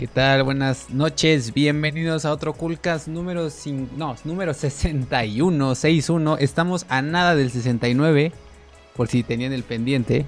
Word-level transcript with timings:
¿Qué 0.00 0.06
tal? 0.06 0.44
Buenas 0.44 0.88
noches, 0.88 1.52
bienvenidos 1.52 2.24
a 2.24 2.32
otro 2.32 2.54
Coolcast 2.54 3.06
número, 3.06 3.48
no, 3.98 4.16
número 4.24 4.54
61, 4.54 5.74
61. 5.74 6.38
Estamos 6.38 6.86
a 6.88 7.02
nada 7.02 7.36
del 7.36 7.50
69, 7.50 8.32
por 8.96 9.08
si 9.08 9.22
tenían 9.22 9.52
el 9.52 9.62
pendiente. 9.62 10.24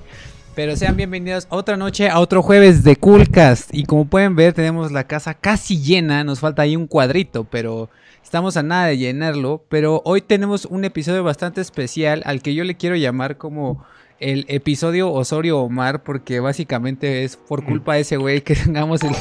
Pero 0.55 0.77
sean 0.77 0.95
bienvenidos 0.99 1.47
otra 1.49 1.79
noche, 1.79 2.11
a 2.11 2.19
otro 2.19 2.43
jueves 2.43 2.85
de 2.85 2.97
Coolcast. 2.97 3.71
Y 3.73 3.85
como 3.85 4.05
pueden 4.05 4.37
ver, 4.37 4.53
tenemos 4.53 4.93
la 4.93 5.05
casa 5.05 5.33
casi 5.33 5.81
llena, 5.81 6.23
nos 6.23 6.41
falta 6.41 6.61
ahí 6.61 6.77
un 6.77 6.87
cuadrito, 6.87 7.45
pero 7.45 7.89
estamos 8.23 8.59
a 8.59 8.63
nada 8.63 8.89
de 8.89 8.99
llenarlo. 8.99 9.65
Pero 9.71 10.03
hoy 10.05 10.21
tenemos 10.21 10.67
un 10.67 10.85
episodio 10.85 11.25
bastante 11.25 11.63
especial 11.63 12.23
al 12.27 12.43
que 12.43 12.55
yo 12.55 12.65
le 12.65 12.77
quiero 12.77 12.97
llamar 12.97 13.39
como 13.39 13.87
el 14.21 14.45
episodio 14.49 15.11
Osorio 15.11 15.61
Omar, 15.61 16.03
porque 16.03 16.41
básicamente 16.41 17.25
es 17.25 17.37
por 17.37 17.65
culpa 17.65 17.95
de 17.95 18.03
ese 18.03 18.19
güey 18.19 18.43
que 18.43 18.55
tengamos 18.55 19.03
el, 19.03 19.15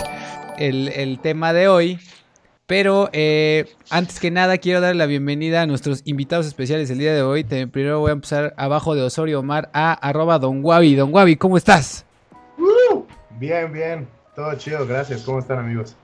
tema 1.22 1.54
de 1.54 1.68
hoy. 1.68 2.00
Pero 2.68 3.10
eh, 3.12 3.66
antes 3.90 4.20
que 4.20 4.32
nada 4.32 4.58
quiero 4.58 4.80
dar 4.80 4.96
la 4.96 5.06
bienvenida 5.06 5.62
a 5.62 5.66
nuestros 5.66 6.04
invitados 6.06 6.46
especiales 6.46 6.90
el 6.90 7.00
día 7.00 7.14
de 7.14 7.22
hoy. 7.22 7.44
primero 7.44 8.00
voy 8.00 8.12
a 8.12 8.14
empezar 8.14 8.54
abajo 8.56 8.96
de 8.96 9.02
Osorio 9.02 9.40
Omar 9.40 9.70
a 9.74 9.92
arroba 9.92 10.40
Don 10.40 10.62
Guavi. 10.62 10.96
Don 10.96 11.12
Guavi, 11.12 11.36
¿cómo 11.36 11.58
estás? 11.58 12.06
Bien, 13.40 13.74
bien. 13.74 14.08
Todo 14.36 14.54
chido, 14.56 14.88
gracias. 14.88 15.24
¿Cómo 15.24 15.40
están 15.40 15.60
amigos? 15.60 15.96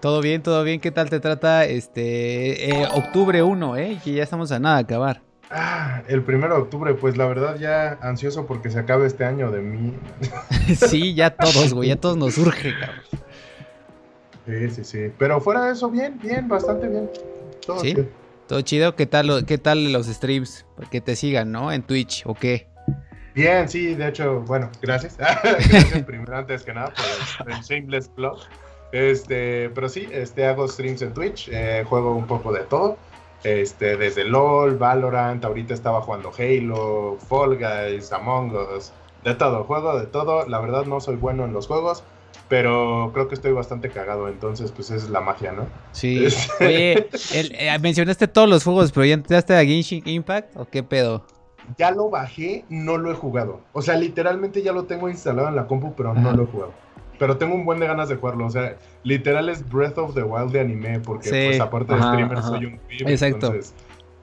Todo 0.00 0.20
bien, 0.20 0.42
todo 0.42 0.62
bien. 0.62 0.80
¿Qué 0.80 0.90
tal 0.90 1.10
te 1.10 1.18
trata 1.18 1.64
este 1.64 2.70
eh, 2.70 2.88
octubre 2.94 3.42
1, 3.42 3.76
eh? 3.76 3.98
Que 4.04 4.12
ya 4.12 4.22
estamos 4.22 4.52
a 4.52 4.58
nada 4.58 4.76
de 4.76 4.82
acabar. 4.82 5.22
Ah, 5.50 6.02
el 6.08 6.22
primero 6.22 6.54
de 6.54 6.62
octubre, 6.62 6.94
pues 6.94 7.16
la 7.16 7.26
verdad 7.26 7.56
ya 7.58 7.98
ansioso 8.02 8.46
porque 8.46 8.70
se 8.70 8.78
acabe 8.78 9.06
este 9.06 9.24
año 9.24 9.50
de 9.50 9.60
mí. 9.60 9.94
sí, 10.88 11.14
ya 11.14 11.30
todos, 11.30 11.74
güey, 11.74 11.88
ya 11.88 11.96
todos 11.96 12.16
nos 12.16 12.38
urge, 12.38 12.72
cabrón. 12.78 13.00
Sí, 14.46 14.70
sí, 14.70 14.84
sí. 14.84 15.12
Pero 15.18 15.40
fuera 15.40 15.66
de 15.66 15.72
eso, 15.72 15.90
bien, 15.90 16.18
bien, 16.22 16.48
bastante 16.48 16.88
bien. 16.88 17.10
Todo 17.64 17.80
¿Sí? 17.80 17.94
Chido. 17.94 18.06
Todo 18.48 18.60
chido. 18.62 18.96
¿Qué 18.96 19.06
tal, 19.06 19.44
¿Qué 19.46 19.58
tal 19.58 19.92
los 19.92 20.06
streams? 20.06 20.66
Que 20.90 21.00
te 21.00 21.16
sigan, 21.16 21.52
¿no? 21.52 21.72
En 21.72 21.82
Twitch, 21.82 22.22
¿o 22.26 22.34
qué? 22.34 22.68
Bien, 23.34 23.68
sí, 23.68 23.94
de 23.94 24.08
hecho, 24.08 24.40
bueno, 24.40 24.70
gracias. 24.82 25.16
gracias 25.18 26.02
primero, 26.04 26.36
antes 26.36 26.64
que 26.64 26.74
nada, 26.74 26.92
por 27.38 27.50
el, 27.50 27.60
Shameless 27.60 28.10
Club. 28.14 28.38
Este, 28.92 29.70
pero 29.70 29.88
sí, 29.88 30.06
este, 30.12 30.44
hago 30.44 30.68
streams 30.68 31.00
en 31.00 31.14
Twitch, 31.14 31.48
eh, 31.50 31.84
juego 31.88 32.14
un 32.14 32.26
poco 32.26 32.52
de 32.52 32.60
todo. 32.64 32.98
Este, 33.42 33.96
desde 33.96 34.24
LOL, 34.24 34.76
Valorant, 34.76 35.44
ahorita 35.44 35.72
estaba 35.74 36.02
jugando 36.02 36.30
Halo, 36.38 37.16
Fall 37.26 37.58
Guys, 37.58 38.12
Among 38.12 38.54
Us, 38.54 38.92
de 39.24 39.34
todo, 39.34 39.64
juego 39.64 39.98
de 39.98 40.06
todo. 40.06 40.46
La 40.46 40.60
verdad 40.60 40.84
no 40.84 41.00
soy 41.00 41.16
bueno 41.16 41.44
en 41.44 41.54
los 41.54 41.66
juegos, 41.66 42.04
pero 42.52 43.12
creo 43.14 43.28
que 43.28 43.34
estoy 43.34 43.52
bastante 43.52 43.88
cagado, 43.88 44.28
entonces 44.28 44.70
pues 44.72 44.90
es 44.90 45.08
la 45.08 45.22
magia, 45.22 45.52
¿no? 45.52 45.68
Sí. 45.92 46.26
Oye, 46.60 47.08
eh, 47.32 47.78
mencionaste 47.80 48.28
todos 48.28 48.46
los 48.46 48.62
juegos, 48.62 48.92
pero 48.92 49.06
¿ya 49.06 49.14
entraste 49.14 49.56
a 49.56 49.64
Genshin 49.64 50.06
Impact 50.06 50.54
o 50.58 50.66
qué 50.66 50.82
pedo? 50.82 51.24
Ya 51.78 51.92
lo 51.92 52.10
bajé, 52.10 52.66
no 52.68 52.98
lo 52.98 53.10
he 53.10 53.14
jugado. 53.14 53.62
O 53.72 53.80
sea, 53.80 53.96
literalmente 53.96 54.60
ya 54.60 54.74
lo 54.74 54.84
tengo 54.84 55.08
instalado 55.08 55.48
en 55.48 55.56
la 55.56 55.66
compu, 55.66 55.94
pero 55.96 56.12
no 56.12 56.30
lo 56.32 56.42
he 56.42 56.46
jugado 56.46 56.72
pero 57.18 57.36
tengo 57.36 57.54
un 57.54 57.64
buen 57.64 57.78
de 57.78 57.86
ganas 57.86 58.08
de 58.08 58.16
jugarlo. 58.16 58.46
O 58.46 58.50
sea, 58.50 58.74
literal 59.04 59.48
es 59.48 59.68
Breath 59.70 59.96
of 59.96 60.12
the 60.12 60.24
Wild 60.24 60.50
de 60.50 60.58
anime, 60.58 60.98
porque 60.98 61.30
pues 61.30 61.60
aparte 61.60 61.94
de 61.94 62.02
streamer 62.02 62.42
soy 62.42 62.64
un 62.66 62.78
pib, 62.78 63.08
Exacto. 63.08 63.54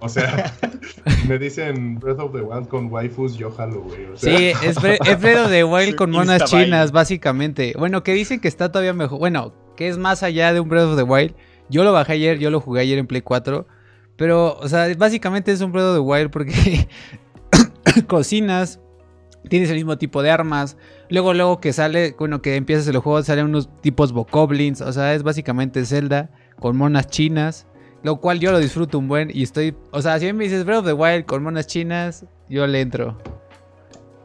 O 0.02 0.08
sea, 0.08 0.54
me 1.28 1.38
dicen 1.38 2.00
Breath 2.00 2.20
of 2.20 2.32
the 2.34 2.42
Wild 2.42 2.68
con 2.68 2.92
waifus, 2.92 3.38
yo 3.38 3.52
jalo, 3.52 3.82
güey. 3.82 4.08
sí, 4.16 4.54
es, 4.64 4.82
Breath 4.82 5.46
of 5.46 5.50
the 5.50 5.64
Wild 5.64 5.96
con 5.98 6.12
monas 6.12 6.46
chinas, 6.46 6.92
básicamente. 6.92 7.74
Bueno, 7.78 8.04
que 8.04 8.14
dicen 8.14 8.40
que 8.40 8.48
está 8.48 8.72
todavía 8.72 8.94
mejor. 8.94 9.20
Bueno, 9.20 9.54
que 9.76 9.90
es 9.90 9.98
más 9.98 10.24
allá 10.24 10.54
de 10.54 10.60
un 10.60 10.70
Breath 10.70 10.86
of 10.86 10.98
the 10.98 11.04
Wild. 11.04 11.36
Yo 11.70 11.84
lo 11.84 11.94
bajé 11.94 12.14
ayer, 12.14 12.40
yo 12.40 12.50
lo 12.50 12.62
jugué 12.62 12.82
ayer 12.82 12.98
en 12.98 13.08
Play 13.08 13.22
4. 13.22 13.68
Pero, 14.16 14.58
o 14.58 14.68
sea, 14.68 14.88
básicamente 14.98 15.52
es 15.52 15.62
un 15.62 15.72
Breath 15.72 15.88
of 15.88 15.96
the 15.96 16.00
Wild 16.00 16.32
porque 16.32 16.88
cocinas, 18.08 18.80
tienes 19.50 19.70
el 19.70 19.76
mismo 19.76 19.98
tipo 19.98 20.22
de 20.22 20.32
armas. 20.32 20.78
Luego, 21.10 21.34
luego 21.34 21.60
que 21.60 21.74
sale, 21.74 22.16
bueno, 22.18 22.42
que 22.42 22.56
empiezas 22.56 22.88
el 22.88 22.98
juego, 23.00 23.22
salen 23.24 23.46
unos 23.46 23.70
tipos 23.82 24.12
bokoblins. 24.12 24.82
O 24.82 24.92
sea, 24.94 25.14
es 25.14 25.24
básicamente 25.24 25.86
Zelda 25.86 26.30
con 26.60 26.78
monas 26.78 27.08
chinas. 27.08 27.66
Lo 28.04 28.18
cual 28.18 28.40
yo 28.40 28.52
lo 28.52 28.60
disfruto 28.60 28.98
un 28.98 29.08
buen 29.08 29.30
y 29.34 29.44
estoy... 29.44 29.76
O 29.92 30.02
sea, 30.02 30.20
si 30.20 30.32
me 30.32 30.46
dices 30.46 30.66
Breath 30.66 30.80
of 30.80 30.86
the 30.86 30.94
Wild 30.94 31.26
con 31.26 31.44
monas 31.44 31.68
chinas, 31.68 32.26
yo 32.48 32.66
le 32.66 32.82
entro. 32.82 33.18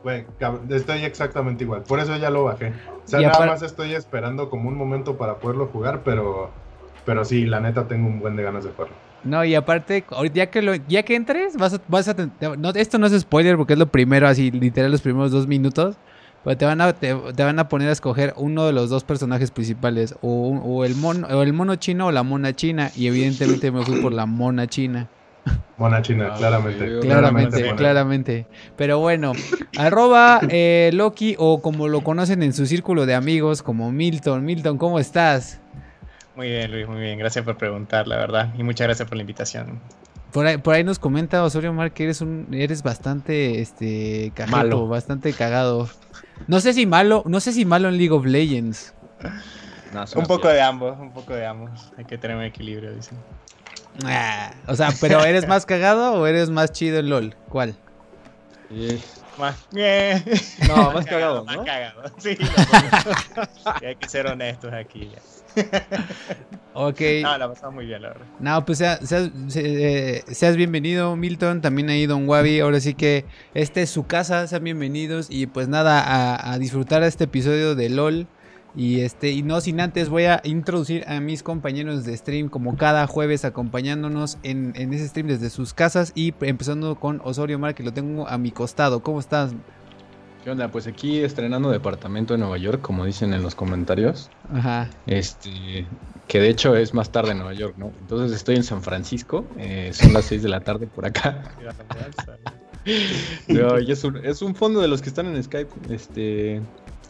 Güey, 0.03 0.27
estoy 0.71 1.05
exactamente 1.05 1.65
igual. 1.65 1.83
Por 1.83 1.99
eso 1.99 2.17
ya 2.17 2.31
lo 2.31 2.45
bajé. 2.45 2.73
O 3.05 3.09
sea, 3.09 3.21
nada 3.21 3.47
más 3.47 3.63
estoy 3.63 3.95
esperando 3.95 4.51
como 4.51 4.69
un 4.69 4.77
momento 4.77 5.17
para 5.17 5.39
poderlo 5.39 5.67
jugar, 5.67 6.03
pero... 6.05 6.51
Pero 7.05 7.25
sí, 7.25 7.45
la 7.45 7.61
neta 7.61 7.87
tengo 7.87 8.07
un 8.07 8.21
buen 8.21 8.35
de 8.35 8.43
ganas 8.43 8.65
de 8.65 8.71
jugarlo. 8.71 8.95
No, 9.25 9.45
y 9.45 9.55
aparte, 9.55 10.05
ya 10.33 10.51
que 10.51 10.63
lo, 10.63 10.75
ya 10.75 11.03
que 11.03 11.17
entres, 11.17 11.57
vas 11.57 11.75
a, 11.75 11.81
vas 11.89 12.09
a 12.09 12.15
no, 12.59 12.71
esto 12.71 12.99
no 12.99 13.07
es 13.07 13.19
spoiler 13.21 13.57
porque 13.57 13.73
es 13.73 13.79
lo 13.79 13.87
primero, 13.87 14.29
así 14.29 14.51
literal 14.51 14.91
los 14.91 15.01
primeros 15.01 15.31
dos 15.31 15.47
minutos. 15.47 15.97
Pero 16.45 16.57
te 16.59 16.65
van 16.67 16.81
a, 16.81 16.93
te, 16.93 17.15
van 17.15 17.59
a 17.59 17.69
poner 17.69 17.89
a 17.89 17.93
escoger 17.93 18.35
uno 18.37 18.67
de 18.67 18.73
los 18.73 18.91
dos 18.91 19.03
personajes 19.03 19.51
principales, 19.51 20.15
o, 20.21 20.85
el 20.85 20.95
mono, 20.95 21.27
o 21.29 21.43
el 21.43 21.53
mono 21.55 21.77
chino 21.77 22.07
o 22.07 22.13
la 22.13 22.23
mona 22.23 22.55
china. 22.55 22.91
Y 22.95 23.07
evidentemente 23.07 23.71
me 23.71 23.83
fui 23.83 24.01
por 24.01 24.13
la 24.13 24.27
mona 24.27 24.67
china. 24.67 25.09
Mona 25.77 26.03
china, 26.03 26.31
ah, 26.33 26.37
claramente. 26.37 27.01
Claramente, 27.01 27.75
claramente. 27.75 28.47
Pero 28.77 28.99
bueno, 28.99 29.33
arroba 29.77 30.41
eh, 30.49 30.91
Loki 30.93 31.35
o 31.39 31.61
como 31.61 31.89
lo 31.89 32.03
conocen 32.03 32.43
en 32.43 32.53
su 32.53 32.67
círculo 32.67 33.07
de 33.07 33.15
amigos 33.15 33.63
como 33.63 33.91
Milton. 33.91 34.45
Milton, 34.45 34.79
¿cómo 34.79 34.99
estás? 34.99 35.61
Muy 36.37 36.49
bien, 36.49 36.71
Luis, 36.71 36.87
muy 36.87 37.01
bien. 37.01 37.19
Gracias 37.19 37.45
por 37.45 37.57
preguntar, 37.57 38.07
la 38.07 38.17
verdad. 38.17 38.55
Y 38.57 38.63
muchas 38.63 38.87
gracias 38.87 39.09
por 39.09 39.17
la 39.17 39.23
invitación. 39.23 39.81
Por 40.33 40.47
ahí, 40.47 40.57
por 40.59 40.75
ahí 40.75 40.83
nos 40.83 40.99
comenta 40.99 41.45
Osorio 41.45 41.73
Mar 41.73 41.93
que 41.93 42.05
eres 42.05 42.21
un, 42.21 42.49
eres 42.53 42.83
bastante 42.83 43.61
este 43.61 44.33
malo, 44.51 44.89
bastante 44.89 45.33
cagado. 45.33 45.89
No 46.47 46.61
sé 46.61 46.73
si 46.73 46.87
malo, 46.87 47.23
no 47.27 47.41
sé 47.41 47.53
si 47.53 47.65
malo 47.65 47.89
en 47.89 47.97
League 47.97 48.13
of 48.13 48.25
Legends. 48.25 48.95
un 50.17 50.27
poco 50.27 50.49
de 50.49 50.61
ambos, 50.61 50.99
un 50.99 51.13
poco 51.13 51.35
de 51.35 51.47
ambos. 51.47 51.93
Hay 51.97 52.05
que 52.05 52.19
tener 52.19 52.37
un 52.37 52.43
equilibrio, 52.43 52.93
dicen. 52.95 53.19
Ah, 54.05 54.53
o 54.67 54.75
sea, 54.75 54.89
pero 55.01 55.25
¿eres 55.25 55.47
más 55.47 55.67
cagado 55.67 56.15
o 56.15 56.27
eres 56.27 56.51
más 56.51 56.73
chido 56.73 56.99
en 56.99 57.11
LOL? 57.11 57.37
¿Cuál? 57.49 57.77
Más... 59.39 59.57
No, 60.69 60.93
más 60.93 61.07
cagado, 61.07 61.45
¿no? 61.47 61.57
Más 61.57 61.67
cagado, 61.67 62.03
sí. 62.19 62.37
hay 63.83 63.97
que 63.97 64.09
ser 64.09 64.27
honestos 64.27 64.73
aquí 64.73 65.11
ya. 65.13 65.21
ok. 66.75 67.01
No, 67.23 67.39
la 67.39 67.49
pasamos 67.49 67.75
muy 67.75 67.87
bien, 67.87 68.03
la 68.03 68.09
verdad. 68.09 68.27
No, 68.41 68.65
pues 68.65 68.79
seas, 68.79 69.01
eh, 69.57 70.23
seas, 70.27 70.57
bienvenido, 70.57 71.17
Milton. 71.17 71.61
También 71.61 71.89
ahí, 71.91 72.07
Don 72.07 72.29
Wabi. 72.29 72.61
Ahora 72.61 72.81
sí 72.81 72.95
que 72.95 73.25
este 73.55 73.83
es 73.83 73.91
su 73.91 74.07
casa. 74.07 74.47
Sean 74.47 74.65
bienvenidos. 74.65 75.29
Y 75.31 75.47
pues 75.47 75.69
nada, 75.69 76.01
a, 76.01 76.53
a 76.53 76.59
disfrutar 76.59 77.03
este 77.03 77.25
episodio 77.25 77.75
de 77.75 77.89
LOL. 77.91 78.27
Y 78.77 79.01
este, 79.03 79.31
y 79.31 79.43
no 79.43 79.61
sin 79.61 79.81
antes 79.81 80.09
voy 80.09 80.25
a 80.25 80.41
introducir 80.43 81.05
a 81.07 81.21
mis 81.21 81.45
compañeros 81.45 82.05
de 82.05 82.17
stream 82.17 82.49
como 82.49 82.77
cada 82.77 83.07
jueves 83.07 83.45
acompañándonos 83.45 84.39
en, 84.43 84.73
en 84.75 84.93
ese 84.93 85.07
stream 85.07 85.29
desde 85.29 85.49
sus 85.51 85.75
casas 85.75 86.11
y 86.17 86.35
empezando 86.41 86.97
con 86.99 87.21
Osorio 87.25 87.59
Mar 87.59 87.77
que 87.77 87.85
lo 87.85 87.93
tengo 87.93 88.27
a 88.29 88.37
mi 88.37 88.51
costado. 88.51 89.01
¿Cómo 89.01 89.21
estás, 89.21 89.53
¿Qué 90.45 90.51
onda? 90.51 90.69
Pues 90.69 90.87
aquí 90.87 91.21
estrenando 91.21 91.71
departamento 91.71 92.35
en 92.35 92.41
Nueva 92.41 92.59
York, 92.59 92.83
como 92.83 93.07
dicen 93.07 93.33
en 93.33 93.43
los 93.43 93.55
comentarios. 93.55 94.29
Ajá. 94.53 94.91
Este, 95.07 95.87
que 96.29 96.39
de 96.39 96.51
hecho 96.51 96.77
es 96.77 96.93
más 96.93 97.11
tarde 97.11 97.31
en 97.31 97.39
Nueva 97.39 97.55
York, 97.55 97.77
¿no? 97.79 97.93
Entonces 97.99 98.37
estoy 98.37 98.57
en 98.57 98.63
San 98.63 98.83
Francisco, 98.83 99.47
eh, 99.57 99.93
son 99.95 100.13
las 100.13 100.27
6 100.27 100.43
de 100.43 100.51
la 100.51 100.61
tarde 100.61 100.87
por 100.87 101.07
acá. 101.07 101.45
Pero 103.47 103.79
es, 103.79 104.05
un, 104.05 104.19
es 104.19 104.43
un 104.43 104.55
fondo 104.55 104.83
de 104.83 104.89
los 104.89 105.01
que 105.01 105.09
están 105.09 105.35
en 105.35 105.43
Skype, 105.43 105.71
este, 105.89 106.61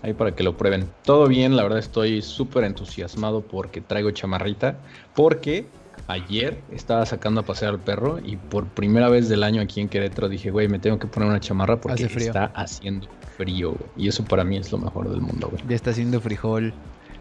ahí 0.03 0.13
para 0.13 0.33
que 0.37 0.45
lo 0.45 0.57
prueben. 0.57 0.89
Todo 1.03 1.27
bien, 1.27 1.57
la 1.57 1.65
verdad 1.65 1.81
estoy 1.81 2.23
súper 2.23 2.63
entusiasmado 2.63 3.41
porque 3.41 3.81
traigo 3.81 4.13
chamarrita, 4.13 4.79
porque 5.13 5.67
ayer 6.09 6.61
estaba 6.71 7.07
sacando 7.07 7.41
a 7.41 7.45
pasear 7.45 7.73
al 7.73 7.81
perro 7.81 8.19
y 8.23 8.37
por 8.37 8.67
primera 8.67 9.09
vez 9.09 9.29
del 9.29 9.43
año 9.43 9.63
aquí 9.63 9.81
en 9.81 9.89
Querétaro 9.89 10.29
dije, 10.29 10.51
güey, 10.51 10.69
me 10.69 10.79
tengo 10.79 10.99
que 10.99 11.07
poner 11.07 11.29
una 11.29 11.41
chamarra 11.41 11.81
porque 11.81 12.05
está 12.05 12.47
haciendo 12.55 13.09
frío, 13.37 13.77
Y 13.97 14.09
eso 14.09 14.25
para 14.25 14.45
mí 14.45 14.57
es 14.57 14.71
lo 14.71 14.79
mejor 14.79 15.11
del 15.11 15.21
mundo, 15.21 15.49
güey. 15.51 15.63
Ya 15.69 15.75
está 15.75 15.91
haciendo 15.91 16.21
frijol. 16.21 16.73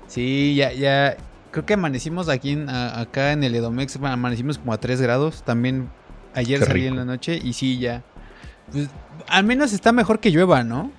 Sí, 0.08 0.56
ya, 0.56 0.72
ya. 0.72 1.18
Creo 1.52 1.66
que 1.66 1.74
amanecimos 1.74 2.30
aquí 2.30 2.52
en, 2.52 2.70
acá 2.70 3.32
en 3.32 3.44
el 3.44 3.56
Edomex, 3.56 3.96
amanecimos 3.98 4.58
como 4.58 4.74
a 4.74 4.78
3 4.80 5.02
grados. 5.02 5.44
También 5.44 5.90
ayer 6.34 6.64
salí 6.64 6.88
en 6.88 6.96
la 6.96 7.06
noche 7.06 7.40
y 7.42 7.54
sí, 7.54 7.80
ya. 7.80 8.04
Pues, 8.72 8.90
al 9.28 9.44
menos 9.44 9.74
está 9.74 9.92
mejor 9.92 10.20
que 10.20 10.32
llueva, 10.32 10.64
¿no? 10.64 10.92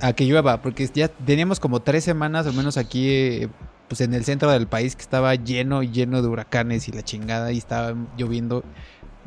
A 0.00 0.12
que 0.12 0.24
llueva, 0.24 0.62
porque 0.62 0.88
ya 0.94 1.08
teníamos 1.08 1.58
como 1.58 1.80
tres 1.80 2.04
semanas, 2.04 2.46
al 2.46 2.54
menos 2.54 2.76
aquí, 2.76 3.48
pues 3.88 4.00
en 4.00 4.14
el 4.14 4.24
centro 4.24 4.50
del 4.50 4.66
país, 4.66 4.94
que 4.94 5.02
estaba 5.02 5.34
lleno, 5.34 5.82
lleno 5.82 6.22
de 6.22 6.28
huracanes 6.28 6.88
y 6.88 6.92
la 6.92 7.02
chingada, 7.02 7.52
y 7.52 7.58
estaba 7.58 7.94
lloviendo 8.16 8.62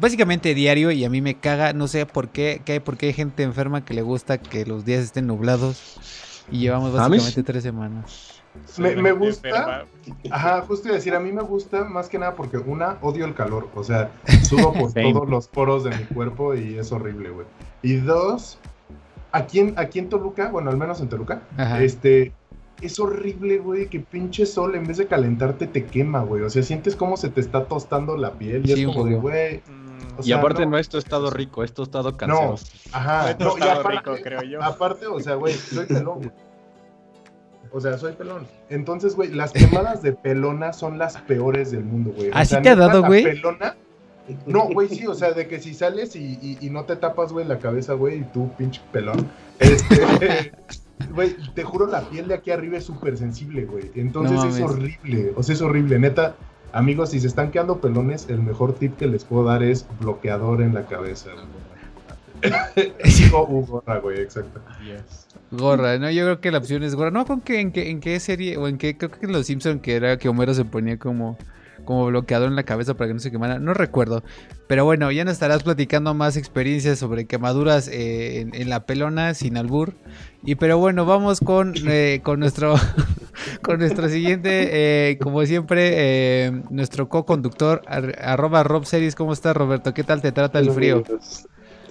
básicamente 0.01 0.53
diario 0.55 0.91
y 0.91 1.05
a 1.05 1.09
mí 1.09 1.21
me 1.21 1.35
caga, 1.35 1.73
no 1.73 1.87
sé 1.87 2.05
por 2.05 2.29
qué, 2.29 2.61
que 2.65 2.73
hay, 2.73 2.79
porque 2.79 3.07
hay 3.07 3.13
gente 3.13 3.43
enferma 3.43 3.85
que 3.85 3.93
le 3.93 4.01
gusta 4.01 4.39
que 4.39 4.65
los 4.65 4.83
días 4.83 5.03
estén 5.03 5.27
nublados 5.27 6.43
y 6.51 6.59
llevamos 6.59 6.91
básicamente 6.91 7.43
tres 7.43 7.63
semanas. 7.63 8.41
me, 8.77 9.11
gusta. 9.11 9.85
Ajá, 10.31 10.61
justo 10.61 10.87
iba 10.87 10.95
a 10.95 10.97
decir, 10.97 11.13
a 11.13 11.19
mí 11.19 11.31
me 11.31 11.43
gusta 11.43 11.85
más 11.85 12.09
que 12.09 12.17
nada 12.17 12.35
porque 12.35 12.57
una, 12.57 12.97
odio 13.01 13.25
el 13.25 13.35
calor. 13.35 13.69
O 13.75 13.83
sea, 13.83 14.11
subo 14.43 14.73
por 14.91 14.91
todos 14.91 15.29
los 15.29 15.47
poros 15.47 15.83
de 15.83 15.91
mi 15.91 16.03
cuerpo 16.05 16.55
y 16.55 16.77
es 16.77 16.91
horrible, 16.91 17.29
güey. 17.29 17.45
Y 17.83 17.97
dos, 17.97 18.57
aquí 19.31 19.59
en, 19.59 19.73
aquí 19.77 19.99
en 19.99 20.09
Toluca, 20.09 20.49
bueno, 20.49 20.71
al 20.71 20.77
menos 20.77 20.99
en 20.99 21.09
Toluca, 21.09 21.43
este, 21.79 22.33
es 22.81 22.99
horrible, 22.99 23.57
güey, 23.59 23.87
que 23.87 23.99
pinche 23.99 24.45
sol 24.45 24.75
en 24.75 24.85
vez 24.85 24.97
de 24.97 25.07
calentarte 25.07 25.67
te 25.67 25.85
quema, 25.85 26.21
güey. 26.21 26.43
O 26.43 26.49
sea, 26.49 26.63
sientes 26.63 26.95
como 26.95 27.17
se 27.17 27.29
te 27.29 27.41
está 27.41 27.65
tostando 27.65 28.17
la 28.17 28.33
piel 28.33 28.67
y 28.67 28.73
es 28.73 28.85
como 28.85 29.05
de, 29.05 29.15
güey. 29.15 29.57
Mm, 29.57 30.23
y 30.23 30.31
aparte 30.31 30.65
no 30.65 30.77
es 30.77 30.93
estado 30.93 31.29
rico, 31.29 31.63
es 31.63 31.71
estado 31.77 32.17
cansado. 32.17 32.51
No, 32.51 32.55
ajá. 32.91 33.35
No, 33.39 33.57
y 33.57 33.61
aparte, 33.61 33.89
rico, 33.89 34.15
creo 34.23 34.43
yo. 34.43 34.63
Aparte, 34.63 35.07
o 35.07 35.19
sea, 35.19 35.35
güey, 35.35 35.53
soy 35.53 35.85
pelón, 35.87 36.31
O 37.71 37.79
sea, 37.79 37.97
soy 37.97 38.13
pelón. 38.13 38.47
Entonces, 38.69 39.15
güey, 39.15 39.29
las 39.31 39.51
quemadas 39.51 40.01
de 40.01 40.13
pelona 40.13 40.73
son 40.73 40.97
las 40.97 41.17
peores 41.17 41.71
del 41.71 41.83
mundo, 41.83 42.13
güey. 42.15 42.31
¿Así 42.33 42.59
te 42.61 42.69
ha 42.69 42.75
dado, 42.75 43.03
güey? 43.03 43.23
pelona 43.23 43.75
no, 44.45 44.69
güey, 44.69 44.87
sí, 44.87 45.07
o 45.07 45.15
sea, 45.15 45.31
de 45.31 45.47
que 45.47 45.59
si 45.59 45.73
sales 45.73 46.15
y, 46.15 46.57
y, 46.61 46.69
no 46.69 46.85
te 46.85 46.95
tapas, 46.95 47.33
güey, 47.33 47.45
la 47.45 47.59
cabeza, 47.59 47.93
güey, 47.93 48.19
y 48.19 48.23
tú, 48.23 48.51
pinche 48.55 48.81
pelón. 48.91 49.29
Este, 49.59 50.51
güey, 51.13 51.35
te 51.53 51.63
juro, 51.63 51.87
la 51.87 52.01
piel 52.01 52.27
de 52.27 52.35
aquí 52.35 52.51
arriba 52.51 52.77
es 52.77 52.85
súper 52.85 53.17
sensible, 53.17 53.65
güey. 53.65 53.91
Entonces 53.95 54.43
es 54.43 54.61
horrible, 54.61 55.33
o 55.35 55.43
sea, 55.43 55.55
es 55.55 55.61
horrible. 55.61 55.99
Neta, 55.99 56.35
amigos, 56.73 57.11
si 57.11 57.19
se 57.19 57.27
están 57.27 57.51
quedando 57.51 57.79
pelones, 57.79 58.27
el 58.29 58.41
mejor 58.41 58.73
tip 58.73 58.97
que 58.97 59.07
les 59.07 59.23
puedo 59.23 59.45
dar 59.45 59.63
es 59.63 59.85
bloqueador 59.99 60.61
en 60.61 60.73
la 60.73 60.85
cabeza. 60.85 61.29
o 63.33 63.45
gorra, 63.45 63.99
güey, 63.99 64.19
exacto. 64.19 64.61
Gorra, 65.51 65.99
no, 65.99 66.09
yo 66.09 66.23
creo 66.23 66.41
que 66.41 66.51
la 66.51 66.57
opción 66.57 66.83
es 66.83 66.95
gorra. 66.95 67.11
No, 67.11 67.25
con 67.25 67.41
que 67.41 67.59
en 67.59 67.71
qué, 67.71 67.89
en 67.89 67.99
qué 67.99 68.19
serie, 68.19 68.57
o 68.57 68.67
en 68.67 68.77
qué, 68.77 68.97
creo 68.97 69.11
que 69.11 69.25
en 69.25 69.31
Los 69.31 69.47
Simpson 69.47 69.79
que 69.79 69.95
era 69.95 70.17
que 70.17 70.29
Homero 70.29 70.53
se 70.53 70.65
ponía 70.65 70.97
como 70.97 71.37
como 71.83 72.05
bloqueador 72.07 72.49
en 72.49 72.55
la 72.55 72.63
cabeza 72.63 72.95
para 72.95 73.07
que 73.07 73.13
no 73.13 73.19
se 73.19 73.31
quemara. 73.31 73.59
No 73.59 73.73
recuerdo. 73.73 74.23
Pero 74.67 74.85
bueno, 74.85 75.11
ya 75.11 75.25
nos 75.25 75.33
estarás 75.33 75.63
platicando 75.63 76.13
más 76.13 76.37
experiencias 76.37 76.99
sobre 76.99 77.25
quemaduras 77.25 77.87
eh, 77.87 78.47
en, 78.51 78.69
la 78.69 78.85
pelona 78.85 79.33
sin 79.33 79.57
albur. 79.57 79.93
Y 80.43 80.55
pero 80.55 80.77
bueno, 80.77 81.05
vamos 81.05 81.39
con, 81.39 81.73
eh, 81.87 82.21
con 82.23 82.39
nuestro 82.39 82.75
con 83.61 83.79
nuestro 83.79 84.09
siguiente, 84.09 84.69
eh, 85.11 85.17
como 85.19 85.45
siempre, 85.45 86.51
nuestro 86.69 87.09
co-conductor, 87.09 87.81
arroba 87.87 88.63
Rob 88.63 88.85
Series. 88.85 89.15
¿Cómo 89.15 89.33
estás, 89.33 89.55
Roberto? 89.55 89.93
¿Qué 89.93 90.03
tal 90.03 90.21
te 90.21 90.31
trata 90.31 90.59
el 90.59 90.71
frío? 90.71 91.03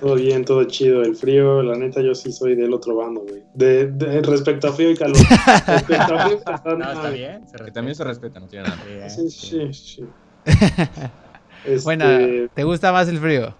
Todo 0.01 0.15
bien, 0.15 0.45
todo 0.45 0.65
chido. 0.65 1.03
El 1.03 1.15
frío, 1.15 1.63
la 1.63 1.77
neta, 1.77 2.01
yo 2.01 2.15
sí 2.15 2.33
soy 2.33 2.55
del 2.55 2.73
otro 2.73 2.97
bando, 2.97 3.21
güey. 3.21 3.43
De, 3.55 4.23
respecto 4.23 4.69
a 4.69 4.73
frío 4.73 4.91
y 4.91 4.97
calor. 4.97 5.17
respecto 5.67 6.15
a 6.15 6.27
frío, 6.27 6.41
pues, 6.43 6.79
no, 6.79 6.93
está 6.93 7.11
bien. 7.11 7.45
que 7.65 7.71
también 7.71 7.95
se 7.95 8.05
respeta, 8.05 8.41
no 8.41 8.47
tiene 8.47 8.69
nada. 8.69 9.11
Sí, 9.11 9.31
sí, 9.31 9.73
sí. 9.73 10.05
Bueno, 11.85 12.07
¿te 12.55 12.65
gusta 12.65 12.91
más 12.91 13.07
el 13.09 13.19
frío? 13.19 13.55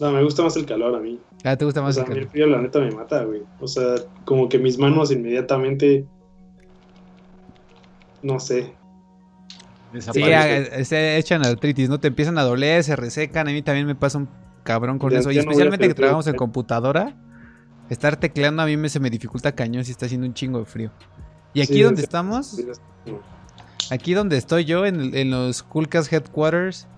No, 0.00 0.10
me 0.10 0.24
gusta 0.24 0.42
más 0.42 0.56
el 0.56 0.66
calor 0.66 0.96
a 0.96 0.98
mí. 0.98 1.20
Ah, 1.44 1.56
¿te 1.56 1.64
gusta 1.64 1.80
más 1.80 1.96
el 1.96 2.02
calor? 2.02 2.16
A 2.16 2.20
mí 2.20 2.24
el 2.24 2.30
frío, 2.30 2.46
la 2.48 2.60
neta, 2.60 2.80
me 2.80 2.90
mata, 2.90 3.22
güey. 3.22 3.42
O 3.60 3.68
sea, 3.68 3.94
como 4.24 4.48
que 4.48 4.58
mis 4.58 4.76
manos 4.76 5.12
inmediatamente. 5.12 6.04
No 8.22 8.40
sé. 8.40 8.74
Sí, 9.92 10.22
se 10.84 11.16
echan 11.16 11.46
artritis, 11.46 11.88
¿no? 11.88 12.00
Te 12.00 12.08
empiezan 12.08 12.38
a 12.38 12.42
doler, 12.42 12.82
se 12.82 12.96
resecan. 12.96 13.46
A 13.46 13.52
mí 13.52 13.62
también 13.62 13.86
me 13.86 13.94
pasa 13.94 14.18
un 14.18 14.28
cabrón 14.62 14.98
con 14.98 15.12
eso. 15.12 15.30
Y 15.30 15.38
especialmente 15.38 15.88
que 15.88 15.94
trabajamos 15.94 16.26
en 16.26 16.34
computadora, 16.34 17.16
estar 17.90 18.16
tecleando 18.16 18.62
a 18.62 18.66
mí 18.66 18.76
me, 18.76 18.88
se 18.88 19.00
me 19.00 19.10
dificulta 19.10 19.52
cañón 19.52 19.84
si 19.84 19.92
está 19.92 20.06
haciendo 20.06 20.26
un 20.26 20.34
chingo 20.34 20.58
de 20.58 20.64
frío. 20.64 20.90
Y 21.54 21.60
aquí 21.60 21.82
donde 21.82 22.02
estamos, 22.02 22.58
aquí 23.90 24.14
donde 24.14 24.38
estoy 24.38 24.64
yo, 24.64 24.86
en, 24.86 25.14
en 25.14 25.30
los 25.30 25.62
Coolcast 25.62 26.10
Headquarters, 26.10 26.88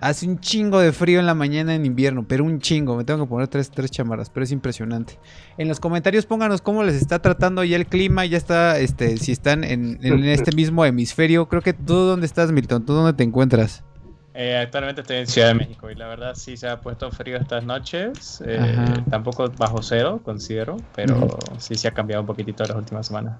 hace 0.00 0.28
un 0.28 0.40
chingo 0.40 0.80
de 0.80 0.92
frío 0.92 1.20
en 1.20 1.26
la 1.26 1.34
mañana 1.34 1.74
en 1.74 1.86
invierno, 1.86 2.26
pero 2.26 2.44
un 2.44 2.58
chingo. 2.58 2.96
Me 2.96 3.04
tengo 3.04 3.24
que 3.24 3.30
poner 3.30 3.48
tres, 3.48 3.70
tres 3.70 3.90
chamarras, 3.90 4.28
pero 4.28 4.44
es 4.44 4.50
impresionante. 4.50 5.18
En 5.56 5.68
los 5.68 5.80
comentarios 5.80 6.26
pónganos 6.26 6.60
cómo 6.60 6.82
les 6.82 6.96
está 6.96 7.22
tratando 7.22 7.64
ya 7.64 7.76
el 7.76 7.86
clima, 7.86 8.26
ya 8.26 8.36
está, 8.36 8.78
este, 8.78 9.16
si 9.16 9.32
están 9.32 9.64
en, 9.64 9.98
en 10.02 10.24
este 10.24 10.54
mismo 10.54 10.84
hemisferio. 10.84 11.48
Creo 11.48 11.62
que 11.62 11.72
tú 11.72 11.94
dónde 11.94 12.26
estás, 12.26 12.52
Milton, 12.52 12.84
tú 12.84 12.92
dónde 12.92 13.14
te 13.14 13.22
encuentras. 13.22 13.84
Eh, 14.34 14.56
actualmente 14.56 15.02
estoy 15.02 15.18
en 15.18 15.26
Ciudad 15.26 15.48
de 15.48 15.54
México 15.54 15.90
y 15.90 15.94
la 15.94 16.08
verdad 16.08 16.34
sí 16.34 16.56
se 16.56 16.66
ha 16.66 16.80
puesto 16.80 17.10
frío 17.10 17.36
estas 17.36 17.64
noches. 17.64 18.42
Eh, 18.46 18.62
tampoco 19.10 19.50
bajo 19.50 19.82
cero, 19.82 20.20
considero, 20.24 20.78
pero 20.94 21.38
sí 21.58 21.74
se 21.74 21.88
ha 21.88 21.90
cambiado 21.92 22.22
un 22.22 22.26
poquitito 22.26 22.64
las 22.64 22.76
últimas 22.76 23.06
semanas. 23.06 23.38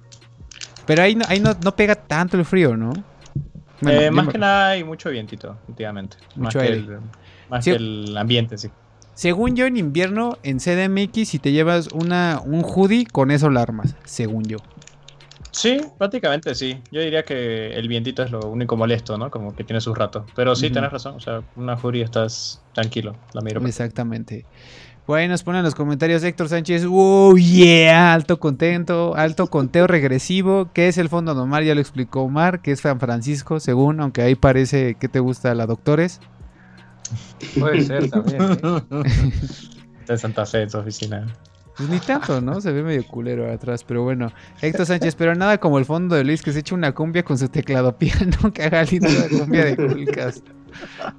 Pero 0.85 1.01
ahí 1.01 1.15
no, 1.15 1.25
ahí 1.27 1.39
no, 1.39 1.55
pega 1.75 1.95
tanto 1.95 2.37
el 2.37 2.45
frío, 2.45 2.77
¿no? 2.77 2.93
Eh, 3.87 4.11
más 4.11 4.27
que 4.27 4.37
nada 4.37 4.69
hay 4.69 4.83
mucho 4.83 5.09
vientito, 5.09 5.57
últimamente. 5.67 6.17
Mucho 6.35 6.59
más, 6.59 6.67
que 6.67 6.73
el, 6.73 6.99
más 7.49 7.65
que 7.65 7.71
el 7.71 8.15
ambiente, 8.15 8.57
sí. 8.57 8.69
Según 9.15 9.55
yo, 9.55 9.65
en 9.65 9.77
invierno, 9.77 10.37
en 10.43 10.57
CDMX, 10.57 11.29
si 11.29 11.39
te 11.39 11.51
llevas 11.51 11.87
una, 11.87 12.41
un 12.43 12.63
hoodie, 12.63 13.05
con 13.05 13.29
eso 13.31 13.49
la 13.49 13.61
armas, 13.61 13.95
según 14.05 14.43
yo. 14.43 14.57
Sí, 15.53 15.79
prácticamente 15.99 16.55
sí. 16.55 16.81
Yo 16.91 16.99
diría 16.99 17.23
que 17.23 17.73
el 17.73 17.87
vientito 17.87 18.23
es 18.23 18.31
lo 18.31 18.39
único 18.49 18.75
molesto, 18.75 19.17
¿no? 19.19 19.29
Como 19.29 19.55
que 19.55 19.63
tiene 19.63 19.79
sus 19.81 19.95
ratos. 19.95 20.25
Pero 20.35 20.55
sí, 20.55 20.71
tienes 20.71 20.91
razón. 20.91 21.15
O 21.15 21.19
sea, 21.19 21.43
una 21.55 21.77
furia 21.77 22.03
estás 22.03 22.61
tranquilo, 22.73 23.15
la 23.33 23.41
miro. 23.41 23.65
Exactamente. 23.65 24.45
Bueno, 25.05 25.33
nos 25.33 25.43
ponen 25.43 25.59
en 25.59 25.65
los 25.65 25.75
comentarios 25.75 26.23
Héctor 26.23 26.49
Sánchez. 26.49 26.85
¡Oh, 26.89 27.35
yeah! 27.35 28.13
Alto 28.13 28.39
contento, 28.39 29.15
alto 29.15 29.47
conteo 29.47 29.85
regresivo. 29.85 30.71
¿Qué 30.73 30.87
es 30.87 30.97
el 30.97 31.07
fondo 31.07 31.35
normal? 31.35 31.63
Ya 31.63 31.75
lo 31.75 31.81
explicó 31.81 32.21
Omar, 32.21 32.61
que 32.61 32.71
es 32.71 32.79
San 32.79 32.99
Francisco, 32.99 33.59
según, 33.59 33.99
aunque 33.99 34.23
ahí 34.23 34.33
parece 34.33 34.95
que 34.95 35.07
te 35.07 35.19
gusta 35.19 35.53
la 35.53 35.67
Doctores. 35.67 36.19
Puede 37.59 37.81
ser 37.81 38.09
también. 38.09 38.41
¿eh? 38.41 39.03
Está 39.99 40.13
en 40.13 40.19
Santa 40.19 40.45
Fe, 40.47 40.63
en 40.63 40.69
su 40.71 40.79
oficina. 40.79 41.27
Pues 41.77 41.89
ni 41.89 41.99
tanto, 41.99 42.39
¿no? 42.41 42.61
Se 42.61 42.71
ve 42.71 42.83
medio 42.83 43.05
culero 43.07 43.51
atrás, 43.51 43.83
pero 43.83 44.03
bueno. 44.03 44.31
Héctor 44.61 44.85
Sánchez, 44.85 45.15
pero 45.15 45.33
nada 45.35 45.57
como 45.59 45.79
el 45.79 45.85
fondo 45.85 46.15
de 46.15 46.23
Luis 46.23 46.41
que 46.41 46.51
se 46.51 46.59
echa 46.59 46.75
una 46.75 46.93
cumbia 46.93 47.23
con 47.23 47.37
su 47.37 47.49
teclado 47.49 47.97
piano 47.97 48.37
que 48.53 48.63
haga 48.63 48.83
linda 48.83 49.09
la 49.09 49.29
cumbia 49.29 49.65
de 49.65 49.75
Culcas. 49.75 50.43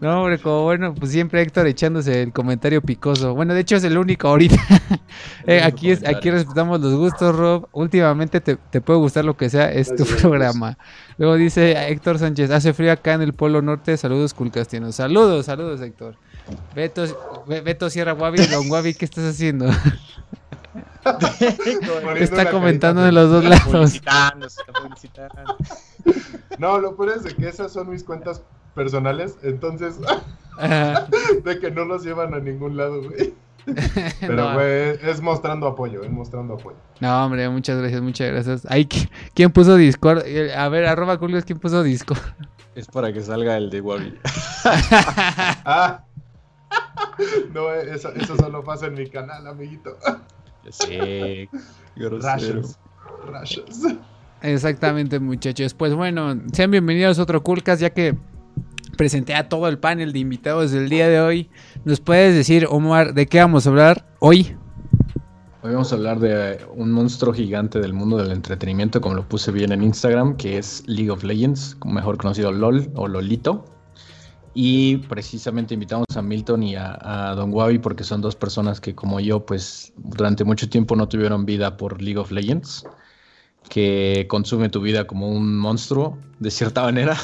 No, 0.00 0.22
hombre, 0.22 0.38
como 0.38 0.64
bueno, 0.64 0.94
pues 0.94 1.12
siempre 1.12 1.40
Héctor 1.40 1.66
echándose 1.66 2.22
el 2.22 2.32
comentario 2.32 2.82
picoso. 2.82 3.34
Bueno, 3.34 3.54
de 3.54 3.60
hecho 3.60 3.76
es 3.76 3.84
el 3.84 3.96
único 3.98 4.28
ahorita. 4.28 4.56
Eh, 5.46 5.60
aquí, 5.62 5.90
es, 5.90 6.06
aquí 6.06 6.30
respetamos 6.30 6.80
los 6.80 6.94
gustos, 6.94 7.36
Rob. 7.36 7.68
Últimamente 7.72 8.40
te, 8.40 8.56
puede 8.56 8.98
gustar 8.98 9.24
lo 9.24 9.36
que 9.36 9.50
sea, 9.50 9.70
es 9.70 9.94
tu 9.94 10.04
programa. 10.04 10.78
Luego 11.18 11.36
dice 11.36 11.88
Héctor 11.88 12.18
Sánchez, 12.18 12.50
hace 12.50 12.72
frío 12.72 12.92
acá 12.92 13.12
en 13.12 13.22
el 13.22 13.34
Polo 13.34 13.60
Norte. 13.60 13.96
Saludos, 13.96 14.32
Culcastianos. 14.32 14.94
Saludos, 14.94 15.46
saludos, 15.46 15.80
Héctor. 15.82 16.16
Beto, 16.74 17.04
Beto 17.46 17.90
Sierra 17.90 18.12
Guavi, 18.12 18.46
Don 18.46 18.68
Guavi, 18.68 18.94
¿qué 18.94 19.04
estás 19.04 19.24
haciendo? 19.24 19.66
está 22.16 22.50
comentando 22.50 23.02
de 23.02 23.12
los 23.12 23.30
dos 23.30 23.44
lados. 23.44 24.00
No, 26.58 26.78
lo 26.78 26.96
peor 26.96 27.14
es 27.16 27.24
de 27.24 27.34
que 27.34 27.48
esas 27.48 27.72
son 27.72 27.90
mis 27.90 28.04
cuentas 28.04 28.42
personales, 28.74 29.36
entonces 29.42 29.96
de 31.44 31.58
que 31.58 31.70
no 31.70 31.84
los 31.84 32.04
llevan 32.04 32.34
a 32.34 32.40
ningún 32.40 32.76
lado, 32.76 33.02
güey. 33.02 33.34
Pero, 34.20 34.52
güey, 34.52 34.98
es 35.02 35.22
mostrando 35.22 35.66
apoyo, 35.66 36.02
es 36.02 36.10
mostrando 36.10 36.54
apoyo. 36.54 36.76
No, 37.00 37.24
hombre, 37.24 37.48
muchas 37.48 37.78
gracias, 37.78 38.02
muchas 38.02 38.30
gracias. 38.30 38.66
Ay, 38.68 38.86
¿quién 39.34 39.50
puso 39.50 39.76
Discord? 39.76 40.22
A 40.54 40.68
ver, 40.68 40.86
arroba 40.86 41.18
Culios, 41.18 41.44
¿quién 41.44 41.58
puso 41.58 41.82
Discord? 41.82 42.20
Es 42.74 42.88
para 42.88 43.12
que 43.12 43.22
salga 43.22 43.56
el 43.56 43.70
de 43.70 43.80
Wabi. 43.80 44.18
ah. 44.64 46.04
No, 47.52 47.72
eso, 47.72 48.10
eso 48.14 48.36
solo 48.36 48.64
pasa 48.64 48.86
en 48.86 48.94
mi 48.94 49.08
canal, 49.08 49.46
amiguito. 49.46 49.96
Sí, 50.70 51.48
rayos. 51.96 52.78
Exactamente, 54.42 55.20
muchachos. 55.20 55.74
Pues 55.74 55.94
bueno, 55.94 56.36
sean 56.52 56.70
bienvenidos 56.70 57.18
a 57.18 57.22
otro 57.22 57.42
Coolcast, 57.42 57.82
ya 57.82 57.90
que 57.90 58.16
presenté 58.96 59.34
a 59.34 59.48
todo 59.48 59.68
el 59.68 59.78
panel 59.78 60.12
de 60.12 60.18
invitados 60.18 60.70
del 60.70 60.88
día 60.88 61.08
de 61.08 61.20
hoy. 61.20 61.50
¿Nos 61.84 62.00
puedes 62.00 62.34
decir, 62.34 62.66
Omar, 62.68 63.14
de 63.14 63.26
qué 63.26 63.38
vamos 63.38 63.66
a 63.66 63.70
hablar 63.70 64.06
hoy? 64.20 64.56
Hoy 65.62 65.72
vamos 65.72 65.92
a 65.92 65.96
hablar 65.96 66.20
de 66.20 66.58
un 66.74 66.92
monstruo 66.92 67.32
gigante 67.32 67.80
del 67.80 67.94
mundo 67.94 68.18
del 68.18 68.32
entretenimiento, 68.32 69.00
como 69.00 69.14
lo 69.14 69.26
puse 69.26 69.50
bien 69.50 69.72
en 69.72 69.82
Instagram, 69.82 70.36
que 70.36 70.58
es 70.58 70.82
League 70.86 71.10
of 71.10 71.24
Legends, 71.24 71.76
mejor 71.86 72.18
conocido 72.18 72.52
LOL 72.52 72.90
o 72.94 73.08
Lolito. 73.08 73.64
Y 74.54 74.98
precisamente 74.98 75.74
invitamos 75.74 76.06
a 76.14 76.22
Milton 76.22 76.62
y 76.62 76.76
a, 76.76 77.34
Don 77.36 77.52
Wabi 77.52 77.78
porque 77.78 78.04
son 78.04 78.20
dos 78.20 78.36
personas 78.36 78.80
que 78.80 78.94
como 78.94 79.18
yo 79.18 79.44
pues 79.44 79.92
durante 79.96 80.44
mucho 80.44 80.68
tiempo 80.68 80.94
no 80.94 81.08
tuvieron 81.08 81.44
vida 81.44 81.76
por 81.76 82.00
League 82.00 82.18
of 82.18 82.30
Legends, 82.30 82.86
que 83.68 84.26
consume 84.28 84.68
tu 84.68 84.80
vida 84.80 85.06
como 85.06 85.28
un 85.28 85.58
monstruo 85.58 86.18
de 86.38 86.50
cierta 86.50 86.82
manera, 86.84 87.16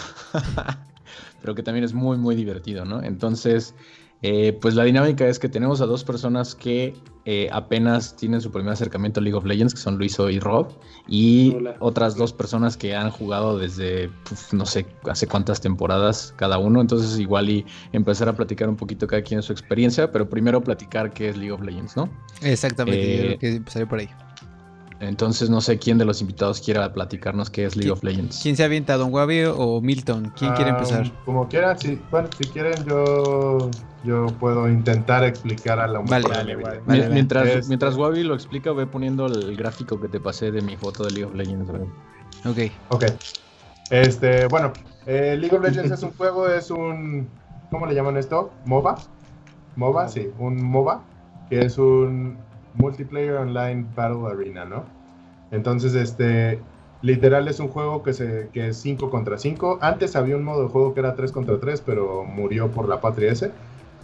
pero 1.40 1.54
que 1.54 1.62
también 1.62 1.84
es 1.84 1.94
muy 1.94 2.18
muy 2.18 2.34
divertido, 2.34 2.84
¿no? 2.84 3.02
Entonces 3.02 3.75
Eh, 4.22 4.52
pues 4.60 4.75
la 4.75 4.84
dinámica 4.84 5.26
es 5.26 5.38
que 5.38 5.49
tenemos 5.49 5.80
a 5.80 5.87
dos 5.87 6.04
personas 6.04 6.54
que 6.54 6.94
eh, 7.24 7.48
apenas 7.52 8.16
tienen 8.16 8.40
su 8.40 8.50
primer 8.50 8.72
acercamiento 8.72 9.20
a 9.20 9.22
League 9.22 9.36
of 9.36 9.44
Legends, 9.44 9.74
que 9.74 9.80
son 9.80 9.98
Luiso 9.98 10.30
y 10.30 10.38
Rob, 10.38 10.68
y 11.06 11.56
otras 11.78 12.16
dos 12.16 12.32
personas 12.32 12.76
que 12.76 12.94
han 12.94 13.10
jugado 13.10 13.58
desde, 13.58 14.10
no 14.52 14.64
sé, 14.64 14.86
hace 15.08 15.26
cuántas 15.26 15.60
temporadas 15.60 16.32
cada 16.36 16.58
uno, 16.58 16.80
entonces 16.80 17.18
igual 17.18 17.50
y 17.50 17.66
empezar 17.92 18.28
a 18.28 18.32
platicar 18.32 18.68
un 18.68 18.76
poquito 18.76 19.06
cada 19.06 19.22
quien 19.22 19.42
su 19.42 19.52
experiencia, 19.52 20.10
pero 20.10 20.28
primero 20.28 20.62
platicar 20.62 21.12
qué 21.12 21.28
es 21.28 21.36
League 21.36 21.52
of 21.52 21.60
Legends, 21.60 21.96
¿no? 21.96 22.08
Exactamente, 22.42 23.16
yo 23.16 23.48
eh, 23.48 23.62
que 23.64 23.86
por 23.86 23.98
ahí. 23.98 24.08
Entonces 25.00 25.49
no 25.49 25.62
sé 25.62 25.78
quién 25.78 25.97
de 25.97 26.04
los 26.04 26.21
invitados 26.21 26.61
quiera 26.61 26.92
platicarnos 26.92 27.49
qué 27.49 27.64
es 27.64 27.75
League 27.75 27.90
of 27.90 28.04
Legends. 28.04 28.40
¿Quién 28.42 28.54
se 28.54 28.64
avienta, 28.64 28.99
Don 28.99 29.12
Wabi 29.12 29.45
o 29.47 29.80
Milton? 29.80 30.30
¿Quién 30.37 30.52
quiere 30.52 30.71
empezar? 30.71 31.07
Ah, 31.07 31.23
como 31.25 31.49
quieran, 31.49 31.78
si, 31.78 31.99
bueno, 32.11 32.28
si 32.37 32.45
quieren 32.45 32.85
yo, 32.85 33.71
yo 34.04 34.26
puedo 34.38 34.69
intentar 34.69 35.25
explicar 35.25 35.80
a 35.80 35.87
la 35.87 36.00
vale, 36.00 36.28
vale, 36.28 36.54
vale, 36.54 37.09
Mientras, 37.09 37.66
mientras 37.66 37.97
Wabi 37.97 38.25
lo 38.25 38.35
explica, 38.35 38.73
voy 38.73 38.85
poniendo 38.85 39.25
el 39.25 39.57
gráfico 39.57 39.99
que 39.99 40.09
te 40.09 40.21
pasé 40.21 40.50
de 40.52 40.61
mi 40.61 40.76
foto 40.76 41.04
de 41.04 41.12
League 41.12 41.25
of 41.25 41.35
Legends. 41.35 41.71
Ok. 42.45 42.59
Ok. 42.90 43.04
Este, 43.88 44.47
bueno, 44.49 44.71
eh, 45.07 45.35
League 45.40 45.57
of 45.57 45.62
Legends 45.62 45.92
es 45.92 46.02
un 46.02 46.11
juego, 46.11 46.47
es 46.47 46.71
un, 46.71 47.26
¿cómo 47.71 47.87
le 47.87 47.95
llaman 47.95 48.19
esto? 48.19 48.52
¿MOBA? 48.66 48.99
¿MOBA? 49.76 50.09
Sí, 50.09 50.28
un 50.38 50.62
MOBA, 50.62 51.02
que 51.49 51.61
es 51.61 51.78
un 51.78 52.50
Multiplayer 52.74 53.34
Online 53.34 53.86
Battle 53.94 54.26
Arena, 54.28 54.64
¿no? 54.64 54.84
Entonces, 55.50 55.94
este, 55.94 56.60
literal 57.02 57.48
es 57.48 57.60
un 57.60 57.68
juego 57.68 58.02
que, 58.02 58.12
se, 58.12 58.48
que 58.52 58.68
es 58.68 58.76
5 58.78 59.10
contra 59.10 59.38
5. 59.38 59.78
Antes 59.80 60.16
había 60.16 60.36
un 60.36 60.44
modo 60.44 60.62
de 60.62 60.68
juego 60.68 60.94
que 60.94 61.00
era 61.00 61.14
3 61.14 61.32
contra 61.32 61.58
3, 61.58 61.82
pero 61.84 62.24
murió 62.24 62.70
por 62.70 62.88
la 62.88 63.00
patria 63.00 63.32
ese. 63.32 63.52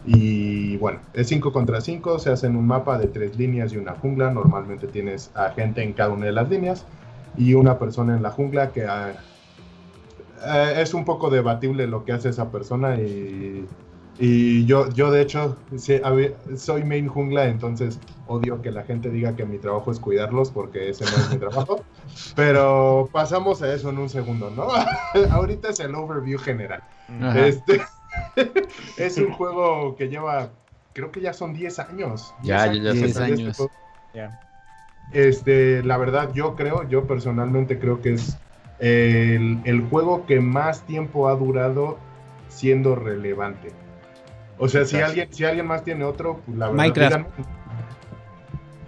Y 0.04 0.76
bueno, 0.78 1.00
es 1.14 1.28
5 1.28 1.52
contra 1.52 1.80
5, 1.80 2.18
se 2.18 2.30
hace 2.30 2.46
en 2.46 2.56
un 2.56 2.66
mapa 2.66 2.98
de 2.98 3.08
tres 3.08 3.36
líneas 3.36 3.72
y 3.72 3.76
una 3.76 3.92
jungla. 3.92 4.30
Normalmente 4.30 4.86
tienes 4.86 5.30
a 5.34 5.50
gente 5.50 5.82
en 5.82 5.92
cada 5.92 6.10
una 6.10 6.26
de 6.26 6.32
las 6.32 6.48
líneas 6.48 6.86
y 7.36 7.54
una 7.54 7.78
persona 7.78 8.16
en 8.16 8.22
la 8.22 8.30
jungla 8.30 8.72
que 8.72 8.84
ah, 8.84 9.14
eh, 10.44 10.74
es 10.78 10.94
un 10.94 11.04
poco 11.04 11.28
debatible 11.28 11.86
lo 11.86 12.04
que 12.04 12.12
hace 12.12 12.28
esa 12.28 12.50
persona 12.50 12.96
y 12.96 13.66
y 14.18 14.64
yo, 14.64 14.88
yo 14.90 15.10
de 15.10 15.22
hecho, 15.22 15.56
soy 16.56 16.84
main 16.84 17.06
jungla, 17.08 17.48
entonces 17.48 17.98
odio 18.26 18.60
que 18.62 18.70
la 18.70 18.82
gente 18.82 19.10
diga 19.10 19.36
que 19.36 19.44
mi 19.44 19.58
trabajo 19.58 19.90
es 19.90 20.00
cuidarlos 20.00 20.50
porque 20.50 20.90
ese 20.90 21.04
no 21.04 21.10
es 21.10 21.30
mi 21.30 21.38
trabajo. 21.38 21.84
Pero 22.34 23.08
pasamos 23.12 23.62
a 23.62 23.72
eso 23.72 23.90
en 23.90 23.98
un 23.98 24.08
segundo, 24.08 24.50
¿no? 24.50 24.68
Ahorita 25.30 25.70
es 25.70 25.80
el 25.80 25.94
overview 25.94 26.38
general. 26.38 26.82
Este, 27.36 27.80
es 28.96 29.18
un 29.18 29.32
juego 29.32 29.96
que 29.96 30.08
lleva, 30.08 30.50
creo 30.92 31.10
que 31.10 31.20
ya 31.20 31.32
son 31.32 31.54
10 31.54 31.78
años. 31.78 32.34
Ya, 32.42 32.66
ya, 32.66 32.82
ya 32.82 32.92
10 32.92 33.16
años. 33.18 33.68
Este, 35.12 35.84
la 35.84 35.98
verdad, 35.98 36.32
yo 36.34 36.56
creo, 36.56 36.88
yo 36.88 37.06
personalmente 37.06 37.78
creo 37.78 38.00
que 38.00 38.14
es 38.14 38.36
el, 38.80 39.60
el 39.64 39.82
juego 39.88 40.26
que 40.26 40.40
más 40.40 40.82
tiempo 40.82 41.28
ha 41.28 41.36
durado 41.36 41.98
siendo 42.48 42.96
relevante. 42.96 43.70
O 44.58 44.68
sea, 44.68 44.84
si 44.84 44.96
alguien, 44.96 45.32
si 45.32 45.44
alguien 45.44 45.66
más 45.66 45.84
tiene 45.84 46.04
otro, 46.04 46.40
pues 46.46 46.56
la 46.56 46.68
verdad. 46.68 46.82
Minecraft. 46.82 47.28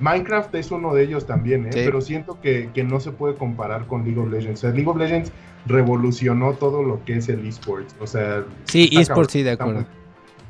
Minecraft 0.00 0.54
es 0.54 0.70
uno 0.70 0.94
de 0.94 1.04
ellos 1.04 1.26
también, 1.26 1.66
¿eh? 1.66 1.70
pero 1.72 2.00
siento 2.00 2.40
que, 2.40 2.70
no 2.84 3.00
se 3.00 3.10
puede 3.10 3.34
comparar 3.34 3.86
con 3.86 4.04
League 4.04 4.18
of 4.20 4.30
Legends. 4.30 4.60
O 4.60 4.62
sea, 4.62 4.70
League 4.70 4.88
of 4.88 4.96
Legends 4.96 5.32
revolucionó 5.66 6.54
todo 6.54 6.82
lo 6.82 7.04
que 7.04 7.16
es 7.16 7.28
el 7.28 7.46
esports. 7.46 7.94
O 8.00 8.06
sea, 8.06 8.44
sí, 8.64 8.88
esports, 8.92 9.32
sí, 9.32 9.42
de 9.42 9.52
acuerdo. 9.52 9.84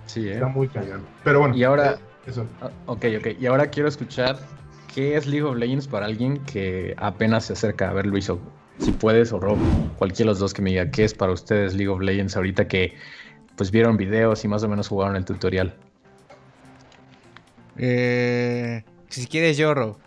sí, 0.07 0.29
¿eh? 0.29 0.35
Está 0.35 0.49
muy 0.49 0.69
cañón. 0.69 1.03
Pero 1.25 1.41
bueno, 1.41 1.57
y 1.57 1.65
ahora, 1.65 1.93
eh, 1.93 1.99
eso. 2.27 2.47
Ah, 2.61 2.71
ok, 2.87 3.07
ok. 3.19 3.27
Y 3.41 3.47
ahora 3.47 3.69
quiero 3.69 3.89
escuchar 3.89 4.39
qué 4.95 5.17
es 5.17 5.27
League 5.27 5.45
of 5.45 5.57
Legends 5.57 5.89
para 5.89 6.07
alguien 6.07 6.39
que 6.45 6.95
apenas 6.99 7.47
se 7.47 7.55
acerca 7.55 7.89
a 7.89 7.93
ver 7.93 8.07
Luis 8.07 8.29
o 8.31 8.39
si 8.79 8.93
puedes 8.93 9.33
o 9.33 9.41
Rob, 9.41 9.59
cualquiera 9.97 10.29
de 10.29 10.33
los 10.33 10.39
dos 10.39 10.55
que 10.55 10.63
me 10.63 10.71
diga 10.71 10.91
qué 10.91 11.05
es 11.05 11.15
para 11.15 11.33
ustedes 11.33 11.75
League 11.75 11.89
of 11.89 12.01
Legends 12.01 12.37
ahorita 12.37 12.69
que 12.69 12.95
pues 13.57 13.73
vieron 13.73 13.97
videos 13.97 14.45
y 14.45 14.49
más 14.49 14.63
o 14.63 14.69
menos 14.69 14.89
jugaron 14.89 15.17
el 15.17 15.25
tutorial. 15.25 15.75
Eh, 17.77 18.85
si 19.09 19.27
quieres 19.27 19.57
yo, 19.57 19.99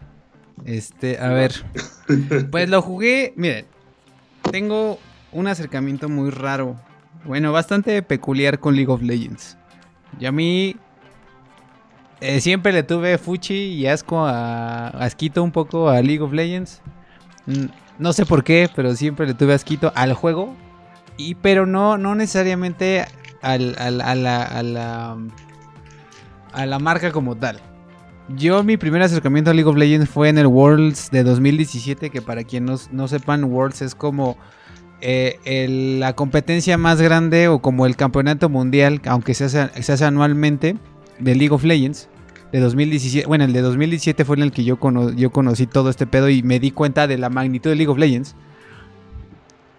Este, 0.65 1.20
a 1.20 1.29
ver. 1.29 1.53
Pues 2.51 2.70
lo 2.70 2.81
jugué, 2.81 3.34
miren, 3.38 3.65
tengo 4.51 5.00
un 5.31 5.48
acercamiento 5.48 6.10
muy 6.10 6.29
raro. 6.29 6.75
Bueno, 7.24 7.51
bastante 7.51 8.01
peculiar 8.01 8.60
con 8.60 8.75
League 8.75 8.91
of 8.91 9.01
Legends. 9.01 9.58
Y 10.20 10.25
a 10.25 10.31
mí 10.31 10.75
eh, 12.20 12.41
siempre 12.41 12.74
le 12.74 12.84
tuve 12.84 13.17
fuchi 13.17 13.55
y 13.55 13.88
asco 13.88 14.25
a 14.25 14.88
asquito 14.89 15.41
un 15.41 15.51
poco 15.51 15.89
a 15.89 16.01
League 16.01 16.22
of 16.22 16.34
Legends. 16.34 16.81
Mm, 17.46 17.65
no 17.98 18.13
sé 18.13 18.25
por 18.25 18.43
qué, 18.43 18.70
pero 18.75 18.96
siempre 18.96 19.25
le 19.25 19.34
tuve 19.34 19.53
asquito 19.53 19.91
al 19.96 20.13
juego. 20.13 20.55
Y 21.17 21.36
pero 21.36 21.65
no, 21.65 21.98
no 21.98 22.15
necesariamente 22.15 23.05
al, 23.41 23.75
a, 23.77 23.89
la, 23.91 24.43
a, 24.43 24.63
la, 24.63 25.17
a 26.51 26.65
la 26.65 26.79
marca 26.79 27.12
como 27.12 27.36
tal. 27.36 27.60
Yo 28.35 28.63
mi 28.63 28.77
primer 28.77 29.01
acercamiento 29.01 29.51
a 29.51 29.53
League 29.53 29.69
of 29.69 29.75
Legends 29.75 30.09
fue 30.09 30.29
en 30.29 30.38
el 30.38 30.47
Worlds 30.47 31.09
de 31.11 31.23
2017, 31.23 32.09
que 32.09 32.21
para 32.21 32.43
quienes 32.43 32.91
no, 32.91 33.07
sepan, 33.07 33.43
Worlds 33.45 33.81
es 33.81 33.95
como 33.95 34.38
eh, 35.01 35.97
la 36.00 36.13
competencia 36.13 36.77
más 36.77 37.01
grande 37.01 37.47
o 37.47 37.59
como 37.59 37.85
el 37.85 37.95
campeonato 37.95 38.47
mundial, 38.47 39.01
aunque 39.05 39.33
se 39.33 39.45
hace, 39.45 40.05
anualmente, 40.05 40.77
de 41.19 41.35
League 41.35 41.53
of 41.53 41.63
Legends. 41.63 42.09
De 42.51 42.59
2017, 42.59 43.27
bueno, 43.27 43.45
el 43.45 43.53
de 43.53 43.61
2017 43.61 44.25
fue 44.25 44.35
en 44.35 44.43
el 44.43 44.51
que 44.51 44.65
yo, 44.65 44.77
conocí 44.77 45.67
todo 45.67 45.89
este 45.89 46.05
pedo 46.05 46.29
y 46.29 46.43
me 46.43 46.59
di 46.59 46.71
cuenta 46.71 47.07
de 47.07 47.17
la 47.17 47.29
magnitud 47.29 47.69
de 47.69 47.75
League 47.75 47.91
of 47.91 47.97
Legends 47.97 48.35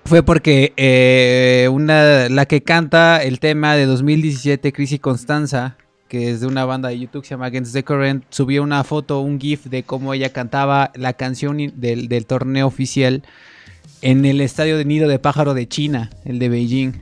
fue 0.05 0.23
porque 0.23 0.73
eh, 0.77 1.69
una, 1.71 2.29
la 2.29 2.47
que 2.47 2.63
canta 2.63 3.23
el 3.23 3.39
tema 3.39 3.77
de 3.77 3.87
2017, 3.87 4.73
Crisis 4.73 5.01
Constanza, 5.01 5.77
que 6.13 6.31
es 6.31 6.43
de 6.43 6.47
una 6.47 6.67
banda 6.67 6.91
de 6.91 6.99
YouTube 6.99 7.23
que 7.23 7.29
se 7.29 7.35
llama 7.37 7.47
Against 7.47 7.73
the 7.73 7.85
Current, 7.85 8.25
subió 8.29 8.63
una 8.63 8.85
foto, 8.85 9.21
un 9.21 9.41
GIF 9.41 9.65
de 9.65 9.83
cómo 9.83 10.13
ella 10.13 10.31
cantaba 10.31 10.93
la 10.95 11.15
canción 11.15 11.57
del, 11.57 12.27
torneo 12.27 12.67
oficial 12.67 13.23
en 14.03 14.27
el 14.27 14.43
estadio 14.43 14.77
de 14.77 14.85
Nido 14.85 15.09
de 15.09 15.19
Pájaro 15.19 15.55
de 15.55 15.67
China, 15.67 16.11
el 16.27 16.39
de 16.39 16.51
Beijing. 16.51 16.93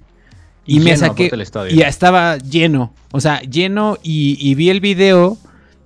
Y, 0.64 0.79
me 0.79 0.97
saqué. 0.97 1.29
Y 1.71 1.79
ya 1.79 1.88
estaba 1.88 2.38
lleno. 2.38 2.95
O 3.11 3.21
sea, 3.21 3.40
lleno. 3.40 3.99
Y, 4.00 4.38
y, 4.38 4.55
vi 4.55 4.71
el 4.71 4.79
video. 4.79 5.37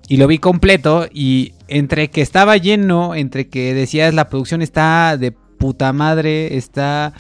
Y 0.07 0.19
lo 0.19 0.27
vi 0.27 0.37
completo. 0.37 1.09
Y 1.11 1.55
entre 1.67 2.11
que 2.11 2.21
estaba 2.21 2.59
lleno. 2.59 3.15
Entre 3.15 3.49
que 3.49 3.73
decías 3.73 4.13
la 4.13 4.29
producción 4.29 4.61
está 4.61 5.17
de 5.17 5.33
puta 5.33 5.95
madre. 5.95 6.59
Está. 6.59 7.15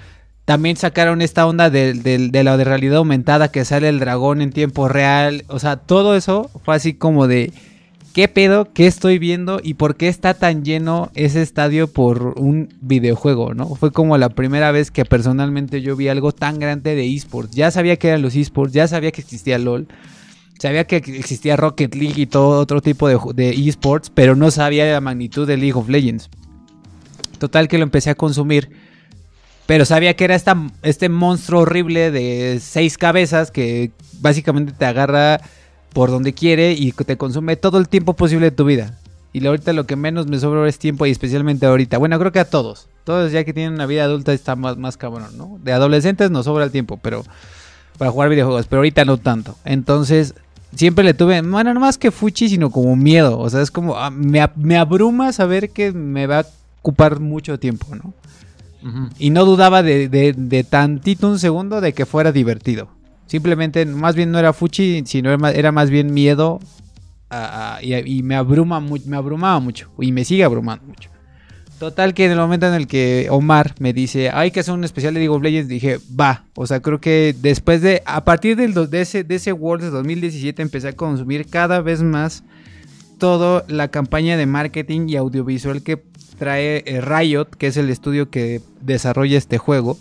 También 0.44 0.76
sacaron 0.76 1.22
esta 1.22 1.46
onda 1.46 1.70
de, 1.70 2.30
la 2.32 2.56
de 2.56 2.64
realidad 2.64 2.96
aumentada 2.96 3.50
que 3.50 3.64
sale 3.64 3.88
el 3.88 3.98
dragón 3.98 4.42
en 4.42 4.52
tiempo 4.52 4.88
real. 4.88 5.44
O 5.48 5.58
sea, 5.58 5.76
todo 5.76 6.16
eso 6.16 6.50
fue 6.64 6.74
así 6.74 6.94
como 6.94 7.26
de. 7.26 7.52
¿Qué 8.12 8.28
pedo? 8.28 8.72
¿Qué 8.72 8.86
estoy 8.86 9.18
viendo? 9.18 9.58
¿Y 9.60 9.74
por 9.74 9.96
qué 9.96 10.06
está 10.06 10.34
tan 10.34 10.64
lleno 10.64 11.10
ese 11.14 11.42
estadio 11.42 11.88
por 11.88 12.34
un 12.38 12.68
videojuego? 12.80 13.54
¿no? 13.54 13.74
Fue 13.74 13.90
como 13.90 14.16
la 14.18 14.28
primera 14.28 14.70
vez 14.70 14.92
que 14.92 15.04
personalmente 15.04 15.82
yo 15.82 15.96
vi 15.96 16.06
algo 16.06 16.30
tan 16.30 16.60
grande 16.60 16.94
de 16.94 17.12
esports. 17.12 17.56
Ya 17.56 17.72
sabía 17.72 17.96
que 17.96 18.08
eran 18.08 18.22
los 18.22 18.36
esports, 18.36 18.72
ya 18.72 18.86
sabía 18.86 19.10
que 19.10 19.20
existía 19.20 19.58
LOL, 19.58 19.88
sabía 20.60 20.86
que 20.86 20.98
existía 20.98 21.56
Rocket 21.56 21.92
League 21.96 22.20
y 22.22 22.26
todo 22.26 22.60
otro 22.60 22.80
tipo 22.80 23.08
de, 23.08 23.18
de 23.34 23.50
esports, 23.50 24.10
pero 24.14 24.36
no 24.36 24.52
sabía 24.52 24.84
la 24.92 25.00
magnitud 25.00 25.44
de 25.44 25.56
League 25.56 25.74
of 25.74 25.88
Legends. 25.88 26.30
Total 27.40 27.66
que 27.66 27.78
lo 27.78 27.82
empecé 27.82 28.10
a 28.10 28.14
consumir. 28.14 28.70
Pero 29.66 29.85
sabía 29.85 30.14
que 30.14 30.25
era 30.25 30.35
esta, 30.35 30.56
este 30.83 31.09
monstruo 31.09 31.62
horrible 31.62 32.11
de 32.11 32.59
seis 32.61 32.99
cabezas 32.99 33.50
que 33.50 33.92
básicamente 34.21 34.73
te 34.73 34.85
agarra 34.85 35.40
por 35.92 36.11
donde 36.11 36.35
quiere 36.35 36.73
y 36.73 36.92
te 36.92 37.16
consume 37.16 37.56
todo 37.56 37.78
el 37.78 37.88
tiempo 37.88 38.14
posible 38.14 38.47
de 38.47 38.56
tu 38.56 38.64
vida. 38.64 38.99
Y 39.33 39.44
ahorita 39.44 39.73
lo 39.73 39.85
que 39.85 39.97
menos 39.97 40.26
me 40.26 40.38
sobra 40.38 40.68
es 40.68 40.78
tiempo 40.78 41.06
y 41.06 41.11
especialmente 41.11 41.66
ahorita. 41.66 41.99
Bueno, 41.99 42.18
creo 42.18 42.30
que 42.30 42.40
a 42.40 42.49
todos. 42.49 42.88
Todos 43.04 43.33
ya 43.33 43.44
que 43.44 43.52
tienen 43.52 43.75
una 43.75 43.87
vida 43.87 44.04
adulta 44.04 44.33
está 44.33 44.54
más, 44.54 44.76
más 44.76 44.97
cabrón, 44.97 45.37
¿no? 45.37 45.59
De 45.62 45.73
adolescentes 45.73 46.30
nos 46.30 46.44
sobra 46.44 46.64
el 46.64 46.71
tiempo, 46.71 46.99
pero 47.02 47.25
para 47.99 48.11
jugar 48.11 48.28
videojuegos, 48.28 48.66
pero 48.66 48.80
ahorita 48.80 49.04
no 49.04 49.18
tanto. 49.18 49.56
Entonces, 49.64 50.35
siempre 50.76 51.04
le 51.04 51.14
tuve, 51.14 51.40
bueno, 51.42 51.75
no 51.75 51.80
más 51.80 51.99
que 51.99 52.11
fuchi, 52.11 52.49
sino 52.49 52.71
como 52.71 52.94
miedo. 52.97 53.38
O 53.38 53.50
sea, 53.50 53.61
es 53.61 53.71
como, 53.71 53.97
ah, 53.97 54.11
me, 54.11 54.49
me 54.56 54.76
abruma 54.76 55.33
saber 55.33 55.71
que 55.71 55.92
me 55.92 56.26
va 56.26 56.40
a 56.40 56.47
ocupar 56.80 57.18
mucho 57.18 57.59
tiempo, 57.59 57.94
¿no? 57.94 58.12
Y 59.18 59.30
no 59.30 59.44
dudaba 59.44 59.82
de, 59.82 60.66
tantito 60.68 61.28
un 61.28 61.38
segundo 61.38 61.80
de 61.80 61.92
que 61.92 62.06
fuera 62.06 62.32
divertido. 62.32 62.88
Simplemente, 63.26 63.86
más 63.86 64.14
bien 64.14 64.30
no 64.30 64.38
era 64.38 64.52
fuchi, 64.52 65.02
sino 65.06 65.30
era 65.30 65.72
más, 65.72 65.90
bien 65.90 66.12
miedo 66.12 66.60
y, 67.82 68.22
me, 68.22 68.36
abruma, 68.36 68.80
me 68.80 69.16
abrumaba 69.16 69.58
mucho. 69.60 69.90
Y 69.98 70.12
me 70.12 70.24
sigue 70.24 70.44
abrumando 70.44 70.84
mucho. 70.86 71.10
Total 71.78 72.14
que 72.14 72.26
en 72.26 72.32
el 72.32 72.38
momento 72.38 72.66
en 72.66 72.74
el 72.74 72.86
que 72.86 73.26
Omar 73.30 73.74
me 73.78 73.92
dice, 73.92 74.30
hay 74.30 74.50
que 74.52 74.60
hacer 74.60 74.74
un 74.74 74.84
especial 74.84 75.12
de 75.12 75.20
League 75.20 75.34
of 75.34 75.42
Legends, 75.42 75.68
dije, 75.68 75.98
va. 76.18 76.44
O 76.54 76.66
sea, 76.66 76.80
creo 76.80 77.00
que 77.00 77.34
después 77.40 77.82
de, 77.82 78.02
a 78.06 78.24
partir 78.24 78.56
de, 78.56 79.00
ese, 79.00 79.24
de 79.24 79.34
ese 79.34 79.52
Worlds 79.52 79.86
de 79.86 79.90
2017 79.90 80.62
empecé 80.62 80.88
a 80.88 80.92
consumir 80.92 81.46
cada 81.46 81.80
vez 81.80 82.02
más 82.02 82.44
toda 83.18 83.64
la 83.68 83.88
campaña 83.88 84.36
de 84.36 84.46
marketing 84.46 85.08
y 85.08 85.16
audiovisual 85.16 85.82
que 85.82 86.02
trae 86.38 86.82
eh, 86.86 87.00
Riot, 87.00 87.46
que 87.58 87.68
es 87.68 87.76
el 87.76 87.90
estudio 87.90 88.30
que 88.30 88.60
desarrolla 88.80 89.38
este 89.38 89.58
juego. 89.58 89.98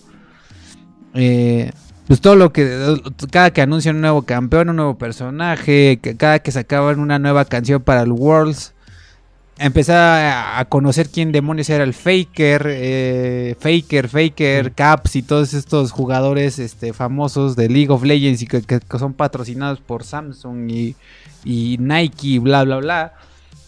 Eh, 1.13 1.71
pues 2.07 2.19
todo 2.21 2.35
lo 2.35 2.51
que, 2.51 2.99
cada 3.31 3.51
que 3.51 3.61
anuncian 3.61 3.95
un 3.95 4.01
nuevo 4.01 4.23
campeón, 4.23 4.69
un 4.69 4.75
nuevo 4.75 4.97
personaje, 4.97 5.99
cada 6.17 6.39
que 6.39 6.51
sacaban 6.51 6.99
una 6.99 7.19
nueva 7.19 7.45
canción 7.45 7.81
para 7.81 8.01
el 8.01 8.11
Worlds 8.11 8.73
empecé 9.57 9.93
a, 9.93 10.65
conocer 10.69 11.09
quién 11.09 11.31
demonios 11.31 11.69
era 11.69 11.83
el 11.83 11.93
Faker, 11.93 12.65
eh, 12.67 13.55
Faker, 13.59 14.09
Faker, 14.09 14.73
Caps 14.73 15.15
y 15.15 15.23
todos 15.23 15.53
estos 15.53 15.91
jugadores 15.91 16.59
este, 16.59 16.93
famosos 16.93 17.55
de 17.55 17.69
League 17.69 17.91
of 17.91 18.03
Legends 18.03 18.41
y 18.41 18.47
que, 18.47 18.79
son 18.97 19.13
patrocinados 19.13 19.79
por 19.79 20.03
Samsung 20.03 20.69
y, 20.69 20.95
y, 21.43 21.77
Nike, 21.79 22.39
bla, 22.39 22.63
bla, 22.63 22.77
bla. 22.77 23.13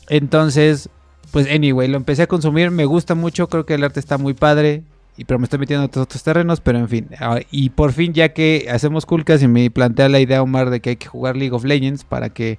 Entonces, 0.10 0.90
pues, 1.36 1.52
anyway, 1.52 1.90
lo 1.90 1.98
empecé 1.98 2.22
a 2.22 2.28
consumir, 2.28 2.72
me 2.72 2.86
gusta 2.86 3.14
mucho, 3.14 3.50
creo 3.50 3.66
que 3.66 3.74
el 3.74 3.84
arte 3.84 4.00
está 4.00 4.18
muy 4.18 4.34
padre. 4.34 4.84
Y, 5.18 5.26
pero 5.26 5.38
me 5.38 5.44
estoy 5.44 5.60
metiendo 5.60 5.84
en 5.84 6.02
otros, 6.02 6.24
terrenos, 6.24 6.62
pero 6.62 6.78
en 6.80 6.88
fin. 6.88 7.10
Ah, 7.20 7.42
y 7.52 7.72
por 7.72 7.92
fin, 7.92 8.14
ya 8.14 8.30
que 8.30 8.68
hacemos 8.72 9.06
Kulkas 9.06 9.44
y 9.44 9.50
me 9.50 9.70
plantea 9.70 10.08
la 10.08 10.22
idea, 10.22 10.42
Omar, 10.42 10.70
de 10.70 10.80
que 10.80 10.92
hay 10.92 10.96
que 10.96 11.08
jugar 11.08 11.36
League 11.36 11.54
of 11.54 11.66
Legends 11.66 12.06
para 12.06 12.30
que 12.30 12.58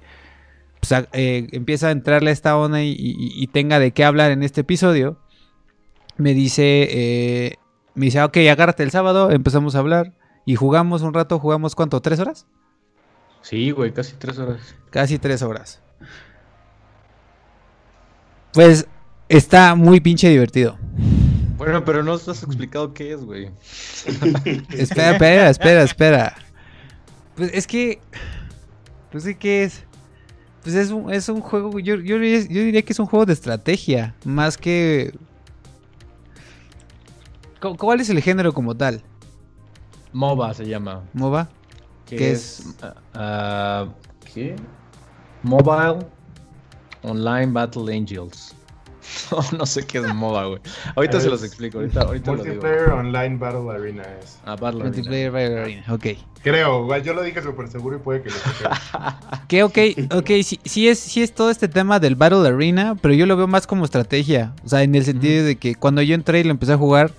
pues, 0.79 0.91
eh, 1.13 1.47
empieza 1.53 1.87
a 1.87 1.91
entrarle 1.91 2.29
a 2.29 2.33
esta 2.33 2.55
onda 2.55 2.83
y, 2.83 3.49
tenga 3.51 3.79
de 3.79 3.93
qué 3.93 4.05
hablar 4.05 4.29
en 4.29 4.43
este 4.43 4.61
episodio, 4.61 5.17
me 6.17 6.35
dice, 6.35 6.87
eh, 6.91 7.55
me 7.95 8.05
dice, 8.05 8.21
ok, 8.21 8.37
agárrate 8.51 8.83
el 8.83 8.91
sábado, 8.91 9.31
empezamos 9.31 9.73
a 9.73 9.79
hablar 9.79 10.13
y 10.45 10.53
jugamos 10.53 11.01
un 11.01 11.15
rato, 11.15 11.39
jugamos 11.39 11.73
cuánto, 11.73 11.99
tres 11.99 12.19
horas? 12.19 12.45
Sí, 13.41 13.71
güey, 13.71 13.91
casi 13.91 14.17
tres 14.17 14.37
horas. 14.37 14.75
Casi 14.91 15.17
tres 15.17 15.41
horas. 15.41 15.81
Pues 18.57 18.87
está 19.29 19.75
muy 19.75 19.99
pinche 19.99 20.27
divertido. 20.29 20.79
Bueno, 21.59 21.85
pero 21.85 22.01
no 22.01 22.13
has 22.13 22.27
explicado 22.27 22.91
qué 22.91 23.13
es, 23.13 23.23
güey. 23.23 23.51
espera, 24.71 25.11
espera, 25.11 25.49
espera, 25.51 25.83
espera. 25.83 26.35
Pues 27.35 27.51
es 27.53 27.67
que... 27.67 28.01
Pues 29.11 29.25
sí, 29.25 29.35
¿qué 29.35 29.61
es? 29.61 29.83
Pues 30.63 30.73
es 30.73 30.89
un, 30.89 31.13
es 31.13 31.29
un 31.29 31.39
juego, 31.39 31.77
yo, 31.77 31.97
yo, 31.97 32.17
diría 32.17 32.81
que 32.81 32.93
es 32.93 32.99
un 32.99 33.05
juego 33.05 33.27
de 33.27 33.33
estrategia, 33.33 34.15
más 34.25 34.57
que... 34.57 35.15
¿Cuál 37.77 38.01
es 38.01 38.09
el 38.09 38.23
género 38.23 38.53
como 38.53 38.75
tal? 38.75 39.03
MOBA 40.13 40.55
se 40.55 40.65
llama. 40.65 41.03
¿MOBA? 41.13 41.47
¿Qué, 42.07 42.31
es? 42.31 42.75
Uh, 43.13 43.91
¿Qué? 44.33 44.55
Mobile 45.43 46.16
Online 47.07 47.47
Battle 47.47 47.93
Angels. 47.95 48.55
no 49.57 49.65
sé 49.65 49.85
qué 49.85 49.99
es 49.99 50.13
MOBA, 50.13 50.45
güey. 50.45 50.61
Ahorita 50.95 51.19
se 51.19 51.29
los 51.29 51.43
explico. 51.43 51.79
Ahorita, 51.79 52.01
ahorita 52.01 52.31
Multiplayer 52.33 52.89
Online 52.89 53.37
Battle 53.37 53.71
Arena 53.71 54.03
es. 54.21 54.39
Ah, 54.45 54.55
Battle 54.55 54.83
Multiplayer 54.83 55.31
Battle 55.31 55.59
Arena, 55.59 55.85
ok. 55.89 56.05
Creo, 56.43 56.97
yo 56.97 57.13
lo 57.13 57.23
dije 57.23 57.41
súper 57.41 57.67
seguro 57.67 57.97
y 57.97 57.99
puede 57.99 58.21
que 58.21 58.29
lo 58.29 58.35
Que 59.47 59.63
ok, 59.63 59.77
ok, 60.13 60.27
sí, 60.43 60.59
sí, 60.63 60.87
es, 60.87 60.99
sí 60.99 61.21
es 61.21 61.33
todo 61.33 61.49
este 61.49 61.67
tema 61.67 61.99
del 61.99 62.15
Battle 62.15 62.47
Arena, 62.47 62.95
pero 63.01 63.13
yo 63.13 63.25
lo 63.25 63.35
veo 63.37 63.47
más 63.47 63.67
como 63.67 63.85
estrategia. 63.85 64.53
O 64.63 64.69
sea, 64.69 64.83
en 64.83 64.95
el 64.95 65.03
sentido 65.03 65.45
de 65.45 65.55
que 65.55 65.75
cuando 65.75 66.01
yo 66.01 66.15
entré 66.15 66.41
y 66.41 66.43
lo 66.43 66.51
empecé 66.51 66.73
a 66.73 66.77
jugar, 66.77 67.11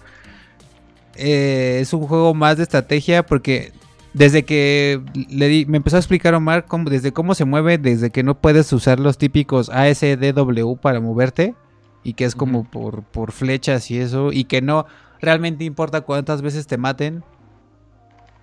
eh, 1.17 1.79
es 1.81 1.93
un 1.93 2.07
juego 2.07 2.33
más 2.35 2.57
de 2.57 2.63
estrategia 2.63 3.25
porque 3.25 3.73
desde 4.15 4.45
que 4.45 5.03
le 5.31 5.49
di, 5.49 5.67
me 5.67 5.77
empezó 5.77 5.97
a 5.97 6.01
explicar 6.01 6.35
Omar 6.35 6.67
cómo, 6.67 6.91
desde 6.91 7.13
cómo 7.13 7.35
se 7.35 7.45
mueve, 7.45 7.79
desde 7.79 8.11
que 8.11 8.23
no 8.23 8.41
puedes 8.41 8.73
usar 8.73 9.01
los 9.01 9.19
típicos 9.19 9.71
ASDW 9.71 10.77
para 10.77 11.01
moverte 11.01 11.55
y 12.03 12.15
que 12.15 12.25
es 12.25 12.35
como 12.35 12.65
por, 12.65 13.03
por 13.03 13.33
flechas 13.33 13.91
y 13.91 13.99
eso, 13.99 14.33
y 14.33 14.45
que 14.45 14.63
no 14.63 14.87
realmente 15.21 15.65
importa 15.65 16.01
cuántas 16.03 16.43
veces 16.43 16.67
te 16.67 16.79
maten, 16.79 17.23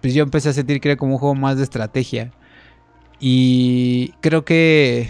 pues 0.02 0.14
yo 0.14 0.24
empecé 0.24 0.50
a 0.50 0.54
sentir 0.54 0.80
que 0.80 0.90
era 0.90 0.98
como 0.98 1.14
un 1.14 1.20
juego 1.20 1.36
más 1.36 1.58
de 1.58 1.64
estrategia. 1.64 2.32
Y 3.20 4.14
creo 4.22 4.46
que, 4.46 5.10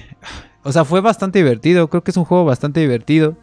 o 0.63 0.71
sea, 0.71 0.85
fue 0.85 1.01
bastante 1.01 1.39
divertido, 1.39 1.89
creo 1.89 2.03
que 2.03 2.11
es 2.11 2.17
un 2.17 2.25
juego 2.25 2.45
bastante 2.45 2.79
divertido. 2.79 3.35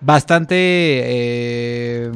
Bastante... 0.00 0.54
Eh, 0.56 2.12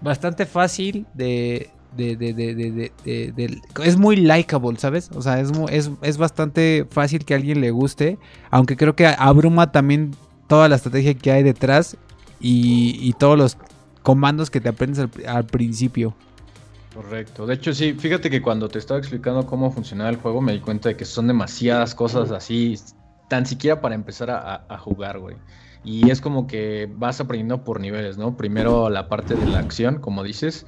bastante 0.00 0.46
fácil 0.46 1.06
de, 1.14 1.70
es 1.96 3.96
muy 3.96 4.16
likable, 4.16 4.78
¿sabes? 4.78 5.10
O 5.14 5.22
sea, 5.22 5.40
es, 5.40 5.50
es, 5.70 5.90
es, 6.02 6.18
bastante 6.18 6.86
fácil 6.90 7.24
que 7.24 7.34
a 7.34 7.36
alguien 7.36 7.60
le 7.60 7.70
guste, 7.70 8.18
aunque 8.50 8.76
creo 8.76 8.94
que 8.94 9.06
abruma 9.06 9.72
también 9.72 10.12
toda 10.48 10.68
la 10.68 10.76
estrategia 10.76 11.14
que 11.14 11.30
hay 11.30 11.42
detrás 11.42 11.96
y, 12.40 13.12
todos 13.18 13.38
los 13.38 13.56
comandos 14.02 14.50
que 14.50 14.60
te 14.60 14.68
aprendes 14.68 15.06
al, 15.26 15.46
principio. 15.46 16.14
Correcto. 16.94 17.46
De 17.46 17.54
hecho, 17.54 17.74
sí, 17.74 17.92
fíjate 17.92 18.30
que 18.30 18.42
cuando 18.42 18.68
te 18.68 18.78
estaba 18.78 18.98
explicando 18.98 19.46
cómo 19.46 19.70
funcionaba 19.70 20.10
el 20.10 20.16
juego, 20.16 20.40
me 20.40 20.52
di 20.52 20.60
cuenta 20.60 20.88
de 20.88 20.96
que 20.96 21.04
son 21.04 21.28
demasiadas 21.28 21.94
cosas 21.94 22.30
así, 22.30 22.76
tan 23.28 23.46
siquiera 23.46 23.80
para 23.80 23.94
empezar 23.94 24.30
a, 24.30 24.64
a 24.68 24.78
jugar, 24.78 25.18
güey. 25.18 25.36
Y 25.84 26.10
es 26.10 26.20
como 26.20 26.46
que 26.46 26.90
vas 26.96 27.20
aprendiendo 27.20 27.62
por 27.62 27.80
niveles, 27.80 28.18
¿no? 28.18 28.36
Primero 28.36 28.90
la 28.90 29.08
parte 29.08 29.34
de 29.34 29.46
la 29.46 29.60
acción, 29.60 30.00
como 30.00 30.24
dices, 30.24 30.66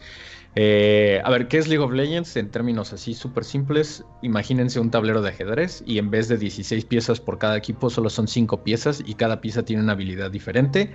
eh, 0.57 1.21
a 1.25 1.31
ver, 1.31 1.47
¿qué 1.47 1.59
es 1.59 1.69
League 1.69 1.85
of 1.85 1.93
Legends? 1.93 2.37
En 2.37 2.51
términos 2.51 2.93
así 2.93 3.15
súper 3.15 3.45
simples, 3.45 4.05
imagínense 4.23 4.81
un 4.81 4.91
tablero 4.91 5.23
de 5.23 5.29
ajedrez 5.29 5.83
y 5.87 5.99
en 5.99 6.11
vez 6.11 6.29
de 6.29 6.39
16 6.39 6.85
piezas 6.87 7.21
por 7.21 7.39
cada 7.39 7.57
equipo, 7.57 7.89
solo 7.89 8.11
son 8.11 8.27
5 8.27 8.65
piezas 8.65 9.03
y 9.07 9.15
cada 9.15 9.41
pieza 9.41 9.65
tiene 9.65 9.83
una 9.83 9.93
habilidad 9.93 10.31
diferente. 10.31 10.93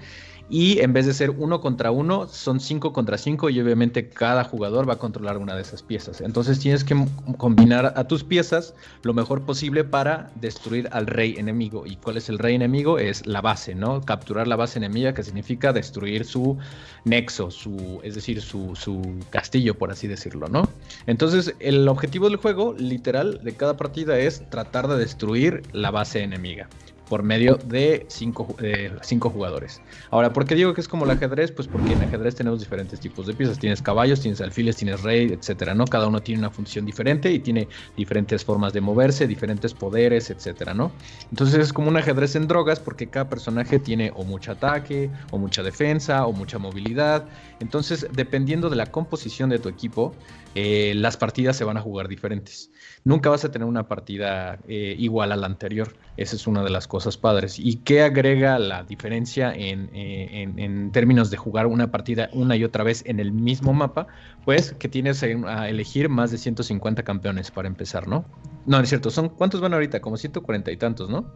Y 0.50 0.80
en 0.80 0.94
vez 0.94 1.08
de 1.08 1.14
ser 1.14 1.32
uno 1.32 1.60
contra 1.60 1.90
uno, 1.90 2.28
son 2.28 2.60
cinco 2.60 2.94
contra 2.94 3.18
cinco 3.18 3.50
y 3.50 3.60
obviamente 3.60 4.10
cada 4.10 4.44
jugador 4.44 4.88
va 4.88 4.94
a 4.94 4.98
controlar 4.98 5.38
una 5.38 5.56
de 5.56 5.62
esas 5.62 5.82
piezas. 5.82 6.22
Entonces 6.22 6.60
tienes 6.60 6.84
que 6.84 6.96
combinar 7.38 7.94
a 7.96 8.08
tus 8.08 8.24
piezas 8.24 8.76
lo 9.02 9.14
mejor 9.14 9.42
posible 9.42 9.84
para 9.84 10.30
destruir 10.36 10.88
al 10.92 11.08
rey 11.08 11.36
enemigo. 11.38 11.86
¿Y 11.88 11.96
cuál 11.96 12.18
es 12.18 12.30
el 12.30 12.38
rey 12.38 12.56
enemigo? 12.56 13.00
Es 13.00 13.26
la 13.26 13.42
base, 13.42 13.74
¿no? 13.74 14.02
Capturar 14.02 14.48
la 14.48 14.56
base 14.56 14.78
enemiga 14.78 15.14
que 15.14 15.24
significa 15.24 15.74
destruir 15.74 16.26
su 16.26 16.58
nexo, 17.06 17.50
su, 17.50 18.00
es 18.04 18.14
decir, 18.14 18.42
su, 18.42 18.76
su 18.76 19.02
castillo, 19.32 19.76
por 19.76 19.92
así 19.92 20.08
decirlo, 20.08 20.48
¿no? 20.48 20.70
Entonces 21.08 21.56
el 21.60 21.88
objetivo 21.88 22.30
del 22.30 22.38
juego, 22.38 22.76
literal, 22.78 23.40
de 23.44 23.56
cada 23.56 23.78
partida 23.78 24.20
es 24.20 24.48
tratar 24.50 24.88
de 24.88 24.98
destruir 24.98 25.64
la 25.74 25.90
base 25.90 26.22
enemiga 26.22 26.70
por 27.10 27.24
medio 27.24 27.56
de 27.56 28.06
cinco, 28.10 28.56
cinco, 29.02 29.30
jugadores. 29.30 29.82
Ahora, 30.12 30.34
¿por 30.34 30.46
qué 30.46 30.56
digo 30.56 30.74
que 30.74 30.82
es 30.82 30.88
como 30.88 31.06
el 31.06 31.12
ajedrez? 31.12 31.52
Pues 31.52 31.68
porque 31.68 31.94
en 31.94 32.02
ajedrez 32.02 32.36
tenemos 32.36 32.60
diferentes 32.60 33.00
tipos 33.00 33.28
de 33.28 33.34
piezas. 33.34 33.60
Tienes 33.60 33.82
caballos, 33.82 34.22
tienes 34.22 34.42
alfiles, 34.42 34.76
tienes 34.76 35.02
rey, 35.04 35.32
etcétera, 35.32 35.74
¿no? 35.74 35.86
Cada 35.86 36.08
uno 36.08 36.22
tiene 36.22 36.40
una 36.40 36.50
función 36.50 36.86
diferente 36.86 37.32
y 37.32 37.40
tiene 37.40 37.68
diferentes 37.96 38.44
formas 38.44 38.74
de 38.74 38.82
moverse, 38.82 39.28
diferentes 39.28 39.74
poderes, 39.74 40.30
etcétera, 40.30 40.74
¿no? 40.74 40.92
Entonces 41.30 41.60
es 41.60 41.74
como 41.74 41.90
un 41.90 41.98
ajedrez 41.98 42.36
en 42.36 42.48
drogas 42.48 42.80
porque 42.80 43.08
cada 43.08 43.30
personaje 43.30 43.80
tiene 43.80 44.12
o 44.16 44.24
mucho 44.24 44.52
ataque, 44.52 45.10
o 45.32 45.38
mucha 45.38 45.64
defensa, 45.64 46.26
o 46.26 46.34
mucha 46.34 46.58
movilidad. 46.58 47.26
Entonces, 47.60 48.08
dependiendo 48.12 48.70
de 48.70 48.76
la 48.76 48.88
composición 48.88 49.50
de 49.50 49.60
tu 49.60 49.70
equipo, 49.70 50.14
eh, 50.56 50.94
las 50.96 51.18
partidas 51.18 51.56
se 51.56 51.64
van 51.64 51.78
a 51.78 51.82
jugar 51.82 52.08
diferentes 52.08 52.72
nunca 53.06 53.30
vas 53.30 53.46
a 53.46 53.52
tener 53.52 53.68
una 53.68 53.88
partida 53.88 54.60
eh, 54.68 54.96
igual 54.98 55.32
a 55.32 55.38
la 55.38 55.46
anterior. 55.46 55.96
Esa 56.18 56.36
es 56.36 56.48
una 56.48 56.64
de 56.64 56.70
las 56.70 56.88
cosas 56.88 57.18
padres. 57.18 57.58
¿Y 57.58 57.78
qué 57.78 58.02
agrega 58.02 58.60
la 58.60 58.84
diferencia 58.84 59.54
en, 59.54 59.90
eh, 59.94 60.52
en, 60.58 60.92
términos 60.92 61.30
de 61.30 61.38
jugar 61.38 61.68
una 61.68 61.92
partida 61.92 62.30
una 62.34 62.56
y 62.58 62.64
otra 62.64 62.84
vez 62.84 63.04
en 63.06 63.20
el 63.20 63.32
mismo 63.32 63.74
mapa? 63.74 64.08
Pues 64.44 64.74
que 64.74 64.90
tienes 64.90 65.24
a 65.24 65.70
elegir 65.70 66.10
más 66.10 66.32
de 66.32 66.38
150 66.38 67.04
campeones 67.04 67.52
para 67.52 67.68
empezar, 67.68 68.08
¿no? 68.08 68.26
No, 68.66 68.80
es 68.80 68.90
cierto. 68.90 69.12
Son, 69.12 69.30
¿Cuántos 69.30 69.62
van 69.62 69.74
ahorita? 69.74 70.02
Como 70.02 70.18
140 70.18 70.72
y 70.72 70.78
tantos, 70.78 71.10
¿no? 71.10 71.32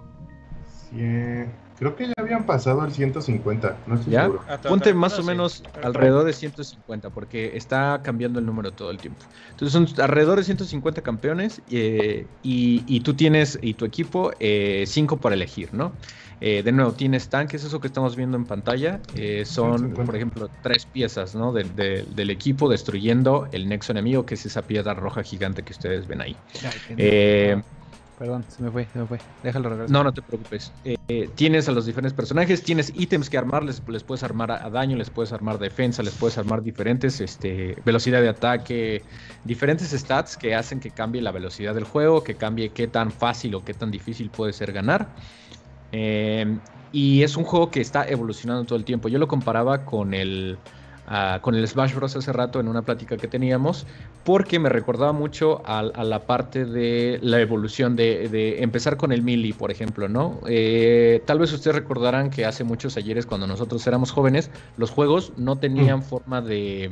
Creo 1.79 1.95
que 1.95 2.07
ya 2.07 2.13
habían 2.17 2.45
pasado 2.45 2.83
el 2.83 2.91
150, 2.91 3.77
no 3.87 3.95
estoy 3.95 4.13
seguro. 4.13 4.41
Ponte 4.67 4.93
más 4.93 5.17
o 5.17 5.23
menos 5.23 5.63
alrededor 5.81 6.25
de 6.25 6.33
150, 6.33 7.09
porque 7.09 7.55
está 7.55 8.01
cambiando 8.03 8.39
el 8.39 8.45
número 8.45 8.73
todo 8.73 8.91
el 8.91 8.97
tiempo. 8.97 9.23
Entonces 9.51 9.71
son 9.71 9.87
alrededor 10.03 10.37
de 10.37 10.43
150 10.43 11.01
campeones 11.01 11.61
eh, 11.71 12.27
y, 12.43 12.99
tú 12.99 13.13
tienes, 13.13 13.57
y 13.61 13.75
tu 13.75 13.85
equipo, 13.85 14.31
5 14.31 14.35
eh, 14.41 15.17
para 15.21 15.35
elegir, 15.35 15.73
¿no? 15.73 15.93
Eh, 16.41 16.63
de 16.63 16.71
nuevo, 16.73 16.91
tienes 16.91 17.29
tanques, 17.29 17.63
eso 17.63 17.79
que 17.79 17.87
estamos 17.87 18.17
viendo 18.17 18.35
en 18.35 18.43
pantalla, 18.43 18.99
son, 19.45 19.93
por 19.93 20.17
ejemplo, 20.17 20.49
tres 20.61 20.85
piezas 20.85 21.33
¿no? 21.33 21.53
del 21.53 22.29
equipo 22.29 22.67
destruyendo 22.67 23.47
el 23.53 23.69
nexo 23.69 23.93
enemigo, 23.93 24.25
que 24.25 24.33
es 24.33 24.45
esa 24.45 24.63
piedra 24.63 24.95
roja 24.95 25.23
gigante 25.23 25.63
que 25.63 25.71
ustedes 25.71 26.07
ven 26.07 26.19
ahí. 26.19 26.35
Perdón, 28.19 28.43
se 28.49 28.61
me 28.61 28.69
fue, 28.69 28.85
se 28.91 28.99
me 28.99 29.05
fue. 29.05 29.17
Déjalo 29.43 29.69
regresar. 29.69 29.91
No, 29.91 30.03
no 30.03 30.11
te 30.11 30.21
preocupes. 30.21 30.73
Eh, 30.83 31.29
tienes 31.35 31.69
a 31.69 31.71
los 31.71 31.85
diferentes 31.85 32.13
personajes, 32.13 32.61
tienes 32.61 32.91
ítems 32.93 33.29
que 33.29 33.37
armar, 33.37 33.63
les, 33.63 33.79
puedes 33.79 34.23
armar 34.23 34.51
a, 34.51 34.69
daño, 34.69 34.97
les 34.97 35.09
puedes 35.09 35.31
armar 35.31 35.57
defensa, 35.57 36.03
les 36.03 36.13
puedes 36.13 36.37
armar 36.37 36.61
diferentes 36.61 37.21
este, 37.21 37.77
velocidad 37.85 38.21
de 38.21 38.27
ataque, 38.27 39.03
diferentes 39.45 39.91
stats 39.91 40.35
que 40.35 40.53
hacen 40.53 40.81
que 40.81 40.91
cambie 40.91 41.21
la 41.21 41.31
velocidad 41.31 41.73
del 41.73 41.85
juego, 41.85 42.21
que 42.21 42.35
cambie 42.35 42.69
qué 42.69 42.87
tan 42.87 43.09
fácil 43.09 43.55
o 43.55 43.63
qué 43.63 43.73
tan 43.73 43.89
difícil 43.89 44.29
puede 44.29 44.51
ser 44.51 44.73
ganar. 44.73 45.07
Eh, 45.93 46.59
y 46.91 47.23
es 47.23 47.37
un 47.37 47.45
juego 47.45 47.71
que 47.71 47.79
está 47.79 48.05
evolucionando 48.05 48.65
todo 48.65 48.77
el 48.77 48.83
tiempo. 48.83 49.07
Yo 49.07 49.17
lo 49.17 49.29
comparaba 49.29 49.85
con 49.85 50.13
el 50.13 50.57
con 51.41 51.55
el 51.55 51.67
Smash 51.67 51.95
Bros. 51.95 52.15
hace 52.15 52.31
rato 52.31 52.59
en 52.59 52.67
una 52.67 52.83
plática 52.83 53.17
que 53.17 53.27
teníamos, 53.27 53.87
porque 54.23 54.59
me 54.59 54.69
recordaba 54.69 55.11
mucho 55.11 55.61
a, 55.65 55.81
la 55.83 56.19
parte 56.25 56.65
de 56.65 57.19
la 57.21 57.39
evolución 57.39 57.95
de, 57.95 58.61
empezar 58.61 58.97
con 58.97 59.11
el 59.11 59.23
Melee, 59.23 59.53
por 59.53 59.71
ejemplo, 59.71 60.07
¿no? 60.07 60.39
Eh, 60.47 61.21
tal 61.25 61.39
vez 61.39 61.51
ustedes 61.51 61.75
recordarán 61.75 62.29
que 62.29 62.45
hace 62.45 62.63
muchos 62.63 62.97
ayeres, 62.97 63.25
cuando 63.25 63.47
nosotros 63.47 63.85
éramos 63.87 64.11
jóvenes, 64.11 64.51
los 64.77 64.91
juegos 64.91 65.33
no 65.37 65.57
tenían 65.57 65.99
mm. 65.99 66.03
forma 66.03 66.41
de 66.41 66.91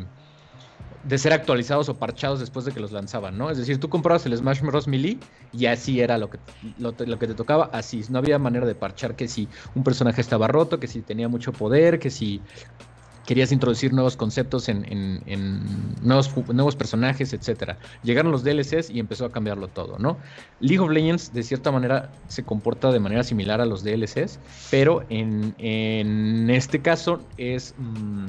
de 1.08 1.18
ser 1.18 1.32
actualizados 1.32 1.88
o 1.88 1.96
parchados 1.96 2.40
después 2.40 2.66
de 2.66 2.74
que 2.74 2.82
los 2.82 2.92
lanzaban, 2.92 3.38
¿no? 3.38 3.50
Es 3.50 3.58
decir, 3.58 3.80
tú 3.80 3.88
comprabas 3.88 4.26
el 4.26 4.36
Smash 4.36 4.62
Bros. 4.62 4.88
Melee 4.88 5.18
y 5.54 5.68
así 5.68 6.02
era 6.02 6.18
lo 6.18 6.30
que, 6.30 6.38
lo, 6.78 6.96
que 6.96 7.28
te 7.28 7.34
tocaba, 7.34 7.70
así. 7.72 8.04
No 8.10 8.20
había 8.20 8.38
manera 8.40 8.66
de 8.66 8.76
parchar 8.76 9.16
que 9.16 9.28
si 9.28 9.48
un 9.74 9.84
personaje 9.84 10.20
estaba 10.20 10.48
roto, 10.48 10.80
que 10.80 10.88
si 10.88 11.02
tenía 11.02 11.30
mucho 11.30 11.54
poder, 11.54 12.00
que 12.00 12.10
si 12.10 12.42
querías 13.28 13.52
introducir 13.52 13.94
nuevos 13.94 14.16
conceptos 14.16 14.70
en, 14.70 15.22
nuevos, 16.02 16.76
personajes, 16.78 17.34
etcétera. 17.34 17.78
Llegaron 18.02 18.32
los 18.32 18.42
DLCs 18.42 18.90
y 18.90 19.00
empezó 19.00 19.26
a 19.26 19.32
cambiarlo 19.32 19.68
todo, 19.68 20.00
¿no? 20.00 20.18
League 20.62 20.80
of 20.80 20.90
Legends 20.90 21.34
de 21.34 21.44
cierta 21.44 21.70
manera 21.70 22.10
se 22.30 22.44
comporta 22.44 22.90
de 22.90 23.02
manera 23.02 23.26
similar 23.26 23.60
a 23.60 23.66
los 23.66 23.84
DLCs, 23.84 24.40
pero 24.72 25.04
en, 25.10 26.50
este 26.50 26.82
caso 26.82 27.20
es, 27.38 27.76
mm, 27.78 28.28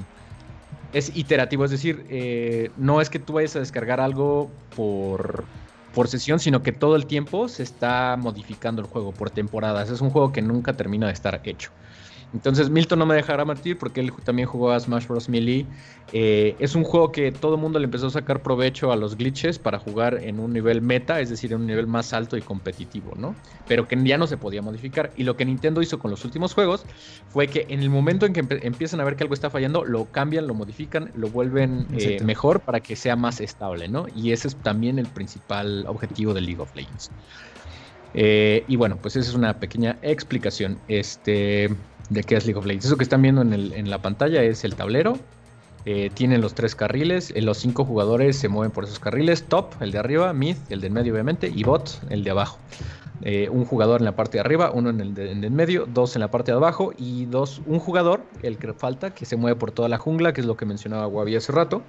iterativo, 1.15 1.65
es 1.65 1.71
decir, 1.71 2.05
eh, 2.11 2.73
no 2.77 3.01
es 3.01 3.09
que 3.09 3.21
tú 3.21 3.35
vayas 3.35 3.55
a 3.55 3.61
descargar 3.61 4.01
algo 4.01 4.51
por, 4.75 5.45
por 5.95 6.09
sesión, 6.09 6.41
sino 6.41 6.65
que 6.65 6.73
todo 6.73 6.97
el 6.97 7.07
tiempo 7.07 7.47
se 7.47 7.63
está 7.63 8.17
modificando 8.19 8.83
el 8.83 8.89
juego 8.89 9.13
por 9.13 9.31
temporadas. 9.31 9.91
Es 9.91 10.01
un 10.01 10.11
juego 10.11 10.33
que 10.33 10.43
nunca 10.43 10.73
termina 10.73 11.07
de 11.07 11.13
estar 11.13 11.41
hecho. 11.45 11.71
Entonces 12.35 12.69
Milton 12.69 12.99
no 12.99 13.07
me 13.07 13.15
dejará 13.15 13.45
mentir 13.45 13.79
porque 13.79 14.01
él 14.01 14.13
también 14.25 14.49
jugó 14.49 14.71
a 14.71 14.81
Smash 14.81 15.07
Bros. 15.07 15.29
Melee. 15.29 15.67
Eh, 16.13 16.57
es 16.59 16.75
un 16.75 16.85
juego 16.85 17.11
que 17.13 17.33
todo 17.33 17.55
el 17.55 17.61
mundo 17.61 17.79
le 17.79 17.87
empezó 17.87 18.07
a 18.07 18.11
sacar 18.11 18.43
provecho 18.43 18.93
a 18.93 18.97
los 18.97 19.17
glitches 19.17 19.59
para 19.59 19.79
jugar 19.79 20.23
en 20.23 20.39
un 20.41 20.53
nivel 20.53 20.81
meta, 20.81 21.21
es 21.21 21.31
decir, 21.31 21.53
en 21.53 21.61
un 21.61 21.67
nivel 21.67 21.87
más 21.87 22.13
alto 22.13 22.37
y 22.37 22.43
competitivo, 22.43 23.15
¿no? 23.17 23.35
Pero 23.67 23.89
que 23.89 23.97
ya 24.05 24.19
no 24.19 24.27
se 24.27 24.37
podía 24.37 24.63
modificar. 24.63 25.11
Y 25.17 25.25
lo 25.25 25.37
que 25.37 25.45
Nintendo 25.45 25.83
hizo 25.83 25.99
con 25.99 26.11
los 26.11 26.25
últimos 26.25 26.55
juegos 26.55 26.85
fue 27.29 27.49
que 27.49 27.67
en 27.69 27.81
el 27.81 27.91
momento 27.91 28.27
en 28.27 28.33
que 28.33 28.45
empiezan 28.63 29.01
a 29.01 29.05
ver 29.05 29.17
que 29.17 29.25
algo 29.25 29.35
está 29.35 29.51
fallando, 29.51 29.85
lo 29.85 30.07
cambian, 30.07 30.47
lo 30.47 30.55
modifican, 30.55 31.11
lo 31.15 31.29
vuelven 31.29 31.87
eh, 31.97 32.23
mejor 32.23 32.61
para 32.61 32.81
que 32.81 32.97
sea 32.97 33.17
más 33.17 33.41
estable, 33.41 33.89
¿no? 33.89 34.07
Y 34.15 34.33
ese 34.33 34.49
es 34.49 34.57
también 34.57 34.99
el 34.99 35.07
principal 35.07 35.85
objetivo 35.87 36.35
de 36.35 36.43
League 36.43 36.61
of 36.61 36.75
Legends. 36.75 37.11
Eh, 38.15 38.65
y 38.67 38.77
bueno, 38.77 38.97
pues 39.01 39.17
esa 39.17 39.29
es 39.29 39.35
una 39.35 39.61
pequeña 39.61 39.99
explicación. 40.03 40.79
Este 40.89 41.69
de 42.11 42.23
qué 42.23 42.37
es 42.37 42.47
League 42.47 42.59
of 42.59 42.67
Legends. 42.67 42.87
Eso 42.87 42.97
que 42.97 43.05
están 43.05 43.23
viendo 43.23 43.43
en, 43.43 43.91
la 43.91 44.01
pantalla 44.01 44.43
es 44.43 44.65
el 44.65 44.75
tablero. 44.75 45.19
Eh, 45.85 46.11
tienen 46.13 46.41
los 46.41 46.55
tres 46.55 46.75
carriles. 46.75 47.33
Eh, 47.35 47.43
los 47.43 47.59
cinco 47.59 47.85
jugadores 47.85 48.37
se 48.37 48.49
mueven 48.49 48.71
por 48.71 48.85
esos 48.85 48.99
carriles. 48.99 49.45
Top, 49.45 49.75
el 49.81 49.93
de 49.93 49.99
arriba. 49.99 50.33
Mid, 50.33 50.57
el 50.69 50.81
de 50.81 50.91
medio, 50.91 51.13
obviamente. 51.13 51.51
Y 51.55 51.65
bot, 51.65 52.01
el 52.11 52.25
de 52.25 52.31
abajo. 52.31 52.59
Eh, 53.23 53.49
un 53.51 53.65
jugador 53.65 54.01
en 54.01 54.05
la 54.05 54.15
parte 54.15 54.39
de 54.39 54.41
arriba, 54.41 54.71
uno 54.73 54.91
en 54.91 55.01
el, 55.01 55.15
de, 55.15 55.51
medio, 55.51 55.87
dos 55.87 56.15
en 56.15 56.21
la 56.21 56.31
parte 56.31 56.53
de 56.53 56.57
abajo 56.57 56.93
y 56.97 57.25
dos, 57.25 57.61
un 57.67 57.81
jugador, 57.81 58.23
el 58.43 58.59
que 58.59 58.73
falta, 58.75 59.13
que 59.13 59.27
se 59.27 59.37
mueve 59.37 59.59
por 59.59 59.73
toda 59.73 59.89
la 59.89 59.99
jungla, 59.99 60.33
que 60.33 60.41
es 60.41 60.47
lo 60.47 60.57
que 60.57 60.67
mencionaba 60.67 61.09
Wabi 61.09 61.35
hace 61.35 61.51
rato, 61.51 61.83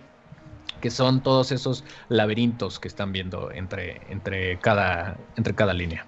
que 0.82 0.90
son 0.90 1.22
todos 1.22 1.52
esos 1.52 1.84
laberintos 2.08 2.80
que 2.80 2.88
están 2.88 3.12
viendo 3.12 3.52
entre, 3.52 4.02
entre 4.10 4.58
cada 4.58 5.74
línea. 5.76 6.08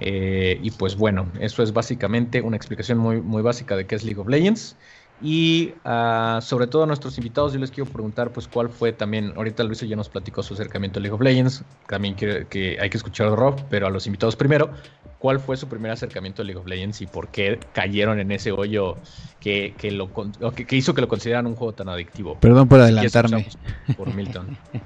Eh, 0.00 0.58
y 0.62 0.70
pues 0.70 0.96
bueno, 0.96 1.30
eso 1.40 1.62
es 1.62 1.72
básicamente 1.72 2.40
una 2.40 2.56
explicación 2.56 2.98
muy, 2.98 3.20
muy 3.20 3.42
básica 3.42 3.76
de 3.76 3.86
qué 3.86 3.94
es 3.94 4.04
League 4.04 4.20
of 4.20 4.28
Legends. 4.28 4.76
Y 5.20 5.74
uh, 5.84 6.40
sobre 6.40 6.68
todo 6.68 6.84
a 6.84 6.86
nuestros 6.86 7.18
invitados, 7.18 7.52
yo 7.52 7.58
les 7.58 7.72
quiero 7.72 7.90
preguntar, 7.90 8.32
pues, 8.32 8.46
cuál 8.46 8.68
fue 8.68 8.92
también, 8.92 9.32
ahorita 9.34 9.64
Luis 9.64 9.80
ya 9.80 9.96
nos 9.96 10.08
platicó 10.08 10.44
su 10.44 10.54
acercamiento 10.54 11.00
a 11.00 11.02
League 11.02 11.14
of 11.14 11.20
Legends, 11.20 11.64
también 11.88 12.14
que, 12.14 12.46
que 12.48 12.78
hay 12.80 12.88
que 12.88 12.98
escuchar 12.98 13.26
a 13.26 13.34
Rob, 13.34 13.60
pero 13.68 13.88
a 13.88 13.90
los 13.90 14.06
invitados 14.06 14.36
primero, 14.36 14.70
¿cuál 15.18 15.40
fue 15.40 15.56
su 15.56 15.66
primer 15.66 15.90
acercamiento 15.90 16.42
a 16.42 16.44
League 16.44 16.60
of 16.60 16.68
Legends 16.68 17.00
y 17.00 17.06
por 17.06 17.28
qué 17.28 17.58
cayeron 17.72 18.20
en 18.20 18.30
ese 18.30 18.52
hoyo 18.52 18.96
que, 19.40 19.74
que 19.76 19.90
lo, 19.90 20.08
que, 20.54 20.76
hizo 20.76 20.94
que 20.94 21.00
lo 21.00 21.08
consideraran 21.08 21.48
un 21.48 21.56
juego 21.56 21.72
tan 21.72 21.88
adictivo? 21.88 22.38
Perdón 22.38 22.68
por 22.68 22.80
adelantarme. 22.80 23.48
Por 23.96 24.14
Milton. 24.14 24.56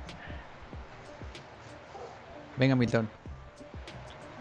Venga, 2.57 2.74
Milton. 2.74 3.07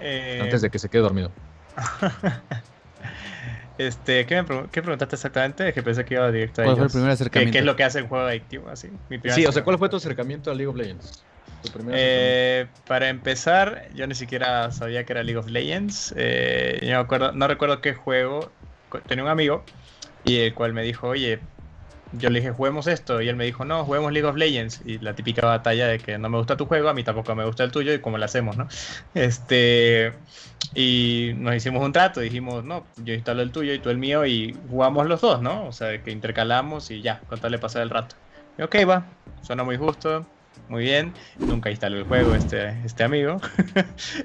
Eh, 0.02 0.40
Antes 0.42 0.62
de 0.62 0.70
que 0.70 0.80
se 0.80 0.90
quede 0.90 1.02
dormido. 1.02 1.32
este, 3.78 4.26
¿qué, 4.26 4.36
me 4.36 4.44
preguntaste 4.44 5.16
exactamente? 5.16 5.70
Es 5.70 5.74
que 5.74 5.84
pensé 5.84 6.06
que 6.06 6.16
iba 6.16 6.32
directo 6.32 6.62
a 6.62 6.66
¿Cuál 6.66 6.78
fue 6.78 6.86
el 6.86 6.92
primer 6.92 7.12
acercamiento? 7.12 7.52
¿Qué, 7.52 7.60
es 7.60 7.66
lo 7.66 7.76
que 7.76 7.84
hace 7.84 8.02
un 8.02 8.08
juego 8.08 8.26
adictivo? 8.26 8.70
Así, 8.70 8.90
sí, 9.30 9.46
o 9.46 9.52
sea, 9.52 9.64
¿cuál 9.64 9.78
fue 9.78 9.90
tu 9.90 9.98
acercamiento 9.98 10.52
a 10.52 10.56
League 10.56 10.68
of 10.68 10.76
Legends? 10.76 11.24
Eh, 11.92 12.68
para 12.88 13.10
empezar, 13.10 13.90
yo 13.94 14.08
ni 14.08 14.16
siquiera 14.16 14.72
sabía 14.72 15.06
que 15.06 15.14
era 15.14 15.24
League 15.24 15.38
of 15.38 15.48
Legends. 15.48 16.14
Eh, 16.18 16.80
yo 16.84 17.00
acuerdo, 17.00 17.32
no 17.34 17.48
recuerdo 17.48 17.82
qué 17.82 17.94
juego. 17.94 18.52
Tenía 19.08 19.24
un 19.24 19.30
amigo 19.30 19.64
y 20.26 20.40
el 20.40 20.54
cual 20.54 20.74
me 20.74 20.84
dijo, 20.84 21.08
oye, 21.08 21.40
yo 22.14 22.30
le 22.30 22.40
dije, 22.40 22.52
juguemos 22.52 22.88
esto. 22.88 23.22
Y 23.22 23.30
él 23.30 23.36
me 23.36 23.46
dijo, 23.46 23.66
no, 23.66 23.86
juguemos 23.86 24.12
League 24.12 24.28
of 24.28 24.36
Legends. 24.36 24.82
Y 24.86 25.00
la 25.00 25.14
típica 25.14 25.46
batalla 25.46 25.88
de 25.88 26.00
que 26.00 26.18
no 26.18 26.30
me 26.30 26.38
gusta 26.38 26.58
tu 26.58 26.66
juego, 26.66 26.90
a 26.90 26.94
mí 26.94 27.04
tampoco 27.04 27.36
me 27.36 27.46
gusta 27.46 27.64
el 27.64 27.72
tuyo 27.72 27.94
y 27.94 28.00
cómo 28.00 28.18
lo 28.18 28.26
hacemos, 28.26 28.58
¿no? 28.58 28.68
Este. 29.14 30.14
Y 30.74 31.32
nos 31.36 31.56
hicimos 31.56 31.84
un 31.84 31.92
trato. 31.92 32.20
Dijimos, 32.20 32.64
no, 32.64 32.86
yo 32.98 33.14
instalo 33.14 33.42
el 33.42 33.52
tuyo 33.52 33.74
y 33.74 33.80
tú 33.80 33.90
el 33.90 33.98
mío 33.98 34.26
y 34.26 34.56
jugamos 34.70 35.08
los 35.08 35.22
dos, 35.22 35.42
¿no? 35.42 35.66
O 35.68 35.72
sea, 35.72 36.02
que 36.04 36.12
intercalamos 36.12 36.92
y 36.92 37.02
ya, 37.02 37.20
con 37.28 37.40
tal 37.40 37.60
pasar 37.60 37.82
el 37.82 37.90
rato. 37.90 38.16
Y 38.58 38.64
ok, 38.64 38.76
va, 38.88 39.06
suena 39.42 39.64
muy 39.64 39.78
justo 39.78 40.26
muy 40.70 40.84
bien. 40.84 41.14
Nunca 41.48 41.70
instaló 41.70 41.98
el 41.98 42.04
juego 42.06 42.36
este, 42.36 42.70
este 42.86 43.04
amigo. 43.04 43.40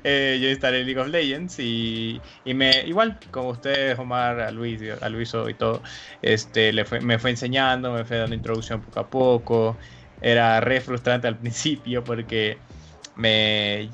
Eh, 0.04 0.38
yo 0.40 0.48
instalé 0.48 0.84
League 0.84 1.00
of 1.00 1.08
Legends 1.08 1.58
y, 1.58 2.20
y, 2.44 2.54
me 2.54 2.82
igual, 2.86 3.18
como 3.30 3.50
ustedes, 3.50 3.98
Omar, 3.98 4.40
a 4.40 4.50
Luis, 4.50 4.80
a 5.00 5.08
Luiso 5.08 5.48
y 5.48 5.54
todo, 5.54 5.82
este, 6.22 6.72
le 6.72 6.84
me 7.00 7.18
fue 7.18 7.30
enseñando, 7.30 7.92
me 7.92 8.04
fue 8.04 8.18
dando 8.18 8.34
introducción 8.34 8.80
poco 8.82 9.00
a 9.00 9.10
poco. 9.10 9.76
Era 10.20 10.60
re 10.60 10.80
frustrante 10.80 11.26
al 11.26 11.36
principio 11.38 12.04
porque 12.04 12.58
me 13.16 13.90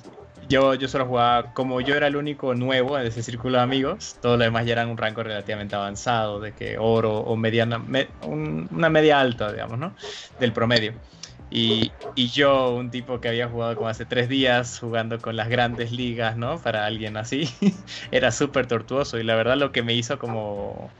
yo, 0.48 0.74
yo 0.74 0.88
solo 0.88 1.06
jugaba, 1.06 1.54
como 1.54 1.80
yo 1.80 1.94
era 1.94 2.06
el 2.06 2.16
único 2.16 2.54
nuevo 2.54 2.98
en 2.98 3.06
ese 3.06 3.22
círculo 3.22 3.58
de 3.58 3.64
amigos, 3.64 4.16
todos 4.20 4.38
los 4.38 4.46
demás 4.46 4.66
ya 4.66 4.72
eran 4.72 4.88
un 4.88 4.98
rango 4.98 5.22
relativamente 5.22 5.74
avanzado, 5.74 6.40
de 6.40 6.52
que 6.52 6.76
oro 6.78 7.18
o 7.18 7.36
mediana, 7.36 7.82
una 8.26 8.90
media 8.90 9.20
alta, 9.20 9.52
digamos, 9.52 9.78
¿no? 9.78 9.94
Del 10.38 10.52
promedio. 10.52 10.94
Y, 11.54 11.92
y, 12.16 12.28
yo, 12.28 12.74
un 12.74 12.90
tipo 12.90 13.20
que 13.20 13.28
había 13.28 13.46
jugado 13.46 13.76
como 13.76 13.88
hace 13.88 14.06
tres 14.06 14.26
días, 14.30 14.78
jugando 14.78 15.20
con 15.20 15.36
las 15.36 15.50
grandes 15.50 15.92
ligas, 15.92 16.34
¿no? 16.38 16.58
Para 16.62 16.86
alguien 16.86 17.18
así, 17.18 17.46
era 18.10 18.32
súper 18.32 18.66
tortuoso. 18.66 19.18
Y 19.18 19.22
la 19.22 19.34
verdad 19.36 19.58
lo 19.58 19.70
que 19.70 19.82
me 19.82 19.92
hizo 19.92 20.18
como 20.18 20.90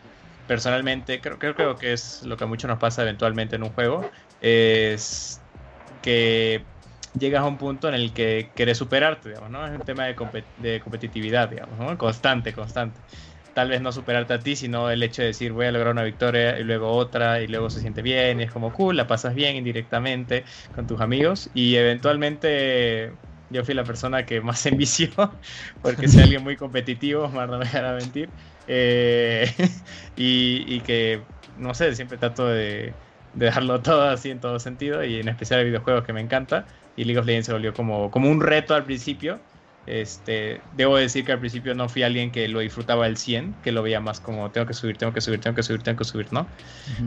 personalmente, 0.47 1.23
creo, 1.23 1.39
creo, 1.39 1.55
creo 1.55 1.77
que 1.77 1.95
es 1.95 2.23
lo 2.23 2.37
que 2.37 2.45
a 2.45 2.47
muchos 2.47 2.69
nos 2.69 2.79
pasa 2.79 3.01
eventualmente 3.01 3.57
en 3.57 3.63
un 3.63 3.71
juego, 3.71 4.05
es 4.43 5.41
que 6.03 6.67
llegas 7.19 7.43
a 7.43 7.47
un 7.47 7.57
punto 7.57 7.89
en 7.89 7.95
el 7.95 8.13
que 8.13 8.53
quieres 8.55 8.77
superarte, 8.77 9.31
digamos, 9.31 9.51
¿no? 9.51 9.67
Es 9.67 9.73
un 9.73 9.85
tema 9.87 10.05
de, 10.05 10.15
de 10.59 10.81
competitividad, 10.81 11.49
digamos, 11.49 11.79
¿no? 11.79 11.97
Constante, 11.97 12.53
constante 12.53 13.01
tal 13.55 13.69
vez 13.69 13.81
no 13.83 13.93
superarte 13.93 14.35
a 14.35 14.39
ti, 14.39 14.57
sino 14.57 14.91
el 14.91 15.03
hecho 15.03 15.23
de 15.23 15.29
decir 15.29 15.53
voy 15.53 15.67
a 15.67 15.73
lograr 15.73 15.93
una 15.93 16.05
victoria 16.05 16.59
y 16.59 16.65
luego 16.65 16.91
otra 16.93 17.41
y 17.41 17.47
luego 17.49 17.71
se 17.71 17.81
siente 17.81 18.03
bien 18.03 18.41
y 18.41 18.45
es 18.45 18.51
como 18.51 18.73
cool, 18.73 18.97
la 18.97 19.07
pasas 19.07 19.35
bien 19.35 19.57
indirectamente 19.57 20.45
con 20.75 20.87
tus 20.87 21.01
amigos 21.01 21.51
y 21.55 21.77
eventualmente 21.77 23.13
yo 23.51 23.65
fui 23.65 23.75
la 23.75 23.85
persona 23.85 24.25
que 24.25 24.41
más 24.41 24.65
envició 24.67 25.11
porque 25.83 26.09
soy 26.09 26.23
alguien 26.23 26.43
muy 26.43 26.57
competitivo, 26.57 27.29
más 27.29 27.49
no 27.49 27.59
me 27.59 27.67
a 27.67 27.93
mentir, 27.95 28.31
eh, 28.67 29.51
y, 30.17 30.81
que 30.81 31.23
no 31.59 31.75
sé, 31.75 31.95
siempre 31.95 32.19
trato 32.19 32.47
de, 32.47 32.95
de, 33.35 33.47
dejarlo 33.47 33.83
todo 33.83 34.03
así 34.09 34.31
en 34.31 34.41
todo 34.41 34.59
sentido 34.59 35.05
y 35.05 35.21
en 35.21 35.29
especial 35.29 35.61
el 35.61 35.67
videojuegos 35.67 36.05
que 36.05 36.13
me 36.13 36.21
encanta 36.21 36.67
y 36.97 37.05
League 37.05 37.19
of 37.19 37.27
Legends 37.27 37.47
se 37.47 37.53
volvió 37.53 37.75
como, 37.75 38.11
como 38.11 38.31
un 38.31 38.41
reto 38.41 38.75
al 38.75 38.85
principio 38.85 39.41
este, 39.87 40.63
debo 40.73 40.97
decir 40.97 41.25
que 41.25 41.33
al 41.33 41.41
principio 41.41 41.75
no 41.75 41.89
fui 41.89 42.03
alguien 42.03 42.31
que 42.31 42.47
lo 42.49 42.61
disfrutaba 42.61 43.07
al 43.07 43.17
100, 43.17 43.55
que 43.63 43.73
lo 43.73 43.83
veía 43.83 44.01
más 44.01 44.21
como 44.21 44.51
tengo 44.51 44.67
que 44.67 44.75
subir, 44.75 44.97
tengo 44.97 45.13
que 45.13 45.21
subir, 45.21 45.41
tengo 45.41 45.57
que 45.57 45.63
subir, 45.63 45.83
tengo 45.83 45.99
que 45.99 46.05
subir, 46.05 46.33
¿no? 46.33 46.47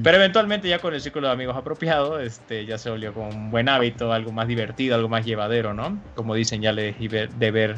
Pero 0.04 0.18
eventualmente 0.18 0.68
ya 0.68 0.80
con 0.80 0.94
el 0.94 1.02
círculo 1.02 1.28
de 1.28 1.34
amigos 1.34 1.56
apropiado, 1.56 2.20
este, 2.20 2.66
ya 2.66 2.78
se 2.78 2.90
volvió 2.90 3.14
como 3.14 3.30
un 3.30 3.50
buen 3.50 3.70
hábito, 3.70 4.12
algo 4.12 4.32
más 4.32 4.48
divertido, 4.48 4.96
algo 4.96 5.08
más 5.08 5.26
llevadero, 5.26 5.74
¿no? 5.74 6.02
Como 6.16 6.36
dicen, 6.36 6.62
ya 6.62 6.74
le 6.74 6.94
de 6.94 7.52
ver 7.52 7.78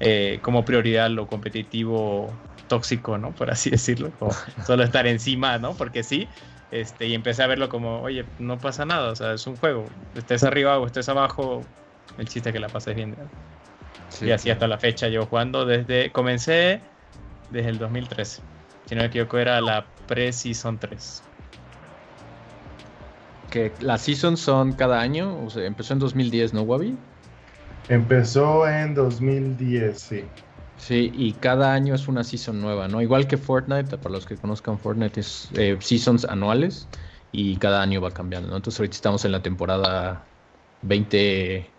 eh, 0.00 0.38
como 0.42 0.64
prioridad 0.64 1.08
lo 1.10 1.26
competitivo 1.26 2.36
tóxico, 2.68 3.16
¿no? 3.16 3.32
Por 3.32 3.50
así 3.50 3.70
decirlo, 3.70 4.10
como 4.18 4.32
solo 4.66 4.82
estar 4.82 5.06
encima, 5.06 5.58
¿no? 5.58 5.74
Porque 5.74 6.02
sí, 6.02 6.28
este, 6.70 7.06
y 7.06 7.14
empecé 7.14 7.42
a 7.42 7.46
verlo 7.46 7.68
como, 7.68 8.02
oye, 8.02 8.24
no 8.38 8.58
pasa 8.58 8.84
nada, 8.84 9.12
o 9.12 9.16
sea, 9.16 9.32
es 9.32 9.46
un 9.46 9.56
juego, 9.56 9.86
estés 10.14 10.42
arriba 10.42 10.78
o 10.78 10.86
estés 10.86 11.08
abajo, 11.08 11.64
el 12.18 12.28
chiste 12.28 12.50
es 12.50 12.52
que 12.52 12.60
la 12.60 12.68
pases 12.68 12.94
bien. 12.94 13.16
Sí, 14.14 14.26
y 14.26 14.30
así 14.30 14.50
hasta 14.50 14.66
la 14.66 14.78
fecha 14.78 15.08
llevo 15.08 15.26
jugando 15.26 15.66
desde, 15.66 16.10
comencé 16.12 16.80
desde 17.50 17.68
el 17.68 17.78
2013, 17.78 18.42
si 18.86 18.94
no 18.94 19.00
me 19.02 19.08
equivoco 19.08 19.38
era 19.38 19.60
la 19.60 19.84
pre-season 20.06 20.78
3. 20.78 21.22
Que 23.50 23.72
las 23.80 24.02
seasons 24.02 24.40
son 24.40 24.72
cada 24.72 25.00
año, 25.00 25.44
o 25.44 25.50
sea, 25.50 25.64
empezó 25.64 25.92
en 25.92 25.98
2010, 25.98 26.54
¿no, 26.54 26.62
Wabi? 26.62 26.96
Empezó 27.88 28.68
en 28.68 28.94
2010, 28.94 30.00
sí. 30.00 30.24
Sí, 30.78 31.12
y 31.14 31.32
cada 31.32 31.72
año 31.72 31.94
es 31.94 32.08
una 32.08 32.24
season 32.24 32.60
nueva, 32.60 32.88
¿no? 32.88 33.00
Igual 33.00 33.26
que 33.26 33.36
Fortnite, 33.36 33.96
para 33.98 34.10
los 34.10 34.26
que 34.26 34.36
conozcan 34.36 34.78
Fortnite, 34.78 35.20
es 35.20 35.48
eh, 35.54 35.76
seasons 35.80 36.24
anuales 36.24 36.88
y 37.32 37.56
cada 37.56 37.80
año 37.82 38.00
va 38.00 38.10
cambiando, 38.10 38.48
¿no? 38.48 38.56
Entonces 38.56 38.80
ahorita 38.80 38.96
estamos 38.96 39.24
en 39.24 39.32
la 39.32 39.42
temporada 39.42 40.24
20, 40.82 41.70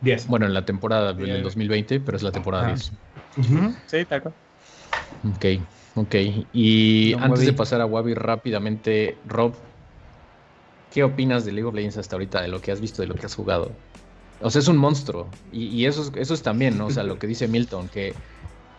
10. 0.00 0.26
bueno, 0.28 0.46
en 0.46 0.54
la 0.54 0.64
temporada 0.64 1.12
del 1.14 1.26
Bien. 1.26 1.42
2020, 1.42 2.00
pero 2.00 2.16
es 2.16 2.22
la 2.22 2.32
temporada 2.32 2.64
Ah. 2.64 2.74
10. 2.74 2.92
Sí, 3.86 4.06
tal 4.06 4.22
cual. 4.22 4.36
Ok, 5.22 5.44
ok. 5.94 6.14
Y 6.52 7.12
antes 7.14 7.44
de 7.44 7.52
Wabi. 7.52 7.56
pasar 7.56 7.80
a 7.80 7.86
Wabi 7.86 8.14
rápidamente, 8.14 9.22
Rob, 9.24 9.70
¿qué 10.88 11.04
opinas 11.04 11.44
de 11.44 11.52
League 11.52 11.68
of 11.68 11.74
Legends 11.74 11.98
hasta 11.98 12.16
ahorita, 12.16 12.42
de 12.42 12.48
lo 12.48 12.60
que 12.60 12.72
has 12.72 12.80
visto, 12.80 13.02
de 13.02 13.08
lo 13.08 13.16
que 13.16 13.26
has 13.26 13.34
jugado? 13.34 13.84
O 14.38 14.50
sea, 14.50 14.60
es 14.60 14.68
un 14.68 14.78
monstruo. 14.78 15.40
Y, 15.50 15.66
y 15.68 15.86
eso, 15.86 16.02
es, 16.02 16.12
eso 16.16 16.34
es 16.34 16.42
también, 16.42 16.78
¿no? 16.78 16.86
O 16.86 16.90
sea, 16.90 17.04
lo 17.04 17.18
que 17.18 17.26
dice 17.26 17.48
Milton, 17.48 17.88
que 17.90 18.20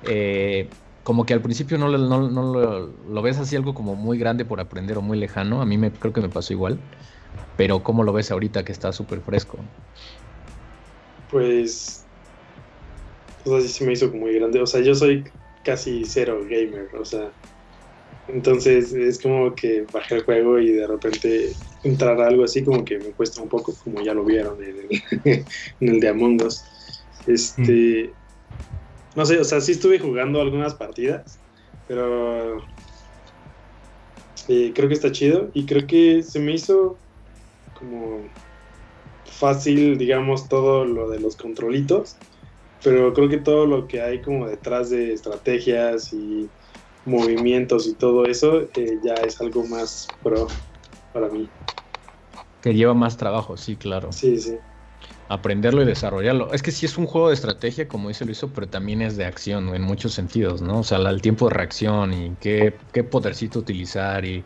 eh, 0.02 0.80
como 1.04 1.26
que 1.26 1.34
al 1.34 1.42
principio 1.42 1.78
no, 1.78 1.88
lo- 1.90 1.98
no, 2.00 2.30
no 2.30 2.54
lo, 2.54 2.88
lo 3.12 3.22
ves 3.22 3.40
así 3.40 3.56
algo 3.56 3.74
como 3.76 3.96
muy 3.96 4.18
grande 4.20 4.46
por 4.46 4.60
aprender 4.62 4.98
o 4.98 5.02
muy 5.02 5.20
lejano. 5.20 5.62
A 5.62 5.66
mí 5.66 5.78
me, 5.78 5.94
creo 6.00 6.14
que 6.14 6.22
me 6.22 6.30
pasó 6.30 6.54
igual. 6.54 6.90
Pero 7.56 7.84
¿cómo 7.84 8.04
lo 8.04 8.14
ves 8.14 8.32
ahorita 8.32 8.66
que 8.66 8.72
está 8.74 8.94
súper 8.94 9.22
fresco? 9.22 9.70
Pues. 11.32 12.06
O 13.46 13.50
sea, 13.50 13.62
sí 13.62 13.70
se 13.70 13.86
me 13.86 13.94
hizo 13.94 14.12
muy 14.12 14.36
grande. 14.36 14.62
O 14.62 14.68
sea, 14.68 14.82
yo 14.82 14.94
soy 14.94 15.24
casi 15.64 16.04
cero 16.06 16.42
gamer. 16.44 16.90
O 17.00 17.06
sea. 17.06 17.32
Entonces 18.28 18.94
es 18.94 19.20
como 19.20 19.56
que 19.56 19.86
bajé 19.92 20.16
el 20.16 20.24
juego 20.24 20.60
y 20.60 20.72
de 20.72 20.88
repente 20.88 21.52
entrar 21.84 22.22
a 22.22 22.28
algo 22.28 22.44
así 22.44 22.64
como 22.64 22.86
que 22.86 22.98
me 23.00 23.12
cuesta 23.12 23.42
un 23.42 23.50
poco, 23.50 23.74
como 23.84 24.02
ya 24.02 24.14
lo 24.14 24.24
vieron 24.24 24.64
en 24.64 24.76
el, 24.78 25.46
en 25.80 25.90
el 25.90 26.00
de 26.00 26.08
Among 26.08 26.44
Us. 26.44 26.64
Este. 27.26 28.14
No 29.16 29.26
sé, 29.26 29.40
o 29.40 29.44
sea, 29.44 29.60
sí 29.60 29.74
estuve 29.74 30.00
jugando 30.00 30.40
algunas 30.40 30.76
partidas, 30.76 31.40
pero. 31.88 32.58
eh, 34.48 34.72
creo 34.74 34.88
que 34.88 34.94
está 34.94 35.12
chido 35.12 35.50
y 35.54 35.66
creo 35.66 35.86
que 35.88 36.24
se 36.24 36.40
me 36.40 36.54
hizo 36.54 36.98
como 37.74 38.30
fácil, 39.42 39.98
digamos, 40.00 40.50
todo 40.50 40.86
lo 40.86 41.10
de 41.10 41.20
los 41.22 41.38
controlitos, 41.38 42.22
pero 42.84 43.14
creo 43.14 43.30
que 43.30 43.40
todo 43.40 43.66
lo 43.68 43.88
que 43.88 44.02
hay 44.02 44.22
como 44.22 44.48
detrás 44.48 44.90
de 44.92 45.14
estrategias 45.14 46.14
y 46.14 46.54
movimientos 47.06 47.88
y 47.88 47.98
todo 47.98 48.28
eso 48.28 48.64
eh, 48.76 49.00
ya 49.04 49.24
es 49.24 49.42
algo 49.42 49.68
más 49.68 50.18
pro 50.24 50.60
para 51.14 51.30
mí. 51.30 51.56
Que 52.62 52.74
lleva 52.74 52.94
más 52.96 53.18
trabajo, 53.18 53.58
sí, 53.58 53.78
claro. 53.78 54.18
Sí, 54.18 54.38
sí. 54.40 54.60
aprenderlo 55.28 55.82
y 55.82 55.86
desarrollarlo. 55.86 56.52
Es 56.54 56.62
que 56.62 56.72
sí 56.72 56.86
es 56.86 56.98
un 56.98 57.06
juego 57.08 57.30
de 57.30 57.36
estrategia, 57.36 57.88
como 57.88 58.10
dice 58.10 58.26
Luiso, 58.26 58.52
pero 58.54 58.70
también 58.70 59.02
es 59.02 59.16
de 59.18 59.26
acción 59.26 59.74
en 59.76 59.82
muchos 59.82 60.14
sentidos, 60.14 60.62
¿no? 60.62 60.80
O 60.80 60.84
sea, 60.84 60.98
el 60.98 61.22
tiempo 61.22 61.48
de 61.50 61.56
reacción 61.56 62.14
y 62.14 62.38
qué, 62.38 62.80
qué 62.92 63.04
podercito 63.04 63.60
utilizar 63.60 64.26
y 64.26 64.46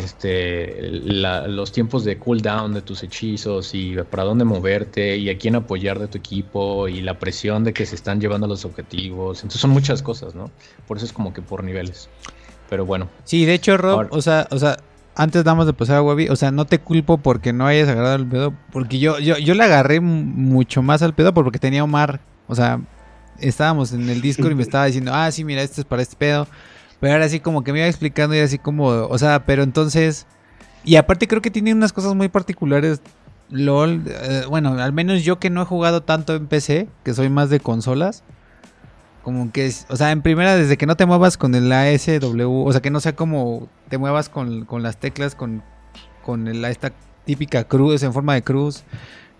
este 0.00 0.80
la- 0.90 1.46
los 1.46 1.72
tiempos 1.72 2.04
de 2.04 2.18
cooldown 2.18 2.74
de 2.74 2.82
tus 2.82 3.02
hechizos 3.02 3.74
y 3.74 3.96
para 4.10 4.24
dónde 4.24 4.44
moverte 4.44 5.16
y 5.16 5.30
a 5.30 5.38
quién 5.38 5.54
apoyar 5.56 5.98
de 5.98 6.08
tu 6.08 6.18
equipo 6.18 6.88
y 6.88 7.00
la 7.00 7.18
presión 7.18 7.64
de 7.64 7.72
que 7.72 7.86
se 7.86 7.94
están 7.94 8.20
llevando 8.20 8.46
los 8.46 8.64
objetivos. 8.64 9.38
Entonces 9.38 9.60
son 9.60 9.70
muchas 9.70 10.02
cosas, 10.02 10.34
¿no? 10.34 10.50
Por 10.86 10.96
eso 10.96 11.06
es 11.06 11.12
como 11.12 11.32
que 11.32 11.42
por 11.42 11.62
niveles. 11.64 12.08
Pero 12.70 12.86
bueno, 12.86 13.08
Sí, 13.24 13.44
de 13.44 13.54
hecho, 13.54 13.76
Rob, 13.76 13.92
Ahora- 13.92 14.08
o 14.12 14.22
sea, 14.22 14.48
o 14.50 14.58
sea, 14.58 14.78
antes 15.16 15.44
damos 15.44 15.66
de 15.66 15.72
pasar 15.74 15.96
a 15.98 16.02
Webby, 16.02 16.28
o 16.28 16.36
sea, 16.36 16.50
no 16.50 16.64
te 16.64 16.78
culpo 16.80 17.18
porque 17.18 17.52
no 17.52 17.66
hayas 17.66 17.88
agarrado 17.88 18.16
el 18.16 18.26
pedo, 18.26 18.54
porque 18.72 18.98
yo, 18.98 19.18
yo, 19.20 19.38
yo 19.38 19.54
le 19.54 19.62
agarré 19.62 20.00
mucho 20.00 20.82
más 20.82 21.02
al 21.02 21.14
pedo 21.14 21.32
porque 21.34 21.58
tenía 21.60 21.84
Omar, 21.84 22.20
o 22.48 22.54
sea, 22.56 22.80
estábamos 23.38 23.92
en 23.92 24.08
el 24.08 24.20
Discord 24.20 24.52
y 24.52 24.54
me 24.56 24.62
estaba 24.62 24.86
diciendo, 24.86 25.12
ah, 25.14 25.30
sí, 25.30 25.44
mira, 25.44 25.62
esto 25.62 25.80
es 25.80 25.84
para 25.86 26.02
este 26.02 26.16
pedo, 26.16 26.48
pero 27.04 27.16
ahora 27.16 27.28
sí 27.28 27.38
como 27.38 27.62
que 27.62 27.70
me 27.70 27.80
iba 27.80 27.86
explicando 27.86 28.34
y 28.34 28.38
así 28.38 28.56
como, 28.58 28.86
o 28.86 29.18
sea, 29.18 29.44
pero 29.44 29.62
entonces, 29.62 30.24
y 30.86 30.96
aparte 30.96 31.28
creo 31.28 31.42
que 31.42 31.50
tiene 31.50 31.74
unas 31.74 31.92
cosas 31.92 32.14
muy 32.14 32.28
particulares, 32.30 33.02
LOL, 33.50 34.04
eh, 34.06 34.44
bueno, 34.48 34.78
al 34.82 34.94
menos 34.94 35.22
yo 35.22 35.38
que 35.38 35.50
no 35.50 35.60
he 35.60 35.64
jugado 35.66 36.02
tanto 36.02 36.34
en 36.34 36.46
PC, 36.46 36.88
que 37.04 37.12
soy 37.12 37.28
más 37.28 37.50
de 37.50 37.60
consolas, 37.60 38.22
como 39.22 39.52
que 39.52 39.66
es, 39.66 39.84
o 39.90 39.96
sea, 39.96 40.12
en 40.12 40.22
primera, 40.22 40.56
desde 40.56 40.78
que 40.78 40.86
no 40.86 40.96
te 40.96 41.04
muevas 41.04 41.36
con 41.36 41.54
el 41.54 41.70
ASW, 41.70 42.64
o 42.66 42.72
sea, 42.72 42.80
que 42.80 42.88
no 42.88 43.00
sea 43.00 43.14
como 43.14 43.68
te 43.90 43.98
muevas 43.98 44.30
con, 44.30 44.64
con 44.64 44.82
las 44.82 44.96
teclas, 44.96 45.34
con, 45.34 45.62
con 46.24 46.48
el- 46.48 46.64
esta 46.64 46.90
típica 47.26 47.64
cruz 47.64 48.02
en 48.02 48.14
forma 48.14 48.32
de 48.32 48.40
cruz, 48.42 48.82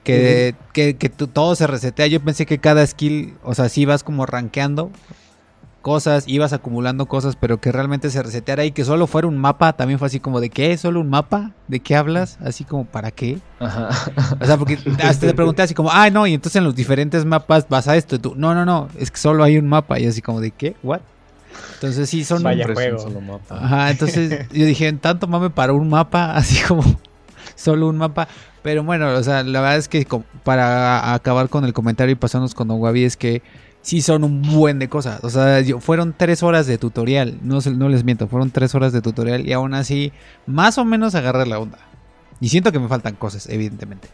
que, 0.04 0.54
que, 0.74 0.96
que 0.98 1.08
todo 1.08 1.54
se 1.56 1.66
resetea. 1.66 2.08
Yo 2.08 2.20
pensé 2.22 2.44
que 2.44 2.58
cada 2.58 2.86
skill, 2.86 3.38
o 3.42 3.54
sea, 3.54 3.70
sí 3.70 3.86
vas 3.86 4.04
como 4.04 4.26
rankeando 4.26 4.90
cosas, 5.84 6.24
ibas 6.26 6.54
acumulando 6.54 7.04
cosas, 7.04 7.36
pero 7.36 7.60
que 7.60 7.70
realmente 7.70 8.08
se 8.08 8.22
reseteara 8.22 8.64
y 8.64 8.72
que 8.72 8.86
solo 8.86 9.06
fuera 9.06 9.28
un 9.28 9.36
mapa, 9.36 9.74
también 9.74 9.98
fue 9.98 10.06
así 10.06 10.18
como 10.18 10.40
de 10.40 10.48
qué, 10.48 10.74
solo 10.78 10.98
un 10.98 11.10
mapa, 11.10 11.50
de 11.68 11.80
qué 11.80 11.94
hablas, 11.94 12.38
así 12.42 12.64
como 12.64 12.86
para 12.86 13.10
qué. 13.10 13.38
ajá. 13.60 13.90
O 14.40 14.46
sea, 14.46 14.56
porque 14.56 14.78
hasta 15.02 15.26
te 15.26 15.34
pregunté 15.34 15.60
así 15.60 15.74
como, 15.74 15.90
ah, 15.92 16.08
no, 16.08 16.26
y 16.26 16.32
entonces 16.32 16.56
en 16.56 16.64
los 16.64 16.74
diferentes 16.74 17.26
mapas 17.26 17.68
vas 17.68 17.86
a 17.86 17.96
esto. 17.96 18.16
Y 18.16 18.18
tú, 18.18 18.32
no, 18.34 18.54
no, 18.54 18.64
no, 18.64 18.88
es 18.98 19.10
que 19.10 19.18
solo 19.18 19.44
hay 19.44 19.58
un 19.58 19.68
mapa. 19.68 20.00
Y 20.00 20.06
así 20.06 20.22
como, 20.22 20.40
¿de 20.40 20.52
qué? 20.52 20.74
¿What? 20.82 21.00
Entonces 21.74 22.08
sí, 22.08 22.24
son... 22.24 22.42
Vaya 22.42 22.66
juego. 22.72 22.98
solo 22.98 23.20
mapa. 23.20 23.62
Ajá, 23.62 23.90
entonces 23.90 24.48
yo 24.52 24.64
dije, 24.64 24.90
tanto 24.94 25.26
mame 25.26 25.50
para 25.50 25.74
un 25.74 25.90
mapa, 25.90 26.32
así 26.34 26.64
como 26.66 26.82
solo 27.56 27.88
un 27.88 27.98
mapa. 27.98 28.26
Pero 28.62 28.84
bueno, 28.84 29.10
o 29.10 29.22
sea, 29.22 29.42
la 29.42 29.60
verdad 29.60 29.76
es 29.76 29.88
que 29.88 30.08
para 30.44 31.12
acabar 31.12 31.50
con 31.50 31.66
el 31.66 31.74
comentario 31.74 32.12
y 32.12 32.16
pasarnos 32.16 32.54
con 32.54 32.68
Don 32.68 32.80
Wabi 32.80 33.04
es 33.04 33.18
que 33.18 33.42
sí 33.84 34.02
son 34.02 34.24
un 34.24 34.42
buen 34.42 34.80
de 34.80 34.88
cosas. 34.88 35.22
O 35.22 35.30
sea, 35.30 35.60
yo- 35.60 35.78
fueron 35.78 36.12
tres 36.16 36.42
horas 36.42 36.66
de 36.66 36.78
tutorial, 36.78 37.38
no, 37.42 37.60
no 37.60 37.88
les 37.88 38.02
miento, 38.02 38.26
fueron 38.26 38.50
tres 38.50 38.74
horas 38.74 38.92
de 38.92 39.00
tutorial 39.00 39.46
y 39.46 39.52
aún 39.52 39.74
así 39.74 40.12
más 40.46 40.76
o 40.78 40.84
menos 40.84 41.14
agarré 41.14 41.46
la 41.46 41.60
onda. 41.60 41.78
Y 42.40 42.48
siento 42.48 42.72
que 42.72 42.80
me 42.80 42.88
faltan 42.88 43.14
cosas, 43.14 43.48
evidentemente. 43.48 44.08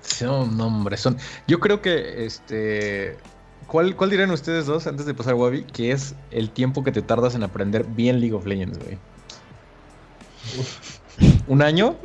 Son, 0.00 0.56
no, 0.56 0.68
hombre, 0.68 0.96
son. 0.96 1.18
Yo 1.46 1.60
creo 1.60 1.82
que 1.82 2.24
este. 2.24 3.18
¿Cuál, 3.66 3.96
¿Cuál 3.96 4.10
dirían 4.10 4.30
ustedes 4.30 4.66
dos 4.66 4.86
antes 4.86 5.04
de 5.06 5.14
pasar 5.14 5.32
a 5.32 5.36
Wabi? 5.36 5.64
Que 5.64 5.90
es 5.90 6.14
el 6.30 6.50
tiempo 6.50 6.84
que 6.84 6.92
te 6.92 7.02
tardas 7.02 7.34
en 7.34 7.42
aprender 7.42 7.84
bien 7.84 8.20
League 8.20 8.32
of 8.34 8.46
Legends, 8.46 8.78
güey. 8.78 8.96
¿Un 11.48 11.62
año? 11.62 11.96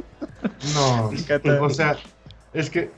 No, 0.73 1.11
o 1.61 1.69
sea, 1.69 1.95
es 2.53 2.69
que 2.69 2.89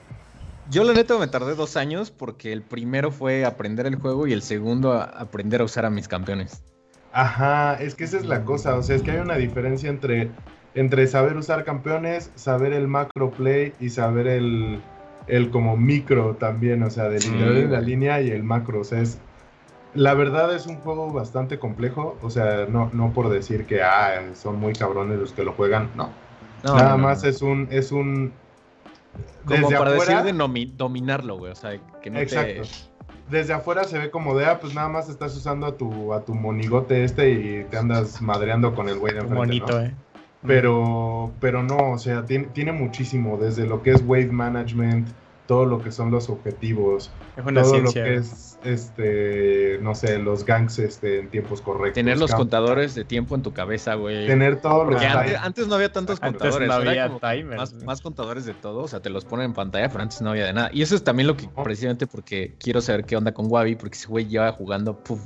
Yo 0.65 0.83
la 0.83 0.93
neta 0.93 1.17
me 1.17 1.27
tardé 1.27 1.55
dos 1.55 1.77
años 1.77 2.11
porque 2.11 2.51
el 2.53 2.63
primero 2.63 3.11
fue 3.11 3.45
aprender 3.45 3.85
el 3.85 3.95
juego 3.95 4.27
y 4.27 4.33
el 4.33 4.41
segundo 4.41 4.93
a 4.93 5.03
aprender 5.05 5.61
a 5.61 5.65
usar 5.65 5.85
a 5.85 5.89
mis 5.89 6.07
campeones. 6.07 6.63
Ajá, 7.11 7.75
es 7.75 7.95
que 7.95 8.05
esa 8.05 8.17
es 8.17 8.25
la 8.25 8.43
cosa, 8.43 8.75
o 8.75 8.81
sea, 8.83 8.95
es 8.95 9.03
que 9.03 9.11
hay 9.11 9.19
una 9.19 9.35
diferencia 9.35 9.89
entre, 9.89 10.31
entre 10.73 11.05
saber 11.07 11.37
usar 11.37 11.63
campeones, 11.63 12.31
saber 12.35 12.73
el 12.73 12.87
macro 12.87 13.35
play 13.35 13.75
y 13.79 13.89
saber 13.91 14.27
el, 14.27 14.89
el 15.27 15.51
como 15.51 15.77
micro 15.77 16.37
también, 16.37 16.81
o 16.83 16.89
sea, 16.89 17.09
de 17.09 17.21
Sí, 17.21 17.29
en 17.39 17.71
la 17.71 17.81
línea 17.81 18.21
y 18.21 18.31
el 18.31 18.43
macro, 18.43 18.81
o 18.81 18.83
sea, 18.83 19.01
es, 19.01 19.23
la 19.93 20.15
verdad 20.15 20.55
es 20.55 20.67
un 20.67 20.77
juego 20.81 21.13
bastante 21.13 21.59
complejo, 21.59 22.17
o 22.21 22.29
sea, 22.31 22.65
no, 22.67 22.89
no 22.93 23.13
por 23.13 23.29
decir 23.29 23.65
que 23.67 23.83
ah, 23.83 24.33
son 24.35 24.59
muy 24.59 24.75
cabrones 24.75 25.19
los 25.19 25.33
que 25.33 25.43
lo 25.43 25.53
juegan, 25.53 25.91
no, 25.95 26.19
No, 26.63 26.71
nada 26.71 26.97
no, 26.97 26.97
más 26.97 27.23
no. 27.23 27.23
es 27.23 27.41
un, 27.41 27.67
es 27.71 27.91
un, 27.91 28.42
Como 29.45 29.57
desde 29.67 29.77
para 29.77 29.91
afuera- 29.91 30.21
decir 30.21 30.33
de 30.33 30.33
nomi- 30.33 30.71
dominarlo, 30.75 31.37
güey. 31.37 31.51
O 31.51 31.55
sea, 31.55 31.71
que 32.01 32.09
no 32.09 32.19
Exacto. 32.19 32.61
te. 32.63 32.69
Desde 33.29 33.53
afuera 33.53 33.83
se 33.85 33.97
ve 33.97 34.11
como 34.11 34.37
de, 34.37 34.45
ah, 34.45 34.59
pues 34.59 34.73
nada 34.75 34.89
más 34.89 35.09
estás 35.09 35.35
usando 35.35 35.65
a 35.65 35.77
tu, 35.77 36.13
a 36.13 36.23
tu 36.25 36.33
monigote 36.33 37.03
este 37.03 37.29
y 37.31 37.63
te 37.69 37.77
andas 37.77 38.21
madreando 38.21 38.75
con 38.75 38.89
el 38.89 38.99
güey 38.99 39.13
de 39.13 39.19
enfrente, 39.19 39.37
bonito, 39.37 39.79
¿no? 39.79 39.85
eh. 39.85 39.93
Pero, 40.45 41.31
pero 41.39 41.63
no, 41.63 41.91
o 41.93 41.97
sea, 41.97 42.25
tiene, 42.25 42.45
tiene 42.47 42.73
muchísimo, 42.73 43.37
desde 43.37 43.65
lo 43.65 43.81
que 43.81 43.91
es 43.91 44.03
wave 44.05 44.27
management, 44.31 45.07
todo 45.45 45.65
lo 45.65 45.81
que 45.83 45.91
son 45.91 46.09
los 46.09 46.29
objetivos, 46.29 47.11
Es 47.35 47.45
una 47.45 47.61
todo 47.63 47.71
ciencia. 47.73 48.01
lo 48.01 48.07
que 48.09 48.15
es, 48.15 48.57
este, 48.63 49.77
no 49.81 49.93
sé, 49.93 50.17
los 50.19 50.45
ganks 50.45 50.79
este, 50.79 51.19
en 51.19 51.29
tiempos 51.29 51.61
correctos. 51.61 51.95
Tener 51.95 52.17
los 52.17 52.33
contadores 52.33 52.95
de 52.95 53.03
tiempo 53.03 53.35
en 53.35 53.41
tu 53.41 53.51
cabeza, 53.53 53.95
güey. 53.95 54.25
Tener 54.25 54.61
todos 54.61 54.89
los 54.89 55.01
antes, 55.01 55.37
antes 55.41 55.67
no 55.67 55.75
había 55.75 55.91
tantos 55.91 56.19
Antes 56.21 56.39
contadores. 56.55 56.67
no 56.69 56.73
había 56.75 57.09
timers, 57.19 57.57
Más, 57.57 57.73
más 57.83 58.01
contadores 58.01 58.45
de 58.45 58.53
todo, 58.53 58.79
o 58.83 58.87
sea, 58.87 59.01
te 59.01 59.09
los 59.09 59.25
ponen 59.25 59.47
en 59.47 59.53
pantalla, 59.53 59.89
pero 59.89 60.01
antes 60.03 60.21
no 60.21 60.29
había 60.29 60.45
de 60.45 60.53
nada. 60.53 60.69
Y 60.71 60.81
eso 60.81 60.95
es 60.95 61.03
también 61.03 61.27
lo 61.27 61.35
que, 61.35 61.49
precisamente 61.63 62.07
porque 62.07 62.55
quiero 62.59 62.79
saber 62.79 63.03
qué 63.03 63.17
onda 63.17 63.33
con 63.33 63.47
Wabi, 63.51 63.75
porque 63.75 63.95
ese 63.97 64.07
güey 64.07 64.27
lleva 64.27 64.51
jugando, 64.53 64.97
puf, 65.03 65.19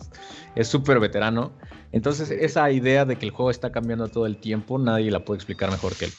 es 0.55 0.67
súper 0.67 0.99
veterano. 0.99 1.51
Entonces, 1.91 2.31
esa 2.31 2.69
idea 2.71 3.05
de 3.05 3.17
que 3.17 3.25
el 3.25 3.31
juego 3.31 3.51
está 3.51 3.71
cambiando 3.71 4.07
todo 4.07 4.25
el 4.25 4.37
tiempo, 4.37 4.79
nadie 4.79 5.11
la 5.11 5.19
puede 5.23 5.37
explicar 5.37 5.69
mejor 5.69 5.95
que 5.95 6.05
él. 6.05 6.11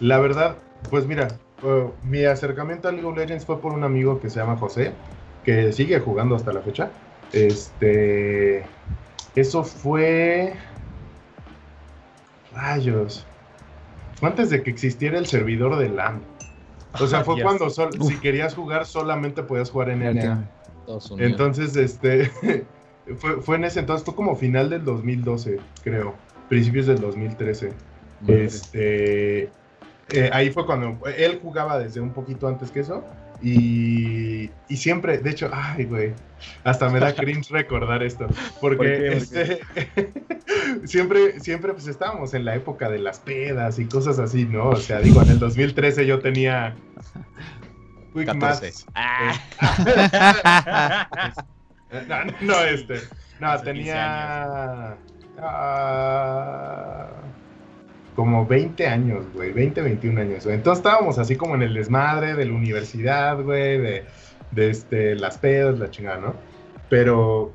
La 0.00 0.18
verdad, 0.18 0.56
pues 0.90 1.06
mira, 1.06 1.28
uh, 1.62 1.90
mi 2.02 2.24
acercamiento 2.24 2.88
a 2.88 2.92
League 2.92 3.06
of 3.06 3.16
Legends 3.16 3.44
fue 3.44 3.60
por 3.60 3.72
un 3.72 3.84
amigo 3.84 4.20
que 4.20 4.30
se 4.30 4.40
llama 4.40 4.56
José, 4.56 4.92
que 5.44 5.72
sigue 5.72 6.00
jugando 6.00 6.34
hasta 6.34 6.52
la 6.52 6.62
fecha. 6.62 6.90
Este, 7.32 8.66
eso 9.34 9.64
fue, 9.64 10.54
rayos, 12.52 13.26
fue 14.18 14.28
antes 14.28 14.50
de 14.50 14.62
que 14.62 14.70
existiera 14.70 15.18
el 15.18 15.26
servidor 15.26 15.76
de 15.78 15.88
LAN. 15.88 16.22
O 17.00 17.06
sea, 17.06 17.22
fue 17.22 17.36
Yes. 17.36 17.44
cuando 17.44 17.70
sol- 17.70 17.92
si 18.02 18.18
querías 18.18 18.54
jugar 18.54 18.86
solamente 18.86 19.42
podías 19.42 19.70
jugar 19.70 19.90
en 19.90 20.02
NA. 20.02 20.48
Entonces, 21.18 21.76
este, 21.76 22.30
fue, 23.18 23.40
fue 23.42 23.56
en 23.56 23.64
ese 23.64 23.80
entonces, 23.80 24.04
fue 24.04 24.14
como 24.14 24.34
final 24.36 24.70
del 24.70 24.84
2012, 24.84 25.60
creo, 25.82 26.14
principios 26.48 26.86
del 26.86 27.00
2013. 27.00 27.72
Muy 28.20 28.34
bien. 28.34 28.46
Este, 28.46 29.50
eh, 30.12 30.30
ahí 30.32 30.50
fue 30.50 30.66
cuando 30.66 30.98
él 31.16 31.38
jugaba 31.42 31.78
desde 31.78 32.00
un 32.00 32.12
poquito 32.12 32.48
antes 32.48 32.70
que 32.70 32.80
eso. 32.80 33.04
Y, 33.40 34.50
y 34.68 34.76
siempre, 34.76 35.18
de 35.18 35.30
hecho, 35.30 35.48
ay, 35.52 35.84
güey, 35.84 36.12
hasta 36.64 36.88
me 36.88 36.98
da 36.98 37.14
cringe 37.16 37.50
recordar 37.50 38.02
esto. 38.02 38.26
Porque 38.60 38.76
¿Por 38.76 38.86
qué? 38.86 38.96
¿Por 38.96 39.12
este, 39.16 39.60
siempre, 40.86 41.38
siempre, 41.40 41.72
pues 41.72 41.86
estábamos 41.86 42.34
en 42.34 42.44
la 42.44 42.56
época 42.56 42.90
de 42.90 42.98
las 42.98 43.20
pedas 43.20 43.78
y 43.78 43.86
cosas 43.86 44.18
así, 44.18 44.44
¿no? 44.44 44.70
O 44.70 44.76
sea, 44.76 44.98
digo, 45.00 45.22
en 45.22 45.30
el 45.30 45.38
2013 45.38 46.04
yo 46.06 46.18
tenía. 46.18 46.74
Quick 48.12 48.26
14. 48.26 48.66
Maths, 48.66 48.86
Ah. 48.94 49.34
eh, 51.90 52.34
no, 52.40 52.60
este. 52.64 53.00
No, 53.38 53.50
Hace 53.50 53.64
15 53.72 53.72
tenía. 53.74 54.96
ah, 55.40 57.08
como 58.18 58.44
20 58.44 58.84
años, 58.84 59.26
güey. 59.32 59.52
20, 59.52 59.80
21 59.80 60.20
años, 60.20 60.44
güey. 60.44 60.56
Entonces 60.56 60.84
estábamos 60.84 61.20
así 61.20 61.36
como 61.36 61.54
en 61.54 61.62
el 61.62 61.72
desmadre 61.72 62.34
de 62.34 62.46
la 62.46 62.52
universidad, 62.52 63.40
güey. 63.40 63.78
De, 63.78 64.04
de 64.50 64.70
este, 64.70 65.14
las 65.14 65.38
pedas, 65.38 65.78
la 65.78 65.88
chingada, 65.88 66.18
¿no? 66.18 66.34
Pero 66.88 67.52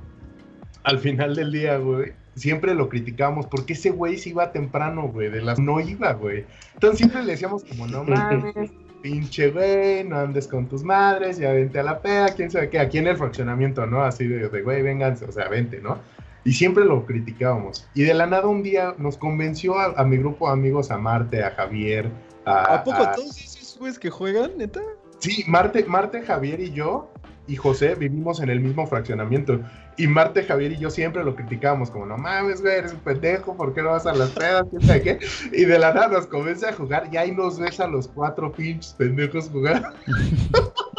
al 0.86 0.99
final 0.99 1.36
del 1.36 1.52
día, 1.52 1.76
güey. 1.80 2.13
Siempre 2.36 2.76
lo 2.76 2.88
criticábamos 2.88 3.45
porque 3.47 3.73
ese 3.73 3.89
güey 3.89 4.17
se 4.17 4.30
iba 4.30 4.54
temprano, 4.54 5.10
güey. 5.10 5.30
De 5.30 5.41
las 5.41 5.60
no 5.60 5.82
iba, 5.82 6.13
güey. 6.13 6.45
Entonces 6.76 6.97
siempre 6.97 7.23
le 7.23 7.34
decíamos 7.34 7.65
como, 7.65 7.86
no 7.88 8.06
mames, 8.06 8.71
pinche 9.02 9.52
güey, 9.52 10.06
no 10.06 10.17
andes 10.17 10.47
con 10.47 10.69
tus 10.69 10.82
madres, 10.82 11.39
ya 11.39 11.52
vente 11.52 11.78
a 11.78 11.84
la 11.84 11.99
peda, 11.99 12.30
quién 12.34 12.49
sabe 12.49 12.69
qué, 12.69 12.80
aquí 12.80 12.99
en 12.99 13.08
el 13.08 13.17
fraccionamiento, 13.17 13.86
¿no? 13.86 14.02
Así 14.02 14.26
de, 14.26 14.47
de 14.47 14.62
güey, 14.62 14.82
vénganse, 14.82 15.26
o 15.26 15.32
sea, 15.34 15.49
vente, 15.49 15.82
¿no? 15.82 15.99
Y 16.46 16.52
siempre 16.54 16.84
lo 16.86 17.06
criticábamos. 17.06 17.88
Y 17.94 18.04
de 18.04 18.14
la 18.14 18.26
nada 18.28 18.48
un 18.48 18.64
día 18.64 18.96
nos 18.98 19.18
convenció 19.18 19.80
a, 19.80 19.94
a 19.96 20.04
mi 20.04 20.18
grupo 20.18 20.48
de 20.48 20.54
amigos, 20.54 20.92
a 20.92 20.98
Marte, 20.98 21.44
a 21.44 21.52
Javier, 21.52 22.10
a... 22.46 22.76
¿A 22.76 22.84
poco 22.84 23.02
a- 23.04 23.12
todos 23.14 23.38
esos 23.40 23.78
güeyes 23.80 23.98
que 23.98 24.10
juegan, 24.10 24.52
neta? 24.58 24.82
Sí, 25.20 25.44
Marte, 25.48 25.86
Marte, 25.86 26.22
Javier 26.22 26.60
y 26.60 26.72
yo 26.72 27.10
y 27.48 27.56
José 27.58 27.96
vivimos 27.96 28.42
en 28.42 28.50
el 28.50 28.60
mismo 28.60 28.88
fraccionamiento. 28.88 29.60
Y 29.98 30.08
Marte, 30.08 30.44
Javier 30.44 30.74
y 30.74 30.78
yo 30.80 30.90
siempre 30.90 31.24
lo 31.24 31.36
criticábamos 31.36 31.90
como, 31.92 32.06
no 32.06 32.18
mames, 32.18 32.62
güey, 32.62 32.76
eres 32.80 32.94
un 32.94 33.00
pendejo, 33.00 33.56
¿por 33.56 33.74
qué 33.74 33.82
no 33.82 33.92
vas 33.92 34.06
a 34.06 34.14
las 34.14 34.30
pedas? 34.32 34.66
¿Quién 34.70 34.82
sabe 34.82 35.02
qué? 35.02 35.20
Y 35.54 35.66
de 35.66 35.80
la 35.80 35.94
nada 35.94 36.08
nos 36.10 36.28
convence 36.28 36.68
a 36.68 36.74
jugar 36.74 37.08
y 37.12 37.18
ahí 37.18 37.32
nos 37.32 37.60
ves 37.60 37.80
a 37.80 37.88
los 37.88 38.08
cuatro 38.10 38.52
pinches 38.52 38.94
pendejos 38.94 39.50
jugar. 39.50 39.94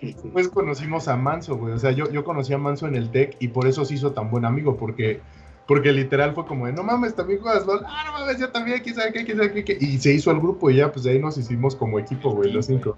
y 0.00 0.12
después 0.12 0.48
conocimos 0.48 1.08
a 1.08 1.16
Manso, 1.16 1.56
güey. 1.56 1.74
O 1.74 1.78
sea, 1.78 1.90
yo, 1.92 2.10
yo 2.10 2.24
conocí 2.24 2.52
a 2.52 2.58
Manso 2.58 2.86
en 2.86 2.94
el 2.96 3.10
TEC 3.10 3.36
y 3.40 3.48
por 3.48 3.66
eso 3.66 3.84
se 3.84 3.94
hizo 3.94 4.12
tan 4.12 4.30
buen 4.30 4.44
amigo, 4.44 4.76
porque, 4.76 5.20
porque 5.66 5.92
literal 5.92 6.34
fue 6.34 6.46
como 6.46 6.66
de, 6.66 6.72
no 6.72 6.82
mames, 6.82 7.14
también 7.14 7.40
juegas 7.40 7.66
LOL. 7.66 7.82
Ah, 7.86 8.04
no 8.06 8.12
mames, 8.20 8.38
yo 8.38 8.50
también, 8.50 8.80
quién 8.82 8.94
sabe 8.94 9.12
qué, 9.12 9.24
quién 9.24 9.36
sabe 9.38 9.52
qué, 9.52 9.64
qué. 9.64 9.78
Y 9.80 9.98
se 9.98 10.12
hizo 10.12 10.30
el 10.30 10.38
grupo 10.38 10.70
y 10.70 10.76
ya, 10.76 10.90
pues 10.92 11.04
de 11.04 11.12
ahí 11.12 11.18
nos 11.18 11.36
hicimos 11.38 11.74
como 11.76 11.98
equipo, 11.98 12.30
güey, 12.30 12.52
los 12.52 12.66
cinco. 12.66 12.96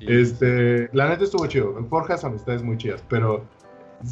Este, 0.00 0.88
la 0.92 1.08
neta 1.08 1.24
estuvo 1.24 1.46
chido. 1.46 1.74
Forjas 1.88 2.24
amistades 2.24 2.62
muy 2.62 2.76
chidas, 2.76 3.04
pero 3.08 3.44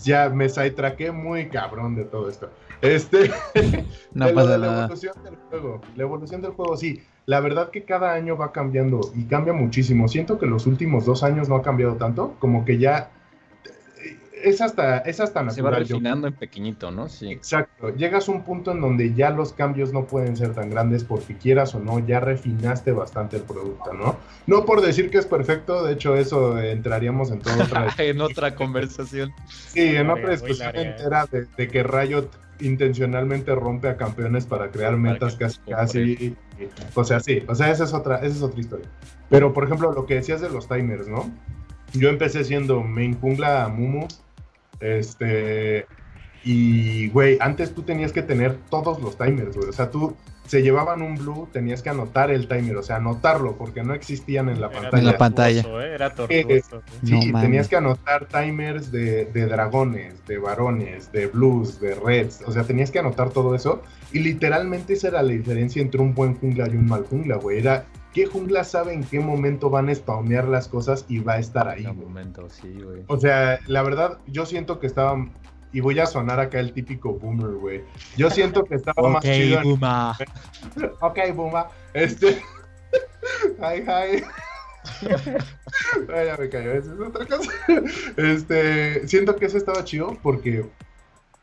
ya 0.04 0.28
me 0.28 0.48
sidetraqué 0.48 1.10
muy 1.10 1.48
cabrón 1.48 1.96
de 1.96 2.04
todo 2.04 2.28
esto. 2.28 2.50
Este, 2.80 3.30
No 4.14 4.26
de 4.26 4.32
lo 4.32 4.36
pasa 4.36 4.58
la 4.58 4.66
nada. 4.66 4.84
evolución 4.84 5.14
del 5.24 5.36
juego. 5.48 5.80
La 5.96 6.02
evolución 6.04 6.42
del 6.42 6.52
juego, 6.52 6.76
sí. 6.76 7.02
La 7.30 7.38
verdad 7.38 7.70
que 7.70 7.84
cada 7.84 8.12
año 8.12 8.36
va 8.36 8.50
cambiando 8.50 9.12
y 9.14 9.22
cambia 9.26 9.52
muchísimo. 9.52 10.08
Siento 10.08 10.36
que 10.36 10.46
los 10.46 10.66
últimos 10.66 11.04
dos 11.04 11.22
años 11.22 11.48
no 11.48 11.54
ha 11.54 11.62
cambiado 11.62 11.94
tanto, 11.94 12.34
como 12.40 12.64
que 12.64 12.76
ya 12.76 13.10
es 14.42 14.60
hasta, 14.60 14.98
es 14.98 15.20
hasta 15.20 15.48
Se 15.50 15.62
va 15.62 15.70
natural. 15.70 15.86
yo- 15.86 15.94
refinando 15.96 16.26
en 16.26 16.34
pequeñito, 16.34 16.90
¿no? 16.90 17.08
Sí. 17.08 17.30
Exacto. 17.30 17.94
Llegas 17.94 18.28
a 18.28 18.32
un 18.32 18.42
punto 18.42 18.72
en 18.72 18.80
donde 18.80 19.14
ya 19.14 19.30
los 19.30 19.52
cambios 19.52 19.92
no 19.92 20.06
pueden 20.06 20.36
ser 20.36 20.54
tan 20.54 20.70
grandes 20.70 21.04
porque 21.04 21.36
quieras 21.36 21.72
o 21.76 21.78
no, 21.78 22.00
ya 22.04 22.18
refinaste 22.18 22.90
bastante 22.90 23.36
el 23.36 23.42
producto, 23.44 23.92
¿no? 23.92 24.16
No 24.48 24.64
por 24.64 24.80
decir 24.80 25.08
que 25.08 25.18
es 25.18 25.26
perfecto, 25.26 25.84
de 25.84 25.92
hecho 25.92 26.16
eso 26.16 26.58
entraríamos 26.58 27.30
en 27.30 27.38
toda 27.38 27.54
otra 27.64 27.94
en 27.98 28.20
otra 28.22 28.56
conversación. 28.56 29.30
Sí, 29.46 29.94
en 29.94 30.10
otra 30.10 30.30
discusión 30.32 30.74
eh. 30.74 30.82
entera 30.96 31.26
de, 31.30 31.46
de 31.56 31.68
que 31.68 31.84
Riot 31.84 32.28
intencionalmente 32.60 33.54
rompe 33.54 33.88
a 33.88 33.96
campeones 33.96 34.46
para 34.46 34.70
crear 34.70 34.92
Para 34.92 35.02
metas 35.02 35.34
que 35.34 35.44
casi, 35.44 35.60
casi. 35.68 36.36
O 36.94 37.04
sea, 37.04 37.20
sí, 37.20 37.42
o 37.46 37.54
sea, 37.54 37.70
esa 37.70 37.84
es 37.84 37.94
otra, 37.94 38.16
esa 38.16 38.36
es 38.36 38.42
otra 38.42 38.60
historia. 38.60 38.86
Pero, 39.28 39.52
por 39.52 39.64
ejemplo, 39.64 39.92
lo 39.92 40.06
que 40.06 40.16
decías 40.16 40.40
de 40.40 40.50
los 40.50 40.68
timers, 40.68 41.08
¿no? 41.08 41.30
Yo 41.92 42.08
empecé 42.08 42.44
siendo 42.44 42.82
main 42.82 43.18
jungla 43.18 43.68
Mumu. 43.68 44.06
Este. 44.80 45.86
Y, 46.44 47.08
güey, 47.10 47.36
antes 47.40 47.74
tú 47.74 47.82
tenías 47.82 48.12
que 48.12 48.22
tener 48.22 48.56
todos 48.70 49.00
los 49.00 49.16
timers, 49.18 49.56
güey. 49.56 49.68
O 49.68 49.72
sea, 49.72 49.90
tú 49.90 50.16
se 50.46 50.62
llevaban 50.62 51.00
un 51.00 51.16
blue, 51.16 51.48
tenías 51.52 51.80
que 51.80 51.90
anotar 51.90 52.30
el 52.30 52.48
timer, 52.48 52.76
o 52.76 52.82
sea, 52.82 52.96
anotarlo, 52.96 53.56
porque 53.56 53.84
no 53.84 53.94
existían 53.94 54.48
en 54.48 54.60
la 54.60 54.66
Era 54.66 54.80
pantalla. 54.80 54.98
En 54.98 55.06
la 55.06 55.18
pantalla. 55.18 55.62
tortuoso, 55.62 55.86
eh, 55.86 55.94
Era 55.94 56.14
tortuoso. 56.14 56.82
Sí, 57.04 57.32
No 57.32 57.40
tenías 57.40 57.68
que 57.68 57.76
anotar 57.76 58.26
timers 58.26 58.90
de, 58.90 59.26
de 59.26 59.46
dragones, 59.46 60.26
de 60.26 60.38
varones, 60.38 61.12
de 61.12 61.28
blues, 61.28 61.78
de 61.80 61.94
reds. 61.94 62.42
O 62.46 62.52
sea, 62.52 62.64
tenías 62.64 62.90
que 62.90 62.98
anotar 62.98 63.30
todo 63.30 63.54
eso. 63.54 63.82
Y 64.12 64.20
literalmente 64.20 64.94
esa 64.94 65.08
era 65.08 65.22
la 65.22 65.30
diferencia 65.30 65.80
entre 65.80 66.00
un 66.00 66.14
buen 66.14 66.34
jungla 66.34 66.66
y 66.68 66.76
un 66.76 66.86
mal 66.86 67.04
jungla, 67.04 67.36
güey. 67.36 67.58
Era 67.58 67.84
qué 68.12 68.26
jungla 68.26 68.64
sabe 68.64 68.92
en 68.92 69.04
qué 69.04 69.20
momento 69.20 69.70
van 69.70 69.88
a 69.88 69.94
spawnear 69.94 70.48
las 70.48 70.68
cosas 70.68 71.04
y 71.08 71.20
va 71.20 71.34
a 71.34 71.38
estar 71.38 71.68
ahí, 71.68 71.84
En 71.84 71.96
momento, 71.96 72.48
sí, 72.50 72.76
güey. 72.82 73.04
O 73.06 73.18
sea, 73.18 73.60
la 73.66 73.82
verdad, 73.82 74.18
yo 74.26 74.46
siento 74.46 74.80
que 74.80 74.86
estaba. 74.86 75.26
Y 75.72 75.80
voy 75.80 75.98
a 76.00 76.06
sonar 76.06 76.40
acá 76.40 76.58
el 76.58 76.72
típico 76.72 77.12
boomer, 77.14 77.52
güey. 77.52 77.82
Yo 78.16 78.28
siento 78.30 78.64
que 78.64 78.74
estaba 78.74 79.08
más 79.08 79.22
chido. 79.22 79.58
en- 79.58 79.62
Buma. 79.64 80.16
Ok, 81.00 81.18
Bumba. 81.34 81.70
Este. 81.94 82.42
Hi, 83.60 83.82
hi. 83.82 84.24
Ay, 86.12 86.26
ya 86.26 86.36
me 86.38 86.48
cayó, 86.48 86.72
es 86.72 86.86
otra 86.88 87.26
cosa. 87.26 87.50
Este, 88.16 89.06
siento 89.06 89.36
que 89.36 89.46
eso 89.46 89.56
estaba 89.58 89.84
chido 89.84 90.16
porque 90.22 90.64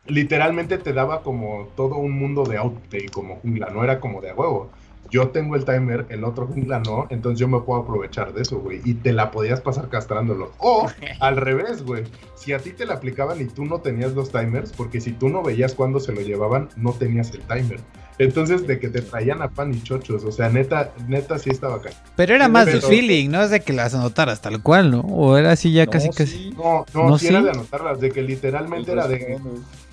literalmente 0.05 0.77
te 0.77 0.93
daba 0.93 1.21
como 1.21 1.67
todo 1.75 1.95
un 1.97 2.11
mundo 2.11 2.43
de 2.43 2.57
outplay 2.57 3.07
como 3.07 3.37
jungla, 3.37 3.69
no 3.69 3.83
era 3.83 3.99
como 3.99 4.21
de 4.21 4.31
a 4.31 4.35
huevo. 4.35 4.71
Yo 5.09 5.29
tengo 5.29 5.55
el 5.55 5.65
timer, 5.65 6.05
el 6.09 6.23
otro 6.23 6.47
jungla 6.47 6.79
no, 6.79 7.07
entonces 7.09 7.39
yo 7.39 7.47
me 7.47 7.59
puedo 7.61 7.81
aprovechar 7.81 8.33
de 8.33 8.41
eso, 8.41 8.59
güey. 8.59 8.81
Y 8.83 8.95
te 8.95 9.13
la 9.13 9.31
podías 9.31 9.61
pasar 9.61 9.89
castrándolo. 9.89 10.51
O 10.59 10.87
al 11.19 11.37
revés, 11.37 11.83
güey. 11.83 12.03
Si 12.35 12.53
a 12.53 12.59
ti 12.59 12.71
te 12.71 12.85
la 12.85 12.95
aplicaban 12.95 13.41
y 13.41 13.45
tú 13.45 13.65
no 13.65 13.79
tenías 13.79 14.13
los 14.13 14.31
timers, 14.31 14.71
porque 14.71 15.01
si 15.01 15.11
tú 15.11 15.29
no 15.29 15.43
veías 15.43 15.73
cuándo 15.73 15.99
se 15.99 16.13
lo 16.13 16.21
llevaban, 16.21 16.69
no 16.75 16.93
tenías 16.93 17.31
el 17.31 17.41
timer. 17.41 17.79
Entonces, 18.19 18.65
de 18.65 18.79
que 18.79 18.89
te 18.89 19.01
traían 19.01 19.41
a 19.43 19.49
pan 19.49 19.71
y 19.73 19.81
chochos, 19.83 20.23
o 20.23 20.31
sea, 20.31 20.49
neta, 20.49 20.91
neta 21.07 21.37
sí 21.37 21.51
estaba 21.51 21.75
acá. 21.75 21.91
Pero 22.15 22.33
era 22.33 22.47
más 22.47 22.65
de 22.65 22.73
Pero- 22.73 22.87
feeling, 22.87 23.29
no 23.29 23.43
es 23.43 23.51
de 23.51 23.59
que 23.61 23.73
las 23.73 23.93
anotaras 23.93 24.41
tal 24.41 24.61
cual, 24.63 24.89
¿no? 24.89 25.01
O 25.01 25.37
era 25.37 25.51
así 25.51 25.71
ya 25.71 25.85
No, 25.85 25.91
casi 25.91 26.07
sí. 26.11 26.13
casi. 26.17 26.49
No, 26.51 26.85
no, 26.95 27.09
¿No 27.09 27.17
sí 27.19 27.27
era 27.27 27.39
sí? 27.39 27.45
de 27.45 27.51
anotarlas, 27.51 27.99
de 27.99 28.11
que 28.11 28.23
literalmente 28.23 28.91
era 28.91 29.07
de 29.07 29.37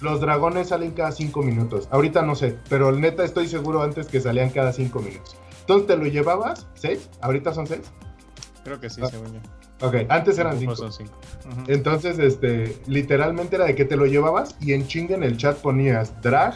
los 0.01 0.21
dragones 0.21 0.69
salen 0.69 0.93
cada 0.93 1.13
cinco 1.13 1.43
minutos. 1.43 1.87
Ahorita 1.91 2.23
no 2.23 2.35
sé, 2.35 2.57
pero 2.71 2.93
neta 2.93 3.25
estoy 3.25 3.47
seguro 3.47 3.83
antes 3.83 4.07
que 4.07 4.21
salían 4.21 4.49
cada 4.51 4.73
cinco 4.73 5.01
minutos. 5.01 5.37
Entonces 5.61 5.87
te 5.87 5.97
lo 5.97 6.07
llevabas, 6.07 6.67
¿seis? 6.75 7.09
¿Ahorita 7.21 7.53
son 7.53 7.67
seis? 7.67 7.83
Creo 8.65 8.81
que 8.81 8.89
sí, 8.89 9.01
Ah. 9.03 9.09
según 9.11 9.35
yo. 9.35 9.41
Ok, 9.87 9.97
antes 10.09 10.39
eran 10.39 10.59
cinco. 10.59 10.77
son 10.77 10.93
cinco. 10.93 11.13
Ujú. 11.51 11.65
Entonces, 11.67 12.19
este, 12.19 12.75
literalmente 12.87 13.57
era 13.57 13.67
de 13.67 13.75
que 13.75 13.85
te 13.85 13.97
lo 13.97 14.07
llevabas 14.07 14.57
y 14.61 14.73
en 14.73 14.87
chinga 14.87 15.15
en 15.15 15.23
el 15.25 15.37
chat 15.37 15.59
ponías 15.59 16.13
drag, 16.23 16.55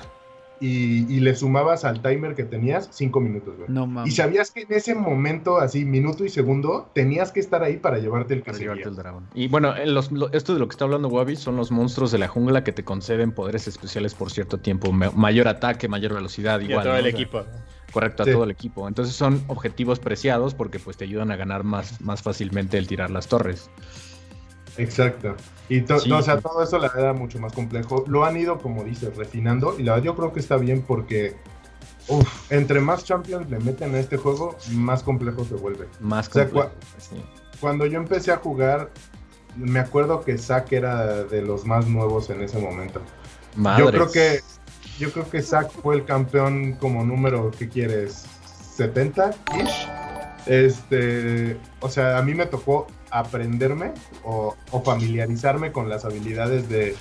y, 0.60 1.12
y 1.12 1.20
le 1.20 1.34
sumabas 1.34 1.84
al 1.84 2.02
timer 2.02 2.34
que 2.34 2.44
tenías 2.44 2.88
5 2.92 3.20
minutos, 3.20 3.56
güey. 3.56 3.68
No 3.68 4.06
Y 4.06 4.10
sabías 4.10 4.50
que 4.50 4.62
en 4.62 4.72
ese 4.72 4.94
momento, 4.94 5.58
así, 5.58 5.84
minuto 5.84 6.24
y 6.24 6.28
segundo, 6.28 6.90
tenías 6.94 7.32
que 7.32 7.40
estar 7.40 7.62
ahí 7.62 7.76
para 7.76 7.98
llevarte 7.98 8.34
el 8.34 8.42
Para 8.42 8.58
llevarte 8.58 8.88
el 8.88 8.96
dragón. 8.96 9.26
Y 9.34 9.48
bueno, 9.48 9.76
en 9.76 9.94
los- 9.94 10.10
lo- 10.12 10.32
esto 10.32 10.54
de 10.54 10.60
lo 10.60 10.68
que 10.68 10.72
está 10.72 10.84
hablando 10.84 11.08
Wabi 11.08 11.36
son 11.36 11.56
los 11.56 11.70
monstruos 11.70 12.10
de 12.12 12.18
la 12.18 12.28
jungla 12.28 12.64
que 12.64 12.72
te 12.72 12.84
conceden 12.84 13.32
poderes 13.32 13.68
especiales 13.68 14.14
por 14.14 14.30
cierto 14.30 14.58
tiempo. 14.58 14.92
ma- 14.92 15.10
mayor 15.12 15.48
ataque, 15.48 15.88
mayor 15.88 16.14
velocidad, 16.14 16.60
Y 16.60 16.64
igual. 16.64 16.80
a 16.80 16.82
todo 16.82 16.92
¿no? 16.94 16.98
el 16.98 17.06
O 17.06 17.10
sea, 17.10 17.20
equipo. 17.20 17.44
Correcto, 17.92 18.22
a 18.22 18.26
Sí. 18.26 18.32
todo 18.32 18.44
el 18.44 18.50
equipo. 18.50 18.86
Entonces 18.86 19.14
son 19.14 19.42
objetivos 19.46 19.98
preciados 19.98 20.54
porque 20.54 20.78
pues 20.78 20.96
te 20.96 21.04
ayudan 21.04 21.30
a 21.30 21.36
ganar 21.36 21.64
más, 21.64 22.00
más 22.02 22.20
fácilmente 22.22 22.76
el 22.78 22.86
tirar 22.86 23.10
las 23.10 23.28
torres. 23.28 23.70
Exacto. 24.78 25.34
Y 25.68 25.82
to- 25.82 25.98
Sí. 26.00 26.10
o 26.10 26.22
sea, 26.22 26.40
todo 26.40 26.62
eso 26.62 26.78
la 26.78 26.88
verdad 26.88 27.14
mucho 27.14 27.38
más 27.38 27.52
complejo. 27.52 28.04
Lo 28.06 28.24
han 28.24 28.36
ido, 28.36 28.58
como 28.58 28.84
dices, 28.84 29.14
refinando. 29.16 29.74
Y 29.78 29.82
la 29.82 29.92
verdad 29.92 30.04
yo 30.06 30.16
creo 30.16 30.32
que 30.32 30.40
está 30.40 30.56
bien 30.56 30.82
porque 30.82 31.36
uf, 32.08 32.50
entre 32.50 32.80
más 32.80 33.04
champions 33.04 33.50
le 33.50 33.58
meten 33.58 33.94
a 33.94 33.98
este 33.98 34.16
juego, 34.16 34.56
más 34.72 35.02
complejo 35.02 35.44
se 35.44 35.54
vuelve. 35.56 35.86
Más 36.00 36.28
O 36.28 36.32
sea, 36.32 36.44
complejo, 36.44 36.70
sí. 36.98 37.22
Cuando 37.60 37.84
yo 37.86 37.98
empecé 37.98 38.32
a 38.32 38.36
jugar, 38.38 38.90
me 39.56 39.80
acuerdo 39.80 40.24
que 40.24 40.38
Zack 40.38 40.72
era 40.72 41.24
de 41.24 41.42
los 41.42 41.66
más 41.66 41.86
nuevos 41.86 42.30
en 42.30 42.40
ese 42.42 42.58
momento. 42.58 43.02
Yo 43.78 43.90
creo 43.90 44.10
que 44.10 44.40
yo 44.98 45.12
creo 45.12 45.28
que 45.28 45.42
Zack 45.42 45.70
fue 45.70 45.96
el 45.96 46.04
campeón 46.04 46.72
como 46.74 47.04
número, 47.04 47.50
¿qué 47.56 47.68
quieres? 47.68 48.24
70 48.76 49.30
ish. 49.60 49.88
Este, 50.46 51.56
o 51.80 51.90
sea, 51.90 52.18
a 52.18 52.22
mí 52.22 52.34
me 52.34 52.46
tocó 52.46 52.86
aprenderme 53.10 53.92
o, 54.24 54.56
o 54.70 54.82
familiarizarme 54.82 55.72
con 55.72 55.88
las 55.88 56.04
habilidades 56.04 56.68
de 56.68 56.94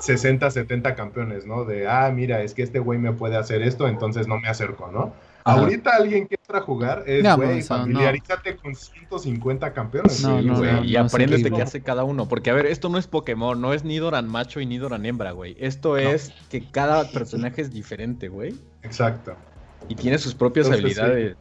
60, 0.00 0.50
70 0.50 0.94
campeones, 0.94 1.46
¿no? 1.46 1.64
De, 1.64 1.86
ah, 1.86 2.10
mira, 2.14 2.42
es 2.42 2.54
que 2.54 2.62
este 2.62 2.78
güey 2.78 2.98
me 2.98 3.12
puede 3.12 3.36
hacer 3.36 3.62
esto, 3.62 3.86
entonces 3.86 4.26
no 4.26 4.38
me 4.38 4.48
acerco, 4.48 4.90
¿no? 4.90 5.12
Ajá. 5.44 5.60
Ahorita 5.60 5.96
alguien 5.96 6.26
que 6.26 6.36
entra 6.36 6.58
a 6.58 6.62
jugar 6.62 7.04
es, 7.06 7.24
No, 7.24 7.36
güey, 7.36 7.48
pues, 7.48 7.70
no. 7.70 7.76
familiarízate 7.78 8.56
con 8.56 8.74
150 8.74 9.72
campeones. 9.72 10.22
No, 10.22 10.56
güey, 10.56 10.90
y 10.90 10.92
no, 10.94 11.00
apréndete 11.00 11.44
sí. 11.44 11.50
qué 11.50 11.62
hace 11.62 11.80
cada 11.82 12.04
uno. 12.04 12.28
Porque, 12.28 12.50
a 12.50 12.54
ver, 12.54 12.66
esto 12.66 12.88
no 12.88 12.98
es 12.98 13.06
Pokémon, 13.06 13.58
no 13.60 13.72
es 13.72 13.84
Nidoran 13.84 14.28
macho 14.28 14.60
y 14.60 14.66
Nidoran 14.66 15.06
hembra, 15.06 15.32
güey. 15.32 15.56
Esto 15.58 15.96
es 15.96 16.32
que 16.50 16.62
cada 16.70 17.10
personaje 17.10 17.62
es 17.62 17.72
diferente, 17.72 18.28
güey. 18.28 18.54
Exacto. 18.82 19.34
Y 19.88 19.94
tiene 19.94 20.18
sus 20.18 20.34
propias 20.34 20.66
Entonces, 20.66 20.98
habilidades. 20.98 21.36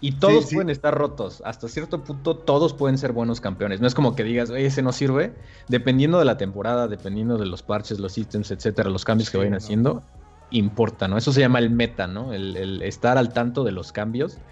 Y 0.00 0.18
todos 0.18 0.44
Sí, 0.44 0.50
sí. 0.50 0.54
pueden 0.54 0.70
estar 0.70 0.94
rotos. 0.96 1.42
Hasta 1.44 1.68
cierto 1.68 2.04
punto, 2.04 2.36
todos 2.38 2.74
pueden 2.74 2.98
ser 2.98 3.12
buenos 3.12 3.40
campeones. 3.40 3.80
No 3.80 3.86
es 3.86 3.94
como 3.94 4.14
que 4.14 4.24
digas, 4.24 4.50
oye, 4.50 4.66
ese 4.66 4.82
no 4.82 4.92
sirve. 4.92 5.34
Dependiendo 5.68 6.18
de 6.18 6.24
la 6.26 6.36
temporada, 6.36 6.86
dependiendo 6.88 7.38
de 7.38 7.46
los 7.46 7.62
parches, 7.62 7.98
los 7.98 8.18
ítems, 8.18 8.50
etcétera, 8.50 8.90
los 8.90 9.04
cambios 9.04 9.30
que 9.30 9.38
vayan 9.38 9.54
no. 9.54 9.56
haciendo, 9.56 10.04
importa, 10.50 11.08
¿no? 11.08 11.16
Eso 11.18 11.32
se 11.32 11.40
llama 11.40 11.60
el 11.60 11.70
meta, 11.70 12.06
¿no? 12.06 12.32
El, 12.32 12.56
el 12.56 12.82
estar 12.82 13.16
al 13.18 13.32
tanto 13.32 13.64
de 13.64 13.72
los 13.72 13.92
cambios. 13.92 14.42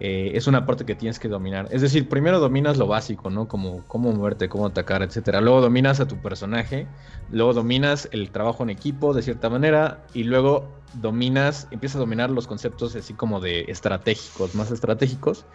eh, 0.00 0.32
es 0.36 0.46
una 0.46 0.64
parte 0.66 0.86
que 0.86 0.94
tienes 0.96 1.18
que 1.18 1.28
dominar. 1.28 1.68
Es 1.70 1.82
decir, 1.82 2.08
primero 2.08 2.40
dominas 2.40 2.78
lo 2.78 2.86
básico, 2.86 3.30
¿no? 3.30 3.48
Como 3.48 3.86
cómo 3.86 4.12
moverte, 4.12 4.48
cómo 4.48 4.66
atacar, 4.66 5.02
etcétera. 5.02 5.40
Luego 5.42 5.60
dominas 5.60 6.00
a 6.00 6.08
tu 6.08 6.20
personaje. 6.22 6.88
Luego 7.28 7.52
dominas 7.54 8.08
el 8.12 8.30
trabajo 8.32 8.62
en 8.62 8.70
equipo 8.70 9.12
de 9.14 9.22
cierta 9.22 9.50
manera. 9.50 10.06
Y 10.14 10.24
luego 10.24 10.79
dominas, 10.94 11.68
empiezas 11.70 11.96
a 11.96 12.00
dominar 12.00 12.30
los 12.30 12.46
conceptos 12.46 12.96
así 12.96 13.14
como 13.14 13.40
de 13.40 13.66
estratégicos, 13.68 14.54
más 14.54 14.70
estratégicos. 14.70 15.46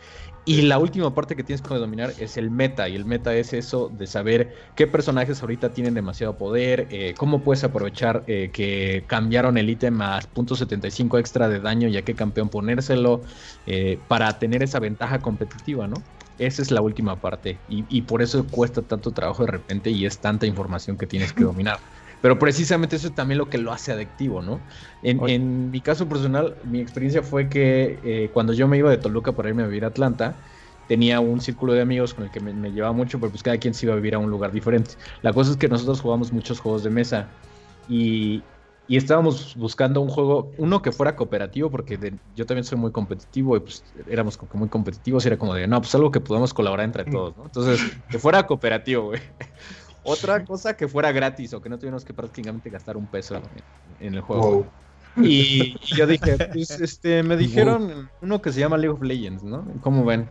Y 0.45 0.61
la 0.61 0.77
última 0.77 1.13
parte 1.13 1.35
que 1.35 1.43
tienes 1.43 1.61
que 1.61 1.73
dominar 1.73 2.13
es 2.19 2.37
el 2.37 2.51
meta. 2.51 2.87
Y 2.87 2.95
el 2.95 3.05
meta 3.05 3.35
es 3.35 3.53
eso 3.53 3.89
de 3.89 4.07
saber 4.07 4.55
qué 4.75 4.87
personajes 4.87 5.41
ahorita 5.41 5.73
tienen 5.73 5.93
demasiado 5.93 6.37
poder, 6.37 6.87
eh, 6.91 7.15
cómo 7.17 7.41
puedes 7.41 7.63
aprovechar 7.63 8.23
eh, 8.27 8.51
que 8.53 9.03
cambiaron 9.07 9.57
el 9.57 9.69
ítem 9.69 10.01
a 10.01 10.21
.75 10.21 11.19
extra 11.19 11.49
de 11.49 11.59
daño 11.59 11.87
y 11.87 11.97
a 11.97 12.03
qué 12.03 12.15
campeón 12.15 12.49
ponérselo 12.49 13.23
eh, 13.65 13.99
para 14.07 14.37
tener 14.37 14.61
esa 14.61 14.79
ventaja 14.79 15.19
competitiva, 15.19 15.87
¿no? 15.87 16.03
Esa 16.37 16.61
es 16.61 16.69
la 16.69 16.81
última 16.81 17.19
parte. 17.21 17.57
Y, 17.67 17.85
y 17.89 18.03
por 18.03 18.21
eso 18.21 18.45
cuesta 18.47 18.81
tanto 18.81 19.11
trabajo 19.11 19.45
de 19.45 19.51
repente 19.51 19.89
y 19.89 20.05
es 20.05 20.19
tanta 20.19 20.45
información 20.45 20.97
que 20.97 21.07
tienes 21.07 21.33
que 21.33 21.43
dominar. 21.43 21.79
Pero 22.25 22.39
precisamente 22.39 22.95
eso 22.95 23.07
es 23.07 23.13
también 23.15 23.37
lo 23.37 23.49
que 23.49 23.59
lo 23.59 23.71
hace 23.71 23.91
adictivo, 23.91 24.41
¿no? 24.41 24.65
En, 25.01 25.27
en 25.29 25.69
mi 25.69 25.81
caso 25.81 26.09
personal, 26.09 26.57
mi 26.63 26.81
experiencia 26.81 27.21
fue 27.21 27.49
que 27.49 27.99
eh, 28.25 28.31
cuando 28.31 28.51
yo 28.53 28.67
me 28.67 28.77
iba 28.79 28.89
de 28.89 28.97
Toluca 28.97 29.35
para 29.35 29.49
irme 29.49 29.61
a 29.63 29.67
vivir 29.67 29.85
a 29.85 29.89
Atlanta, 29.89 30.41
tenía 30.87 31.19
un 31.19 31.39
círculo 31.39 31.73
de 31.73 31.81
amigos 31.81 32.13
con 32.15 32.23
el 32.25 32.31
que 32.31 32.39
me, 32.39 32.53
me 32.53 32.71
llevaba 32.71 32.93
mucho, 32.93 33.19
pero 33.19 33.31
pues 33.31 33.43
cada 33.43 33.57
quien 33.59 33.73
se 33.75 33.85
iba 33.85 33.93
a 33.93 33.97
vivir 33.97 34.15
a 34.15 34.19
un 34.19 34.29
lugar 34.31 34.51
diferente. 34.51 34.95
La 35.21 35.33
cosa 35.33 35.51
es 35.51 35.57
que 35.57 35.67
nosotros 35.67 36.01
jugamos 36.01 36.31
muchos 36.31 36.59
juegos 36.59 36.83
de 36.83 36.89
mesa 36.89 37.35
y, 37.85 38.49
y 38.87 38.97
estábamos 38.97 39.55
buscando 39.55 40.01
un 40.01 40.09
juego, 40.09 40.53
uno 40.57 40.81
que 40.81 40.91
fuera 40.91 41.15
cooperativo, 41.15 41.69
porque 41.71 41.97
de- 41.97 42.19
yo 42.33 42.45
también 42.45 42.63
soy 42.65 42.77
muy 42.79 42.91
competitivo 42.91 43.55
y 43.57 43.59
pues 43.61 43.93
éramos 44.07 44.37
como 44.37 44.49
que 44.49 44.57
muy 44.57 44.69
competitivos 44.69 45.25
y 45.25 45.27
era 45.27 45.37
como 45.37 45.53
de, 45.55 45.67
no, 45.67 45.79
pues 45.81 45.93
algo 45.95 46.11
que 46.11 46.21
podamos 46.21 46.53
colaborar 46.53 46.85
entre 46.85 47.05
todos, 47.05 47.35
¿no? 47.37 47.45
Entonces, 47.45 47.87
que 48.09 48.19
fuera 48.19 48.45
cooperativo, 48.47 49.05
güey. 49.05 49.21
Otra 50.07 50.45
cosa 50.45 50.75
que 50.77 50.87
fuera 50.87 51.11
gratis 51.11 51.53
o 51.53 51.61
que 51.61 51.69
no 51.69 51.77
tuviéramos 51.79 52.05
que 52.05 52.13
prácticamente 52.13 52.69
gastar 52.69 52.97
un 52.97 53.09
peso 53.09 53.35
en, 53.35 53.65
en 53.99 54.13
el 54.15 54.21
juego. 54.21 54.43
Wow. 54.51 54.73
Y, 55.19 55.77
y 55.81 55.95
yo 55.95 56.07
dije, 56.07 56.39
pues 56.39 56.79
este, 56.79 57.23
me 57.23 57.37
dijeron 57.37 58.11
uno 58.19 58.41
que 58.41 58.51
se 58.51 58.59
llama 58.59 58.77
League 58.77 58.93
of 58.93 59.01
Legends, 59.01 59.43
¿no? 59.43 59.65
¿Cómo 59.81 60.05
ven? 60.05 60.29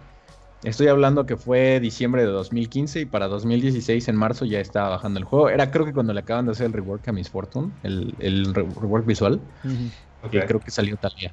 Estoy 0.63 0.89
hablando 0.89 1.27
que 1.27 1.37
fue 1.37 1.81
diciembre 1.81 2.23
de 2.23 2.29
2015 2.29 3.01
y 3.01 3.07
para 3.07 3.29
2016 3.29 4.09
en 4.09 4.17
marzo 4.17 4.45
ya 4.47 4.61
estaba 4.61 4.91
bajando 4.91 5.19
el 5.19 5.25
juego. 5.25 5.51
Era 5.51 5.71
creo 5.71 5.85
que 5.87 5.93
cuando 5.93 6.13
le 6.15 6.21
acaban 6.21 6.47
de 6.47 6.53
hacer 6.53 6.67
el 6.67 6.73
rework 6.73 7.07
a 7.09 7.13
Miss 7.13 7.31
Fortune, 7.31 7.73
el, 7.83 8.17
el 8.21 8.55
re- 8.55 8.63
rework 8.65 9.07
visual, 9.07 9.43
que 10.31 10.45
creo 10.45 10.61
que 10.61 10.71
salió 10.71 10.97
tal 10.99 11.13
día. 11.19 11.33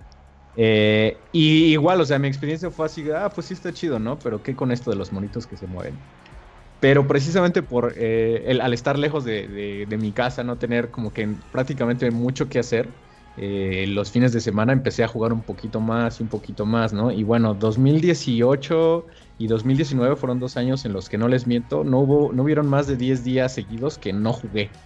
Eh, 0.53 1.29
y 1.33 1.73
igual, 1.73 2.01
o 2.01 2.05
sea, 2.05 2.19
mi 2.19 2.27
experiencia 2.27 2.71
fue 2.71 2.85
así, 2.87 3.09
ah, 3.11 3.31
pues 3.33 3.47
sí 3.47 3.53
está 3.53 3.73
chido, 3.73 3.99
¿no? 3.99 4.21
Pero 4.21 4.43
¿qué 4.43 4.55
con 4.55 4.71
esto 4.71 4.89
de 4.91 4.97
los 4.97 5.11
monitos 5.13 5.47
que 5.47 5.57
se 5.57 5.67
mueven? 5.67 6.05
Pero 6.81 7.07
precisamente 7.07 7.63
por 7.63 7.95
eh, 7.97 8.43
el, 8.47 8.61
al 8.61 8.73
estar 8.73 8.99
lejos 8.99 9.23
de, 9.25 9.47
de- 9.49 9.87
de 9.87 9.99
mi 9.99 10.13
casa, 10.13 10.43
no 10.43 10.59
tener 10.59 10.91
como 10.91 11.13
que 11.13 11.37
prácticamente 11.51 12.11
mucho 12.11 12.49
que 12.49 12.59
hacer, 12.59 12.99
eh, 13.37 13.85
los 13.89 14.11
fines 14.11 14.33
de 14.33 14.41
semana 14.41 14.73
empecé 14.73 15.03
a 15.05 15.09
jugar 15.09 15.33
un 15.33 15.45
poquito 15.45 15.81
más 15.81 16.19
y 16.19 16.23
un 16.23 16.29
poquito 16.29 16.65
más, 16.67 16.93
¿no? 16.93 17.11
Y 17.11 17.23
bueno, 17.23 17.55
2018 17.55 19.07
y 19.37 19.47
2019 19.47 20.17
fueron 20.17 20.39
dos 20.39 20.57
años 20.57 20.85
en 20.85 20.93
los 20.93 21.09
que 21.09 21.17
no 21.19 21.29
les 21.29 21.47
miento, 21.47 21.85
no 21.85 22.01
hubo, 22.01 22.33
no 22.33 22.43
hubieron 22.43 22.67
más 22.69 22.87
de 22.87 22.97
10 22.97 23.23
días 23.23 23.53
seguidos 23.55 23.97
que 23.99 24.13
no 24.13 24.33
jugué. 24.33 24.81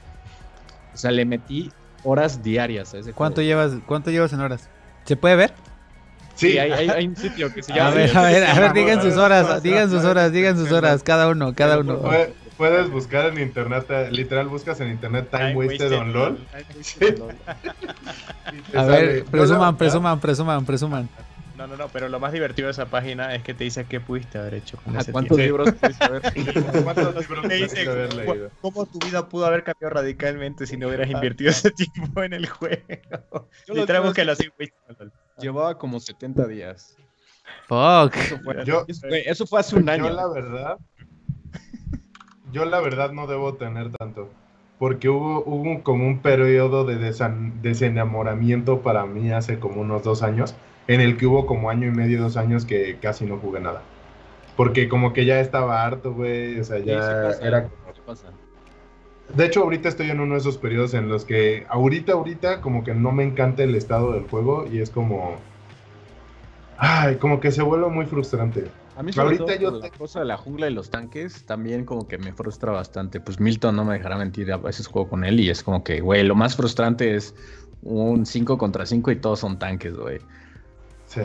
O 0.93 0.97
sea, 0.97 1.11
le 1.11 1.25
metí 1.25 1.75
horas 2.01 2.41
diarias 2.43 2.93
a 2.93 2.99
ese 2.99 3.13
¿Cuánto 3.13 3.41
juego. 3.41 3.41
llevas, 3.41 3.81
¿Cuánto 3.85 4.11
llevas 4.11 4.33
en 4.33 4.41
horas? 4.41 4.71
¿Se 5.05 5.15
puede 5.17 5.35
ver? 5.35 5.55
Sí, 6.35 6.57
hay, 6.57 6.71
hay- 6.71 6.89
hay 6.89 7.07
un 7.07 7.15
sitio 7.15 7.51
que 7.51 7.63
se 7.63 7.71
A 7.73 7.75
llama. 7.77 7.91
ver, 7.91 8.17
a 8.17 8.21
ver, 8.23 8.43
a 8.43 8.59
ver, 8.59 8.73
digan 8.73 9.01
sus 9.01 9.15
horas, 9.17 9.63
digan 9.63 9.89
sus 9.89 10.03
horas, 10.03 10.31
digan 10.31 10.57
sus 10.57 10.71
horas, 10.71 11.03
cada 11.03 11.29
uno, 11.29 11.53
cada 11.55 11.79
uno. 11.79 12.01
Pue- 12.01 12.33
Puedes 12.57 12.89
buscar 12.89 13.25
en 13.33 13.39
internet, 13.39 13.85
literal 14.11 14.47
buscas 14.47 14.79
en 14.79 14.89
internet 14.89 15.27
Time, 15.29 15.55
Wasted 15.55 15.91
on 15.93 16.13
LOL. 16.13 16.47
Wasted 16.73 17.21
on 17.21 17.37
A 18.75 18.83
ver, 18.85 19.25
presuman, 19.25 19.77
presuman, 19.77 20.19
presuman, 20.19 20.65
presuman. 20.65 21.09
No, 21.55 21.67
no, 21.67 21.77
no, 21.77 21.87
pero 21.89 22.09
lo 22.09 22.19
más 22.19 22.33
divertido 22.33 22.67
de 22.67 22.71
esa 22.71 22.89
página 22.89 23.33
es 23.33 23.41
que 23.43 23.53
te 23.53 23.63
dice 23.63 23.85
qué 23.85 24.01
pudiste 24.01 24.37
haber 24.37 24.55
hecho 24.55 24.75
con 24.77 24.91
Ajá, 24.93 25.01
ese 25.01 25.13
¿Cuántos 25.13 25.37
tiempo. 25.37 25.57
libros 25.57 25.79
pudiste 25.79 26.09
ver? 26.09 26.21
¿Cuántos 26.83 27.15
libros 27.15 27.87
haber 27.87 28.13
leído? 28.13 28.51
cómo 28.59 28.85
tu 28.85 28.99
vida 28.99 29.29
pudo 29.29 29.45
haber 29.45 29.63
cambiado 29.63 29.93
radicalmente 29.95 30.67
si 30.67 30.75
no 30.75 30.87
hubieras 30.87 31.09
invertido 31.09 31.51
ese 31.51 31.71
tiempo 31.71 32.23
en 32.23 32.33
el 32.33 32.47
juego. 32.47 32.83
Yo 33.65 33.73
lo 33.73 33.81
Literal, 33.81 34.05
así, 34.29 34.49
güey. 34.57 34.69
Llevaba 35.39 35.77
como 35.77 35.99
70 35.99 36.47
días. 36.47 36.95
Fuck. 37.67 38.15
Eso 38.15 38.39
fue, 38.43 38.65
Yo- 38.65 38.85
eso 38.87 39.07
fue- 39.07 39.29
eso 39.29 39.45
fue 39.47 39.59
hace 39.59 39.75
un 39.75 39.89
año. 39.89 40.07
Yo 40.07 40.13
la 40.13 40.27
verdad, 40.27 40.77
yo 42.51 42.65
la 42.65 42.79
verdad 42.79 43.11
no 43.11 43.27
debo 43.27 43.55
tener 43.55 43.91
tanto, 43.91 44.29
porque 44.79 45.09
hubo, 45.09 45.43
hubo 45.45 45.83
como 45.83 46.07
un 46.07 46.19
periodo 46.21 46.85
de 46.85 46.95
desan- 46.97 47.61
desenamoramiento 47.61 48.81
para 48.81 49.05
mí 49.05 49.31
hace 49.31 49.59
como 49.59 49.81
unos 49.81 50.03
dos 50.03 50.23
años, 50.23 50.55
en 50.87 51.01
el 51.01 51.17
que 51.17 51.25
hubo 51.25 51.45
como 51.45 51.69
año 51.69 51.87
y 51.87 51.91
medio, 51.91 52.21
dos 52.21 52.37
años 52.37 52.65
que 52.65 52.97
casi 52.99 53.25
no 53.25 53.37
jugué 53.37 53.59
nada. 53.59 53.81
Porque 54.55 54.87
como 54.87 55.11
que 55.11 55.25
ya 55.25 55.39
estaba 55.41 55.83
harto, 55.83 56.13
güey, 56.13 56.59
o 56.59 56.63
sea, 56.63 56.79
ya 56.79 57.01
sí 57.01 57.13
pasa, 57.27 57.45
era... 57.47 57.69
pasa. 58.05 58.31
De 59.33 59.45
hecho, 59.45 59.63
ahorita 59.63 59.89
estoy 59.89 60.09
en 60.11 60.19
uno 60.19 60.33
de 60.35 60.39
esos 60.39 60.57
periodos 60.57 60.93
en 60.93 61.09
los 61.09 61.25
que 61.25 61.65
ahorita, 61.69 62.13
ahorita, 62.13 62.61
como 62.61 62.83
que 62.83 62.93
no 62.93 63.11
me 63.11 63.23
encanta 63.23 63.63
el 63.63 63.75
estado 63.75 64.13
del 64.13 64.27
juego 64.27 64.67
y 64.71 64.79
es 64.79 64.89
como... 64.89 65.35
Ay, 66.77 67.15
como 67.15 67.39
que 67.39 67.51
se 67.51 67.61
vuelve 67.61 67.87
muy 67.89 68.05
frustrante. 68.05 68.69
A 68.97 69.03
mí 69.03 69.11
sobre 69.11 69.25
Ahorita 69.37 69.45
todo 69.45 69.55
yo 69.55 69.71
la 69.71 69.89
cosa 69.89 70.19
de 70.19 70.25
la 70.25 70.37
jungla 70.37 70.69
y 70.69 70.73
los 70.73 70.89
tanques 70.89 71.45
también 71.45 71.85
como 71.85 72.07
que 72.07 72.17
me 72.17 72.33
frustra 72.33 72.71
bastante. 72.71 73.19
Pues 73.19 73.39
Milton 73.39 73.75
no 73.75 73.83
me 73.85 73.93
dejará 73.95 74.17
mentir, 74.17 74.51
a 74.53 74.57
veces 74.57 74.87
juego 74.87 75.09
con 75.09 75.23
él 75.25 75.39
y 75.39 75.49
es 75.49 75.63
como 75.63 75.83
que, 75.83 76.01
güey, 76.01 76.23
lo 76.23 76.35
más 76.35 76.55
frustrante 76.55 77.15
es 77.15 77.33
un 77.83 78.25
5 78.25 78.57
contra 78.57 78.85
5 78.85 79.11
y 79.11 79.15
todos 79.17 79.39
son 79.39 79.57
tanques, 79.59 79.95
güey. 79.97 80.19
Sí. 81.07 81.21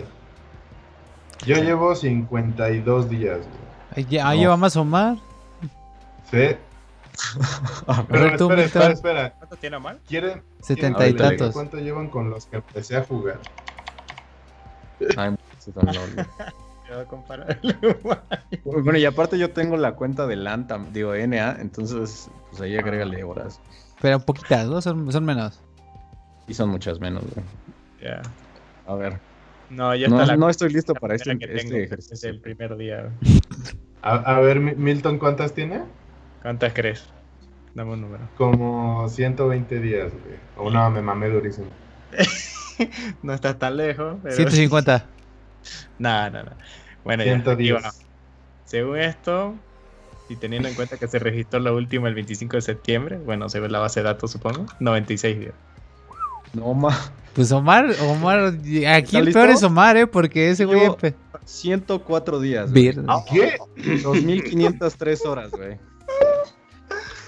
Yo 1.47 1.57
llevo 1.57 1.95
52 1.95 3.09
días. 3.09 3.39
güey. 3.39 3.49
Ahí 3.97 4.07
ya- 4.11 4.29
ahí 4.29 4.39
No. 4.39 4.43
lleva 4.45 4.57
más 4.57 4.77
o 4.77 4.85
más. 4.85 5.19
Sí. 6.31 6.49
Pero 8.09 8.21
ver, 8.25 8.37
tú, 8.39 8.45
espera, 8.51 8.63
espera, 8.63 8.93
espera. 8.93 9.35
¿Cuánto 9.39 9.57
tiene 9.57 9.79
mal? 9.79 10.01
¿Quieren, 10.09 10.43
Setenta 10.61 10.99
quieren 10.99 11.15
y 11.17 11.19
saber 11.19 11.39
tantos. 11.39 11.55
¿Cuánto 11.55 11.77
llevan 11.79 12.09
con 12.09 12.31
los 12.31 12.47
que 12.47 12.57
empecé 12.57 12.97
a 12.97 13.05
jugar? 13.05 13.41
Ay, 15.17 15.35
tan 15.75 15.89
a 17.01 17.05
comparar. 17.05 17.61
Bueno, 18.65 18.99
y 18.99 19.05
aparte 19.05 19.39
yo 19.39 19.51
tengo 19.51 19.77
la 19.77 19.95
cuenta 19.95 20.27
de 20.27 20.37
LAN, 20.37 20.67
digo 20.93 21.15
NA, 21.15 21.57
entonces 21.61 22.29
pues 22.51 22.61
ahí 22.63 22.77
agrégale 22.77 23.23
horas. 23.23 23.61
Pero 24.01 24.19
poquitas, 24.21 24.67
¿no? 24.67 24.81
Son, 24.81 25.11
son 25.13 25.25
menos. 25.25 25.61
Y 26.49 26.55
son 26.55 26.71
muchas 26.71 26.99
menos, 26.99 27.23
güey. 27.23 27.47
Ya. 28.03 28.23
A 28.87 28.95
ver. 28.95 29.21
No, 29.69 29.95
ya 29.95 30.09
No, 30.09 30.17
está 30.17 30.27
la 30.27 30.37
no 30.37 30.49
estoy 30.51 30.73
listo 30.73 30.95
la 30.95 31.01
para 31.01 31.15
este, 31.15 31.39
que 31.39 31.45
este 31.45 31.57
tengo 31.59 31.77
ejercicio. 31.77 32.15
Desde 32.15 32.29
el 32.31 32.41
primer 32.41 32.77
día. 32.77 33.13
A, 34.03 34.17
a 34.17 34.41
ver, 34.41 34.59
Mi- 34.59 34.75
Milton, 34.75 35.19
¿cuántas 35.19 35.53
tiene? 35.53 35.83
¿Cuántas 36.43 36.73
crees? 36.73 37.05
Dame 37.75 37.93
un 37.93 38.01
número. 38.01 38.29
Como 38.37 39.09
120 39.09 39.81
días, 39.81 40.11
güey. 40.13 40.37
O 40.57 40.71
no, 40.71 40.91
me 40.91 41.01
mamé 41.03 41.29
durísimo. 41.29 41.69
No 43.23 43.35
estás 43.35 43.59
tan 43.59 43.77
lejos, 43.77 44.17
pero... 44.23 44.35
150. 44.35 45.05
Nada, 45.99 46.31
nada. 46.31 46.57
Bueno, 47.05 47.23
ya. 47.25 47.33
110. 47.35 47.77
aquí 47.77 47.85
va. 47.87 47.93
Según 48.65 48.97
esto, 48.99 49.55
y 50.31 50.37
teniendo 50.37 50.67
en 50.69 50.75
cuenta 50.75 50.97
que 50.97 51.07
se 51.07 51.19
registró 51.19 51.61
la 51.61 51.73
última 51.73 52.09
el 52.09 52.15
25 52.15 52.57
de 52.57 52.63
septiembre, 52.63 53.19
bueno, 53.19 53.51
según 53.51 53.71
la 53.73 53.81
base 53.81 54.01
de 54.01 54.05
datos 54.05 54.31
supongo, 54.31 54.65
96 54.81 55.41
días. 55.41 55.53
No, 56.55 56.73
ma. 56.73 56.97
Pues 57.35 57.53
Omar, 57.53 57.91
Omar, 58.09 58.55
aquí 58.89 59.17
el 59.19 59.27
listo? 59.27 59.39
peor 59.41 59.51
es 59.51 59.63
Omar, 59.63 59.99
¿eh? 59.99 60.07
Porque 60.07 60.49
ese 60.49 60.65
güey... 60.65 60.81
Yo- 60.87 60.97
empe- 60.97 61.15
104 61.45 62.41
días. 62.41 62.71
güey. 62.73 62.95
¿Qué? 63.31 63.59
2503 64.03 65.27
horas, 65.27 65.51
güey. 65.51 65.77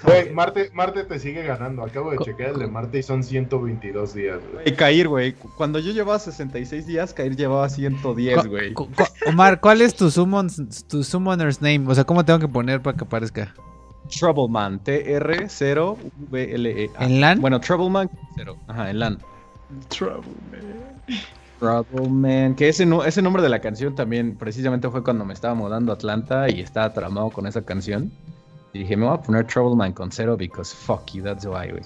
Güey, 0.05 0.32
Marte, 0.32 0.70
Marte 0.74 1.05
te 1.05 1.18
sigue 1.18 1.42
ganando. 1.44 1.82
Acabo 1.84 2.11
de 2.11 2.18
checar 2.18 2.48
el 2.50 2.59
de 2.59 2.66
Marte 2.66 2.98
y 2.98 3.03
son 3.03 3.22
122 3.22 4.14
días, 4.14 4.40
güey. 4.53 4.68
Y 4.68 4.72
Cair, 4.72 5.09
güey. 5.09 5.32
Cuando 5.57 5.78
yo 5.78 5.92
llevaba 5.92 6.18
66 6.18 6.86
días, 6.86 7.14
Cair 7.14 7.36
llevaba 7.36 7.68
110, 7.68 8.42
Cu- 8.42 8.48
güey. 8.48 8.72
cu- 8.72 8.86
cu- 8.88 9.05
Omar, 9.28 9.61
¿cuál 9.61 9.80
es 9.82 9.94
tu, 9.94 10.11
summon, 10.11 10.48
tu 10.88 11.05
summoner's 11.05 11.61
name? 11.62 11.84
O 11.86 11.94
sea, 11.94 12.05
¿cómo 12.05 12.24
tengo 12.24 12.38
que 12.38 12.48
poner 12.48 12.80
para 12.82 12.96
que 12.96 13.05
aparezca? 13.05 13.55
Troubleman, 14.18 14.78
T-R-0-V-L-E. 14.80 16.90
¿En 16.98 17.20
LAN? 17.20 17.40
Bueno, 17.40 17.61
Troubleman 17.61 18.11
0. 18.36 18.57
Ajá, 18.68 18.90
en 18.90 18.98
LAN. 18.98 19.18
Trouble, 19.88 20.28
man. 20.50 21.20
Troubleman. 21.61 22.55
Que 22.57 22.68
ese, 22.68 22.84
no- 22.86 23.05
ese 23.05 23.22
nombre 23.22 23.42
de 23.42 23.48
la 23.48 23.61
canción 23.61 23.94
también, 23.94 24.36
precisamente 24.36 24.88
fue 24.90 25.05
cuando 25.05 25.24
me 25.24 25.32
estaba 25.32 25.55
mudando 25.55 25.92
a 25.92 25.94
Atlanta 25.94 26.50
y 26.50 26.61
estaba 26.61 26.92
tramado 26.92 27.30
con 27.30 27.46
esa 27.46 27.62
canción. 27.62 28.11
Y 28.73 28.81
dije, 28.81 28.97
me 28.97 29.07
voy 29.07 29.14
a 29.14 29.20
poner 29.20 29.47
Troubleman 29.47 29.93
con 29.93 30.11
cero 30.11 30.37
because 30.37 30.75
fuck 30.75 31.05
you, 31.12 31.23
that's 31.23 31.45
why, 31.45 31.70
güey. 31.70 31.83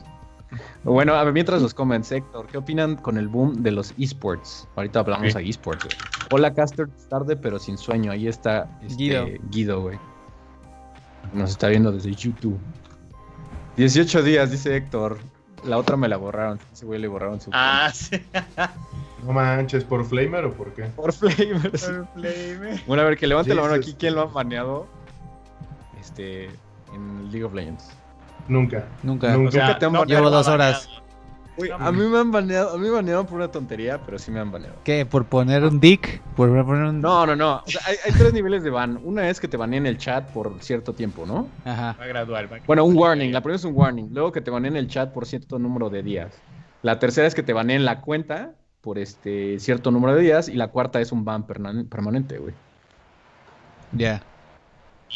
Bueno, 0.85 1.15
a 1.15 1.25
ver, 1.25 1.33
mientras 1.33 1.61
los 1.61 1.75
comments, 1.75 2.13
Héctor, 2.13 2.47
¿qué 2.47 2.59
opinan 2.59 2.97
con 2.97 3.19
el 3.19 3.27
boom 3.27 3.63
de 3.63 3.73
los 3.73 3.93
esports? 3.99 4.69
Ahorita 4.77 5.01
hablamos 5.01 5.35
Ok. 5.35 5.37
a 5.39 5.41
esports, 5.41 5.85
güey. 5.85 5.97
Hola, 6.31 6.55
Caster, 6.55 6.89
tarde 7.09 7.37
pero 7.37 7.59
sin 7.59 7.77
sueño. 7.77 8.13
Ahí 8.13 8.29
está 8.29 8.69
este, 8.83 8.95
Guido. 8.97 9.27
Guido, 9.51 9.81
güey. 9.83 9.99
Nos 11.33 11.51
está 11.51 11.69
viendo 11.69 11.91
desde 11.91 12.13
YouTube. 12.15 12.59
18 13.77 14.23
días, 14.23 14.51
dice 14.53 14.77
Héctor. 14.77 15.19
La 15.65 15.79
otra 15.79 15.97
me 15.97 16.07
la 16.07 16.17
borraron. 16.17 16.61
Ese 16.73 16.87
güey 16.87 17.01
le 17.01 17.09
borraron 17.09 17.41
su. 17.41 17.51
Ah, 17.53 17.91
sí. 17.93 18.17
No 19.25 19.33
manches, 19.33 19.83
¿por 19.83 20.05
Flamer 20.05 20.45
o 20.45 20.53
por 20.55 20.73
qué? 20.73 20.85
Por 20.85 21.13
Flamers. 21.13 21.91
Play, 22.15 22.81
Bueno, 22.87 23.03
a 23.03 23.07
ver, 23.07 23.19
que 23.19 23.27
levante 23.27 23.53
la 23.55 23.63
mano 23.63 23.75
aquí. 23.75 23.95
¿Quién 23.99 24.15
lo 24.15 24.21
ha 24.21 24.25
baneado? 24.27 24.87
Este. 26.01 26.49
En 26.97 27.31
League 27.31 27.45
of 27.45 27.53
Legends. 27.55 27.91
Nunca. 28.49 28.87
Nunca. 29.03 29.33
Nunca. 29.37 29.79
Te 29.79 29.85
han 29.85 29.93
baneado. 29.93 30.05
Llevo 30.07 30.31
dos 30.31 30.49
horas. 30.49 30.89
Uy, 31.59 31.71
a 31.71 31.91
mí 31.91 32.07
me 32.07 32.19
han 32.19 32.31
baneado. 32.31 32.75
A 32.75 32.79
mí 32.79 32.85
me 32.85 32.91
banearon 32.91 33.25
por 33.27 33.37
una 33.37 33.51
tontería, 33.51 33.99
pero 34.05 34.19
sí 34.19 34.31
me 34.31 34.41
han 34.41 34.51
baneado. 34.53 34.77
¿Qué? 34.85 35.07
¿Por 35.07 35.25
poner 35.25 35.65
un 35.65 35.81
dick? 35.81 36.21
¿Por 36.37 36.49
poner 36.65 36.85
un...? 36.85 37.01
No, 37.01 37.27
no, 37.27 37.35
no. 37.35 37.63
O 37.67 37.67
sea, 37.67 37.81
hay, 37.87 37.97
hay 38.05 38.13
tres 38.13 38.33
niveles 38.35 38.63
de 38.63 38.69
ban. 38.71 39.01
Una 39.03 39.29
es 39.31 39.41
que 39.41 39.49
te 39.49 39.57
baneen 39.57 39.87
el 39.87 39.97
chat 39.97 40.29
por 40.33 40.55
cierto 40.61 40.93
tiempo, 40.93 41.25
¿no? 41.25 41.49
Ajá. 41.65 41.97
Va 41.99 42.07
gradual. 42.07 42.53
va 42.53 42.59
Bueno, 42.67 42.85
un 42.85 42.97
warning. 42.97 43.33
La 43.33 43.41
primera 43.41 43.57
es 43.57 43.65
un 43.65 43.75
warning. 43.75 44.11
Luego 44.13 44.33
que 44.33 44.43
te 44.43 44.51
baneen 44.51 44.77
el 44.77 44.87
chat 44.89 45.13
por 45.13 45.25
cierto 45.27 45.59
número 45.59 45.89
de 45.89 46.03
días. 46.03 46.33
La 46.83 46.99
tercera 46.99 47.27
es 47.27 47.35
que 47.35 47.43
te 47.43 47.55
baneen 47.55 47.85
la 47.87 48.03
cuenta 48.03 48.53
por 48.83 48.99
este 48.99 49.59
cierto 49.59 49.91
número 49.91 50.15
de 50.15 50.23
días. 50.23 50.49
Y 50.51 50.55
la 50.55 50.69
cuarta 50.69 51.01
es 51.01 51.11
un 51.11 51.25
ban 51.25 51.47
perman- 51.47 51.89
permanente, 51.89 52.37
güey. 52.39 52.55
Ya. 53.93 54.23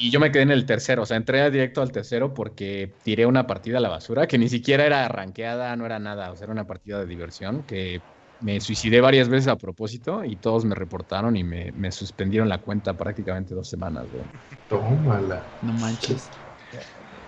Y 0.03 0.11
yo 0.11 0.19
me 0.19 0.33
quedé 0.33 0.43
en 0.45 0.51
el 0.51 0.65
tercero, 0.65 1.03
o 1.03 1.07
sea, 1.07 1.19
entré 1.19 1.51
directo 1.51 1.83
al 1.83 1.93
tercero 1.93 2.33
porque 2.33 2.95
tiré 3.03 3.27
una 3.27 3.47
partida 3.47 3.77
a 3.79 3.81
la 3.81 3.91
basura 3.91 4.27
que 4.27 4.39
ni 4.39 4.49
siquiera 4.49 4.87
era 4.87 5.07
rankeada, 5.09 5.77
no 5.77 5.85
era 5.85 5.99
nada, 5.99 6.33
o 6.33 6.37
sea, 6.37 6.47
era 6.47 6.53
una 6.53 6.67
partida 6.67 7.01
de 7.01 7.07
diversión 7.07 7.65
que 7.65 8.01
me 8.41 8.61
suicidé 8.61 9.03
varias 9.03 9.29
veces 9.29 9.49
a 9.49 9.57
propósito 9.57 10.25
y 10.25 10.37
todos 10.37 10.65
me 10.65 10.75
reportaron 10.75 11.37
y 11.37 11.45
me, 11.45 11.71
me 11.73 11.93
suspendieron 11.93 12.49
la 12.49 12.63
cuenta 12.63 12.95
prácticamente 12.95 13.55
dos 13.55 13.69
semanas, 13.69 14.07
güey. 14.11 14.25
Tómala. 14.69 15.45
No 15.61 15.73
manches. 15.75 16.31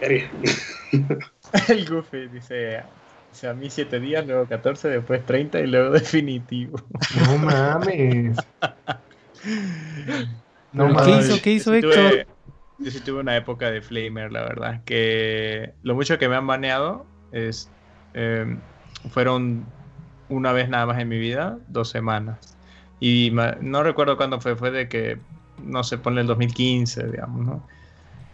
El 1.69 1.89
Goofy 1.89 2.29
dice, 2.29 2.79
o 2.81 3.35
sea, 3.35 3.51
a 3.51 3.55
mí 3.55 3.69
7 3.69 4.01
días, 4.01 4.27
luego 4.27 4.47
14, 4.49 4.89
después 4.89 5.25
30 5.27 5.61
y 5.61 5.67
luego 5.67 5.91
definitivo. 5.91 6.79
No 7.27 7.39
mames. 7.39 8.37
No 10.73 10.85
¿Pero 10.85 10.95
mames. 10.95 11.27
qué 11.27 11.33
hizo? 11.33 11.43
¿Qué 11.43 11.53
hizo 11.53 11.75
Héctor? 11.75 12.27
Yo 12.83 12.91
sí 12.91 13.03
tuve 13.03 13.21
una 13.21 13.37
época 13.37 13.71
de 13.71 13.83
Flamer, 13.83 14.33
la 14.33 14.43
verdad. 14.43 14.85
Que 14.85 15.75
lo 15.83 15.95
mucho 15.95 16.19
que 16.19 16.29
me 16.29 16.37
han 16.37 16.47
baneado 16.47 17.13
es. 17.31 17.75
eh, 18.15 18.47
fueron 19.11 19.75
una 20.29 20.53
vez 20.53 20.69
nada 20.69 20.87
más 20.87 20.99
en 21.01 21.09
mi 21.09 21.19
vida, 21.19 21.59
dos 21.67 21.91
semanas. 21.91 22.59
Y 22.99 23.31
no 23.61 23.83
recuerdo 23.83 24.17
cuándo 24.17 24.41
fue, 24.41 24.57
fue 24.57 24.71
de 24.71 24.89
que, 24.89 25.27
no 25.57 25.83
sé, 25.85 25.99
ponle 25.99 26.21
el 26.23 26.27
2015, 26.29 27.07
digamos, 27.09 27.45
¿no? 27.45 27.67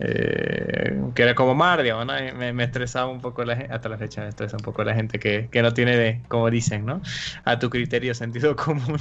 Eh, 0.00 1.00
que 1.14 1.22
era 1.22 1.34
como 1.34 1.54
Mar, 1.54 1.84
¿no? 1.84 2.04
Me, 2.04 2.52
me 2.52 2.64
estresaba 2.64 3.10
un 3.10 3.20
poco 3.20 3.44
la 3.44 3.56
gente, 3.56 3.72
hasta 3.72 3.88
la 3.88 3.98
fecha 3.98 4.22
me 4.22 4.28
estresa 4.28 4.56
un 4.56 4.62
poco 4.62 4.84
la 4.84 4.94
gente 4.94 5.18
que, 5.18 5.48
que 5.50 5.62
no 5.62 5.74
tiene, 5.74 5.96
de, 5.96 6.22
como 6.28 6.50
dicen, 6.50 6.84
¿no? 6.86 7.00
A 7.44 7.58
tu 7.58 7.70
criterio 7.70 8.14
sentido 8.14 8.54
común 8.56 8.98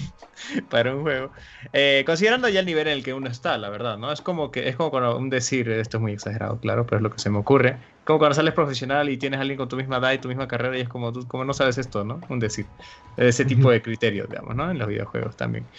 para 0.69 0.95
un 0.95 1.03
juego. 1.03 1.31
Eh, 1.73 2.03
considerando 2.05 2.49
ya 2.49 2.59
el 2.61 2.65
nivel 2.65 2.87
en 2.87 2.93
el 2.93 3.03
que 3.03 3.13
uno 3.13 3.29
está, 3.29 3.57
la 3.57 3.69
verdad, 3.69 3.97
¿no? 3.97 4.11
Es 4.11 4.21
como 4.21 4.51
que 4.51 4.69
es 4.69 4.75
como 4.75 5.15
un 5.15 5.29
decir, 5.29 5.69
esto 5.69 5.97
es 5.97 6.01
muy 6.01 6.13
exagerado, 6.13 6.59
claro, 6.59 6.85
pero 6.85 6.97
es 6.97 7.03
lo 7.03 7.11
que 7.11 7.19
se 7.19 7.29
me 7.29 7.37
ocurre. 7.39 7.96
Como 8.07 8.19
cuando 8.19 8.35
sales 8.35 8.53
profesional 8.53 9.09
y 9.09 9.17
tienes 9.17 9.37
a 9.39 9.41
alguien 9.41 9.57
con 9.57 9.67
tu 9.67 9.75
misma 9.75 9.97
edad 9.97 10.13
y 10.13 10.19
tu 10.19 10.29
misma 10.29 10.47
carrera 10.47 10.77
y 10.77 10.81
es 10.81 10.87
como, 10.89 11.11
tú, 11.11 11.27
como 11.27 11.43
no 11.45 11.53
sabes 11.53 11.77
esto, 11.77 12.05
¿no? 12.05 12.25
Un 12.29 12.39
decir. 12.39 12.73
Ese 13.17 13.45
tipo 13.45 13.69
de 13.69 13.81
criterios, 13.81 14.29
digamos, 14.29 14.55
¿no? 14.55 14.71
En 14.71 14.79
los 14.79 14.87
videojuegos 14.87 15.35
también. 15.35 15.69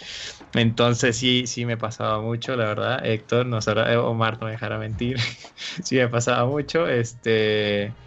Entonces 0.53 1.17
sí, 1.17 1.47
sí 1.47 1.65
me 1.65 1.77
pasaba 1.77 2.21
mucho, 2.21 2.55
la 2.55 2.65
verdad. 2.65 3.05
Héctor, 3.05 3.45
no 3.47 3.61
sabrá, 3.61 3.91
eh, 3.93 3.97
Omar 3.97 4.39
no 4.39 4.45
me 4.47 4.51
dejará 4.53 4.77
mentir. 4.79 5.17
sí 5.83 5.95
me 5.97 6.07
pasaba 6.09 6.45
mucho, 6.47 6.87
este... 6.87 7.97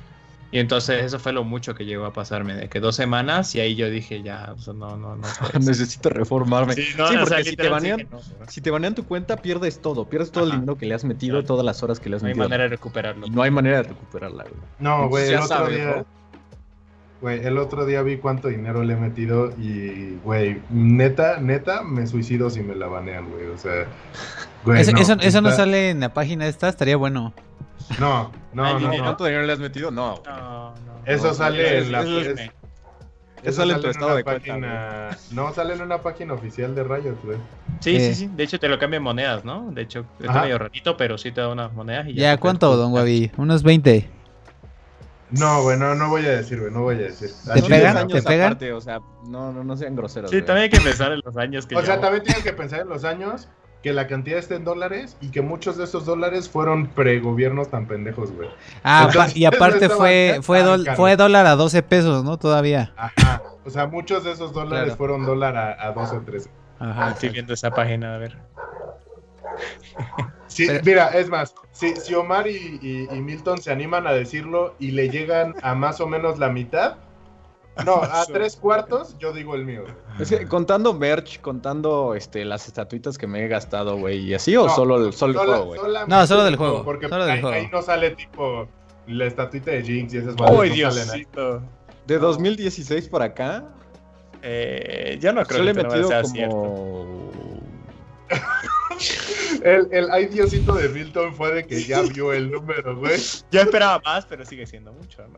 Y 0.53 0.59
entonces 0.59 1.03
eso 1.03 1.19
fue 1.19 1.33
lo 1.33 1.45
mucho 1.45 1.75
que 1.75 1.85
llegó 1.87 2.05
a 2.05 2.13
pasarme, 2.13 2.55
de 2.55 2.69
que 2.69 2.79
dos 2.79 2.95
semanas 2.95 3.55
y 3.55 3.61
ahí 3.61 3.75
yo 3.75 3.89
dije, 3.89 4.23
ya, 4.23 4.53
o 4.55 4.59
sea, 4.59 4.75
no, 4.75 4.97
no, 4.99 5.17
no. 5.17 5.27
Necesito 5.61 6.11
reformarme. 6.11 6.75
Sí, 6.75 6.83
Sí, 6.83 6.95
no, 6.99 7.05
o 7.07 7.09
sea, 7.09 7.19
porque 7.39 7.45
si 7.45 7.57
te, 7.57 7.63
sí 7.65 7.69
banean, 7.71 8.07
no, 8.13 8.21
si 8.49 8.61
te 8.61 8.71
banean 8.71 8.95
tu 8.95 9.05
cuenta, 9.07 9.37
pierdes 9.39 9.81
todo. 9.81 10.05
Pierdes 10.09 10.31
todo 10.31 10.45
el 10.45 10.51
dinero 10.53 10.77
que 10.77 10.85
le 10.87 10.95
has 10.95 11.05
metido, 11.05 11.37
Claro. 11.37 11.47
todas 11.47 11.65
las 11.65 11.83
horas 11.83 11.99
que 12.01 12.11
le 12.11 12.17
has 12.17 12.23
No 12.23 12.29
hay 12.29 12.35
metido. 12.35 12.45
manera 12.51 12.65
de 12.65 12.69
recuperarlo. 12.69 13.27
Y 13.27 13.31
no 13.31 13.43
hay 13.43 13.51
manera 13.51 13.79
de 13.79 13.83
recuperarla, 13.85 14.45
güey. 14.45 14.55
No, 14.79 15.09
güey, 15.09 15.25
Ya 15.31 15.39
el 15.39 15.43
otro 15.43 15.49
sabes, 15.49 15.75
día. 15.77 16.05
Güey, 17.23 17.47
el 17.47 17.57
otro 17.57 17.87
día 17.87 18.03
vi 18.03 18.17
cuánto 18.19 18.49
dinero 18.49 18.83
le 18.83 18.95
he 18.95 18.97
metido 18.97 19.53
y, 19.57 20.17
güey, 20.25 20.61
neta, 20.71 21.39
neta, 21.41 21.83
me 21.83 22.07
suicido 22.07 22.51
si 22.51 22.61
me 22.63 22.75
la 22.75 22.89
banean, 22.89 23.31
güey. 23.31 23.47
O 23.47 23.57
sea, 23.57 23.87
güey. 24.65 24.81
eso, 24.83 24.91
no, 24.93 24.99
eso, 24.99 25.13
eso 25.21 25.41
no 25.41 25.51
sale 25.53 25.91
en 25.91 26.01
la 26.01 26.13
página 26.13 26.47
esta, 26.49 26.69
estaría 26.69 26.97
bueno. 26.97 27.33
No, 27.99 28.33
no, 28.53 28.65
Ay, 28.65 28.75
no, 28.75 28.79
dinero. 28.81 29.05
¿Cuánto 29.05 29.25
dinero 29.25 29.45
le 29.45 29.53
has 29.53 29.59
metido? 29.59 29.91
No. 29.91 30.17
güey. 30.25 30.35
No, 30.37 30.71
no. 30.75 30.93
Eso 31.07 31.29
No, 31.29 31.35
sale 31.35 31.79
en 31.79 31.93
la. 31.93 32.01
eso 32.01 32.21
es- 32.21 32.27
es- 32.39 32.51
Eso 33.43 33.57
sale 33.63 33.75
en 33.75 33.81
tu 33.81 33.89
estado 33.89 34.15
de 34.15 34.23
cuenta, 34.23 34.39
página. 34.47 35.11
No, 35.33 35.53
sale 35.53 35.75
en 35.75 35.83
una 35.83 35.99
página 36.01 36.33
oficial 36.35 36.77
de 36.77 36.85
Riot, 36.85 37.17
güey. 37.25 37.39
Sí, 37.81 37.97
Eh. 37.97 38.01
sí, 38.01 38.15
sí. 38.15 38.31
De 38.37 38.45
hecho, 38.45 38.61
te 38.61 38.69
lo 38.69 38.79
cambian 38.79 39.03
monedas, 39.03 39.45
¿no? 39.45 39.73
De 39.73 39.83
hecho, 39.83 40.07
está 40.21 40.31
Ajá. 40.31 40.43
medio 40.43 40.59
rarito, 40.59 40.97
pero 40.97 41.19
sí 41.19 41.33
te 41.33 41.41
da 41.41 41.49
unas 41.49 41.73
monedas 41.73 42.07
y 42.07 42.15
ya. 42.15 42.23
Ya, 42.35 42.37
¿cuánto, 42.37 42.77
don 42.77 42.93
Guavi? 42.93 43.33
Unos 43.37 43.65
20. 43.65 44.09
No, 45.31 45.63
güey, 45.63 45.79
no, 45.79 45.95
no 45.95 46.09
voy 46.11 46.25
a 46.27 46.31
decir, 46.37 46.61
güey, 46.61 46.71
no 46.71 46.83
voy 46.83 46.95
a 46.97 46.99
decir. 46.99 47.31
¿Te 47.55 47.63
pegan? 47.63 48.07
¿Te 48.07 48.23
pegan? 48.23 48.47
aparte, 48.49 48.73
o 48.75 48.81
sea, 48.81 49.01
no, 49.27 49.51
no, 49.51 49.65
no 49.65 49.77
sean 49.77 49.97
groseros. 49.97 50.31
Sí, 50.31 50.37
güey. 50.37 50.47
también 50.47 50.65
hay 50.65 50.71
que 50.71 50.81
pensar 50.81 51.11
en 51.11 51.21
los 51.25 51.37
años 51.37 51.67
que 51.67 51.75
O 51.75 51.81
sea, 51.81 51.95
llevo. 51.97 52.03
también 52.03 52.23
tienes 52.25 52.45
que 52.45 52.53
pensar 52.53 52.81
en 52.81 52.89
los 52.91 53.03
años 53.05 53.49
que 53.83 53.93
la 53.93 54.07
cantidad 54.07 54.39
esté 54.39 54.55
en 54.55 54.65
dólares 54.65 55.17
y 55.21 55.31
que 55.31 55.43
muchos 55.43 55.77
de 55.77 55.85
esos 55.85 56.05
dólares 56.07 56.49
fueron 56.49 56.87
pre-gobiernos 56.87 57.69
tan 57.69 57.87
pendejos, 57.87 58.31
güey. 58.33 58.49
Ah, 58.85 59.05
Entonces, 59.09 59.37
y 59.37 59.45
aparte 59.45 59.89
fue, 59.89 60.39
fue, 60.43 60.63
dol- 60.65 61.17
dólar 61.17 61.47
a 61.47 61.57
12 61.57 61.83
pesos, 61.83 62.23
¿no? 62.25 62.39
Todavía. 62.39 62.93
Ajá. 62.97 63.43
O 63.65 63.71
sea, 63.71 63.87
muchos 63.87 64.25
de 64.25 64.33
esos 64.33 64.53
dólares 64.53 64.85
Claro. 64.85 64.97
fueron 64.97 65.25
dólar 65.27 65.57
a, 65.57 65.87
a 65.89 65.93
12 65.93 66.17
o 66.17 66.21
13. 66.23 66.51
Ah, 66.81 66.91
Ajá. 66.91 67.11
estoy 67.13 67.29
viendo 67.31 67.55
esa 67.55 67.71
página, 67.71 68.15
a 68.15 68.19
ver. 68.19 68.39
Sí, 70.47 70.67
Pero- 70.67 70.85
mira, 70.85 71.09
es 71.09 71.29
más, 71.29 71.55
si, 71.73 71.95
si 71.97 72.15
Omar 72.15 72.47
y, 72.47 72.79
y- 72.83 73.09
y 73.11 73.21
Milton 73.21 73.59
se 73.63 73.73
animan 73.73 74.07
a 74.07 74.13
decirlo 74.13 74.75
y 74.79 74.91
le 74.91 75.09
llegan 75.09 75.55
a 75.63 75.75
más 75.75 76.01
o 76.01 76.07
menos 76.07 76.39
la 76.39 76.49
mitad, 76.51 76.97
no, 77.85 77.97
a 78.03 78.25
tres 78.27 78.57
cuartos, 78.57 79.17
yo 79.19 79.33
digo 79.33 79.55
el 79.55 79.65
mío. 79.65 79.85
Es 80.21 80.29
que 80.29 80.47
contando 80.47 80.93
merch, 80.95 81.41
contando 81.41 82.15
este, 82.15 82.45
las 82.45 82.67
estatuitas 82.69 83.17
que 83.19 83.27
me 83.27 83.45
he 83.45 83.49
gastado, 83.49 83.97
güey, 83.97 84.19
y 84.21 84.35
así, 84.35 84.57
o 84.57 84.67
No, 84.67 84.75
solo, 84.75 85.07
el- 85.07 85.13
solo 85.13 85.41
el 85.41 85.47
juego, 85.47 85.65
güey. 85.67 85.81
No, 86.09 86.27
solo 86.27 86.45
del 86.45 86.55
el 86.55 86.59
juego, 86.59 86.85
Porque 86.85 87.09
solo 87.09 87.25
del 87.25 87.35
ahí, 87.35 87.41
juego. 87.41 87.57
ahí 87.57 87.69
no 87.73 87.83
sale 87.83 88.11
tipo 88.13 88.69
la 89.07 89.25
estatuita 89.27 89.71
de 89.73 89.83
Jinx 89.83 90.15
y 90.15 90.19
esas 90.19 90.35
¡Uy, 90.51 90.69
no. 90.69 90.75
Diosito! 90.75 91.63
De 92.07 92.19
2016 92.19 93.09
para 93.09 93.27
acá, 93.27 93.65
Eh, 94.43 95.19
yo 95.21 95.33
no 95.33 95.45
creo 95.45 95.63
he 95.63 95.67
que 95.67 95.75
metido 95.75 96.03
número 96.03 96.09
sea 96.09 96.25
cierto. 96.25 97.07
El, 99.65 99.89
el 99.93 100.11
ay 100.11 100.27
Diosito 100.27 100.75
de 100.75 100.89
Milton 100.89 101.35
fue 101.35 101.55
de 101.55 101.67
que 101.67 101.83
ya 101.85 102.03
vio 102.03 102.33
el 102.33 102.51
número, 102.51 102.97
güey. 102.97 103.19
Yo 103.51 103.61
esperaba 103.61 104.01
más, 104.05 104.27
pero 104.27 104.45
sigue 104.45 104.67
siendo 104.67 104.93
mucho, 104.93 105.23
¿no? 105.29 105.37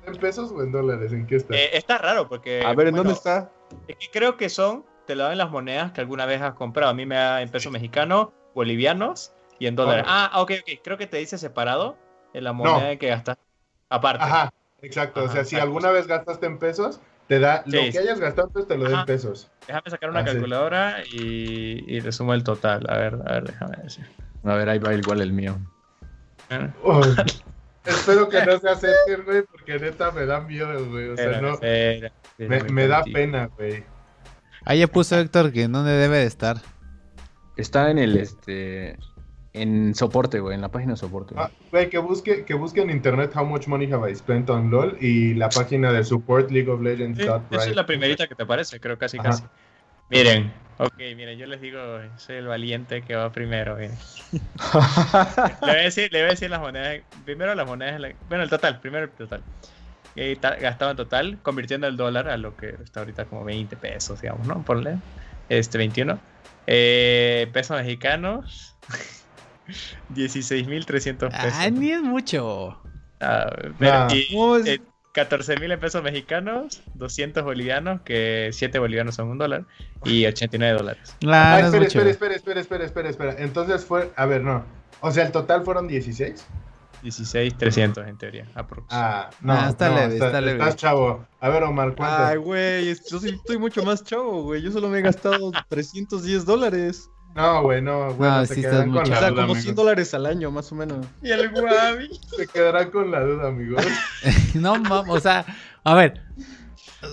¿Está 0.00 0.12
en 0.12 0.18
pesos 0.18 0.52
o 0.52 0.62
en 0.62 0.72
dólares? 0.72 1.12
¿En 1.12 1.26
qué 1.26 1.36
está? 1.36 1.54
Eh, 1.54 1.70
está 1.74 1.98
raro 1.98 2.28
porque. 2.28 2.62
A 2.64 2.74
ver, 2.74 2.88
¿en 2.88 2.94
bueno, 2.94 2.96
dónde 2.98 3.12
está? 3.12 3.50
Es 3.86 3.96
que 3.96 4.06
creo 4.10 4.36
que 4.36 4.48
son, 4.48 4.84
te 5.06 5.14
lo 5.14 5.24
dan 5.24 5.38
las 5.38 5.50
monedas 5.50 5.92
que 5.92 6.00
alguna 6.00 6.26
vez 6.26 6.40
has 6.40 6.54
comprado. 6.54 6.90
A 6.90 6.94
mí 6.94 7.06
me 7.06 7.16
da 7.16 7.42
en 7.42 7.48
pesos 7.50 7.70
mexicanos, 7.72 8.28
bolivianos 8.54 9.32
y 9.58 9.66
en 9.66 9.76
dólares. 9.76 10.04
Ah, 10.08 10.30
ok, 10.40 10.52
ok. 10.60 10.80
Creo 10.82 10.96
que 10.98 11.06
te 11.06 11.18
dice 11.18 11.38
separado 11.38 11.96
en 12.32 12.44
la 12.44 12.52
moneda 12.52 12.96
que 12.96 13.08
gastas. 13.08 13.36
Aparte. 13.88 14.24
Ajá, 14.24 14.50
exacto. 14.82 15.24
o 15.24 15.28
sea, 15.28 15.44
si 15.44 15.56
alguna 15.56 15.90
vez 15.90 16.06
gastaste 16.06 16.46
en 16.46 16.58
pesos, 16.58 17.00
te 17.28 17.38
da 17.38 17.62
lo 17.66 17.82
Sí, 17.82 17.90
que 17.90 17.98
hayas 17.98 18.18
gastado, 18.20 18.48
pues 18.48 18.66
te 18.66 18.76
lo 18.78 18.88
da 18.90 19.00
en 19.00 19.06
pesos. 19.06 19.50
Déjame 19.66 19.90
sacar 19.90 20.10
una 20.10 20.20
Ah, 20.20 20.26
sí. 20.26 20.32
calculadora 20.32 21.04
y, 21.12 21.84
y 21.86 22.00
le 22.00 22.10
sumo 22.12 22.34
el 22.34 22.42
total. 22.42 22.86
A 22.88 22.96
ver, 22.96 23.14
a 23.26 23.32
ver, 23.34 23.44
déjame 23.44 23.76
decir. 23.82 24.06
A 24.44 24.54
ver, 24.54 24.68
ahí 24.68 24.78
va 24.78 24.94
igual 24.94 25.20
el 25.20 25.32
mío. 25.32 25.58
Eh, 26.48 26.68
Uy, 26.82 27.16
Espero 27.84 28.28
que 28.28 28.44
no 28.44 28.58
se 28.58 28.68
acerquen, 28.68 29.24
güey, 29.24 29.42
porque 29.42 29.78
neta 29.78 30.10
me 30.12 30.26
da 30.26 30.40
miedo, 30.40 30.86
güey. 30.90 31.08
O 31.08 31.16
sea, 31.16 31.24
espera, 31.26 31.40
no. 31.40 31.54
espera, 31.54 32.12
Me, 32.72 32.86
da 32.86 32.96
contigo. 32.98 33.14
pena, 33.14 33.46
güey. 33.56 33.84
Ahí 34.64 34.80
ya 34.80 34.86
puso 34.86 35.18
Héctor 35.18 35.52
que 35.52 35.68
no 35.68 35.82
debe 35.84 36.18
de 36.18 36.26
estar. 36.26 36.58
Está 37.56 37.90
en 37.90 37.98
el, 37.98 38.16
este... 38.18 38.98
En 39.52 39.96
soporte, 39.96 40.38
güey, 40.38 40.54
en 40.54 40.60
la 40.60 40.68
página 40.68 40.92
de 40.92 40.96
soporte. 40.98 41.34
güey. 41.34 41.44
Ah, 41.44 41.50
Güey, 41.72 41.88
que 41.90 41.98
busque, 41.98 42.44
que 42.44 42.54
busque 42.54 42.82
en 42.82 42.90
internet 42.90 43.32
how 43.34 43.44
much 43.44 43.66
money 43.66 43.90
have 43.90 44.08
I 44.08 44.14
spent 44.14 44.48
on 44.48 44.70
LOL 44.70 44.96
y 45.00 45.34
la 45.34 45.48
página 45.48 45.90
de 45.90 46.04
support 46.04 46.52
League 46.52 46.70
of 46.70 46.80
Legends. 46.80 47.18
Sí, 47.18 47.24
dot 47.26 47.42
esa 47.50 47.68
es 47.68 47.74
la 47.74 47.84
primerita 47.84 48.28
que 48.28 48.36
te 48.36 48.44
aparece, 48.44 48.78
creo 48.78 48.96
casi 48.96 49.18
Ajá. 49.18 49.30
casi. 49.30 49.42
Miren, 50.10 50.52
ok, 50.78 50.92
miren, 51.16 51.38
yo 51.38 51.46
les 51.46 51.60
digo, 51.60 51.78
soy 52.16 52.36
el 52.36 52.46
valiente 52.46 53.02
que 53.02 53.14
va 53.14 53.30
primero. 53.32 53.76
miren. 53.76 53.96
Le 54.32 54.40
voy 55.60 55.70
a 55.70 55.74
decir, 55.84 56.12
le 56.12 56.20
voy 56.20 56.26
a 56.28 56.30
decir 56.30 56.50
las 56.50 56.60
monedas. 56.60 57.00
Primero 57.24 57.54
las 57.54 57.66
monedas. 57.66 58.00
bueno, 58.28 58.44
el 58.44 58.50
total. 58.50 58.80
Primero 58.80 59.04
el 59.04 59.10
total. 59.10 59.42
Eh, 60.16 60.36
ta- 60.40 60.56
gastaba 60.56 60.90
en 60.90 60.96
total, 60.96 61.38
convirtiendo 61.42 61.86
el 61.86 61.96
dólar 61.96 62.28
a 62.28 62.36
lo 62.36 62.56
que 62.56 62.70
está 62.82 63.00
ahorita 63.00 63.26
como 63.26 63.44
20 63.44 63.76
pesos, 63.76 64.20
digamos, 64.20 64.46
¿no? 64.46 64.62
Ponle. 64.64 64.96
Este, 65.48 65.78
21. 65.78 66.18
Eh, 66.66 67.48
pesos 67.52 67.76
mexicanos. 67.80 68.74
16.300 70.14 71.30
pesos. 71.30 71.52
Ah, 71.58 71.70
ni 71.70 71.92
es 71.92 72.02
mucho. 72.02 72.80
Ah, 73.20 73.50
pero- 73.78 74.08
Nah. 74.08 74.08
y, 74.14 74.34
No, 74.34 74.56
es- 74.56 74.66
eh, 74.66 74.80
14.000 75.12 75.72
en 75.72 75.80
pesos 75.80 76.02
mexicanos, 76.02 76.82
200 76.94 77.42
bolivianos, 77.42 78.00
que 78.02 78.50
7 78.52 78.78
bolivianos 78.78 79.14
son 79.16 79.28
un 79.28 79.38
dólar, 79.38 79.66
y 80.04 80.24
89 80.26 80.78
dólares. 80.78 81.16
La, 81.20 81.48
Ah, 81.48 81.52
no 81.52 81.58
es 81.58 81.64
espera, 81.66 81.82
mucho. 81.84 81.98
espera, 82.08 82.10
espera, 82.10 82.34
espera, 82.36 82.60
espera, 82.60 82.84
espera, 82.84 83.08
espera. 83.10 83.34
Entonces 83.38 83.84
fue, 83.84 84.12
a 84.16 84.26
ver, 84.26 84.42
no. 84.42 84.64
O 85.00 85.10
sea, 85.10 85.24
el 85.26 85.32
total 85.32 85.64
fueron 85.64 85.88
16. 85.88 86.46
16.300 87.02 88.06
en 88.08 88.18
teoría, 88.18 88.46
aprox. 88.54 88.86
Ah, 88.90 89.30
no, 89.40 89.54
Ah, 89.54 89.68
está 89.70 89.88
no, 89.88 89.94
leve, 89.96 90.14
está- 90.14 90.26
está 90.26 90.40
leve. 90.40 90.58
Estás 90.58 90.76
chavo. 90.76 91.26
A 91.40 91.48
ver, 91.48 91.62
Omar, 91.62 91.94
¿cuánto? 91.96 92.16
Ay, 92.24 92.36
güey, 92.36 92.88
es- 92.90 93.08
yo 93.10 93.18
estoy 93.18 93.58
mucho 93.58 93.82
más 93.82 94.04
chavo, 94.04 94.42
güey. 94.42 94.60
Yo 94.62 94.70
solo 94.70 94.88
me 94.88 94.98
he 94.98 95.02
gastado 95.02 95.50
310 95.68 96.44
dólares. 96.44 97.08
No, 97.34 97.62
güey, 97.62 97.80
no, 97.80 98.12
bueno, 98.14 98.38
No, 98.38 98.46
se 98.46 98.54
sí 98.56 98.60
quedarán 98.62 98.88
estás 98.88 98.92
con 98.92 99.02
mucho. 99.02 99.10
la 99.12 99.16
O 99.16 99.20
sea, 99.20 99.28
como 99.30 99.40
amigos. 99.42 99.62
100 99.62 99.74
dólares 99.76 100.14
al 100.14 100.26
año, 100.26 100.50
más 100.50 100.72
o 100.72 100.74
menos. 100.74 101.06
Y 101.22 101.30
el 101.30 101.48
Guavi. 101.50 102.10
Se 102.36 102.46
quedarán 102.46 102.90
con 102.90 103.10
la 103.10 103.20
duda, 103.20 103.48
amigos. 103.48 103.84
No, 104.54 104.76
mam, 104.80 105.08
o 105.08 105.20
sea, 105.20 105.44
a 105.84 105.94
ver. 105.94 106.22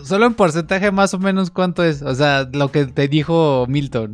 Solo 0.04 0.26
en 0.26 0.34
porcentaje 0.34 0.92
más 0.92 1.14
o 1.14 1.20
menos 1.20 1.52
cuánto 1.52 1.84
es. 1.84 2.02
O 2.02 2.14
sea, 2.16 2.50
lo 2.52 2.72
que 2.72 2.86
te 2.88 3.08
dijo 3.08 3.66
Milton. 3.70 4.12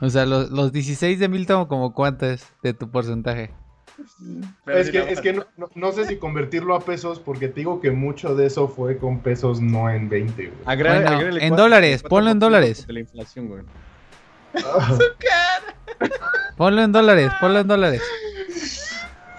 O 0.00 0.10
sea, 0.10 0.26
los, 0.26 0.50
los 0.50 0.72
16 0.72 1.18
de 1.20 1.28
Milton, 1.28 1.66
como 1.66 1.94
cuánto 1.94 2.26
es 2.26 2.44
de 2.62 2.74
tu 2.74 2.90
porcentaje. 2.90 3.52
es 4.66 4.90
que, 4.90 4.98
es 5.12 5.20
que 5.20 5.32
no, 5.34 5.44
no- 5.56 5.70
no 5.76 5.92
sé 5.92 6.06
si 6.06 6.16
convertirlo 6.16 6.74
a 6.74 6.80
pesos 6.80 7.20
porque 7.20 7.46
te 7.48 7.60
digo 7.60 7.80
que 7.80 7.90
mucho 7.92 8.34
de 8.34 8.46
eso 8.46 8.66
fue 8.66 8.96
con 8.98 9.20
pesos, 9.20 9.60
no 9.60 9.88
en 9.90 10.08
20, 10.08 10.46
güey. 10.46 10.76
Bueno, 10.76 11.20
en 11.20 11.48
cuatro- 11.50 11.56
dólares, 11.56 12.02
cuatro 12.02 12.08
ponlo 12.08 12.30
en 12.30 12.38
dólares. 12.40 12.86
De 12.86 12.92
la 12.94 13.00
inflación, 13.00 13.48
güey. 13.48 13.62
Ponlo 16.56 16.82
en 16.82 16.92
dólares, 16.92 17.32
ponlo 17.40 17.60
en 17.60 17.68
dólares. 17.68 18.02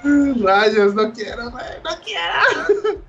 Rayos, 0.03 0.95
no 0.95 1.13
quiero, 1.13 1.51
güey, 1.51 1.65
no 1.83 1.91
quiero. 2.03 2.99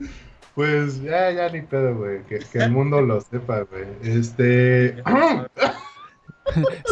Pues 0.55 1.03
ya, 1.03 1.31
ya 1.33 1.49
ni 1.49 1.63
pedo, 1.63 1.97
güey. 1.97 2.23
Que, 2.25 2.39
que 2.39 2.59
el 2.59 2.71
mundo 2.71 3.01
lo 3.01 3.21
sepa, 3.21 3.63
güey. 3.63 3.87
Este. 4.03 5.03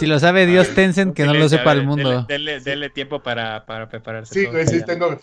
Si 0.00 0.06
lo 0.06 0.18
sabe 0.18 0.46
Dios 0.46 0.74
Tencent, 0.74 1.14
que 1.14 1.26
no 1.26 1.34
lo 1.34 1.46
sepa 1.46 1.72
el 1.72 1.84
mundo. 1.84 2.22
Denle, 2.22 2.60
denle 2.60 2.88
tiempo 2.88 3.22
para, 3.22 3.66
para 3.66 3.86
prepararse. 3.86 4.32
Sí, 4.32 4.46
güey, 4.46 4.66
sí 4.66 4.80
ya. 4.80 4.86
tengo. 4.86 5.20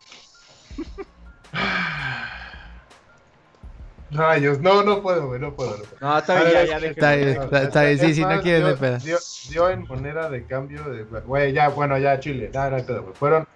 Rayos, 4.12 4.60
no, 4.60 4.84
no 4.84 5.02
puedo, 5.02 5.28
güey, 5.28 5.40
no 5.40 5.54
puedo. 5.56 5.72
no 5.78 5.84
puedo. 5.84 5.98
No, 6.02 6.18
está 6.18 6.36
bien, 6.42 6.46
ver, 6.54 6.68
ya, 6.68 6.72
ya, 6.72 6.78
es- 6.78 6.84
Está 6.92 7.16
bien, 7.16 7.30
está- 7.30 7.64
está 7.64 7.84
bien, 7.84 8.00
sí, 8.00 8.14
sí, 8.16 8.22
no 8.22 8.42
quieres 8.42 8.66
de 8.66 8.76
pedo. 8.76 8.98
Dio, 9.00 9.18
dio 9.50 9.70
en 9.70 9.84
moneda 9.88 10.30
de 10.30 10.44
cambio 10.46 10.84
de. 10.86 11.04
Güey, 11.04 11.54
ya, 11.54 11.70
bueno, 11.70 11.98
ya, 11.98 12.20
Chile. 12.20 12.50
Ya, 12.54 12.70
no 12.70 12.78
hay 12.78 12.84
pedo, 12.84 13.04
güey. 13.04 13.14
Fueron 13.16 13.48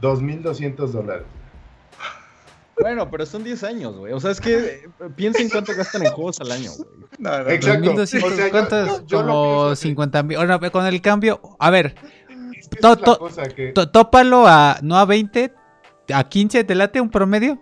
2.200 0.00 0.90
dólares. 0.92 1.24
Bueno, 2.80 3.08
pero 3.08 3.24
son 3.24 3.44
10 3.44 3.62
años, 3.62 3.94
güey. 3.96 4.12
O 4.12 4.18
sea, 4.18 4.32
es 4.32 4.40
que 4.40 4.56
eh, 4.56 4.88
piensen 5.14 5.48
cuánto 5.48 5.72
gastan 5.76 6.04
en 6.06 6.12
juegos 6.12 6.40
al 6.40 6.50
año, 6.50 6.72
güey. 6.76 6.88
No, 7.18 7.30
no, 7.38 7.44
no. 7.44 7.50
Exacto. 7.50 7.84
2200, 7.92 8.32
O 8.32 8.36
sea, 8.68 8.86
yo- 8.98 9.06
yo- 9.06 9.18
Como 9.20 9.32
pienso 9.44 9.68
así. 9.70 9.82
50 9.88 10.22
mil. 10.24 10.36
Ahora, 10.38 10.58
con 10.70 10.84
el 10.86 11.00
cambio, 11.00 11.40
a 11.60 11.70
ver, 11.70 11.94
Es 12.58 12.68
que 12.68 12.76
To- 12.78 12.88
esa 12.88 12.92
es 12.94 12.98
la 13.00 13.04
to- 13.04 13.18
cosa 13.20 13.42
que. 13.44 13.68
tó- 13.72 13.88
tópalo 13.90 14.48
a, 14.48 14.78
no 14.82 14.96
a 14.98 15.04
20, 15.04 15.52
a 16.12 16.24
15, 16.28 16.64
¿te 16.64 16.74
late 16.74 17.00
un 17.00 17.10
promedio? 17.10 17.60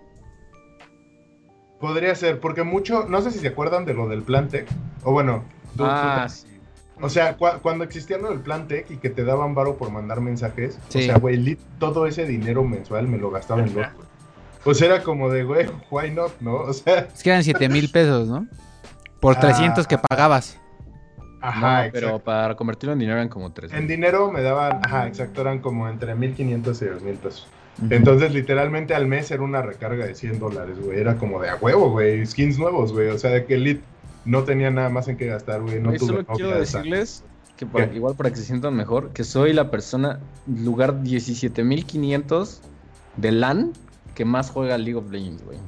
Podría 1.83 2.14
ser, 2.14 2.39
porque 2.39 2.62
mucho, 2.62 3.07
no 3.09 3.20
sé 3.22 3.33
si 3.33 3.41
se 3.41 3.49
acuerdan 3.49 3.85
de 3.85 3.93
lo 3.93 4.09
del 4.09 4.22
plan 4.22 4.47
Tech, 4.49 4.68
o 5.03 5.11
bueno, 5.11 5.43
tú- 5.76 5.85
Ah, 5.85 6.26
tú- 6.28 6.33
sí. 6.33 6.47
o 7.01 7.09
sea, 7.09 7.37
cua- 7.37 7.59
cuando 7.61 7.83
existía 7.83 8.18
lo 8.18 8.30
del 8.30 8.39
plan 8.39 8.68
Tech 8.68 8.89
y 8.89 8.99
que 8.99 9.11
te 9.11 9.24
daban 9.24 9.57
varo 9.57 9.76
por 9.76 9.91
mandar 9.91 10.20
mensajes, 10.20 10.78
Sí. 10.91 11.01
o 11.01 11.03
sea, 11.03 11.18
güey, 11.18 11.37
lit- 11.45 11.59
todo 11.80 12.07
ese 12.07 12.24
dinero 12.24 12.62
mensual 12.62 13.09
me 13.09 13.18
lo 13.18 13.33
gastaba 13.33 13.62
en 13.62 13.74
LOL. 13.74 13.85
güey. 13.95 14.07
Pues 14.62 14.80
era 14.80 15.03
como 15.03 15.28
de, 15.28 15.43
güey, 15.43 15.66
why 15.91 16.09
not, 16.12 16.41
¿no? 16.41 16.55
O 16.55 16.72
sea, 16.72 17.09
Es 17.12 17.20
que 17.24 17.30
eran 17.30 17.43
7 17.43 17.68
mil 17.68 17.91
pesos, 17.91 18.28
¿no? 18.28 18.47
Por 19.18 19.37
Ah. 19.39 19.41
300 19.41 19.89
que 19.89 19.99
pagabas. 19.99 20.59
ajá, 21.41 21.87
no, 21.87 21.93
pero 21.93 22.07
exacto. 22.07 22.24
para 22.24 22.55
convertirlo 22.55 22.93
en 22.93 23.01
dinero 23.01 23.16
eran 23.18 23.28
como 23.28 23.51
3. 23.53 23.72
En 23.72 23.89
dinero 23.89 24.30
me 24.30 24.43
daban, 24.43 24.78
ajá, 24.85 25.09
exacto, 25.09 25.41
eran 25.41 25.59
como 25.59 25.89
entre 25.89 26.14
1500 26.14 26.80
y 26.83 26.85
2000 26.85 27.16
pesos. 27.16 27.49
Entonces, 27.91 28.33
literalmente 28.33 28.95
al 28.95 29.07
mes 29.07 29.31
era 29.31 29.43
una 29.43 29.62
recarga 29.62 30.07
de 30.07 30.14
100 30.14 30.39
dólares, 30.39 30.79
güey. 30.79 31.01
Era 31.01 31.16
como 31.16 31.41
de 31.41 31.49
a 31.49 31.57
huevo, 31.57 31.91
güey. 31.91 32.25
Skins 32.27 32.59
nuevos, 32.59 32.93
güey. 32.93 33.09
O 33.09 33.18
sea, 33.18 33.31
de 33.31 33.45
que 33.45 33.55
Elite 33.55 33.83
no 34.25 34.45
tenía 34.45 34.70
nada 34.70 34.89
más 34.89 35.09
en 35.09 35.16
qué 35.16 35.27
gastar, 35.27 35.62
güey. 35.62 35.81
No 35.81 35.91
tuve 35.93 35.99
solo 35.99 36.27
quiero 36.27 36.59
decirles 36.59 37.25
que 37.57 37.66
para- 37.66 37.93
igual 37.93 38.14
para 38.14 38.31
que 38.31 38.37
se 38.37 38.45
sientan 38.45 38.75
mejor, 38.77 39.11
que 39.12 39.25
soy 39.25 39.53
la 39.53 39.70
persona, 39.70 40.20
lugar 40.47 41.03
17.500 41.03 42.61
de 43.16 43.33
LAN 43.33 43.73
que 44.14 44.25
más 44.25 44.51
juega 44.51 44.77
League 44.79 44.95
of 44.97 45.11
Legends, 45.11 45.43
güey. 45.45 45.59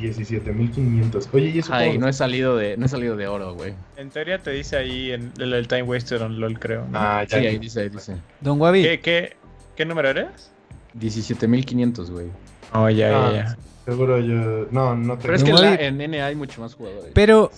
17.500. 0.00 1.28
Oye, 1.32 1.50
¿y 1.50 1.58
eso 1.60 1.72
Ay, 1.72 1.88
cómo? 1.90 2.00
no 2.00 2.08
he 2.08 2.12
salido 2.12 2.56
de, 2.56 2.76
no 2.76 2.84
he 2.86 2.88
salido 2.88 3.16
de 3.16 3.28
oro, 3.28 3.54
güey. 3.54 3.74
En 3.96 4.10
teoría 4.10 4.38
te 4.42 4.50
dice 4.50 4.76
ahí 4.76 5.12
en 5.12 5.32
el, 5.38 5.52
el 5.54 5.68
time 5.68 5.84
wasted 5.84 6.20
on 6.20 6.38
LOL, 6.38 6.58
creo. 6.58 6.86
¿no? 6.90 6.98
Ah, 6.98 7.24
ya. 7.26 7.38
Sí, 7.40 7.46
ahí 7.46 7.58
dice, 7.58 7.80
ahí 7.80 7.88
dice. 7.88 8.16
Don 8.40 8.60
Wabi, 8.60 8.82
¿Qué, 8.82 9.00
qué, 9.00 9.36
¿Qué 9.74 9.84
número 9.86 10.10
eres? 10.10 10.52
17.500, 10.98 12.10
güey. 12.10 12.26
Oh, 12.72 12.88
ya, 12.88 13.08
Ah, 13.26 13.32
ya, 13.32 13.36
ya. 13.44 13.56
Seguro 13.84 14.18
yo. 14.18 14.66
No, 14.72 14.96
no 14.96 15.16
Pero 15.18 15.34
es 15.36 15.44
tengo. 15.44 15.56
que 15.58 15.62
No, 15.64 15.70
la- 15.70 15.76
en 15.76 15.98
NA 16.10 16.26
hay 16.26 16.34
mucho 16.34 16.60
más 16.60 16.74
jugadores. 16.74 17.12
pero 17.14 17.52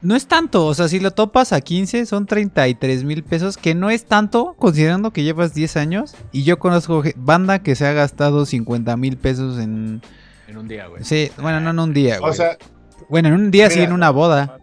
no 0.00 0.16
es 0.16 0.26
tanto. 0.26 0.64
O 0.66 0.72
sea, 0.74 0.88
si 0.88 1.00
lo 1.00 1.10
topas 1.10 1.52
a 1.52 1.60
15, 1.60 2.06
son 2.06 2.24
33 2.26 3.04
mil 3.04 3.22
pesos, 3.22 3.58
que 3.58 3.74
no 3.74 3.90
es 3.90 4.06
tanto, 4.06 4.54
considerando 4.58 5.10
que 5.12 5.22
llevas 5.22 5.52
10 5.52 5.76
años. 5.76 6.14
Y 6.32 6.44
yo 6.44 6.58
conozco 6.58 7.02
banda 7.16 7.62
que 7.62 7.74
se 7.74 7.86
ha 7.86 7.92
gastado 7.92 8.46
50 8.46 8.96
mil 8.96 9.18
pesos 9.18 9.58
en. 9.58 10.00
En 10.48 10.56
un 10.56 10.66
día, 10.68 10.86
güey. 10.86 11.04
Sí, 11.04 11.30
bueno, 11.42 11.60
no 11.60 11.70
en 11.70 11.78
un 11.78 11.92
día, 11.92 12.20
güey. 12.20 12.30
O 12.30 12.34
sea, 12.34 12.56
bueno, 13.10 13.28
en 13.28 13.34
un 13.34 13.50
día 13.50 13.68
sí, 13.68 13.80
en 13.80 13.92
una 13.92 14.08
boda. 14.10 14.58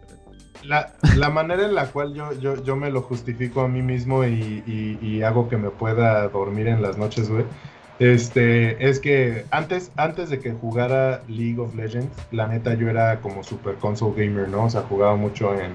la, 0.64 0.94
la 1.16 1.28
manera 1.30 1.64
en 1.66 1.74
la 1.74 1.86
cual 1.92 2.14
yo, 2.14 2.32
yo, 2.40 2.60
yo 2.64 2.74
me 2.74 2.90
lo 2.90 3.02
justifico 3.02 3.60
a 3.60 3.68
mí 3.68 3.82
mismo 3.82 4.24
y, 4.24 4.64
y- 4.66 4.98
y 5.00 5.22
hago 5.22 5.48
que 5.48 5.58
me 5.58 5.68
pueda 5.70 6.26
dormir 6.28 6.66
en 6.68 6.80
las 6.82 6.96
noches, 6.98 7.28
güey. 7.30 7.44
Este, 8.12 8.86
es 8.88 9.00
que 9.00 9.44
antes, 9.50 9.90
antes 9.96 10.28
de 10.28 10.38
que 10.38 10.52
jugara 10.52 11.22
League 11.28 11.58
of 11.58 11.74
Legends, 11.74 12.08
la 12.32 12.46
neta 12.46 12.74
yo 12.74 12.88
era 12.90 13.20
como 13.20 13.42
super 13.42 13.76
console 13.76 14.14
gamer, 14.26 14.48
¿no? 14.48 14.64
O 14.64 14.70
sea, 14.70 14.82
jugaba 14.82 15.16
mucho 15.16 15.54
en, 15.58 15.72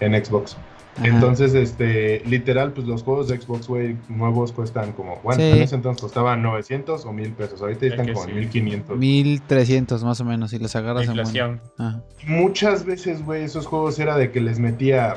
en 0.00 0.24
Xbox. 0.24 0.56
Ajá. 0.98 1.08
Entonces, 1.08 1.54
este, 1.54 2.22
literal, 2.24 2.72
pues 2.72 2.86
los 2.86 3.02
juegos 3.02 3.28
de 3.28 3.38
Xbox, 3.38 3.66
güey, 3.68 3.96
nuevos 4.08 4.52
cuestan 4.52 4.92
como, 4.92 5.16
bueno, 5.22 5.40
Sí. 5.42 5.48
en 5.50 5.58
ese 5.62 5.74
entonces 5.74 6.00
costaban 6.00 6.40
900 6.42 7.04
o 7.04 7.12
1000 7.12 7.32
pesos. 7.32 7.60
Ahorita 7.60 7.84
Es 7.84 7.92
están 7.92 8.12
como 8.14 8.24
sí. 8.26 8.32
1500. 8.32 8.96
1300 8.96 10.04
más 10.04 10.20
o 10.20 10.24
menos, 10.24 10.50
si 10.52 10.58
los 10.58 10.74
agarras 10.76 11.02
en 11.04 11.10
Inflación. 11.10 11.60
Ajá. 11.78 12.00
Muchas 12.26 12.84
veces, 12.86 13.22
güey, 13.24 13.42
esos 13.44 13.66
juegos 13.66 13.98
era 13.98 14.16
de 14.16 14.30
que 14.30 14.40
les 14.40 14.58
metía. 14.58 15.16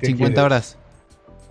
¿qué 0.00 0.06
50 0.06 0.16
quieres? 0.34 0.44
horas. 0.44 0.78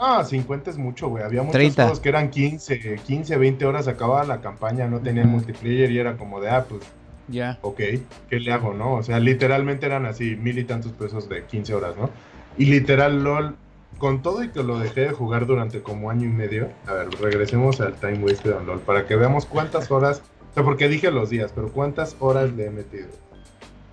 Ah, 0.04 0.24
50 0.26 0.72
es 0.72 0.78
mucho, 0.80 1.10
güey. 1.10 1.24
Había 1.24 1.42
muchos 1.44 1.54
30. 1.54 1.84
juegos 1.84 2.00
que 2.00 2.10
eran 2.10 2.32
15, 2.32 2.96
15, 3.06 3.38
20 3.38 3.66
horas 3.66 3.88
acababa 3.88 4.24
la 4.24 4.42
campaña, 4.42 4.88
no 4.88 5.00
tenían 5.00 5.30
multiplayer 5.30 5.92
y 5.92 6.00
era 6.00 6.18
como 6.18 6.42
de, 6.42 6.50
ah, 6.50 6.66
pues, 6.68 6.82
Ya. 7.28 7.60
ok, 7.62 7.80
¿qué 8.28 8.40
le 8.40 8.52
hago, 8.52 8.74
no? 8.74 8.94
O 8.96 9.04
sea, 9.04 9.20
literalmente 9.20 9.86
eran 9.86 10.08
así, 10.08 10.36
mil 10.36 10.58
y 10.58 10.64
tantos 10.64 10.92
pesos 10.94 11.30
de 11.30 11.46
15 11.46 11.76
horas, 11.76 11.96
¿no? 11.98 12.10
Y 12.58 12.66
literal, 12.66 13.24
LOL, 13.24 13.56
con 14.00 14.24
todo 14.24 14.44
y 14.44 14.50
que 14.50 14.64
lo 14.64 14.80
dejé 14.80 15.02
de 15.02 15.12
jugar 15.12 15.46
durante 15.46 15.84
como 15.84 16.10
año 16.10 16.26
y 16.26 16.32
medio, 16.32 16.70
a 16.88 16.94
ver, 16.94 17.10
regresemos 17.22 17.80
al 17.80 17.94
time 17.94 18.18
wasted 18.24 18.56
on 18.56 18.66
LOL, 18.66 18.80
para 18.80 19.06
que 19.06 19.16
veamos 19.16 19.46
cuántas 19.46 19.92
horas, 19.92 20.24
o 20.50 20.54
sea, 20.56 20.64
porque 20.64 20.88
dije 20.90 21.12
los 21.12 21.30
días, 21.30 21.52
pero 21.54 21.72
cuántas 21.72 22.16
horas 22.20 22.52
le 22.54 22.66
he 22.66 22.70
metido. 22.72 23.10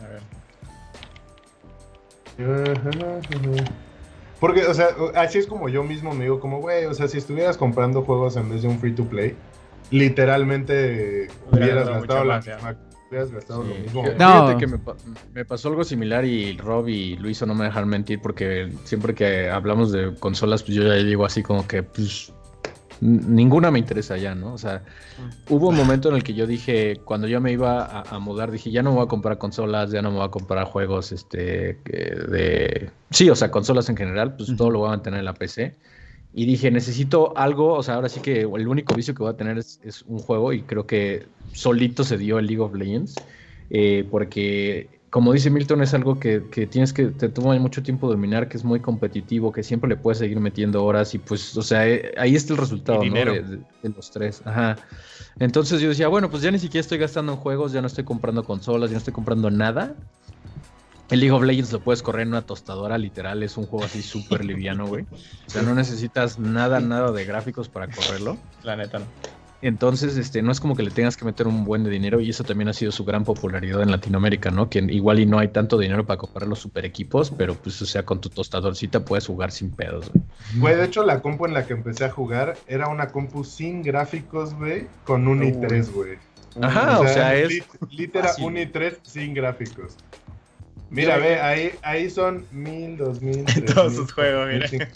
A 0.00 0.08
ver. 0.08 0.22
Porque, 4.40 4.64
o 4.66 4.74
sea, 4.74 4.88
así 5.16 5.38
es 5.38 5.46
como 5.46 5.68
yo 5.68 5.82
mismo 5.82 6.14
me 6.14 6.24
digo, 6.24 6.38
como, 6.38 6.60
güey, 6.60 6.84
o 6.84 6.94
sea, 6.94 7.08
si 7.08 7.18
estuvieras 7.18 7.56
comprando 7.56 8.02
juegos 8.02 8.36
en 8.36 8.48
vez 8.48 8.62
de 8.62 8.68
un 8.68 8.78
free 8.78 8.92
to 8.94 9.04
play, 9.04 9.34
literalmente 9.90 11.28
hubieras 11.52 11.88
gastado 11.88 12.24
la 12.24 12.36
más, 12.36 12.44
ya. 12.44 12.54
misma, 12.56 12.76
hubieras 13.08 13.30
gastado 13.32 13.62
lo 13.62 13.74
mismo. 13.74 14.02
Fíjate 14.04 14.18
No. 14.52 14.58
que 14.58 14.66
me, 14.66 14.78
pa- 14.78 14.96
me 15.34 15.44
pasó 15.44 15.68
algo 15.68 15.84
similar 15.84 16.24
y 16.24 16.56
Rob 16.56 16.88
y 16.88 17.16
Luiso 17.16 17.46
no 17.46 17.54
me 17.54 17.64
dejan 17.66 17.88
mentir 17.88 18.20
porque 18.20 18.70
siempre 18.84 19.14
que 19.14 19.50
hablamos 19.50 19.92
de 19.92 20.14
consolas, 20.18 20.62
pues 20.62 20.74
yo 20.76 20.82
ya 20.82 20.94
digo 20.94 21.24
así 21.24 21.42
como 21.42 21.66
que, 21.66 21.82
pues, 21.82 22.32
ninguna 23.00 23.70
me 23.70 23.78
interesa 23.78 24.16
ya, 24.16 24.34
¿no? 24.34 24.54
O 24.54 24.58
sea, 24.58 24.82
hubo 25.48 25.68
un 25.68 25.76
momento 25.76 26.08
en 26.08 26.16
el 26.16 26.22
que 26.22 26.34
yo 26.34 26.46
dije, 26.46 27.00
cuando 27.04 27.26
yo 27.26 27.40
me 27.40 27.52
iba 27.52 27.84
a, 27.84 28.02
a 28.02 28.18
mudar, 28.18 28.50
dije, 28.50 28.70
ya 28.70 28.82
no 28.82 28.90
me 28.90 28.96
voy 28.96 29.04
a 29.06 29.08
comprar 29.08 29.38
consolas, 29.38 29.90
ya 29.90 30.02
no 30.02 30.10
me 30.10 30.16
voy 30.16 30.26
a 30.26 30.30
comprar 30.30 30.64
juegos, 30.64 31.12
este, 31.12 31.78
de... 31.84 32.90
Sí, 33.10 33.30
o 33.30 33.36
sea, 33.36 33.50
consolas 33.50 33.88
en 33.88 33.96
general, 33.96 34.36
pues 34.36 34.54
todo 34.56 34.70
lo 34.70 34.80
voy 34.80 34.88
a 34.88 34.90
mantener 34.92 35.20
en 35.20 35.24
la 35.24 35.34
PC. 35.34 35.76
Y 36.34 36.44
dije, 36.44 36.70
necesito 36.70 37.36
algo, 37.36 37.74
o 37.74 37.82
sea, 37.82 37.94
ahora 37.94 38.08
sí 38.08 38.20
que 38.20 38.42
el 38.42 38.68
único 38.68 38.94
vicio 38.94 39.14
que 39.14 39.22
voy 39.22 39.32
a 39.32 39.36
tener 39.36 39.58
es, 39.58 39.80
es 39.82 40.02
un 40.02 40.18
juego 40.18 40.52
y 40.52 40.62
creo 40.62 40.86
que 40.86 41.26
solito 41.52 42.04
se 42.04 42.18
dio 42.18 42.38
el 42.38 42.46
League 42.46 42.62
of 42.62 42.74
Legends, 42.74 43.14
eh, 43.70 44.06
porque 44.10 44.97
como 45.10 45.32
dice 45.32 45.50
Milton, 45.50 45.82
es 45.82 45.94
algo 45.94 46.18
que, 46.18 46.48
que 46.50 46.66
tienes 46.66 46.92
que, 46.92 47.06
te 47.06 47.28
toma 47.28 47.58
mucho 47.58 47.82
tiempo 47.82 48.08
dominar, 48.08 48.48
que 48.48 48.56
es 48.56 48.64
muy 48.64 48.80
competitivo, 48.80 49.52
que 49.52 49.62
siempre 49.62 49.88
le 49.88 49.96
puedes 49.96 50.18
seguir 50.18 50.38
metiendo 50.40 50.84
horas 50.84 51.14
y 51.14 51.18
pues, 51.18 51.56
o 51.56 51.62
sea, 51.62 51.88
eh, 51.88 52.12
ahí 52.18 52.36
está 52.36 52.52
el 52.52 52.58
resultado, 52.58 52.98
¿no? 52.98 53.04
dinero. 53.04 53.32
De, 53.32 53.42
de- 53.42 53.56
de 53.82 53.88
los 53.90 54.10
tres, 54.10 54.42
ajá. 54.44 54.76
Entonces 55.38 55.80
yo 55.80 55.88
decía, 55.88 56.08
bueno, 56.08 56.30
pues 56.30 56.42
ya 56.42 56.50
ni 56.50 56.58
siquiera 56.58 56.80
estoy 56.80 56.98
gastando 56.98 57.32
en 57.32 57.38
juegos, 57.38 57.72
ya 57.72 57.80
no 57.80 57.86
estoy 57.86 58.04
comprando 58.04 58.44
consolas, 58.44 58.90
ya 58.90 58.94
no 58.94 58.98
estoy 58.98 59.14
comprando 59.14 59.50
nada. 59.50 59.94
El 61.10 61.20
League 61.20 61.32
of 61.32 61.42
Legends 61.42 61.72
lo 61.72 61.80
puedes 61.80 62.02
correr 62.02 62.22
en 62.22 62.28
una 62.28 62.42
tostadora, 62.42 62.98
literal, 62.98 63.42
es 63.42 63.56
un 63.56 63.66
juego 63.66 63.84
así 63.86 64.02
súper 64.02 64.44
liviano, 64.44 64.86
güey. 64.88 65.04
O 65.04 65.50
sea, 65.50 65.62
no 65.62 65.74
necesitas 65.74 66.38
nada, 66.38 66.80
nada 66.80 67.12
de 67.12 67.24
gráficos 67.24 67.68
para 67.68 67.88
correrlo. 67.88 68.36
La 68.62 68.76
neta 68.76 68.98
no. 68.98 69.06
Entonces, 69.60 70.16
este, 70.16 70.40
no 70.40 70.52
es 70.52 70.60
como 70.60 70.76
que 70.76 70.84
le 70.84 70.90
tengas 70.92 71.16
que 71.16 71.24
meter 71.24 71.48
un 71.48 71.64
buen 71.64 71.82
de 71.82 71.90
dinero 71.90 72.20
y 72.20 72.30
eso 72.30 72.44
también 72.44 72.68
ha 72.68 72.72
sido 72.72 72.92
su 72.92 73.04
gran 73.04 73.24
popularidad 73.24 73.82
en 73.82 73.90
Latinoamérica, 73.90 74.50
¿no? 74.52 74.70
Que 74.70 74.78
igual 74.78 75.18
y 75.18 75.26
no 75.26 75.38
hay 75.40 75.48
tanto 75.48 75.76
dinero 75.78 76.06
para 76.06 76.16
comprar 76.18 76.46
los 76.48 76.60
super 76.60 76.84
equipos, 76.84 77.32
pero 77.36 77.54
pues, 77.54 77.82
o 77.82 77.86
sea, 77.86 78.04
con 78.04 78.20
tu 78.20 78.28
tostadorcita 78.28 79.04
puedes 79.04 79.26
jugar 79.26 79.50
sin 79.50 79.70
pedos, 79.70 80.10
güey. 80.12 80.24
Güey, 80.58 80.76
de 80.76 80.84
hecho, 80.84 81.02
la 81.04 81.20
compu 81.20 81.46
en 81.46 81.54
la 81.54 81.66
que 81.66 81.72
empecé 81.72 82.04
a 82.04 82.10
jugar 82.10 82.56
era 82.68 82.86
una 82.88 83.08
compu 83.08 83.42
sin 83.42 83.82
gráficos, 83.82 84.54
güey, 84.54 84.86
con 85.04 85.26
un 85.26 85.40
Uy. 85.40 85.48
i3, 85.52 85.90
güey. 85.92 86.18
Ajá, 86.60 87.00
o 87.00 87.06
sea, 87.08 87.34
es 87.34 87.48
lit- 87.50 87.90
Literal, 87.90 88.30
un 88.40 88.54
i3 88.56 88.98
sin 89.02 89.34
gráficos. 89.34 89.96
Mira, 90.90 91.18
ve, 91.18 91.38
ahí, 91.40 91.72
ahí 91.82 92.08
son 92.08 92.46
mil, 92.50 92.96
dos 92.96 93.20
mil, 93.20 93.44
tres 93.46 93.64
Todos 93.74 93.92
mil, 93.92 94.00
sus 94.00 94.12
juegos, 94.12 94.48
mira. 94.48 94.68
cinco 94.68 94.86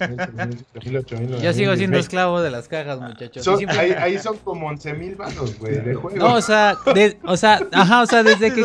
mil, 0.85 0.97
ocho 0.97 1.17
mil, 1.19 1.29
Yo 1.31 1.39
mil, 1.41 1.55
sigo 1.55 1.77
siendo 1.77 1.99
esclavo 1.99 2.41
de 2.41 2.51
las 2.51 2.67
cajas, 2.69 2.99
muchachos. 3.01 3.45
Son- 3.45 3.55
Y 3.55 3.59
siempre- 3.59 3.79
ahí, 3.79 3.93
ahí 3.93 4.19
son 4.19 4.39
como 4.39 4.69
11 4.69 4.95
mil 4.95 5.15
varos, 5.17 5.59
güey, 5.59 5.81
de 5.81 5.95
juego. 5.95 6.17
No, 6.17 6.35
o 6.37 6.41
sea, 6.41 6.77
de- 6.95 7.19
o 7.25 7.37
sea, 7.37 7.61
ajá, 7.73 8.03
o 8.03 8.07
sea, 8.07 8.23
desde 8.23 8.55
que... 8.55 8.65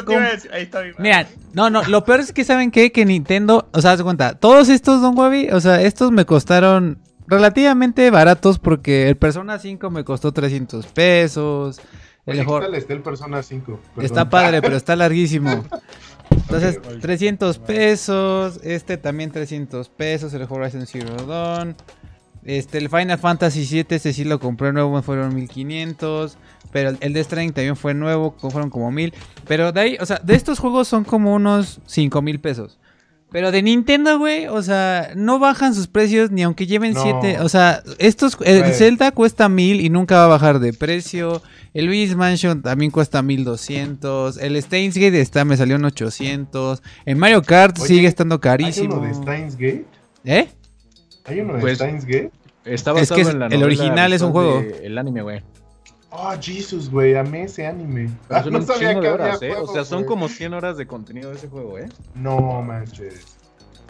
Ahí 0.54 0.64
está 0.64 0.84
mi. 0.84 0.92
Mira, 1.00 1.28
no, 1.54 1.70
no, 1.70 1.84
lo 1.84 2.04
peor 2.06 2.22
es 2.22 2.32
que 2.32 2.44
saben 2.46 2.72
qué? 2.72 2.92
que 2.92 3.06
Nintendo, 3.06 3.68
o 3.74 3.82
sea, 3.82 3.92
haz 3.92 4.02
cuenta, 4.04 4.36
todos 4.36 4.70
estos 4.70 5.02
Don 5.02 5.18
Wabi, 5.18 5.50
o 5.52 5.60
sea, 5.60 5.82
estos 5.82 6.12
me 6.12 6.26
costaron 6.26 7.00
relativamente 7.28 8.10
baratos 8.10 8.58
porque 8.58 9.10
el 9.10 9.18
Persona 9.18 9.60
5 9.60 9.90
me 9.90 10.06
costó 10.06 10.32
300 10.32 10.86
pesos. 10.88 11.80
El 12.26 12.34
Oye, 12.34 12.40
¿qué 12.40 12.46
mejor, 12.46 12.76
está 12.76 12.94
el 12.94 13.02
Persona 13.02 13.44
5? 13.44 13.80
Perdón. 13.96 14.06
está 14.06 14.30
padre, 14.30 14.62
pero 14.62 14.76
está 14.78 14.96
larguísimo. 14.96 15.66
Entonces, 16.32 16.78
Ok, 16.78 16.86
ok. 16.96 17.00
300 17.02 17.58
pesos, 17.60 18.60
este 18.64 18.98
también 18.98 19.32
300 19.32 19.90
pesos, 19.90 20.34
el 20.34 20.44
Horizon 20.50 20.86
Zero 20.86 21.16
Dawn. 21.26 21.76
Este, 22.44 22.78
el 22.78 22.90
Final 22.90 23.18
Fantasy 23.18 23.66
7, 23.66 23.96
este 23.96 24.14
sí 24.14 24.24
lo 24.24 24.40
compré 24.40 24.72
nuevo, 24.72 25.02
fueron 25.02 25.36
1500. 25.36 26.38
Pero 26.72 26.90
el, 26.90 26.98
el 27.02 27.14
Death 27.14 27.26
Stranding 27.26 27.54
también 27.54 27.76
fue 27.76 27.94
nuevo, 27.94 28.36
fueron 28.40 28.70
como 28.70 28.92
1000. 28.92 29.14
Pero 29.48 29.72
de 29.72 29.82
ahí, 29.82 29.98
o 30.00 30.06
sea, 30.06 30.20
de 30.24 30.36
estos 30.36 30.60
juegos 30.60 30.88
son 30.88 31.04
como 31.04 31.34
unos 31.34 31.80
5000 31.86 32.40
pesos. 32.40 32.78
Pero 33.30 33.52
de 33.52 33.62
Nintendo, 33.62 34.18
güey, 34.20 34.48
o 34.48 34.62
sea, 34.64 35.12
no 35.16 35.38
bajan 35.38 35.76
sus 35.76 35.88
precios 35.88 36.32
ni 36.32 36.44
aunque 36.44 36.66
lleven 36.66 36.94
No. 36.94 37.04
7. 37.04 37.42
O 37.42 37.50
sea, 37.50 37.84
estos, 38.00 38.38
el 38.46 38.60
Güey. 38.62 38.74
Zelda 38.74 39.12
cuesta 39.12 39.50
1000 39.50 39.82
y 39.82 39.90
nunca 39.90 40.16
va 40.20 40.24
a 40.24 40.28
bajar 40.28 40.60
de 40.60 40.72
precio. 40.72 41.42
El 41.74 41.88
Luigi's 41.88 42.16
Mansion 42.16 42.62
también 42.62 42.90
cuesta 42.90 43.22
1200. 43.22 44.38
El 44.38 44.62
Steins 44.62 44.96
Gate 44.96 45.20
está, 45.20 45.44
me 45.44 45.58
salió 45.58 45.76
en 45.76 45.84
800. 45.86 46.82
El 47.06 47.16
Mario 47.18 47.42
Kart 47.42 47.78
Oye, 47.80 47.88
sigue 47.88 48.08
estando 48.08 48.36
¿Hay 48.36 48.40
carísimo. 48.40 48.96
uno 48.96 49.08
de 49.08 49.14
Steins 49.14 49.56
Gate? 49.56 49.86
¿Eh? 50.24 50.48
¿Hay 51.26 51.40
uno 51.42 51.56
de 51.56 51.60
Pues- 51.60 51.76
Steins 51.78 52.06
Gate? 52.06 52.32
Está 52.64 52.92
Es 52.92 53.10
basado 53.10 53.16
que 53.16 53.22
es- 53.22 53.28
en 53.30 53.40
la 53.40 53.46
el 53.48 53.52
novela 53.60 53.66
original 53.66 54.14
es 54.14 54.22
un 54.22 54.30
visual 54.32 54.46
juego. 54.46 54.62
de- 54.62 54.86
El 54.88 54.98
anime, 54.98 55.22
güey. 55.22 55.42
Oh, 56.20 56.34
Jesus, 56.42 56.90
güey, 56.90 57.16
amé 57.16 57.44
ese 57.44 57.68
anime. 57.68 58.10
Ah, 58.30 58.44
Son 58.44 58.54
no 58.54 58.60
un 58.60 58.66
sabía 58.66 58.90
chingo 58.90 59.02
que 59.02 59.08
de 59.08 59.14
había 59.14 59.26
horas, 59.26 59.42
¿eh? 59.44 59.54
O 59.56 59.72
sea, 59.72 59.86
son 59.86 60.04
como 60.04 60.28
100 60.28 60.52
horas 60.56 60.76
de 60.76 60.88
contenido 60.88 61.30
de 61.30 61.36
ese 61.36 61.48
juego, 61.48 61.78
¿eh? 61.78 61.88
No 62.16 62.62
manches. 62.64 63.38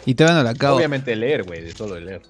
Y 0.04 0.14
todavía 0.14 0.36
no 0.36 0.42
lo 0.42 0.50
acabo. 0.50 0.76
Obviamente 0.76 1.16
leer, 1.16 1.44
güey, 1.44 1.62
de 1.62 1.72
solo 1.72 1.94
de 1.94 2.02
leer. 2.02 2.22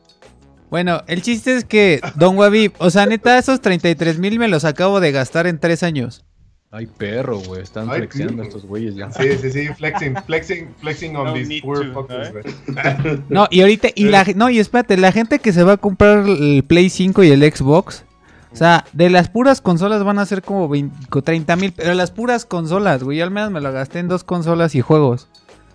Bueno, 0.70 1.02
el 1.08 1.22
chiste 1.22 1.56
es 1.56 1.64
que, 1.64 2.00
Don 2.14 2.38
Wabi, 2.38 2.70
o 2.78 2.90
sea, 2.90 3.06
neta, 3.06 3.38
esos 3.38 3.60
33 3.60 4.20
mil 4.20 4.38
me 4.38 4.46
los 4.46 4.64
acabo 4.64 5.00
de 5.00 5.10
gastar 5.10 5.48
en 5.48 5.58
3 5.58 5.82
años. 5.82 6.24
Ay, 6.70 6.86
perro, 6.86 7.38
güey. 7.40 7.62
Están 7.62 7.90
Ay, 7.90 8.00
flexeando 8.00 8.42
estos 8.42 8.66
güeyes 8.66 8.94
ya. 8.94 9.10
Sí, 9.10 9.36
sí, 9.40 9.50
sí, 9.50 9.68
flexing, 9.68 10.14
flexing, 10.26 10.68
flexing 10.80 11.16
on 11.16 11.24
No 11.24 11.32
these 11.32 11.60
poor 11.62 11.86
to, 11.86 11.92
fuckers, 11.92 12.28
¿eh? 12.28 12.32
güey. 12.32 13.22
No, 13.30 13.48
y 13.50 13.62
ahorita, 13.62 13.88
y 13.96 14.04
la, 14.04 14.24
no, 14.36 14.48
y 14.48 14.60
espérate, 14.60 14.96
la 14.96 15.10
gente 15.10 15.40
que 15.40 15.52
se 15.52 15.64
va 15.64 15.72
a 15.72 15.76
comprar 15.78 16.18
el 16.28 16.62
Play 16.68 16.90
5 16.90 17.24
y 17.24 17.30
el 17.30 17.40
Xbox, 17.52 18.04
o 18.52 18.56
sea, 18.56 18.84
de 18.92 19.10
las 19.10 19.28
puras 19.28 19.60
consolas 19.60 20.02
van 20.04 20.18
a 20.18 20.26
ser 20.26 20.42
como 20.42 20.68
20 20.68 21.20
30 21.22 21.56
mil, 21.56 21.72
pero 21.72 21.94
las 21.94 22.10
puras 22.10 22.44
consolas, 22.44 23.02
güey, 23.02 23.18
yo 23.18 23.24
al 23.24 23.30
menos 23.30 23.50
me 23.50 23.60
lo 23.60 23.72
gasté 23.72 23.98
en 23.98 24.08
dos 24.08 24.24
consolas 24.24 24.74
y 24.74 24.80
juegos. 24.80 25.28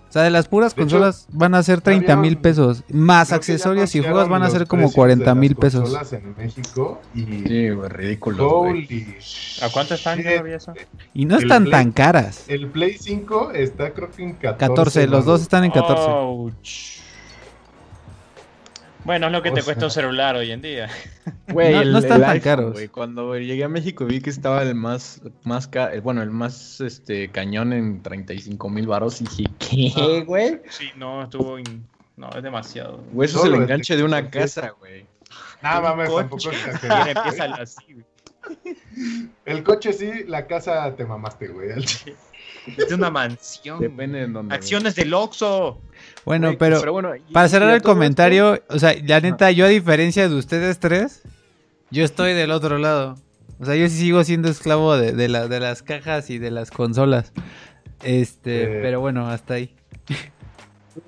O 0.09 0.13
sea, 0.13 0.21
de 0.21 0.30
las 0.30 0.47
puras 0.47 0.76
De 0.76 0.84
hecho, 0.84 0.91
consolas 0.97 1.26
van 1.32 1.55
a 1.55 1.63
ser 1.63 1.82
30 1.82 2.15
mil 2.17 2.38
pesos, 2.38 2.84
más 2.91 3.32
accesorios 3.32 3.95
y 3.95 3.99
juegos 4.01 4.30
van 4.30 4.43
a 4.43 4.49
ser 4.51 4.67
como 4.67 4.84
precios 4.84 4.95
40 4.95 5.26
de 5.34 5.39
mil 5.39 5.55
pesos. 5.55 5.82
consolas 5.82 6.13
en 6.13 6.36
México 6.38 7.01
y 7.15 7.21
Sí, 7.24 7.69
güey, 7.71 7.89
ridículo, 7.89 8.47
holy 8.47 9.15
¿A 9.63 9.69
cuánto 9.69 9.95
están 9.95 10.21
todavía 10.21 10.57
eso? 10.57 10.74
Y 11.15 11.26
no 11.26 11.38
El 11.38 11.43
están 11.43 11.63
Play- 11.63 11.71
tan 11.71 11.91
caras. 11.93 12.43
El 12.47 12.67
Play 12.67 12.95
5 12.99 13.51
está 13.55 13.91
creo 13.93 14.11
que 14.11 14.21
en 14.24 14.34
14. 14.34 14.57
14, 14.59 15.07
los 15.07 15.26
dos 15.26 15.41
están 15.41 15.63
en 15.63 15.71
14. 15.71 16.03
Ouch. 16.07 17.01
Bueno, 19.06 19.28
es 19.28 19.32
lo 19.34 19.41
que 19.41 19.49
O 19.49 19.54
te 19.54 19.62
sea- 19.62 19.66
cuesta 19.66 19.86
un 19.86 19.91
celular 19.91 20.36
hoy 20.36 20.51
en 20.51 20.62
día. 20.62 20.89
Güey, 21.49 21.74
No- 21.74 21.82
el, 21.82 21.91
no 21.91 21.97
están 21.99 22.18
el 22.18 22.22
tan 22.22 22.30
iPhone, 22.32 22.43
caros. 22.74 22.80
Cuando 22.91 23.38
llegué 23.38 23.64
a 23.66 23.70
México 23.70 24.06
vi 24.06 24.22
que 24.22 24.30
estaba 24.30 24.62
el 24.64 24.76
más, 24.76 25.22
más 25.43 25.68
ca- 25.68 25.91
bueno, 26.01 26.22
el 26.24 26.30
más 26.32 26.80
este 26.82 27.30
cañón 27.30 27.74
en 27.74 28.01
35 28.01 28.70
mil 28.70 28.88
baros 28.88 29.20
y 29.22 29.26
dije, 29.26 29.43
¿qué, 29.60 29.91
Ah. 29.97 30.24
güey? 30.26 30.62
Sí, 30.70 30.89
no, 30.95 31.24
estuvo. 31.24 31.60
in- 31.60 31.86
No, 32.16 32.30
es 32.30 32.41
demasiado. 32.43 33.04
Güey, 33.12 33.28
eso 33.28 33.39
es 33.39 33.45
el 33.45 33.56
enganche 33.56 33.95
de 33.97 34.04
una 34.04 34.30
casa, 34.30 34.70
güey. 34.80 35.06
Nah, 35.62 35.82
mames, 35.82 36.14
tampoco 36.14 36.51
empieza 36.51 37.45
así, 37.56 37.84
güey. 37.93 38.06
El 39.45 39.64
coche 39.64 39.93
sí, 39.93 40.12
la 40.28 40.45
casa 40.47 40.95
te 40.95 41.06
mamaste, 41.06 41.47
güey. 41.47 41.70
Es 41.72 42.06
de 42.89 42.95
una 42.95 43.10
mansión. 43.10 43.80
Depende 43.80 44.20
de 44.20 44.28
dónde. 44.28 44.54
Acciones 44.56 44.95
del 44.95 45.14
Oxxo. 45.14 45.82
Bueno, 46.26 46.53
pero, 46.57 46.91
bueno, 46.93 47.15
y- 47.15 47.34
para 47.34 47.49
cerrar 47.49 47.69
el 47.71 47.78
esto- 47.78 47.89
comentario, 47.89 48.61
o 48.69 48.80
sea, 48.80 48.93
la 49.05 49.19
neta, 49.19 49.51
yo 49.51 49.65
a 49.65 49.69
diferencia 49.69 50.28
de 50.30 50.36
ustedes 50.36 50.80
tres, 50.80 51.21
yo 51.91 52.03
estoy 52.05 52.34
del 52.34 52.51
otro 52.51 52.78
lado. 52.78 53.15
O 53.59 53.65
sea, 53.65 53.76
yo 53.76 53.88
sí 53.89 53.97
sigo 53.97 54.24
siendo 54.24 54.49
esclavo 54.49 54.95
de, 54.97 55.11
de, 55.13 55.28
la- 55.28 55.47
de 55.47 55.59
las 55.59 55.84
cajas 55.84 56.30
y 56.30 56.38
de 56.39 56.51
las 56.51 56.71
consolas. 56.71 57.32
Este, 58.03 58.63
Eh. 58.63 58.80
pero 58.82 58.99
bueno, 58.99 59.28
hasta 59.28 59.55
ahí. 59.55 59.76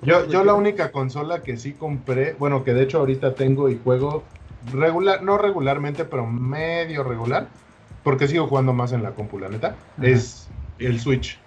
Yo, 0.02 0.26
yo 0.28 0.44
la 0.44 0.54
única 0.54 0.90
consola 0.90 1.42
que 1.42 1.56
sí 1.56 1.72
compré, 1.72 2.34
bueno, 2.38 2.64
que 2.64 2.74
de 2.74 2.82
hecho 2.82 2.98
ahorita 2.98 3.34
tengo 3.34 3.68
y 3.68 3.78
juego 3.82 4.24
regular, 4.72 5.22
no 5.22 5.38
regularmente, 5.38 6.04
pero 6.04 6.26
medio 6.26 7.04
regular, 7.04 7.48
porque 8.02 8.26
sigo 8.26 8.46
jugando 8.48 8.72
más 8.72 8.92
en 8.92 9.02
la 9.02 9.10
compu, 9.12 9.38
la 9.38 9.48
neta, 9.48 9.76
Ajá. 9.96 10.06
es 10.06 10.48
el 10.78 10.98
Switch. 11.00 11.38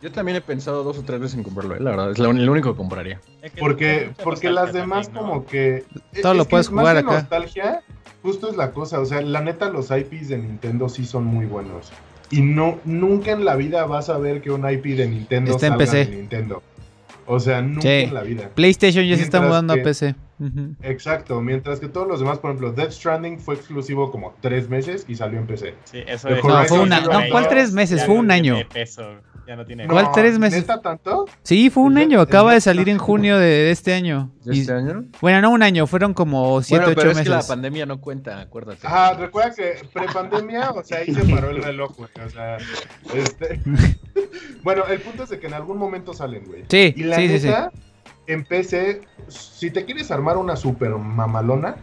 Yo 0.00 0.12
también 0.12 0.36
he 0.36 0.40
pensado 0.40 0.84
dos 0.84 0.98
o 0.98 1.02
tres 1.02 1.18
veces 1.20 1.36
en 1.36 1.42
comprarlo, 1.42 1.74
eh, 1.76 1.80
la 1.80 1.90
verdad. 1.90 2.10
Es 2.12 2.18
lo, 2.18 2.30
el 2.30 2.48
único 2.48 2.72
que 2.72 2.76
compraría. 2.76 3.20
Es 3.42 3.52
que 3.52 3.60
Porque, 3.60 4.10
porque 4.22 4.50
las 4.50 4.72
demás 4.72 5.06
también, 5.08 5.24
¿no? 5.26 5.32
como 5.32 5.46
que... 5.46 5.84
Todo 6.22 6.32
es 6.32 6.38
lo 6.38 6.44
que 6.44 6.50
puedes 6.50 6.70
más 6.70 6.82
jugar 6.82 6.96
acá. 6.98 7.12
nostalgia, 7.12 7.80
justo 8.22 8.48
es 8.50 8.56
la 8.56 8.70
cosa, 8.70 9.00
o 9.00 9.04
sea, 9.06 9.20
la 9.22 9.40
neta 9.40 9.68
los 9.70 9.90
IPs 9.90 10.28
de 10.28 10.38
Nintendo 10.38 10.88
sí 10.88 11.04
son 11.04 11.24
muy 11.24 11.46
buenos. 11.46 11.92
Y 12.30 12.42
no, 12.42 12.78
nunca 12.84 13.32
en 13.32 13.44
la 13.44 13.56
vida 13.56 13.84
vas 13.86 14.08
a 14.08 14.18
ver 14.18 14.40
que 14.40 14.50
un 14.50 14.68
IP 14.70 14.96
de 14.96 15.08
Nintendo 15.08 15.52
Está 15.52 15.66
en 15.66 15.72
salga 15.72 15.84
PC. 15.84 16.04
de 16.06 16.16
Nintendo. 16.16 16.62
O 17.28 17.40
sea, 17.40 17.60
nunca 17.60 17.82
Sí. 17.82 17.88
en 17.88 18.14
la 18.14 18.22
vida. 18.22 18.50
PlayStation 18.54 19.04
ya 19.04 19.16
se 19.16 19.22
está 19.22 19.40
mudando 19.40 19.74
que- 19.74 19.80
a 19.80 19.82
PC. 19.84 20.14
Exacto, 20.82 21.40
mientras 21.40 21.80
que 21.80 21.88
todos 21.88 22.06
los 22.06 22.20
demás, 22.20 22.38
por 22.38 22.50
ejemplo, 22.50 22.72
Death 22.72 22.92
Stranding 22.92 23.38
fue 23.40 23.54
exclusivo 23.56 24.10
como 24.10 24.34
tres 24.40 24.68
meses 24.68 25.04
y 25.08 25.16
salió 25.16 25.38
en 25.40 25.46
PC. 25.46 25.74
Sí, 25.84 25.98
eso 26.06 26.28
es. 26.28 26.44
No, 26.44 26.64
fue 26.66 26.80
una- 26.80 27.00
no, 27.00 27.20
¿cuál 27.30 27.48
tres 27.48 27.72
meses? 27.72 28.00
Ya 28.00 28.06
Fue 28.06 28.14
un 28.14 28.30
año. 28.30 28.56
peso, 28.72 29.02
ya 29.46 29.56
no 29.56 29.64
tiene 29.64 29.86
¿Cuál 29.86 30.06
No, 30.06 30.12
tres 30.12 30.38
meses? 30.38 30.60
¿Neta 30.60 30.80
tanto? 30.80 31.26
Sí, 31.42 31.70
fue 31.70 31.84
un 31.84 31.96
El 31.98 32.04
año. 32.04 32.20
Acaba 32.20 32.52
de 32.54 32.60
salir 32.60 32.88
en 32.88 32.98
junio 32.98 33.38
de, 33.38 33.70
este 33.70 33.94
año. 33.94 34.30
¿De 34.44 34.56
Y- 34.56 34.60
este 34.60 34.72
año? 34.72 35.04
bueno, 35.20 35.40
no 35.42 35.50
un 35.50 35.62
año, 35.62 35.86
fueron 35.86 36.14
como 36.14 36.60
siete, 36.62 36.84
bueno, 36.84 36.96
pero 36.96 37.10
ocho 37.10 37.18
es 37.18 37.24
que 37.24 37.30
la 37.30 37.36
meses. 37.36 37.48
pandemia 37.48 37.86
no 37.86 38.00
cuenta, 38.00 38.40
acuérdate. 38.40 38.86
Ajá, 38.86 39.14
recuerda 39.14 39.54
que 39.54 39.74
prepandemia, 39.92 40.70
o 40.70 40.82
sea, 40.82 40.98
ahí 40.98 41.14
se 41.14 41.24
paró 41.24 41.50
el 41.50 41.62
reloj, 41.62 41.96
güey. 41.96 42.10
O 42.26 42.30
sea, 42.30 42.56
este. 43.14 43.60
bueno, 44.62 44.84
el 44.88 45.00
punto 45.00 45.24
es 45.24 45.30
de 45.30 45.38
que 45.38 45.46
en 45.46 45.54
algún 45.54 45.78
momento 45.78 46.12
salen, 46.14 46.44
güey. 46.46 46.64
Sí, 46.68 46.94
Y 46.96 47.04
la 47.04 47.16
sí, 47.16 47.28
sí, 47.28 47.38
sí. 47.40 47.46
neta, 47.46 47.70
en 48.26 48.44
PC, 48.44 49.02
si 49.28 49.70
te 49.70 49.84
quieres 49.84 50.10
armar 50.10 50.36
una 50.36 50.56
super 50.56 50.90
mamalona, 50.90 51.76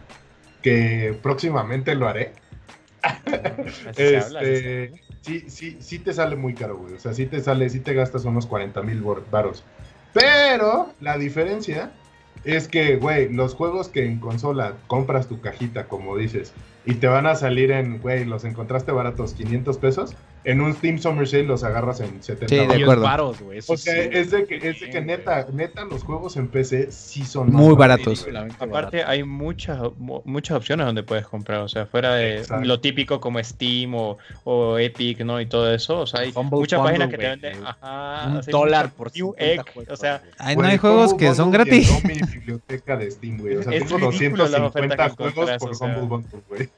que 0.62 1.18
próximamente 1.22 1.94
lo 1.94 2.08
haré, 2.08 2.32
Así 3.04 3.92
se 3.96 4.18
habla, 4.18 4.40
así 4.40 4.46
se 4.48 4.84
este, 4.84 5.03
sí, 5.24 5.44
sí, 5.48 5.78
sí 5.80 5.98
te 5.98 6.12
sale 6.12 6.36
muy 6.36 6.54
caro, 6.54 6.76
güey. 6.76 6.94
O 6.94 6.98
sea, 6.98 7.14
sí 7.14 7.26
te 7.26 7.40
sale, 7.40 7.68
sí 7.70 7.80
te 7.80 7.94
gastas 7.94 8.24
unos 8.24 8.46
40 8.46 8.82
mil 8.82 9.02
varos. 9.30 9.64
Pero 10.12 10.92
la 11.00 11.18
diferencia 11.18 11.92
es 12.44 12.68
que, 12.68 12.96
güey, 12.96 13.32
los 13.32 13.54
juegos 13.54 13.88
que 13.88 14.04
en 14.04 14.20
consola 14.20 14.76
compras 14.86 15.26
tu 15.26 15.40
cajita, 15.40 15.88
como 15.88 16.16
dices, 16.16 16.52
y 16.84 16.94
te 16.94 17.06
van 17.06 17.26
a 17.26 17.34
salir 17.34 17.70
en, 17.70 18.00
güey, 18.00 18.24
los 18.24 18.44
encontraste 18.44 18.92
baratos 18.92 19.32
500 19.32 19.78
pesos, 19.78 20.14
en 20.44 20.60
un 20.60 20.74
Steam 20.74 20.98
Summer 20.98 21.26
Sale 21.26 21.44
los 21.44 21.64
agarras 21.64 22.00
en 22.00 22.22
70 22.22 22.48
Sí, 22.48 22.56
de 22.56 22.82
acuerdo. 22.82 23.02
varos, 23.02 23.40
güey, 23.40 23.58
eso 23.58 23.72
O 23.72 23.76
sea, 23.76 23.94
sí, 24.02 24.08
es 24.12 24.30
de 24.30 24.46
que, 24.46 24.56
es 24.56 24.80
de 24.80 24.90
que 24.90 25.00
neta, 25.00 25.46
neta, 25.52 25.84
los 25.84 26.02
juegos 26.04 26.36
en 26.36 26.48
PC 26.48 26.92
sí 26.92 27.24
son 27.24 27.52
más 27.52 27.62
Muy 27.62 27.74
baratos. 27.74 28.24
güey. 28.24 28.36
Aparte 28.58 29.02
hay 29.04 29.24
muchas 29.24 29.80
mu- 29.98 30.22
muchas 30.24 30.56
opciones 30.56 30.86
donde 30.86 31.02
puedes 31.02 31.26
comprar, 31.26 31.60
o 31.60 31.68
sea, 31.68 31.86
fuera 31.86 32.14
de 32.14 32.38
Exacto. 32.38 32.66
lo 32.66 32.80
típico 32.80 33.20
como 33.20 33.42
Steam 33.42 33.94
o, 33.94 34.18
o 34.44 34.78
Epic, 34.78 35.20
¿no? 35.20 35.40
Y 35.40 35.46
todo 35.46 35.72
eso, 35.72 36.00
o 36.00 36.06
sea, 36.06 36.20
hay 36.20 36.32
Humble 36.34 36.58
muchas 36.60 36.78
Bundle, 36.80 36.92
páginas 36.98 37.10
que 37.10 37.18
te 37.18 37.26
venden, 37.28 37.66
ajá, 37.66 38.26
Un 38.28 38.36
o 38.36 38.42
sea, 38.42 38.48
hay 38.48 38.52
dólar 38.52 38.90
por 38.92 39.06
New 39.14 39.34
50 39.38 39.44
Egg, 39.44 39.90
o 39.90 39.96
sea. 39.96 40.22
Ay, 40.38 40.56
no 40.56 40.62
hay 40.64 40.78
juegos 40.78 41.12
Humble 41.12 41.26
que 41.28 41.34
son 41.34 41.50
gratis. 41.50 42.04
mi 42.04 42.14
biblioteca 42.14 42.96
de 42.96 43.10
Steam, 43.10 43.38
güey. 43.38 43.56
O 43.56 43.62
sea, 43.62 43.72
Es 43.74 43.84
tengo 43.86 44.10
ridículo 44.10 44.48
las 44.48 44.60
ofertas 44.60 45.14
250 45.14 45.16
que 45.16 45.32
juegos 45.32 45.50
por 45.58 45.70
o 45.70 45.74
sea. 45.74 45.86
Humble 45.88 46.02
Bundle, 46.08 46.40
güey. 46.48 46.68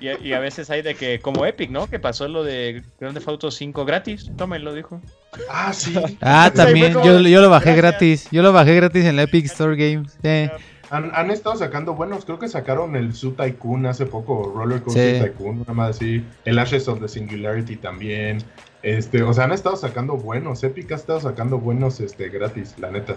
Y, 0.00 0.08
y 0.28 0.32
a 0.32 0.40
veces 0.40 0.70
hay 0.70 0.82
de 0.82 0.94
que, 0.94 1.20
como 1.20 1.44
Epic, 1.46 1.70
¿no? 1.70 1.88
Que 1.88 1.98
pasó 1.98 2.26
lo 2.28 2.42
de 2.44 2.82
Grand 2.98 3.14
Theft 3.14 3.28
Auto 3.28 3.50
5 3.50 3.84
gratis, 3.84 4.30
tómenlo, 4.36 4.72
dijo. 4.74 5.00
Ah, 5.48 5.72
sí. 5.72 5.94
Ah, 6.20 6.50
también. 6.54 6.92
Yo, 7.04 7.20
yo 7.20 7.40
lo 7.40 7.50
bajé 7.50 7.74
Gracias. 7.74 7.76
gratis. 7.92 8.28
Yo 8.30 8.42
lo 8.42 8.52
bajé 8.52 8.74
gratis 8.76 9.04
en 9.04 9.16
la 9.16 9.22
Epic 9.22 9.44
Store 9.46 9.76
Games. 9.76 10.18
Eh, 10.22 10.50
Han, 10.90 11.12
han 11.14 11.30
estado 11.30 11.54
sacando 11.56 11.94
buenos, 11.94 12.24
creo 12.24 12.38
que 12.40 12.48
sacaron 12.48 12.96
el 12.96 13.14
Zoo 13.14 13.32
Tycoon 13.34 13.86
hace 13.86 14.06
poco, 14.06 14.52
Roller 14.56 14.82
Coaster 14.82 15.16
Sí. 15.16 15.22
Tycoon, 15.22 15.60
una 15.60 15.72
más 15.72 15.90
así, 15.96 16.24
el 16.44 16.58
Ashes 16.58 16.88
of 16.88 17.00
the 17.00 17.06
Singularity 17.08 17.76
también. 17.76 18.38
Este, 18.82 19.22
o 19.22 19.32
sea, 19.32 19.44
han 19.44 19.52
estado 19.52 19.76
sacando 19.76 20.16
buenos, 20.16 20.64
Epic 20.64 20.90
ha 20.90 20.96
estado 20.96 21.20
sacando 21.20 21.58
buenos 21.58 22.00
este 22.00 22.28
gratis, 22.28 22.74
la 22.78 22.90
neta. 22.90 23.14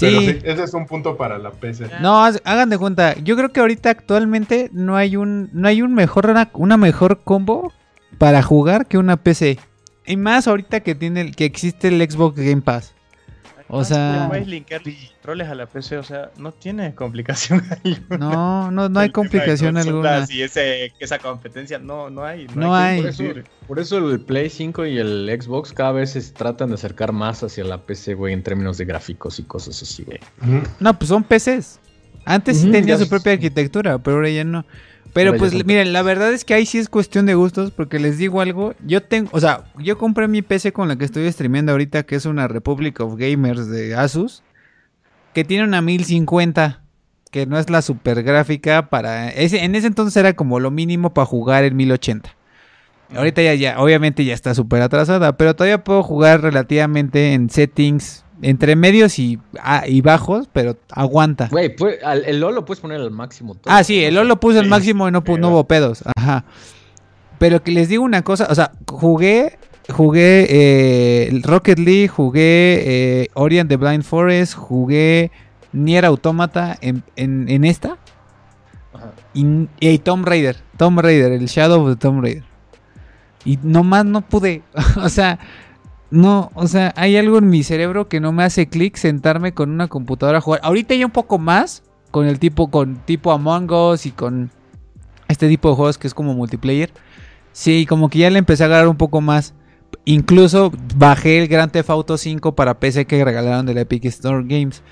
Pero 0.00 0.20
sí, 0.20 0.26
sí. 0.32 0.38
ese 0.44 0.64
es 0.64 0.74
un 0.74 0.86
punto 0.86 1.16
para 1.16 1.38
la 1.38 1.50
PC. 1.50 1.86
No, 2.00 2.22
hagan 2.22 2.70
de 2.70 2.78
cuenta. 2.78 3.14
Yo 3.16 3.36
creo 3.36 3.50
que 3.52 3.60
ahorita 3.60 3.90
actualmente 3.90 4.70
no 4.72 4.96
hay 4.96 5.16
un 5.16 5.50
no 5.52 5.68
hay 5.68 5.82
un 5.82 5.94
mejor 5.94 6.30
una, 6.30 6.50
una 6.54 6.76
mejor 6.76 7.20
combo 7.24 7.72
para 8.18 8.42
jugar 8.42 8.86
que 8.86 8.98
una 8.98 9.16
PC. 9.16 9.58
Y 10.06 10.16
más 10.16 10.48
ahorita 10.48 10.80
que 10.80 10.94
tiene 10.94 11.20
el- 11.20 11.36
que 11.36 11.44
existe 11.44 11.88
el 11.88 12.00
Xbox 12.10 12.36
Game 12.36 12.62
Pass. 12.62 12.94
O 13.74 13.84
sea- 13.84 14.26
puedes 14.28 14.46
linkar 14.46 14.82
controles 14.82 15.48
a 15.48 15.54
la 15.54 15.66
PC, 15.66 15.96
o 15.96 16.02
sea, 16.02 16.30
no 16.36 16.52
tiene 16.52 16.94
complicación 16.94 17.62
ahí. 17.84 17.96
No, 18.18 18.70
no, 18.70 18.88
no 18.90 19.00
hay 19.00 19.10
complicación 19.10 19.76
alguna. 19.78 20.26
Y 20.28 20.42
ese, 20.42 20.92
esa 20.98 21.18
competencia 21.18 21.78
no, 21.78 22.10
no 22.10 22.24
hay. 22.24 22.46
No 22.54 22.74
hay. 22.74 23.00
Por 23.00 23.08
eso, 23.10 23.24
por 23.66 23.78
eso 23.78 24.10
el 24.10 24.20
Play 24.20 24.50
5 24.50 24.84
y 24.86 24.98
el 24.98 25.38
Xbox 25.40 25.72
cada 25.72 25.92
vez 25.92 26.10
se 26.10 26.20
tratan 26.32 26.68
de 26.68 26.74
acercar 26.74 27.12
más 27.12 27.42
hacia 27.42 27.64
la 27.64 27.78
PC, 27.78 28.12
güey, 28.14 28.34
en 28.34 28.42
términos 28.42 28.76
de 28.76 28.84
gráficos 28.84 29.38
y 29.38 29.44
cosas 29.44 29.80
así, 29.82 30.04
güey. 30.04 30.20
No, 30.78 30.98
pues 30.98 31.08
son 31.08 31.24
PCs. 31.24 31.80
Antes 32.24 32.58
sí 32.60 32.70
tenía 32.70 32.98
su 32.98 33.08
propia 33.08 33.32
arquitectura, 33.32 33.98
pero 33.98 34.16
ahora 34.18 34.28
ya 34.28 34.44
no. 34.44 34.64
Pero 35.12 35.36
pues 35.36 35.52
miren, 35.66 35.92
la 35.92 36.02
verdad 36.02 36.32
es 36.32 36.44
que 36.44 36.54
ahí 36.54 36.64
sí 36.64 36.78
es 36.78 36.88
cuestión 36.88 37.26
de 37.26 37.34
gustos, 37.34 37.70
porque 37.70 37.98
les 37.98 38.16
digo 38.16 38.40
algo, 38.40 38.74
yo 38.84 39.02
tengo, 39.02 39.28
o 39.32 39.40
sea, 39.40 39.64
yo 39.78 39.98
compré 39.98 40.26
mi 40.26 40.40
PC 40.40 40.72
con 40.72 40.88
la 40.88 40.96
que 40.96 41.04
estoy 41.04 41.30
streameando 41.30 41.72
ahorita, 41.72 42.04
que 42.04 42.16
es 42.16 42.24
una 42.24 42.48
Republic 42.48 42.98
of 43.00 43.16
Gamers 43.16 43.68
de 43.68 43.94
Asus, 43.94 44.42
que 45.34 45.44
tiene 45.44 45.64
una 45.64 45.82
1050, 45.82 46.82
que 47.30 47.46
no 47.46 47.58
es 47.58 47.68
la 47.68 47.82
super 47.82 48.22
gráfica 48.22 48.88
para... 48.88 49.28
Ese, 49.30 49.64
en 49.64 49.74
ese 49.74 49.86
entonces 49.86 50.16
era 50.16 50.32
como 50.32 50.60
lo 50.60 50.70
mínimo 50.70 51.12
para 51.12 51.26
jugar 51.26 51.64
en 51.64 51.76
1080. 51.76 52.34
Ahorita 53.14 53.42
ya, 53.42 53.54
ya, 53.54 53.80
obviamente 53.80 54.24
ya 54.24 54.32
está 54.32 54.54
súper 54.54 54.80
atrasada, 54.80 55.36
pero 55.36 55.54
todavía 55.54 55.84
puedo 55.84 56.02
jugar 56.02 56.40
relativamente 56.40 57.34
en 57.34 57.50
settings 57.50 58.24
entre 58.42 58.76
medios 58.76 59.18
y, 59.18 59.38
ah, 59.62 59.84
y 59.86 60.00
bajos, 60.02 60.48
pero 60.52 60.76
aguanta. 60.90 61.48
Güey, 61.50 61.74
pues, 61.74 61.98
el 62.26 62.40
LOL 62.40 62.54
lo 62.56 62.64
puedes 62.64 62.80
poner 62.80 63.00
al 63.00 63.10
máximo. 63.10 63.54
todo. 63.54 63.72
Ah, 63.74 63.82
sí, 63.84 64.02
el 64.04 64.14
LOL 64.14 64.28
lo 64.28 64.38
puse 64.40 64.58
al 64.58 64.66
máximo 64.68 65.08
y 65.08 65.12
no, 65.12 65.18
no 65.20 65.24
pero- 65.24 65.48
hubo 65.48 65.64
pedos. 65.64 66.02
Ajá. 66.16 66.44
Pero 67.38 67.62
que 67.62 67.72
les 67.72 67.88
digo 67.88 68.04
una 68.04 68.22
cosa, 68.22 68.46
o 68.50 68.54
sea, 68.54 68.72
jugué, 68.88 69.58
jugué 69.92 70.46
eh, 70.48 71.40
Rocket 71.42 71.78
League, 71.78 72.08
jugué 72.08 72.82
eh, 73.22 73.28
Ori 73.34 73.58
and 73.58 73.68
the 73.68 73.76
Blind 73.76 74.04
Forest, 74.04 74.54
jugué 74.54 75.30
Nier 75.72 76.04
Automata 76.04 76.76
en, 76.80 77.02
en, 77.16 77.48
en 77.48 77.64
esta. 77.64 77.96
Ajá. 78.92 79.12
Y, 79.34 79.68
y 79.80 79.98
Tomb 79.98 80.24
Raider, 80.26 80.56
Tomb 80.76 81.00
Raider, 81.00 81.32
el 81.32 81.46
Shadow 81.46 81.82
of 81.82 81.90
the 81.90 81.96
Tomb 81.96 82.22
Raider. 82.22 82.44
Y 83.44 83.58
nomás 83.62 84.04
no 84.04 84.20
pude, 84.20 84.62
o 85.02 85.08
sea, 85.08 85.38
no, 86.12 86.50
o 86.54 86.66
sea, 86.68 86.92
hay 86.96 87.16
algo 87.16 87.38
en 87.38 87.48
mi 87.50 87.62
cerebro 87.64 88.08
que 88.08 88.20
no 88.20 88.30
me 88.32 88.44
hace 88.44 88.68
clic 88.68 88.96
sentarme 88.96 89.52
con 89.54 89.70
una 89.70 89.88
computadora 89.88 90.38
a 90.38 90.40
jugar. 90.40 90.60
Ahorita 90.62 90.94
ya 90.94 91.06
un 91.06 91.12
poco 91.12 91.38
más 91.38 91.82
con 92.10 92.26
el 92.26 92.38
tipo, 92.38 92.70
con 92.70 92.96
tipo 93.04 93.32
Among 93.32 93.70
Us 93.72 94.06
y 94.06 94.10
con 94.12 94.50
este 95.28 95.48
tipo 95.48 95.70
de 95.70 95.74
juegos 95.76 95.98
que 95.98 96.06
es 96.06 96.14
como 96.14 96.34
multiplayer. 96.34 96.90
Sí, 97.52 97.86
como 97.86 98.08
que 98.10 98.18
ya 98.20 98.30
le 98.30 98.38
empecé 98.38 98.62
a 98.62 98.66
agarrar 98.66 98.88
un 98.88 98.96
poco 98.96 99.20
más. 99.20 99.54
Incluso 100.04 100.72
bajé 100.96 101.40
el 101.42 101.48
Grand 101.48 101.70
Theft 101.72 101.90
Auto 101.90 102.16
5 102.18 102.54
para 102.54 102.78
PC 102.78 103.06
que 103.06 103.24
regalaron 103.24 103.66
de 103.66 103.74
la 103.74 103.80
Epic 103.82 104.04
Store 104.06 104.44
Games. 104.46 104.82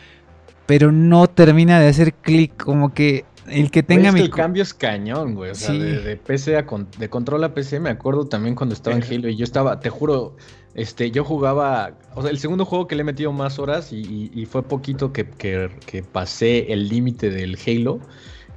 Pero 0.67 0.93
no 0.93 1.27
termina 1.29 1.81
de 1.81 1.89
hacer 1.89 2.15
clic, 2.15 2.57
como 2.63 2.95
que 2.95 3.25
el 3.49 3.71
que 3.71 3.83
tenga 3.83 4.09
es 4.11 4.15
que 4.15 4.21
mi... 4.21 4.27
el 4.27 4.31
cambio 4.31 4.63
es 4.63 4.73
cañón, 4.73 5.35
güey. 5.35 5.51
O 5.51 5.55
sea, 5.55 5.71
Sí. 5.73 5.79
de, 5.79 6.01
de 6.01 6.17
PC 6.17 6.57
a 6.57 6.65
con- 6.67 6.87
de 6.99 7.09
control 7.11 7.43
a 7.45 7.53
PC, 7.55 7.81
me 7.81 7.91
acuerdo 7.91 8.27
también 8.27 8.55
cuando 8.55 8.75
estaba 8.75 8.95
en 8.97 9.03
Halo 9.03 9.29
y 9.29 9.37
yo 9.37 9.45
estaba, 9.45 9.81
te 9.81 9.91
juro, 9.91 10.37
este, 10.75 11.11
yo 11.11 11.25
jugaba, 11.25 11.93
o 12.15 12.23
sea, 12.23 12.31
el 12.31 12.39
segundo 12.39 12.65
juego 12.65 12.87
que 12.87 12.95
le 12.97 13.03
he 13.03 13.05
metido 13.05 13.33
más 13.33 13.59
horas 13.59 13.93
y, 13.93 13.97
y- 14.01 14.31
y 14.35 14.47
fue 14.47 14.63
poquito 14.63 15.13
que, 15.13 15.29
que- 15.29 15.71
que 15.87 16.03
pasé 16.03 16.73
el 16.73 16.89
límite 16.89 17.31
del 17.31 17.59
Halo 17.67 18.01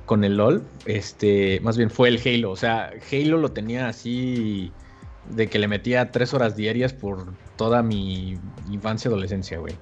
con 0.05 0.23
el 0.23 0.37
LOL, 0.37 0.63
este, 0.85 1.59
más 1.61 1.77
bien 1.77 1.89
fue 1.89 2.09
el 2.09 2.19
Halo, 2.23 2.51
o 2.51 2.55
sea, 2.55 2.91
Halo 3.11 3.37
lo 3.37 3.51
tenía 3.51 3.87
así 3.87 4.71
de 5.29 5.47
que 5.47 5.57
le 5.59 5.67
metía 5.69 6.11
tres 6.11 6.33
horas 6.33 6.55
diarias 6.57 6.93
por 6.93 7.33
toda 7.55 7.81
mi 7.81 8.37
infancia 8.69 9.07
y 9.07 9.11
adolescencia, 9.11 9.57
güey. 9.59 9.73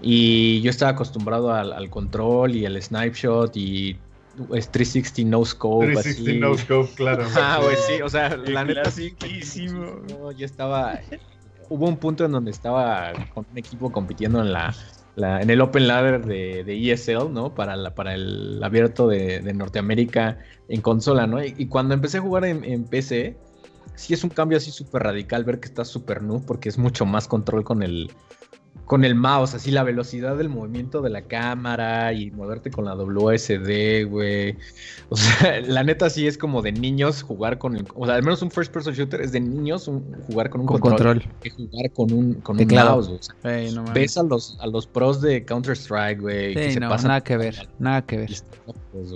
Y 0.00 0.60
yo 0.62 0.70
estaba 0.70 0.92
acostumbrado 0.92 1.52
al, 1.52 1.72
al 1.72 1.90
control 1.90 2.56
y 2.56 2.64
al 2.66 2.80
snipe 2.82 3.14
shot 3.16 3.56
y 3.56 3.98
es 4.54 4.70
360 4.70 5.30
no 5.30 5.44
scope. 5.44 5.86
360 5.92 6.30
así. 6.30 6.38
no 6.40 6.56
scope, 6.58 6.94
claro. 6.94 7.24
Ah, 7.36 7.60
güey, 7.62 7.76
sí, 7.76 8.00
o 8.02 8.08
sea, 8.08 8.36
la 8.36 8.64
neta 8.64 8.90
sí. 8.90 9.14
no, 10.08 10.32
yo 10.32 10.44
estaba 10.46 11.00
hubo 11.68 11.86
un 11.86 11.96
punto 11.96 12.24
en 12.24 12.32
donde 12.32 12.50
estaba 12.50 13.12
con 13.34 13.46
un 13.50 13.58
equipo 13.58 13.90
compitiendo 13.92 14.40
en 14.40 14.52
la, 14.52 14.74
en 15.16 15.50
el 15.50 15.60
Open 15.60 15.86
Ladder 15.86 16.24
de, 16.24 16.92
ESL, 16.92 17.32
¿no? 17.32 17.54
Para, 17.54 17.76
la, 17.76 17.94
para 17.94 18.14
el 18.14 18.62
abierto 18.62 19.08
de, 19.08 19.40
Norteamérica 19.54 20.38
en 20.68 20.80
consola, 20.80 21.26
¿no? 21.26 21.42
Y, 21.42 21.66
cuando 21.66 21.94
empecé 21.94 22.18
a 22.18 22.20
jugar 22.20 22.44
en, 22.44 22.64
en 22.64 22.84
PC, 22.84 23.36
sí 23.94 24.14
es 24.14 24.24
un 24.24 24.30
cambio 24.30 24.58
así 24.58 24.70
súper 24.70 25.04
radical 25.04 25.44
ver 25.44 25.60
que 25.60 25.68
está 25.68 25.84
súper 25.84 26.22
noob 26.22 26.44
porque 26.44 26.68
es 26.68 26.78
mucho 26.78 27.06
más 27.06 27.28
control 27.28 27.64
con 27.64 27.82
el, 27.82 28.10
con 28.84 29.04
el 29.04 29.14
mouse, 29.16 29.54
así 29.54 29.70
la 29.72 29.82
velocidad 29.82 30.36
del 30.36 30.48
movimiento 30.48 31.02
de 31.02 31.10
la 31.10 31.22
cámara 31.22 32.12
y 32.12 32.30
moverte 32.30 32.70
con 32.70 32.84
la 32.84 32.94
WSD, 32.94 34.04
güey. 34.08 34.56
O 35.08 35.16
sea, 35.16 35.60
la 35.66 35.82
neta 35.82 36.08
sí 36.10 36.26
es 36.26 36.38
como 36.38 36.62
de 36.62 36.70
niños 36.72 37.22
jugar 37.22 37.58
con 37.58 37.76
el, 37.76 37.84
o 37.94 38.06
sea, 38.06 38.14
al 38.14 38.22
menos 38.22 38.42
un 38.42 38.50
first 38.50 38.72
person 38.72 38.94
shooter 38.94 39.20
es 39.20 39.32
de 39.32 39.40
niños 39.40 39.88
un- 39.88 40.04
jugar 40.28 40.50
con 40.50 40.60
un 40.60 40.66
Con 40.68 40.80
control, 40.80 41.20
control. 41.22 41.40
que 41.40 41.50
jugar 41.50 41.90
con 41.92 42.12
un, 42.12 42.34
con 42.34 42.60
un 42.60 42.66
mouse, 42.74 43.06
güey. 43.08 43.18
O 43.18 43.22
sea, 43.22 43.58
Ey, 43.58 43.72
no 43.72 43.82
mames. 43.82 43.94
ves 43.94 44.18
a 44.18 44.22
los, 44.22 44.56
a 44.60 44.66
los 44.68 44.86
pros 44.86 45.20
de 45.20 45.44
Counter 45.44 45.74
Strike, 45.76 46.20
güey, 46.20 46.54
que 46.54 46.72
se 46.72 46.78
no, 46.80 46.88
pasan 46.88 47.08
nada 47.08 47.22
que 47.22 47.36
ver, 47.36 47.68
nada 47.78 48.02
que 48.06 48.18
ver. 48.18 48.30
pues. 48.92 49.12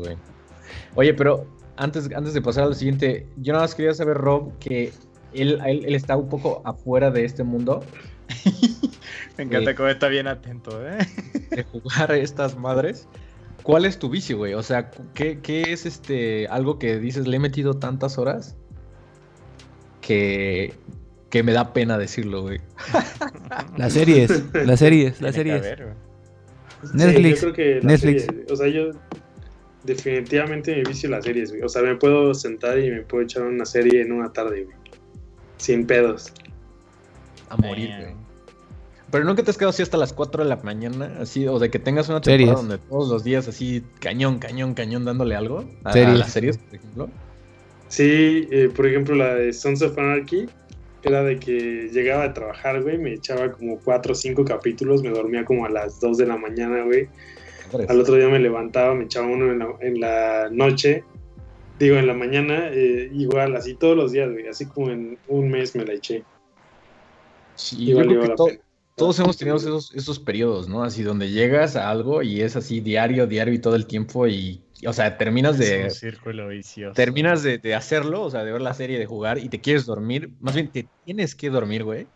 Oye, 0.96 1.14
pero 1.14 1.46
antes, 1.76 2.10
antes 2.14 2.34
de 2.34 2.42
pasar 2.42 2.64
a 2.64 2.66
lo 2.66 2.74
siguiente, 2.74 3.26
yo 3.36 3.52
nada 3.52 3.64
más 3.64 3.74
quería 3.74 3.94
saber, 3.94 4.16
Rob, 4.16 4.52
que 4.58 4.92
él, 5.32 5.60
él, 5.64 5.84
él 5.86 5.94
está 5.94 6.16
un 6.16 6.28
poco 6.28 6.60
afuera 6.64 7.10
de 7.10 7.24
este 7.24 7.44
mundo 7.44 7.82
Me 9.38 9.44
encanta 9.44 9.70
Sí. 9.70 9.76
cómo 9.76 9.88
está 9.88 10.08
bien 10.08 10.26
atento, 10.28 10.86
¿eh? 10.86 10.98
de 11.50 11.62
jugar 11.64 12.12
a 12.12 12.16
estas 12.16 12.56
madres. 12.56 13.08
¿Cuál 13.62 13.84
es 13.84 13.98
tu 13.98 14.08
vicio, 14.08 14.38
güey? 14.38 14.54
O 14.54 14.62
sea, 14.62 14.90
¿qué, 15.14 15.38
qué 15.42 15.72
es 15.72 15.84
este 15.86 16.46
algo 16.48 16.78
que 16.78 16.98
dices, 16.98 17.26
le 17.26 17.36
he 17.36 17.40
metido 17.40 17.74
tantas 17.74 18.16
horas 18.18 18.56
que, 20.00 20.72
que 21.30 21.42
me 21.42 21.52
da 21.52 21.72
pena 21.72 21.98
decirlo, 21.98 22.42
güey? 22.42 22.60
Las 23.76 23.92
series, 23.92 24.44
las 24.54 24.78
series, 24.78 25.20
las 25.20 25.34
series. 25.34 25.58
haber, 25.60 25.84
güey. 25.84 25.94
Netflix, 26.94 27.40
Sí, 27.40 27.46
yo 27.46 27.52
creo 27.52 27.80
que 27.80 27.86
Netflix. 27.86 28.24
serie, 28.24 28.46
o 28.50 28.56
sea, 28.56 28.68
yo 28.68 28.90
definitivamente 29.84 30.74
me 30.76 30.82
vicio 30.84 31.10
las 31.10 31.24
series, 31.24 31.50
güey. 31.50 31.62
O 31.62 31.68
sea, 31.68 31.82
me 31.82 31.96
puedo 31.96 32.32
sentar 32.34 32.78
y 32.78 32.90
me 32.90 33.02
puedo 33.02 33.22
echar 33.24 33.42
una 33.42 33.66
serie 33.66 34.00
en 34.00 34.12
una 34.12 34.32
tarde, 34.32 34.64
güey. 34.64 34.76
Sin 35.58 35.86
pedos. 35.86 36.32
A 37.50 37.56
morir, 37.58 37.90
güey. 38.00 38.14
Pero 39.10 39.24
nunca 39.24 39.42
te 39.42 39.50
has 39.50 39.56
quedado 39.56 39.70
así 39.70 39.82
hasta 39.82 39.96
las 39.96 40.12
4 40.12 40.44
de 40.44 40.48
la 40.48 40.56
mañana, 40.56 41.16
así, 41.20 41.46
o 41.48 41.58
de 41.58 41.70
que 41.70 41.78
tengas 41.78 42.08
una 42.08 42.22
Series. 42.22 42.48
temporada 42.50 42.68
donde 42.68 42.88
todos 42.88 43.08
los 43.10 43.24
días 43.24 43.48
así, 43.48 43.82
cañón, 43.98 44.38
cañón, 44.38 44.74
cañón, 44.74 45.04
dándole 45.04 45.34
algo 45.34 45.64
a, 45.84 45.90
a 45.90 45.92
Series. 45.92 46.18
las 46.18 46.32
series, 46.32 46.58
por 46.58 46.74
ejemplo. 46.76 47.08
Sí, 47.88 48.46
eh, 48.52 48.70
por 48.74 48.86
ejemplo, 48.86 49.16
la 49.16 49.34
de 49.34 49.52
Sons 49.52 49.82
of 49.82 49.98
Anarchy 49.98 50.46
era 51.02 51.24
de 51.24 51.38
que 51.40 51.88
llegaba 51.92 52.24
a 52.24 52.34
trabajar, 52.34 52.82
güey, 52.82 52.98
me 52.98 53.14
echaba 53.14 53.50
como 53.52 53.78
cuatro 53.80 54.12
o 54.12 54.14
cinco 54.14 54.44
capítulos, 54.44 55.02
me 55.02 55.10
dormía 55.10 55.44
como 55.44 55.64
a 55.66 55.70
las 55.70 55.98
2 55.98 56.18
de 56.18 56.26
la 56.26 56.36
mañana, 56.36 56.84
güey. 56.84 57.08
Al 57.88 58.00
otro 58.00 58.14
día 58.16 58.28
me 58.28 58.38
levantaba, 58.38 58.94
me 58.94 59.04
echaba 59.04 59.26
uno 59.26 59.50
en 59.50 59.58
la, 59.60 59.68
en 59.80 60.00
la 60.00 60.48
noche, 60.52 61.02
digo, 61.78 61.96
en 61.96 62.06
la 62.06 62.14
mañana, 62.14 62.68
eh, 62.70 63.10
igual, 63.12 63.56
así 63.56 63.74
todos 63.74 63.96
los 63.96 64.12
días, 64.12 64.30
güey, 64.30 64.46
así 64.46 64.66
como 64.66 64.90
en 64.90 65.18
un 65.28 65.50
mes 65.50 65.74
me 65.74 65.84
la 65.84 65.94
eché. 65.94 66.22
Sí, 67.56 67.76
Y 67.82 67.86
yo 67.90 67.96
valió 67.96 68.20
creo 68.20 68.30
que 68.30 68.36
to- 68.36 68.44
pena. 68.46 68.58
Todos 69.00 69.18
hemos 69.18 69.38
tenido 69.38 69.56
esos, 69.56 69.94
esos 69.94 70.18
periodos, 70.18 70.68
¿no? 70.68 70.84
Así 70.84 71.02
donde 71.02 71.30
llegas 71.30 71.74
a 71.74 71.88
algo 71.88 72.22
y 72.22 72.42
es 72.42 72.54
así 72.54 72.80
diario, 72.80 73.26
diario 73.26 73.54
y 73.54 73.58
todo 73.58 73.74
el 73.74 73.86
tiempo 73.86 74.28
y, 74.28 74.62
o 74.86 74.92
sea, 74.92 75.16
terminas 75.16 75.58
Es 75.58 75.70
de... 75.70 75.84
un 75.84 75.90
círculo 75.90 76.48
vicioso. 76.48 76.92
Terminas 76.92 77.42
de, 77.42 77.56
de 77.56 77.74
hacerlo, 77.74 78.22
o 78.22 78.30
sea, 78.30 78.44
de 78.44 78.52
ver 78.52 78.60
la 78.60 78.74
serie, 78.74 78.98
de 78.98 79.06
jugar 79.06 79.38
y 79.38 79.48
te 79.48 79.58
quieres 79.58 79.86
dormir. 79.86 80.30
Más 80.40 80.54
bien, 80.54 80.68
te 80.68 80.86
tienes 81.06 81.34
que 81.34 81.48
dormir, 81.48 81.82
güey. 81.82 82.08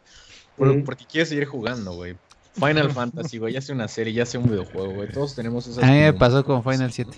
por-. 0.59 0.85
Porque 0.85 1.07
quieres 1.07 1.30
seguir 1.30 1.47
jugando, 1.47 1.95
güey. 1.95 2.16
Final 2.53 2.93
Fantasy, 2.93 3.39
güey, 3.39 3.55
ya 3.55 3.62
sea 3.62 3.74
una 3.74 3.89
serie, 3.89 4.12
ya 4.12 4.26
sea 4.26 4.39
un 4.39 4.51
videojuego, 4.51 4.93
güey. 4.93 5.09
Todos 5.11 5.35
tenemos 5.35 5.66
esas. 5.66 5.82
A 5.82 5.87
mí 5.87 6.01
me 6.01 6.12
pasó 6.12 6.45
con 6.45 6.62
Final 6.62 6.93
7. 6.93 7.11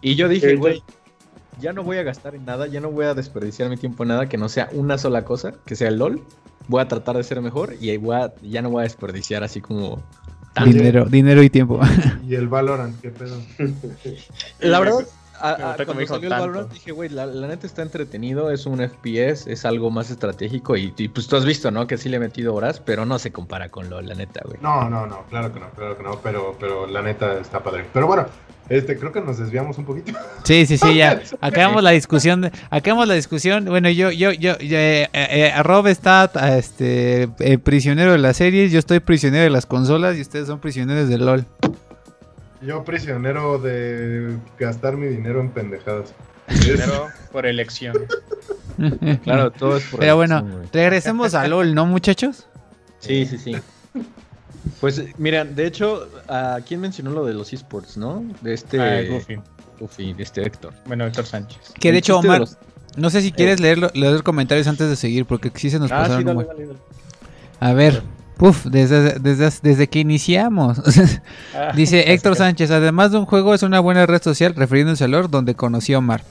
Y 0.00 0.14
yo 0.14 0.26
dije, 0.26 0.56
güey, 0.56 0.82
ya 1.60 1.72
no 1.72 1.82
voy 1.82 1.96
a 1.98 2.02
gastar 2.02 2.34
en 2.34 2.44
nada, 2.44 2.66
ya 2.66 2.80
no 2.80 2.90
voy 2.90 3.04
a 3.06 3.14
desperdiciar 3.14 3.68
mi 3.68 3.76
tiempo 3.76 4.02
en 4.04 4.08
nada 4.10 4.28
que 4.28 4.36
no 4.38 4.48
sea 4.48 4.68
una 4.72 4.98
sola 4.98 5.24
cosa, 5.24 5.52
que 5.64 5.76
sea 5.76 5.88
el 5.88 5.98
LOL. 5.98 6.22
Voy 6.68 6.80
a 6.80 6.88
tratar 6.88 7.16
de 7.16 7.24
ser 7.24 7.40
mejor 7.40 7.74
y 7.80 7.90
ahí 7.90 7.96
voy 7.96 8.16
a- 8.16 8.32
ya 8.42 8.62
no 8.62 8.70
voy 8.70 8.80
a 8.80 8.84
desperdiciar 8.84 9.42
así 9.42 9.60
como. 9.60 10.02
tanto. 10.54 10.70
Dinero, 10.70 11.06
dinero 11.06 11.42
y 11.42 11.48
tiempo. 11.50 11.80
Y 12.28 12.34
el 12.34 12.46
Valorant, 12.46 13.00
qué 13.00 13.08
pedo. 13.10 13.36
La 14.60 14.80
verdad, 14.80 15.00
a- 15.50 15.76
cuando 15.84 16.06
salió 16.06 16.28
el. 16.28 16.30
Valorant 16.30 16.72
dije, 16.72 16.92
güey, 16.92 17.08
la, 17.08 17.26
la 17.26 17.46
neta 17.48 17.66
está 17.66 17.82
entretenido, 17.82 18.50
es 18.50 18.66
un 18.66 18.78
FPS, 18.80 19.46
es 19.50 19.64
algo 19.64 19.90
más 19.90 20.10
estratégico 20.10 20.76
y, 20.76 20.92
y, 20.96 21.08
pues 21.08 21.26
tú 21.28 21.36
has 21.36 21.44
visto, 21.44 21.70
¿no? 21.70 21.86
Que 21.86 21.98
sí 21.98 22.08
le 22.08 22.16
he 22.16 22.20
metido 22.20 22.54
horas, 22.54 22.80
pero 22.80 23.04
no 23.06 23.18
se 23.18 23.32
compara 23.32 23.68
con 23.68 23.90
LOL, 23.90 24.06
la 24.06 24.14
neta, 24.14 24.40
güey. 24.44 24.58
No, 24.62 24.88
no, 24.88 25.06
no, 25.06 25.24
claro 25.30 25.52
que 25.52 25.60
no, 25.60 25.70
claro 25.70 25.96
que 25.96 26.02
no, 26.02 26.18
pero, 26.22 26.56
pero 26.58 26.86
la 26.86 27.02
neta 27.02 27.38
está 27.40 27.62
padre. 27.62 27.86
Pero 27.92 28.06
bueno, 28.06 28.26
este, 28.68 28.96
creo 28.98 29.12
que 29.12 29.20
nos 29.20 29.38
desviamos 29.38 29.76
un 29.78 29.84
poquito. 29.84 30.12
Sí, 30.44 30.66
sí, 30.66 30.76
sí, 30.76 30.96
ya. 30.96 31.20
Acabamos 31.40 31.82
la 31.82 31.90
discusión. 31.90 32.40
de- 32.42 32.52
acabamos 32.70 33.06
la 33.08 33.14
discusión. 33.14 33.64
Bueno, 33.66 33.88
yo, 33.90 34.10
yo, 34.10 34.32
yo, 34.32 34.58
yo, 34.58 34.76
eh, 34.76 35.02
eh, 35.12 35.52
eh, 35.54 35.62
Rob 35.62 35.86
está 35.86 36.30
ah, 36.34 36.56
este, 36.58 37.28
eh, 37.38 37.58
prisionero 37.58 38.12
de 38.12 38.18
las 38.18 38.36
series, 38.38 38.72
yo 38.72 38.78
estoy 38.78 38.98
prisionero 39.00 39.44
de 39.44 39.50
las 39.50 39.66
consolas 39.66 40.16
y 40.16 40.20
ustedes 40.20 40.46
son 40.48 40.58
prisioneros 40.60 41.08
del 41.08 41.24
LOL. 41.24 41.46
Yo 42.64 42.84
prisionero 42.84 43.58
de 43.58 44.36
gastar 44.58 44.96
mi 44.96 45.06
dinero 45.08 45.40
en 45.40 45.50
pendejadas. 45.50 46.14
Primero 46.46 47.08
por 47.30 47.46
elección. 47.46 47.96
Claro, 49.22 49.50
todo 49.50 49.76
es 49.76 49.84
por 49.84 50.00
Pero 50.00 50.16
bueno, 50.16 50.62
regresemos 50.72 51.34
a 51.34 51.46
LOL, 51.46 51.74
¿no, 51.74 51.84
muchachos? 51.86 52.46
Sí, 53.00 53.26
sí, 53.26 53.36
sí. 53.36 53.54
Pues 54.80 55.02
mira, 55.18 55.44
de 55.44 55.66
hecho, 55.66 56.08
¿a 56.26 56.58
quién 56.66 56.80
mencionó 56.80 57.10
lo 57.10 57.24
de 57.26 57.34
los 57.34 57.52
esports, 57.52 57.96
no? 57.98 58.24
De 58.40 58.54
este 58.54 58.80
Ah, 58.80 59.02
Goofy. 59.08 59.36
Goofy, 59.78 60.14
de 60.14 60.22
este 60.22 60.42
Héctor. 60.42 60.72
Bueno, 60.86 61.04
Héctor 61.04 61.26
Sánchez. 61.26 61.74
Que 61.78 61.92
de 61.92 61.98
hecho, 61.98 62.14
de 62.22 62.28
Omar, 62.28 62.40
los- 62.40 62.56
no 62.96 63.10
sé 63.10 63.20
si 63.20 63.30
quieres 63.30 63.60
leerlo, 63.60 63.90
leer 63.94 64.22
comentarios 64.22 64.66
antes 64.66 64.88
de 64.88 64.96
seguir, 64.96 65.26
porque 65.26 65.52
sí 65.54 65.68
se 65.68 65.78
nos 65.78 65.92
Ah, 65.92 65.98
pasaron 65.98 66.18
sí, 66.20 66.24
dale. 66.24 66.68
A 67.60 67.72
ver, 67.74 68.02
puf, 68.36 68.66
desde, 68.66 69.18
desde, 69.18 69.50
desde 69.62 69.88
que 69.88 70.00
iniciamos. 70.00 70.80
Ah, 71.54 71.72
Dice 71.74 72.12
Héctor 72.12 72.36
Sánchez, 72.36 72.70
además 72.70 73.12
de 73.12 73.18
un 73.18 73.26
juego 73.26 73.52
es 73.54 73.62
una 73.62 73.78
buena 73.80 74.06
red 74.06 74.22
social 74.22 74.54
refiriéndose 74.54 75.04
al 75.04 75.10
LOL 75.10 75.30
donde 75.30 75.54
conocí 75.54 75.92
a 75.92 75.98
Omar. 75.98 76.22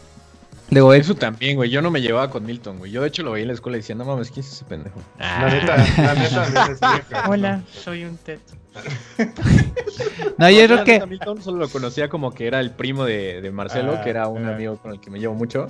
Luego, 0.71 0.93
Eso 0.93 1.15
también, 1.15 1.57
güey. 1.57 1.69
Yo 1.69 1.81
no 1.81 1.91
me 1.91 2.01
llevaba 2.01 2.29
con 2.29 2.45
Milton, 2.45 2.79
güey. 2.79 2.91
Yo 2.91 3.01
de 3.01 3.09
hecho 3.09 3.23
lo 3.23 3.31
veía 3.31 3.43
en 3.43 3.49
la 3.49 3.53
escuela 3.53 3.77
y 3.77 3.81
decía, 3.81 3.93
no 3.93 4.05
mames, 4.05 4.31
¿quién 4.31 4.45
es 4.45 4.53
ese 4.53 4.63
pendejo? 4.65 5.01
La 5.19 5.49
neta, 5.49 5.77
la 5.97 6.15
neta. 6.15 7.25
Hola, 7.27 7.61
soy 7.71 8.05
un 8.05 8.17
teto. 8.17 8.53
no, 10.37 10.49
yo 10.49 10.65
creo 10.65 10.83
que 10.85 11.05
Milton 11.05 11.41
solo 11.41 11.57
lo 11.57 11.67
conocía 11.67 12.07
como 12.07 12.33
que 12.33 12.47
era 12.47 12.61
el 12.61 12.71
primo 12.71 13.03
de, 13.03 13.41
de 13.41 13.51
Marcelo, 13.51 13.97
Ah, 13.97 14.01
que 14.01 14.09
era 14.09 14.29
un 14.29 14.45
ah. 14.45 14.55
amigo 14.55 14.77
con 14.77 14.93
el 14.93 15.01
que 15.01 15.09
me 15.09 15.19
llevo 15.19 15.35
mucho. 15.35 15.67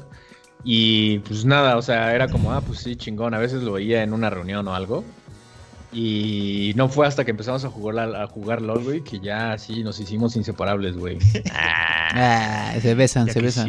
Y 0.64 1.18
pues 1.20 1.46
nada, 1.46 1.78
o 1.78 1.82
sea, 1.82 2.14
era 2.14 2.28
como, 2.28 2.54
ah, 2.54 2.62
pues 2.62 2.80
sí, 2.80 2.96
chingón. 2.96 3.34
A 3.34 3.40
veces 3.40 3.64
lo 3.64 3.74
veía 3.74 4.04
en 4.04 4.14
una 4.14 4.30
reunión 4.30 4.68
o 4.68 4.76
algo. 4.76 5.04
Y 5.94 6.72
no 6.78 6.88
fue 6.88 7.06
hasta 7.06 7.26
que 7.26 7.32
empezamos 7.32 7.66
a 7.66 7.70
jugar, 7.70 8.16
a 8.16 8.26
jugar 8.28 8.62
LOL, 8.62 8.84
güey, 8.84 9.02
que 9.02 9.20
ya 9.20 9.52
así 9.52 9.84
nos 9.84 10.00
hicimos 10.00 10.36
inseparables, 10.38 10.96
güey. 10.96 11.18
ah, 11.54 12.74
se 12.82 12.96
besan, 12.96 13.28
Ya 13.28 13.34
se 13.34 13.42
besan. 13.42 13.68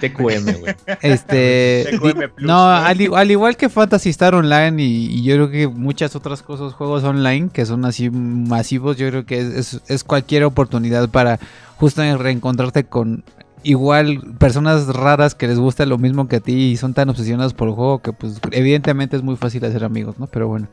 TQM, 0.00 0.60
güey. 0.60 0.74
Este, 1.02 1.86
TQM 1.90 2.30
Plus, 2.34 2.46
no, 2.46 2.68
al, 2.70 2.98
al 3.14 3.30
igual 3.30 3.56
que 3.56 3.68
Fantasy 3.68 4.10
Star 4.10 4.34
Online 4.36 4.80
y, 4.82 5.06
y 5.18 5.22
yo 5.24 5.34
creo 5.34 5.50
que 5.50 5.66
muchas 5.68 6.14
otras 6.14 6.42
cosas, 6.42 6.72
juegos 6.74 7.02
online 7.02 7.48
que 7.52 7.66
son 7.66 7.84
así 7.84 8.08
masivos, 8.10 8.96
yo 8.96 9.08
creo 9.08 9.26
que 9.26 9.38
es, 9.40 9.48
es- 9.74 9.80
es 9.88 10.04
cualquier 10.04 10.44
oportunidad 10.44 11.08
para 11.08 11.40
justamente 11.76 12.22
reencontrarte 12.22 12.84
con 12.84 13.24
igual 13.64 14.20
personas 14.38 14.86
raras 14.86 15.34
que 15.34 15.48
les 15.48 15.58
gusta 15.58 15.84
lo 15.84 15.98
mismo 15.98 16.28
que 16.28 16.36
a 16.36 16.40
ti 16.40 16.52
y 16.70 16.76
son 16.76 16.94
tan 16.94 17.08
obsesionados 17.08 17.54
por 17.54 17.66
el 17.68 17.74
juego 17.74 17.98
que 18.00 18.12
pues 18.12 18.40
evidentemente 18.52 19.16
es 19.16 19.22
muy 19.24 19.34
fácil 19.36 19.64
hacer 19.64 19.82
amigos, 19.82 20.16
¿no? 20.20 20.28
Pero 20.28 20.46
bueno. 20.46 20.68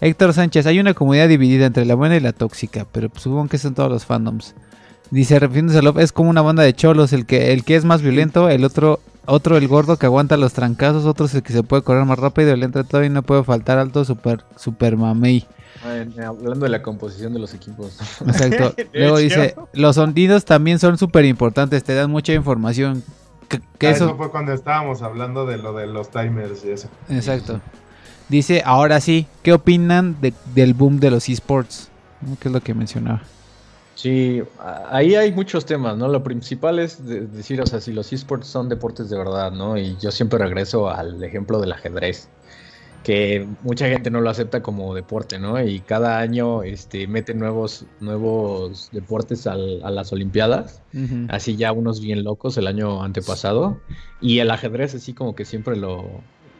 Héctor 0.00 0.32
Sánchez, 0.32 0.66
hay 0.66 0.80
una 0.80 0.94
comunidad 0.94 1.28
dividida 1.28 1.66
entre 1.66 1.84
la 1.84 1.94
buena 1.94 2.16
y 2.16 2.20
la 2.20 2.32
tóxica, 2.32 2.86
pero 2.90 3.08
pues, 3.08 3.22
supongo 3.22 3.48
que 3.48 3.58
son 3.58 3.74
todos 3.74 3.90
los 3.90 4.04
fandoms. 4.04 4.54
Dice, 5.10 5.38
refiriéndose 5.38 5.78
a 5.78 5.82
López, 5.82 6.04
es 6.04 6.12
como 6.12 6.30
una 6.30 6.42
banda 6.42 6.62
de 6.62 6.74
cholos, 6.74 7.12
el 7.12 7.26
que, 7.26 7.52
el 7.52 7.64
que 7.64 7.76
es 7.76 7.84
más 7.84 8.00
violento, 8.02 8.48
el 8.48 8.64
otro, 8.64 8.98
otro 9.26 9.58
el 9.58 9.68
gordo 9.68 9.98
que 9.98 10.06
aguanta 10.06 10.36
los 10.36 10.54
trancazos, 10.54 11.04
otro 11.04 11.26
es 11.26 11.34
el 11.34 11.42
que 11.42 11.52
se 11.52 11.62
puede 11.62 11.82
correr 11.82 12.04
más 12.06 12.18
rápido, 12.18 12.52
el 12.52 12.62
entre 12.62 12.82
todo 12.84 13.04
y 13.04 13.10
no 13.10 13.22
puede 13.22 13.44
faltar 13.44 13.78
alto, 13.78 14.04
super, 14.04 14.42
super 14.56 14.96
mamey. 14.96 15.46
Bueno, 15.84 16.12
Hablando 16.26 16.64
de 16.64 16.70
la 16.70 16.82
composición 16.82 17.32
de 17.34 17.40
los 17.40 17.54
equipos. 17.54 17.98
Exacto. 18.26 18.74
Luego 18.94 19.18
dice, 19.18 19.54
los 19.72 19.96
sonidos 19.96 20.44
también 20.44 20.78
son 20.78 20.96
súper 20.96 21.24
importantes, 21.24 21.84
te 21.84 21.94
dan 21.94 22.10
mucha 22.10 22.32
información. 22.32 23.02
Que, 23.48 23.60
que 23.78 23.88
Ah, 23.88 23.90
eso, 23.90 24.06
eso 24.06 24.16
fue 24.16 24.30
cuando 24.30 24.52
estábamos 24.52 25.02
hablando 25.02 25.44
de 25.44 25.58
lo 25.58 25.74
de 25.74 25.86
los 25.86 26.10
timers 26.10 26.64
y 26.64 26.70
eso. 26.70 26.88
Exacto. 27.10 27.60
Dice, 28.32 28.62
ahora 28.64 28.98
sí, 29.00 29.26
¿qué 29.42 29.52
opinan 29.52 30.16
de- 30.20 30.32
del 30.54 30.72
boom 30.74 30.98
de 30.98 31.10
los 31.10 31.28
esports? 31.28 31.90
¿Qué 32.40 32.48
es 32.48 32.52
lo 32.52 32.60
que 32.62 32.72
mencionaba? 32.74 33.22
Sí, 33.94 34.42
ahí 34.90 35.14
hay 35.14 35.32
muchos 35.32 35.66
temas, 35.66 35.96
¿no? 35.98 36.08
Lo 36.08 36.22
principal 36.24 36.78
es 36.78 37.04
de- 37.06 37.26
decir, 37.26 37.60
o 37.60 37.66
sea, 37.66 37.80
si 37.80 37.92
los 37.92 38.10
esports 38.12 38.46
son 38.46 38.68
deportes 38.70 39.10
de 39.10 39.18
verdad, 39.18 39.52
¿no? 39.52 39.76
Y 39.76 39.96
yo 40.00 40.10
siempre 40.10 40.38
regreso 40.38 40.88
al 40.90 41.22
ejemplo 41.22 41.60
del 41.60 41.72
ajedrez. 41.72 42.28
que 43.02 43.48
mucha 43.64 43.88
gente 43.88 44.10
no 44.10 44.20
lo 44.20 44.30
acepta 44.30 44.62
como 44.62 44.94
deporte, 44.94 45.40
¿no? 45.40 45.60
Y 45.60 45.80
cada 45.80 46.20
año 46.20 46.62
este, 46.62 47.08
mete 47.08 47.34
nuevos, 47.34 47.84
nuevos 47.98 48.90
deportes 48.92 49.48
al, 49.48 49.80
a 49.84 49.90
las 49.90 50.12
Olimpiadas, 50.12 50.80
así 51.28 51.56
ya 51.56 51.72
unos 51.72 52.00
bien 52.00 52.22
locos 52.22 52.56
el 52.58 52.68
año 52.68 53.02
antepasado, 53.02 53.80
y 54.20 54.38
el 54.38 54.52
ajedrez 54.52 54.94
así 54.94 55.14
como 55.14 55.34
que 55.34 55.44
siempre 55.44 55.74
lo, 55.76 56.04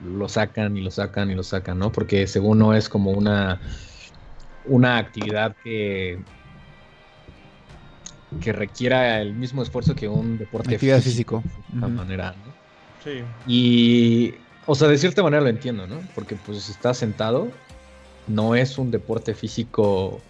lo 0.04 0.28
sacan 0.28 0.76
y 0.76 0.80
lo 0.80 0.90
sacan 0.90 1.30
y 1.30 1.34
lo 1.34 1.42
sacan, 1.42 1.78
¿no? 1.78 1.92
Porque 1.92 2.26
según 2.26 2.58
no 2.58 2.74
es 2.74 2.88
como 2.88 3.12
una, 3.12 3.60
una 4.64 4.98
actividad 4.98 5.54
que 5.62 6.22
que 8.40 8.52
requiera 8.52 9.20
el 9.20 9.34
mismo 9.34 9.62
esfuerzo 9.62 9.94
que 9.94 10.08
un 10.08 10.38
deporte 10.38 10.74
Actividad 10.74 11.00
físico. 11.02 11.42
de 11.44 11.64
alguna 11.64 11.86
Ujú. 11.86 11.96
manera, 11.96 12.34
¿no? 12.46 12.52
Sí. 13.04 13.22
Y, 13.46 14.34
o 14.66 14.74
sea, 14.74 14.88
de 14.88 14.96
cierta 14.96 15.22
manera 15.22 15.42
lo 15.42 15.48
entiendo, 15.48 15.86
¿no? 15.86 16.00
Porque 16.14 16.36
pues 16.36 16.68
estás 16.68 16.96
sentado, 16.96 17.50
no 18.26 18.54
es 18.54 18.78
un 18.78 18.90
deporte 18.90 19.34
físico 19.34 20.20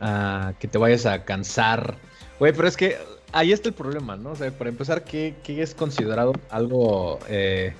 ah, 0.00 0.52
que 0.58 0.68
te 0.68 0.78
vayas 0.78 1.04
a 1.06 1.24
cansar. 1.24 1.96
Güey, 2.38 2.52
pero 2.54 2.66
es 2.66 2.76
que 2.76 2.96
ahí 3.32 3.52
está 3.52 3.68
el 3.68 3.74
problema, 3.74 4.16
¿no? 4.16 4.30
O 4.30 4.36
sea, 4.36 4.50
para 4.50 4.70
empezar, 4.70 5.04
¿qué, 5.04 5.34
qué 5.44 5.62
es 5.62 5.74
considerado 5.74 6.32
algo... 6.50 7.18
eh, 7.28 7.74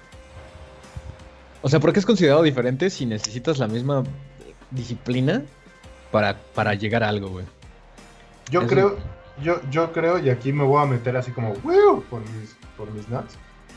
O 1.62 1.68
sea, 1.68 1.80
¿por 1.80 1.92
qué 1.92 2.00
es 2.00 2.06
considerado 2.06 2.42
diferente 2.42 2.90
si 2.90 3.06
necesitas 3.06 3.58
la 3.58 3.68
misma 3.68 4.02
disciplina 4.70 5.42
para, 6.10 6.36
para 6.54 6.74
llegar 6.74 7.02
a 7.04 7.08
algo, 7.08 7.28
güey? 7.28 7.44
Yo 8.50 8.66
creo, 8.66 8.98
yo, 9.42 9.60
yo 9.70 9.92
creo, 9.92 10.18
y 10.18 10.28
aquí 10.30 10.52
me 10.52 10.64
voy 10.64 10.82
a 10.82 10.86
meter 10.86 11.16
así 11.16 11.30
como, 11.30 11.52
¡Woo! 11.62 12.02
por 12.10 12.20
mis, 12.20 12.56
por 12.76 12.90
mis 12.92 13.08
nuts, 13.08 13.36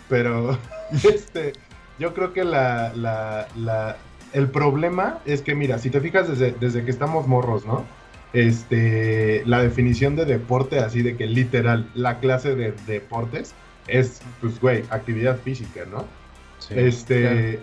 pero 0.10 0.58
este, 1.04 1.54
yo 2.00 2.14
creo 2.14 2.34
que 2.34 2.44
la, 2.44 2.92
la, 2.96 3.48
la- 3.56 3.98
el 4.34 4.50
problema 4.50 5.20
es 5.26 5.42
que, 5.42 5.56
mira, 5.56 5.78
si 5.78 5.90
te 5.90 6.02
fijas 6.02 6.28
desde, 6.28 6.52
desde 6.60 6.84
que 6.84 6.92
estamos 6.92 7.28
morros, 7.28 7.66
¿no? 7.66 7.86
Este, 8.34 9.44
la 9.46 9.62
definición 9.62 10.16
de 10.18 10.26
deporte, 10.26 10.80
así 10.80 11.02
de 11.02 11.16
que 11.16 11.26
literal, 11.26 11.90
la 11.94 12.20
clase 12.20 12.54
de 12.56 12.74
deportes 12.86 13.54
es, 13.88 14.22
pues, 14.42 14.60
güey, 14.60 14.84
actividad 14.90 15.38
física, 15.40 15.82
¿no? 15.90 16.04
este, 16.88 17.60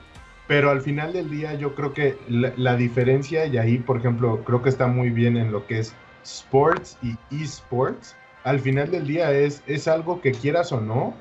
pero 0.52 0.68
al 0.70 0.82
final 0.82 1.14
del 1.14 1.30
día 1.30 1.54
yo 1.54 1.74
creo 1.74 1.94
que 1.94 2.18
la, 2.28 2.52
la 2.58 2.76
diferencia, 2.76 3.46
y 3.46 3.56
ahí 3.56 3.78
por 3.78 3.96
ejemplo 3.96 4.44
creo 4.44 4.60
que 4.60 4.68
está 4.68 4.86
muy 4.86 5.08
bien 5.08 5.38
en 5.38 5.50
lo 5.50 5.66
que 5.66 5.78
es 5.78 5.94
sports 6.22 6.98
y 7.00 7.16
esports, 7.42 8.14
al 8.44 8.60
final 8.60 8.90
del 8.90 9.06
día 9.06 9.32
es, 9.32 9.62
es 9.66 9.88
algo 9.88 10.20
que 10.20 10.32
quieras 10.32 10.70
o 10.72 10.80
no, 10.82 11.14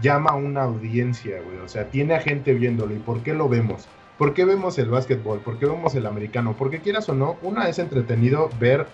llama 0.00 0.30
a 0.30 0.36
una 0.36 0.62
audiencia, 0.62 1.38
güey. 1.42 1.58
O 1.58 1.68
sea, 1.68 1.84
tiene 1.90 2.14
a 2.14 2.20
gente 2.20 2.54
viéndolo. 2.54 2.94
¿Y 2.94 2.98
por 2.98 3.22
qué 3.22 3.34
lo 3.34 3.46
vemos? 3.50 3.86
¿Por 4.16 4.32
qué 4.32 4.46
vemos 4.46 4.78
el 4.78 4.88
básquetbol? 4.88 5.40
¿Por 5.40 5.58
qué 5.58 5.66
vemos 5.66 5.94
el 5.94 6.06
americano? 6.06 6.54
Porque 6.58 6.78
quieras 6.80 7.10
o 7.10 7.14
no, 7.14 7.36
una 7.42 7.68
es 7.68 7.78
entretenido 7.78 8.48
ver 8.58 8.86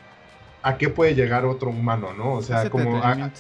a 0.63 0.77
qué 0.77 0.89
puede 0.89 1.15
llegar 1.15 1.45
otro 1.45 1.71
humano, 1.71 2.13
¿no? 2.15 2.33
O 2.33 2.43
sea, 2.43 2.63
Es 2.65 2.71
como 2.71 3.01
a- 3.01 3.31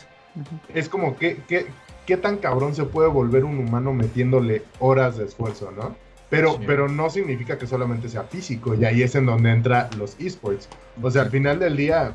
es 0.73 0.89
como 0.89 1.17
que, 1.17 1.39
que- 1.49 1.67
qué 2.07 2.17
tan 2.17 2.37
cabrón 2.37 2.77
se 2.77 2.85
puede 2.85 3.09
volver 3.09 3.45
un 3.45 3.59
humano 3.59 3.93
metiéndole 3.93 4.63
horas 4.79 5.17
de 5.17 5.25
esfuerzo, 5.25 5.73
¿no? 5.73 5.97
Pero, 6.31 6.53
Sí. 6.55 6.65
pero 6.67 6.89
no 6.89 7.11
significa 7.11 7.59
que 7.59 7.67
solamente 7.67 8.09
sea 8.09 8.25
físico, 8.25 8.75
y 8.75 8.85
ahí 8.85 9.03
es 9.03 9.15
en 9.15 9.27
donde 9.27 9.51
entra 9.51 9.89
los 9.99 10.19
esports. 10.19 10.69
O 11.03 11.11
sea, 11.11 11.23
al 11.23 11.31
final 11.31 11.59
del 11.59 11.77
día, 11.77 12.15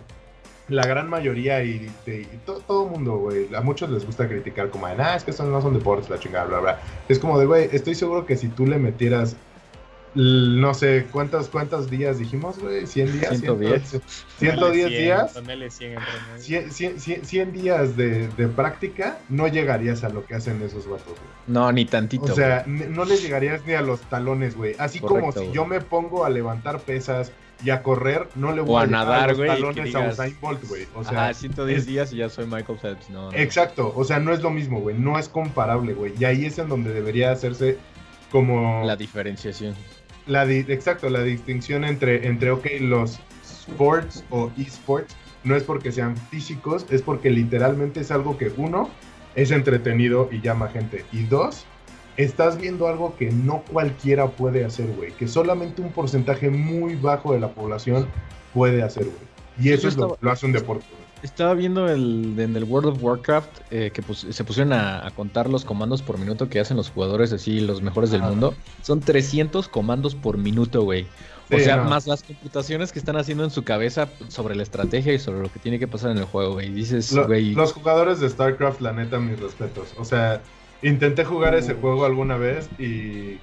la 0.68 0.86
gran 0.86 1.10
mayoría 1.10 1.64
y, 1.64 1.89
y 2.05 2.38
to- 2.45 2.60
todo 2.68 2.86
el 2.86 2.91
mundo, 2.91 3.18
güey, 3.18 3.47
a 3.55 3.62
muchos 3.62 3.89
les 3.89 4.05
gusta 4.05 4.28
criticar 4.28 4.70
como, 4.70 4.88
de, 4.88 4.93
ah, 5.01 5.16
es 5.16 5.24
que 5.24 5.32
estos 5.32 5.47
no 5.47 5.62
son 5.62 5.74
deportes, 5.74 6.10
la 6.10 6.20
chingada, 6.20 6.45
bla, 6.45 6.60
bla. 6.60 6.80
Es 7.07 7.18
como 7.20 7.39
de, 7.39 7.45
güey, 7.45 7.70
estoy 7.72 7.95
seguro 7.95 8.26
que 8.26 8.36
si 8.38 8.49
tú 8.49 8.66
le 8.68 8.78
metieras, 8.78 9.36
no 10.16 10.74
sé, 10.74 11.05
¿cuántos, 11.12 11.47
cuántos 11.49 11.89
días 11.89 12.18
dijimos, 12.20 12.57
güey? 12.60 12.84
¿100 12.86 13.12
días? 13.12 13.30
110. 13.39 14.01
110 14.39 14.55
Ponele 14.60 14.88
100, 14.89 14.89
días. 15.01 15.32
ponele 15.34 15.70
100 15.72 15.91
en 15.91 15.99
promedio. 15.99 16.41
100, 16.43 16.72
100, 16.72 16.99
100, 16.99 17.26
100 17.26 17.51
días 17.53 17.95
de, 17.97 18.28
de 18.30 18.47
práctica, 18.47 19.20
no 19.30 19.47
llegarías 19.47 20.03
a 20.03 20.10
lo 20.10 20.26
que 20.26 20.36
hacen 20.36 20.62
esos 20.62 20.88
vatos, 20.89 21.05
güey. 21.07 21.20
No, 21.47 21.72
ni 21.72 21.86
tantito. 21.86 22.26
O 22.32 22.36
sea, 22.36 22.64
no 22.68 23.05
les 23.05 23.22
llegarías 23.22 23.66
ni 23.66 23.74
a 23.74 23.82
los 23.82 24.01
talones, 24.01 24.55
güey. 24.55 24.76
Así 24.80 24.99
como 24.99 25.32
si 25.32 25.39
güey. 25.39 25.51
yo 25.51 25.66
me 25.66 25.82
pongo 25.82 26.26
a 26.26 26.30
levantar 26.30 26.80
pesas 26.80 27.32
y 27.64 27.72
a 27.72 27.84
correr, 27.84 28.28
no 28.36 28.53
le 28.53 28.62
O 28.62 28.66
voy 28.66 28.80
a 28.82 28.84
a, 28.84 28.88
nadar, 28.88 29.24
a 29.24 29.28
los 29.28 29.38
güey, 29.38 29.49
talones 29.49 29.80
a 29.95 29.99
digas- 29.99 30.14
Usain 30.14 30.38
Bolt, 30.39 30.64
güey. 30.68 30.88
O 30.95 31.03
sea, 31.03 31.26
Ajá, 31.26 31.34
110 31.34 31.80
es- 31.80 31.86
días 31.86 32.14
y 32.14 32.18
ya 32.18 32.30
soy 32.30 32.45
Michael 32.45 32.80
Phelps. 32.80 33.10
No, 33.10 33.32
no. 33.32 33.38
exacto. 33.38 33.93
O 33.95 34.03
sea, 34.05 34.20
no 34.20 34.32
es 34.34 34.41
lo 34.41 34.49
mismo, 34.49 34.80
güey. 34.80 34.97
No 34.97 35.20
es 35.20 35.28
comparable, 35.30 35.93
güey. 35.93 36.14
Y 36.18 36.24
ahí 36.26 36.45
es 36.45 36.57
en 36.57 36.70
donde 36.70 36.93
debería 36.93 37.32
hacerse 37.32 37.78
como... 38.32 38.86
La 38.86 38.95
diferenciación. 38.95 39.76
La 40.30 40.46
di- 40.46 40.64
exacto, 40.68 41.10
la 41.10 41.24
distinción 41.24 41.84
entre, 41.84 42.28
entre, 42.28 42.52
ok, 42.52 42.66
los 42.82 43.20
sports 43.44 44.24
o 44.30 44.52
esports 44.58 45.16
no 45.44 45.56
es 45.56 45.64
porque 45.64 45.92
sean 45.92 46.16
físicos, 46.16 46.86
es 46.90 47.02
porque 47.02 47.30
literalmente 47.30 48.00
es 48.02 48.12
algo 48.12 48.38
que 48.38 48.52
uno 48.56 48.90
es 49.36 49.52
entretenido 49.52 50.30
y 50.32 50.40
llama 50.42 50.68
gente. 50.70 51.04
Y 51.12 51.24
dos, 51.24 51.66
estás 52.18 52.58
viendo 52.58 52.88
algo 52.88 53.16
que 53.18 53.32
no 53.32 53.64
cualquiera 53.72 54.28
puede 54.28 54.66
hacer, 54.66 54.88
güey. 54.96 55.12
Que 55.14 55.28
solamente 55.28 55.82
un 55.82 55.92
porcentaje 55.92 56.50
muy 56.50 56.96
bajo 56.96 57.34
de 57.34 57.40
la 57.40 57.50
población 57.50 58.08
puede 58.54 58.84
hacer, 58.84 59.06
güey. 59.06 59.30
Y 59.60 59.72
eso 59.74 59.88
es 59.88 59.98
lo 59.98 60.18
lo 60.22 60.32
hace 60.32 60.46
un 60.46 60.52
deporte, 60.52 60.86
güey. 60.92 61.09
Estaba 61.24 61.54
viendo 61.54 61.90
el, 61.90 62.36
en 62.40 62.56
el 62.56 62.64
World 62.64 62.90
of 62.90 63.04
Warcraft 63.04 63.50
eh, 63.72 63.92
que 63.94 64.02
pus- 64.02 64.26
se 64.30 64.44
pusieron 64.44 64.72
a, 64.74 65.06
a 65.06 65.12
contar 65.12 65.50
los 65.50 65.66
comandos 65.66 66.02
por 66.02 66.18
minuto 66.18 66.48
que 66.50 66.60
hacen 66.60 66.78
los 66.78 66.90
jugadores, 66.90 67.34
así 67.34 67.60
los 67.60 67.82
mejores 67.82 68.12
del 68.12 68.22
Ajá. 68.22 68.30
mundo. 68.30 68.54
Son 68.84 69.00
300 69.02 69.68
comandos 69.68 70.16
por 70.16 70.38
minuto, 70.38 70.84
güey. 70.84 71.08
O 71.52 71.58
Sí, 71.58 71.64
sea, 71.64 71.78
no. 71.78 71.86
más 71.86 72.06
las 72.08 72.22
computaciones 72.24 72.92
que 72.92 73.00
están 73.00 73.18
haciendo 73.18 73.44
en 73.44 73.50
su 73.50 73.64
cabeza 73.64 74.08
sobre 74.28 74.56
la 74.56 74.64
estrategia 74.64 75.14
y 75.14 75.20
sobre 75.20 75.42
lo 75.42 75.52
que 75.52 75.60
tiene 75.60 75.80
que 75.80 75.88
pasar 75.88 76.12
en 76.12 76.20
el 76.20 76.26
juego, 76.26 76.54
güey. 76.54 76.70
Dices, 76.70 77.12
Lo- 77.12 77.26
güey, 77.28 77.54
los 77.54 77.74
jugadores 77.74 78.20
de 78.20 78.30
StarCraft, 78.30 78.82
la 78.82 78.94
neta, 78.94 79.18
mis 79.20 79.40
respetos. 79.40 79.88
O 79.98 80.06
sea, 80.06 80.42
intenté 80.84 81.26
jugar 81.26 81.56
ese 81.56 81.74
Uh. 81.74 81.82
juego 81.82 82.06
alguna 82.06 82.38
vez 82.38 82.70
y. 82.80 83.40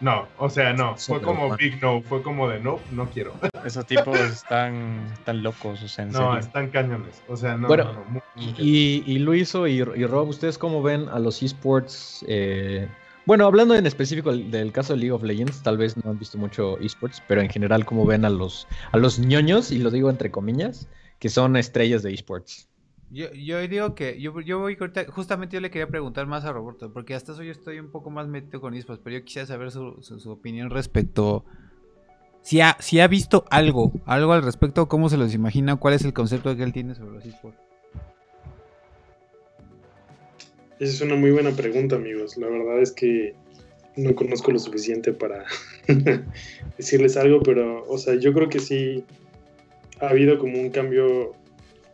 No, 0.00 0.26
o 0.38 0.50
sea, 0.50 0.72
no. 0.74 0.96
Fue 0.96 1.20
como. 1.22 1.56
Big 1.56 1.80
No. 1.80 2.02
Fue 2.02 2.22
como 2.22 2.48
de 2.48 2.60
no, 2.60 2.78
no 2.92 3.06
quiero. 3.10 3.32
Esos 3.64 3.86
tipos 3.86 4.18
están, 4.20 5.10
están 5.14 5.42
locos, 5.42 5.82
o 5.82 5.88
sea, 5.88 6.04
en 6.04 6.10
No, 6.12 6.18
serio. 6.18 6.38
están 6.38 6.70
cañones. 6.70 7.22
O 7.28 7.36
sea, 7.36 7.56
no. 7.56 7.66
Bueno, 7.66 7.84
no, 7.84 7.92
no, 7.92 8.04
muy- 8.10 8.22
muy 8.34 8.54
Y, 8.58 9.02
y 9.06 9.18
Luiso 9.20 9.66
y, 9.66 9.76
y 9.76 10.04
Rob, 10.04 10.28
¿ustedes 10.28 10.58
cómo 10.58 10.82
ven 10.82 11.08
a 11.08 11.18
los 11.18 11.42
esports? 11.42 12.24
Eh, 12.28 12.86
bueno, 13.24 13.46
hablando 13.46 13.74
en 13.74 13.86
específico 13.86 14.30
del, 14.30 14.50
del 14.50 14.70
caso 14.70 14.92
de 14.92 15.00
League 15.00 15.12
of 15.12 15.22
Legends, 15.22 15.62
tal 15.62 15.78
vez 15.78 15.96
no 15.96 16.10
han 16.10 16.18
visto 16.18 16.38
mucho 16.38 16.78
esports, 16.78 17.22
pero 17.26 17.40
en 17.40 17.48
general, 17.48 17.84
¿cómo 17.84 18.04
ven 18.06 18.24
a 18.24 18.30
los, 18.30 18.68
a 18.92 18.98
los 18.98 19.18
ñoños, 19.18 19.72
y 19.72 19.78
lo 19.78 19.90
digo 19.90 20.10
entre 20.10 20.30
comillas, 20.30 20.88
que 21.18 21.28
son 21.28 21.56
estrellas 21.56 22.02
de 22.04 22.12
esports? 22.14 22.68
Yo, 23.10 23.32
yo 23.32 23.60
digo 23.68 23.94
que 23.94 24.20
yo, 24.20 24.40
yo 24.40 24.58
voy 24.58 24.76
ahorita, 24.78 25.04
justamente 25.10 25.54
yo 25.54 25.60
le 25.60 25.70
quería 25.70 25.86
preguntar 25.86 26.26
más 26.26 26.44
a 26.44 26.52
Roberto, 26.52 26.92
porque 26.92 27.14
hasta 27.14 27.32
eso 27.32 27.42
yo 27.42 27.52
estoy 27.52 27.78
un 27.78 27.90
poco 27.90 28.10
más 28.10 28.26
metido 28.26 28.60
con 28.60 28.74
esports, 28.74 29.00
pero 29.02 29.18
yo 29.18 29.24
quisiera 29.24 29.46
saber 29.46 29.70
su, 29.70 29.96
su, 30.02 30.18
su 30.18 30.30
opinión 30.30 30.70
respecto 30.70 31.44
si 32.46 32.60
ha, 32.60 32.76
si 32.78 33.00
ha 33.00 33.08
visto 33.08 33.44
algo, 33.50 33.92
algo 34.06 34.32
al 34.32 34.44
respecto, 34.44 34.86
cómo 34.86 35.08
se 35.08 35.16
los 35.16 35.34
imagina, 35.34 35.74
cuál 35.74 35.94
es 35.94 36.04
el 36.04 36.12
concepto 36.12 36.56
que 36.56 36.62
él 36.62 36.72
tiene 36.72 36.94
sobre 36.94 37.10
los 37.10 37.26
esports. 37.26 37.58
Esa 40.78 40.92
es 40.92 41.00
una 41.00 41.16
muy 41.16 41.32
buena 41.32 41.50
pregunta, 41.50 41.96
amigos. 41.96 42.36
La 42.36 42.46
verdad 42.48 42.80
es 42.80 42.92
que 42.92 43.34
no 43.96 44.14
conozco 44.14 44.52
lo 44.52 44.60
suficiente 44.60 45.12
para 45.12 45.44
decirles 46.78 47.16
algo, 47.16 47.40
pero, 47.42 47.84
o 47.88 47.98
sea, 47.98 48.14
yo 48.14 48.32
creo 48.32 48.48
que 48.48 48.60
sí 48.60 49.04
ha 50.00 50.10
habido 50.10 50.38
como 50.38 50.60
un 50.60 50.70
cambio 50.70 51.34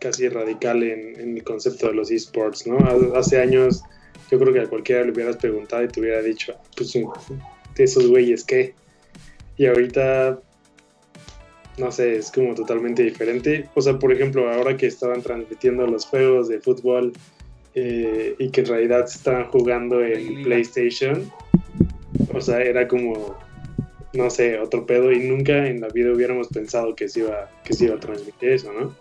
casi 0.03 0.29
radical 0.29 0.83
en, 0.83 1.19
en 1.21 1.37
el 1.37 1.45
concepto 1.45 1.87
de 1.89 1.95
los 1.95 2.11
esports, 2.11 2.67
¿no? 2.67 2.77
Ha- 2.79 3.19
Hace 3.19 3.41
años 3.41 3.83
yo 4.31 4.39
creo 4.39 4.53
que 4.53 4.61
a 4.61 4.67
cualquiera 4.67 5.05
le 5.05 5.13
hubieras 5.13 5.37
preguntado 5.37 5.85
y 5.85 5.89
te 5.89 6.01
hubiera 6.01 6.21
dicho, 6.23 6.55
"Ah, 6.57 6.63
pues 6.77 6.93
de 6.93 7.85
esos 7.85 8.07
güeyes, 8.09 8.45
¿qué? 8.45 8.75
Y 9.57 9.67
ahorita, 9.67 10.41
no 11.79 11.93
sé, 11.93 12.17
es 12.17 12.31
como 12.33 12.55
totalmente 12.55 13.03
diferente. 13.03 13.69
O 13.75 13.81
sea, 13.81 13.99
por 13.99 14.13
ejemplo, 14.13 14.51
ahora 14.51 14.77
que 14.77 14.87
estaban 14.87 15.23
transmitiendo 15.23 15.87
los 15.87 16.07
juegos 16.07 16.49
de 16.49 16.61
fútbol 16.61 17.13
eh, 17.75 18.35
y 18.39 18.51
que 18.51 18.61
en 18.63 18.67
realidad 18.67 19.07
se 19.07 19.19
estaban 19.19 19.45
jugando 19.47 20.03
en. 20.03 20.43
PlayStation, 20.43 21.31
o 22.35 22.41
sea, 22.41 22.61
era 22.63 22.87
como, 22.89 23.37
no 24.13 24.29
sé, 24.31 24.59
otro 24.59 24.85
pedo 24.85 25.11
y 25.13 25.21
nunca 25.21 25.67
en 25.69 25.81
la 25.81 25.89
vida 25.89 26.13
hubiéramos 26.13 26.49
pensado 26.49 26.95
que 26.95 27.09
se 27.09 27.21
iba, 27.21 27.49
que 27.65 27.73
se 27.73 27.85
iba 27.87 27.95
a 27.95 28.01
transmitir 28.01 28.51
eso, 28.51 28.73
¿no? 28.73 28.95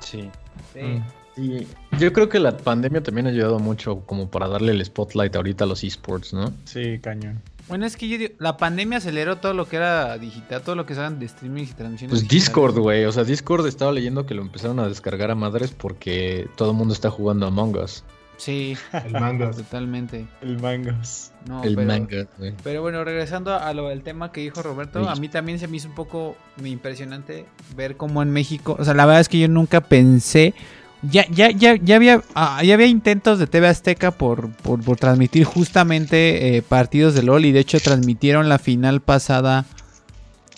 Sí. 0.00 0.30
Sí. 0.72 1.02
Y 1.36 1.66
yo 1.98 2.12
creo 2.12 2.28
que 2.28 2.38
la 2.38 2.56
pandemia 2.56 3.02
también 3.02 3.26
ha 3.26 3.30
ayudado 3.30 3.58
mucho 3.58 4.00
como 4.06 4.30
para 4.30 4.48
darle 4.48 4.72
el 4.72 4.84
spotlight 4.84 5.36
ahorita 5.36 5.64
a 5.64 5.66
los 5.66 5.84
esports, 5.84 6.32
¿no? 6.32 6.52
Sí, 6.64 6.98
cañón. 6.98 7.42
Bueno, 7.68 7.84
es 7.84 7.96
que 7.96 8.08
yo 8.08 8.16
digo, 8.16 8.32
la 8.38 8.56
pandemia 8.56 8.98
aceleró 8.98 9.36
todo 9.36 9.52
lo 9.52 9.68
que 9.68 9.76
era 9.76 10.16
digital, 10.18 10.62
todo 10.62 10.76
lo 10.76 10.86
que 10.86 10.94
eran 10.94 11.18
de 11.18 11.26
streaming 11.26 11.64
y 11.64 11.66
transmisiones. 11.66 12.10
Pues 12.10 12.22
digitales. 12.22 12.44
Discord, 12.44 12.78
güey. 12.78 13.04
O 13.04 13.12
sea, 13.12 13.24
Discord 13.24 13.66
estaba 13.66 13.92
leyendo 13.92 14.24
que 14.24 14.34
lo 14.34 14.42
empezaron 14.42 14.78
a 14.78 14.88
descargar 14.88 15.30
a 15.30 15.34
madres 15.34 15.72
porque 15.72 16.48
todo 16.56 16.70
el 16.70 16.76
mundo 16.76 16.94
está 16.94 17.10
jugando 17.10 17.46
Among 17.46 17.76
Us. 17.76 18.04
Sí, 18.36 18.76
El 19.04 19.12
Mangos. 19.12 19.56
totalmente. 19.56 20.26
El 20.42 20.60
Mangos. 20.60 21.32
No, 21.46 21.62
el 21.62 21.74
pero, 21.74 21.86
manga, 21.86 22.26
güey. 22.38 22.54
Pero 22.62 22.82
bueno, 22.82 23.04
regresando 23.04 23.54
a 23.54 23.72
lo 23.72 23.88
del 23.88 24.02
tema 24.02 24.32
que 24.32 24.40
dijo 24.40 24.62
Roberto, 24.62 25.02
Sí. 25.02 25.08
a 25.08 25.14
mí 25.14 25.28
también 25.28 25.58
se 25.58 25.68
me 25.68 25.76
hizo 25.76 25.88
un 25.88 25.94
poco 25.94 26.36
impresionante 26.64 27.46
ver 27.76 27.96
cómo 27.96 28.22
en 28.22 28.30
México, 28.30 28.76
o 28.78 28.84
sea, 28.84 28.94
la 28.94 29.06
verdad 29.06 29.20
es 29.20 29.28
que 29.28 29.38
yo 29.38 29.48
nunca 29.48 29.80
pensé, 29.80 30.54
ya, 31.02 31.24
ya, 31.30 31.50
ya, 31.50 31.76
ya 31.76 31.96
había, 31.96 32.22
ah, 32.34 32.62
ya 32.64 32.74
había 32.74 32.86
intentos 32.88 33.38
de 33.38 33.46
TV 33.46 33.68
Azteca 33.68 34.10
por, 34.10 34.50
por, 34.50 34.82
por 34.82 34.96
transmitir 34.96 35.44
justamente 35.44 36.56
eh, 36.56 36.62
partidos 36.62 37.14
de 37.14 37.22
LOL 37.22 37.44
y 37.44 37.52
de 37.52 37.60
hecho 37.60 37.78
transmitieron 37.80 38.48
la 38.48 38.58
final 38.58 39.00
pasada 39.00 39.66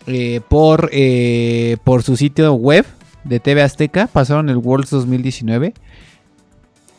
eh, 0.06 0.40
por, 0.48 0.88
eh, 0.92 1.76
por 1.84 2.02
su 2.02 2.16
sitio 2.16 2.54
web 2.54 2.86
de 3.24 3.40
TV 3.40 3.60
Azteca, 3.62 4.06
pasaron 4.06 4.48
el 4.48 4.56
Worlds 4.56 4.88
2019 4.90 5.74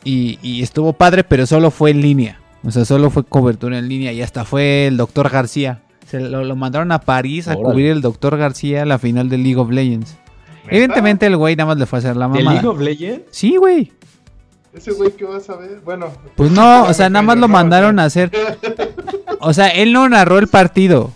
y, 0.10 0.40
y 0.42 0.62
estuvo 0.64 0.94
padre, 0.94 1.24
pero 1.24 1.46
solo 1.46 1.72
fue 1.72 1.92
en 1.92 2.02
línea. 2.02 2.40
O 2.64 2.72
sea, 2.72 2.86
solo 2.86 3.10
fue 3.10 3.24
cobertura 3.24 3.78
en 3.78 3.88
línea 3.88 4.12
y 4.12 4.22
hasta 4.22 4.44
fue 4.46 4.88
el 4.88 4.98
doctor 4.98 5.30
García. 5.30 5.82
Se 6.08 6.20
lo, 6.20 6.44
lo 6.44 6.56
mandaron 6.56 6.92
a 6.92 7.00
París 7.02 7.48
a 7.48 7.52
Órale. 7.52 7.64
cubrir 7.66 7.92
el 7.92 8.02
doctor 8.02 8.38
García 8.38 8.86
la 8.86 8.98
final 9.00 9.30
de 9.30 9.38
League 9.38 9.58
of 9.58 9.70
Legends. 9.70 10.18
Evidentemente 10.68 11.26
el 11.26 11.38
güey 11.38 11.56
nada 11.56 11.68
más 11.68 11.78
le 11.78 11.86
fue 11.86 11.98
a 11.98 12.02
hacer 12.02 12.16
la 12.18 12.28
¿De 12.28 12.44
mamá. 12.44 12.54
League 12.54 12.68
of 12.68 12.80
Legends? 12.80 13.22
Sí, 13.32 13.56
güey. 13.58 13.92
Ese 14.74 14.92
güey 14.92 15.12
que 15.12 15.26
vas 15.26 15.50
a 15.50 15.56
ver. 15.56 15.82
Bueno. 15.84 16.08
Pues 16.36 16.52
no, 16.52 16.84
o 16.84 16.94
sea, 16.94 17.10
nada 17.10 17.24
más 17.24 17.38
lo 17.38 17.48
mandaron 17.48 18.00
a 18.00 18.06
hacer. 18.06 18.32
O 19.42 19.54
sea, 19.54 19.68
él 19.70 19.94
no 19.94 20.10
narró 20.10 20.38
el 20.38 20.48
partido. 20.50 21.12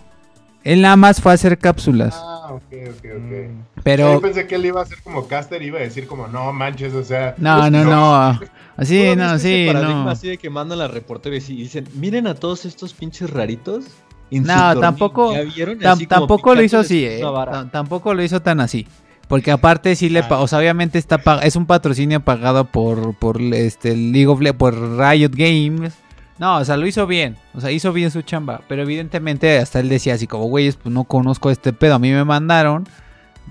Él 0.63 0.81
nada 0.81 0.95
más 0.95 1.19
fue 1.19 1.33
a 1.33 1.35
hacer 1.35 1.57
cápsulas. 1.57 2.15
Ah, 2.17 2.42
ok, 2.89 2.95
ok, 2.95 3.05
ok. 3.05 3.49
Mm. 3.49 3.61
Pero 3.83 4.13
Yo 4.13 4.21
pensé 4.21 4.47
que 4.47 4.55
él 4.55 4.65
iba 4.65 4.81
a 4.81 4.85
ser 4.85 5.01
como 5.03 5.27
caster 5.27 5.61
y 5.61 5.67
iba 5.67 5.79
a 5.79 5.83
decir 5.83 6.07
como, 6.07 6.27
no 6.27 6.51
manches, 6.53 6.93
o 6.93 7.03
sea. 7.03 7.35
no, 7.37 7.69
no, 7.69 7.83
no. 7.83 8.39
Así, 8.77 9.03
¿Tú 9.11 9.15
no, 9.19 9.37
sí, 9.37 9.67
no. 9.71 10.09
así 10.09 10.29
de 10.29 10.37
que 10.39 10.49
mandan 10.49 10.81
a 10.81 10.87
reporteros 10.87 11.47
y 11.49 11.57
dicen, 11.57 11.87
miren 11.93 12.25
a 12.25 12.33
todos 12.33 12.65
estos 12.65 12.93
pinches 12.95 13.29
raritos. 13.29 13.85
No, 14.31 14.55
torneo". 14.55 14.81
tampoco- 14.81 15.33
Así 15.85 16.07
tampoco 16.07 16.55
lo 16.55 16.63
hizo 16.63 16.79
así, 16.79 17.05
eh. 17.05 17.21
Tampoco 17.71 18.15
lo 18.15 18.23
hizo 18.23 18.41
tan 18.41 18.59
así. 18.59 18.87
Porque 19.27 19.51
aparte 19.51 19.95
sí 19.95 20.09
le 20.09 20.19
Ah. 20.19 20.39
o 20.39 20.47
sea, 20.47 20.59
obviamente 20.59 20.97
está 20.97 21.19
es 21.43 21.55
un 21.55 21.65
patrocinio 21.65 22.19
pagado 22.19 22.65
por 22.65 23.15
por 23.15 23.41
este 23.41 23.95
League 23.95 24.27
of 24.27 24.39
por 24.57 24.73
Riot 24.97 25.31
Games. 25.33 25.93
No, 26.39 26.57
o 26.57 26.65
sea, 26.65 26.77
lo 26.77 26.87
hizo 26.87 27.05
bien. 27.07 27.37
O 27.53 27.61
sea, 27.61 27.71
hizo 27.71 27.93
bien 27.93 28.09
su 28.11 28.21
chamba, 28.23 28.61
pero 28.67 28.81
evidentemente 28.81 29.57
hasta 29.59 29.79
él 29.79 29.89
decía 29.89 30.15
así 30.15 30.27
como, 30.27 30.45
"Güeyes, 30.45 30.75
pues 30.77 30.93
no 30.93 31.03
conozco 31.03 31.49
este 31.51 31.73
pedo, 31.73 31.95
a 31.95 31.99
mí 31.99 32.11
me 32.11 32.23
mandaron, 32.25 32.87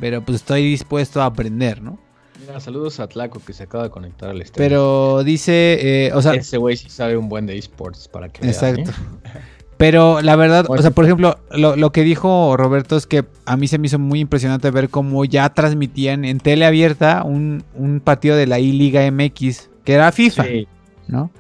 pero 0.01 0.23
pues 0.23 0.37
estoy 0.37 0.65
dispuesto 0.65 1.23
a 1.23 1.27
aprender, 1.27 1.81
¿no?" 1.81 1.99
Mira, 2.41 2.59
saludos 2.59 2.99
a 2.99 3.07
Tlaco 3.07 3.41
que 3.45 3.53
se 3.53 3.63
acaba 3.63 3.85
de 3.85 3.91
conectar 3.91 4.31
al 4.31 4.45
stream. 4.45 4.55
Pero 4.57 5.23
dice, 5.23 6.07
eh, 6.07 6.13
o 6.13 6.21
sea, 6.21 6.35
Ese 6.35 6.57
güey 6.59 6.77
sí 6.77 6.91
sabe 6.91 7.17
un 7.17 7.29
buen 7.29 7.47
de 7.47 7.57
esports 7.57 8.09
para 8.09 8.29
que 8.31 8.41
vean, 8.43 8.53
Exacto. 8.53 8.91
¿eh? 8.91 9.41
Pero 9.77 10.21
la 10.23 10.37
verdad, 10.37 10.67
o 10.69 10.79
sea, 10.79 10.91
por 10.93 11.05
ejemplo, 11.05 11.39
lo, 11.51 11.75
lo 11.77 11.91
que 11.93 12.03
dijo 12.03 12.57
Roberto 12.57 12.97
es 12.97 13.07
que 13.07 13.25
a 13.47 13.57
mí 13.57 13.67
se 13.69 13.79
me 13.79 13.87
hizo 13.89 13.99
muy 13.99 14.21
impresionante 14.21 14.71
ver 14.71 14.89
cómo 14.91 15.25
ya 15.25 15.49
transmitían 15.55 16.25
en 16.25 16.39
tele 16.39 16.65
abierta 16.67 17.23
un, 17.25 17.65
un 17.75 18.01
partido 18.01 18.37
de 18.37 18.47
la 18.47 18.59
I-Liga 18.61 19.09
MX, 19.11 19.71
que 19.85 19.95
era 19.95 20.13
FIFA, 20.13 20.45
Sí. 20.45 20.69
¿no? 21.09 21.31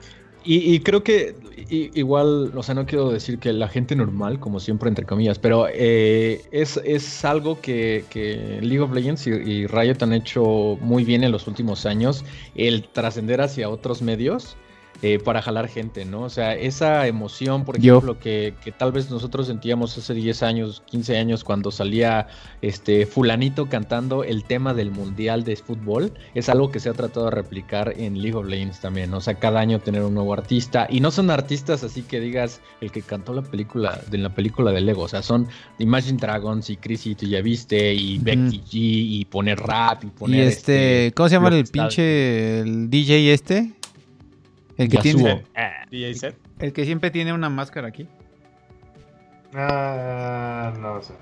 Y, 0.44 0.74
y 0.74 0.80
creo 0.80 1.04
que 1.04 1.36
i- 1.68 1.90
igual, 1.98 2.52
o 2.56 2.62
sea, 2.62 2.74
no 2.74 2.84
quiero 2.86 3.10
decir 3.10 3.38
que 3.38 3.52
la 3.52 3.68
gente 3.68 3.94
normal, 3.94 4.40
como 4.40 4.58
siempre, 4.60 4.88
entre 4.88 5.06
comillas, 5.06 5.38
pero 5.38 5.66
eh, 5.72 6.42
es, 6.50 6.78
es 6.84 7.24
algo 7.24 7.60
que, 7.60 8.06
que 8.10 8.58
League 8.60 8.80
of 8.80 8.92
Legends 8.92 9.26
y, 9.26 9.30
y 9.30 9.66
Riot 9.68 9.98
han 10.02 10.12
hecho 10.12 10.78
muy 10.80 11.04
bien 11.04 11.22
en 11.22 11.30
los 11.32 11.46
últimos 11.46 11.86
años, 11.86 12.24
el 12.54 12.88
trascender 12.90 13.40
hacia 13.40 13.68
otros 13.70 14.02
medios. 14.02 14.56
Eh, 15.02 15.18
para 15.18 15.42
jalar 15.42 15.68
gente, 15.68 16.04
¿no? 16.04 16.22
O 16.22 16.30
sea, 16.30 16.54
esa 16.54 17.06
emoción, 17.08 17.64
por 17.64 17.76
ejemplo, 17.76 18.20
que, 18.20 18.54
que 18.62 18.70
tal 18.70 18.92
vez 18.92 19.10
nosotros 19.10 19.48
sentíamos 19.48 19.98
hace 19.98 20.14
10 20.14 20.42
años, 20.44 20.82
15 20.86 21.18
años, 21.18 21.42
cuando 21.42 21.72
salía 21.72 22.28
este 22.60 23.04
fulanito 23.06 23.66
cantando 23.66 24.22
el 24.22 24.44
tema 24.44 24.74
del 24.74 24.92
Mundial 24.92 25.42
de 25.42 25.56
Fútbol, 25.56 26.12
es 26.34 26.48
algo 26.48 26.70
que 26.70 26.78
se 26.78 26.88
ha 26.88 26.92
tratado 26.92 27.26
de 27.26 27.32
replicar 27.32 27.94
en 27.96 28.22
League 28.22 28.36
of 28.36 28.46
Legends 28.46 28.80
también, 28.80 29.10
¿no? 29.10 29.16
o 29.16 29.20
sea, 29.20 29.34
cada 29.34 29.58
año 29.58 29.80
tener 29.80 30.02
un 30.02 30.14
nuevo 30.14 30.32
artista, 30.34 30.86
y 30.88 31.00
no 31.00 31.10
son 31.10 31.30
artistas 31.30 31.82
así 31.82 32.02
que 32.02 32.20
digas 32.20 32.60
el 32.80 32.92
que 32.92 33.02
cantó 33.02 33.34
la 33.34 33.42
película, 33.42 34.00
de 34.10 34.18
la 34.18 34.32
película 34.32 34.70
de 34.70 34.82
Lego, 34.82 35.02
o 35.02 35.08
sea, 35.08 35.22
son 35.22 35.48
Imagine 35.78 36.18
Dragons 36.18 36.70
y 36.70 36.76
Chris 36.76 37.06
y 37.06 37.14
tú 37.16 37.26
ya 37.26 37.42
viste, 37.42 37.92
y. 37.92 38.18
Becky 38.18 38.60
G, 38.60 38.70
y 38.72 39.24
poner 39.24 39.58
rap, 39.58 40.04
y 40.04 40.06
Y 40.06 40.10
poner 40.10 40.46
este, 40.46 41.12
¿cómo 41.16 41.28
se 41.28 41.34
llama 41.34 41.48
el 41.48 41.64
pinche 41.64 42.60
el 42.60 42.88
DJ 42.88 43.32
este? 43.32 43.72
El 44.78 44.88
que 44.88 44.96
Yasuo. 44.96 45.12
tiene 45.22 45.44
DJ 45.90 46.14
set. 46.14 46.36
el 46.58 46.72
que 46.72 46.84
siempre 46.84 47.10
tiene 47.10 47.32
una 47.32 47.48
máscara 47.50 47.88
aquí. 47.88 48.06
Ah, 49.54 50.72
no 50.80 51.02
sé. 51.02 51.12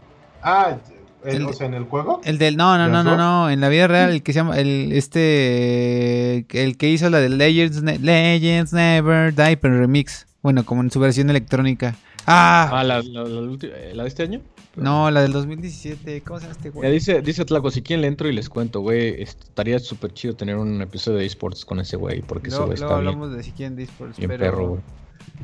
Ah, 0.43 0.77
el- 1.25 1.35
El- 1.37 1.45
o 1.47 1.53
sea, 1.53 1.67
en 1.67 1.75
el 1.75 1.85
juego. 1.85 2.21
El 2.25 2.39
del 2.39 2.57
no, 2.57 2.79
no, 2.79 2.89
no, 2.89 3.03
no, 3.05 3.17
no, 3.17 3.51
en 3.51 3.61
la 3.61 3.69
vida 3.69 3.87
real 3.89 4.11
el 4.11 4.23
que 4.23 4.33
se 4.33 4.39
llama 4.39 4.59
el 4.59 4.91
este 4.93 6.47
el 6.51 6.77
que 6.79 6.89
hizo 6.89 7.11
la 7.11 7.19
de 7.19 7.29
Legends 7.29 7.83
Ne- 7.83 7.99
Legends 7.99 8.73
Never 8.73 9.35
Die 9.35 9.57
pero 9.59 9.79
remix. 9.79 10.27
Bueno, 10.43 10.65
como 10.65 10.81
en 10.83 10.91
su 10.91 10.99
versión 11.01 11.29
electrónica. 11.29 11.95
Ah, 12.27 12.71
Ah, 12.73 12.85
la, 12.85 13.03
la- 13.03 13.25
la 13.25 13.41
ulti- 13.43 13.71
eh, 13.71 13.93
¿la 13.95 14.05
de 14.05 14.09
este 14.09 14.23
año? 14.23 14.41
No, 14.77 15.11
la 15.11 15.23
del 15.23 15.33
2017. 15.33 16.23
¿Cómo 16.23 16.39
se 16.39 16.45
llama 16.47 16.53
este 16.57 16.69
Ya 16.71 16.75
güey? 16.75 16.93
dice, 16.93 17.23
dice 17.23 17.45
Tlaco, 17.45 17.71
si 17.71 17.83
quieren 17.83 18.03
le 18.03 18.09
entro 18.09 18.29
y 18.29 18.33
les 18.33 18.49
cuento, 18.49 18.81
güey, 18.81 19.21
est- 19.23 19.43
estaría 19.43 19.79
súper 19.79 20.13
chido 20.15 20.35
tener 20.35 20.57
un 20.57 20.81
episodio 20.83 21.19
de 21.19 21.27
esports 21.27 21.65
con 21.65 21.81
ese 21.81 21.97
güey, 21.97 22.23
porque 22.23 22.49
ese 22.49 22.57
Luego, 22.59 22.67
güey 22.69 22.79
luego 22.79 22.93
está 22.93 23.01
bien, 23.01 23.09
hablamos 23.15 23.37
de 23.37 23.43
si 23.43 23.53
quieren 23.53 23.77
Discord, 23.77 24.15
bien 24.17 24.29
pero, 24.29 24.41
perro, 24.45 24.69
güey. 24.69 24.81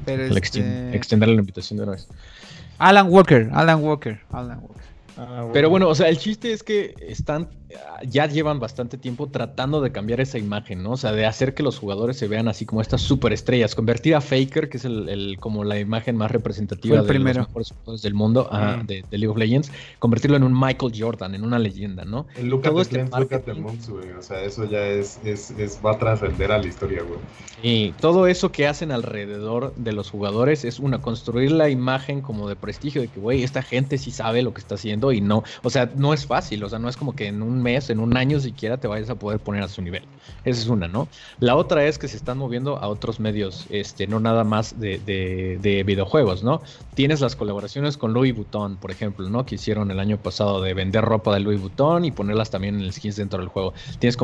pero 0.05 0.23
este, 0.25 0.41
exten- 0.41 0.95
extenderle 0.95 1.35
la 1.35 1.41
invitación 1.41 1.77
de 1.79 1.83
una 1.85 1.93
vez. 1.93 2.09
Alan 2.79 3.07
Walker, 3.11 3.51
Alan 3.53 3.83
Walker, 3.83 4.21
Alan 4.31 4.59
Walker. 4.63 4.83
Ah, 5.19 5.49
Pero 5.53 5.71
bueno, 5.71 5.89
o 5.89 5.95
sea, 5.95 6.11
el 6.11 6.19
chiste 6.19 6.53
es 6.53 6.63
que 6.63 6.95
están, 7.01 7.49
ya 8.05 8.27
llevan 8.27 8.61
bastante 8.61 8.97
tiempo 8.99 9.29
tratando 9.29 9.81
de 9.81 9.91
cambiar 9.91 10.21
esa 10.21 10.39
imagen, 10.39 10.83
¿no? 10.83 10.93
O 10.93 10.97
sea, 10.97 11.13
de 11.13 11.27
hacer 11.27 11.55
que 11.55 11.63
los 11.63 11.79
jugadores 11.79 12.17
se 12.17 12.29
vean 12.29 12.49
así 12.49 12.65
como 12.65 12.81
estas 12.81 13.01
superestrellas, 13.03 13.75
convertir 13.75 14.15
a 14.15 14.21
Faker, 14.21 14.69
que 14.69 14.77
es 14.77 14.85
el, 14.85 15.09
el- 15.09 15.37
como 15.41 15.65
la 15.65 15.79
imagen 15.79 16.17
más 16.17 16.31
representativa 16.31 16.97
de 17.01 17.09
primero. 17.09 17.41
los 17.41 17.49
mejores 17.49 17.71
jugadores 17.73 18.03
del 18.03 18.15
mundo, 18.15 18.49
de, 18.87 19.03
de 19.11 19.19
League 19.19 19.29
of 19.33 19.37
Legends, 19.37 19.73
convertirlo 19.99 20.37
en 20.37 20.45
un 20.45 20.59
Michael 20.59 20.93
Jordan, 20.97 21.35
en 21.35 21.43
una 21.45 21.59
leyenda, 21.59 22.05
¿no? 22.05 22.27
El 22.37 22.49
Look 22.49 22.63
todo 22.63 22.81
este 22.81 23.05
marketing. 23.05 23.63
Güey. 23.63 24.11
O 24.13 24.23
sea, 24.23 24.43
eso 24.43 24.65
ya 24.65 24.87
es, 24.87 25.19
es, 25.25 25.51
es 25.51 25.81
va 25.85 25.93
a 25.93 25.99
trascender 25.99 26.53
a 26.53 26.59
la 26.59 26.67
historia, 26.67 27.03
güey. 27.03 27.19
Y 27.63 27.93
todo 27.93 28.27
eso 28.27 28.53
que 28.53 28.67
hacen 28.67 28.93
alrededor 28.93 29.75
de 29.77 29.93
los 29.93 30.11
jugadores 30.11 30.65
es 30.65 30.79
una, 30.79 31.01
construir 31.01 31.53
la 31.53 31.69
imagen 31.71 32.21
como 32.21 32.49
de 32.49 32.57
prestigio 32.57 33.01
de 33.01 33.09
que, 33.09 33.19
güey, 33.19 33.43
esta 33.43 33.63
gente 33.63 33.99
sí 33.99 34.11
sabe 34.11 34.43
lo 34.43 34.53
que 34.53 34.61
está 34.61 34.75
haciendo 34.75 35.11
y 35.13 35.21
no, 35.21 35.43
o 35.63 35.71
sea, 35.71 35.91
no 35.97 36.13
es 36.13 36.27
fácil, 36.27 36.63
o 36.65 36.69
sea, 36.69 36.79
no 36.79 36.89
es 36.89 36.97
como 36.97 37.15
que 37.17 37.27
en 37.27 37.43
un 37.43 37.56
mes, 37.63 37.91
en 37.91 38.01
un 38.01 38.17
año 38.17 38.41
siquiera 38.41 38.77
te 38.77 38.89
vayas 38.89 39.11
a 39.11 39.15
poder 39.17 39.39
poner 39.41 39.63
a 39.63 39.69
su 39.69 39.83
nivel. 39.83 40.03
Esa 40.45 40.61
es 40.61 40.69
una, 40.69 40.89
¿no? 40.89 41.09
La 41.41 41.57
otra 41.57 41.85
es 41.87 41.99
que 41.99 42.09
se 42.09 42.17
están 42.17 42.39
moviendo 42.39 42.79
a 42.79 42.89
otros 42.89 43.21
medios, 43.21 43.67
este, 43.71 44.07
no 44.07 44.21
nada 44.21 44.45
más 44.45 44.79
de, 44.79 44.99
de- 44.99 45.59
de 45.61 45.83
videojuegos, 45.83 46.43
¿no? 46.43 46.61
Tienes 46.95 47.21
las 47.21 47.37
colaboraciones 47.37 47.97
con 47.97 48.13
Louis 48.13 48.35
Vuitton, 48.35 48.77
por 48.77 48.91
ejemplo, 48.91 49.29
¿no? 49.29 49.45
Que 49.47 49.57
hicieron 49.57 49.91
el 49.91 50.01
año 50.01 50.19
pasado 50.19 50.61
de 50.63 50.75
vender 50.75 51.05
ropa 51.05 51.35
de 51.35 51.41
Louis 51.41 51.61
Vuitton 51.61 52.05
y 52.05 52.11
ponerlas 52.11 52.51
también 52.51 52.77
en 52.77 52.81
el 52.83 52.93
skins 52.93 53.17
dentro 53.17 53.39
del 53.41 53.49
juego. 53.49 53.75
Tienes 53.99 54.17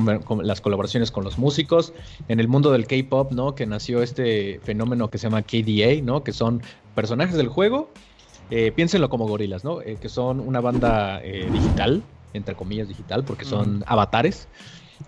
las 0.42 0.60
colaboraciones 0.60 1.10
con 1.10 1.24
los 1.24 1.38
músicos, 1.38 1.92
en 2.28 2.40
el 2.40 2.48
mundo 2.48 2.70
del 2.72 2.86
K-pop, 2.86 3.32
¿no? 3.32 3.54
Que 3.54 3.66
nació 3.66 4.02
este 4.02 4.60
fenómeno 4.64 5.08
que 5.10 5.18
se 5.18 5.26
llama 5.28 5.42
KDA, 5.42 6.02
¿no? 6.02 6.22
Que 6.24 6.32
son 6.32 6.62
personajes 6.94 7.36
del 7.36 7.48
juego, 7.48 7.88
eh, 8.50 8.70
piénsenlo 8.70 9.08
como 9.08 9.26
gorilas, 9.26 9.64
¿no? 9.64 9.80
Eh, 9.80 9.96
que 10.00 10.08
son 10.08 10.40
una 10.40 10.60
banda 10.60 11.20
eh, 11.22 11.48
digital, 11.52 12.02
entre 12.32 12.56
comillas 12.56 12.88
digital, 12.88 13.24
porque 13.24 13.44
son 13.44 13.82
avatares. 13.86 14.48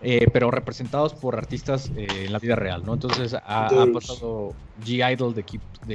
eh, 0.01 0.29
pero 0.33 0.51
representados 0.51 1.15
por 1.15 1.37
artistas 1.37 1.91
eh, 1.95 2.25
en 2.27 2.33
la 2.33 2.39
vida 2.39 2.57
real, 2.57 2.85
¿no? 2.85 2.95
Entonces 2.95 3.35
ha, 3.35 3.83
ha 3.83 3.93
pasado 3.93 4.59
G-Idol 4.77 5.35
de 5.35 5.45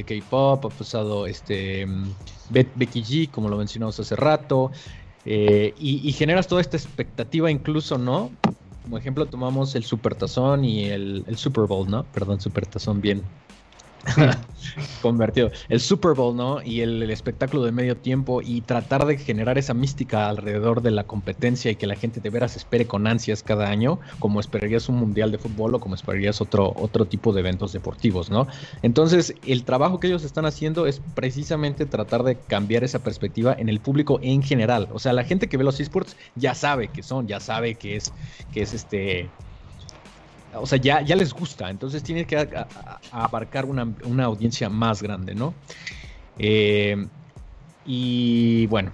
K-pop, 0.06 0.66
ha 0.66 0.76
pasado 0.76 1.28
este 1.28 1.86
mm, 1.86 2.16
Be- 2.50 2.74
Becky 2.76 3.04
G, 3.04 3.32
como 3.32 3.50
lo 3.50 3.58
mencionamos 3.58 4.00
hace 4.00 4.16
rato, 4.16 4.72
eh, 5.24 5.74
y, 5.78 6.08
y 6.08 6.14
generas 6.14 6.48
toda 6.48 6.62
esta 6.62 6.78
expectativa 6.78 7.52
incluso, 7.52 7.98
¿no? 7.98 8.40
Como 8.82 8.98
ejemplo 8.98 9.30
tomamos 9.30 9.76
el 9.76 9.84
Supertazón 9.84 10.64
y 10.66 10.86
el, 10.90 11.24
el 11.28 11.38
Super 11.38 11.66
Bowl, 11.66 11.90
¿no? 11.90 12.10
Perdón, 12.12 12.40
Supertazón 12.40 13.02
bien 13.02 13.30
convertido. 15.02 15.52
El 15.70 15.80
Super 15.80 16.14
Bowl, 16.14 16.36
¿no? 16.36 16.62
Y 16.62 16.82
el, 16.82 17.10
espectáculo 17.10 17.64
de 17.64 17.72
medio 17.72 17.98
tiempo 17.98 18.42
y 18.42 18.62
tratar 18.62 19.06
de 19.06 19.18
generar 19.18 19.58
esa 19.58 19.74
mística 19.74 20.30
alrededor 20.30 20.82
de 20.82 20.92
la 20.92 21.06
competencia 21.06 21.72
y 21.72 21.76
que 21.76 21.88
la 21.88 21.96
gente 21.96 22.20
de 22.20 22.30
veras 22.30 22.56
espere 22.56 22.86
con 22.86 23.08
ansias 23.08 23.44
cada 23.44 23.70
año, 23.70 24.00
como 24.20 24.40
esperarías 24.40 24.90
un 24.90 24.98
mundial 24.98 25.32
de 25.32 25.38
fútbol 25.38 25.76
o 25.76 25.80
como 25.80 25.96
esperarías 25.96 26.42
otro, 26.42 26.74
otro 26.76 27.06
tipo 27.06 27.34
de 27.34 27.40
eventos 27.42 27.74
deportivos, 27.74 28.30
¿no? 28.30 28.48
Entonces, 28.82 29.34
el 29.46 29.64
trabajo 29.64 30.00
que 30.00 30.08
ellos 30.08 30.24
están 30.24 30.46
haciendo 30.46 30.86
es 30.86 31.02
precisamente 31.16 31.86
tratar 31.86 32.24
de 32.24 32.36
cambiar 32.36 32.84
esa 32.84 33.00
perspectiva 33.00 33.56
en 33.58 33.70
el 33.70 33.80
público 33.80 34.20
en 34.22 34.44
general. 34.44 34.88
O 34.94 35.00
sea, 35.00 35.14
la 35.14 35.24
gente 35.24 35.48
que 35.48 35.58
ve 35.58 35.64
los 35.64 35.80
esports 35.80 36.16
ya 36.36 36.54
sabe 36.54 36.90
que 36.90 37.04
son, 37.04 37.28
ya 37.28 37.40
sabe 37.40 37.76
que 37.76 37.96
es, 37.96 38.14
que 38.54 38.62
es 38.62 38.74
este 38.74 39.30
o 40.54 40.66
sea, 40.66 40.78
ya, 40.80 41.02
ya 41.02 41.16
les 41.16 41.34
gusta, 41.34 41.70
entonces 41.70 42.02
tiene 42.04 42.26
que 42.26 42.38
a- 42.38 42.68
a- 43.12 43.24
abarcar 43.24 43.66
una, 43.66 43.88
una 44.06 44.26
audiencia 44.26 44.70
más 44.70 45.02
grande, 45.02 45.36
¿no? 45.36 45.54
Eh, 46.38 47.08
y 47.86 48.68
bueno, 48.68 48.92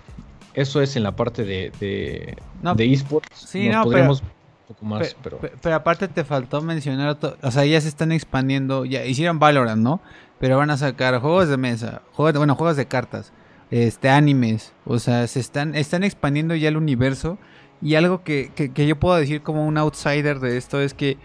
eso 0.54 0.82
es 0.82 0.96
en 0.96 1.04
la 1.04 1.16
parte 1.16 1.44
de, 1.44 1.72
de, 1.80 2.38
No, 2.62 2.76
de 2.76 2.92
esports. 2.94 3.28
sí, 3.48 3.66
Nos 3.68 3.76
no, 3.76 3.84
podríamos 3.84 4.22
un 4.22 4.28
poco 4.68 4.86
más, 4.86 5.14
Pe- 5.14 5.20
pero... 5.24 5.38
pe- 5.40 5.54
pero 5.62 5.76
aparte 5.76 6.08
te 6.08 6.24
faltó 6.24 6.62
mencionar, 6.62 7.18
o 7.42 7.52
sea, 7.52 7.66
ya 7.66 7.80
se 7.82 7.88
están 7.88 8.12
expandiendo, 8.12 8.86
ya 8.86 9.06
hicieron 9.06 9.40
Valorant, 9.40 9.82
¿no? 9.82 10.02
Pero 10.40 10.58
van 10.58 10.70
a 10.70 10.78
sacar 10.78 11.20
juegos 11.20 11.50
de 11.50 11.58
mesa, 11.58 12.02
juegos 12.14 12.38
bueno, 12.38 12.56
juegos 12.56 12.78
de 12.78 12.86
cartas, 12.88 13.32
este, 13.72 14.10
animes, 14.10 14.74
o 14.86 15.00
sea, 15.00 15.28
se 15.28 15.40
están, 15.40 15.76
están 15.76 16.04
expandiendo 16.04 16.56
ya 16.56 16.70
el 16.70 16.78
universo. 16.78 17.38
Y 17.82 17.96
algo 17.96 18.24
que, 18.24 18.52
que- 18.56 18.72
que 18.72 18.88
yo 18.88 18.96
puedo 18.98 19.16
decir 19.18 19.42
como 19.42 19.68
un 19.68 19.78
outsider 19.78 20.40
de 20.40 20.56
esto 20.58 20.80
es 20.80 20.94
que 20.94 21.18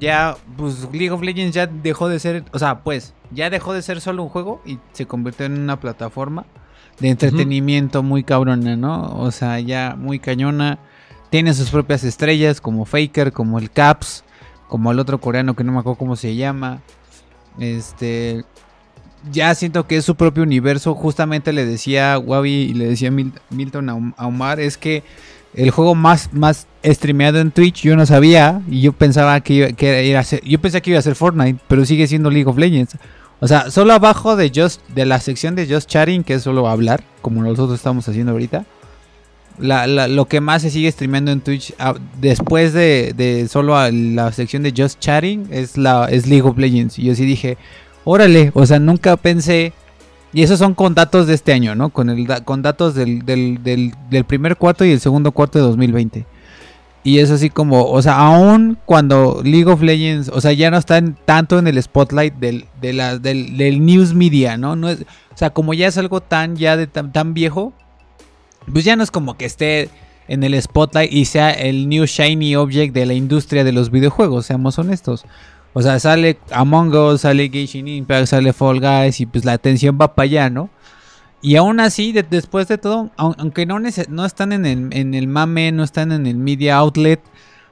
ya, 0.00 0.36
pues 0.56 0.88
League 0.92 1.10
of 1.10 1.22
Legends 1.22 1.54
ya 1.54 1.66
dejó 1.66 2.08
de 2.08 2.18
ser, 2.18 2.44
o 2.52 2.58
sea, 2.58 2.80
pues, 2.82 3.14
ya 3.30 3.50
dejó 3.50 3.72
de 3.72 3.82
ser 3.82 4.00
solo 4.00 4.22
un 4.22 4.28
juego 4.28 4.60
y 4.64 4.78
se 4.92 5.06
convirtió 5.06 5.46
en 5.46 5.58
una 5.60 5.78
plataforma 5.80 6.46
de 7.00 7.08
entretenimiento 7.10 8.02
muy 8.02 8.22
cabrona, 8.24 8.76
¿no? 8.76 9.16
O 9.18 9.30
sea, 9.30 9.58
ya 9.60 9.96
muy 9.98 10.18
cañona. 10.18 10.78
Tiene 11.30 11.52
sus 11.54 11.70
propias 11.70 12.04
estrellas 12.04 12.60
como 12.60 12.84
Faker, 12.84 13.32
como 13.32 13.58
el 13.58 13.70
Caps, 13.70 14.22
como 14.68 14.92
el 14.92 15.00
otro 15.00 15.20
coreano 15.20 15.54
que 15.56 15.64
no 15.64 15.72
me 15.72 15.80
acuerdo 15.80 15.98
cómo 15.98 16.14
se 16.16 16.36
llama. 16.36 16.80
Este. 17.58 18.44
Ya 19.32 19.54
siento 19.54 19.86
que 19.86 19.96
es 19.96 20.04
su 20.04 20.14
propio 20.16 20.42
universo. 20.42 20.94
Justamente 20.94 21.52
le 21.52 21.64
decía 21.64 22.18
Wabi 22.18 22.50
y 22.52 22.74
le 22.74 22.86
decía 22.86 23.10
Mil- 23.10 23.32
Milton 23.50 24.14
a 24.16 24.26
Omar. 24.26 24.60
Es 24.60 24.76
que 24.76 25.02
el 25.54 25.70
juego 25.70 25.94
más, 25.94 26.32
más 26.32 26.66
streameado 26.84 27.40
en 27.40 27.50
Twitch 27.50 27.82
yo 27.82 27.96
no 27.96 28.06
sabía. 28.06 28.62
Y 28.68 28.80
yo 28.82 28.92
pensaba 28.92 29.40
que 29.40 29.54
iba, 29.54 29.68
que 29.68 30.04
iba 30.06 30.20
a 30.20 30.24
ser, 30.24 30.42
yo 30.44 30.60
pensé 30.60 30.82
que 30.82 30.90
iba 30.90 30.98
a 30.98 31.02
ser 31.02 31.14
Fortnite. 31.14 31.60
Pero 31.68 31.84
sigue 31.84 32.06
siendo 32.06 32.30
League 32.30 32.48
of 32.48 32.58
Legends. 32.58 32.96
O 33.40 33.48
sea, 33.48 33.70
solo 33.70 33.92
abajo 33.92 34.36
de 34.36 34.50
Just, 34.54 34.80
de 34.88 35.04
la 35.04 35.20
sección 35.20 35.54
de 35.54 35.66
Just 35.66 35.88
Chatting, 35.88 36.24
que 36.24 36.34
es 36.34 36.42
solo 36.42 36.68
hablar, 36.68 37.04
como 37.20 37.42
nosotros 37.42 37.74
estamos 37.74 38.08
haciendo 38.08 38.32
ahorita. 38.32 38.64
Lo 39.58 40.24
que 40.26 40.40
más 40.40 40.62
se 40.62 40.70
sigue 40.70 40.90
streameando 40.90 41.30
en 41.30 41.40
Twitch 41.40 41.74
ah, 41.78 41.94
después 42.20 42.72
de, 42.72 43.12
de 43.16 43.46
solo 43.46 43.76
a 43.76 43.90
la 43.92 44.32
sección 44.32 44.64
de 44.64 44.72
Just 44.76 44.98
Chatting 44.98 45.48
es 45.50 45.76
la 45.76 46.08
es 46.10 46.26
League 46.26 46.48
of 46.48 46.58
Legends. 46.58 46.98
Y 46.98 47.04
yo 47.04 47.14
sí 47.14 47.24
dije, 47.24 47.56
órale, 48.04 48.50
o 48.54 48.66
sea, 48.66 48.78
nunca 48.78 49.16
pensé. 49.16 49.72
Y 50.34 50.42
esos 50.42 50.58
son 50.58 50.74
con 50.74 50.94
datos 50.94 51.28
de 51.28 51.34
este 51.34 51.52
año, 51.52 51.76
¿no? 51.76 51.90
Con, 51.90 52.12
con 52.44 52.60
datos 52.60 52.96
del, 52.96 53.24
del, 53.24 54.24
primer 54.26 54.56
cuarto 54.56 54.84
y 54.84 54.90
el 54.90 54.98
segundo 54.98 55.30
cuarto 55.30 55.58
de 55.60 55.64
2020. 55.64 56.26
Y 57.04 57.18
es 57.20 57.30
así 57.30 57.50
como, 57.50 57.84
o 57.84 58.02
sea, 58.02 58.16
aún 58.16 58.76
cuando 58.84 59.42
League 59.44 59.70
of 59.70 59.80
Legends, 59.80 60.28
o 60.30 60.40
sea, 60.40 60.52
ya 60.52 60.72
no 60.72 60.78
está 60.78 60.98
en- 60.98 61.16
tanto 61.24 61.58
en 61.58 61.68
el 61.68 61.80
spotlight 61.80 62.34
del, 62.34 62.64
del, 62.80 63.22
del 63.22 63.86
news 63.86 64.12
media, 64.12 64.56
¿no? 64.56 64.72
o 64.72 65.36
sea, 65.36 65.50
como 65.50 65.72
ya 65.72 65.86
es 65.86 65.98
algo 65.98 66.20
tan, 66.20 66.56
ya 66.56 66.84
tan, 66.86 67.12
tan 67.12 67.32
viejo, 67.32 67.72
pues 68.72 68.84
ya 68.84 68.96
no 68.96 69.04
es 69.04 69.10
como 69.10 69.36
que 69.36 69.44
esté 69.44 69.90
en 70.26 70.42
el 70.42 70.60
spotlight 70.60 71.12
y 71.12 71.26
sea 71.26 71.50
el 71.50 71.88
new 71.88 72.06
shiny 72.06 72.56
object 72.56 72.94
de 72.94 73.06
la 73.06 73.14
industria 73.14 73.62
de 73.62 73.72
los 73.72 73.90
videojuegos, 73.90 74.46
seamos 74.46 74.78
honestos. 74.78 75.26
O 75.74 75.82
sea, 75.82 75.98
sale 75.98 76.38
Among 76.52 76.94
Us, 76.94 77.22
sale 77.22 77.48
Genshin 77.50 77.88
Impact, 77.88 78.28
sale 78.28 78.52
Fall 78.52 78.80
Guys 78.80 79.20
y 79.20 79.26
pues 79.26 79.44
la 79.44 79.52
atención 79.54 79.98
va 80.00 80.14
para 80.14 80.24
allá, 80.24 80.48
¿no? 80.50 80.70
Y 81.42 81.56
aún 81.56 81.78
así, 81.80 82.12
de- 82.12 82.22
después 82.22 82.68
de 82.68 82.78
todo, 82.78 83.10
au- 83.18 83.34
aunque 83.38 83.66
no, 83.66 83.78
no 83.80 84.24
están 84.24 84.52
en 84.52 84.64
el, 84.66 84.88
en 84.92 85.14
el 85.14 85.26
mame, 85.26 85.72
no 85.72 85.82
están 85.84 86.12
en 86.12 86.26
el 86.26 86.36
media 86.36 86.76
outlet, 86.76 87.20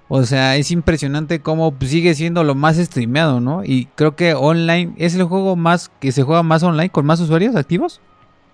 o 0.08 0.24
sea, 0.24 0.56
es 0.56 0.70
impresionante 0.72 1.40
cómo 1.40 1.72
pues, 1.72 1.90
sigue 1.92 2.14
siendo 2.14 2.44
lo 2.44 2.54
más 2.54 2.76
streameado, 2.76 3.40
¿no? 3.40 3.64
Y 3.64 3.86
creo 3.94 4.14
que 4.16 4.34
online 4.34 4.92
es 4.98 5.14
el 5.14 5.22
juego 5.24 5.56
más 5.56 5.90
que 6.00 6.12
se 6.12 6.22
juega 6.22 6.42
más 6.42 6.62
online 6.64 6.90
con 6.90 7.06
más 7.06 7.20
usuarios 7.20 7.54
activos 7.56 8.00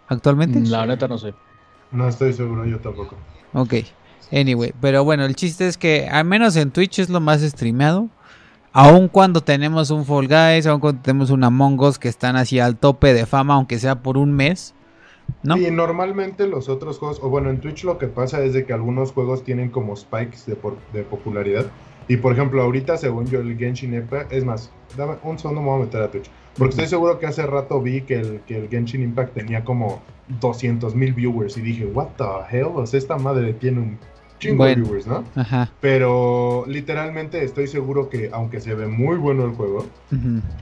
actualmente. 0.08 0.60
La 0.60 0.86
neta 0.86 1.08
no 1.08 1.18
sé. 1.18 1.34
No 1.90 2.06
estoy 2.06 2.32
seguro, 2.34 2.64
yo 2.66 2.78
tampoco. 2.80 3.16
Ok. 3.54 3.74
Anyway, 4.30 4.74
pero 4.80 5.04
bueno, 5.04 5.24
el 5.24 5.34
chiste 5.34 5.66
es 5.66 5.78
que 5.78 6.06
al 6.06 6.26
menos 6.26 6.54
en 6.56 6.70
Twitch 6.70 6.98
es 6.98 7.08
lo 7.08 7.18
más 7.20 7.40
streameado. 7.40 8.08
Aun 8.80 9.08
cuando 9.08 9.40
tenemos 9.40 9.90
un 9.90 10.04
Fall 10.04 10.28
Guys, 10.28 10.64
aun 10.68 10.78
cuando 10.78 11.02
tenemos 11.02 11.30
un 11.30 11.42
Among 11.42 11.80
Us 11.80 11.98
que 11.98 12.06
están 12.06 12.36
así 12.36 12.60
al 12.60 12.76
tope 12.76 13.12
de 13.12 13.26
fama, 13.26 13.54
aunque 13.54 13.76
sea 13.80 14.04
por 14.04 14.16
un 14.16 14.32
mes. 14.32 14.72
¿No? 15.42 15.56
Y 15.56 15.68
normalmente 15.72 16.46
los 16.46 16.68
otros 16.68 17.00
juegos, 17.00 17.18
o 17.20 17.28
bueno, 17.28 17.50
en 17.50 17.58
Twitch 17.58 17.82
lo 17.82 17.98
que 17.98 18.06
pasa 18.06 18.40
es 18.44 18.52
de 18.52 18.64
que 18.64 18.72
algunos 18.72 19.10
juegos 19.10 19.42
tienen 19.42 19.70
como 19.70 19.96
spikes 19.96 20.44
de, 20.46 20.56
de 20.92 21.02
popularidad. 21.02 21.66
Y 22.06 22.18
por 22.18 22.32
ejemplo, 22.32 22.62
ahorita, 22.62 22.96
según 22.98 23.26
yo, 23.26 23.40
el 23.40 23.58
Genshin 23.58 23.94
Impact, 23.94 24.32
es 24.32 24.44
más, 24.44 24.70
dame 24.96 25.16
un 25.24 25.40
segundo, 25.40 25.60
me 25.60 25.70
voy 25.70 25.82
a 25.82 25.84
meter 25.84 26.02
a 26.02 26.10
Twitch. 26.12 26.30
Porque 26.56 26.70
estoy 26.70 26.86
seguro 26.86 27.18
que 27.18 27.26
hace 27.26 27.44
rato 27.46 27.82
vi 27.82 28.02
que 28.02 28.20
el, 28.20 28.40
que 28.46 28.58
el 28.58 28.68
Genshin 28.68 29.02
Impact 29.02 29.34
tenía 29.34 29.64
como 29.64 30.00
200 30.40 30.94
mil 30.94 31.14
viewers. 31.14 31.56
Y 31.56 31.62
dije, 31.62 31.84
what 31.84 32.10
the 32.16 32.56
hell? 32.56 32.68
O 32.76 32.86
sea, 32.86 32.98
esta 32.98 33.18
madre 33.18 33.54
tiene 33.54 33.80
un 33.80 33.98
chingo 34.38 34.58
Bueno. 34.58 34.76
de 34.76 34.82
viewers, 34.82 35.06
¿no? 35.06 35.24
Ajá. 35.36 35.70
Pero 35.80 36.64
literalmente 36.66 37.42
estoy 37.44 37.66
seguro 37.66 38.08
que, 38.08 38.30
aunque 38.32 38.60
se 38.60 38.74
ve 38.74 38.86
muy 38.86 39.16
bueno 39.16 39.44
el 39.44 39.52
juego, 39.52 39.86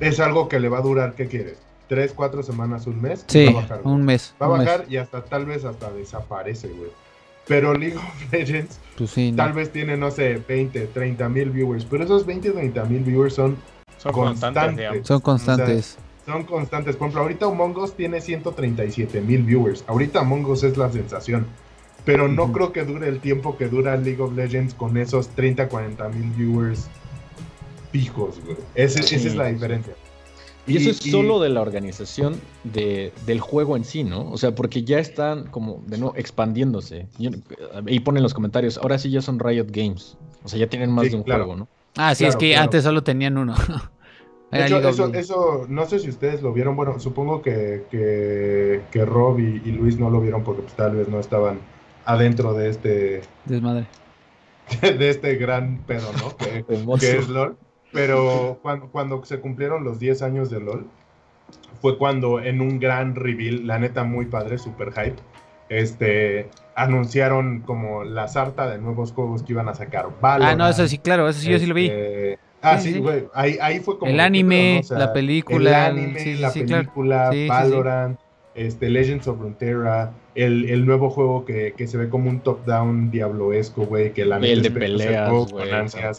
es 0.01 0.20
algo 0.20 0.48
que 0.48 0.61
le 0.61 0.69
va 0.69 0.78
a 0.78 0.82
durar, 0.82 1.15
¿qué 1.15 1.27
quieres? 1.27 1.59
¿Tres, 1.89 2.12
cuatro 2.15 2.43
semanas, 2.43 2.86
un 2.86 3.01
mes? 3.01 3.24
Sí, 3.28 3.44
Va 3.47 3.51
a 3.51 3.55
bajar, 3.62 3.81
un 3.85 4.03
mes. 4.05 4.35
Va 4.43 4.47
a 4.47 4.59
mes. 4.59 4.66
bajar 4.66 4.85
y 4.89 4.97
hasta 4.97 5.23
tal 5.24 5.47
vez 5.47 5.65
hasta 5.65 5.90
desaparece, 5.93 6.69
güey. 6.69 6.90
Pero 7.47 7.74
League 7.74 7.97
of 7.97 8.05
Legends 8.32 8.81
Pues 8.98 9.11
sí, 9.11 9.31
no. 9.31 9.36
tal 9.36 9.53
vez 9.53 9.70
tiene, 9.70 9.97
no 9.97 10.11
sé, 10.11 10.43
20, 10.48 10.86
30 10.89 11.28
mil 11.28 11.51
viewers. 11.51 11.85
Pero 11.85 12.03
esos 12.03 12.27
20, 12.27 12.51
30 12.51 12.85
mil 12.86 13.05
viewers 13.05 13.35
son, 13.35 13.57
Son 13.98 14.12
Constantes. 14.12 15.07
Son 15.07 15.20
constantes. 15.20 15.97
son 16.27 16.43
constantes. 16.43 16.97
Por 16.97 17.07
ejemplo, 17.07 17.23
ahorita 17.23 17.47
Among 17.47 17.77
Us 17.77 17.94
tiene 17.94 18.20
137 18.20 19.20
mil 19.20 19.44
viewers. 19.44 19.85
Ahorita 19.86 20.20
Among 20.20 20.44
Us 20.47 20.65
es 20.65 20.77
la 20.77 20.90
sensación. 20.90 21.47
Pero 22.07 22.28
no 22.28 22.53
creo 22.53 22.73
que 22.73 22.85
dure 22.85 23.09
el 23.09 23.20
tiempo 23.20 23.59
que 23.59 23.69
dura 23.69 23.97
League 23.99 24.23
of 24.23 24.35
Legends 24.35 24.73
con 24.73 24.97
esos 24.97 25.28
30, 25.31 25.69
40 25.69 26.09
mil 26.09 26.31
viewers 26.31 26.89
fijos, 27.93 28.41
güey. 28.45 28.57
Ese- 28.74 29.03
Sí. 29.03 29.16
Esa 29.16 29.28
es 29.28 29.35
la 29.37 29.47
diferencia. 29.47 29.93
Y 30.69 30.78
eso 30.78 30.91
es 30.91 30.97
solo 30.97 31.39
de 31.41 31.49
la 31.49 31.61
organización 31.62 32.41
de, 32.65 33.12
del 33.24 33.39
juego 33.41 33.77
en 33.77 33.85
sí, 33.85 34.03
¿no? 34.03 34.31
O 34.33 34.37
sea, 34.39 34.53
porque 34.55 34.83
ya 34.83 34.99
están 34.99 35.45
como 35.49 35.83
de 35.87 35.99
nuevo 35.99 36.16
expandiéndose. 36.16 37.07
Yo- 37.19 37.31
Y 37.87 38.01
ponen 38.01 38.19
en 38.19 38.23
los 38.24 38.35
comentarios, 38.35 38.78
ahora 38.78 38.99
sí 38.99 39.11
ya 39.11 39.20
son 39.23 39.39
Riot 39.39 39.66
Games. 39.70 40.16
O 40.43 40.49
sea, 40.49 40.59
ya 40.59 40.66
tienen 40.69 40.91
más 40.91 41.05
Sí, 41.05 41.11
de 41.11 41.16
un 41.16 41.23
claro. 41.23 41.45
juego, 41.45 41.59
¿no? 41.61 41.69
Ah, 41.97 42.15
sí, 42.15 42.24
es 42.24 42.35
que 42.37 42.51
claro. 42.51 42.65
antes 42.65 42.83
solo 42.85 43.03
tenían 43.03 43.37
uno. 43.39 43.55
De 44.53 44.65
hecho, 44.65 44.78
eso, 44.89 45.12
eso, 45.12 45.66
no 45.69 45.87
sé 45.87 45.99
si 45.99 46.09
ustedes 46.09 46.41
lo 46.41 46.53
vieron, 46.53 46.77
bueno, 46.77 47.01
supongo 47.01 47.43
que, 47.43 47.85
que, 47.91 48.81
que 48.93 49.05
Rob 49.05 49.41
y, 49.41 49.61
y 49.65 49.73
Luis 49.73 49.99
no 49.99 50.09
lo 50.09 50.20
vieron 50.20 50.45
porque 50.45 50.62
pues, 50.62 50.74
tal 50.74 50.95
vez 50.95 51.09
no 51.09 51.19
estaban 51.19 51.59
adentro 52.07 52.55
de 52.55 52.70
este, 52.70 53.20
Desmadre. 53.45 53.87
de 54.81 55.11
este 55.11 55.37
gran 55.37 55.78
pedo, 55.87 56.11
¿no? 56.19 56.37
Que, 56.37 56.65
es 57.19 57.28
LOL. 57.28 57.57
Pero 57.93 58.59
cuando, 58.62 58.89
cuando 58.89 59.24
se 59.24 59.41
cumplieron 59.41 59.85
los 59.85 59.99
10 59.99 60.23
años 60.23 60.51
de 60.51 60.61
LOL, 60.61 60.87
fue 61.81 61.99
cuando 61.99 62.41
en 62.41 62.61
un 62.61 62.78
gran 62.81 63.15
reveal, 63.15 63.66
la 63.66 63.78
neta 63.78 64.05
muy 64.05 64.27
padre, 64.27 64.59
super 64.59 64.93
hype, 64.93 65.16
este, 65.69 66.49
anunciaron 66.74 67.61
como 67.61 68.05
la 68.05 68.28
sarta 68.28 68.69
de 68.69 68.78
nuevos 68.78 69.12
juegos 69.12 69.43
que 69.43 69.53
iban 69.53 69.69
a 69.69 69.74
sacar. 69.74 70.07
Ah, 70.07 70.15
Valorant, 70.20 70.59
no, 70.59 70.69
eso 70.69 70.87
sí, 70.89 70.99
claro, 70.99 71.28
eso 71.28 71.41
sí, 71.41 71.51
yo 71.51 71.59
sí 71.59 71.66
lo 71.66 71.74
vi. 71.74 71.87
este, 71.87 72.39
Ah, 72.62 72.78
Sí, 72.78 72.89
sí, 72.89 72.95
sí. 72.95 73.01
güey. 73.01 73.28
Ahí, 73.35 73.59
ahí 73.61 73.81
fue 73.81 73.99
como. 73.99 74.11
El 74.11 74.16
¿qué 74.16 74.19
pedo, 74.19 74.27
anime, 74.27 74.74
no? 74.74 74.81
O 74.81 74.83
sea, 74.83 74.99
la 74.99 75.12
película, 75.12 75.89
El 75.89 75.99
anime, 75.99 76.20
sí, 76.20 76.35
la 76.35 76.53
película. 76.53 77.31
Valorant, 77.49 78.19
este, 78.55 78.91
Legends 78.91 79.28
of 79.28 79.39
Runeterra, 79.39 80.12
el, 80.37 80.69
el 80.71 80.87
nuevo 80.87 81.11
juego 81.11 81.45
que, 81.45 81.73
que 81.77 81.87
se 81.87 81.97
ve 81.97 82.09
como 82.09 82.31
un 82.31 82.41
top-down 82.41 83.11
diabloesco, 83.11 83.85
güey. 83.87 84.13
Que 84.13 84.25
la 84.25 84.37
El 84.37 84.43
neta 84.43 84.63
de 84.63 84.71
peleas, 84.71 85.31
güey. 85.53 85.65
El 85.65 85.71
de 85.71 85.77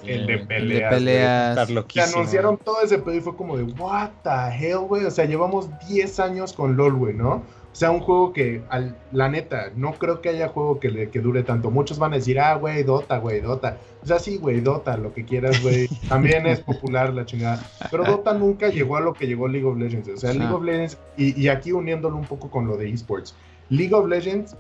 El 0.07 0.27
de 0.27 0.37
peleas. 0.39 0.93
El 0.93 1.05
de 1.05 1.05
peleas. 1.05 1.69
Se 2.09 2.15
anunciaron 2.15 2.57
todo 2.57 2.81
ese 2.83 2.97
pedo 2.99 3.15
y 3.15 3.21
fue 3.21 3.35
como 3.35 3.57
de, 3.57 3.63
what 3.63 4.09
the 4.23 4.57
hell, 4.59 4.79
güey. 4.87 5.05
O 5.05 5.11
sea, 5.11 5.25
llevamos 5.25 5.69
10 5.87 6.19
años 6.19 6.53
con 6.53 6.75
LOL, 6.75 6.93
güey, 6.95 7.13
¿no? 7.13 7.43
O 7.71 7.79
sea, 7.79 7.91
un 7.91 7.99
juego 7.99 8.33
que, 8.33 8.63
al- 8.69 8.97
la 9.11 9.29
neta, 9.29 9.71
no 9.75 9.93
creo 9.93 10.19
que 10.19 10.29
haya 10.29 10.47
juego 10.47 10.79
que, 10.79 10.89
le, 10.89 11.09
que 11.11 11.19
dure 11.19 11.43
tanto. 11.43 11.69
Muchos 11.69 11.99
van 11.99 12.11
a 12.13 12.15
decir, 12.15 12.39
ah, 12.39 12.55
güey, 12.55 12.81
Dota, 12.81 13.19
güey, 13.19 13.39
Dota. 13.39 13.77
O 14.01 14.05
sea, 14.07 14.17
sí, 14.17 14.37
güey, 14.37 14.61
Dota, 14.61 14.97
lo 14.97 15.13
que 15.13 15.25
quieras, 15.25 15.61
güey. 15.61 15.87
También 16.09 16.47
es 16.47 16.59
popular 16.61 17.13
la 17.13 17.25
chingada. 17.27 17.63
Pero 17.91 18.03
Dota 18.03 18.33
nunca 18.33 18.69
llegó 18.69 18.97
a 18.97 19.01
lo 19.01 19.13
que 19.13 19.27
llegó 19.27 19.47
League 19.47 19.67
of 19.67 19.77
Legends. 19.77 20.09
O 20.09 20.17
sea, 20.17 20.33
League 20.33 20.51
of 20.55 20.63
Legends, 20.63 20.97
y, 21.17 21.39
y 21.39 21.49
aquí 21.49 21.71
uniéndolo 21.71 22.15
un 22.15 22.25
poco 22.25 22.49
con 22.49 22.65
lo 22.65 22.77
de 22.77 22.89
esports. 22.89 23.35
League 23.69 23.93
of 23.93 24.07
Legends, 24.07 24.55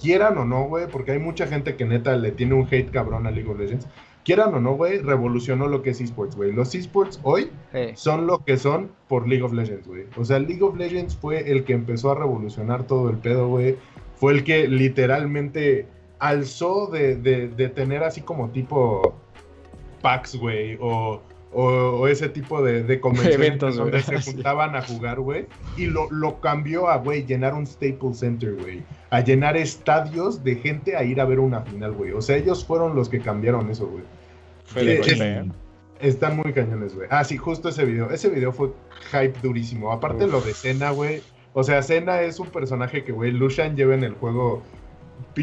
quieran 0.00 0.36
o 0.38 0.44
no, 0.44 0.64
güey, 0.64 0.86
porque 0.88 1.12
hay 1.12 1.18
mucha 1.18 1.46
gente 1.46 1.76
que 1.76 1.84
neta 1.84 2.16
le 2.16 2.32
tiene 2.32 2.54
un 2.54 2.66
hate 2.70 2.90
cabrón 2.90 3.26
a 3.26 3.30
League 3.30 3.48
of 3.50 3.58
Legends. 3.58 3.86
Quieran 4.24 4.54
o 4.54 4.60
no, 4.60 4.74
güey, 4.76 4.98
revolucionó 4.98 5.66
lo 5.66 5.82
que 5.82 5.90
es 5.90 6.00
esports, 6.00 6.36
güey. 6.36 6.52
Los 6.52 6.74
esports 6.76 7.18
hoy 7.24 7.50
son 7.96 8.26
lo 8.28 8.38
que 8.44 8.56
son 8.56 8.90
por 9.08 9.26
League 9.28 9.42
of 9.42 9.52
Legends, 9.52 9.86
güey. 9.88 10.04
O 10.16 10.24
sea, 10.24 10.38
League 10.38 10.62
of 10.62 10.76
Legends 10.76 11.16
fue 11.16 11.50
el 11.50 11.64
que 11.64 11.72
empezó 11.72 12.12
a 12.12 12.14
revolucionar 12.14 12.84
todo 12.84 13.10
el 13.10 13.16
pedo, 13.18 13.48
güey. 13.48 13.76
Fue 14.16 14.32
el 14.32 14.44
que 14.44 14.68
literalmente 14.68 15.86
alzó 16.20 16.86
de, 16.86 17.16
de- 17.16 17.48
de 17.48 17.68
tener 17.68 18.04
así 18.04 18.20
como 18.20 18.50
tipo 18.50 19.14
PAX, 20.02 20.36
güey, 20.36 20.78
o, 20.80 21.20
o, 21.52 21.64
o 21.64 22.08
ese 22.08 22.28
tipo 22.28 22.62
de, 22.62 22.82
de 22.82 23.00
convenciones 23.00 23.34
Eventos, 23.34 23.76
donde 23.76 24.02
se 24.02 24.20
juntaban 24.22 24.74
a 24.74 24.82
jugar, 24.82 25.20
güey, 25.20 25.46
y 25.76 25.86
lo, 25.86 26.10
lo 26.10 26.40
cambió 26.40 26.88
a, 26.88 26.96
güey, 26.96 27.24
llenar 27.24 27.54
un 27.54 27.66
Staples 27.66 28.18
Center, 28.18 28.54
güey, 28.54 28.82
a 29.10 29.20
llenar 29.20 29.56
estadios 29.56 30.42
de 30.42 30.56
gente 30.56 30.96
a 30.96 31.04
ir 31.04 31.20
a 31.20 31.24
ver 31.24 31.40
una 31.40 31.60
final, 31.60 31.92
güey. 31.92 32.12
O 32.12 32.22
sea, 32.22 32.36
ellos 32.36 32.64
fueron 32.64 32.94
los 32.94 33.08
que 33.08 33.20
cambiaron 33.20 33.70
eso, 33.70 33.86
güey. 33.86 34.04
Eh. 34.76 35.44
Están 36.00 36.36
muy 36.36 36.52
cañones, 36.52 36.94
güey. 36.94 37.06
Ah, 37.10 37.22
sí, 37.22 37.36
justo 37.36 37.68
ese 37.68 37.84
video. 37.84 38.10
Ese 38.10 38.28
video 38.28 38.52
fue 38.52 38.72
hype 39.12 39.38
durísimo. 39.40 39.92
Aparte 39.92 40.24
Uf. 40.24 40.32
lo 40.32 40.40
de 40.40 40.52
Cena, 40.52 40.90
güey. 40.90 41.22
O 41.52 41.62
sea, 41.62 41.82
Cena 41.82 42.22
es 42.22 42.40
un 42.40 42.48
personaje 42.48 43.04
que, 43.04 43.12
güey, 43.12 43.30
Lucian 43.30 43.76
lleva 43.76 43.94
en 43.94 44.02
el 44.02 44.14
juego. 44.14 44.62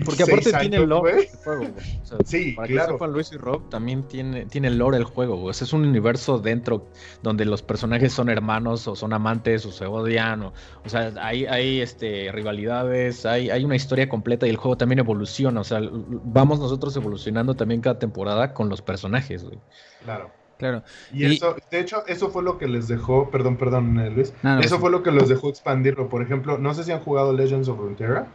Porque 0.05 0.21
aparte 0.21 0.51
tiene 0.51 0.77
años, 0.77 0.87
lore 0.87 1.21
el 1.21 1.27
juego, 1.43 1.61
güey. 1.61 1.71
O 2.03 2.05
sea, 2.05 2.17
Sí, 2.23 2.51
para 2.51 2.67
claro. 2.67 2.87
que 2.87 2.93
sepan 2.93 3.11
Luis 3.13 3.31
y 3.31 3.37
Rob, 3.37 3.69
también 3.69 4.03
tiene, 4.03 4.45
tiene 4.45 4.69
lore 4.69 4.97
el 4.97 5.03
juego, 5.03 5.37
güey. 5.37 5.49
O 5.49 5.53
sea, 5.53 5.65
es 5.65 5.73
un 5.73 5.83
universo 5.85 6.37
dentro 6.37 6.85
donde 7.23 7.43
los 7.45 7.63
personajes 7.63 8.13
son 8.13 8.29
hermanos 8.29 8.87
o 8.87 8.95
son 8.95 9.13
amantes 9.13 9.65
o 9.65 9.71
se 9.71 9.85
odian. 9.87 10.43
O, 10.43 10.53
o 10.85 10.89
sea, 10.89 11.11
hay, 11.19 11.45
hay 11.47 11.81
este, 11.81 12.31
rivalidades, 12.31 13.25
hay, 13.25 13.49
hay 13.49 13.65
una 13.65 13.75
historia 13.75 14.07
completa 14.07 14.45
y 14.45 14.51
el 14.51 14.57
juego 14.57 14.77
también 14.77 14.99
evoluciona. 14.99 15.61
O 15.61 15.63
sea, 15.63 15.79
vamos 15.81 16.59
nosotros 16.59 16.95
evolucionando 16.95 17.55
también 17.55 17.81
cada 17.81 17.97
temporada 17.97 18.53
con 18.53 18.69
los 18.69 18.81
personajes, 18.83 19.43
güey. 19.43 19.57
Claro. 20.03 20.29
Claro. 20.59 20.83
Y, 21.13 21.25
Y- 21.25 21.35
eso, 21.35 21.55
de 21.71 21.79
hecho, 21.79 22.03
eso 22.05 22.29
fue 22.29 22.43
lo 22.43 22.57
que 22.57 22.67
les 22.67 22.87
dejó, 22.89 23.31
perdón, 23.31 23.55
perdón, 23.57 23.97
eh, 23.97 24.09
Luis. 24.11 24.33
No, 24.43 24.55
no, 24.55 24.61
eso 24.61 24.77
fue 24.77 24.91
lo 24.91 25.01
que 25.03 25.09
los 25.11 25.29
dejó 25.29 25.47
expandirlo. 25.49 26.09
Por 26.09 26.21
ejemplo, 26.21 26.57
no 26.57 26.73
sé 26.73 26.83
si 26.83 26.91
han 26.91 26.99
jugado 26.99 27.31
Legends 27.31 27.69
of 27.69 27.77
Runeterra, 27.79 28.27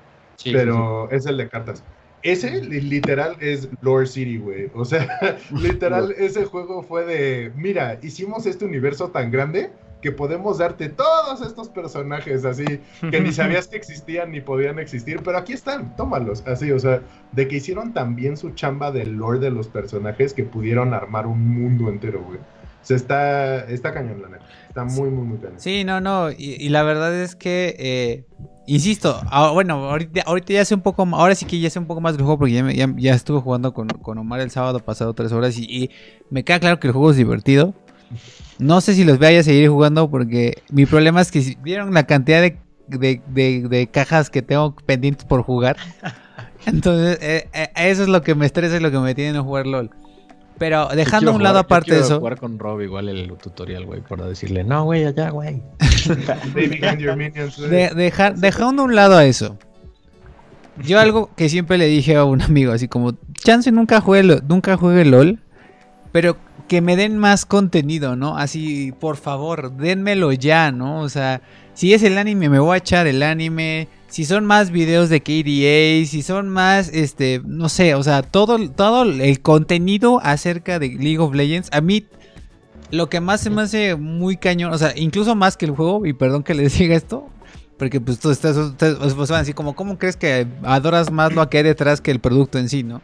pero 0.52 1.11
es 1.11 1.27
el 1.27 1.36
de 1.36 1.48
cartas. 1.48 1.82
Ese 2.23 2.62
li- 2.62 2.81
literal 2.81 3.36
es 3.40 3.69
Lore 3.82 4.06
City, 4.06 4.39
güey. 4.39 4.70
O 4.74 4.85
sea, 4.85 5.36
literal, 5.51 6.15
ese 6.16 6.44
juego 6.47 6.82
fue 6.82 7.05
de, 7.05 7.52
mira, 7.55 7.98
hicimos 8.02 8.47
este 8.47 8.65
universo 8.65 9.11
tan 9.11 9.31
grande 9.31 9.70
que 10.01 10.11
podemos 10.12 10.59
darte 10.59 10.90
todos 10.90 11.40
estos 11.47 11.69
personajes 11.70 12.44
así, 12.44 12.65
que 13.11 13.20
ni 13.20 13.32
sabías 13.32 13.69
que 13.69 13.77
existían 13.77 14.32
ni 14.32 14.40
podían 14.40 14.78
existir, 14.78 15.20
pero 15.24 15.39
aquí 15.39 15.52
están, 15.55 15.97
tómalos. 15.97 16.43
Así, 16.47 16.73
o 16.73 16.78
sea, 16.78 17.01
de 17.32 17.48
que 17.48 17.56
hicieron 17.56 17.93
también 17.94 18.36
su 18.36 18.51
chamba 18.51 18.90
del 18.93 19.12
lore 19.12 19.39
de 19.39 19.51
los 19.51 19.69
personajes 19.69 20.35
que 20.35 20.44
pudieron 20.44 20.93
armar 20.94 21.27
un 21.27 21.47
mundo 21.48 21.89
entero, 21.90 22.23
güey. 22.23 22.39
O 22.39 22.86
sea, 22.86 22.97
está, 22.98 23.65
está 23.65 23.94
cañón, 23.94 24.20
la 24.20 24.28
neta. 24.28 24.44
Está 24.69 24.85
muy, 24.85 25.09
muy, 25.09 25.27
muy 25.27 25.39
cañón. 25.39 25.59
Sí, 25.59 25.85
no, 25.85 26.02
no. 26.02 26.31
Y, 26.31 26.56
y 26.59 26.69
la 26.69 26.82
verdad 26.82 27.15
es 27.15 27.35
que, 27.35 27.74
eh, 27.78 28.24
insisto, 28.66 29.20
ah, 29.31 29.51
bueno, 29.51 29.74
ahorita, 29.91 30.23
ahorita 30.27 30.53
ya 30.55 30.65
sé 30.65 30.74
un 30.74 30.81
poco, 30.81 31.05
ma- 31.07 31.19
ahora 31.19 31.35
sí 31.35 31.45
que 31.47 31.59
ya 31.61 31.70
sé 31.70 31.78
un 31.78 31.86
poco 31.86 32.01
más 32.01 32.15
del 32.15 32.23
juego 32.23 32.39
porque 32.39 32.55
ya, 32.55 32.62
me- 32.65 32.74
ya, 32.74 32.89
ya 32.97 33.15
estuve 33.15 33.41
jugando 33.41 33.73
con, 33.74 33.89
con 33.89 34.19
Omar 34.19 34.41
el 34.41 34.51
sábado 34.51 34.81
pasado 34.81 35.12
tres 35.15 35.32
horas 35.32 35.59
y, 35.59 35.65
y 35.65 35.91
me 36.31 36.45
queda 36.45 36.61
claro 36.61 36.81
que 36.81 36.86
el 36.89 36.93
juego 36.93 37.11
es 37.11 37.16
divertido. 37.16 37.74
No 38.59 38.81
sé 38.81 38.95
si 38.95 39.05
los 39.05 39.19
vaya 39.19 39.41
a 39.41 39.43
seguir 39.43 39.69
jugando 39.69 40.11
porque 40.11 40.62
mi 40.70 40.86
problema 40.86 41.20
es 41.20 41.31
que 41.32 41.41
si 41.43 41.57
vieron 41.62 41.93
la 41.95 42.05
cantidad 42.07 42.41
de, 42.41 42.57
de- 42.89 43.20
de- 43.28 43.69
de 43.69 43.86
cajas 43.89 44.31
que 44.31 44.43
tengo 44.43 44.74
pendientes 44.86 45.24
por 45.24 45.43
jugar. 45.43 45.77
Entonces, 46.66 47.19
eh, 47.20 47.49
eh, 47.53 47.69
eso 47.77 48.03
es 48.03 48.09
lo 48.09 48.23
que 48.23 48.35
me 48.35 48.47
estresa 48.47 48.77
y 48.77 48.81
lo 48.81 48.91
que 48.91 48.99
me 48.99 49.15
tiene 49.15 49.36
en 49.39 49.45
jugar 49.45 49.66
LOL. 49.66 49.91
Pero 50.59 50.89
dejando 50.94 51.32
a 51.32 51.35
un 51.35 51.43
lado 51.43 51.55
jugar- 51.55 51.62
yo 51.62 51.66
aparte 51.66 51.94
de 51.94 52.01
eso. 52.01 52.18
jugar 52.18 52.39
con 52.39 52.59
Rob 52.59 52.81
igual 52.81 53.09
el 53.09 53.32
tutorial, 53.39 53.86
güey, 53.86 54.01
para 54.02 54.26
decirle, 54.26 54.62
no, 54.64 54.85
güey, 54.85 55.05
allá, 55.05 55.31
güey. 55.31 55.62
De- 57.68 57.90
dejar- 57.94 58.36
dejando 58.36 58.82
a 58.82 58.85
un 58.85 58.94
lado 58.94 59.16
a 59.16 59.24
eso. 59.24 59.59
Yo 60.85 60.98
algo 60.98 61.31
que 61.36 61.48
siempre 61.48 61.78
le 61.78 61.86
dije 61.86 62.16
a 62.16 62.24
un 62.24 62.43
amigo, 62.43 62.72
así 62.72 62.89
como, 62.89 63.12
chance 63.35 63.70
nunca 63.70 64.01
juegue, 64.01 64.40
nunca 64.48 64.76
juegue 64.76 65.05
LOL, 65.05 65.39
pero 66.12 66.36
que 66.68 66.81
me 66.81 66.97
den 66.97 67.18
más 67.18 67.47
contenido, 67.47 68.16
¿no? 68.16 68.36
Así, 68.36 68.93
por 68.98 69.16
favor, 69.16 69.72
denmelo 69.76 70.32
ya, 70.32 70.72
¿no? 70.72 71.01
O 71.01 71.09
sea, 71.09 71.43
si 71.74 71.93
es 71.94 72.02
el 72.02 72.16
anime, 72.18 72.48
me 72.48 72.59
voy 72.59 72.74
a 72.74 72.78
echar 72.78 73.06
el 73.06 73.22
anime. 73.22 73.89
Si 74.15 74.24
son 74.24 74.47
más 74.47 74.70
videos 74.70 75.09
de 75.09 75.24
KDA, 75.24 76.09
si 76.09 76.23
son 76.23 76.49
más, 76.49 76.89
este, 76.93 77.43
no 77.45 77.69
sé, 77.69 77.97
o 77.97 78.03
sea, 78.05 78.23
todo, 78.23 78.70
todo 78.70 79.03
el 79.03 79.41
contenido 79.41 80.20
acerca 80.23 80.78
de 80.78 80.91
League 80.91 81.19
of 81.19 81.35
Legends, 81.35 81.69
a 81.73 81.81
mí 81.81 82.07
lo 82.93 83.09
que 83.09 83.19
más 83.19 83.41
se 83.41 83.51
me 83.51 83.62
hace 83.62 83.97
muy 83.97 84.36
cañón, 84.36 84.73
o 84.73 84.78
sea, 84.78 84.93
incluso 84.95 85.35
más 85.35 85.57
que 85.57 85.66
el 85.66 85.73
juego, 85.73 86.07
y 86.07 86.12
perdón 86.12 86.45
que 86.45 86.55
les 86.55 86.78
diga 86.78 86.95
esto, 86.95 87.28
porque 87.77 88.01
pues 88.01 88.20
tú 88.20 88.31
estás, 88.31 88.57
ustedes 88.57 88.99
pues, 88.99 89.28
van 89.28 89.41
así 89.41 89.53
como, 89.53 89.74
¿cómo 89.74 89.99
crees 89.99 90.16
que 90.16 90.47
adoras 90.62 91.11
más 91.11 91.35
lo 91.35 91.51
que 91.51 91.57
hay 91.57 91.65
detrás 91.65 92.01
que 92.01 92.12
el 92.12 92.20
producto 92.20 92.61
en 92.61 92.69
sí, 92.69 92.85
no? 92.85 93.03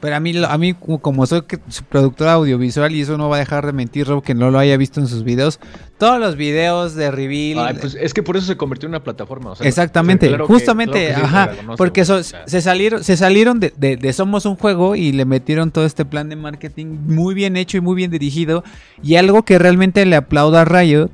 Pero 0.00 0.16
a 0.16 0.20
mí, 0.20 0.32
a 0.42 0.56
mí 0.58 0.72
como- 0.74 1.26
soy 1.26 1.42
productora 1.90 2.32
audiovisual 2.32 2.90
y 2.94 3.02
eso 3.02 3.18
no 3.18 3.28
va 3.28 3.36
a 3.36 3.40
dejar 3.40 3.66
de 3.66 3.72
mentir, 3.72 4.06
Rob, 4.06 4.22
que 4.22 4.34
no 4.34 4.50
lo 4.50 4.58
haya 4.58 4.76
visto 4.78 4.98
en 4.98 5.06
sus 5.06 5.24
videos, 5.24 5.60
todos 5.98 6.18
los 6.18 6.36
videos 6.36 6.94
de 6.94 7.10
reveal... 7.10 7.58
Ay, 7.58 7.76
pues 7.78 7.94
es 8.00 8.14
que 8.14 8.22
por 8.22 8.38
eso 8.38 8.46
se 8.46 8.56
convirtió 8.56 8.86
en 8.86 8.92
una 8.92 9.04
plataforma. 9.04 9.50
o 9.50 9.54
sea, 9.56 9.68
Exactamente, 9.68 10.26
o 10.26 10.28
sea, 10.30 10.36
claro 10.38 10.46
que- 10.46 10.52
justamente, 10.54 11.06
claro 11.08 11.20
que 11.20 11.20
sí, 11.20 11.26
ajá, 11.26 11.50
porque 11.76 12.04
se 12.46 12.60
salieron, 12.62 13.04
se 13.04 13.16
salieron 13.18 13.60
de, 13.60 13.74
de- 13.76 13.98
de 13.98 14.12
Somos 14.14 14.46
un 14.46 14.56
juego 14.56 14.96
y 14.96 15.12
le 15.12 15.26
metieron 15.26 15.70
todo 15.70 15.84
este 15.84 16.06
plan 16.06 16.30
de 16.30 16.36
marketing 16.36 16.86
muy 17.06 17.34
bien 17.34 17.58
hecho 17.58 17.76
y 17.76 17.80
muy 17.82 17.94
bien 17.94 18.10
dirigido. 18.10 18.64
Y 19.02 19.16
algo 19.16 19.42
que 19.44 19.58
realmente 19.58 20.06
le 20.06 20.16
aplaudo 20.16 20.56
a 20.56 20.64
Riot 20.64 21.10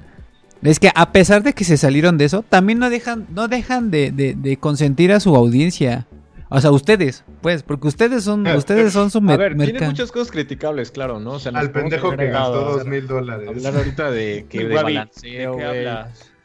es 0.62 0.78
que 0.78 0.90
a 0.94 1.10
pesar 1.10 1.42
de 1.42 1.52
que 1.54 1.64
se 1.64 1.76
salieron 1.76 2.18
de 2.18 2.24
eso, 2.26 2.44
también 2.48 2.78
no 2.78 2.88
dejan, 2.88 3.26
no 3.34 3.48
dejan 3.48 3.90
de, 3.90 4.12
de- 4.12 4.34
de 4.34 4.56
consentir 4.58 5.10
a 5.12 5.18
su 5.18 5.34
audiencia. 5.34 6.06
O 6.48 6.60
sea, 6.60 6.70
ustedes, 6.70 7.24
pues, 7.43 7.62
porque 7.62 7.89
ustedes 7.89 8.24
son, 8.24 8.47
ustedes 8.56 8.93
son 8.93 9.10
su 9.10 9.18
A 9.28 9.36
ver, 9.36 9.56
tiene 9.56 9.81
muchas 9.81 10.12
cosas 10.12 10.31
criticables, 10.31 10.90
claro, 10.90 11.18
¿no? 11.20 11.32
O 11.32 11.39
sea, 11.39 11.52
Al 11.52 11.70
pendejo 11.73 12.16
que 12.16 12.27
gastó 12.28 12.77
dos 12.77 12.86
mil 12.86 13.06
dólares. 13.06 13.48
Hablar 13.48 13.77
ahorita 13.77 14.10
de 14.10 14.47
que 14.51 14.66
de 14.66 14.74
balanceo, 14.74 15.56
¿de 15.56 16.05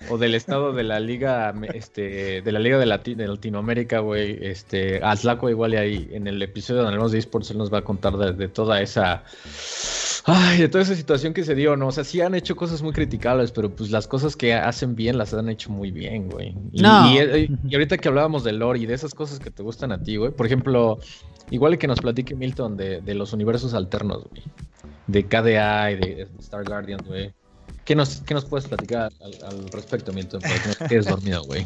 o 0.10 0.18
del 0.18 0.34
estado 0.34 0.73
de 0.73 0.82
la 0.84 0.99
liga, 0.99 1.53
este, 1.76 2.41
de 2.41 2.52
la 2.52 2.57
liga 2.57 2.80
de, 2.80 2.88
Lati- 2.88 3.15
de 3.15 3.28
Latinoamérica, 3.28 3.99
güey, 3.99 4.36
este, 4.41 4.99
Aslaco 5.03 5.48
igual 5.48 5.76
y 5.76 5.78
ahí 5.78 6.10
en 6.11 6.26
el 6.26 6.41
episodio 6.41 6.82
donde 6.82 6.94
hablamos 6.94 7.11
de 7.11 7.19
esports 7.19 7.52
él 7.52 7.60
nos 7.60 7.72
va 7.72 7.78
a 7.78 7.82
contar 7.84 8.18
de, 8.18 8.34
de 8.34 8.48
toda 8.48 8.82
esa, 8.82 9.23
ay, 10.26 10.60
de 10.60 10.68
toda 10.68 10.84
esa 10.84 10.95
situación 10.95 11.34
que 11.34 11.43
se 11.43 11.56
dio, 11.56 11.76
¿no? 11.76 11.88
O 11.88 11.91
sea, 11.91 12.03
sí 12.03 12.22
han 12.22 12.35
hecho 12.35 12.56
cosas 12.56 12.81
muy 12.81 12.93
criticables, 12.93 13.52
pero 13.52 13.73
pues 13.76 13.91
las 13.91 14.07
cosas 14.07 14.35
que 14.35 14.53
hacen 14.53 14.95
bien 14.95 15.18
las 15.18 15.34
han 15.34 15.49
hecho 15.49 15.69
muy 15.72 15.91
bien, 15.91 16.30
güey. 16.30 16.56
Y, 16.72 16.81
No. 16.81 17.11
y, 17.11 17.18
eh, 17.18 17.49
y 17.68 17.73
ahorita 17.76 17.98
que 17.98 18.07
hablábamos 18.07 18.43
de 18.43 18.53
lore 18.53 18.80
y 18.80 18.85
de 18.85 18.93
esas 18.93 19.14
cosas 19.14 19.39
que 19.39 19.52
te 19.52 19.64
gustan 19.64 19.91
a 19.91 20.02
ti, 20.02 20.18
güey, 20.18 20.31
por 20.31 20.45
ejemplo, 20.45 20.99
igual 21.49 21.77
que 21.77 21.88
nos 21.88 21.99
platique 21.99 22.35
Milton 22.35 22.77
de, 22.77 23.02
de 23.02 23.15
los 23.15 23.34
universos 23.34 23.73
alternos, 23.73 24.23
güey, 24.30 24.43
de 25.07 25.27
KDA 25.27 25.91
y 25.91 25.95
de 25.98 26.27
Star 26.39 26.64
Guardian, 26.65 26.99
güey. 27.06 27.34
¿Qué 27.84 27.95
nos, 27.95 28.22
¿Qué 28.22 28.34
nos 28.34 28.45
puedes 28.45 28.68
platicar 28.68 29.11
al, 29.22 29.34
al 29.43 29.72
respecto, 29.72 30.14
Milton? 30.14 30.41
Para 30.41 30.53
que 30.53 30.68
no 30.68 30.76
te 30.76 30.85
quedes 30.85 31.06
dormido, 31.07 31.43
güey. 31.43 31.65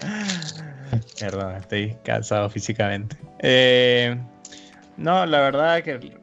Perdón, 1.20 1.56
estoy 1.56 1.96
cansado 2.04 2.50
físicamente. 2.50 3.16
Eh, 3.40 4.16
no, 4.96 5.26
la 5.26 5.40
verdad 5.40 5.82
que 5.82 6.16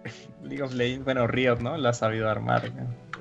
League 0.43 0.61
of 0.61 0.73
Legends, 0.73 1.05
bueno, 1.05 1.27
Riot, 1.27 1.59
¿no? 1.59 1.77
La 1.77 1.89
ha 1.89 1.93
sabido 1.93 2.29
armar. 2.29 2.71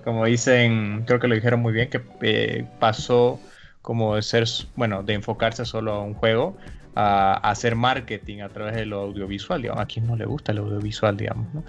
Como 0.04 0.24
dicen, 0.24 1.04
creo 1.06 1.20
que 1.20 1.28
lo 1.28 1.34
dijeron 1.34 1.60
muy 1.60 1.72
bien, 1.72 1.90
que 1.90 2.00
eh, 2.22 2.66
pasó 2.78 3.40
como 3.82 4.16
de 4.16 4.22
ser, 4.22 4.44
bueno, 4.76 5.02
de 5.02 5.14
enfocarse 5.14 5.64
solo 5.64 5.92
a 5.92 6.02
un 6.02 6.14
juego 6.14 6.56
a, 6.94 7.34
hacer 7.50 7.76
marketing 7.76 8.40
a 8.40 8.48
través 8.48 8.74
de 8.74 8.86
lo 8.86 9.00
audiovisual, 9.00 9.62
digamos. 9.62 9.82
A 9.82 9.86
quien 9.86 10.06
no 10.06 10.16
le 10.16 10.26
gusta 10.26 10.52
el 10.52 10.58
audiovisual, 10.58 11.16
digamos, 11.16 11.52
¿no? 11.54 11.64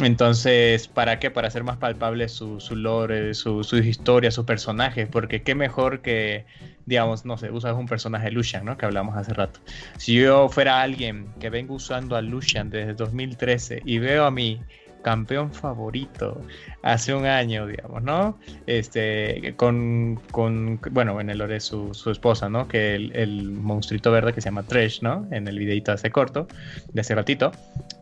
Entonces, 0.00 0.88
¿para 0.88 1.18
qué? 1.18 1.30
Para 1.30 1.48
hacer 1.48 1.64
más 1.64 1.76
palpable 1.76 2.28
su, 2.28 2.60
su 2.60 2.76
lore, 2.76 3.34
su, 3.34 3.64
sus 3.64 3.84
historias, 3.84 4.34
sus 4.34 4.44
personajes, 4.44 5.08
porque 5.10 5.42
qué 5.42 5.54
mejor 5.54 6.00
que, 6.00 6.46
digamos, 6.86 7.24
no 7.24 7.36
sé, 7.38 7.50
usas 7.50 7.74
un 7.76 7.86
personaje 7.86 8.30
Lucian, 8.30 8.64
¿no? 8.64 8.76
Que 8.76 8.86
hablamos 8.86 9.16
hace 9.16 9.32
rato. 9.32 9.60
Si 9.98 10.14
yo 10.14 10.48
fuera 10.48 10.82
alguien 10.82 11.28
que 11.40 11.50
vengo 11.50 11.74
usando 11.74 12.16
a 12.16 12.22
Lucian 12.22 12.70
desde 12.70 12.94
2013 12.94 13.82
y 13.84 13.98
veo 13.98 14.24
a 14.24 14.30
mi 14.30 14.60
campeón 15.06 15.52
favorito 15.52 16.42
hace 16.82 17.14
un 17.14 17.26
año, 17.26 17.64
digamos, 17.68 18.02
¿no? 18.02 18.36
Este, 18.66 19.54
con, 19.56 20.20
con 20.32 20.80
bueno, 20.90 21.20
en 21.20 21.30
el 21.30 21.38
lore 21.38 21.60
su, 21.60 21.94
su 21.94 22.10
esposa, 22.10 22.48
¿no? 22.48 22.66
Que 22.66 22.96
el, 22.96 23.14
el 23.14 23.52
monstruito 23.52 24.10
verde 24.10 24.32
que 24.32 24.40
se 24.40 24.46
llama 24.46 24.64
Tresh, 24.64 25.02
¿no? 25.02 25.24
En 25.30 25.46
el 25.46 25.60
videito 25.60 25.92
hace 25.92 26.10
corto, 26.10 26.48
de 26.92 27.00
hace 27.00 27.14
ratito, 27.14 27.52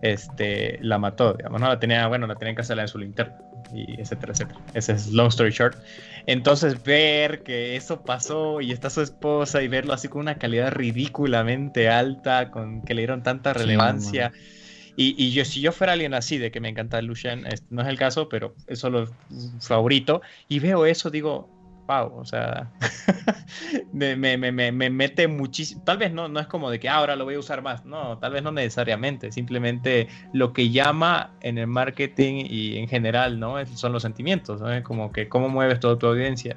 este, 0.01 0.79
la 0.81 0.97
mató, 0.97 1.35
digamos, 1.35 1.61
¿no? 1.61 1.69
La 1.69 1.79
tenía, 1.79 2.07
bueno, 2.09 2.27
la 2.27 2.37
tenía 2.37 2.53
en 2.53 2.57
casa 2.57 2.73
en 2.73 2.89
su 2.89 2.99
linterna, 2.99 3.37
y 3.75 4.01
etcétera, 4.01 4.33
etcétera. 4.33 4.61
Ese 4.73 4.93
es 4.93 5.13
long 5.13 5.29
story 5.29 5.51
short. 5.51 5.77
Entonces, 6.25 6.83
ver 6.85 7.43
que 7.43 7.77
eso 7.77 8.01
pasó 8.01 8.63
y 8.63 8.73
está 8.73 8.89
su 8.89 9.03
esposa 9.03 9.61
y 9.61 9.69
verlo 9.69 9.93
así 9.93 10.09
con 10.09 10.23
una 10.23 10.37
calidad 10.37 10.73
ridículamente 10.73 11.91
alta, 11.91 12.51
con 12.51 12.81
que 12.81 12.95
le 12.95 13.03
dieron 13.03 13.23
tanta 13.23 13.53
Sí, 13.53 13.59
relevancia. 13.59 14.33
Y, 14.97 15.33
yo, 15.33 15.45
si 15.45 15.61
yo 15.61 15.73
fuera 15.73 15.95
alguien 15.95 16.15
así, 16.15 16.39
de 16.39 16.51
que 16.51 16.61
me 16.61 16.69
encanta 16.69 17.03
Lucian, 17.03 17.47
este, 17.47 17.67
no 17.71 17.83
es 17.83 17.89
el 17.89 17.99
caso, 17.99 18.29
pero 18.29 18.55
es 18.67 18.79
solo 18.79 19.09
favorito, 19.61 20.23
y 20.49 20.61
veo 20.61 20.87
eso, 20.87 21.11
digo, 21.11 21.49
wow, 21.87 22.17
o 22.17 22.25
sea, 22.25 22.71
me, 23.93 24.17
me, 24.17 24.37
me, 24.37 24.53
me, 24.53 24.91
mete 24.91 25.29
muchísimo, 25.29 25.83
tal 25.85 25.99
vez 25.99 26.13
no, 26.13 26.29
no 26.29 26.41
es 26.41 26.47
como 26.47 26.71
de 26.71 26.81
que 26.81 26.89
ah, 26.89 26.97
ahora 26.97 27.17
lo 27.17 27.25
voy 27.25 27.35
a 27.35 27.39
usar 27.39 27.61
más, 27.63 27.85
no, 27.85 28.19
tal 28.19 28.33
vez 28.33 28.43
no 28.43 28.53
necesariamente, 28.53 29.33
simplemente 29.33 30.09
lo 30.33 30.53
que 30.53 30.71
llama 30.71 31.35
en 31.41 31.59
el 31.59 31.67
marketing 31.67 32.47
y 32.49 32.79
en 32.79 32.89
general, 32.89 33.39
¿no? 33.39 33.65
Son 33.67 33.93
los 33.93 34.03
sentimientos, 34.03 34.61
¿no? 34.61 34.83
Como 34.83 35.13
que 35.13 35.29
cómo 35.29 35.49
mueves 35.49 35.81
toda 35.81 35.99
tu 35.99 36.07
audiencia, 36.07 36.57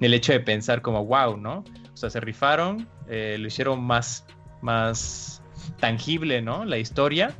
el 0.00 0.14
hecho 0.14 0.32
de 0.32 0.40
pensar 0.40 0.80
como 0.80 1.04
wow, 1.04 1.36
¿no? 1.36 1.64
O 1.92 1.96
sea, 1.96 2.08
se 2.10 2.20
rifaron, 2.20 2.88
eh, 3.08 3.36
lo 3.38 3.48
hicieron 3.48 3.82
más, 3.82 4.26
más 4.62 5.42
tangible, 5.80 6.40
¿no? 6.40 6.64
La 6.64 6.78
historia 6.78 7.34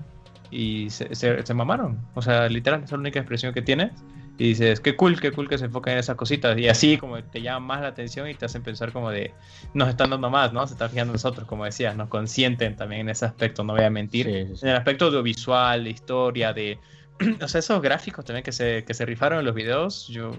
y 0.54 0.90
se, 0.90 1.14
se, 1.14 1.44
se 1.44 1.54
mamaron, 1.54 2.00
o 2.14 2.22
sea, 2.22 2.48
literal, 2.48 2.80
esa 2.80 2.86
es 2.86 2.92
la 2.92 2.98
única 2.98 3.18
expresión 3.18 3.52
que 3.52 3.62
tienes 3.62 3.92
y 4.36 4.48
dices, 4.48 4.80
qué 4.80 4.96
cool, 4.96 5.20
qué 5.20 5.30
cool 5.30 5.48
que 5.48 5.58
se 5.58 5.66
enfoquen 5.66 5.92
en 5.92 5.98
esas 6.00 6.16
cositas. 6.16 6.58
Y 6.58 6.68
así 6.68 6.98
como 6.98 7.22
te 7.22 7.40
llama 7.40 7.66
más 7.66 7.82
la 7.82 7.88
atención 7.88 8.28
y 8.28 8.34
te 8.34 8.46
hacen 8.46 8.62
pensar 8.62 8.92
como 8.92 9.10
de, 9.10 9.32
nos 9.74 9.88
están 9.88 10.10
dando 10.10 10.28
más, 10.28 10.52
¿no? 10.52 10.66
Se 10.66 10.74
están 10.74 10.90
fijando 10.90 11.12
nosotros, 11.12 11.46
como 11.46 11.64
decías, 11.64 11.96
nos 11.96 12.08
consienten 12.08 12.74
también 12.74 13.02
en 13.02 13.10
ese 13.10 13.26
aspecto, 13.26 13.62
no 13.62 13.74
voy 13.74 13.84
a 13.84 13.90
mentir. 13.90 14.28
En 14.28 14.56
el 14.62 14.76
aspecto 14.76 15.06
audiovisual, 15.06 15.84
de 15.84 15.90
historia, 15.90 16.52
de... 16.52 16.78
o 17.40 17.46
sea, 17.46 17.60
esos 17.60 17.80
gráficos 17.80 18.24
también 18.24 18.42
que 18.42 18.52
se, 18.52 18.84
que 18.84 18.92
se 18.92 19.06
rifaron 19.06 19.38
en 19.38 19.44
los 19.44 19.54
videos, 19.54 20.08
yo... 20.08 20.32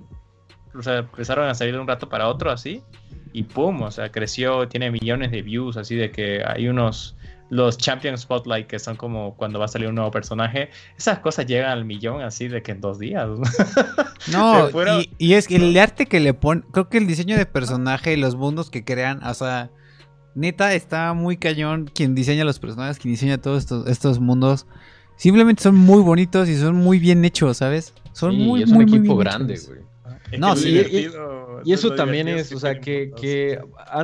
O 0.77 0.83
sea, 0.83 0.97
empezaron 0.97 1.47
a 1.47 1.55
salir 1.55 1.73
de 1.73 1.79
un 1.79 1.87
rato 1.87 2.09
para 2.09 2.27
otro 2.27 2.51
así. 2.51 2.83
Y 3.31 3.43
pum, 3.43 3.81
o 3.81 3.91
sea, 3.91 4.11
creció, 4.11 4.67
tiene 4.67 4.91
millones 4.91 5.31
de 5.31 5.41
views, 5.41 5.77
así 5.77 5.95
de 5.95 6.11
que 6.11 6.43
hay 6.45 6.67
unos 6.67 7.15
los 7.55 7.77
Champion 7.77 8.17
Spotlight, 8.17 8.67
que 8.67 8.79
son 8.79 8.95
como 8.95 9.35
cuando 9.35 9.59
va 9.59 9.65
a 9.65 9.67
salir 9.67 9.87
un 9.87 9.95
nuevo 9.95 10.11
personaje, 10.11 10.69
esas 10.97 11.19
cosas 11.19 11.45
llegan 11.45 11.71
al 11.71 11.85
millón 11.85 12.21
así 12.21 12.47
de 12.47 12.61
que 12.61 12.71
en 12.71 12.81
dos 12.81 12.99
días. 12.99 13.27
No, 14.31 14.69
y, 15.19 15.33
es 15.33 15.47
que 15.47 15.57
el 15.57 15.77
arte 15.77 16.07
que 16.07 16.19
le 16.19 16.33
pone, 16.33 16.63
creo 16.71 16.89
que 16.89 16.97
el 16.97 17.05
diseño 17.05 17.37
de 17.37 17.45
personaje 17.45 18.13
y 18.13 18.15
los 18.15 18.35
mundos 18.35 18.71
que 18.71 18.83
crean, 18.83 19.23
o 19.23 19.31
sea, 19.35 19.69
neta 20.33 20.73
está 20.73 21.13
muy 21.13 21.37
cañón 21.37 21.91
quien 21.93 22.15
diseña 22.15 22.43
los 22.43 22.57
personajes, 22.57 22.97
quien 22.97 23.13
diseña 23.13 23.37
todos 23.37 23.59
estos, 23.59 23.87
estos 23.87 24.19
mundos. 24.19 24.65
Simplemente 25.15 25.61
son 25.61 25.75
muy 25.75 26.01
bonitos 26.01 26.49
y 26.49 26.57
son 26.57 26.75
muy 26.75 26.97
bien 26.97 27.23
hechos, 27.23 27.57
¿sabes? 27.57 27.93
Son 28.13 28.35
muy, 28.35 28.63
es 28.63 28.71
un 28.71 28.81
equipo 28.81 29.15
grande, 29.15 29.61
güey. 29.67 29.81
No, 30.37 30.55
sí, 30.55 30.81
y, 31.63 31.71
eso 31.71 31.91
también 31.91 32.27
es, 32.27 32.51
o 32.51 32.59
sea, 32.59 32.79
que, 32.79 33.11
que 33.19 33.59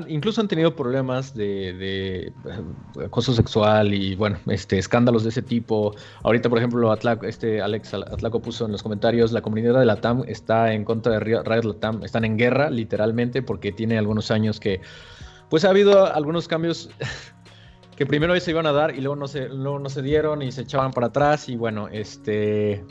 incluso 0.08 0.40
han 0.40 0.48
tenido 0.48 0.76
problemas 0.76 1.34
de, 1.34 1.74
de, 1.74 2.28
eh, 2.28 3.06
acoso 3.06 3.34
sexual 3.34 3.94
y, 3.94 4.16
bueno, 4.16 4.38
este 4.48 4.78
escándalos 4.78 5.24
de 5.24 5.30
ese 5.30 5.42
tipo. 5.42 5.96
Ahorita, 6.24 6.48
por 6.50 6.60
ejemplo, 6.60 6.94
este 7.24 7.62
Alex 7.62 7.94
Atlaco 7.94 8.42
puso 8.42 8.66
en 8.66 8.72
los 8.72 8.84
comentarios, 8.84 9.32
la 9.32 9.42
comunidad 9.42 9.80
de 9.80 9.86
la 9.86 9.96
TAM 9.96 10.24
está 10.28 10.74
en 10.74 10.86
contra 10.86 11.14
de 11.14 11.20
Riot 11.20 11.64
Latam, 11.64 12.04
están 12.04 12.24
en 12.24 12.38
guerra, 12.38 12.70
literalmente, 12.70 13.42
porque 13.42 13.72
tiene 13.72 13.98
algunos 13.98 14.32
años 14.32 14.60
que, 14.60 14.80
pues 15.50 15.66
ha 15.66 15.70
habido 15.70 16.06
algunos 16.06 16.48
cambios 16.48 16.90
que 17.96 18.06
primero 18.06 18.40
se 18.40 18.52
iban 18.52 18.68
a 18.68 18.72
dar 18.72 18.96
y 18.96 19.02
luego 19.02 19.16
no 19.16 19.28
se, 19.28 19.50
luego 19.50 19.80
no 19.80 19.90
se 19.90 20.02
dieron 20.02 20.42
y 20.42 20.52
se 20.52 20.62
echaban 20.62 20.92
para 20.92 21.08
atrás 21.08 21.50
y, 21.50 21.56
bueno, 21.56 21.88
este 21.90 22.86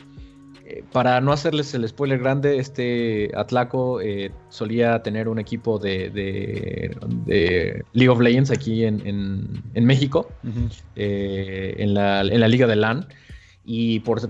eh, 0.70 0.84
para 0.92 1.20
no 1.20 1.32
hacerles 1.32 1.74
el 1.74 1.88
spoiler 1.88 2.20
grande, 2.20 2.58
este 2.58 3.30
Atlaco 3.34 4.00
eh, 4.00 4.30
solía 4.50 5.02
tener 5.02 5.28
un 5.28 5.40
equipo 5.40 5.80
de, 5.80 6.94
League 7.92 8.08
of 8.08 8.20
Legends 8.20 8.52
aquí 8.52 8.84
en, 8.84 9.62
México, 9.74 10.28
eh, 10.94 11.74
en, 11.76 11.94
la, 11.94 12.22
liga 12.22 12.68
de 12.68 12.76
LAN, 12.76 13.08
y 13.64 14.00
por 14.00 14.20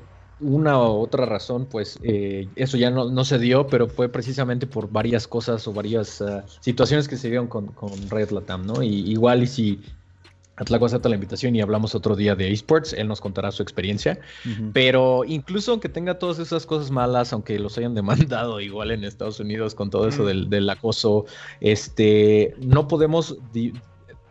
una 0.41 0.79
u 0.79 1.01
otra 1.03 1.27
razón, 1.27 1.67
pues 1.67 1.99
eso 2.03 2.77
ya 2.79 2.91
no, 2.91 3.25
se 3.25 3.39
dio, 3.39 3.67
pero 3.67 3.87
fue 3.89 4.09
precisamente 4.09 4.67
por 4.67 4.91
varias 4.91 5.29
cosas 5.29 5.69
o 5.69 5.75
varias 5.75 6.23
ah, 6.23 6.45
situaciones 6.61 7.07
que 7.07 7.19
se 7.19 7.29
dieron 7.29 7.49
con, 7.49 7.67
con 7.67 7.91
Red 8.09 8.31
Latam, 8.31 8.65
¿no? 8.65 8.83
Y 8.83 9.11
igual 9.11 9.43
y 9.43 9.47
si 9.47 9.81
Atlaco 10.61 10.85
acepta 10.85 11.09
la 11.09 11.15
invitación 11.15 11.57
y 11.57 11.63
hablamos 11.63 11.95
otro 11.95 12.15
día 12.15 12.37
de 12.37 12.53
esports. 12.53 12.93
Él 12.93 13.09
nos 13.09 13.23
contará 13.23 13.51
su 13.51 13.63
experiencia. 13.63 14.21
Pero 14.75 15.25
incluso 15.27 15.71
aunque 15.73 15.89
tenga 15.89 16.19
todas 16.19 16.39
esas 16.39 16.67
cosas 16.67 16.91
malas, 16.91 17.33
aunque 17.33 17.59
los 17.59 17.79
hayan 17.79 17.95
demandado 18.01 18.61
igual 18.61 18.91
en 18.91 19.05
Estados 19.05 19.41
Unidos 19.41 19.75
con 19.75 19.89
todo 19.89 20.07
eso 20.07 20.27
del, 20.27 20.69
acoso, 20.69 21.25
este, 21.61 22.55
no 22.59 22.87
podemos 22.87 23.39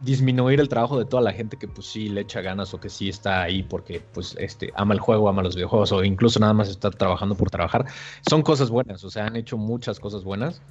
disminuir 0.01 0.59
el 0.59 0.69
trabajo 0.69 0.99
de 0.99 1.05
toda 1.05 1.23
la 1.23 1.33
gente 1.33 1.57
que 1.57 1.67
pues 1.67 1.87
sí 1.87 2.09
le 2.09 2.21
echa 2.21 2.41
ganas 2.41 2.73
o 2.75 2.79
que 2.79 2.89
sí 2.89 3.09
está 3.09 3.41
ahí 3.41 3.63
porque 3.63 3.99
pues 4.13 4.35
este 4.39 4.71
ama 4.75 4.93
el 4.93 4.99
juego, 4.99 5.27
ama 5.27 5.41
los 5.41 5.55
videojuegos 5.55 5.91
o 5.91 6.03
incluso 6.03 6.39
nada 6.39 6.53
más 6.53 6.69
está 6.69 6.91
trabajando 6.91 7.33
por 7.33 7.49
trabajar. 7.49 7.85
Son 8.29 8.43
cosas 8.43 8.69
buenas, 8.69 9.03
o 9.03 9.09
sea, 9.09 9.25
han 9.25 9.35
hecho 9.35 9.57
muchas 9.57 9.99
cosas 9.99 10.23
buenas. 10.23 10.61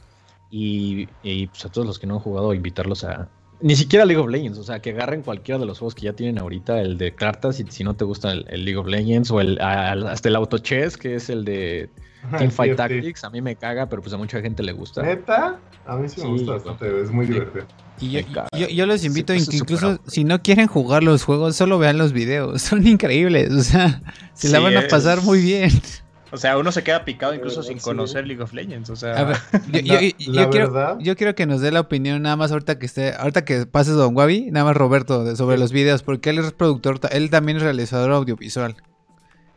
Y, 0.51 1.09
y 1.25 1.49
pues 1.49 1.65
a 1.67 1.69
todos 1.69 1.87
los 1.87 1.99
que 1.99 2.07
no 2.07 2.15
han 2.15 2.21
jugado, 2.21 2.55
invitarlos 2.55 3.05
a, 3.05 3.29
ni 3.61 3.77
siquiera 3.77 4.05
League 4.05 4.21
of 4.21 4.29
Legends, 4.29 4.59
o 4.59 4.65
sea, 4.65 4.81
que 4.81 4.91
agarren 4.91 5.23
cualquiera 5.23 5.59
de 5.59 5.67
los 5.67 5.79
juegos 5.79 5.95
que 5.95 6.03
ya 6.03 6.13
tienen 6.13 6.39
ahorita, 6.39 6.81
el 6.81 6.97
de 6.97 7.15
cartas, 7.15 7.61
y 7.61 7.67
si 7.69 7.85
no 7.85 7.95
te 7.95 8.05
gusta 8.05 8.33
el, 8.33 8.65
League 8.65 8.77
of 8.77 8.87
Legends, 8.87 9.31
o 9.31 9.41
el 9.41 9.61
hasta 9.61 10.29
el 10.29 10.37
Auto 10.37 10.59
Chess, 10.59 10.97
que 10.97 11.17
es 11.17 11.29
el 11.29 11.45
de 11.45 11.89
Teamfight 12.37 12.77
Tactics, 12.77 13.25
a 13.25 13.31
mí 13.31 13.41
me 13.41 13.57
caga, 13.57 13.89
pero 13.89 14.03
pues 14.03 14.15
a 14.15 14.17
mucha 14.17 14.41
gente 14.41 14.63
le 14.63 14.73
gusta. 14.73 15.03
¿Neta? 15.03 15.59
A 15.87 15.97
mí 15.97 16.09
sí 16.09 16.21
me 16.21 16.29
gusta 16.29 16.53
bastante, 16.53 17.01
es 17.01 17.11
muy 17.11 17.27
divertido. 17.27 17.67
Y 18.01 18.11
yo, 18.11 18.69
yo, 18.69 18.87
los 18.87 19.05
invito, 19.05 19.35
incluso 19.35 19.99
si 20.07 20.23
no 20.23 20.41
quieren 20.41 20.69
jugar 20.69 21.03
los 21.03 21.25
juegos, 21.25 21.57
solo 21.57 21.79
vean 21.79 21.99
los 21.99 22.13
videos, 22.13 22.63
son 22.63 22.87
increíbles, 22.87 23.51
o 23.51 23.63
sea, 23.63 24.03
se 24.35 24.49
la 24.51 24.61
van 24.61 24.77
a 24.77 24.87
pasar 24.87 25.23
muy 25.23 25.41
bien. 25.41 25.71
O 26.31 26.37
sea, 26.37 26.59
uno 26.59 26.73
se 26.73 26.83
queda 26.83 27.05
picado 27.05 27.35
incluso 27.35 27.63
sin 27.63 27.79
conocer 27.79 28.27
League 28.27 28.43
of 28.43 28.53
Legends. 28.53 28.91
O 28.91 28.97
sea, 28.97 29.35
yo, 29.73 31.17
quiero, 31.17 31.35
que 31.35 31.47
nos 31.47 31.61
dé 31.61 31.71
la 31.71 31.81
opinión 31.81 32.23
nada 32.23 32.37
más 32.37 32.53
ahorita 32.53 32.79
que 32.79 32.87
esté, 32.87 33.15
ahorita 33.15 33.45
que 33.45 33.67
pases 33.67 33.95
Don 33.95 34.15
Wabi, 34.17 34.51
nada 34.51 34.67
más 34.67 34.77
Roberto, 34.77 35.35
sobre 35.37 35.59
los 35.59 35.73
videos, 35.73 36.03
porque 36.03 36.31
él 36.31 36.39
es 36.39 36.53
productor, 36.53 37.01
él 37.11 37.31
también 37.31 37.57
es 37.57 37.63
realizador 37.63 38.11
audiovisual. 38.13 38.77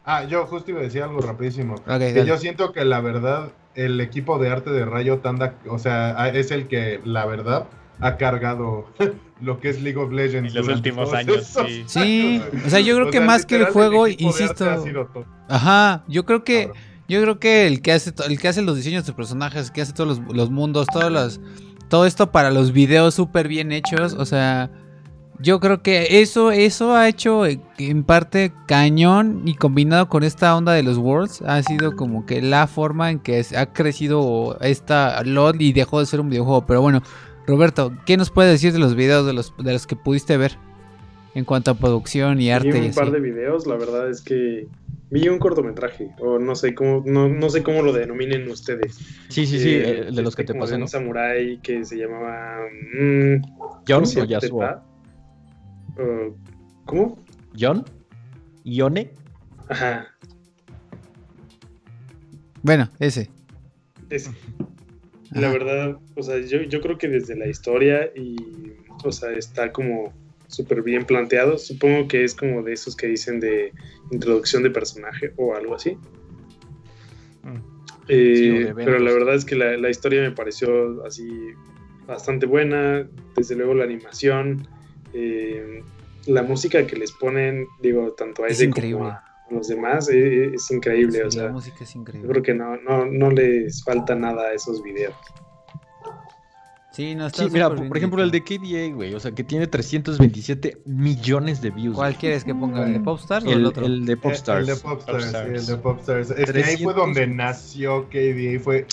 Ah, 0.06 0.24
yo 0.24 0.46
justo 0.48 0.72
iba 0.72 0.80
a 0.80 0.84
decir 0.84 1.04
algo 1.04 1.20
rapidísimo. 1.22 1.76
que 1.86 2.26
yo 2.26 2.38
siento 2.38 2.72
que 2.72 2.86
la 2.86 3.02
verdad, 3.02 3.52
el 3.76 4.00
equipo 4.02 4.40
de 4.40 4.50
arte 4.50 4.72
de 4.72 4.86
Rayo 4.86 5.20
Tanda, 5.20 5.56
o 5.68 5.78
sea, 5.78 6.30
es 6.30 6.52
el 6.52 6.68
que 6.68 7.02
la 7.04 7.26
verdad 7.26 7.68
ha 8.02 8.18
cargado 8.18 8.88
lo 9.42 9.60
que 9.60 9.70
es 9.70 9.82
League 9.82 9.98
of 9.98 10.12
Legends. 10.12 10.54
En 10.54 10.66
los 10.66 10.68
últimos 10.68 11.14
años, 11.14 11.46
sí. 11.46 11.84
Sí, 11.88 12.42
o 12.66 12.70
sea, 12.70 12.80
yo 12.80 12.96
creo 12.96 13.12
que 13.12 13.20
más 13.20 13.46
que 13.46 13.58
el 13.58 13.66
juego, 13.66 14.08
insisto. 14.08 14.66
Ajá, 15.48 16.04
yo 16.08 16.26
creo 16.26 16.44
que. 16.44 16.72
Yo 17.08 17.22
creo 17.22 17.40
que 17.40 17.68
el 17.68 17.82
que 17.82 17.92
hace 17.92 18.14
el 18.26 18.40
que 18.40 18.48
hace 18.48 18.62
los 18.62 18.78
diseños 18.78 19.06
de 19.06 19.12
personajes, 19.12 19.70
que 19.70 19.82
hace 19.82 19.92
todos 19.92 20.22
los, 20.34 20.50
mundos, 20.50 20.88
todos 20.94 21.12
los, 21.12 21.42
todo 21.90 22.06
esto 22.06 22.32
para 22.32 22.52
los 22.52 22.72
videos 22.72 23.16
súper 23.16 23.50
bien 23.50 23.74
hechos, 23.74 24.14
o 24.14 24.26
sea, 24.26 24.72
yo 25.42 25.60
creo 25.60 25.82
que 25.82 26.22
eso, 26.22 26.52
eso 26.52 26.96
ha 26.96 27.10
hecho 27.10 27.46
en 27.46 28.04
parte 28.04 28.54
cañón 28.66 29.42
y 29.46 29.56
combinado 29.56 30.08
con 30.08 30.24
esta 30.24 30.56
onda 30.56 30.72
de 30.72 30.84
los 30.84 30.98
Worlds, 30.98 31.42
ha 31.42 31.62
sido 31.64 31.98
como 31.98 32.26
que 32.26 32.42
la 32.42 32.68
forma 32.68 33.10
en 33.12 33.20
que 33.20 33.44
ha 33.58 33.66
crecido 33.74 34.58
esta 34.62 35.22
LOL 35.24 35.62
y 35.62 35.74
dejó 35.74 36.00
de 36.00 36.06
ser 36.06 36.22
un 36.22 36.30
videojuego. 36.30 36.66
Pero 36.66 36.82
bueno, 36.82 37.02
Roberto, 37.52 37.92
¿qué 38.06 38.16
nos 38.16 38.32
puedes 38.32 38.50
decir 38.50 38.72
de 38.72 38.80
los 38.80 38.96
videos 38.96 39.26
de 39.26 39.34
los, 39.34 39.54
de 39.58 39.74
los 39.74 39.86
que 39.86 39.98
pudiste 39.98 40.38
ver? 40.38 40.58
En 41.36 41.44
cuanto 41.44 41.72
a 41.72 41.74
producción 41.74 42.40
y 42.40 42.50
arte. 42.50 42.72
Vi 42.72 42.88
un 42.88 42.94
par 42.94 43.12
de 43.12 43.20
videos, 43.20 43.68
la 43.68 43.76
verdad 43.76 44.10
es 44.10 44.22
que 44.22 44.68
vi 45.10 45.28
un 45.28 45.38
cortometraje, 45.38 46.12
o 46.20 46.40
no 46.40 46.56
sé 46.56 46.74
cómo, 46.74 47.04
no, 47.06 47.28
no 47.28 47.50
sé 47.50 47.62
cómo 47.62 47.82
lo 47.82 47.92
denominen 47.92 48.50
ustedes. 48.50 48.96
Sí, 49.28 49.46
sí, 49.46 49.60
sí, 49.60 49.74
eh, 49.74 50.12
de 50.14 50.22
los 50.22 50.34
que 50.34 50.46
te 50.46 50.54
pasé, 50.54 50.76
Un 50.76 50.88
samurai 50.88 51.60
que 51.62 51.84
se 51.84 51.98
llamaba... 51.98 52.60
Mmm, 52.98 53.42
¿John 53.86 54.04
o 54.06 54.24
Yasuo? 54.24 54.82
¿Cómo? 56.86 57.20
¿John? 57.60 57.84
¿Yone? 58.64 59.12
Ajá. 59.68 60.08
Bueno, 62.64 62.90
ese. 63.00 63.30
Ese. 64.10 64.32
La 65.32 65.50
verdad, 65.50 65.98
o 66.16 66.24
sea, 66.24 66.40
yo, 66.40 66.62
yo 66.64 66.82
creo 66.82 66.98
que 66.98 67.08
desde 67.08 67.38
la 67.38 67.48
historia 67.48 68.12
y, 68.16 68.36
o 69.04 69.12
sea, 69.12 69.32
está 69.32 69.72
como 69.72 70.14
súper 70.48 70.82
bien 70.82 71.06
planteado. 71.06 71.58
Supongo 71.58 72.08
que 72.08 72.24
es 72.24 72.36
como 72.36 72.64
de 72.64 72.74
esos 72.74 72.96
que 72.96 73.08
dicen 73.08 73.40
de 73.40 73.72
introducción 74.12 74.64
de 74.64 74.72
personaje 74.72 75.32
o 75.38 75.56
algo 75.56 75.76
así. 75.76 75.98
Mm. 77.44 77.58
Eh, 78.10 78.74
pero 78.76 79.00
la 79.00 79.14
verdad 79.14 79.36
es 79.36 79.46
que 79.46 79.56
la, 79.56 79.90
historia 79.90 80.22
me 80.22 80.32
pareció 80.32 81.06
así 81.06 81.30
bastante 82.06 82.46
buena. 82.46 83.08
Desde 83.36 83.56
luego 83.56 83.74
la 83.74 83.86
animación, 83.86 84.68
eh, 85.14 85.82
la 86.26 86.44
música 86.44 86.86
que 86.86 86.98
les 86.98 87.14
ponen, 87.14 87.68
digo, 87.82 88.12
tanto 88.12 88.44
a 88.44 88.50
ese 88.50 88.70
como 88.70 89.08
a 89.08 89.31
los 89.52 89.68
demás, 89.68 90.10
eh, 90.10 90.52
es, 90.54 90.72
increíble. 90.72 91.24
o 91.24 91.32
sea, 91.32 91.46
la 91.46 91.52
música 91.52 91.84
es 91.84 91.96
increíble. 91.96 92.28
Yo 92.28 92.32
creo 92.32 92.44
que 92.44 92.54
no, 92.54 92.78
no, 92.78 93.06
no 93.06 93.32
les 93.32 93.84
falta 93.84 94.16
nada 94.16 94.48
a 94.48 94.54
esos 94.54 94.82
videos. 94.82 95.16
Sí, 96.92 97.16
no 97.16 97.28
está 97.28 97.44
sí, 97.44 97.50
mira, 97.50 97.74
por, 97.74 97.98
ejemplo, 97.98 98.22
el 98.22 98.32
de 98.32 98.44
KDA, 98.44 98.94
güey, 98.94 99.14
o 99.14 99.20
sea, 99.20 99.32
que 99.32 99.46
tiene 99.46 99.66
327 99.66 100.82
millones 100.86 101.62
de 101.62 101.72
views. 101.72 101.96
¿Cuál 101.96 102.16
quieres 102.16 102.44
que 102.44 102.54
ponga? 102.54 102.86
¿El 102.86 102.94
de 102.94 103.00
Popstars 103.00 103.46
o 103.46 103.52
el 103.52 103.66
otro? 103.66 103.86
El 103.86 104.06
de 104.06 104.18
Popstars. 104.18 104.68
El, 104.68 104.76
de 104.76 104.82
Popstars, 104.82 105.32
Sí, 105.32 105.38
el 105.38 105.66
de 105.66 105.78
Popstars. 105.78 106.32
Es 106.32 106.52
que 106.52 106.64
ahí 106.64 106.78
fue 106.84 106.94
donde 106.94 107.28
nació 107.28 108.10
KDA, 108.10 108.60
fue 108.62 108.86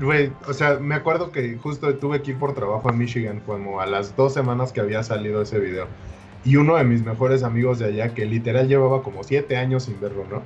Güey, 0.00 0.32
o 0.48 0.52
sea, 0.52 0.78
me 0.78 0.94
acuerdo 0.96 1.30
que 1.30 1.56
justo 1.56 1.94
tuve 1.96 2.20
que 2.20 2.32
ir 2.32 2.38
por 2.38 2.54
trabajo 2.54 2.88
a 2.88 2.92
Michigan 2.92 3.40
como 3.46 3.80
a 3.80 3.86
las 3.86 4.16
dos 4.16 4.34
semanas 4.34 4.72
que 4.72 4.80
había 4.80 5.02
salido 5.02 5.42
ese 5.42 5.58
video. 5.58 5.86
Y 6.44 6.56
uno 6.56 6.76
de 6.76 6.84
mis 6.84 7.04
mejores 7.04 7.42
amigos 7.42 7.78
de 7.78 7.86
allá, 7.86 8.14
que 8.14 8.26
literal 8.26 8.68
llevaba 8.68 9.02
como 9.02 9.24
siete 9.24 9.56
años 9.56 9.84
sin 9.84 10.00
verlo, 10.00 10.26
¿no? 10.30 10.42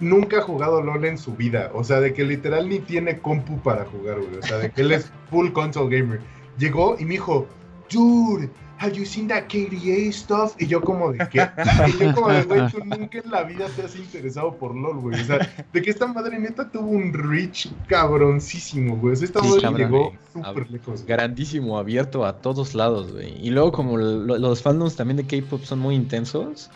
Nunca 0.00 0.38
ha 0.38 0.42
jugado 0.42 0.82
LOL 0.82 1.04
en 1.06 1.18
su 1.18 1.34
vida. 1.34 1.70
O 1.74 1.82
sea, 1.82 2.00
de 2.00 2.12
que 2.12 2.24
literal 2.24 2.68
ni 2.68 2.78
tiene 2.78 3.18
compu 3.18 3.58
para 3.58 3.84
jugar, 3.86 4.18
güey. 4.18 4.36
O 4.36 4.42
sea, 4.42 4.58
de 4.58 4.70
que 4.70 4.82
él 4.82 4.92
es 4.92 5.10
full 5.30 5.50
console 5.50 5.98
gamer. 5.98 6.20
Llegó 6.58 6.96
y 6.98 7.04
me 7.04 7.12
dijo, 7.12 7.46
dude, 7.90 8.50
have 8.78 8.92
you 8.96 9.04
seen 9.04 9.28
that 9.28 9.44
KDA 9.48 10.12
stuff? 10.12 10.54
Y 10.58 10.66
yo 10.66 10.80
como 10.80 11.12
de 11.12 11.18
qué? 11.30 11.48
Y 11.88 12.02
yo 12.04 12.14
como 12.14 12.28
de, 12.30 12.42
güey, 12.44 12.70
tú 12.70 12.78
nunca 12.84 13.18
en 13.18 13.30
la 13.30 13.42
vida 13.44 13.66
te 13.76 13.82
has 13.82 13.96
interesado 13.96 14.54
por 14.56 14.74
LOL, 14.74 14.98
güey. 15.00 15.20
O 15.20 15.24
sea, 15.24 15.38
de 15.72 15.82
que 15.82 15.90
esta 15.90 16.06
madre 16.06 16.38
neta 16.38 16.70
tuvo 16.70 16.88
un 16.90 17.12
reach 17.12 17.68
cabroncísimo, 17.86 18.96
güey. 18.96 19.12
O 19.12 19.16
sea, 19.16 19.26
esta 19.26 19.40
Sí, 19.42 19.48
madre 19.48 19.62
cabrón, 19.62 19.90
llegó 19.90 20.12
súper 20.32 20.70
lejos. 20.70 21.04
grandísimo, 21.06 21.78
abierto 21.78 22.24
a 22.24 22.40
todos 22.40 22.74
lados, 22.74 23.12
güey. 23.12 23.34
Y 23.44 23.50
luego 23.50 23.72
como 23.72 23.96
lo- 23.96 24.38
los 24.38 24.62
fandoms 24.62 24.96
también 24.96 25.16
de 25.18 25.26
K-pop 25.26 25.62
son 25.64 25.78
muy 25.78 25.94
intensos, 25.94 26.70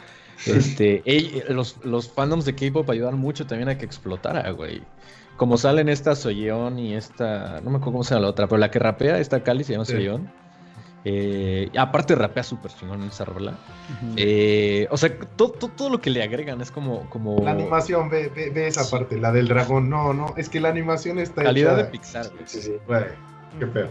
este, 0.46 1.02
ey- 1.04 1.42
los, 1.48 1.76
los 1.84 2.10
fandoms 2.12 2.44
de 2.44 2.54
K-pop 2.54 2.88
ayudan 2.90 3.18
mucho 3.18 3.46
también 3.46 3.68
a 3.68 3.78
que 3.78 3.84
explotara, 3.84 4.50
güey. 4.50 4.82
Como 5.36 5.56
salen 5.56 5.88
esta 5.88 6.14
Soyeon 6.14 6.78
y 6.78 6.94
esta, 6.94 7.60
no 7.62 7.70
me 7.70 7.76
acuerdo 7.78 7.92
cómo 7.92 8.04
se 8.04 8.10
llama 8.14 8.22
la 8.26 8.30
otra, 8.30 8.46
pero 8.48 8.58
la 8.58 8.70
que 8.70 8.78
rapea, 8.78 9.18
esta 9.18 9.42
Cali 9.42 9.64
se 9.64 9.72
llama 9.72 9.84
Sí. 9.84 9.92
Soyeon. 9.92 10.30
Eh, 11.04 11.68
aparte 11.76 12.14
rapea 12.14 12.44
súper 12.44 12.70
chingón 12.72 13.02
en 13.02 13.08
esa 13.08 13.24
rola. 13.24 13.54
Eh, 14.16 14.86
o 14.90 14.96
sea, 14.96 15.12
to- 15.36 15.50
to- 15.50 15.68
todo 15.68 15.90
lo 15.90 16.00
que 16.00 16.10
le 16.10 16.22
agregan 16.22 16.60
es 16.60 16.70
como, 16.70 17.08
como 17.10 17.42
La 17.42 17.50
animación, 17.50 18.08
ve, 18.08 18.28
ve, 18.34 18.50
ve 18.50 18.68
esa 18.68 18.84
Sí. 18.84 18.90
parte, 18.92 19.18
la 19.18 19.32
del 19.32 19.48
dragón. 19.48 19.90
No, 19.90 20.12
no, 20.14 20.32
es 20.36 20.48
que 20.48 20.60
la 20.60 20.68
animación 20.68 21.18
está 21.18 21.42
calidad 21.42 21.76
de 21.76 21.84
Pixar. 21.84 22.26
Sí, 22.44 22.62
sí. 22.62 22.72
Güey, 22.86 23.04
qué 23.58 23.66
pedo. 23.66 23.88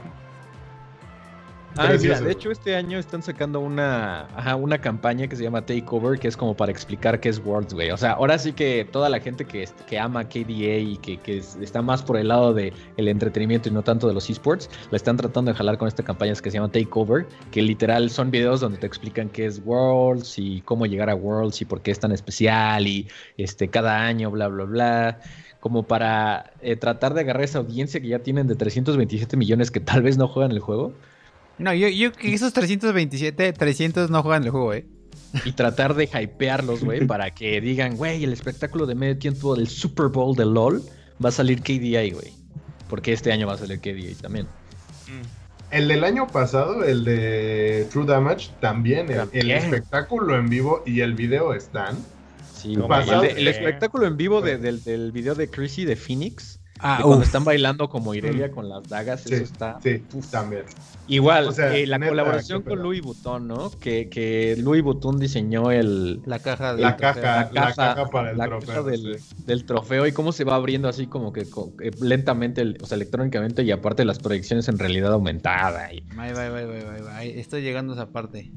Ah, 1.77 1.95
mira, 1.97 2.21
de 2.21 2.31
hecho 2.33 2.51
este 2.51 2.75
año 2.75 2.99
están 2.99 3.23
sacando 3.23 3.61
una, 3.61 4.25
ajá, 4.37 4.57
una 4.57 4.81
campaña 4.81 5.27
que 5.29 5.37
se 5.37 5.43
llama 5.43 5.65
Takeover, 5.65 6.19
que 6.19 6.27
es 6.27 6.35
como 6.35 6.55
para 6.55 6.69
explicar 6.69 7.21
qué 7.21 7.29
es 7.29 7.39
Worlds, 7.39 7.73
güey. 7.73 7.91
O 7.91 7.97
sea, 7.97 8.11
ahora 8.11 8.37
sí 8.37 8.51
que 8.53 8.83
toda 8.83 9.07
la 9.09 9.21
gente 9.21 9.47
que, 9.47 9.67
que 9.87 9.97
ama 9.97 10.27
KDA 10.27 10.77
y 10.79 10.97
que, 10.97 11.21
que 11.21 11.37
es- 11.37 11.55
está 11.55 11.81
más 11.81 12.03
por 12.03 12.17
el 12.17 12.27
lado 12.27 12.53
del 12.53 12.73
el 12.97 13.07
entretenimiento 13.07 13.69
y 13.69 13.71
no 13.71 13.83
tanto 13.83 14.05
de 14.07 14.13
los 14.13 14.29
esports, 14.29 14.69
la 14.91 14.97
están 14.97 15.15
tratando 15.15 15.49
de 15.51 15.57
jalar 15.57 15.77
con 15.77 15.87
esta 15.87 16.03
campaña 16.03 16.33
que 16.35 16.51
se 16.51 16.57
llama 16.57 16.69
Takeover, 16.71 17.27
que 17.51 17.61
literal 17.61 18.09
son 18.09 18.31
videos 18.31 18.59
donde 18.59 18.77
te 18.77 18.85
explican 18.85 19.29
qué 19.29 19.45
es 19.45 19.61
Worlds 19.63 20.37
y 20.39 20.61
cómo 20.63 20.85
llegar 20.85 21.09
a 21.09 21.15
Worlds 21.15 21.61
y 21.61 21.65
por 21.65 21.81
qué 21.81 21.91
es 21.91 21.99
tan 21.99 22.11
especial 22.11 22.85
y 22.85 23.07
este 23.37 23.69
cada 23.69 23.97
año, 24.05 24.29
bla, 24.29 24.49
bla, 24.49 24.65
bla 24.65 25.19
como 25.59 25.87
para 25.87 26.53
eh, 26.61 26.75
tratar 26.75 27.13
de 27.13 27.21
agarrar 27.21 27.43
esa 27.43 27.59
audiencia 27.59 28.01
que 28.01 28.07
ya 28.07 28.19
tienen 28.19 28.47
de 28.47 28.55
327 28.55 29.37
millones 29.37 29.71
que 29.71 29.79
tal 29.79 30.01
vez 30.01 30.17
no 30.17 30.27
juegan 30.27 30.51
el 30.51 30.59
juego 30.59 30.99
No, 31.57 31.73
yo, 31.73 31.87
yo 31.89 32.11
que 32.11 32.33
esos 32.33 32.53
327, 32.53 33.53
300 33.53 34.09
no 34.09 34.23
juegan 34.23 34.43
el 34.43 34.49
juego, 34.49 34.73
eh. 34.73 34.85
y 35.45 35.51
tratar 35.53 35.93
de 35.93 36.05
hypearlos, 36.05 36.83
güey, 36.83 37.05
para 37.07 37.31
que 37.31 37.61
digan, 37.61 37.95
güey, 37.97 38.23
el 38.23 38.33
espectáculo 38.33 38.85
de 38.85 38.95
medio 38.95 39.17
tiempo 39.17 39.55
del 39.55 39.67
Super 39.67 40.07
Bowl 40.07 40.35
de 40.35 40.45
LOL 40.45 40.81
va 41.23 41.29
a 41.29 41.31
salir 41.31 41.61
KDI, 41.61 42.11
güey. 42.11 42.33
Porque 42.89 43.13
este 43.13 43.31
año 43.31 43.47
va 43.47 43.53
a 43.53 43.57
salir 43.57 43.79
KDI 43.79 44.15
también. 44.15 44.47
El 45.69 45.87
del 45.87 46.03
año 46.03 46.27
pasado, 46.27 46.83
el 46.83 47.05
de 47.05 47.87
True 47.91 48.05
Damage, 48.05 48.49
también. 48.59 49.07
El, 49.31 49.51
espectáculo 49.51 50.35
en 50.37 50.49
vivo 50.49 50.83
y 50.85 50.99
el 50.99 51.13
video 51.15 51.53
están. 51.53 51.97
Sí, 52.53 52.75
pasado, 52.89 53.23
el, 53.23 53.35
de- 53.35 53.41
el 53.41 53.47
espectáculo 53.47 54.05
en 54.07 54.17
vivo 54.17 54.41
de- 54.41 54.57
del, 54.57 54.83
del 54.83 55.11
video 55.13 55.33
de 55.35 55.49
Chrissy 55.49 55.85
de 55.85 55.95
Phoenix, 55.95 56.59
Ah, 56.83 56.99
cuando 57.03 57.23
están 57.23 57.43
bailando 57.43 57.87
como 57.89 58.13
Irelia 58.15 58.51
con 58.51 58.67
las 58.67 58.87
dagas, 58.89 59.21
Sí, 59.21 59.33
eso 59.35 59.43
está... 59.43 59.79
sí, 59.81 60.03
uf. 60.13 60.29
también. 60.31 60.63
Igual, 61.07 61.47
O 61.47 61.51
sea, 61.51 61.75
eh, 61.75 61.85
la 61.85 61.97
neta, 61.97 62.09
colaboración 62.11 62.61
con. 62.61 62.81
Louis 62.81 63.01
Vuitton, 63.01 63.47
¿no? 63.47 63.69
Que, 63.79 64.09
que 64.09 64.55
Louis 64.57 64.81
Vuitton 64.81 65.19
diseñó 65.19 65.69
el, 65.71 66.21
La 66.25 66.39
caja 66.39 66.73
de 66.75 66.81
La 66.81 66.95
caja, 66.95 67.49
la 67.51 67.73
caja 67.73 68.05
para 68.09 68.31
el 68.31 68.37
la 68.37 68.45
trofeo. 68.45 68.67
caja 68.67 68.83
del, 68.83 69.19
sí. 69.19 69.35
del 69.45 69.65
trofeo 69.65 70.07
y 70.07 70.11
cómo 70.13 70.31
se 70.31 70.43
va 70.43 70.55
abriendo 70.55 70.87
así 70.87 71.07
como 71.07 71.33
que 71.33 71.49
co- 71.49 71.73
eh, 71.81 71.91
lentamente, 72.01 72.61
el- 72.61 72.77
o 72.81 72.85
sea, 72.85 72.95
electrónicamente 72.95 73.63
y 73.63 73.71
aparte 73.71 74.05
las 74.05 74.19
proyecciones 74.19 74.67
en 74.69 74.79
realidad 74.79 75.11
aumentada. 75.13 75.91
Y, 75.93 76.03
Ahí 76.17 76.33
va, 76.33 76.43
ahí 76.43 76.49
va, 76.49 76.57
ahí 76.59 76.65
va, 76.65 76.93
ahí 76.95 77.01
va, 77.01 77.17
ahí 77.17 77.29
Estoy 77.39 77.61
llegando 77.61 77.93
a 77.93 77.95
esa 77.97 78.11
parte. 78.11 78.51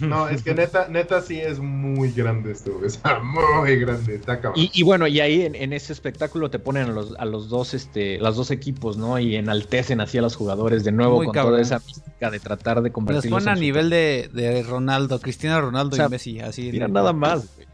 No, 0.00 0.28
es 0.28 0.42
que 0.42 0.54
neta, 0.54 0.88
neta 0.88 1.20
sí 1.20 1.38
es 1.40 1.58
muy 1.58 2.12
grande 2.12 2.52
esto. 2.52 2.70
O 2.84 2.88
sea, 2.88 3.20
muy 3.20 3.76
grande. 3.76 4.14
Está 4.14 4.40
cabrón. 4.40 4.54
y, 4.62 4.70
y 4.72 4.82
bueno, 4.82 5.06
y 5.06 5.20
ahí 5.20 5.42
en, 5.42 5.54
en 5.54 5.72
ese 5.72 5.92
espectáculo 5.92 6.50
te 6.50 6.58
ponen 6.58 6.84
a 6.86 6.92
los, 6.92 7.14
a 7.18 7.24
los 7.24 7.48
dos, 7.48 7.74
este, 7.74 8.18
los 8.18 8.36
dos 8.36 8.50
equipos, 8.50 8.96
¿no? 8.96 9.18
Y 9.18 9.36
enaltecen 9.36 10.00
así 10.00 10.18
a 10.18 10.22
los 10.22 10.36
jugadores 10.36 10.84
de 10.84 10.92
nuevo 10.92 11.16
Muy 11.16 11.26
con 11.26 11.34
cabrón. 11.34 11.52
toda 11.54 11.62
esa 11.62 11.78
mística 11.86 12.30
de 12.30 12.40
tratar 12.40 12.82
de 12.82 12.88
Los 12.88 12.94
convertirlos 12.94 13.42
ponen 13.44 13.56
a 13.56 13.60
nivel 13.60 13.90
de, 13.90 14.30
de 14.32 14.62
Ronaldo, 14.62 15.20
Cristiano 15.20 15.60
Ronaldo 15.60 15.94
O 15.94 15.96
sea, 15.96 16.06
y 16.06 16.08
Messi, 16.08 16.40
así. 16.40 16.70
Mira, 16.72 16.88
nada 16.88 17.12
más. 17.12 17.46
güey. 17.56 17.68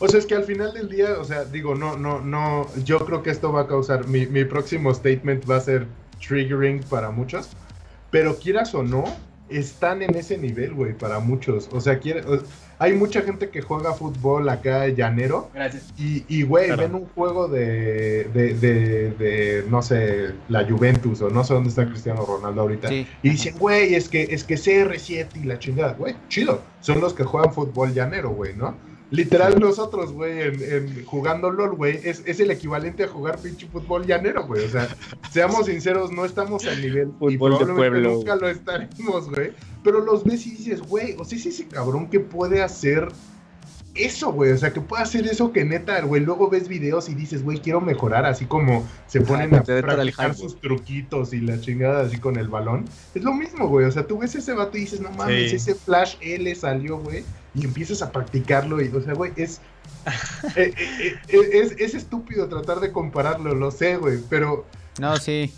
O 0.00 0.08
sea, 0.08 0.18
es 0.18 0.26
que 0.26 0.34
al 0.34 0.44
final 0.44 0.74
del 0.74 0.88
día, 0.88 1.18
o 1.20 1.24
sea, 1.24 1.44
digo, 1.44 1.74
no, 1.74 1.96
no, 1.96 2.20
no, 2.20 2.66
yo 2.84 2.98
creo 3.06 3.22
que 3.22 3.30
esto 3.30 3.52
va 3.52 3.62
a 3.62 3.66
causar, 3.66 4.06
mi, 4.06 4.26
mi 4.26 4.44
próximo 4.44 4.92
statement 4.92 5.48
va 5.48 5.56
a 5.56 5.60
ser 5.60 5.86
triggering 6.26 6.82
para 6.82 7.10
muchos, 7.10 7.48
pero 8.10 8.36
quieras 8.36 8.74
o 8.74 8.82
no, 8.82 9.04
están 9.48 10.02
en 10.02 10.14
ese 10.16 10.38
nivel, 10.38 10.72
güey, 10.74 10.92
para 10.96 11.20
muchos. 11.20 11.68
O 11.72 11.80
sea, 11.80 11.98
quiere, 11.98 12.20
o- 12.22 12.42
hay 12.78 12.92
mucha 12.92 13.22
gente 13.22 13.50
que 13.50 13.62
juega 13.62 13.92
fútbol 13.94 14.48
acá 14.48 14.88
llanero 14.88 15.48
Gracias. 15.54 15.92
y, 15.96 16.24
y 16.28 16.42
güey, 16.42 16.66
Claro. 16.66 16.82
ven 16.82 16.94
un 16.96 17.04
juego 17.06 17.46
de, 17.46 18.24
de, 18.34 18.54
de, 18.54 19.10
de, 19.10 19.64
no 19.70 19.80
sé, 19.80 20.30
la 20.48 20.64
Juventus 20.68 21.22
o 21.22 21.30
no 21.30 21.44
sé 21.44 21.54
dónde 21.54 21.68
está 21.68 21.86
Cristiano 21.86 22.24
Ronaldo 22.26 22.62
ahorita. 22.62 22.88
Sí. 22.88 23.06
Y 23.22 23.30
dicen, 23.30 23.56
güey, 23.58 23.94
es 23.94 24.08
que, 24.08 24.22
es 24.24 24.42
que 24.44 24.56
CR7 24.56 25.26
y 25.42 25.44
la 25.44 25.58
chingada, 25.58 25.92
güey, 25.92 26.16
chido. 26.28 26.62
Son 26.80 27.00
los 27.00 27.14
que 27.14 27.22
juegan 27.24 27.52
fútbol 27.54 27.94
llanero, 27.94 28.30
güey, 28.30 28.54
¿no? 28.56 28.74
Literal, 29.14 29.60
nosotros, 29.60 30.12
güey, 30.12 30.40
en, 30.42 30.62
en 30.62 31.04
jugando 31.04 31.50
LOL, 31.50 31.76
güey, 31.76 32.00
es, 32.02 32.22
es 32.26 32.40
el 32.40 32.50
equivalente 32.50 33.04
a 33.04 33.08
jugar 33.08 33.38
pinche 33.38 33.68
fútbol 33.68 34.04
llanero, 34.04 34.44
güey. 34.46 34.64
O 34.64 34.68
sea, 34.68 34.88
seamos 35.30 35.66
sinceros, 35.66 36.10
no 36.10 36.24
estamos 36.24 36.66
al 36.66 36.82
nivel. 36.82 37.08
y 37.20 37.36
Fútbol 37.36 37.52
de 37.52 37.64
probablemente 37.64 37.74
pueblo. 37.74 38.10
Nunca 38.10 38.36
lo 38.36 38.48
estaremos, 38.48 39.30
güey. 39.30 39.52
Pero 39.84 40.00
los 40.00 40.24
ves 40.24 40.44
y 40.48 40.50
dices, 40.50 40.82
güey, 40.82 41.14
o 41.16 41.24
sea, 41.24 41.38
es 41.38 41.46
ese 41.46 41.68
cabrón 41.68 42.10
que 42.10 42.18
puede 42.18 42.60
hacer 42.62 43.08
eso, 43.94 44.32
güey. 44.32 44.52
O 44.52 44.56
sea, 44.58 44.72
que 44.72 44.80
puede 44.80 45.02
hacer 45.02 45.26
eso 45.26 45.52
que 45.52 45.64
neta, 45.64 46.00
güey. 46.02 46.22
Luego 46.22 46.48
ves 46.50 46.68
videos 46.68 47.08
y 47.08 47.14
dices, 47.14 47.42
güey, 47.42 47.58
quiero 47.58 47.80
mejorar. 47.80 48.24
Así 48.26 48.44
como 48.46 48.86
se 49.06 49.20
ponen 49.20 49.54
a 49.54 49.62
practicar 49.62 50.34
sus 50.34 50.60
truquitos 50.60 51.32
y 51.32 51.40
la 51.40 51.60
chingada 51.60 52.02
así 52.02 52.18
con 52.18 52.36
el 52.36 52.48
balón. 52.48 52.84
Es 53.14 53.22
lo 53.22 53.32
mismo, 53.32 53.68
güey. 53.68 53.86
O 53.86 53.90
sea, 53.92 54.06
tú 54.06 54.18
ves 54.18 54.34
ese 54.34 54.52
vato 54.52 54.76
y 54.76 54.80
dices, 54.82 55.00
no 55.00 55.10
mames, 55.10 55.50
Sí. 55.50 55.56
ese 55.56 55.74
flash 55.74 56.16
L 56.20 56.54
salió, 56.54 56.98
güey. 56.98 57.24
Y 57.54 57.64
empiezas 57.64 58.02
a 58.02 58.10
practicarlo. 58.10 58.82
Y, 58.82 58.88
o 58.88 59.00
sea, 59.00 59.14
güey, 59.14 59.32
es, 59.36 59.60
eh, 60.56 60.72
eh, 60.76 61.14
eh, 61.28 61.50
es. 61.52 61.72
Es 61.78 61.94
estúpido 61.94 62.48
tratar 62.48 62.80
de 62.80 62.92
compararlo, 62.92 63.54
lo 63.54 63.70
sé, 63.70 63.96
güey. 63.96 64.18
Pero 64.28 64.66
No, 64.98 65.16
sí. 65.16 65.52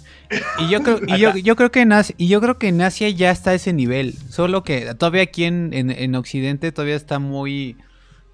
Y 0.58 0.68
yo 0.68 0.82
creo, 0.82 0.98
y 1.06 1.18
yo, 1.20 1.36
yo 1.36 1.54
creo 1.54 1.70
que 1.70 1.80
en 1.82 1.92
Asia, 1.92 2.14
y 2.18 2.26
yo 2.28 2.40
creo 2.40 2.58
que 2.58 2.66
en 2.68 2.82
Asia 2.82 3.08
ya 3.10 3.30
está 3.30 3.50
a 3.50 3.54
ese 3.54 3.72
nivel. 3.72 4.14
Solo 4.28 4.64
que 4.64 4.92
todavía 4.94 5.22
aquí 5.22 5.44
en, 5.44 5.72
en, 5.72 5.90
en 5.90 6.14
Occidente 6.16 6.72
todavía 6.72 6.96
está 6.96 7.18
muy. 7.20 7.76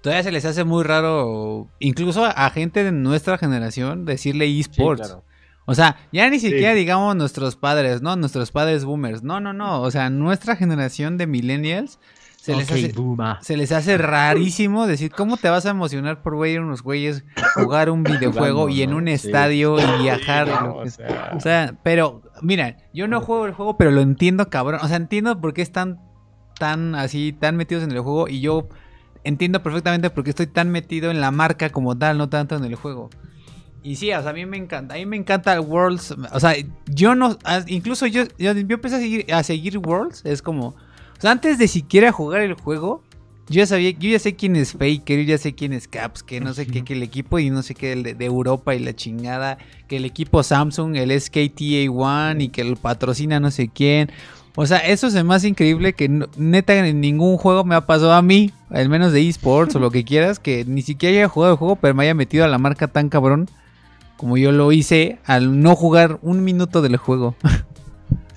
Todavía 0.03 0.21
se 0.23 0.31
les 0.31 0.45
hace 0.45 0.63
muy 0.63 0.83
raro, 0.83 1.69
incluso 1.79 2.25
a 2.25 2.49
gente 2.51 2.83
de 2.83 2.91
nuestra 2.91 3.37
generación, 3.39 4.05
decirle 4.05 4.45
esports. 4.59 5.07
claro. 5.07 5.23
O 5.65 5.73
sea, 5.75 5.95
ya 6.11 6.29
ni 6.29 6.39
siquiera 6.39 6.73
Sí. 6.73 6.79
digamos 6.79 7.15
nuestros 7.15 7.55
padres, 7.55 8.01
¿no? 8.01 8.17
Nuestros 8.17 8.51
padres 8.51 8.83
boomers. 8.83 9.23
No, 9.23 9.39
no, 9.39 9.53
no. 9.53 9.81
O 9.81 9.89
sea, 9.91 10.09
nuestra 10.09 10.57
generación 10.57 11.17
de 11.17 11.25
millennials 11.25 11.99
se 12.35 12.53
les 12.53 12.69
hace. 12.69 12.91
booma. 12.91 13.39
Se 13.41 13.55
les 13.55 13.71
hace 13.71 13.97
rarísimo 13.97 14.85
decir 14.87 15.09
cómo 15.11 15.37
te 15.37 15.49
vas 15.49 15.65
a 15.65 15.69
emocionar 15.69 16.21
por 16.21 16.37
ver 16.37 16.57
a 16.57 16.61
unos 16.63 16.81
güeyes 16.83 17.23
jugar 17.55 17.89
un 17.89 18.03
videojuego 18.03 18.67
y 18.67 18.81
en 18.81 18.89
¿no? 18.91 18.97
un 18.97 19.05
Sí. 19.07 19.13
estadio 19.13 19.77
y 19.79 20.01
viajar. 20.03 20.47
Sí, 20.47 20.53
no, 20.61 20.75
o 20.75 20.89
sea, 20.89 21.31
o 21.37 21.39
sea, 21.39 21.75
pero, 21.81 22.23
mira, 22.41 22.75
yo 22.93 23.07
no 23.07 23.21
juego 23.21 23.45
el 23.45 23.53
juego, 23.53 23.77
pero 23.77 23.91
lo 23.91 24.01
entiendo, 24.01 24.49
cabrón. 24.49 24.81
O 24.83 24.87
sea, 24.89 24.97
entiendo 24.97 25.39
por 25.39 25.53
qué 25.53 25.61
están 25.61 26.01
tan 26.59 26.93
así, 26.93 27.31
tan 27.31 27.55
metidos 27.55 27.85
en 27.85 27.91
el 27.93 28.01
juego. 28.01 28.27
Y 28.27 28.41
yo 28.41 28.67
entiendo 29.23 29.63
perfectamente 29.63 30.09
por 30.09 30.23
qué 30.23 30.29
estoy 30.31 30.47
tan 30.47 30.69
metido 30.69 31.11
en 31.11 31.21
la 31.21 31.31
marca 31.31 31.69
como 31.69 31.97
tal, 31.97 32.17
no 32.17 32.29
tanto 32.29 32.55
en 32.55 32.63
el 32.63 32.75
juego. 32.75 33.09
Y 33.83 33.97
sí, 33.97 34.13
o 34.13 34.21
sea, 34.21 34.31
a 34.31 34.33
mí 34.33 34.45
me 34.45 34.57
encanta, 34.57 34.95
a 34.95 34.97
mí 34.97 35.05
me 35.05 35.17
encanta 35.17 35.59
Worlds. 35.59 36.15
O 36.31 36.39
sea, 36.39 36.55
yo 36.87 37.15
no, 37.15 37.37
incluso 37.67 38.07
yo, 38.07 38.23
yo, 38.37 38.53
yo 38.53 38.75
empecé 38.75 38.95
a 38.95 38.99
seguir, 38.99 39.33
a 39.33 39.43
seguir 39.43 39.77
Worlds. 39.77 40.21
Es 40.25 40.41
como, 40.41 40.67
o 40.67 40.75
sea, 41.19 41.31
antes 41.31 41.57
de 41.57 41.67
siquiera 41.67 42.11
jugar 42.13 42.41
el 42.41 42.53
juego, 42.53 43.03
yo 43.49 43.55
ya 43.55 43.65
sabía, 43.65 43.89
yo 43.91 44.09
ya 44.09 44.19
sé 44.19 44.35
quién 44.35 44.55
es 44.55 44.71
Faker, 44.71 45.19
yo 45.19 45.23
ya 45.23 45.37
sé 45.37 45.53
quién 45.53 45.73
es 45.73 45.89
Caps, 45.89 46.23
que 46.23 46.39
no 46.39 46.53
sé 46.53 46.65
qué, 46.65 46.85
que 46.85 46.93
el 46.93 47.03
equipo 47.03 47.39
y 47.39 47.49
no 47.49 47.61
sé 47.61 47.75
qué, 47.75 47.91
el 47.91 48.03
de, 48.03 48.13
de 48.13 48.23
Europa 48.23 48.73
y 48.73 48.79
la 48.79 48.95
chingada, 48.95 49.57
que 49.89 49.97
el 49.97 50.05
equipo 50.05 50.41
Samsung, 50.43 50.95
el 50.95 51.19
SKTA 51.19 51.91
One 51.91 52.45
y 52.45 52.49
que 52.49 52.63
lo 52.63 52.77
patrocina 52.77 53.41
no 53.41 53.51
sé 53.51 53.67
quién. 53.67 54.09
O 54.55 54.65
sea, 54.67 54.77
eso 54.79 55.07
es 55.07 55.23
más 55.23 55.43
increíble 55.45 55.93
que 55.93 56.07
no- 56.09 56.27
neta 56.37 56.75
en 56.75 57.01
ningún 57.01 57.37
juego 57.37 57.63
me 57.63 57.73
ha 57.75 57.85
pasado 57.87 58.13
a 58.13 58.21
mí, 58.21 58.51
al 58.69 58.87
menos 58.87 59.11
de 59.11 59.27
esports 59.27 59.75
o 59.75 59.79
lo 59.79 59.89
que 59.91 60.03
quieras, 60.05 60.39
que 60.39 60.63
ni 60.65 60.81
siquiera 60.83 61.17
haya 61.17 61.27
jugado 61.29 61.53
el 61.53 61.57
juego, 61.57 61.75
pero 61.75 61.93
me 61.95 62.03
haya 62.03 62.13
metido 62.13 62.45
a 62.45 62.47
la 62.47 62.57
marca 62.59 62.87
tan 62.87 63.09
cabrón 63.09 63.49
como 64.17 64.37
yo 64.37 64.51
lo 64.51 64.71
hice 64.71 65.17
al 65.25 65.59
no 65.61 65.75
jugar 65.75 66.19
un 66.21 66.43
minuto 66.43 66.81
del 66.81 66.97
juego. 66.97 67.35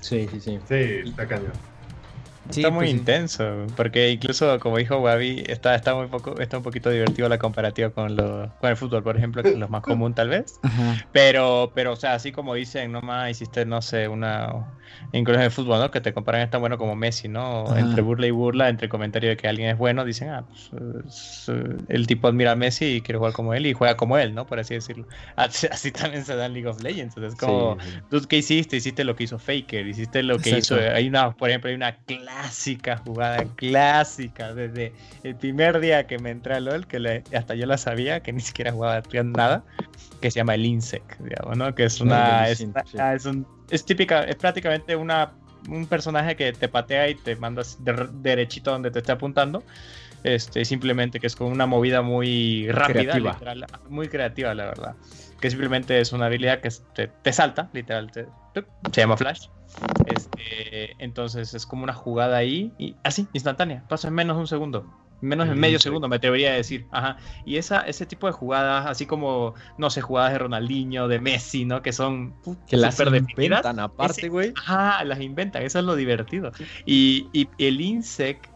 Sí, 0.01 0.27
sí, 0.31 0.39
sí. 0.39 0.57
Sí, 0.67 0.75
está 1.09 1.27
cañón. 1.27 1.51
Sí, 2.49 2.61
está 2.61 2.71
muy 2.71 2.85
pues 2.85 2.91
intenso, 2.91 3.65
porque 3.75 4.11
incluso 4.11 4.59
como 4.59 4.77
dijo 4.77 4.97
Wabi, 4.97 5.43
está, 5.47 5.75
está 5.75 5.95
muy 5.95 6.07
poco, 6.07 6.39
está 6.39 6.57
un 6.57 6.63
poquito 6.63 6.89
divertido 6.89 7.27
la 7.29 7.37
comparativa 7.37 7.89
con 7.89 8.15
lo, 8.15 8.51
con 8.59 8.69
el 8.69 8.77
fútbol, 8.77 9.03
por 9.03 9.17
ejemplo, 9.17 9.43
que 9.43 9.49
es 9.49 9.57
lo 9.57 9.67
más 9.67 9.81
común 9.83 10.13
tal 10.13 10.29
vez. 10.29 10.59
Ajá. 10.63 11.05
Pero, 11.11 11.71
pero, 11.75 11.93
o 11.93 11.95
sea, 11.95 12.13
así 12.13 12.31
como 12.31 12.53
dicen, 12.53 12.91
nomás 12.91 13.31
hiciste, 13.31 13.65
no 13.65 13.81
sé, 13.81 14.07
una. 14.07 14.73
Incluso 15.11 15.39
en 15.39 15.45
el 15.45 15.51
fútbol, 15.51 15.79
¿no? 15.79 15.91
Que 15.91 16.01
te 16.01 16.13
comparan 16.13 16.41
es 16.41 16.49
tan 16.49 16.61
bueno 16.61 16.77
como 16.77 16.95
Messi, 16.95 17.27
¿no? 17.27 17.65
Ajá. 17.67 17.79
Entre 17.79 18.01
burla 18.01 18.27
y 18.27 18.31
burla, 18.31 18.69
entre 18.69 18.89
comentario 18.89 19.29
de 19.29 19.37
que 19.37 19.47
alguien 19.47 19.69
es 19.69 19.77
bueno, 19.77 20.05
dicen, 20.05 20.29
ah, 20.29 20.45
pues 20.47 20.71
es, 21.07 21.49
eh, 21.49 21.77
el 21.89 22.07
tipo 22.07 22.27
admira 22.27 22.53
a 22.53 22.55
Messi 22.55 22.85
y 22.85 23.01
quiere 23.01 23.17
jugar 23.17 23.33
como 23.33 23.53
él 23.53 23.65
y 23.65 23.73
juega 23.73 23.97
como 23.97 24.17
él, 24.17 24.33
¿no? 24.33 24.45
Por 24.45 24.59
así 24.59 24.73
decirlo. 24.73 25.05
Así, 25.35 25.67
así 25.67 25.91
también 25.91 26.25
se 26.25 26.35
da 26.35 26.45
en 26.45 26.53
League 26.53 26.67
of 26.67 26.81
Legends. 26.81 27.15
Entonces, 27.15 27.39
como, 27.39 27.77
Sí, 27.79 27.89
sí. 27.91 27.99
¿tú 28.09 28.21
qué 28.27 28.37
hiciste? 28.37 28.77
Hiciste 28.77 29.03
lo 29.03 29.15
que 29.15 29.25
hizo 29.25 29.37
Faker, 29.39 29.85
hiciste 29.87 30.23
lo 30.23 30.37
que 30.39 30.51
Exacto. 30.51 30.83
hizo. 30.83 30.95
Hay 30.95 31.07
una, 31.07 31.31
por 31.31 31.49
ejemplo, 31.49 31.69
hay 31.69 31.75
una 31.75 31.97
clásica 32.41 32.97
jugada, 32.97 33.45
clásica, 33.55 34.53
desde 34.53 34.93
el 35.23 35.35
primer 35.35 35.79
día 35.79 36.05
que 36.05 36.19
me 36.19 36.29
entré 36.29 36.55
a 36.55 36.59
LOL, 36.59 36.85
que 36.87 36.99
le- 36.99 37.23
hasta 37.35 37.55
yo 37.55 37.65
la 37.65 37.77
sabía, 37.77 38.21
que 38.21 38.31
ni 38.31 38.41
siquiera 38.41 38.71
jugaba 38.71 39.01
nada, 39.23 39.63
que 40.21 40.29
se 40.31 40.39
llama 40.39 40.55
el 40.55 40.65
Insect, 40.65 41.19
digamos, 41.19 41.57
¿no? 41.57 41.73
Que 41.73 41.85
es 41.85 41.99
una. 41.99 42.47
Es, 42.47 42.65
ah, 42.99 43.13
es, 43.15 43.25
un- 43.25 43.45
es 43.69 43.85
típica, 43.85 44.23
es 44.23 44.35
prácticamente 44.35 44.95
una, 44.95 45.31
un 45.67 45.87
personaje 45.87 46.35
que 46.35 46.53
te 46.53 46.67
patea 46.67 47.09
y 47.09 47.15
te 47.15 47.35
mandas 47.35 47.83
de- 47.83 48.07
derechito 48.21 48.71
donde 48.71 48.91
te 48.91 48.99
esté 48.99 49.11
apuntando. 49.13 49.63
Este, 50.23 50.65
simplemente 50.65 51.19
que 51.19 51.27
es 51.27 51.35
con 51.35 51.51
una 51.51 51.65
movida 51.67 52.01
muy 52.01 52.69
rápida, 52.71 53.13
Creativa. 53.13 53.31
literal, 53.33 53.65
muy 53.89 54.09
creativa, 54.09 54.53
la 54.53 54.65
verdad. 54.65 54.95
Que 55.39 55.49
simplemente 55.49 55.99
es 55.99 56.13
una 56.13 56.25
habilidad 56.25 56.61
que 56.61 56.69
te, 56.93 57.07
te 57.07 57.33
salta, 57.33 57.69
literal, 57.73 58.11
te- 58.11 58.27
se 58.91 59.01
llama 59.01 59.17
Flash. 59.17 59.47
Este, 60.05 60.95
entonces 61.03 61.53
es 61.53 61.65
como 61.65 61.83
una 61.83 61.93
jugada 61.93 62.37
ahí, 62.37 62.73
y 62.77 62.95
así, 63.03 63.27
instantánea, 63.33 63.83
pasa 63.87 64.07
en 64.07 64.15
menos 64.15 64.37
de 64.37 64.41
un 64.41 64.47
segundo. 64.47 64.91
Menos 65.19 65.49
de 65.49 65.55
medio 65.55 65.79
segundo, 65.79 66.07
me 66.07 66.17
atrevería 66.17 66.51
a 66.51 66.53
decir. 66.53 66.85
Ajá. 66.91 67.17
Y 67.43 67.57
esa, 67.57 67.81
ese 67.81 68.05
tipo 68.05 68.27
de 68.27 68.33
jugadas, 68.33 68.85
así 68.85 69.07
como, 69.07 69.55
no 69.79 69.89
sé, 69.89 70.01
jugadas 70.01 70.31
de 70.31 70.37
Ronaldinho, 70.37 71.07
de 71.07 71.19
Messi, 71.19 71.65
¿no? 71.65 71.81
Que 71.81 71.91
son 71.91 72.35
uh, 72.45 72.55
Que 72.67 72.77
las 72.77 72.99
inventan 72.99 73.79
aparte, 73.79 74.29
güey. 74.29 74.53
Ajá, 74.55 75.03
las 75.05 75.19
inventan, 75.19 75.63
eso 75.63 75.79
es 75.79 75.85
lo 75.85 75.95
divertido. 75.95 76.51
Y, 76.85 77.29
y 77.33 77.49
el 77.57 77.81
INSEC, 77.81 78.47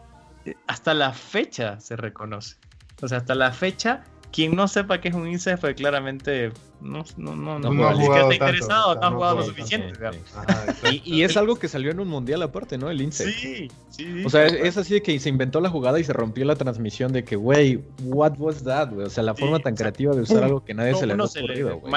eh, 0.45 0.53
hasta 0.67 0.93
la 0.93 1.13
fecha 1.13 1.79
se 1.79 1.95
reconoce. 1.95 2.57
O 3.01 3.07
sea, 3.07 3.17
hasta 3.17 3.33
la 3.33 3.51
fecha, 3.51 4.03
quien 4.31 4.55
no 4.55 4.67
sepa 4.67 5.01
que 5.01 5.09
es 5.09 5.13
un 5.13 5.27
INSEC, 5.27 5.59
pues 5.59 5.75
claramente 5.75 6.51
no, 6.81 7.03
no, 7.17 7.35
no, 7.35 7.59
no, 7.59 7.71
No 7.71 7.75
jugado 7.75 7.99
está 7.99 8.19
tanto, 8.19 8.33
interesado, 8.33 8.91
o 8.91 8.95
no 8.95 9.01
ha 9.07 9.11
jugado 9.11 9.35
lo 9.37 9.43
suficiente. 9.43 9.93
tanto, 9.99 10.17
sí. 10.25 10.33
Ajá. 10.35 10.65
Y, 10.91 11.01
y 11.05 11.23
es 11.23 11.35
algo 11.37 11.55
que 11.57 11.67
salió 11.67 11.91
en 11.91 11.99
un 11.99 12.07
mundial 12.07 12.41
aparte, 12.41 12.77
¿no? 12.77 12.89
El 12.89 13.01
Insect. 13.01 13.29
Sí, 13.37 13.67
sí. 13.89 14.23
O 14.25 14.29
sea, 14.29 14.45
es, 14.47 14.53
es 14.53 14.77
así 14.77 14.93
de 14.95 15.01
que 15.03 15.19
se 15.19 15.29
inventó 15.29 15.59
la 15.61 15.69
jugada 15.69 15.99
y 15.99 16.03
se 16.03 16.13
rompió 16.13 16.45
la 16.45 16.55
transmisión 16.55 17.11
de 17.11 17.23
que, 17.23 17.35
güey, 17.35 17.81
what 18.03 18.33
was 18.39 18.63
that, 18.63 18.89
güey? 18.93 19.05
O 19.05 19.09
sea, 19.09 19.23
la 19.23 19.35
Sí, 19.35 19.41
forma 19.41 19.59
tan 19.59 19.73
o 19.73 19.77
sea, 19.77 19.83
creativa 19.83 20.15
de 20.15 20.21
usar 20.21 20.37
pum, 20.37 20.45
algo 20.45 20.63
que 20.65 20.73
nadie 20.73 20.95
se 20.95 21.05
le 21.05 21.13
había 21.13 21.27
se 21.27 21.39
le 21.39 21.45
ocurrido, 21.45 21.79
güey. 21.79 21.91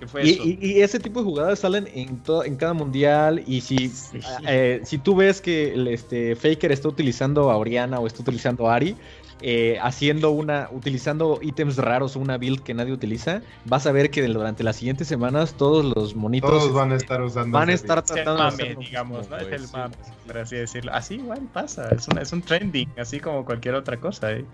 ¿qué 0.00 0.06
fue 0.06 0.24
Y, 0.26 0.30
eso? 0.30 0.42
y- 0.44 0.58
y 0.60 0.80
ese 0.82 0.98
tipo 0.98 1.20
de 1.20 1.24
jugadas 1.26 1.58
salen 1.58 1.86
en, 1.94 2.22
en 2.46 2.56
cada 2.56 2.72
mundial 2.72 3.42
y 3.46 3.60
si, 3.60 3.88
Sí. 3.90 4.18
eh, 4.46 4.80
si 4.82 4.96
tú 4.98 5.14
ves 5.14 5.40
que 5.42 5.74
el, 5.74 5.88
este, 5.88 6.34
Faker 6.36 6.72
está 6.72 6.88
utilizando 6.88 7.50
a 7.50 7.56
Oriana 7.58 8.00
o 8.00 8.06
está 8.06 8.22
utilizando 8.22 8.68
a 8.68 8.76
Ari, 8.76 8.96
eh, 9.42 9.78
haciendo 9.82 10.30
una, 10.30 10.68
utilizando 10.70 11.38
ítems 11.42 11.76
raros 11.76 12.16
o 12.16 12.20
una 12.20 12.36
build 12.38 12.62
que 12.62 12.74
nadie 12.74 12.92
utiliza, 12.92 13.42
vas 13.64 13.86
a 13.86 13.92
ver 13.92 14.10
que 14.10 14.22
durante 14.26 14.62
las 14.62 14.76
siguientes 14.76 15.08
semanas 15.08 15.54
todos 15.54 15.84
los 15.96 16.14
monitos 16.14 16.50
Todos 16.50 16.72
van 16.72 16.92
a 16.92 16.96
estar 16.96 17.22
usando. 17.22 17.56
van 17.56 17.68
a 17.70 17.72
Es 17.72 17.80
el 17.82 17.86
tratando 17.86 18.50
de 18.56 18.74
digamos, 18.76 19.28
¿no? 19.28 19.36
Es 19.38 19.52
el 19.52 19.66
sí. 19.66 19.72
mame, 19.76 19.94
por 20.26 20.38
así 20.38 20.56
decirlo. 20.56 20.92
Así 20.92 21.14
igual 21.14 21.40
pasa, 21.52 21.88
es, 21.94 22.06
una- 22.08 22.22
es 22.22 22.32
un 22.32 22.42
trending, 22.42 22.88
así 22.98 23.20
como 23.20 23.44
cualquier 23.44 23.74
otra 23.74 23.98
cosa. 23.98 24.32
¿eh? 24.32 24.44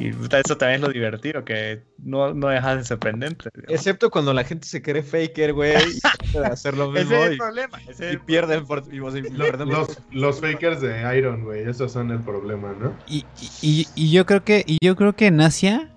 Y 0.00 0.08
eso 0.08 0.56
también 0.56 0.76
es 0.76 0.80
lo 0.80 0.88
divertido, 0.88 1.44
que 1.44 1.82
no, 1.98 2.32
no 2.34 2.48
deja 2.48 2.76
de 2.76 2.84
sorprendente. 2.84 3.50
digamos. 3.54 3.74
Excepto 3.74 4.10
cuando 4.10 4.32
la 4.32 4.44
gente 4.44 4.66
se 4.66 4.82
cree 4.82 5.02
Faker, 5.02 5.52
güey, 5.52 5.74
y 5.76 6.00
de 6.38 6.46
hacer 6.46 6.76
lo 6.76 6.90
mismo 6.90 7.14
Ese 7.14 7.22
es 7.24 7.26
el 7.28 7.34
y, 7.34 7.38
problema. 7.38 7.78
ese 7.82 7.90
es 7.92 8.00
y 8.00 8.04
el 8.16 8.20
pierden 8.20 8.66
por, 8.66 8.82
y 8.90 8.98
vos- 8.98 9.14
y 9.16 9.22
Los, 9.30 9.58
los, 9.66 9.88
los 10.10 10.40
fakers 10.40 10.80
de 10.80 11.16
Iron, 11.18 11.44
güey, 11.44 11.68
esos 11.68 11.92
son 11.92 12.10
el 12.10 12.20
problema, 12.20 12.72
¿no? 12.78 12.96
Y, 13.06 13.24
y- 13.62 13.86
y 13.94 14.13
yo 14.14 14.26
creo 14.26 14.44
que 14.44 14.64
y 14.66 14.78
yo 14.80 14.96
creo 14.96 15.14
que 15.14 15.26
en 15.26 15.40
Asia 15.40 15.90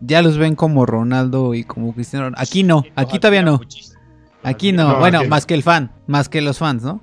ya 0.00 0.22
los 0.22 0.38
ven 0.38 0.54
como 0.54 0.86
Ronaldo 0.86 1.54
y 1.54 1.64
como 1.64 1.94
Cristiano. 1.94 2.26
Ronaldo. 2.26 2.42
Aquí 2.42 2.62
no, 2.62 2.84
aquí 2.96 3.18
todavía 3.18 3.42
no. 3.42 3.60
Aquí 4.42 4.72
no, 4.72 4.94
No, 4.94 4.98
bueno, 4.98 5.24
más 5.28 5.46
que 5.46 5.54
el 5.54 5.62
fan, 5.62 5.92
más 6.06 6.28
que 6.28 6.40
los 6.40 6.58
fans, 6.58 6.82
¿no? 6.82 7.00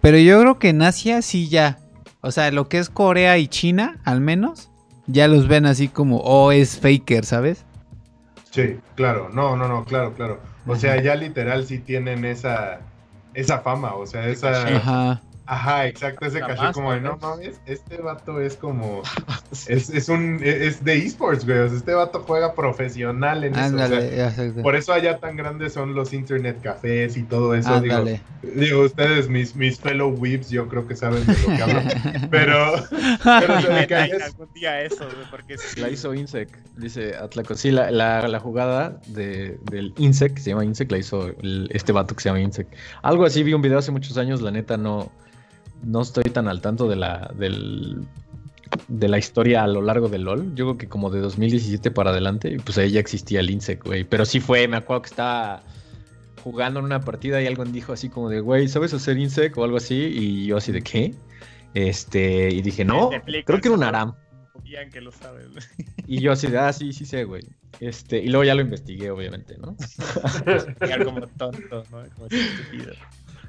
Pero 0.00 0.18
yo 0.18 0.40
creo 0.40 0.58
que 0.58 0.68
en 0.68 0.82
Asia 0.82 1.20
sí 1.22 1.48
ya. 1.48 1.78
O 2.20 2.30
sea, 2.30 2.50
lo 2.50 2.68
que 2.68 2.78
es 2.78 2.88
Corea 2.90 3.38
y 3.38 3.48
China, 3.48 3.98
al 4.04 4.20
menos, 4.20 4.70
ya 5.06 5.28
los 5.28 5.48
ven 5.48 5.66
así 5.66 5.88
como, 5.88 6.18
oh, 6.18 6.52
es 6.52 6.78
faker, 6.78 7.24
¿sabes? 7.24 7.64
Sí, 8.50 8.78
claro, 8.94 9.28
no, 9.32 9.56
no, 9.56 9.68
no, 9.68 9.84
claro, 9.84 10.14
claro. 10.14 10.40
O 10.66 10.76
sea, 10.76 11.00
ya 11.02 11.14
literal 11.16 11.66
sí 11.66 11.78
tienen 11.78 12.24
esa, 12.24 12.80
esa 13.34 13.58
fama, 13.60 13.94
o 13.94 14.06
sea, 14.06 14.28
esa... 14.28 14.76
Ajá. 14.76 15.22
Ajá, 15.46 15.86
exacto, 15.86 16.26
ese 16.26 16.40
La 16.40 16.48
caché 16.48 16.72
como 16.72 16.92
de, 16.92 17.00
no 17.00 17.16
mames, 17.18 17.60
este 17.66 17.98
vato 17.98 18.40
es 18.40 18.56
como, 18.56 19.02
es, 19.68 19.90
es 19.90 20.08
un, 20.08 20.40
es 20.42 20.82
de 20.84 20.96
esports, 20.98 21.44
güey, 21.46 21.58
o 21.58 21.68
sea, 21.68 21.78
este 21.78 21.94
vato 21.94 22.24
juega 22.26 22.52
profesional 22.54 23.44
en 23.44 23.54
eso, 23.54 23.60
o 23.74 23.78
sea, 23.78 23.84
Ándale, 23.86 24.24
exacto. 24.24 24.62
por 24.62 24.74
eso 24.74 24.92
allá 24.92 25.18
tan 25.18 25.36
grandes 25.36 25.72
son 25.72 25.94
los 25.94 26.12
internet 26.12 26.58
cafés 26.62 27.16
y 27.16 27.22
todo 27.22 27.54
eso, 27.54 27.80
digo, 27.80 27.94
Ándale. 27.94 28.20
digo, 28.42 28.82
ustedes, 28.82 29.28
mis, 29.28 29.54
mis 29.54 29.78
fellow 29.78 30.08
weebs, 30.10 30.50
yo 30.50 30.66
creo 30.68 30.86
que 30.88 30.96
saben 30.96 31.24
de 31.24 31.32
lo 31.38 31.56
que 31.56 31.62
hablo, 31.62 31.80
pero, 32.30 32.74
pero 33.22 33.60
se 33.60 33.68
me 33.72 33.86
cae 33.88 34.10
eso. 34.16 34.24
algún 34.24 34.52
día 34.52 34.80
eso, 34.82 35.04
güey, 35.04 35.30
porque 35.30 35.58
sí. 35.58 35.80
La 35.80 35.88
hizo 35.90 36.12
Insect, 36.12 36.56
dice 36.76 37.14
Atlaco. 37.16 37.54
Sí, 37.54 37.70
la, 37.70 37.90
la, 37.92 38.26
la 38.26 38.40
jugada 38.40 39.00
de, 39.06 39.58
del 39.70 39.94
Insect, 39.98 40.34
que 40.34 40.40
se 40.42 40.50
llama 40.50 40.64
Insect, 40.64 40.90
la 40.90 40.98
hizo 40.98 41.28
el- 41.40 41.68
este 41.72 41.92
vato 41.92 42.16
que 42.16 42.22
se 42.22 42.30
llama 42.30 42.40
Insect. 42.40 42.74
Algo 43.02 43.24
así, 43.24 43.44
vi 43.44 43.52
un 43.54 43.62
video 43.62 43.78
hace 43.78 43.92
muchos 43.92 44.18
años, 44.18 44.40
la 44.42 44.50
neta 44.50 44.76
no, 44.76 45.12
no 45.82 46.02
estoy 46.02 46.24
tan 46.24 46.48
al 46.48 46.60
tanto 46.60 46.88
de 46.88 46.96
la, 46.96 47.32
del, 47.38 48.06
de 48.88 49.08
la 49.08 49.18
historia 49.18 49.64
a 49.64 49.66
lo 49.66 49.82
largo 49.82 50.08
del 50.08 50.22
LOL. 50.22 50.54
Yo 50.54 50.66
creo 50.66 50.78
que 50.78 50.88
como 50.88 51.10
de 51.10 51.20
2017 51.20 51.90
para 51.90 52.10
adelante, 52.10 52.50
y 52.52 52.58
pues 52.58 52.78
ahí 52.78 52.90
ya 52.90 53.00
existía 53.00 53.40
el 53.40 53.50
Insect, 53.50 53.84
güey. 53.84 54.04
Pero 54.04 54.24
sí 54.24 54.40
fue, 54.40 54.68
me 54.68 54.76
acuerdo 54.76 55.02
que 55.02 55.10
estaba 55.10 55.62
jugando 56.42 56.80
en 56.80 56.86
una 56.86 57.00
partida 57.00 57.42
y 57.42 57.46
alguien 57.46 57.72
dijo 57.72 57.92
así 57.92 58.08
como 58.08 58.28
de, 58.28 58.40
güey, 58.40 58.68
¿sabes 58.68 58.94
hacer 58.94 59.18
Insect 59.18 59.56
o 59.58 59.64
algo 59.64 59.76
así? 59.78 59.96
Y 59.96 60.46
yo 60.46 60.56
así 60.56 60.72
de, 60.72 60.82
¿qué? 60.82 61.14
Este, 61.74 62.48
y 62.50 62.62
dije, 62.62 62.84
no, 62.84 63.10
creo 63.44 63.60
que 63.60 63.68
era 63.68 63.76
un. 63.76 63.82
Aram. 63.82 64.14
Que 64.92 65.00
lo. 65.00 65.10
Y 66.06 66.20
yo 66.20 66.32
así 66.32 66.48
de, 66.48 66.58
ah, 66.58 66.72
sí, 66.72 66.92
sí 66.92 67.04
sé, 67.04 67.24
güey. 67.24 67.42
Este, 67.80 68.18
y 68.18 68.28
luego 68.28 68.44
ya 68.44 68.54
lo 68.54 68.62
investigué, 68.62 69.10
obviamente, 69.10 69.56
¿no? 69.58 69.76
Como 71.04 71.26
tonto, 71.26 71.84
¿no? 71.90 72.04
Como 72.14 72.26
estúpido. 72.30 72.92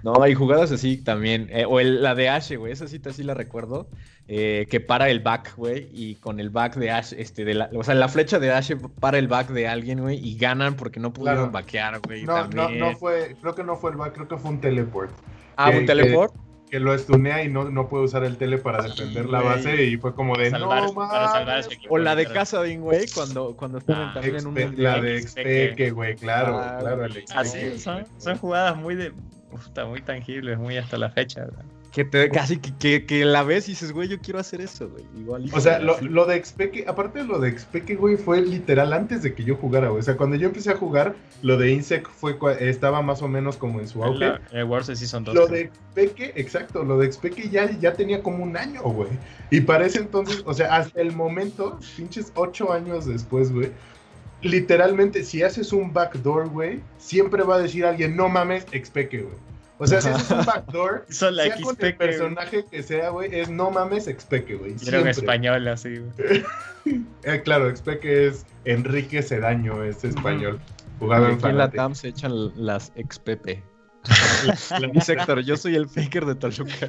No, 0.07 0.23
hay 0.23 0.33
jugadas 0.35 0.71
así 0.71 0.95
también. 0.97 1.49
eh, 1.51 1.65
o 1.67 1.79
el- 1.81 2.01
la 2.01 2.15
de 2.15 2.29
Ashe, 2.29 2.55
güey, 2.55 2.71
esa 2.71 2.87
cita 2.87 3.11
sí 3.11 3.23
la 3.23 3.33
recuerdo. 3.33 3.87
eh, 4.29 4.67
que 4.69 4.81
para 4.81 5.09
el 5.09 5.21
back, 5.21 5.53
güey, 5.55 5.87
y 5.93 6.15
con 6.15 6.41
el 6.41 6.49
back 6.49 6.75
de 6.75 6.91
Ashe, 6.91 7.21
este, 7.21 7.45
de 7.45 7.53
la, 7.53 7.69
o 7.73 7.81
sea, 7.85 7.95
la 7.95 8.09
flecha 8.09 8.39
de 8.39 8.51
Ashe 8.51 8.75
para 8.75 9.17
el 9.19 9.29
back 9.29 9.47
de 9.51 9.69
alguien, 9.69 10.01
güey, 10.01 10.17
y 10.21 10.37
ganan 10.37 10.75
porque 10.75 10.99
no 10.99 11.13
pudieron 11.13 11.49
Claro. 11.49 11.51
backear, 11.53 11.99
güey. 12.05 12.23
No, 12.25 12.43
no, 12.43 12.49
también. 12.49 12.79
no 12.79 12.93
fue, 12.97 13.37
creo 13.41 13.55
que 13.55 13.63
no 13.63 13.77
fue 13.77 13.91
el 13.91 13.95
back, 13.97 14.13
creo 14.15 14.27
que 14.27 14.35
fue 14.35 14.51
un 14.51 14.59
teleport. 14.59 15.11
Ah, 15.55 15.71
que- 15.71 15.77
un 15.77 15.85
teleport. 15.85 16.33
Que 16.69 16.81
lo 16.81 16.93
estunea 16.93 17.41
y 17.41 17.47
no, 17.49 17.69
no 17.69 17.87
puede 17.87 18.03
usar 18.03 18.25
el 18.25 18.35
tele 18.35 18.57
para 18.57 18.83
Sí, 18.83 18.89
defender 18.89 19.29
la 19.29 19.39
base 19.41 19.85
y 19.85 19.95
fue 19.95 20.13
como 20.13 20.35
de 20.35 20.51
Salvar- 20.51 20.83
no 20.83 20.93
para 20.93 21.27
salvar 21.29 21.49
a 21.59 21.63
su 21.63 21.69
mames". 21.69 21.77
equipo. 21.77 21.93
O 21.93 21.97
la 21.97 22.15
de. 22.17 22.25
Casadin, 22.25 22.81
güey, 22.81 23.05
cuando, 23.15 23.55
cuando 23.55 23.77
están 23.77 23.95
Ah, 24.09 24.11
también 24.13 24.35
en 24.35 24.47
un 24.47 24.73
la 24.83 24.99
de 24.99 25.17
Expeque, 25.19 25.91
güey, 25.91 26.17
claro, 26.17 26.57
Ah, 26.61 26.77
claro, 26.81 27.05
el. 27.05 27.23
Así 27.33 27.57
Expeque. 27.59 27.79
son, 27.79 28.03
son 28.17 28.37
jugadas 28.37 28.75
muy 28.75 28.95
de. 28.95 29.13
Puta, 29.49 29.85
muy 29.85 30.01
tangibles, 30.01 30.57
muy 30.57 30.77
hasta 30.77 30.97
la 30.97 31.09
fecha. 31.09 31.41
¿verdad? 31.41 31.63
Que 31.91 32.03
te, 32.05 32.29
casi 32.29 32.57
que, 32.57 32.75
que, 32.77 33.05
que 33.05 33.25
la 33.25 33.41
ves 33.41 33.67
y 33.67 33.71
dices, 33.71 33.91
güey, 33.91 34.07
yo 34.07 34.19
quiero 34.19 34.39
hacer 34.39 34.61
eso, 34.61 34.87
güey. 34.89 35.03
Igual. 35.17 35.49
O 35.51 35.59
sea, 35.59 35.79
lo, 35.79 35.99
lo 36.01 36.25
de 36.25 36.35
Expeque, 36.35 36.85
aparte 36.87 37.19
de 37.19 37.25
lo 37.25 37.39
de 37.39 37.49
Expeque, 37.49 37.95
güey, 37.95 38.17
fue 38.17 38.41
literal 38.41 38.93
antes 38.93 39.23
de 39.23 39.33
que 39.33 39.43
yo 39.43 39.55
jugara, 39.55 39.87
güey. 39.87 40.01
O 40.01 40.03
sea, 40.03 40.15
cuando 40.15 40.35
yo 40.35 40.47
empecé 40.47 40.69
a 40.71 40.75
jugar, 40.77 41.15
lo 41.41 41.57
de 41.57 41.71
Insec 41.71 42.07
fue 42.07 42.37
estaba 42.59 43.01
más 43.01 43.23
o 43.23 43.27
menos 43.27 43.57
como 43.57 43.79
en 43.79 43.87
su 43.87 44.03
auge. 44.03 44.19
La- 44.27 44.41
El 44.51 44.65
Wars 44.65 44.87
Season 44.87 45.23
2. 45.23 45.33
Lo 45.33 45.47
creo. 45.47 45.55
de 45.57 45.61
Expeque, 45.63 46.33
exacto, 46.35 46.83
lo 46.83 46.99
de 46.99 47.07
Expeque 47.07 47.49
ya, 47.49 47.71
ya 47.79 47.93
tenía 47.93 48.21
como 48.21 48.43
un 48.43 48.57
año, 48.57 48.81
güey. 48.83 49.09
Y 49.49 49.61
para 49.61 49.85
ese 49.87 49.99
entonces, 49.99 50.43
o 50.45 50.53
sea, 50.53 50.75
hasta 50.75 51.01
el 51.01 51.13
momento, 51.13 51.79
pinches 51.95 52.31
ocho 52.35 52.71
años 52.73 53.05
después, 53.07 53.51
güey. 53.51 53.71
Literalmente, 54.41 55.23
si 55.23 55.41
haces 55.43 55.73
un 55.73 55.93
backdoor, 55.93 56.49
güey, 56.49 56.81
siempre 56.97 57.43
va 57.43 57.55
a 57.55 57.59
decir 57.59 57.85
alguien, 57.85 58.15
no 58.15 58.29
mames, 58.29 58.65
Expeque, 58.71 59.21
güey. 59.21 59.35
O 59.79 59.85
sea, 59.85 60.01
si 60.01 60.09
haces 60.09 60.31
un 60.31 60.45
backdoor, 60.45 61.05
Son 61.09 61.35
la 61.35 61.43
sea 61.43 61.57
con 61.61 61.77
el 61.79 61.95
personaje 61.95 62.65
que 62.69 62.83
sea, 62.83 63.09
güey, 63.09 63.33
es 63.33 63.49
no 63.49 63.71
mames, 63.71 64.07
Expeque, 64.07 64.55
güey. 64.55 64.71
era 64.71 64.79
siempre. 64.79 65.11
español 65.11 65.67
así. 65.67 65.95
güey. 65.97 66.43
Eh, 67.23 67.41
claro, 67.43 67.69
Expeque 67.69 68.27
es 68.27 68.45
Enrique 68.63 69.21
Cedaño, 69.21 69.83
es 69.83 70.05
español. 70.05 70.57
Jugaba 70.99 71.27
en 71.27 71.35
Aquí 71.35 71.47
en 71.47 71.57
la. 71.57 71.69
TAM 71.69 71.95
se 71.95 72.07
echan 72.07 72.31
las 72.55 72.93
ex 72.95 73.19
Pepe. 73.19 73.61
Dice 74.93 75.13
Héctor, 75.13 75.41
yo 75.41 75.57
soy 75.57 75.75
el 75.75 75.89
faker 75.89 76.25
de 76.25 76.35
Toluca. 76.35 76.87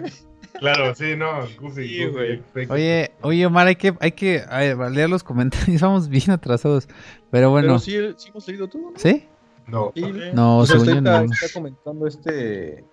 Claro, 0.59 0.95
sí, 0.95 1.15
no, 1.17 1.41
Goofy. 1.61 1.87
Sí, 1.89 2.05
Goofy, 2.05 2.13
güey. 2.13 2.43
fake. 2.53 2.71
Oye, 2.71 3.11
oye, 3.23 3.47
Omar, 3.47 3.67
hay 3.69 3.77
que, 3.77 3.95
hay 4.01 4.13
que 4.13 4.43
a 4.49 4.59
ver, 4.59 4.91
leer 4.91 5.09
los 5.11 5.23
comentarios. 5.23 5.81
Vamos 5.83 6.09
bien 6.09 6.31
atrasados. 6.31 6.89
Pero 7.31 7.51
bueno, 7.51 7.69
Pero 7.69 7.79
sí, 7.79 7.97
sí 8.17 8.29
hemos 8.31 8.49
leído 8.49 8.69
todo, 8.69 8.83
¿no? 8.93 8.93
¿sí? 8.99 9.25
No. 9.67 9.93
Sí. 9.95 10.03
No, 10.35 10.65
según 10.67 10.89
está, 10.89 10.95
yo 10.95 11.01
no. 11.27 11.33
está 11.33 11.47
comentando 11.55 12.07
este 12.07 12.85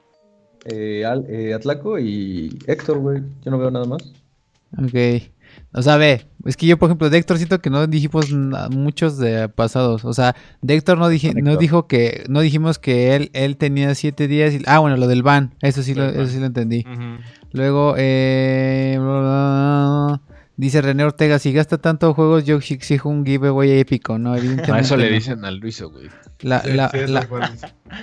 eh, 0.65 1.05
Al- 1.05 1.25
eh, 1.29 1.53
Atlaco 1.53 1.97
y 1.99 2.57
Héctor, 2.67 2.99
güey. 2.99 3.21
Yo 3.43 3.51
no 3.51 3.57
veo 3.57 3.71
nada 3.71 3.85
más. 3.85 4.03
Ok. 4.77 5.23
O 5.73 5.81
sea, 5.81 5.95
ve, 5.97 6.25
es 6.45 6.57
que 6.57 6.65
yo, 6.67 6.77
por 6.77 6.89
ejemplo, 6.89 7.09
de 7.09 7.17
Héctor 7.17 7.37
siento 7.37 7.59
que 7.61 7.69
no 7.69 7.85
dijimos 7.87 8.29
muchos 8.71 9.17
de 9.17 9.47
pasados. 9.49 10.03
O 10.03 10.13
sea, 10.13 10.35
de 10.61 10.73
Héctor 10.75 10.97
no, 10.97 11.07
dije, 11.07 11.33
no 11.33 11.55
dijo 11.57 11.87
que, 11.87 12.25
no 12.29 12.41
dijimos 12.41 12.77
que 12.77 13.15
él, 13.15 13.29
él 13.33 13.55
tenía 13.57 13.93
siete 13.95 14.27
días. 14.27 14.53
Y, 14.53 14.61
ah, 14.65 14.79
bueno, 14.79 14.97
lo 14.97 15.07
del 15.07 15.23
ban. 15.23 15.53
Eso 15.61 15.81
sí, 15.81 15.93
lo, 15.93 16.05
eso 16.05 16.27
sí 16.27 16.39
lo 16.39 16.45
entendí. 16.47 16.85
Ujú. 16.91 17.21
Luego, 17.55 17.95
eh, 17.97 18.97
bla, 18.99 19.19
bla, 19.19 19.19
bla, 19.21 20.21
dice 20.57 20.81
René 20.81 21.03
Ortega, 21.05 21.39
si 21.39 21.53
gasta 21.53 21.77
tanto 21.77 22.13
juegos, 22.13 22.43
yo 22.45 22.57
exijo 22.57 23.07
un 23.09 23.25
giveaway 23.25 23.71
épico, 23.79 24.17
¿no? 24.19 24.35
Evidentemente 24.35 24.71
A 24.73 24.79
eso 24.79 24.97
le 24.97 25.09
no. 25.09 25.15
dicen 25.15 25.45
al 25.45 25.57
Luiso, 25.57 25.89
güey. 25.89 26.09
La, 26.41 26.59
Sí, 26.61 26.73
la, 26.73 26.89
sí, 26.89 26.97
la, 27.07 27.27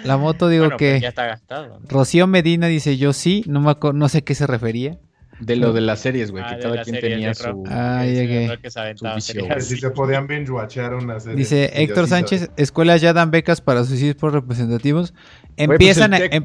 la 0.05 0.17
moto 0.17 0.49
digo 0.49 0.65
Bueno, 0.65 0.77
que... 0.79 1.01
ya 1.01 1.09
está 1.11 1.27
gastado. 1.27 1.69
¿no? 1.69 1.87
Rocío 1.89 2.27
Medina 2.27 2.67
dice, 2.67 2.97
yo 2.97 3.13
sí, 3.13 3.45
no 3.47 3.61
me 3.61 3.71
acuerdo, 3.71 3.99
no 3.99 4.09
sé 4.09 4.19
a 4.19 4.21
qué 4.23 4.35
se 4.35 4.47
refería. 4.47 4.99
De 5.45 5.57
lo 5.57 5.73
de 5.73 5.81
las 5.81 6.01
series, 6.01 6.31
güey, 6.31 6.45
Ah, 6.47 6.55
que 6.57 6.63
cada 6.63 6.83
quien 6.83 7.01
tenía 7.01 7.35
su... 7.35 7.65
Ah, 7.69 8.05
ya 8.07 8.21
que- 8.27 8.59
que 8.63 9.61
si 9.61 9.77
se 9.77 9.91
podían 9.91 10.27
binge-watchar 10.27 10.95
una 10.95 11.19
serie. 11.21 11.37
Dice 11.39 11.71
Héctor 11.75 12.07
Sánchez, 12.09 12.51
escuelas 12.57 13.01
ya 13.01 13.13
dan 13.13 13.31
becas 13.31 13.61
para 13.61 13.85
sus 13.85 14.01
equipos 14.01 14.33
representativos. 14.33 15.13
pues 15.13 15.55
Empiezan, 15.57 16.15
em- 16.15 16.43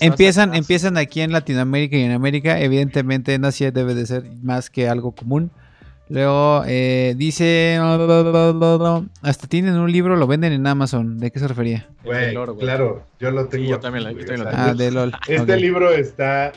empiezan, 0.00 0.54
empiezan 0.54 0.96
aquí 0.96 1.20
en 1.20 1.32
Latinoamérica 1.32 1.96
y 1.96 2.02
en 2.02 2.12
América. 2.12 2.60
Evidentemente 2.60 3.34
en 3.34 3.44
Asia 3.44 3.70
debe 3.72 3.94
de 3.94 4.06
ser 4.06 4.24
más 4.42 4.70
que 4.70 4.88
algo 4.88 5.12
común. 5.12 5.50
Luego 6.08 6.62
eh, 6.66 7.14
dice, 7.16 7.78
hasta 9.22 9.46
tienen 9.46 9.76
un 9.78 9.90
libro, 9.90 10.16
lo 10.16 10.26
venden 10.26 10.52
en 10.52 10.66
Amazon. 10.66 11.18
¿De 11.18 11.30
qué 11.30 11.38
se 11.38 11.48
refería? 11.48 11.88
Güey, 12.04 12.34
claro, 12.58 13.06
yo 13.18 13.30
lo 13.30 13.46
tengo. 13.46 13.64
yo 13.70 13.80
también 13.80 14.04
lo- 14.04 14.10
yo 14.10 14.16
güey, 14.16 14.26
también 14.26 14.46
o 14.46 14.50
lo 14.50 14.56
sea, 14.56 14.64
Ah, 14.70 14.74
de 14.74 14.90
LOL. 14.90 15.12
Este 15.28 15.56
libro 15.56 15.90
está 15.90 16.52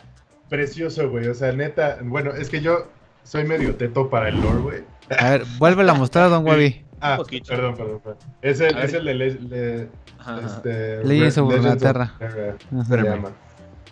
precioso, 0.56 1.10
güey. 1.10 1.28
O 1.28 1.34
sea, 1.34 1.52
neta, 1.52 1.98
bueno, 2.04 2.32
es 2.34 2.50
que 2.50 2.62
yo 2.62 2.88
soy 3.24 3.44
medio 3.46 3.76
teto 3.76 4.10
para 4.10 4.30
el 4.30 4.42
lore, 4.42 4.60
güey. 4.60 4.84
A 5.20 5.32
ver, 5.32 5.44
vuélvelo 5.58 5.92
a 5.92 5.96
mostrar, 5.96 6.30
Don 6.30 6.46
Wabi. 6.46 6.82
Ah, 7.02 7.18
poquito. 7.18 7.50
perdón, 7.50 7.76
perdón, 7.76 8.00
perdón. 8.02 8.18
Es 8.42 8.62
el, 8.62 8.76
es 8.78 8.94
el 8.94 9.06
de 9.06 9.14
Le- 9.14 9.34
Le- 9.42 9.90
este, 10.46 11.04
Legends 11.04 11.38
of 11.38 11.54
Runeterra. 11.54 12.14
Se 12.88 12.98
llama. 13.04 13.30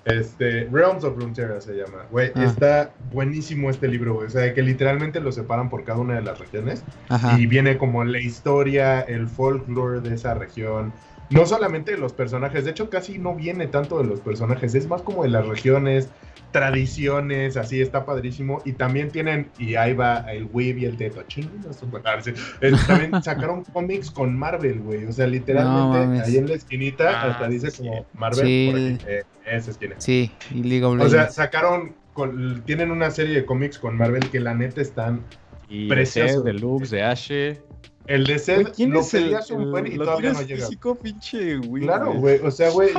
Este, 0.06 0.68
Realms 0.72 1.04
of 1.04 1.18
Runeterra 1.18 1.60
se 1.62 1.74
llama. 1.74 2.06
Güey, 2.10 2.32
Ah. 2.34 2.44
está 2.46 2.92
buenísimo 3.12 3.70
este 3.70 3.88
libro, 3.90 4.16
güey. 4.16 4.28
O 4.28 4.30
sea, 4.30 4.54
que 4.54 4.62
literalmente 4.62 5.20
lo 5.20 5.32
separan 5.32 5.70
por 5.70 5.84
cada 5.84 6.00
una 6.00 6.16
de 6.16 6.22
las 6.22 6.40
regiones. 6.40 6.84
Ajá. 7.10 7.38
Y 7.38 7.46
viene 7.46 7.78
como 7.78 8.04
la 8.06 8.20
historia, 8.20 9.02
el 9.02 9.28
folklore 9.28 10.00
de 10.00 10.16
esa 10.16 10.34
región. 10.34 10.94
No 11.34 11.46
solamente 11.46 11.92
de 11.92 11.98
los 11.98 12.14
personajes, 12.14 12.66
de 12.66 12.72
hecho 12.72 12.90
casi 12.90 13.18
no 13.18 13.36
viene 13.36 13.68
tanto 13.68 13.98
de 13.98 14.06
los 14.06 14.20
personajes, 14.22 14.76
es 14.76 14.88
más 14.88 15.02
como 15.02 15.24
de 15.24 15.30
las 15.30 15.46
regiones, 15.48 16.10
tradiciones, 16.52 17.58
así 17.58 17.82
está 17.82 18.06
padrísimo. 18.06 18.62
Y 18.66 18.74
también 18.74 19.10
tienen, 19.10 19.50
y 19.58 19.76
ahí 19.76 19.94
va 19.94 20.20
el 20.32 20.48
Weeb 20.52 20.78
y 20.78 20.86
el 20.86 20.98
Teto, 20.98 21.24
sí. 21.28 21.50
Eh, 22.62 22.72
también 22.88 23.12
sacaron 23.24 23.64
cómics 23.66 24.12
con 24.12 24.38
Marvel, 24.38 24.80
güey. 24.82 25.06
O 25.06 25.12
sea, 25.12 25.28
literalmente 25.28 26.22
ahí 26.24 26.38
en 26.38 26.48
la 26.48 26.56
esquinita 26.56 27.10
Ah, 27.10 27.32
hasta 27.32 27.48
dice 27.48 27.72
sí. 27.72 27.78
como 27.84 28.06
Marvel, 28.14 28.46
Sí. 28.46 28.70
por 28.72 28.80
aquí, 28.80 28.98
eh, 29.08 29.24
esa 29.46 29.72
esquina. 29.72 29.96
Sí, 29.98 30.32
y 30.52 30.64
League 30.64 30.84
of 30.86 31.00
O 31.02 31.10
sea, 31.10 31.30
sacaron, 31.30 31.96
con- 32.14 32.62
tienen 32.66 32.92
una 32.92 33.10
serie 33.12 33.34
de 33.36 33.46
cómics 33.46 33.78
con 33.80 33.98
Marvel 33.98 34.30
que 34.30 34.40
la 34.40 34.54
neta 34.54 34.82
están 34.82 35.22
Y 35.70 35.88
Precioso. 35.88 36.42
De 36.42 36.54
Lux, 36.54 36.90
de 36.92 37.04
Ashe. 37.04 37.62
El 38.06 38.26
de 38.26 38.38
Seth 38.38 38.62
Güey, 38.64 38.74
¿quién 38.74 38.92
lo 38.92 39.00
es 39.00 39.14
el, 39.14 39.34
un 39.52 39.72
buen 39.72 39.88
y 39.88 39.92
lo 39.96 40.04
todavía 40.04 40.34
no 40.34 40.42
llega. 40.42 40.66
físico, 40.66 40.96
pinche 40.96 41.56
güey? 41.58 41.84
Claro, 41.84 42.14
güey. 42.14 42.40
O 42.40 42.52
sea, 42.52 42.70
güey. 42.70 42.90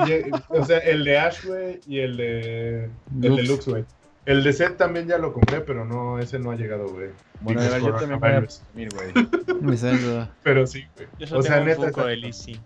O 0.48 0.64
sea, 0.64 0.78
el 0.78 1.04
de 1.04 1.18
Ash, 1.18 1.44
güey, 1.44 1.80
y 1.86 1.98
el 1.98 2.16
de. 2.16 2.84
El 2.84 2.90
de 3.20 3.28
Lux. 3.28 3.48
Lux, 3.48 3.68
güey. 3.68 3.84
El 4.24 4.42
de 4.42 4.54
Seth 4.54 4.78
también 4.78 5.06
ya 5.06 5.18
lo 5.18 5.34
compré, 5.34 5.60
pero 5.60 5.84
no, 5.84 6.18
ese 6.18 6.38
no 6.38 6.50
ha 6.50 6.56
llegado, 6.56 6.88
güey. 6.88 7.08
Bueno, 7.42 7.60
a 7.60 7.64
Because 7.64 7.82
ver, 7.84 7.92
yo 7.92 7.98
también 7.98 8.20
voy 8.20 8.30
a 8.30 8.40
presumir, 8.40 8.88
güey. 8.94 10.28
Pero 10.42 10.66
sí, 10.66 10.84
güey. 10.96 11.08
O 11.30 11.42
sea, 11.42 11.56
tengo 11.56 11.66
neta. 11.66 11.80
un 11.80 11.86
poco 11.88 12.08
está- 12.08 12.50
de. 12.50 12.58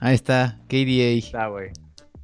Ahí 0.00 0.14
está, 0.14 0.58
KDA. 0.68 1.16
Está, 1.18 1.46
güey. 1.48 1.70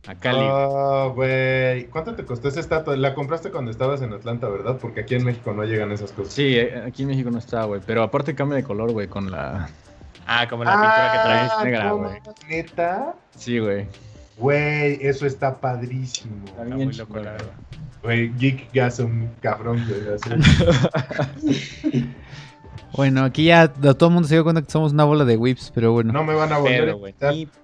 Acá 0.06 0.32
li- 0.32 0.38
Ah, 0.40 1.10
güey. 1.14 1.86
¿Cuánto 1.86 2.14
te 2.14 2.24
costó 2.24 2.48
esa 2.48 2.60
estatua? 2.60 2.96
La 2.96 3.14
compraste 3.14 3.50
cuando 3.50 3.70
estabas 3.70 4.02
en 4.02 4.12
Atlanta, 4.12 4.48
¿verdad? 4.48 4.78
Porque 4.80 5.00
aquí 5.00 5.14
en 5.16 5.24
México 5.24 5.52
no 5.52 5.64
llegan 5.64 5.90
esas 5.92 6.12
cosas. 6.12 6.32
Sí, 6.32 6.56
eh, 6.56 6.82
aquí 6.86 7.02
en 7.02 7.08
México 7.08 7.30
no 7.30 7.38
está, 7.38 7.64
güey. 7.64 7.80
Pero 7.84 8.02
aparte 8.02 8.34
cambia 8.34 8.56
de 8.56 8.64
color, 8.64 8.92
güey, 8.92 9.08
con 9.08 9.30
la... 9.32 9.68
Ah, 10.26 10.46
como 10.48 10.64
la 10.64 10.72
pintura 10.72 11.12
que 11.12 11.18
traes. 11.18 11.52
Ah, 11.56 11.64
negra, 11.64 11.90
¿cómo? 11.90 12.04
güey. 12.08 12.20
¿Neta? 12.48 13.14
Sí, 13.36 13.58
güey. 13.58 13.86
Güey, 14.38 14.98
eso 15.00 15.26
está 15.26 15.58
padrísimo. 15.58 16.36
Está 16.46 16.62
Está 16.62 16.74
bien 16.76 16.88
muy 16.88 16.96
loco, 16.96 17.16
la 17.16 17.20
güey. 17.22 17.32
verdad. 17.32 17.52
Güey, 18.02 18.32
Geek 18.38 18.72
Gasm, 18.72 19.26
cabrón, 19.40 19.84
güey. 19.88 20.02
Bueno, 22.92 23.24
aquí 23.24 23.44
ya 23.44 23.68
todo 23.68 24.08
el 24.08 24.14
mundo 24.14 24.28
se 24.28 24.34
dio 24.34 24.44
cuenta 24.44 24.62
que 24.62 24.70
somos 24.70 24.92
una 24.92 25.04
bola 25.04 25.24
de 25.24 25.36
whips, 25.36 25.72
pero 25.74 25.92
bueno. 25.92 26.12
No 26.12 26.24
me 26.24 26.34
van 26.34 26.52
a 26.52 26.58
volver 26.58 26.96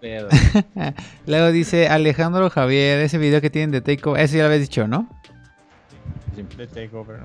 Pero. 0.01 0.29
Luego 1.27 1.53
dice 1.53 1.89
Alejandro 1.89 2.51
Javier, 2.51 3.01
ese 3.01 3.19
video 3.19 3.41
que 3.41 3.51
tienen 3.51 3.71
de 3.71 3.81
Takeover, 3.81 4.23
ese 4.23 4.37
ya 4.39 4.43
lo 4.43 4.49
habías 4.49 4.63
dicho, 4.63 4.87
¿no? 4.87 5.09
Sí. 6.35 6.45
De 6.57 6.67
Takeover. 6.67 7.21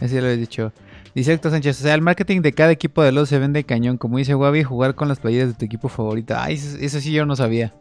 Ese 0.00 0.16
ya 0.16 0.20
lo 0.20 0.26
habías 0.26 0.40
dicho. 0.40 0.72
Dice 1.14 1.32
Héctor 1.32 1.52
Sánchez, 1.52 1.80
o 1.80 1.82
sea, 1.84 1.94
el 1.94 2.02
marketing 2.02 2.40
de 2.40 2.52
cada 2.52 2.72
equipo 2.72 3.02
de 3.02 3.12
los 3.12 3.28
se 3.28 3.38
vende 3.38 3.62
cañón, 3.64 3.98
como 3.98 4.18
dice 4.18 4.34
Wabi, 4.34 4.64
jugar 4.64 4.96
con 4.96 5.08
las 5.08 5.20
playeras 5.20 5.48
de 5.48 5.54
tu 5.54 5.64
equipo 5.64 5.88
favorito. 5.88 6.34
Ay, 6.36 6.54
eso, 6.54 6.76
eso 6.78 7.00
sí 7.00 7.12
yo 7.12 7.24
no 7.24 7.36
sabía. 7.36 7.72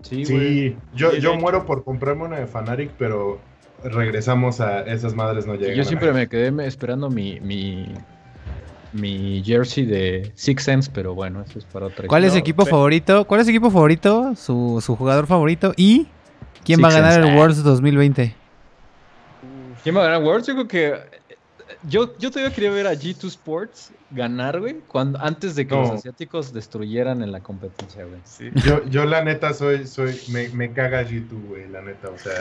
Sí, 0.00 0.24
güey. 0.24 0.70
Sí, 0.70 0.76
yo, 0.94 1.14
yo 1.14 1.36
muero 1.36 1.66
por 1.66 1.84
comprarme 1.84 2.24
una 2.24 2.38
de 2.38 2.46
Fanatic, 2.46 2.90
pero 2.98 3.38
regresamos 3.84 4.60
a 4.60 4.80
esas 4.82 5.14
madres 5.14 5.46
no 5.46 5.54
llegan. 5.54 5.76
Yo 5.76 5.84
siempre 5.84 6.12
me 6.12 6.28
quedé 6.28 6.52
esperando 6.66 7.10
mi, 7.10 7.40
mi, 7.40 7.86
mi 8.94 9.42
jersey 9.44 9.84
de 9.84 10.32
Six 10.34 10.62
Sense, 10.62 10.90
pero 10.94 11.14
bueno, 11.14 11.42
eso 11.42 11.58
es 11.58 11.64
para 11.66 11.86
otra 11.86 12.06
¿Cuál 12.08 12.24
es 12.24 12.32
su 12.32 12.38
equipo 12.38 12.64
favorito? 12.64 13.26
¿Cuál 13.26 13.40
es 13.40 13.46
su 13.46 13.50
equipo 13.50 13.70
favorito? 13.70 14.34
Su, 14.36 14.80
su 14.84 14.96
jugador 14.96 15.26
favorito 15.26 15.74
y 15.76 16.06
quién 16.64 16.82
va 16.82 16.88
a 16.88 16.92
ganar 16.92 17.12
Sense. 17.14 17.28
el 17.28 17.36
Worlds 17.36 17.62
2020. 17.62 18.34
¿Quién 19.82 19.96
va 19.96 20.00
a 20.00 20.04
ganar 20.04 20.22
Worlds? 20.22 20.46
Yo 20.46 20.54
creo 20.54 20.68
que. 20.68 20.94
Yo, 21.86 22.16
yo 22.18 22.30
todavía 22.30 22.54
quería 22.54 22.70
ver 22.70 22.86
a 22.86 22.94
G2 22.94 23.24
Sports 23.26 23.90
ganar, 24.10 24.58
güey, 24.60 24.76
cuando, 24.88 25.20
antes 25.20 25.54
de 25.54 25.66
que 25.66 25.74
No. 25.74 25.82
los 25.82 25.90
asiáticos 25.90 26.52
destruyeran 26.54 27.22
en 27.22 27.30
la 27.32 27.40
competencia, 27.40 28.04
güey. 28.04 28.20
Sí. 28.24 28.48
Yo, 28.64 28.82
yo 28.88 29.04
la 29.04 29.22
neta 29.22 29.52
soy, 29.52 29.86
soy, 29.86 30.18
me, 30.30 30.48
me 30.50 30.72
caga 30.72 31.02
G2, 31.02 31.28
güey, 31.48 31.68
la 31.68 31.82
neta, 31.82 32.08
o 32.08 32.16
sea. 32.18 32.32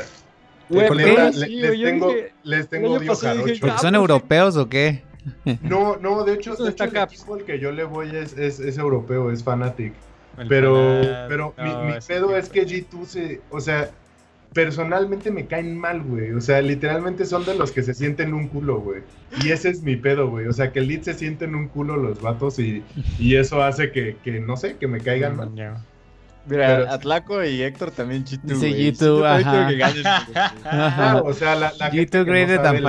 Güey, 0.70 0.88
¿por 0.88 0.96
le- 0.98 1.04
qué? 1.04 1.18
le- 1.18 1.34
Sí, 1.34 1.56
les, 1.58 1.72
tengo, 1.82 2.08
dije- 2.10 2.34
les 2.44 2.70
tengo 2.70 2.88
año 2.88 2.98
odio 3.00 3.08
pasado 3.12 3.34
dije, 3.34 3.44
jarocho. 3.44 3.60
¿Porque 3.62 3.76
Ah, 3.76 3.80
son 3.82 3.90
pues, 3.92 4.00
europeos 4.02 4.56
o 4.58 4.70
qué? 4.70 5.04
No, 5.64 5.98
no, 5.98 6.24
de 6.24 6.34
hecho, 6.34 6.52
¿Dónde 6.56 6.66
de 6.66 6.70
hecho 6.72 6.84
el 6.86 6.92
Caps? 6.92 7.14
equipo 7.14 7.36
al 7.36 7.44
que 7.44 7.60
yo 7.60 7.72
le 7.72 7.84
voy 7.84 8.16
es, 8.16 8.34
es, 8.38 8.60
es 8.60 8.78
europeo, 8.78 9.32
es 9.32 9.44
Fanatic. 9.44 9.94
El 10.38 10.48
Pero, 10.48 10.76
Fanat- 10.76 11.28
pero 11.28 11.54
mi, 11.58 11.70
no, 11.70 11.84
mi 11.84 11.94
ese 11.94 12.14
pedo 12.14 12.36
es 12.38 12.50
que 12.50 12.66
G2 12.66 13.06
se, 13.06 13.42
o 13.52 13.60
sea, 13.62 13.90
personalmente 14.54 15.32
me 15.32 15.46
caen 15.48 15.78
mal, 15.78 16.02
güey. 16.04 16.32
O 16.32 16.42
sea, 16.42 16.62
literalmente 16.62 17.26
son 17.26 17.46
de 17.46 17.56
los 17.56 17.72
que 17.72 17.84
se 17.84 17.94
sienten 17.94 18.34
un 18.34 18.48
culo, 18.48 18.80
güey. 18.82 19.02
Y 19.44 19.52
ese 19.52 19.70
es 19.70 19.82
mi 19.82 19.96
pedo, 19.96 20.30
güey. 20.30 20.48
O 20.48 20.54
sea, 20.54 20.72
que 20.72 20.80
el 20.80 20.88
lead 20.88 21.02
se 21.02 21.14
sienten 21.14 21.56
un 21.56 21.68
culo 21.68 21.98
los 21.98 22.22
vatos 22.22 22.60
y, 22.60 22.84
y 23.20 23.36
eso 23.36 23.64
hace 23.64 23.92
que, 23.92 24.18
que, 24.24 24.40
no 24.40 24.58
sé, 24.58 24.76
que 24.78 24.88
me 24.88 25.00
caigan 25.00 25.38
mal. 25.38 25.50
Mira, 25.52 25.82
Pero- 26.48 26.92
Atlaco 26.92 27.44
y 27.44 27.62
Héctor 27.62 27.92
también 27.92 28.26
G2. 28.26 28.42
Dice 28.44 28.70
güey. 28.70 28.92
G2, 28.92 28.96
Sí, 28.98 29.06
yo 29.06 29.22
también 29.22 29.48
ajá. 29.48 29.52
quiero 29.52 29.68
que 29.70 29.78
ganes, 29.78 30.04
güey. 30.04 30.38
Ajá. 30.66 30.96
Claro, 30.96 31.26
o 31.26 31.34
sea, 31.34 31.56
la, 31.56 31.74
la 31.80 31.90
G2 31.90 31.94
gente 31.94 32.12
que 32.12 32.18
no 32.18 32.64
sabe 32.64 32.64
than 32.64 32.74
le 32.74 32.82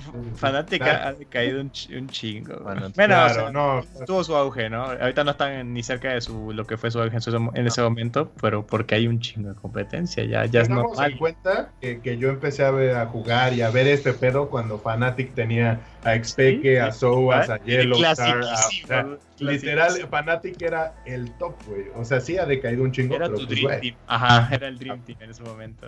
Fanática 0.36 1.08
ha 1.08 1.14
caído 1.30 1.60
un, 1.60 1.70
chi- 1.70 1.94
un 1.94 2.08
chingo. 2.08 2.60
Bueno, 2.62 2.90
Bueno, 2.94 3.14
o 3.24 3.28
Claro, 3.28 3.34
sea, 3.34 3.50
no. 3.50 4.06
tuvo 4.06 4.24
su 4.24 4.34
auge, 4.36 4.70
¿no? 4.70 4.84
Ahorita 4.84 5.24
no 5.24 5.32
están 5.32 5.72
ni 5.72 5.82
cerca 5.82 6.12
de 6.12 6.20
su 6.20 6.52
lo 6.52 6.66
que 6.66 6.76
fue 6.76 6.90
su 6.90 7.00
auge 7.00 7.16
en, 7.16 7.22
su- 7.22 7.50
en 7.54 7.66
ese 7.66 7.82
momento, 7.82 8.32
pero 8.40 8.66
porque 8.66 8.94
hay 8.94 9.06
un 9.06 9.20
chingo 9.20 9.50
de 9.50 9.54
competencia, 9.54 10.24
ya, 10.24 10.44
ya 10.46 10.60
es 10.62 10.68
Tengamos 10.68 10.92
en 10.92 10.98
normal. 10.98 11.18
cuenta 11.18 11.72
que, 11.80 12.00
que 12.00 12.16
yo 12.18 12.28
empecé 12.30 12.64
a, 12.64 12.70
ver- 12.70 12.96
a 12.96 13.06
jugar 13.06 13.52
y 13.54 13.62
a 13.62 13.70
ver 13.70 13.86
este 13.86 14.12
pedo 14.12 14.48
cuando 14.50 14.78
Fnatic 14.78 15.34
tenía 15.34 15.80
a 16.04 16.14
Expeke, 16.14 16.80
a 16.80 16.92
Soas, 16.92 17.50
a 17.50 17.56
El 17.56 17.64
Yellow 17.64 18.02
Star, 18.04 18.42
a- 18.42 19.18
literal, 19.38 20.08
Fnatic 20.08 20.62
era 20.62 20.94
el 21.04 21.30
top, 21.32 21.54
güey. 21.66 21.84
O 21.94 22.04
sea, 22.04 22.20
sí 22.20 22.36
ha 22.38 22.46
decaído 22.46 22.82
un 22.82 22.92
chingo, 22.92 23.14
Era 23.14 23.26
pero 23.26 23.38
tu 23.38 23.46
pues, 23.46 23.58
Dream 23.60 23.80
Team. 23.80 23.96
Ajá, 24.06 24.54
era 24.54 24.68
el 24.68 24.78
Dream 24.78 25.02
Team 25.04 25.18
en 25.20 25.30
ese 25.30 25.42
momento. 25.42 25.86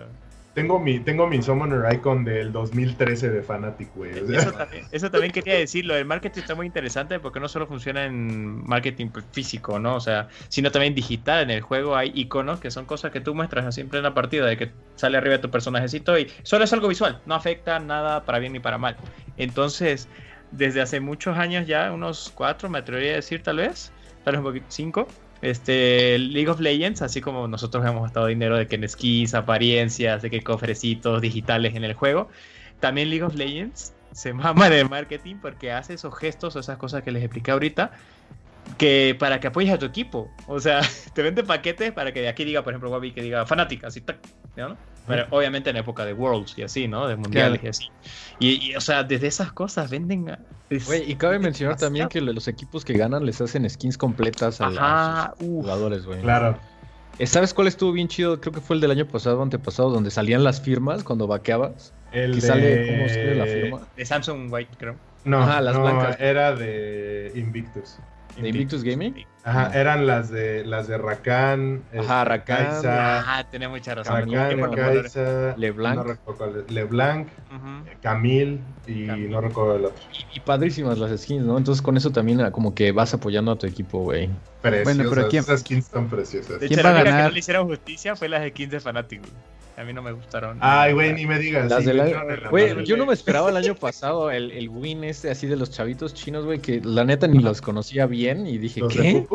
Tengo 0.53 0.79
mi, 0.79 0.99
tengo 0.99 1.27
mi 1.27 1.41
Summoner 1.41 1.93
Icon 1.93 2.25
del 2.25 2.51
2013 2.51 3.29
de 3.29 3.41
Fnatic, 3.41 3.93
güey. 3.95 4.11
o 4.11 4.33
Eso 4.33 4.51
también, 4.51 4.85
eso 4.91 5.09
también 5.09 5.31
quería 5.31 5.55
decirlo. 5.55 5.95
El 5.95 6.05
marketing 6.05 6.41
está 6.41 6.55
muy 6.55 6.65
interesante 6.65 7.19
porque 7.19 7.39
no 7.39 7.47
solo 7.47 7.67
funciona 7.67 8.05
en 8.05 8.63
marketing 8.65 9.09
físico, 9.31 9.79
¿no? 9.79 9.95
O 9.95 9.99
sea, 10.01 10.27
sino 10.49 10.69
también 10.71 10.93
digital. 10.93 11.43
En 11.43 11.51
el 11.51 11.61
juego 11.61 11.95
hay 11.95 12.11
iconos 12.13 12.59
que 12.59 12.69
son 12.69 12.85
cosas 12.85 13.11
que 13.11 13.21
tú 13.21 13.33
muestras 13.33 13.73
siempre 13.73 13.99
en 13.99 14.03
la 14.03 14.13
partida, 14.13 14.45
de 14.45 14.57
que 14.57 14.71
sale 14.95 15.17
arriba 15.17 15.37
de 15.37 15.41
tu 15.41 15.49
personajecito 15.49 16.19
y 16.19 16.29
solo 16.43 16.65
es 16.65 16.73
algo 16.73 16.89
visual, 16.89 17.21
no 17.25 17.35
afecta 17.35 17.79
nada 17.79 18.25
para 18.25 18.39
bien 18.39 18.51
ni 18.53 18.59
para 18.59 18.77
mal. 18.77 18.97
Entonces, 19.37 20.09
desde 20.51 20.81
hace 20.81 20.99
muchos 20.99 21.37
años 21.37 21.65
ya, 21.65 21.91
unos 21.93 22.31
cuatro, 22.35 22.69
me 22.69 22.79
atrevería 22.79 23.13
a 23.13 23.15
decir 23.15 23.41
tal 23.41 23.57
vez, 23.57 23.93
tal 24.25 24.33
vez 24.33 24.39
un 24.39 24.45
poquito, 24.45 24.65
cinco. 24.69 25.07
Este, 25.41 26.19
League 26.19 26.49
of 26.49 26.59
Legends, 26.59 27.01
así 27.01 27.21
como 27.21 27.47
nosotros 27.47 27.85
hemos 27.85 28.03
gastado 28.03 28.27
dinero 28.27 28.57
de 28.57 28.67
que 28.67 28.75
en 28.75 29.35
apariencias, 29.35 30.21
de 30.21 30.29
que 30.29 30.41
cofrecitos 30.41 31.21
digitales 31.21 31.75
en 31.75 31.83
el 31.83 31.93
juego, 31.93 32.29
también 32.79 33.09
League 33.09 33.23
of 33.23 33.35
Legends 33.35 33.93
se 34.11 34.33
mama 34.33 34.69
de 34.69 34.83
marketing 34.83 35.37
porque 35.41 35.71
hace 35.71 35.93
esos 35.93 36.17
gestos 36.17 36.55
o 36.55 36.59
esas 36.59 36.77
cosas 36.77 37.03
que 37.03 37.11
les 37.11 37.23
expliqué 37.23 37.51
ahorita 37.51 37.91
que 38.77 39.15
para 39.17 39.39
que 39.39 39.47
apoyes 39.47 39.73
a 39.73 39.79
tu 39.79 39.85
equipo. 39.85 40.31
O 40.47 40.59
sea, 40.59 40.81
te 41.13 41.21
vende 41.21 41.43
paquetes 41.43 41.91
para 41.91 42.11
que 42.11 42.21
de 42.21 42.27
aquí 42.27 42.43
diga, 42.43 42.63
por 42.63 42.73
ejemplo, 42.73 42.91
Wabi 42.91 43.11
que 43.11 43.21
diga 43.21 43.45
fanática, 43.45 43.87
así, 43.87 44.03
¿no? 44.55 44.77
Pero 45.07 45.25
obviamente 45.31 45.69
en 45.71 45.77
época 45.77 46.05
de 46.05 46.13
Worlds 46.13 46.57
y 46.57 46.63
así, 46.63 46.87
¿no? 46.87 47.07
De 47.07 47.15
mundiales 47.15 47.59
Claro. 47.59 47.65
y 47.65 47.69
así. 47.69 47.89
Y, 48.39 48.71
y, 48.71 48.75
o 48.75 48.81
sea, 48.81 49.03
desde 49.03 49.27
esas 49.27 49.51
cosas 49.51 49.89
venden. 49.89 50.37
es- 50.69 50.85
Güey, 50.85 51.11
y 51.11 51.15
cabe 51.15 51.39
mencionar 51.39 51.75
demasiado. 51.75 51.87
también 51.87 52.07
que 52.09 52.21
los 52.21 52.47
equipos 52.47 52.85
que 52.85 52.93
ganan 52.93 53.25
les 53.25 53.41
hacen 53.41 53.69
skins 53.69 53.97
completas 53.97 54.61
a, 54.61 54.67
Ajá, 54.67 55.21
a 55.23 55.35
sus 55.37 55.47
uf. 55.47 55.63
jugadores, 55.63 56.05
güey. 56.05 56.21
claro. 56.21 56.57
Eh, 57.19 57.27
¿Sabes 57.27 57.53
cuál 57.53 57.67
estuvo 57.67 57.91
bien 57.91 58.07
chido? 58.07 58.39
Creo 58.39 58.53
que 58.53 58.61
fue 58.61 58.75
el 58.77 58.81
del 58.81 58.89
año 58.91 59.05
pasado 59.05 59.39
o 59.39 59.43
antepasado, 59.43 59.89
donde 59.89 60.09
salían 60.11 60.43
las 60.43 60.61
firmas 60.61 61.03
cuando 61.03 61.27
vaqueabas. 61.27 61.93
El 62.11 62.31
Que 62.31 62.41
de... 62.41 62.47
sale, 62.47 62.87
¿cómo 62.87 63.09
sale 63.09 63.35
la 63.35 63.45
firma? 63.45 63.81
De 63.95 64.05
Samsung 64.05 64.51
White, 64.51 64.71
creo. 64.77 64.95
No, 65.25 65.39
Ajá, 65.43 65.61
las 65.61 65.75
no, 65.75 65.81
blancas. 65.83 66.17
era 66.19 66.55
de 66.55 67.31
Invictus. 67.35 67.97
¿De 68.39 68.49
Invictus 68.49 68.83
Gaming? 68.83 69.25
Ajá, 69.43 69.71
eran 69.79 70.05
las 70.05 70.29
de 70.29 70.63
las 70.65 70.87
de 70.87 70.97
Rakan, 70.97 71.81
Ajá, 71.99 72.23
Rakan. 72.25 72.57
Kaisa, 72.65 73.19
Ah, 73.39 73.43
tenés 73.49 73.69
mucha 73.69 73.95
razón. 73.95 74.31
Rakan. 74.31 74.71
Kaisa, 74.75 75.55
LeBlanc. 75.57 75.95
no 75.97 76.03
recuerdo 76.03 76.63
LeBlanc, 76.69 77.27
Ujú. 77.49 77.89
Camille 78.01 78.59
y 78.85 79.07
Camille. 79.07 79.29
no 79.29 79.41
recuerdo 79.41 79.75
el 79.77 79.85
otro. 79.85 80.03
Y, 80.33 80.37
y 80.37 80.39
padrísimas 80.41 80.97
las 80.99 81.19
skins, 81.21 81.43
¿no? 81.45 81.57
Entonces 81.57 81.81
con 81.81 81.97
eso 81.97 82.11
también 82.11 82.49
como 82.51 82.75
que 82.75 82.91
vas 82.91 83.13
apoyando 83.13 83.51
a 83.51 83.57
tu 83.57 83.65
equipo, 83.67 83.99
güey. 84.03 84.29
Preciosas, 84.61 84.95
Bueno, 84.95 85.09
pero 85.09 85.27
¿quién- 85.29 85.41
esas 85.43 85.61
skins 85.61 85.87
son 85.87 86.07
preciosas. 86.07 86.59
De 86.59 86.67
¿Quién 86.67 86.79
hecho, 86.79 86.87
va 86.87 86.91
a 86.91 86.93
la 86.97 87.03
que 87.03 87.09
ganar? 87.09 87.23
no 87.25 87.31
le 87.31 87.39
hicieron 87.39 87.67
justicia 87.67 88.15
fue 88.15 88.29
las 88.29 88.47
skins 88.49 88.71
de 88.71 88.79
Fnatic, 88.79 89.21
güey. 89.21 89.33
A 89.81 89.83
mí 89.83 89.93
no 89.93 90.03
me 90.03 90.11
gustaron. 90.11 90.59
Ay, 90.61 90.93
güey, 90.93 91.11
ni 91.13 91.25
me 91.25 91.39
digas. 91.39 91.67
Las 91.67 91.79
sí, 91.79 91.85
de 91.87 91.95
la- 91.95 92.49
Güey, 92.51 92.85
yo 92.85 92.97
no 92.97 93.07
me 93.07 93.13
esperaba 93.13 93.49
el 93.49 93.57
año 93.57 93.73
pasado 93.73 94.29
el, 94.29 94.51
el 94.51 94.69
win 94.69 95.03
este 95.03 95.31
así 95.31 95.47
de 95.47 95.55
los 95.55 95.71
chavitos 95.71 96.13
chinos, 96.13 96.45
güey, 96.45 96.59
que 96.59 96.81
la 96.81 97.03
neta 97.03 97.25
ni 97.25 97.39
los 97.39 97.61
conocía 97.61 98.05
bien 98.05 98.45
y 98.45 98.59
dije, 98.59 98.81
¿Los 98.81 98.93
¿qué? 98.93 99.25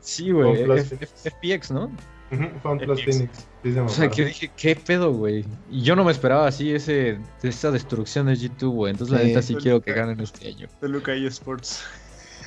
Sí, 0.00 0.32
güey, 0.32 0.66
FPX, 0.66 1.70
¿no? 1.70 1.90
Plus. 2.28 3.02
Phoenix. 3.04 3.46
O 3.86 3.88
sea, 3.88 4.10
que 4.10 4.26
dije, 4.26 4.50
¿qué 4.54 4.76
pedo, 4.76 5.12
güey? 5.12 5.46
Y 5.70 5.80
yo 5.80 5.96
no 5.96 6.04
me 6.04 6.12
esperaba 6.12 6.46
así 6.46 6.74
ese, 6.74 7.18
esa 7.42 7.70
destrucción 7.70 8.26
de 8.26 8.34
G2, 8.34 8.68
güey. 8.68 8.90
Entonces, 8.92 9.16
la 9.16 9.24
neta, 9.24 9.40
sí 9.40 9.54
quiero 9.54 9.80
que 9.80 9.92
ganen 9.94 10.20
este 10.20 10.48
año. 10.48 10.68
Toluca 10.78 11.14
eSports. 11.14 11.84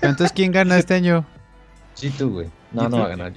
Entonces, 0.03 0.33
¿quién 0.33 0.51
gana 0.51 0.77
este 0.77 0.93
año? 0.93 1.25
G2, 1.97 2.29
güey. 2.29 2.47
No, 2.73 2.87
no 2.89 2.97
G2. 2.97 2.99
va 2.99 3.05
a 3.05 3.09
ganar. 3.09 3.33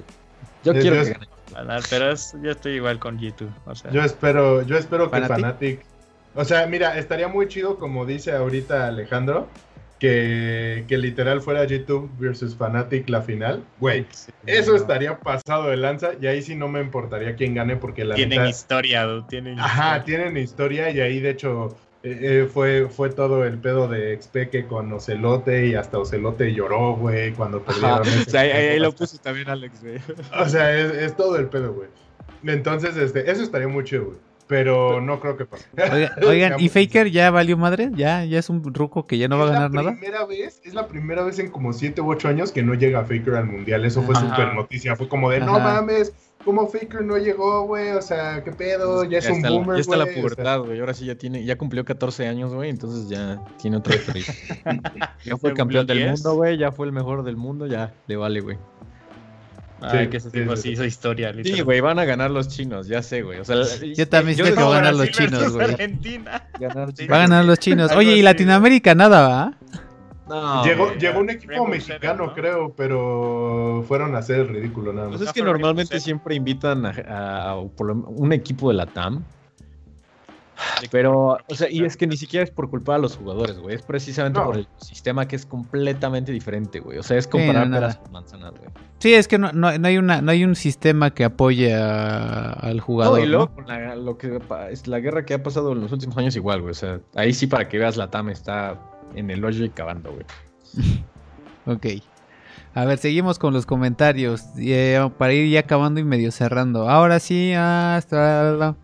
Yo 0.65 0.73
Yo- 0.75 0.81
quiero 0.81 1.03
que 1.03 1.13
gane. 1.13 1.32
Ganar, 1.53 1.83
pero 1.91 2.11
es- 2.11 2.35
yo 2.43 2.51
estoy 2.51 2.73
igual 2.75 2.99
con 2.99 3.19
G2. 3.19 3.49
O 3.67 3.75
sea, 3.75 3.91
Yo 3.91 4.03
espero, 4.03 4.63
yo 4.63 4.77
espero 4.77 5.11
que 5.11 5.21
¿Fnatic? 5.21 5.81
O 6.35 6.45
sea, 6.45 6.67
mira, 6.67 6.99
estaría 6.99 7.29
muy 7.29 7.49
chido, 7.49 7.79
como 7.79 8.07
dice 8.07 8.33
ahorita 8.33 8.89
Alejandro, 8.89 9.47
que, 9.99 10.85
que 10.89 10.99
literal 10.99 11.41
fuera 11.43 11.65
G2 11.65 12.09
versus 12.19 12.57
Fnatic 12.57 13.09
la 13.09 13.23
final. 13.23 13.63
Güey, 13.79 14.07
eso 14.47 14.75
estaría 14.75 15.19
pasado 15.19 15.69
de 15.71 15.77
lanza 15.77 16.11
y 16.21 16.27
ahí 16.27 16.43
sí 16.43 16.57
no 16.57 16.69
me 16.69 16.81
importaría 16.81 17.37
quién 17.37 17.55
gane 17.55 17.77
porque 17.77 18.05
la 18.05 18.15
tienen 18.15 18.47
historia, 18.47 19.05
dude, 19.05 19.27
tienen 19.29 19.59
Ajá, 19.59 19.99
historia. 19.99 20.05
tienen 20.05 20.37
historia 20.43 20.91
y 20.91 21.01
ahí 21.01 21.21
de 21.21 21.31
hecho 21.31 21.77
eh, 22.05 22.19
eh, 22.45 22.49
fue, 22.53 22.89
fue 22.89 23.11
todo 23.11 23.45
el 23.45 23.59
pedo 23.59 23.87
de 23.89 24.13
Expeque 24.13 24.67
con 24.67 24.93
Ocelote 24.93 25.67
y 25.67 25.75
hasta 25.75 25.99
Ocelote 25.99 26.53
lloró, 26.53 26.97
güey, 26.97 27.33
cuando 27.33 27.63
perdieron. 27.63 28.03
ese- 28.07 28.93
puso 28.97 29.19
también 29.19 29.49
Alex, 29.49 29.83
güey. 29.83 29.99
O 30.39 30.49
sea, 30.49 30.77
es, 30.77 30.93
es 30.93 31.17
todo 31.17 31.37
el 31.37 31.47
pedo, 31.49 31.73
güey. 31.75 31.89
Entonces, 32.45 32.97
este, 32.97 33.31
eso 33.31 33.43
estaría 33.43 33.69
muy 33.69 33.85
chido, 33.85 34.07
güey. 34.07 34.19
Pero 34.49 35.01
no 35.01 35.19
creo 35.19 35.37
que 35.39 35.47
pase. 35.47 35.65
Oiga- 35.77 36.15
Oigan, 36.27 36.61
¿y 36.61 36.69
Faker 36.69 37.11
ya 37.11 37.31
valió 37.31 37.57
madre? 37.57 37.91
¿Ya, 37.95 38.25
ya 38.25 38.39
es 38.39 38.51
un 38.51 38.63
ruco 38.75 39.07
que 39.07 39.17
ya 39.17 39.27
no 39.29 39.39
va 39.39 39.45
a 39.45 39.47
Es 39.47 39.53
la 39.53 39.61
ganar 39.61 39.73
nada? 39.73 39.91
Primera 39.93 40.27
vez, 40.27 40.61
es 40.65 40.75
la 40.75 40.89
primera 40.89 41.23
vez 41.23 41.39
en 41.39 41.51
como 41.51 41.73
7 41.73 42.01
u 42.03 42.11
8 42.11 42.29
años 42.29 42.53
que 42.53 42.63
no 42.63 42.75
llega 42.75 43.03
Faker 43.05 43.37
al 43.37 43.47
mundial. 43.47 43.85
Eso 43.87 44.03
fue 44.03 44.15
súper 44.17 44.53
noticia. 44.55 44.95
Fue 44.97 45.09
como 45.09 45.31
de, 45.31 45.41
no 45.41 45.59
mames, 45.59 46.13
¿cómo 46.45 46.67
Faker 46.69 47.03
no 47.03 47.17
llegó, 47.19 47.67
güey? 47.67 47.91
O 47.91 48.03
sea, 48.03 48.43
¿qué 48.45 48.53
pedo? 48.53 49.05
Ya 49.05 49.19
es 49.19 49.29
un 49.29 49.37
está, 49.37 49.51
boomer, 49.51 49.77
Ya 49.77 49.81
está 49.81 49.97
la 49.97 50.05
güey, 50.05 50.11
o 50.11 50.15
sea. 50.15 50.23
pubertad, 50.23 50.61
güey. 50.61 50.81
Ahora 50.81 50.95
sí 50.95 51.07
ya 51.07 51.15
tiene, 51.15 51.45
ya 51.45 51.57
cumplió 51.57 51.85
14 51.85 52.27
años, 52.27 52.53
güey. 52.55 52.71
Entonces 52.71 53.09
ya 53.09 53.43
tiene 53.61 53.77
otra 53.79 53.95
experiencia. 53.95 54.35
ya 55.25 55.37
fue 55.37 55.51
¿Ya 55.51 55.57
campeón 55.57 55.87
del 55.87 55.99
10? 55.99 56.11
mundo, 56.13 56.35
güey. 56.35 56.59
Ya 56.59 56.73
fue 56.73 56.87
el 56.87 56.93
mejor 56.93 57.25
del 57.25 57.37
mundo. 57.37 57.67
Ya 57.67 57.93
le 58.07 58.17
vale, 58.17 58.41
güey. 58.41 58.59
Ay, 59.81 60.05
Sí, 60.05 60.11
que 60.11 60.17
ese 60.19 60.31
sí, 60.31 60.39
tipo 60.39 60.55
sí, 60.57 60.63
sí 60.63 60.69
sí. 60.69 60.73
hizo 60.75 60.85
historia, 60.85 61.35
Sí, 61.43 61.61
güey, 61.61 61.81
van 61.81 61.99
a 61.99 62.05
ganar 62.05 62.31
los 62.31 62.47
chinos, 62.49 62.87
ya 62.87 63.03
sé, 63.03 63.23
güey. 63.23 63.41
O 63.41 63.45
sea, 63.45 63.57
Yo 63.97 64.09
también 64.09 64.37
siento 64.37 64.55
que 64.55 64.63
van 64.63 64.73
a 64.73 64.77
ganar 64.77 64.95
los 64.95 65.11
chinos, 65.11 65.53
güey. 65.53 65.71
Argentina. 65.71 66.49
ganar 66.61 66.93
Sí. 66.95 67.07
Va 67.09 67.17
a 67.17 67.19
ganar 67.21 67.45
los 67.45 67.59
chinos. 67.59 67.91
Oye, 67.93 68.17
¿y 68.17 68.23
Latinoamérica 68.23 68.95
nada, 68.95 69.29
va? 69.29 69.59
No, 70.33 70.65
llegó, 70.65 70.87
güey. 70.87 70.99
llegó 70.99 71.21
un 71.21 71.31
equipo 71.31 71.51
Rainbow 71.51 71.69
mexicano, 71.69 72.01
Seven, 72.01 72.27
¿no? 72.27 72.35
creo, 72.35 72.73
pero 72.77 73.85
fueron 73.87 74.15
a 74.15 74.19
hacer 74.19 74.41
el 74.41 74.49
ridículo 74.49 74.93
nada 74.93 75.09
Pues 75.09 75.21
más. 75.21 75.29
es 75.29 75.35
que 75.35 75.41
No, 75.41 75.47
pero 75.47 75.59
normalmente 75.59 75.95
que- 75.95 76.01
siempre 76.01 76.35
invitan 76.35 76.87
a, 76.87 77.51
a- 77.51 77.57
un 77.61 78.33
equipo 78.33 78.69
de 78.69 78.75
la 78.75 78.87
TAM. 78.87 79.23
Pero, 80.93 81.39
o 81.49 81.55
sea, 81.55 81.69
y 81.69 81.83
es 81.85 81.97
que 81.97 82.07
ni 82.07 82.17
siquiera 82.17 82.45
es 82.45 82.51
por 82.51 82.71
culpa 82.71 82.95
de 82.95 83.01
los 83.01 83.17
jugadores, 83.17 83.59
güey. 83.59 83.75
Es 83.75 83.83
precisamente 83.83 84.39
No. 84.39 84.47
por 84.47 84.57
el 84.59 84.69
sistema 84.77 85.27
que 85.27 85.35
es 85.35 85.45
completamente 85.45 86.31
diferente, 86.31 86.79
güey. 86.79 86.99
O 86.99 87.03
sea, 87.03 87.17
es 87.19 87.27
comparar 87.27 87.67
no, 87.69 87.77
peras 87.77 87.95
nada. 87.97 88.03
con 88.05 88.13
manzanas, 88.13 88.53
güey. 88.53 88.71
Sí, 88.99 89.13
es 89.15 89.27
que 89.27 89.39
no, 89.39 89.51
no, 89.53 89.77
no 89.77 89.89
hay 89.89 89.99
una, 89.99 90.23
no 90.23 90.31
hay 90.31 90.45
un 90.45 90.55
sistema 90.55 91.13
que 91.13 91.25
apoye 91.25 91.75
a- 91.75 92.53
al 92.53 92.81
jugador. 92.81 93.19
No, 93.19 93.25
y 93.25 93.29
luego 93.29 93.47
¿no? 93.47 93.55
con 93.55 93.67
la, 93.67 93.97
lo 93.97 94.19
que, 94.19 94.39
es 94.71 94.87
la 94.87 95.01
guerra 95.01 95.25
que 95.25 95.35
ha 95.35 95.43
pasado 95.43 95.73
en 95.73 95.81
los 95.81 95.91
últimos 95.91 96.17
años 96.17 96.37
igual, 96.37 96.61
güey. 96.61 96.71
O 96.73 96.75
sea, 96.75 97.01
ahí 97.17 97.33
sí 97.33 97.49
para 97.49 97.69
que 97.69 97.79
veas 97.79 97.97
la 97.97 98.09
TAM 98.11 98.29
está 98.29 98.79
en 99.15 99.31
el 99.31 99.45
hoyo 99.45 99.65
y 99.65 99.71
cavando, 99.71 100.13
güey. 100.13 100.25
Ok. 101.65 101.87
A 102.75 102.85
ver, 102.87 102.99
seguimos 102.99 103.39
con 103.39 103.53
los 103.53 103.67
comentarios. 103.67 104.47
eh, 104.59 104.99
para 105.17 105.33
ir 105.33 105.49
ya 105.49 105.61
acabando 105.61 106.01
y 106.01 106.05
medio 106.05 106.33
cerrando. 106.33 106.89
Ahora 106.89 107.21
sí, 107.21 107.53
hasta 107.53 108.75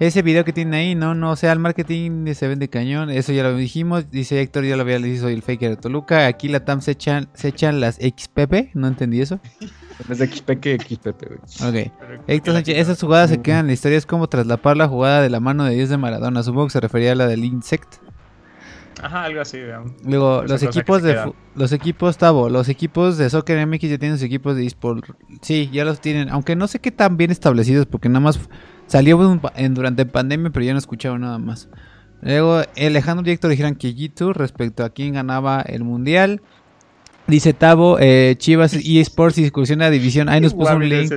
ese 0.00 0.22
video 0.22 0.44
que 0.44 0.52
tiene 0.52 0.76
ahí, 0.78 0.94
no, 0.96 1.14
no, 1.14 1.30
o 1.30 1.36
sea, 1.36 1.52
el 1.52 1.60
marketing 1.60 2.34
se 2.34 2.48
vende 2.48 2.68
cañón. 2.68 3.08
Eso 3.10 3.32
ya 3.32 3.44
lo 3.44 3.56
dijimos. 3.56 4.10
Dice 4.10 4.40
Héctor, 4.40 4.64
ya 4.64 4.74
lo 4.74 4.82
había 4.82 4.98
dicho, 4.98 5.22
soy 5.22 5.34
el 5.34 5.42
faker 5.42 5.70
de 5.70 5.76
Toluca. 5.76 6.26
Aquí 6.26 6.48
la 6.48 6.64
TAM 6.64 6.80
se 6.80 6.90
echan, 6.92 7.28
se 7.34 7.48
echan 7.48 7.78
las 7.80 7.96
XPP. 7.96 8.74
No 8.74 8.88
entendí 8.88 9.20
eso. 9.20 9.38
De 10.08 10.26
XP 10.26 10.50
que 10.58 10.78
XPP, 10.80 11.22
güey. 11.28 11.86
Ok. 11.86 11.92
Héctor 12.26 12.54
Sánchez, 12.54 12.78
esas 12.78 13.00
jugadas 13.00 13.30
se 13.30 13.40
quedan 13.40 13.60
en 13.60 13.66
la 13.68 13.72
historia. 13.74 13.96
Es 13.98 14.06
como 14.06 14.26
traslapar 14.26 14.76
la 14.76 14.88
jugada 14.88 15.22
de 15.22 15.30
la 15.30 15.38
mano 15.38 15.64
de 15.64 15.74
Dios 15.76 15.90
de 15.90 15.98
Maradona. 15.98 16.42
Supongo 16.42 16.66
que 16.66 16.72
se 16.72 16.80
refería 16.80 17.12
a 17.12 17.14
la 17.14 17.28
del 17.28 17.44
Insect. 17.44 18.01
Ajá, 19.02 19.24
algo 19.24 19.40
así, 19.40 19.58
digamos. 19.58 19.92
Luego, 20.04 20.42
los 20.42 20.60
equipos 20.78 21.02
de 21.02 21.12
los 21.56 21.72
equipos 21.72 22.16
Tavo, 22.18 22.48
los 22.48 22.68
equipos 22.68 23.18
de 23.18 23.28
Soccer 23.28 23.66
MX 23.66 23.82
ya 23.90 23.98
tienen 23.98 24.16
sus 24.16 24.24
equipos 24.24 24.56
de 24.56 24.64
eSport. 24.64 25.04
Sí, 25.42 25.68
ya 25.72 25.84
los 25.84 26.00
tienen, 26.00 26.28
aunque 26.30 26.54
no 26.56 26.68
sé 26.68 26.78
qué 26.78 26.90
tan 26.92 27.16
bien 27.16 27.30
establecidos 27.30 27.86
porque 27.86 28.08
nada 28.08 28.20
más 28.20 28.38
salió 28.86 29.16
un 29.18 29.40
pa- 29.40 29.52
en, 29.56 29.74
durante 29.74 30.06
pandemia, 30.06 30.50
pero 30.50 30.64
ya 30.64 30.72
no 30.72 30.78
escuchaba 30.78 31.18
nada 31.18 31.38
más. 31.38 31.68
Luego, 32.20 32.62
Alejandro 32.76 33.28
y 33.28 33.32
Héctor 33.34 33.50
dijeron 33.50 33.74
que 33.74 33.94
G2 33.94 34.34
respecto 34.34 34.84
a 34.84 34.90
quién 34.90 35.14
ganaba 35.14 35.60
el 35.62 35.82
mundial. 35.82 36.40
Dice 37.26 37.52
Tavo, 37.52 37.98
eh, 38.00 38.34
Chivas 38.38 38.74
eSports 38.74 39.38
incursiona 39.38 39.86
a 39.86 39.90
división. 39.90 40.28
Ahí 40.28 40.40
nos 40.40 40.54
puso 40.54 40.76
un 40.76 40.88
link. 40.88 41.10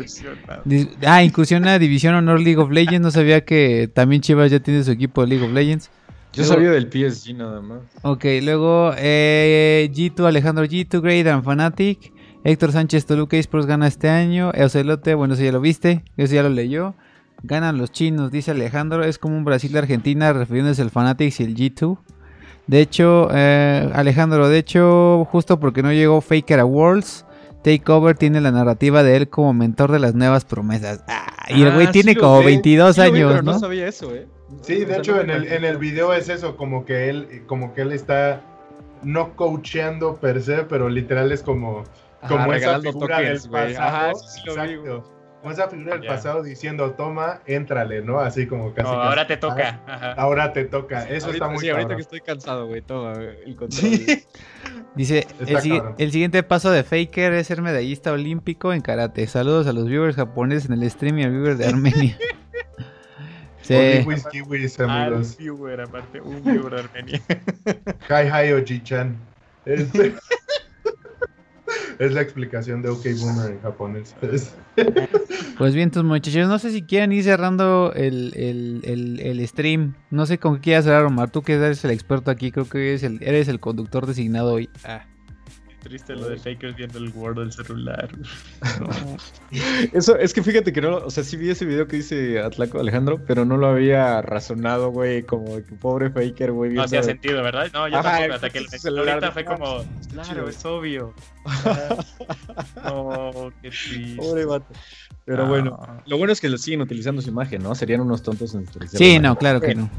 Ah, 1.06 1.24
incursiona 1.24 1.74
a 1.74 1.80
División 1.80 2.14
Honor 2.16 2.40
League 2.40 2.58
of 2.60 2.70
Legends. 2.72 3.02
No 3.02 3.12
sabía 3.12 3.44
que 3.44 3.90
también 3.94 4.22
Chivas 4.22 4.52
ya 4.52 4.60
tiene 4.60 4.84
su 4.84 4.92
equipo 4.92 5.22
de 5.22 5.28
League 5.28 5.46
of 5.46 5.52
Legends. 5.52 5.90
Yo 6.36 6.44
Luego- 6.44 6.54
sabía 6.54 6.72
del 6.72 6.90
PSG 6.90 7.34
nada 7.36 7.62
más. 7.62 7.80
Ok, 8.02 8.26
luego 8.44 8.92
eh, 8.98 9.90
G2, 9.94 10.26
Alejandro 10.28 10.66
G2, 10.66 11.02
Great 11.02 11.28
and 11.28 11.44
Fanatic. 11.44 12.14
Héctor 12.44 12.72
Sánchez 12.74 13.06
Toluca 13.06 13.38
Esports 13.38 13.66
gana 13.66 13.88
este 13.88 14.10
año. 14.10 14.52
Eocelote, 14.54 15.16
bueno, 15.16 15.34
eso 15.34 15.44
ya 15.44 15.52
lo 15.52 15.62
viste. 15.62 16.04
Eso 16.18 16.36
ya 16.36 16.44
lo 16.44 16.50
leyó. 16.50 16.94
Ganan 17.44 17.78
los 17.78 17.92
chinos, 17.92 18.32
dice 18.32 18.52
Alejandro. 18.52 19.04
Es 19.04 19.18
como 19.18 19.36
un 19.38 19.46
Brasil-Argentina 19.46 20.32
refiriéndose 20.34 20.82
al 20.82 20.92
Fanatics 20.92 21.40
y 21.40 21.44
el 21.44 21.56
G2. 21.56 21.98
De 22.68 22.82
hecho, 22.82 23.30
eh, 23.32 23.90
Alejandro, 23.94 24.48
de 24.50 24.58
hecho, 24.58 25.26
justo 25.32 25.60
porque 25.60 25.82
no 25.84 25.92
llegó 25.94 26.22
Faker 26.22 26.60
a 26.60 26.66
Worlds, 26.66 27.26
Takeover 27.64 28.16
tiene 28.18 28.42
la 28.42 28.52
narrativa 28.52 29.02
de 29.04 29.16
él 29.18 29.30
como 29.30 29.54
mentor 29.54 29.92
de 29.92 30.00
las 30.00 30.14
nuevas 30.16 30.46
promesas. 30.46 31.04
Ah, 31.08 31.46
y 31.50 31.62
el 31.64 31.74
güey 31.74 31.88
Ah, 31.88 31.92
tiene 31.92 32.14
sí 32.14 32.20
como 32.20 32.40
vi, 32.40 32.46
22 32.46 32.96
sí 32.96 33.02
lo 33.02 33.12
vi, 33.12 33.18
años, 33.20 33.32
pero 33.32 33.44
¿no? 33.44 33.52
No 33.54 33.60
sabía 33.60 33.88
eso, 33.88 34.14
¿eh? 34.16 34.28
Sí, 34.62 34.86
de 34.86 34.98
hecho 34.98 35.20
en 35.20 35.30
el, 35.30 35.52
en 35.52 35.66
el 35.66 35.78
video 35.78 36.14
es 36.14 36.30
eso, 36.30 36.56
como 36.56 36.86
que 36.86 37.10
él, 37.10 37.44
como 37.48 37.74
que 37.74 37.82
él 37.82 37.92
está 37.92 38.42
no 39.04 39.36
coacheando 39.36 40.16
per 40.16 40.42
se, 40.42 40.64
pero 40.64 40.90
literal 40.90 41.32
es 41.32 41.42
como, 41.44 41.84
Ajá, 42.22 42.28
como 42.28 42.54
esa 42.54 42.68
regalando 42.78 42.92
figura 42.94 43.18
tokens, 43.18 43.42
del 43.44 43.50
güey. 43.52 43.74
pasado. 43.74 43.88
Ajá, 43.88 44.14
sí, 44.16 44.40
sí 44.40 44.42
lo 44.46 44.52
exacto. 44.54 45.12
Como 45.42 45.54
esa 45.54 45.68
figura 45.70 45.94
del 45.94 46.02
Ya. 46.02 46.10
pasado 46.10 46.42
diciendo, 46.42 46.92
toma, 46.92 47.42
éntrale, 47.46 48.02
¿no? 48.02 48.20
Así 48.20 48.48
como 48.48 48.74
casi. 48.74 48.90
No, 48.90 48.96
casi, 48.96 49.08
ahora 49.10 49.28
te 49.28 49.34
"Ah, 49.36 49.40
toca. 49.40 49.82
Ajá. 49.86 50.12
Ahora 50.14 50.54
te 50.54 50.66
toca. 50.66 51.04
Eso 51.08 51.28
ahorita, 51.28 51.46
está 51.46 51.48
muy 51.50 51.60
sí, 51.60 51.70
ahorita 51.70 51.96
que 51.96 52.02
estoy 52.02 52.22
cansado, 52.22 52.66
güey, 52.66 52.82
toma 52.82 53.14
el 53.14 53.56
control. 53.56 53.70
Sí. 53.92 54.24
Dice, 54.96 55.28
el, 55.46 55.84
el 56.00 56.12
siguiente 56.12 56.42
paso 56.42 56.72
de 56.72 56.84
Faker 56.84 57.34
es 57.34 57.46
ser 57.48 57.62
medallista 57.62 58.12
olímpico 58.12 58.74
en 58.74 58.82
karate. 58.82 59.28
Saludos 59.28 59.68
a 59.68 59.74
los 59.74 59.86
viewers 59.88 60.16
japoneses 60.16 60.68
en 60.70 60.82
el 60.82 60.90
stream 60.90 61.20
y 61.20 61.24
al 61.26 61.32
viewer 61.32 61.58
de 61.58 61.68
Armenia. 61.68 62.18
sí. 63.68 63.74
Kiwis, 64.04 64.26
kiwis, 64.28 64.80
Al 64.80 64.90
amigos. 64.90 65.38
viewer, 65.38 65.82
aparte, 65.82 66.22
un 66.22 66.44
viewer 66.44 66.74
de 66.74 66.80
Armenia. 66.82 67.22
Hi, 68.10 68.28
hi, 68.28 68.52
Oji-chan. 68.54 69.16
Este- 69.66 70.14
es 72.00 72.12
la 72.14 72.22
explicación 72.22 72.82
de 72.82 72.90
OK 72.90 73.04
Boomer 73.20 73.52
en 73.52 73.62
japonés. 73.62 74.16
Es- 74.22 74.54
Pues 75.58 75.74
bien, 75.74 75.90
tus 75.90 76.04
muchachos, 76.04 76.48
no 76.50 76.60
sé 76.60 76.72
si 76.72 76.82
quieren 76.84 77.14
ir 77.14 77.24
cerrando 77.24 77.94
el, 77.96 78.34
el, 78.36 78.82
el, 78.84 79.20
el 79.22 79.48
stream. 79.48 79.96
No 80.12 80.26
sé 80.26 80.38
con 80.38 80.56
qué 80.56 80.62
quieras 80.62 80.84
cerrar, 80.86 81.06
Omar. 81.06 81.32
Tú 81.32 81.42
que 81.44 81.54
eres 81.54 81.84
el 81.86 81.92
experto 81.92 82.30
aquí, 82.30 82.52
creo 82.52 82.68
que 82.68 82.90
eres 82.90 83.04
el, 83.04 83.20
eres 83.24 83.48
el 83.48 83.60
conductor 83.62 84.06
designado 84.06 84.54
hoy. 84.54 84.70
Ah. 84.84 85.06
Triste 85.86 86.16
lo 86.16 86.28
de 86.30 86.38
Fakers 86.38 86.76
viendo 86.76 86.98
el 86.98 87.10
Word 87.14 87.38
del 87.38 87.52
celular. 87.52 88.10
Eso, 89.94 90.18
es 90.18 90.34
que 90.34 90.42
fíjate 90.42 90.74
que 90.74 90.82
no, 90.82 90.98
o 90.98 91.12
sea, 91.12 91.24
sí 91.24 91.38
vi 91.38 91.52
ese 91.52 91.64
video 91.64 91.88
que 91.88 91.98
dice 91.98 92.40
Atlaco 92.40 92.80
Alejandro, 92.80 93.24
pero 93.28 93.46
no 93.46 93.56
lo 93.56 93.68
había 93.68 94.20
razonado, 94.24 94.90
güey, 94.90 95.22
como 95.22 95.58
que 95.58 95.76
pobre 95.80 96.10
Faker, 96.10 96.52
güey. 96.54 96.74
No 96.74 96.82
hacía 96.82 97.04
sentido, 97.04 97.44
¿verdad? 97.44 97.70
No, 97.72 97.88
yo 97.88 98.00
Ajá, 98.00 98.14
tampoco, 98.14 98.34
hasta 98.34 98.50
que 98.50 98.60
mencioné 98.62 98.80
celular 98.82 99.10
ahorita 99.10 99.32
fue 99.32 99.46
como, 99.46 99.86
claro, 100.12 100.50
es 100.50 100.66
obvio. 100.66 101.14
No, 102.84 103.52
qué 103.62 103.70
triste. 103.70 104.16
Pobre 104.18 104.46
vato. 104.46 104.74
Pero 105.26 105.44
No. 105.44 105.50
bueno, 105.50 106.02
lo 106.06 106.18
bueno 106.18 106.34
es 106.34 106.42
que 106.42 106.50
lo 106.50 106.58
siguen 106.58 106.82
utilizando 106.82 107.22
su 107.22 107.30
imagen, 107.30 107.62
¿no? 107.62 107.76
Serían 107.76 108.02
unos 108.02 108.22
tontos 108.24 108.54
en 108.56 108.62
utilizar 108.62 108.98
Sí, 108.98 109.20
no, 109.20 109.36
claro 109.38 109.62
que 109.62 109.76
no. 109.76 109.90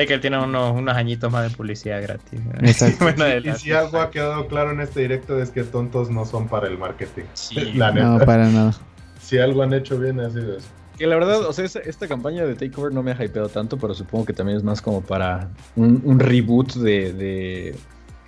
Faker 0.00 0.20
tiene 0.20 0.38
unos, 0.38 0.72
unos 0.76 0.94
añitos 0.94 1.32
más 1.32 1.50
de 1.50 1.56
publicidad 1.56 2.02
gratis. 2.02 2.40
Exacto. 2.60 2.96
Bueno, 3.04 3.24
y 3.38 3.52
si 3.58 3.72
algo 3.72 3.98
ha 3.98 4.10
quedado 4.10 4.46
claro 4.46 4.72
en 4.72 4.80
este 4.80 5.00
directo 5.00 5.40
es 5.40 5.50
que 5.50 5.64
tontos 5.64 6.10
no 6.10 6.24
son 6.26 6.48
para 6.48 6.68
el 6.68 6.76
marketing. 6.76 7.24
Sí. 7.34 7.72
La 7.74 7.90
neta. 7.92 8.06
No, 8.06 8.18
para 8.24 8.48
nada. 8.48 8.74
Si 9.20 9.38
algo 9.38 9.62
han 9.62 9.72
hecho 9.72 9.98
bien 9.98 10.20
ha 10.20 10.28
sido 10.30 10.58
eso. 10.58 10.66
Que 10.98 11.06
la 11.06 11.14
verdad, 11.16 11.40
o 11.46 11.52
sea, 11.52 11.64
esta, 11.64 11.80
esta 11.80 12.08
campaña 12.08 12.44
de 12.44 12.54
Takeover 12.54 12.92
no 12.92 13.02
me 13.02 13.10
ha 13.12 13.24
hypeado 13.24 13.48
tanto, 13.48 13.76
pero 13.78 13.92
supongo 13.94 14.24
que 14.26 14.32
también 14.32 14.56
es 14.56 14.64
más 14.64 14.80
como 14.80 15.00
para 15.02 15.48
un, 15.76 16.00
un 16.04 16.18
reboot 16.18 16.74
de, 16.74 17.12
de- 17.12 17.76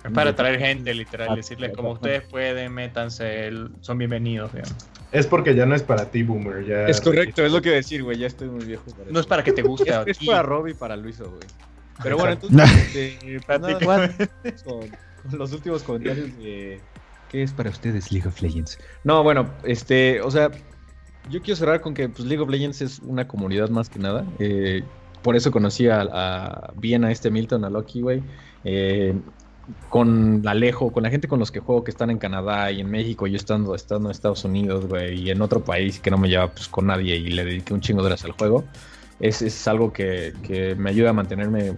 Es 0.03 0.11
para 0.13 0.35
traer 0.35 0.59
gente, 0.59 0.93
literal, 0.93 1.29
Ah, 1.31 1.35
decirles 1.35 1.71
ah, 1.73 1.75
como 1.75 1.89
ah. 1.89 1.93
ustedes 1.93 2.23
pueden, 2.23 2.73
métanse, 2.73 3.51
son 3.81 3.97
bienvenidos. 3.97 4.51
digamos. 4.53 4.75
Es 5.11 5.27
porque 5.27 5.55
ya 5.55 5.65
no 5.65 5.75
es 5.75 5.83
para 5.83 6.05
ti, 6.09 6.23
Boomer. 6.23 6.65
Ya... 6.65 6.87
Es 6.87 7.01
correcto, 7.01 7.43
es 7.43 7.51
lo 7.51 7.61
que 7.61 7.71
decir, 7.71 8.03
güey, 8.03 8.17
ya 8.17 8.27
estoy 8.27 8.47
muy 8.49 8.63
viejo 8.65 8.85
para 8.97 9.11
No 9.11 9.19
es 9.19 9.25
para 9.25 9.43
que 9.43 9.51
te 9.51 9.61
guste 9.63 9.93
a 9.93 10.03
Es, 10.03 10.19
para 10.19 10.43
Rob 10.43 10.67
y 10.67 10.73
para 10.73 10.95
Luiso, 10.95 11.25
güey. 11.29 11.41
Pero 12.01 12.17
bueno, 12.17 12.31
entonces, 12.33 12.71
este, 12.95 13.17
pues 13.45 13.59
nada, 13.59 13.77
Prácticamente. 13.77 14.29
con, 14.63 14.79
con 15.29 15.39
los 15.39 15.51
últimos 15.51 15.83
comentarios 15.83 16.37
de 16.37 16.79
¿qué 17.29 17.43
es 17.43 17.51
para 17.51 17.69
ustedes 17.69 18.11
League 18.11 18.27
of 18.27 18.41
Legends? 18.41 18.79
No, 19.03 19.21
bueno, 19.23 19.49
este, 19.63 20.21
o 20.21 20.31
sea, 20.31 20.49
yo 21.29 21.41
quiero 21.41 21.57
cerrar 21.57 21.81
con 21.81 21.93
que 21.93 22.07
pues, 22.07 22.25
League 22.25 22.41
of 22.41 22.49
Legends 22.49 22.81
es 22.81 22.99
una 22.99 23.27
comunidad 23.27 23.69
más 23.69 23.89
que 23.89 23.99
nada. 23.99 24.25
eh, 24.39 24.81
por 25.21 25.35
eso 25.35 25.51
conocí 25.51 25.89
a, 25.89 26.01
a- 26.09 26.71
bien 26.77 27.03
a 27.03 27.11
este 27.11 27.29
Milton, 27.29 27.65
a 27.65 27.69
Loki, 27.69 27.99
güey. 28.01 28.23
eh, 28.63 29.13
con 29.89 30.47
Alejo, 30.47 30.91
con 30.91 31.03
la 31.03 31.09
gente 31.09 31.27
con 31.27 31.39
los 31.39 31.51
que 31.51 31.59
juego 31.59 31.83
que 31.83 31.91
están 31.91 32.09
en 32.09 32.17
Canadá 32.17 32.71
y 32.71 32.81
en 32.81 32.89
México, 32.89 33.27
yo 33.27 33.37
estando, 33.37 33.75
estando 33.75 34.09
en 34.09 34.11
Estados 34.11 34.43
Unidos, 34.45 34.87
güey, 34.87 35.21
y 35.21 35.31
en 35.31 35.41
otro 35.41 35.63
país 35.63 35.99
que 35.99 36.11
no 36.11 36.17
me 36.17 36.29
lleva 36.29 36.47
pues 36.47 36.67
con 36.67 36.87
nadie 36.87 37.15
y 37.15 37.29
le 37.29 37.45
dediqué 37.45 37.73
un 37.73 37.81
chingo 37.81 38.01
de 38.01 38.07
horas 38.07 38.25
al 38.25 38.31
juego. 38.31 38.63
Es, 39.19 39.41
es 39.41 39.67
algo 39.67 39.91
que, 39.91 40.33
que 40.43 40.75
me 40.75 40.89
ayuda 40.89 41.09
a 41.09 41.13
mantenerme 41.13 41.73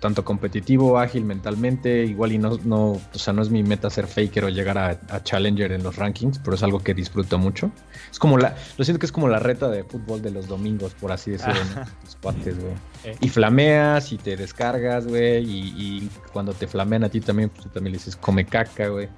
tanto 0.00 0.24
competitivo, 0.24 0.98
ágil 0.98 1.24
mentalmente, 1.24 2.04
igual 2.04 2.32
y 2.32 2.38
no, 2.38 2.58
no, 2.64 2.92
o 2.92 3.18
sea, 3.18 3.32
no 3.32 3.42
es 3.42 3.50
mi 3.50 3.62
meta 3.62 3.90
ser 3.90 4.06
faker 4.06 4.44
o 4.44 4.48
llegar 4.48 4.78
a, 4.78 5.00
a 5.08 5.22
challenger 5.22 5.72
en 5.72 5.82
los 5.82 5.96
rankings, 5.96 6.38
pero 6.38 6.54
es 6.54 6.62
algo 6.62 6.80
que 6.80 6.94
disfruto 6.94 7.38
mucho. 7.38 7.70
Es 8.10 8.18
como 8.18 8.38
la, 8.38 8.56
lo 8.76 8.84
siento 8.84 8.98
que 8.98 9.06
es 9.06 9.12
como 9.12 9.28
la 9.28 9.38
reta 9.38 9.68
de 9.68 9.84
fútbol 9.84 10.22
de 10.22 10.30
los 10.30 10.48
domingos, 10.48 10.94
por 10.94 11.12
así 11.12 11.32
decirlo, 11.32 11.60
¿no? 11.74 11.84
Tus 12.04 12.16
cuates, 12.16 12.58
güey. 12.58 12.74
Eh. 13.04 13.16
Y 13.20 13.28
flameas 13.28 14.12
y 14.12 14.18
te 14.18 14.36
descargas, 14.36 15.06
güey, 15.06 15.44
y, 15.44 15.74
y 15.76 16.10
cuando 16.32 16.52
te 16.52 16.66
flamean 16.66 17.04
a 17.04 17.08
ti 17.08 17.20
también, 17.20 17.48
pues 17.50 17.62
tú 17.62 17.68
también 17.70 17.92
le 17.92 17.98
dices 17.98 18.16
come 18.16 18.44
caca, 18.44 18.88
güey. 18.88 19.08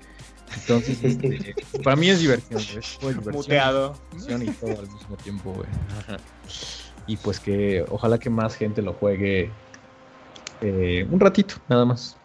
Entonces, 0.55 0.99
este, 1.03 1.55
para 1.83 1.97
mí 1.97 2.09
es 2.09 2.21
diversión, 2.21 2.63
güey. 2.63 2.79
es 2.79 2.99
como 2.99 3.09
diversión, 3.11 3.35
Muteado. 3.35 3.95
diversión 4.13 4.43
y 4.43 4.51
todo 4.53 4.81
al 4.81 4.91
mismo 4.91 5.17
tiempo, 5.17 5.53
güey. 5.53 5.69
Y 7.07 7.17
pues 7.17 7.41
que 7.41 7.85
ojalá 7.89 8.19
que 8.19 8.31
más 8.31 8.55
gente 8.55 8.83
lo 8.83 8.93
juegue 8.93 9.51
eh, 10.61 11.07
un 11.11 11.21
ratito, 11.21 11.57
nada 11.69 11.85
más. 11.85 12.17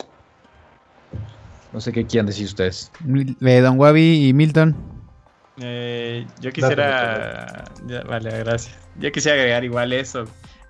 No 1.72 1.82
sé 1.82 1.92
qué 1.92 2.06
quieran 2.06 2.28
decir 2.28 2.46
ustedes. 2.46 2.92
Mil- 3.04 3.36
eh, 3.42 3.60
Don 3.62 3.80
Wabi 3.80 4.28
y 4.28 4.34
Milton. 4.34 4.76
Eh, 5.60 6.26
yo 6.40 6.52
quisiera. 6.52 7.66
ya, 7.88 8.02
vale, 8.04 8.30
gracias. 8.40 8.76
Yo 9.00 9.12
quisiera 9.12 9.38
agregar 9.38 9.64
igual 9.64 9.92
eso. 9.94 10.26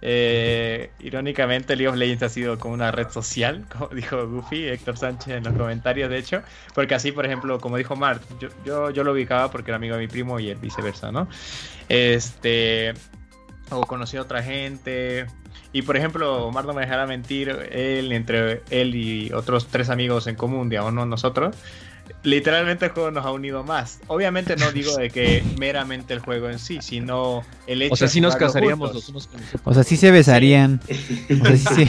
Eh, 0.06 0.92
irónicamente, 1.00 1.78
League 1.78 1.88
of 1.88 1.96
Legends 1.96 2.24
ha 2.24 2.30
sido 2.30 2.60
como 2.60 2.74
una 2.74 2.92
red 2.92 3.10
social, 3.10 3.66
como 3.78 3.88
dijo 3.90 4.28
Goofy, 4.28 4.68
Héctor 4.68 4.98
Sánchez 4.98 5.36
en 5.36 5.44
los 5.46 5.54
comentarios, 5.54 6.10
de 6.10 6.18
hecho. 6.18 6.42
Porque 6.74 6.96
así, 6.96 7.12
por 7.14 7.26
ejemplo, 7.26 7.60
como 7.60 7.78
dijo 7.78 7.96
Mart, 7.96 8.22
yo, 8.40 8.50
yo, 8.66 8.90
yo 8.92 9.04
lo 9.06 9.14
ubicaba 9.14 9.50
porque 9.52 9.72
era 9.72 9.78
amigo 9.78 9.96
de 9.96 10.02
mi 10.02 10.08
primo 10.08 10.40
y 10.40 10.50
el 10.50 10.58
viceversa, 10.58 11.12
¿no? 11.12 11.28
Este. 11.90 12.94
O 13.70 13.86
conocí 13.86 14.18
a 14.18 14.22
otra 14.22 14.44
gente. 14.44 15.26
Y 15.74 15.82
por 15.82 15.98
ejemplo, 15.98 16.46
Omar 16.46 16.66
no 16.66 16.74
me 16.74 16.82
dejará 16.82 17.06
mentir, 17.08 17.50
él, 17.72 18.12
entre 18.12 18.62
él 18.70 18.96
y 18.96 19.34
otros 19.34 19.68
tres 19.68 19.90
amigos 19.90 20.28
en 20.28 20.36
común, 20.36 20.70
digamos, 20.70 20.94
no 20.94 21.06
nosotros, 21.08 21.56
literalmente 22.22 22.86
el 22.86 22.92
juego 22.92 23.10
nos 23.12 23.26
ha 23.26 23.32
unido 23.32 23.64
más. 23.64 24.00
Obviamente 24.08 24.56
no 24.56 24.72
digo 24.72 24.96
de 24.96 25.10
que 25.10 25.44
meramente 25.60 26.14
el 26.14 26.20
juego 26.20 26.50
en 26.50 26.60
sí, 26.60 26.78
sino 26.82 27.42
el 27.66 27.82
hecho 27.82 27.94
O 27.94 27.98
sea, 27.98 28.08
de 28.08 28.14
sí 28.14 28.22
nos 28.22 28.36
casaríamos 28.36 28.94
los 28.94 29.10
unos 29.10 29.26
con 29.28 29.40
los 29.42 29.50
otros. 29.50 29.62
O 29.66 29.74
sea, 29.74 29.84
sí 29.84 29.98
se 29.98 30.12
besarían. 30.12 30.80
O 31.42 31.46
sea, 31.46 31.58
sí 31.58 31.66
se- 31.76 31.84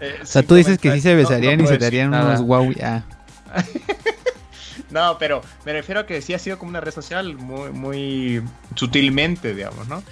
Eh, 0.00 0.14
o 0.22 0.26
sea, 0.26 0.42
tú 0.42 0.54
dices 0.54 0.78
que 0.78 0.90
sí 0.92 1.00
se 1.02 1.10
comenta- 1.12 1.22
no- 1.22 1.36
no 1.36 1.38
besarían 1.38 1.60
y 1.60 1.66
se 1.66 1.78
darían 1.78 2.10
nada. 2.10 2.26
unos 2.30 2.42
guau. 2.42 2.72
Ah. 2.82 3.02
No, 4.90 5.18
pero 5.18 5.40
me 5.64 5.72
refiero 5.72 6.00
a 6.00 6.06
que 6.06 6.20
sí 6.20 6.34
ha 6.34 6.38
sido 6.38 6.58
como 6.58 6.70
una 6.70 6.80
red 6.80 6.92
social 6.92 7.36
muy, 7.36 7.70
muy 7.70 8.42
sutilmente, 8.74 9.54
digamos, 9.54 9.86
¿no? 9.86 10.02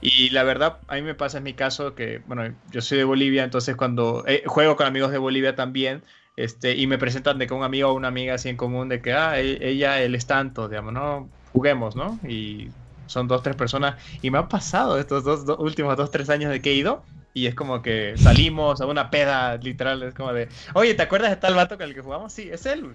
Y 0.00 0.30
la 0.30 0.42
verdad, 0.42 0.80
a 0.88 0.94
mí 0.96 1.02
me 1.02 1.14
pasa 1.14 1.38
en 1.38 1.44
mi 1.44 1.54
caso 1.54 1.94
que, 1.94 2.18
bueno, 2.26 2.56
yo 2.70 2.80
soy 2.80 2.98
de 2.98 3.04
Bolivia, 3.04 3.44
entonces 3.44 3.76
cuando 3.76 4.24
eh, 4.26 4.42
juego 4.46 4.76
con 4.76 4.86
amigos 4.86 5.10
de 5.12 5.18
Bolivia 5.18 5.54
también, 5.54 6.02
este, 6.36 6.74
y 6.76 6.86
me 6.86 6.98
presentan 6.98 7.38
de 7.38 7.46
que 7.46 7.54
un 7.54 7.62
amigo 7.62 7.90
o 7.90 7.94
una 7.94 8.08
amiga 8.08 8.34
así 8.34 8.48
en 8.48 8.56
común 8.56 8.88
de 8.88 9.02
que, 9.02 9.12
ah, 9.12 9.38
e- 9.40 9.58
ella, 9.68 10.00
él 10.02 10.14
es 10.14 10.26
tanto, 10.26 10.68
digamos, 10.68 10.92
¿no? 10.94 11.30
Juguemos, 11.52 11.94
¿no? 11.94 12.18
Y 12.26 12.70
son 13.06 13.28
dos, 13.28 13.42
tres 13.42 13.56
personas. 13.56 14.02
Y 14.22 14.30
me 14.30 14.38
ha 14.38 14.48
pasado 14.48 14.98
estos 14.98 15.24
dos, 15.24 15.44
dos 15.44 15.58
últimos 15.60 15.96
dos, 15.96 16.10
tres 16.10 16.30
años 16.30 16.50
de 16.50 16.62
que 16.62 16.70
he 16.70 16.74
ido. 16.74 17.04
Y 17.34 17.46
es 17.46 17.54
como 17.54 17.80
que 17.80 18.14
salimos 18.18 18.82
a 18.82 18.86
una 18.86 19.10
peda, 19.10 19.56
literal. 19.56 20.02
Es 20.02 20.12
como 20.14 20.34
de, 20.34 20.48
oye, 20.74 20.92
¿te 20.94 21.02
acuerdas 21.02 21.30
de 21.30 21.36
tal 21.36 21.54
vato 21.54 21.76
con 21.78 21.86
el 21.88 21.94
que 21.94 22.02
jugamos? 22.02 22.30
Sí, 22.32 22.50
es 22.52 22.66
él. 22.66 22.94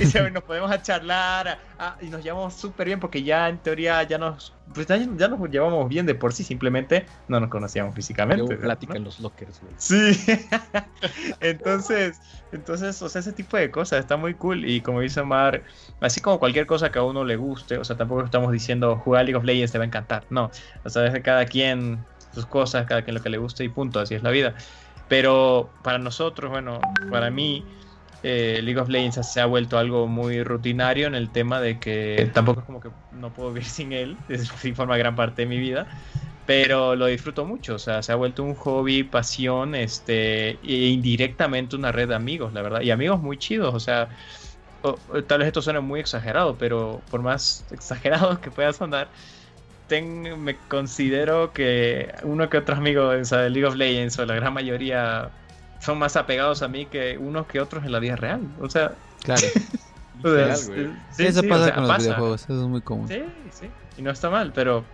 y 0.00 0.06
se- 0.06 0.30
nos 0.30 0.42
podemos 0.44 0.70
a 0.70 0.80
charlar 0.80 1.48
a- 1.48 1.58
a- 1.78 1.96
y 2.00 2.06
nos 2.06 2.24
llevamos 2.24 2.54
súper 2.54 2.86
bien 2.86 2.98
porque 2.98 3.22
ya 3.22 3.48
en 3.50 3.58
teoría 3.58 4.02
ya 4.04 4.16
nos, 4.16 4.54
pues 4.72 4.86
ya, 4.86 4.96
ya 4.96 5.28
nos 5.28 5.50
llevamos 5.50 5.86
bien 5.88 6.06
de 6.06 6.14
por 6.14 6.32
sí, 6.32 6.44
simplemente 6.44 7.04
no 7.28 7.38
nos 7.38 7.50
conocíamos 7.50 7.94
físicamente. 7.94 8.54
¿no? 8.54 8.60
plática 8.60 8.96
en 8.96 9.04
los 9.04 9.20
lockers, 9.20 9.60
güey. 9.60 9.74
Sí. 9.76 10.18
entonces, 11.40 12.18
entonces, 12.52 13.00
o 13.02 13.08
sea, 13.08 13.20
ese 13.20 13.32
tipo 13.32 13.56
de 13.56 13.70
cosas 13.70 14.00
está 14.00 14.16
muy 14.16 14.34
cool. 14.34 14.64
Y 14.68 14.80
como 14.80 15.00
dice 15.00 15.20
Omar, 15.20 15.62
así 16.00 16.20
como 16.20 16.38
cualquier 16.38 16.66
cosa 16.66 16.90
que 16.90 16.98
a 16.98 17.02
uno 17.02 17.24
le 17.24 17.36
guste, 17.36 17.78
o 17.78 17.84
sea, 17.84 17.96
tampoco 17.96 18.24
estamos 18.24 18.52
diciendo 18.52 18.96
jugar 18.96 19.24
League 19.24 19.36
of 19.36 19.44
Legends 19.44 19.72
te 19.72 19.78
va 19.78 19.84
a 19.84 19.86
encantar. 19.86 20.24
No. 20.30 20.50
O 20.84 20.88
sea, 20.90 21.06
es 21.06 21.12
de 21.12 21.22
cada 21.22 21.44
quien 21.46 22.04
sus 22.36 22.46
cosas, 22.46 22.86
cada 22.86 23.02
quien 23.02 23.14
lo 23.14 23.22
que 23.22 23.30
le 23.30 23.38
guste 23.38 23.64
y 23.64 23.68
punto, 23.68 23.98
así 23.98 24.14
es 24.14 24.22
la 24.22 24.30
vida. 24.30 24.54
Pero 25.08 25.70
para 25.82 25.98
nosotros, 25.98 26.50
bueno, 26.50 26.80
para 27.10 27.30
mí, 27.30 27.64
eh, 28.22 28.60
League 28.62 28.78
of 28.78 28.88
Legends 28.88 29.26
se 29.26 29.40
ha 29.40 29.46
vuelto 29.46 29.78
algo 29.78 30.06
muy 30.06 30.42
rutinario 30.42 31.06
en 31.06 31.14
el 31.14 31.30
tema 31.30 31.60
de 31.60 31.78
que 31.78 32.30
tampoco 32.34 32.60
es 32.60 32.66
como 32.66 32.80
que 32.80 32.90
no 33.12 33.32
puedo 33.32 33.52
vivir 33.52 33.64
sin 33.78 33.92
él, 33.92 34.16
es, 34.28 34.50
forma 34.74 34.96
gran 34.96 35.16
parte 35.16 35.42
de 35.42 35.48
mi 35.48 35.58
vida. 35.58 35.86
pero 36.44 36.94
lo 36.94 37.06
disfruto 37.06 37.44
mucho, 37.44 37.74
o 37.74 37.78
sea, 37.78 38.02
se 38.02 38.12
ha 38.12 38.16
vuelto 38.16 38.42
un 38.44 38.54
hobby, 38.54 39.02
pasión, 39.02 39.74
este, 39.74 40.50
e 40.62 40.88
indirectamente 40.88 41.74
una 41.74 41.90
red 41.90 42.08
de 42.08 42.14
amigos, 42.14 42.52
la 42.52 42.62
verdad, 42.62 42.82
y 42.82 42.90
amigos 42.90 43.20
muy 43.20 43.36
chidos, 43.38 43.74
o 43.74 43.80
sea, 43.80 44.08
tal 45.26 45.38
vez 45.38 45.48
esto 45.48 45.62
suene 45.62 45.80
muy 45.80 46.00
exagerado, 46.00 46.56
pero 46.58 47.00
por 47.10 47.22
más 47.22 47.64
exagerado 47.72 48.40
que 48.40 48.50
pueda 48.50 48.72
sonar, 48.72 49.08
me 49.90 50.56
considero 50.68 51.52
que 51.52 52.12
uno 52.22 52.48
que 52.48 52.58
otros 52.58 52.78
amigos 52.78 53.30
de 53.30 53.50
League 53.50 53.66
of 53.66 53.76
Legends 53.76 54.18
o 54.18 54.26
la 54.26 54.34
gran 54.34 54.52
mayoría 54.52 55.30
son 55.80 55.98
más 55.98 56.16
apegados 56.16 56.62
a 56.62 56.68
mí 56.68 56.86
que 56.86 57.18
unos 57.18 57.46
que 57.46 57.60
otros 57.60 57.84
en 57.84 57.92
la 57.92 57.98
vida 57.98 58.16
real, 58.16 58.40
o 58.60 58.68
sea, 58.68 58.92
claro. 59.22 59.42
sí, 61.12 61.26
eso 61.26 61.42
pasa 61.48 61.74
con 61.74 61.86
los 61.86 61.98
videojuegos, 61.98 62.42
eso 62.44 62.62
es 62.62 62.68
muy 62.68 62.80
común. 62.80 63.08
Sí, 63.08 63.22
sí, 63.50 63.68
y 63.96 64.02
no 64.02 64.10
está 64.10 64.30
mal, 64.30 64.52
pero 64.52 64.84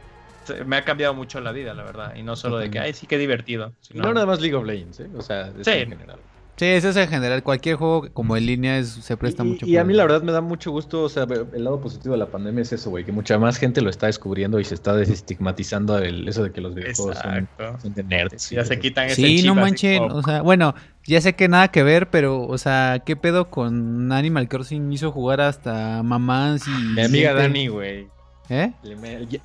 me 0.67 0.77
ha 0.77 0.85
cambiado 0.85 1.15
mucho 1.15 1.41
la 1.41 1.53
vida, 1.53 1.75
la 1.75 1.85
verdad. 1.85 2.15
Y 2.17 2.23
no 2.23 2.37
solo 2.37 2.59
de 2.59 2.71
que, 2.71 2.79
ay, 2.79 2.93
sí 2.93 3.07
que 3.07 3.19
divertido. 3.19 3.73
Sino... 3.81 4.03
No 4.03 4.15
nada 4.15 4.27
más 4.27 4.41
League 4.41 4.57
of 4.57 4.65
Legends, 4.65 5.01
¿eh? 5.01 5.09
O 5.17 5.23
sea, 5.23 5.53
sí. 5.63 5.71
en 5.71 5.91
general. 5.91 6.19
Sí, 6.57 6.67
eso 6.67 6.91
es 6.91 6.97
en 6.97 7.09
general. 7.09 7.43
Cualquier 7.43 7.77
juego 7.77 8.09
como 8.13 8.37
en 8.37 8.47
línea 8.47 8.79
es, 8.79 8.89
se 8.89 9.17
presta 9.17 9.43
mucho. 9.43 9.67
Y 9.67 9.79
a 9.79 9.85
mí 9.85 9.95
la 9.95 10.05
verdad 10.05 10.23
me 10.23 10.33
da 10.33 10.41
mucho 10.41 10.71
gusto, 10.71 11.03
o 11.03 11.09
sea, 11.09 11.27
el 11.55 11.65
lado 11.65 11.81
positivo 11.81 12.13
de 12.13 12.19
la 12.19 12.27
pandemia 12.27 12.63
es 12.63 12.73
eso, 12.73 12.91
güey, 12.91 13.05
que 13.05 13.13
mucha 13.13 13.39
más 13.39 13.57
gente 13.59 13.81
lo 13.81 13.91
está 13.91 14.07
descubriendo 14.07 14.61
y 14.61 14.65
se 14.65 14.75
está 14.75 14.95
desestigmatizando 14.95 15.99
el, 15.99 16.29
eso 16.29 16.43
de 16.45 16.53
que 16.53 16.61
los 16.61 16.75
videojuegos 16.75 17.19
son, 17.19 17.95
de 17.95 18.05
nerds. 18.05 18.51
Ya 18.51 18.65
se 18.65 18.79
quitan 18.79 19.07
ese 19.07 19.17
Sí, 19.17 19.43
no 19.43 19.55
manchen, 19.55 20.03
o 20.03 20.23
sea, 20.23 20.43
bueno, 20.43 20.75
ya 21.05 21.21
sé 21.21 21.35
que 21.35 21.49
nada 21.49 21.69
que 21.69 21.83
ver, 21.83 22.11
pero, 22.11 22.43
o 22.43 22.59
sea, 22.59 23.03
¿qué 23.05 23.17
pedo 23.17 23.51
con 23.51 24.13
Animal 24.13 24.49
Crossing 24.49 24.93
hizo 24.93 25.11
jugar 25.11 25.41
hasta 25.41 26.03
mamás 26.03 26.69
y... 26.69 26.71
Mi 26.95 27.03
amiga 27.03 27.33
Dani, 27.33 27.69
güey. 27.69 28.12
¿Eh? 28.49 28.73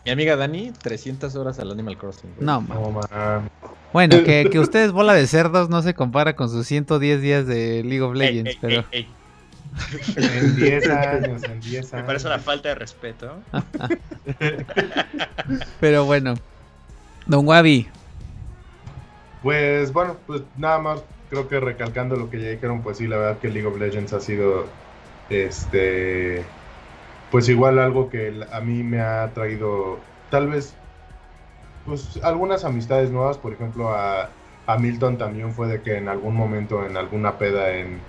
Mi 0.05 0.11
amiga 0.11 0.35
Dani, 0.35 0.71
300 0.71 1.35
horas 1.35 1.59
al 1.59 1.71
Animal 1.71 1.97
Crossing. 1.97 2.31
No, 2.39 2.61
Bueno, 3.93 4.23
que, 4.23 4.47
que 4.51 4.59
ustedes 4.59 4.91
bola 4.91 5.13
de 5.13 5.27
cerdos 5.27 5.69
no 5.69 5.81
se 5.81 5.93
compara 5.93 6.35
con 6.35 6.49
sus 6.49 6.65
110 6.67 7.21
días 7.21 7.47
de 7.47 7.83
League 7.83 8.01
of 8.01 8.15
Legends, 8.15 8.57
pero... 8.59 8.83
en 8.91 10.55
10 10.55 10.89
años, 10.89 11.43
en 11.43 11.59
10 11.59 11.93
años. 11.93 11.93
Me 11.93 12.03
parece 12.03 12.27
una 12.27 12.39
falta 12.39 12.69
de 12.69 12.75
respeto. 12.75 13.37
pero 15.79 16.05
bueno. 16.05 16.33
Don 17.27 17.47
Wabi. 17.47 17.87
Pues 19.43 19.93
bueno, 19.93 20.17
pues 20.25 20.41
nada 20.57 20.79
más 20.79 21.03
creo 21.29 21.47
que 21.47 21.59
recalcando 21.59 22.15
lo 22.15 22.29
que 22.29 22.41
ya 22.41 22.49
dijeron, 22.49 22.81
pues 22.81 22.97
sí, 22.97 23.07
la 23.07 23.17
verdad 23.17 23.39
que 23.39 23.49
League 23.49 23.67
of 23.67 23.77
Legends 23.77 24.13
ha 24.13 24.19
sido 24.19 24.65
este 25.29 26.43
pues 27.31 27.49
igual 27.49 27.79
algo 27.79 28.09
que 28.09 28.33
a 28.51 28.61
mí 28.61 28.83
me 28.83 29.01
ha 29.01 29.31
traído 29.33 29.99
tal 30.29 30.47
vez 30.47 30.73
pues 31.85 32.19
algunas 32.23 32.65
amistades 32.65 33.11
nuevas, 33.11 33.37
por 33.37 33.53
ejemplo 33.53 33.89
a, 33.89 34.29
Milton 34.79 35.17
también 35.17 35.53
fue 35.53 35.67
de 35.67 35.81
que 35.81 35.95
en 35.95 36.09
algún 36.09 36.35
momento 36.35 36.85
en 36.85 36.97
alguna 36.97 37.37
peda 37.37 37.71
en 37.71 38.01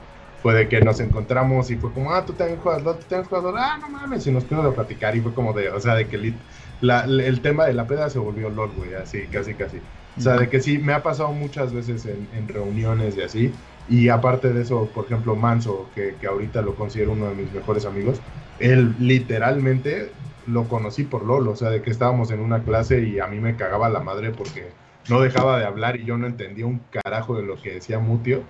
fue 0.43 0.55
de 0.55 0.69
que 0.69 0.81
nos 0.81 1.01
encontramos 1.01 1.71
y 1.71 1.77
fue 1.77 1.93
como, 1.93 2.13
ah, 2.13 2.25
tú 2.25 2.33
también 2.33 2.61
juegas 2.61 2.83
LOL, 2.83 2.99
tú 2.99 3.07
también 3.09 3.29
juegas 3.29 3.45
LOL, 3.45 3.59
ah, 3.59 3.79
no 3.81 3.89
mames, 3.89 4.27
y 4.27 4.31
nos 4.31 4.45
fuimos 4.45 4.67
a 4.67 4.75
platicar 4.75 5.17
y 5.17 5.21
fue 5.21 5.35
como 5.35 5.53
de, 5.53 5.71
o 5.71 5.81
sea, 5.81 5.95
de 5.95 6.07
que 6.09 6.17
el 6.17 7.41
tema 7.43 7.67
de 7.67 7.75
la 7.75 7.87
peda 7.87 8.09
se 8.09 8.19
volvió 8.19 8.49
LOL, 8.49 8.73
güey, 8.73 8.95
así, 8.95 9.27
casi, 9.29 9.55
casi. 9.55 9.79
O 10.17 10.21
sea, 10.21 10.37
de 10.37 10.49
que 10.49 10.61
sí, 10.61 10.79
me 10.79 10.93
ha 10.93 11.03
pasado 11.03 11.33
muchas 11.33 11.73
veces 11.73 12.07
en, 12.07 12.29
en 12.33 12.49
reuniones 12.49 13.17
y 13.17 13.23
así, 13.23 13.53
y 13.89 14.09
aparte 14.11 14.53
de 14.53 14.63
eso, 14.63 14.93
por 14.95 15.07
ejemplo, 15.07 15.35
Manso, 15.35 15.91
que, 15.95 16.17
que 16.21 16.27
ahorita 16.27 16.63
lo 16.63 16.77
considero 16.77 17.13
uno 17.13 17.29
de 17.29 17.35
mis 17.35 17.53
mejores 17.53 17.85
amigos, 17.85 18.23
él 18.61 18.95
literalmente 18.99 20.11
lo 20.47 20.65
conocí 20.65 21.05
por 21.05 21.25
LOL, 21.25 21.49
o 21.49 21.57
sea, 21.57 21.71
de 21.71 21.83
que 21.83 21.91
estábamos 21.91 22.31
en 22.31 22.41
una 22.41 22.63
clase 22.63 23.03
y 23.03 23.19
a 23.19 23.27
mí 23.27 23.39
me 23.39 23.57
cagaba 23.57 23.89
la 23.89 24.01
madre 24.01 24.31
porque 24.31 24.69
no 25.09 25.21
dejaba 25.21 25.59
de 25.59 25.67
hablar 25.67 25.97
y 25.97 26.05
yo 26.05 26.19
no 26.19 26.27
entendía 26.27 26.67
un 26.67 26.81
carajo 26.91 27.37
de 27.37 27.43
lo 27.43 27.61
que 27.61 27.75
decía 27.75 27.99
Mutio. 27.99 28.43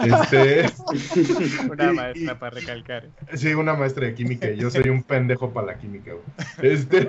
Este, 0.00 0.66
una 1.70 1.92
maestra 1.92 2.38
para 2.38 2.56
recalcar. 2.56 3.08
Sí, 3.34 3.54
una 3.54 3.74
maestra 3.74 4.06
de 4.06 4.14
química. 4.14 4.50
Y 4.50 4.56
yo 4.56 4.70
soy 4.70 4.88
un 4.88 5.02
pendejo 5.02 5.50
para 5.50 5.68
la 5.68 5.78
química, 5.78 6.12
güey. 6.12 6.72
Este, 6.72 7.08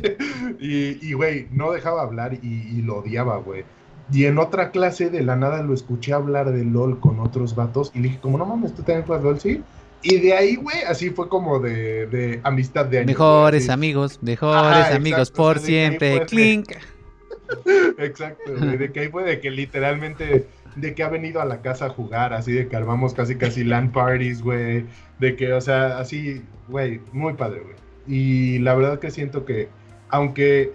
y, 0.60 1.12
güey, 1.14 1.48
no 1.50 1.72
dejaba 1.72 2.02
hablar 2.02 2.34
y, 2.34 2.82
lo 2.82 2.98
odiaba, 2.98 3.38
güey. 3.38 3.64
Y 4.12 4.26
en 4.26 4.38
otra 4.38 4.70
clase 4.70 5.10
de 5.10 5.22
la 5.22 5.36
nada 5.36 5.62
lo 5.62 5.74
escuché 5.74 6.12
hablar 6.12 6.52
de 6.52 6.64
LOL 6.64 7.00
con 7.00 7.20
otros 7.20 7.54
vatos 7.54 7.90
y 7.94 8.00
le 8.00 8.08
dije, 8.08 8.20
como 8.20 8.36
no 8.36 8.46
mames, 8.46 8.74
tú 8.74 8.82
también 8.82 9.06
juegas 9.06 9.24
LOL, 9.24 9.40
sí. 9.40 9.62
Y 10.02 10.18
de 10.18 10.34
ahí, 10.34 10.56
güey, 10.56 10.82
así 10.86 11.10
fue 11.10 11.28
como 11.28 11.60
de, 11.60 12.06
de 12.06 12.40
amistad 12.42 12.86
de 12.86 12.98
años. 12.98 13.06
Mejores 13.06 13.68
amigos, 13.68 14.18
mejores 14.22 14.86
amigos 14.94 15.30
por 15.30 15.58
siempre. 15.58 16.26
Clink. 16.26 16.72
exacto, 17.98 18.52
güey, 18.58 18.76
de 18.78 18.92
que 18.92 19.00
ahí 19.00 19.08
fue 19.08 19.24
de 19.24 19.40
que 19.40 19.50
literalmente, 19.50 20.46
de 20.76 20.94
que 20.94 21.02
ha 21.02 21.08
venido 21.08 21.40
a 21.40 21.44
la 21.44 21.62
casa 21.62 21.86
a 21.86 21.88
jugar, 21.90 22.32
así 22.32 22.52
de 22.52 22.68
que 22.68 22.76
armamos 22.76 23.14
casi 23.14 23.36
casi 23.36 23.62
LAN 23.64 23.92
parties, 23.92 24.42
güey. 24.42 24.86
De 25.18 25.36
que, 25.36 25.52
o 25.52 25.60
sea, 25.60 25.98
así, 25.98 26.42
güey, 26.68 27.00
muy 27.12 27.34
padre, 27.34 27.60
güey. 27.60 27.76
Y 28.08 28.58
la 28.58 28.74
verdad 28.74 28.98
que 28.98 29.10
siento 29.10 29.44
que, 29.44 29.68
aunque 30.08 30.72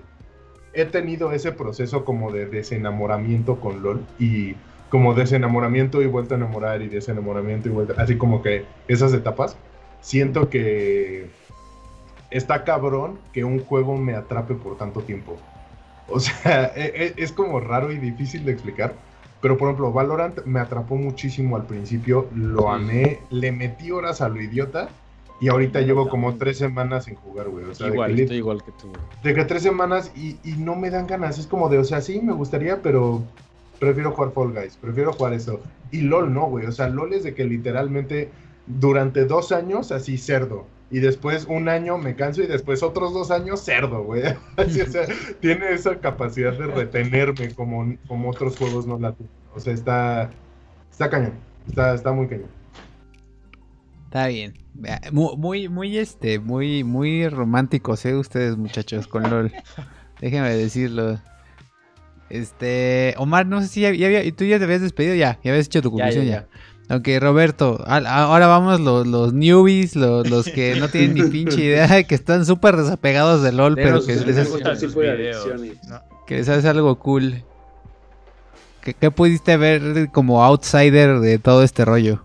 he 0.73 0.85
tenido 0.85 1.31
ese 1.31 1.51
proceso 1.51 2.05
como 2.05 2.31
de 2.31 2.45
desenamoramiento 2.45 3.59
con 3.59 3.81
LOL 3.81 4.05
y 4.19 4.55
como 4.89 5.13
desenamoramiento 5.13 6.01
y 6.01 6.07
vuelta 6.07 6.35
a 6.35 6.37
enamorar 6.37 6.81
y 6.81 6.87
desenamoramiento 6.87 7.69
y 7.69 7.71
vuelta, 7.71 7.93
así 7.97 8.17
como 8.17 8.41
que 8.41 8.65
esas 8.87 9.13
etapas, 9.13 9.57
siento 10.01 10.49
que 10.49 11.27
está 12.29 12.63
cabrón 12.63 13.19
que 13.33 13.43
un 13.43 13.59
juego 13.59 13.97
me 13.97 14.15
atrape 14.15 14.55
por 14.55 14.77
tanto 14.77 15.01
tiempo. 15.01 15.37
O 16.07 16.19
sea, 16.19 16.65
e, 16.75 16.85
e, 16.85 17.13
es, 17.17 17.31
como 17.31 17.59
raro 17.59 17.91
y 17.91 17.97
difícil 17.97 18.45
de 18.45 18.53
explicar. 18.53 18.93
Pero 19.41 19.55
por 19.55 19.67
ejemplo, 19.67 19.91
Valorant 19.91 20.43
me 20.45 20.59
atrapó 20.59 20.95
muchísimo 20.95 21.57
al 21.57 21.67
principio, 21.67 22.27
lo 22.33 22.71
amé, 22.71 23.19
le 23.29 23.51
metí 23.51 23.91
horas 23.91 24.19
a 24.21 24.29
lo 24.29 24.41
idiota 24.41 24.89
y 25.39 25.49
ahorita 25.49 25.81
llevo 25.81 26.09
como 26.09 26.35
tres 26.37 26.57
semanas 26.57 27.05
sin 27.05 27.13
jugar, 27.15 27.47
güey. 27.49 27.65
O 27.65 27.75
sea, 27.75 27.87
igual, 27.87 28.15
de 28.15 28.23
estoy 28.23 28.37
igual 28.37 28.63
que 28.63 28.71
tú. 28.71 28.91
De 29.21 29.35
que 29.35 29.45
tres 29.45 29.61
semanas 29.61 30.11
y, 30.15 30.37
y 30.43 30.53
no 30.53 30.75
me 30.75 30.89
dan 30.89 31.05
ganas. 31.05 31.37
Es 31.37 31.45
como 31.45 31.69
de, 31.69 31.77
o 31.77 31.83
sea, 31.83 32.01
sí, 32.01 32.19
me 32.19 32.33
gustaría, 32.33 32.81
pero 32.81 33.21
prefiero 33.79 34.11
jugar 34.11 34.31
Fall 34.33 34.53
Guys, 34.53 34.77
prefiero 34.77 35.13
jugar 35.13 35.33
eso. 35.33 35.61
Y 35.91 36.01
LOL 36.01 36.33
no, 36.33 36.47
güey. 36.47 36.65
O 36.65 36.71
sea, 36.71 36.89
LOL 36.89 37.13
es 37.13 37.23
de 37.23 37.33
que 37.33 37.45
literalmente 37.45 38.29
durante 38.67 39.25
dos 39.25 39.51
años 39.51 39.91
así 39.91 40.17
cerdo. 40.17 40.65
Y 40.89 40.99
después 40.99 41.45
un 41.49 41.67
año 41.67 41.97
me 41.97 42.15
canso 42.15 42.41
y 42.41 42.47
después 42.47 42.81
otros 42.81 43.13
dos 43.13 43.29
años 43.29 43.61
cerdo, 43.61 44.03
güey. 44.03 44.23
Así, 44.55 44.79
o 44.79 44.87
sea, 44.87 45.05
tiene 45.41 45.73
esa 45.73 45.99
capacidad 45.99 46.53
de 46.53 46.67
retenerme 46.67 47.53
como, 47.53 47.93
como 48.07 48.29
otros 48.29 48.57
juegos 48.57 48.87
no 48.87 48.97
la 48.97 49.11
tienen. 49.11 49.33
O 49.53 49.59
sea, 49.59 49.73
está, 49.73 50.29
está 50.89 51.09
cañón. 51.09 51.33
Está, 51.67 51.93
está 51.93 52.13
muy 52.13 52.27
cañón. 52.27 52.47
Está 54.05 54.27
bien. 54.27 54.53
Muy, 55.11 55.67
muy, 55.67 55.97
este, 55.97 56.39
muy, 56.39 56.85
muy 56.85 57.27
románticos, 57.27 58.05
¿eh? 58.05 58.15
Ustedes, 58.15 58.55
muchachos, 58.55 59.07
con 59.07 59.29
LOL. 59.29 59.51
Déjenme 60.21 60.55
decirlo. 60.55 61.19
Este, 62.29 63.13
Omar, 63.17 63.45
no 63.45 63.61
sé 63.61 63.67
si 63.67 63.81
ya, 63.81 63.89
había, 63.89 64.31
tú 64.35 64.43
ya 64.43 64.57
te 64.57 64.65
habías 64.65 64.81
despedido 64.81 65.15
ya, 65.15 65.39
ya 65.43 65.51
habías 65.51 65.67
hecho 65.67 65.81
tu 65.81 65.91
conclusión 65.91 66.25
ya. 66.25 66.47
Ok, 66.89 67.07
Roberto, 67.19 67.83
ahora 67.85 68.47
vamos 68.47 68.79
los, 68.79 69.05
los 69.05 69.33
newbies, 69.33 69.95
los, 69.97 70.29
los, 70.29 70.45
que 70.45 70.77
no 70.79 70.87
tienen 70.91 71.15
ni 71.15 71.23
pinche 71.29 71.61
idea, 71.61 72.03
que 72.03 72.15
están 72.15 72.45
súper 72.45 72.77
desapegados 72.77 73.43
de 73.43 73.51
LOL, 73.51 73.75
pero 73.75 74.05
que 74.05 74.15
les, 74.15 74.37
hace, 74.37 74.87
que 76.25 76.35
les 76.35 76.47
hace 76.47 76.67
algo 76.67 76.97
cool. 76.99 77.43
¿Qué, 78.81 78.93
¿Qué, 78.93 79.11
pudiste 79.11 79.57
ver 79.57 80.09
como 80.13 80.43
outsider 80.45 81.19
de 81.19 81.39
todo 81.39 81.63
este 81.63 81.83
rollo? 81.83 82.23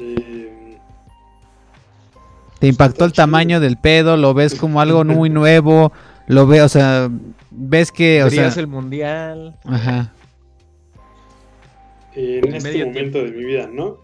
Eh, 0.00 0.78
¿Te 2.58 2.66
impactó 2.66 3.04
el 3.04 3.12
tamaño 3.12 3.60
del 3.60 3.76
pedo? 3.76 4.16
¿Lo 4.16 4.34
ves 4.34 4.56
como 4.56 4.80
algo 4.80 5.04
muy 5.04 5.30
nuevo? 5.30 5.92
Lo 6.26 6.46
veo, 6.46 6.64
o 6.64 6.68
sea, 6.68 7.10
ves 7.50 7.90
que, 7.90 8.22
o 8.22 8.30
sea, 8.30 8.48
el 8.48 8.66
mundial. 8.66 9.56
Ajá. 9.64 10.12
en 12.14 12.54
este 12.54 12.84
momento 12.84 13.18
de 13.24 13.30
mi 13.32 13.44
vida, 13.44 13.68
¿no? 13.72 13.98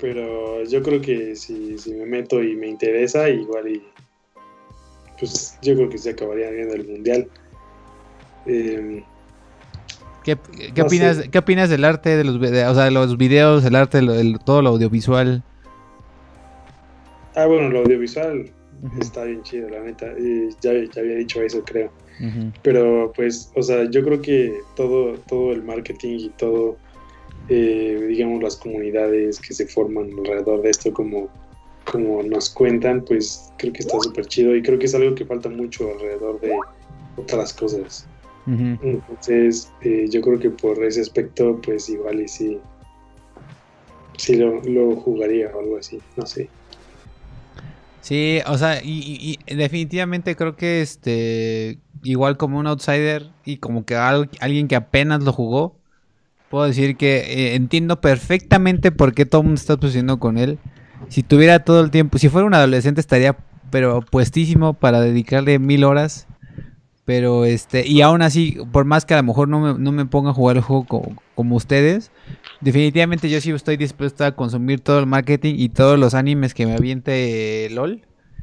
Pero 0.00 0.64
yo 0.64 0.82
creo 0.82 1.00
que 1.00 1.36
si, 1.36 1.78
si 1.78 1.92
me 1.92 2.06
meto 2.06 2.42
y 2.42 2.56
me 2.56 2.68
interesa, 2.68 3.28
igual 3.28 3.68
y 3.68 3.82
pues 5.18 5.58
yo 5.60 5.74
creo 5.74 5.90
que 5.90 5.98
se 5.98 6.10
acabaría 6.10 6.50
viendo 6.50 6.74
el 6.74 6.86
mundial. 6.86 7.28
Em, 8.46 9.02
¿Qué, 10.24 10.38
qué 10.74 10.82
opinas, 10.82 11.28
¿Qué 11.30 11.38
opinas 11.38 11.68
del 11.68 11.84
arte 11.84 12.16
de 12.16 12.24
los, 12.24 12.36
o 12.36 12.74
sea, 12.74 12.84
de 12.84 12.90
los 12.90 13.16
videos, 13.18 13.64
el 13.64 13.74
arte, 13.74 14.00
todo 14.44 14.62
lo 14.62 14.70
audiovisual? 14.70 15.42
Ah, 17.36 17.46
bueno, 17.46 17.68
lo 17.68 17.80
audiovisual 17.80 18.50
está 19.00 19.24
bien 19.24 19.42
chido, 19.42 19.68
la 19.68 19.80
neta. 19.80 20.06
ya, 20.60 20.72
ya, 20.72 21.00
había 21.00 21.16
dicho 21.16 21.42
eso, 21.42 21.62
creo. 21.64 21.90
Pero 22.62 23.12
pues, 23.16 23.50
o 23.56 23.62
sea, 23.62 23.90
yo 23.90 24.02
creo 24.02 24.20
que 24.20 24.60
todo, 24.76 25.14
todo 25.26 25.52
el 25.52 25.62
marketing 25.62 26.18
y 26.18 26.28
todo, 26.30 26.76
eh, 27.48 28.04
digamos, 28.08 28.42
las 28.42 28.56
comunidades 28.56 29.40
que 29.40 29.54
se 29.54 29.66
forman 29.66 30.10
alrededor 30.18 30.60
de 30.62 30.70
esto, 30.70 30.92
como 30.92 31.30
como 31.90 32.22
nos 32.22 32.50
cuentan, 32.50 33.04
pues 33.04 33.52
creo 33.56 33.72
que 33.72 33.80
está 33.80 33.98
súper 34.00 34.26
chido 34.26 34.54
y 34.54 34.62
creo 34.62 34.78
que 34.78 34.86
es 34.86 34.94
algo 34.94 35.14
que 35.14 35.24
falta 35.24 35.48
mucho 35.48 35.90
alrededor 35.90 36.40
de 36.40 36.52
otras 37.16 37.52
cosas. 37.52 38.06
Entonces, 38.46 39.70
eh, 39.82 40.06
yo 40.10 40.20
creo 40.22 40.38
que 40.38 40.50
por 40.50 40.82
ese 40.82 41.00
aspecto, 41.00 41.60
pues 41.62 41.88
igual 41.88 42.20
y 42.20 42.28
sí, 42.28 42.58
sí 44.18 44.36
lo, 44.36 44.60
lo 44.62 44.96
jugaría 44.96 45.50
o 45.54 45.60
algo 45.60 45.78
así, 45.78 46.00
no 46.16 46.26
sé. 46.26 46.48
Sí, 48.00 48.40
o 48.46 48.56
sea, 48.56 48.82
y, 48.82 49.38
y- 49.46 49.54
definitivamente 49.54 50.34
creo 50.34 50.56
que 50.56 50.80
este, 50.80 51.78
igual 52.02 52.36
como 52.38 52.58
un 52.58 52.66
outsider 52.66 53.26
y 53.44 53.58
como 53.58 53.84
que 53.84 53.94
al- 53.94 54.30
alguien 54.40 54.68
que 54.68 54.76
apenas 54.76 55.22
lo 55.22 55.32
jugó, 55.32 55.76
puedo 56.48 56.66
decir 56.66 56.96
que 56.96 57.18
eh, 57.52 57.56
entiendo 57.56 58.00
perfectamente 58.00 58.92
por 58.92 59.14
qué 59.14 59.26
todo 59.26 59.42
el 59.42 59.48
mundo 59.48 59.60
está 59.60 59.74
obsesionado 59.74 60.20
con 60.20 60.38
él. 60.38 60.58
Si 61.08 61.22
tuviera 61.22 61.64
todo 61.64 61.80
el 61.82 61.90
tiempo, 61.90 62.18
si 62.18 62.28
fuera 62.30 62.46
un 62.46 62.54
adolescente 62.54 63.00
estaría, 63.00 63.36
pero 63.70 64.02
puestísimo 64.02 64.74
para 64.74 65.00
dedicarle 65.00 65.58
mil 65.58 65.84
horas. 65.84 66.26
Pero 67.04 67.44
este, 67.44 67.86
y 67.86 68.02
aún 68.02 68.22
así, 68.22 68.58
por 68.72 68.84
más 68.84 69.04
que 69.04 69.14
a 69.14 69.16
lo 69.18 69.22
mejor 69.24 69.48
no 69.48 69.60
me, 69.60 69.78
no 69.78 69.90
me 69.92 70.06
ponga 70.06 70.30
a 70.30 70.34
jugar 70.34 70.56
el 70.56 70.62
juego 70.62 70.84
como, 70.86 71.22
como 71.34 71.56
ustedes, 71.56 72.12
definitivamente 72.60 73.28
yo 73.30 73.40
sí 73.40 73.50
estoy 73.50 73.76
dispuesto 73.76 74.24
a 74.24 74.32
consumir 74.36 74.80
todo 74.80 74.98
el 75.00 75.06
marketing 75.06 75.54
y 75.58 75.70
todos 75.70 75.98
los 75.98 76.14
animes 76.14 76.54
que 76.54 76.66
me 76.66 76.74
aviente 76.74 77.66
eh, 77.66 77.70
LOL. 77.70 78.02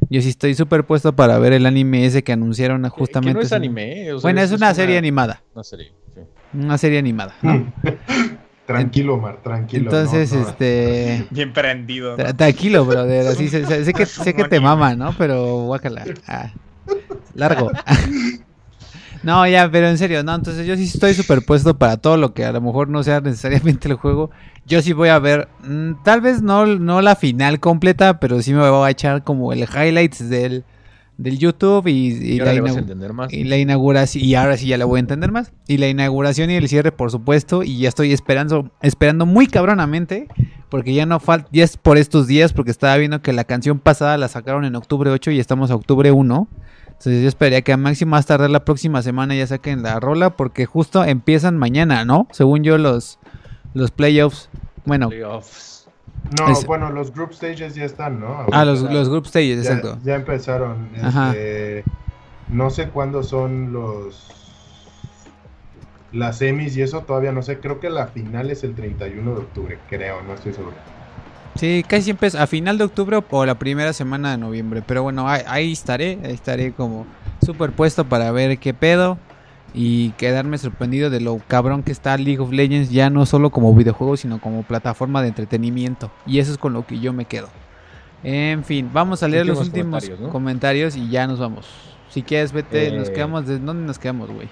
Yo 0.09 0.21
sí 0.21 0.29
estoy 0.29 0.53
súper 0.55 0.85
puesto 0.85 1.15
para 1.15 1.37
ver 1.39 1.53
el 1.53 1.65
anime 1.65 2.05
ese 2.05 2.23
que 2.23 2.31
anunciaron 2.31 2.83
Que 2.83 2.89
justamente. 2.89 3.33
no 3.33 3.41
es 3.41 3.51
anime, 3.53 4.05
eh, 4.07 4.13
o 4.13 4.19
sea, 4.19 4.23
bueno, 4.23 4.41
es 4.41 4.51
una 4.51 4.73
serie 4.73 4.97
animada. 4.97 5.43
Una 5.53 5.63
serie, 5.63 5.91
sí. 6.13 6.21
Una 6.53 6.77
serie 6.77 6.99
animada. 6.99 7.35
¿no? 7.41 7.73
Tranquilo, 8.65 9.17
Mar, 9.17 9.41
tranquilo. 9.41 9.83
Entonces, 9.85 10.33
no, 10.33 10.41
no. 10.41 10.49
este. 10.49 11.25
Bien 11.29 11.53
prendido. 11.53 12.17
¿no? 12.17 12.23
tra- 12.23 12.35
Tranquilo, 12.35 12.85
brother. 12.85 13.27
Así 13.27 13.47
sé, 13.47 13.65
sé- 13.65 13.85
sé 13.85 13.93
que, 13.93 14.05
sé 14.05 14.33
que 14.33 14.43
te 14.45 14.59
mama, 14.59 14.93
¿no? 14.95 15.13
Pero 15.17 15.63
guácala. 15.65 16.03
Ah, 16.27 16.51
largo. 17.33 17.71
No, 19.23 19.47
ya, 19.47 19.69
pero 19.71 19.87
en 19.89 19.97
serio, 19.97 20.23
no, 20.23 20.35
entonces 20.35 20.65
yo 20.67 20.75
sí 20.75 20.83
estoy 20.83 21.13
superpuesto 21.13 21.77
para 21.77 21.97
todo 21.97 22.17
lo 22.17 22.33
que 22.33 22.45
a 22.45 22.51
lo 22.51 22.61
mejor 22.61 22.89
no 22.89 23.03
sea 23.03 23.19
necesariamente 23.21 23.87
el 23.87 23.95
juego. 23.95 24.29
Yo 24.65 24.81
sí 24.81 24.93
voy 24.93 25.09
a 25.09 25.19
ver, 25.19 25.47
mm, 25.67 26.03
tal 26.03 26.21
vez 26.21 26.41
no, 26.41 26.65
no 26.65 27.01
la 27.01 27.15
final 27.15 27.59
completa, 27.59 28.19
pero 28.19 28.41
sí 28.41 28.53
me 28.53 28.69
voy 28.69 28.87
a 28.87 28.91
echar 28.91 29.23
como 29.23 29.53
el 29.53 29.61
highlights 29.63 30.29
del, 30.29 30.63
del 31.17 31.37
YouTube 31.39 31.87
y, 31.87 32.37
la, 32.39 32.53
inau- 32.53 33.13
más. 33.13 33.33
y 33.33 33.43
la 33.45 33.57
inauguración, 33.57 34.23
y 34.23 34.35
ahora 34.35 34.57
sí 34.57 34.67
ya 34.67 34.77
la 34.77 34.85
voy 34.85 34.97
a 34.97 35.01
entender 35.01 35.31
más. 35.31 35.51
Y 35.67 35.77
la 35.77 35.87
inauguración 35.87 36.51
y 36.51 36.55
el 36.55 36.67
cierre, 36.67 36.91
por 36.91 37.09
supuesto, 37.11 37.63
y 37.63 37.79
ya 37.79 37.89
estoy 37.89 38.13
esperando, 38.13 38.69
esperando 38.81 39.25
muy 39.25 39.47
cabronamente, 39.47 40.27
porque 40.69 40.93
ya 40.93 41.05
no 41.05 41.19
falta, 41.19 41.47
ya 41.51 41.63
es 41.63 41.77
por 41.77 41.97
estos 41.97 42.27
días, 42.27 42.51
porque 42.53 42.71
estaba 42.71 42.95
viendo 42.97 43.21
que 43.21 43.31
la 43.33 43.45
canción 43.45 43.79
pasada 43.79 44.17
la 44.17 44.27
sacaron 44.27 44.65
en 44.65 44.75
octubre 44.75 45.09
8 45.09 45.31
y 45.31 45.39
estamos 45.39 45.71
a 45.71 45.75
octubre 45.75 46.11
1. 46.11 46.47
Entonces 46.97 47.21
yo 47.21 47.27
esperaría 47.27 47.61
que 47.61 47.73
a 47.73 47.77
máximo 47.77 48.11
más 48.11 48.25
tardar 48.25 48.49
la 48.49 48.65
próxima 48.65 49.01
semana 49.03 49.35
ya 49.35 49.45
saquen 49.45 49.83
la 49.83 49.99
rola, 49.99 50.31
porque 50.31 50.65
justo 50.65 51.03
empiezan 51.03 51.55
mañana, 51.57 52.05
¿no? 52.05 52.27
Según 52.31 52.63
yo, 52.63 52.77
los, 52.77 53.19
los 53.73 53.91
playoffs. 53.91 54.49
Bueno, 54.85 55.09
Playoffs. 55.09 55.87
No, 56.39 56.49
es- 56.49 56.65
bueno, 56.65 56.89
los 56.91 57.13
group 57.13 57.33
stages 57.33 57.75
ya 57.75 57.85
están, 57.85 58.19
¿no? 58.19 58.47
ah, 58.51 58.65
los, 58.65 58.81
los 58.81 59.09
group 59.09 59.27
stages, 59.27 59.63
ya, 59.63 59.73
exacto. 59.73 59.99
ya 60.03 60.15
empezaron. 60.15 60.89
Ajá. 61.01 61.29
este, 61.29 61.83
no 62.49 62.69
sé 62.71 62.89
cuándo 62.89 63.23
son 63.23 63.71
los 63.73 64.31
las 66.11 66.37
semis 66.37 66.75
y 66.77 66.81
eso 66.81 67.01
todavía 67.01 67.31
no 67.31 67.43
sé. 67.43 67.59
Creo 67.59 67.79
que 67.79 67.89
la 67.89 68.07
final 68.07 68.49
es 68.49 68.63
el 68.63 68.73
31 68.73 69.31
de 69.35 69.37
octubre, 69.37 69.77
creo, 69.89 70.21
no 70.23 70.33
estoy 70.33 70.53
seguro. 70.53 70.75
Sí, 71.57 71.83
casi 71.87 72.03
siempre 72.03 72.27
es 72.27 72.35
a 72.35 72.45
final 72.47 72.77
de 72.77 72.83
octubre 72.83 73.19
o 73.29 73.45
la 73.45 73.57
primera 73.57 73.93
semana 73.93 74.31
de 74.31 74.37
noviembre. 74.37 74.83
Pero 74.85 75.03
bueno, 75.03 75.27
ahí, 75.27 75.41
ahí 75.47 75.71
estaré, 75.71 76.19
ahí 76.23 76.33
estaré 76.33 76.71
como 76.71 77.05
superpuesto 77.43 78.05
para 78.05 78.31
ver 78.31 78.57
qué 78.59 78.73
pedo 78.73 79.17
y 79.73 80.11
quedarme 80.11 80.57
sorprendido 80.57 81.09
de 81.09 81.19
lo 81.19 81.39
cabrón 81.47 81.83
que 81.83 81.91
está 81.91 82.17
League 82.17 82.39
of 82.39 82.51
Legends 82.51 82.89
ya 82.91 83.09
no 83.09 83.25
solo 83.25 83.49
como 83.49 83.73
videojuego, 83.75 84.17
sino 84.17 84.39
como 84.39 84.63
plataforma 84.63 85.21
de 85.21 85.29
entretenimiento. 85.29 86.11
Y 86.25 86.39
eso 86.39 86.51
es 86.51 86.57
con 86.57 86.73
lo 86.73 86.85
que 86.85 86.99
yo 86.99 87.13
me 87.13 87.25
quedo. 87.25 87.49
En 88.23 88.63
fin, 88.63 88.89
vamos 88.91 89.21
a 89.23 89.27
leer 89.27 89.45
los 89.45 89.59
Últimos 89.59 90.09
comentarios, 90.31 90.95
y 90.95 91.09
ya 91.09 91.27
nos 91.27 91.39
vamos. 91.39 91.67
Si 92.09 92.23
quieres, 92.23 92.51
vete, 92.51 92.91
nos 92.91 93.09
Eh. 93.09 93.13
quedamos. 93.13 93.45
¿De 93.45 93.59
dónde 93.59 93.85
nos 93.85 93.99
quedamos, 93.99 94.31
güey? 94.31 94.47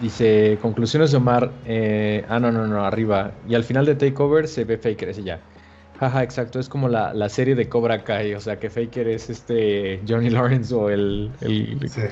Dice, 0.00 0.58
conclusiones 0.62 1.10
de 1.10 1.16
Omar. 1.16 1.50
eh, 1.64 2.24
ah, 2.28 2.38
no, 2.38 2.52
no, 2.52 2.66
no, 2.66 2.84
arriba. 2.84 3.32
Y 3.48 3.54
al 3.54 3.64
final 3.64 3.86
de 3.86 3.94
Takeover 3.96 4.46
se 4.46 4.64
ve 4.64 4.76
Faker, 4.78 5.08
ese 5.08 5.22
ya. 5.24 5.40
Jaja, 5.98 6.22
exacto. 6.22 6.60
Es 6.60 6.68
como 6.68 6.88
la, 6.88 7.14
la 7.14 7.28
serie 7.28 7.54
de 7.54 7.68
Cobra 7.68 8.04
Kai. 8.04 8.34
O 8.34 8.40
sea, 8.40 8.58
que 8.58 8.70
Faker 8.70 9.08
es 9.08 9.30
este 9.30 10.02
Johnny 10.06 10.30
Lawrence 10.30 10.74
o 10.74 10.90
el. 10.90 11.30
el 11.40 11.88
Sí, 11.88 12.02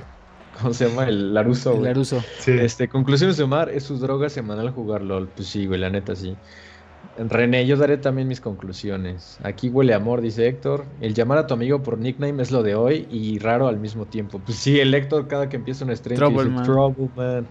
¿Cómo 0.60 0.72
se 0.72 0.88
llama? 0.88 1.04
El 1.04 1.34
Laruso, 1.34 1.72
El 1.72 1.78
güey. 1.78 1.88
Laruso. 1.88 2.22
sí. 2.38 2.52
Este, 2.52 2.88
conclusiones 2.88 3.36
de 3.36 3.42
Omar, 3.42 3.70
es 3.70 3.84
su 3.84 3.98
droga 3.98 4.28
semanal 4.28 4.70
jugar 4.70 5.02
LOL. 5.02 5.28
Pues 5.28 5.48
sí, 5.48 5.66
güey, 5.66 5.80
la 5.80 5.90
neta 5.90 6.14
sí. 6.14 6.36
René, 7.16 7.66
yo 7.66 7.76
daré 7.76 7.98
también 7.98 8.28
mis 8.28 8.40
conclusiones. 8.40 9.38
Aquí 9.42 9.68
huele 9.68 9.92
a 9.92 9.96
amor, 9.96 10.20
dice 10.20 10.48
Héctor. 10.48 10.84
El 11.00 11.14
llamar 11.14 11.38
a 11.38 11.46
tu 11.46 11.54
amigo 11.54 11.82
por 11.82 11.98
nickname 11.98 12.42
es 12.42 12.50
lo 12.50 12.62
de 12.62 12.74
hoy 12.74 13.06
y 13.10 13.38
raro 13.38 13.68
al 13.68 13.78
mismo 13.78 14.06
tiempo. 14.06 14.40
Pues 14.44 14.58
sí, 14.58 14.80
el 14.80 14.94
Héctor 14.94 15.28
cada 15.28 15.48
que 15.48 15.56
empieza 15.56 15.84
un 15.84 15.94
stream 15.96 16.18
Trouble 16.18 16.44
dice 16.44 16.54
man. 16.54 16.64
Trouble 16.64 17.08
man. 17.14 17.46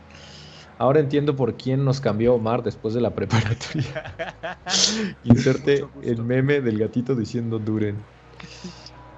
Ahora 0.83 0.99
entiendo 0.99 1.33
por 1.37 1.53
quién 1.53 1.85
nos 1.85 2.01
cambió 2.01 2.33
Omar 2.33 2.61
después 2.61 2.93
de 2.93 2.99
la 2.99 3.09
preparatoria. 3.15 4.13
Inserte 5.23 5.85
el 6.03 6.21
meme 6.21 6.59
del 6.59 6.77
gatito 6.77 7.15
diciendo 7.15 7.57
Duren. 7.57 7.95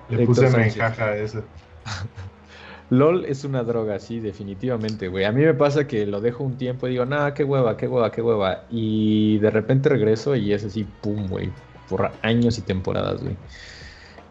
Le 0.10 0.18
Héctor 0.18 0.28
puse 0.28 0.50
me 0.56 0.68
encaja 0.68 1.18
eso. 1.18 1.44
LOL 2.92 3.26
es 3.26 3.46
una 3.46 3.64
droga, 3.64 3.98
sí, 3.98 4.20
definitivamente, 4.20 5.08
güey. 5.08 5.26
A 5.26 5.32
mí 5.32 5.42
me 5.42 5.56
pasa 5.56 5.88
que 5.88 6.06
lo 6.06 6.22
dejo 6.22 6.44
un 6.44 6.56
tiempo 6.56 6.86
y 6.86 6.92
digo, 6.92 7.06
nah, 7.08 7.32
qué 7.32 7.44
hueva, 7.44 7.76
qué 7.78 7.88
hueva, 7.88 8.12
qué 8.12 8.22
hueva. 8.22 8.66
Y 8.70 9.40
de 9.40 9.50
repente 9.50 9.90
regreso 9.90 10.36
y 10.36 10.54
es 10.54 10.64
así, 10.64 10.86
pum, 11.02 11.28
güey. 11.28 11.50
Por 11.90 12.12
años 12.22 12.60
y 12.60 12.62
temporadas, 12.62 13.24
güey. 13.24 13.36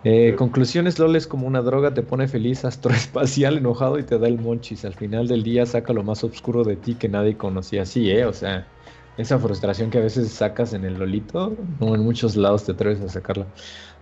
Eh, 0.04 0.34
conclusiones, 0.36 0.98
LOL 0.98 1.16
es 1.16 1.26
como 1.26 1.46
una 1.46 1.62
droga, 1.62 1.94
te 1.94 2.02
pone 2.02 2.28
feliz, 2.28 2.64
astroespacial, 2.64 3.56
enojado 3.58 3.98
y 3.98 4.02
te 4.02 4.18
da 4.18 4.28
el 4.28 4.38
monchis. 4.38 4.84
Al 4.84 4.94
final 4.94 5.26
del 5.28 5.42
día 5.42 5.64
saca 5.66 5.92
lo 5.92 6.02
más 6.02 6.22
oscuro 6.24 6.62
de 6.62 6.76
ti 6.76 6.94
que 6.94 7.08
nadie 7.08 7.36
conocía. 7.36 7.86
Sí, 7.86 8.10
¿eh? 8.10 8.26
O 8.26 8.32
sea, 8.34 8.66
esa 9.16 9.38
frustración 9.38 9.90
que 9.90 9.98
a 9.98 10.02
veces 10.02 10.30
sacas 10.30 10.74
en 10.74 10.84
el 10.84 10.94
Lolito, 10.98 11.56
no 11.80 11.94
en 11.94 12.02
muchos 12.02 12.36
lados 12.36 12.64
te 12.64 12.72
atreves 12.72 13.00
a 13.00 13.08
sacarla. 13.08 13.46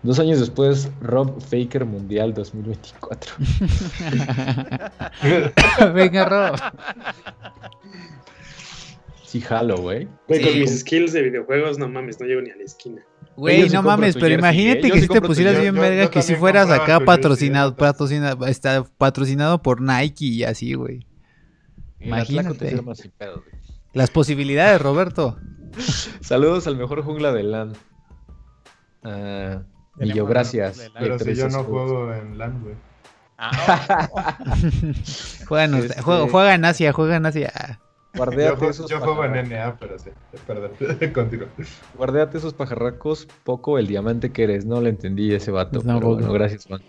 Dos 0.02 0.18
años 0.18 0.40
después, 0.40 0.90
Rob 1.00 1.40
Faker 1.40 1.84
Mundial 1.84 2.34
2024. 2.34 3.34
Venga, 5.94 6.24
Rob. 6.24 6.56
Sí, 9.24 9.40
jalo, 9.40 9.76
güey. 9.78 10.08
Güey, 10.26 10.42
con 10.42 10.52
Sí. 10.52 10.58
mis 10.60 10.80
skills 10.80 11.12
de 11.12 11.22
videojuegos, 11.22 11.78
no 11.78 11.88
mames, 11.88 12.18
no 12.20 12.26
llego 12.26 12.40
ni 12.42 12.50
a 12.50 12.56
la 12.56 12.64
esquina. 12.64 13.02
Güey, 13.36 13.60
Yo 13.62 13.66
sí 13.68 13.72
no 13.72 13.82
mames, 13.82 14.14
pero 14.14 14.26
jersey, 14.26 14.38
imagínate 14.38 14.80
¿eh? 14.86 14.88
Yo 14.88 14.94
que 14.94 15.00
sí 15.00 15.06
si 15.06 15.12
te 15.12 15.20
pusieras 15.22 15.60
bien 15.60 15.74
Yo- 15.74 15.80
verga 15.80 16.02
yo 16.04 16.10
que 16.10 16.22
si 16.22 16.34
fueras 16.34 16.70
acá 16.70 17.00
patrocinado, 17.00 17.76
patrocinado, 17.76 18.46
está 18.46 18.84
patrocinado 18.98 19.62
por 19.62 19.80
Nike 19.80 20.24
y 20.26 20.44
así, 20.44 20.74
güey. 20.74 21.06
Imagínate. 22.00 22.78
pedo. 23.16 23.42
Las 23.94 24.10
posibilidades, 24.10 24.80
Roberto. 24.82 25.38
Saludos 26.20 26.66
al 26.66 26.76
mejor 26.76 27.02
jungla 27.02 27.32
del 27.32 27.52
LAN. 27.52 27.72
Ah, 29.04 29.62
Tenemos 29.96 30.14
Millo, 30.14 30.26
gracias. 30.26 30.90
Pero 30.98 31.18
si 31.18 31.34
yo 31.34 31.48
no 31.48 31.64
juego 31.64 32.12
en 32.12 32.38
LAN, 32.38 32.60
güey. 32.62 32.74
Ah, 33.44 34.38
Juega 35.48 35.64
en, 35.64 35.74
Este- 35.74 36.00
juega, 36.02 36.28
juega 36.28 36.54
en 36.54 36.64
Asia, 36.64 36.92
juega 36.92 37.16
en 37.16 37.26
Asia. 37.26 37.80
Yo, 38.14 38.18
Guardéate 38.18 38.56
juego- 38.56 38.70
esos, 38.70 38.90
yo 38.90 38.98
juego 39.00 39.24
en 39.24 39.32
pajarracos, 39.32 39.50
NA, 39.50 39.76
pero 39.80 39.98
sí. 39.98 40.10
Perdón, 40.46 40.72
guardéate 41.96 42.38
esos 42.38 42.52
pajarracos, 42.54 43.26
poco 43.44 43.78
el 43.78 43.86
diamante 43.86 44.32
que 44.32 44.44
eres. 44.44 44.66
No 44.66 44.80
le 44.80 44.90
entendí 44.90 45.32
ese 45.32 45.50
vato. 45.50 45.80
No, 45.82 45.98
pero 45.98 46.14
bueno, 46.14 46.32
gracias, 46.32 46.66
Juan. 46.66 46.82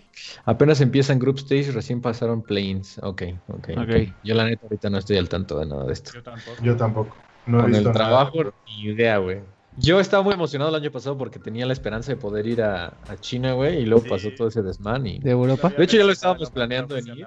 Apenas 0.44 0.80
empiezan 0.82 1.18
Group 1.18 1.38
Stage, 1.38 1.72
recién 1.72 2.00
pasaron 2.02 2.42
Planes. 2.42 2.98
Ok, 3.02 3.22
ok. 3.48 3.68
ok. 3.78 3.96
Yo 4.22 4.34
la 4.34 4.44
neta 4.44 4.66
ahorita 4.66 4.90
no 4.90 4.98
estoy 4.98 5.16
al 5.16 5.28
tanto 5.28 5.58
de 5.58 5.66
nada 5.66 5.84
de 5.86 5.92
esto. 5.94 6.10
yo 6.14 6.22
tampoco. 6.22 6.62
Yo 6.62 6.76
tampoco. 6.76 7.16
No 7.46 7.58
he 7.58 7.62
Con 7.62 7.74
el 7.74 7.84
nada. 7.84 7.94
trabajo, 7.94 8.38
ni 8.66 8.82
idea, 8.82 9.18
güey. 9.18 9.42
Yo 9.76 9.98
estaba 9.98 10.22
muy 10.22 10.34
emocionado 10.34 10.70
el 10.76 10.80
año 10.82 10.92
pasado 10.92 11.18
porque 11.18 11.38
tenía 11.40 11.66
la 11.66 11.72
esperanza 11.72 12.12
de 12.12 12.16
poder 12.16 12.46
ir 12.46 12.62
a, 12.62 12.86
a 13.08 13.16
China, 13.16 13.54
güey, 13.54 13.78
y 13.80 13.86
luego 13.86 14.04
Sí. 14.04 14.08
pasó 14.10 14.30
todo 14.30 14.46
ese 14.48 14.62
desmán 14.62 15.04
y... 15.06 15.18
¿De 15.18 15.32
Europa? 15.32 15.70
De 15.76 15.82
hecho, 15.82 15.96
ya 15.96 16.04
lo 16.04 16.12
estábamos 16.12 16.50
planeando 16.52 16.96
en 16.96 17.08
ir. 17.08 17.26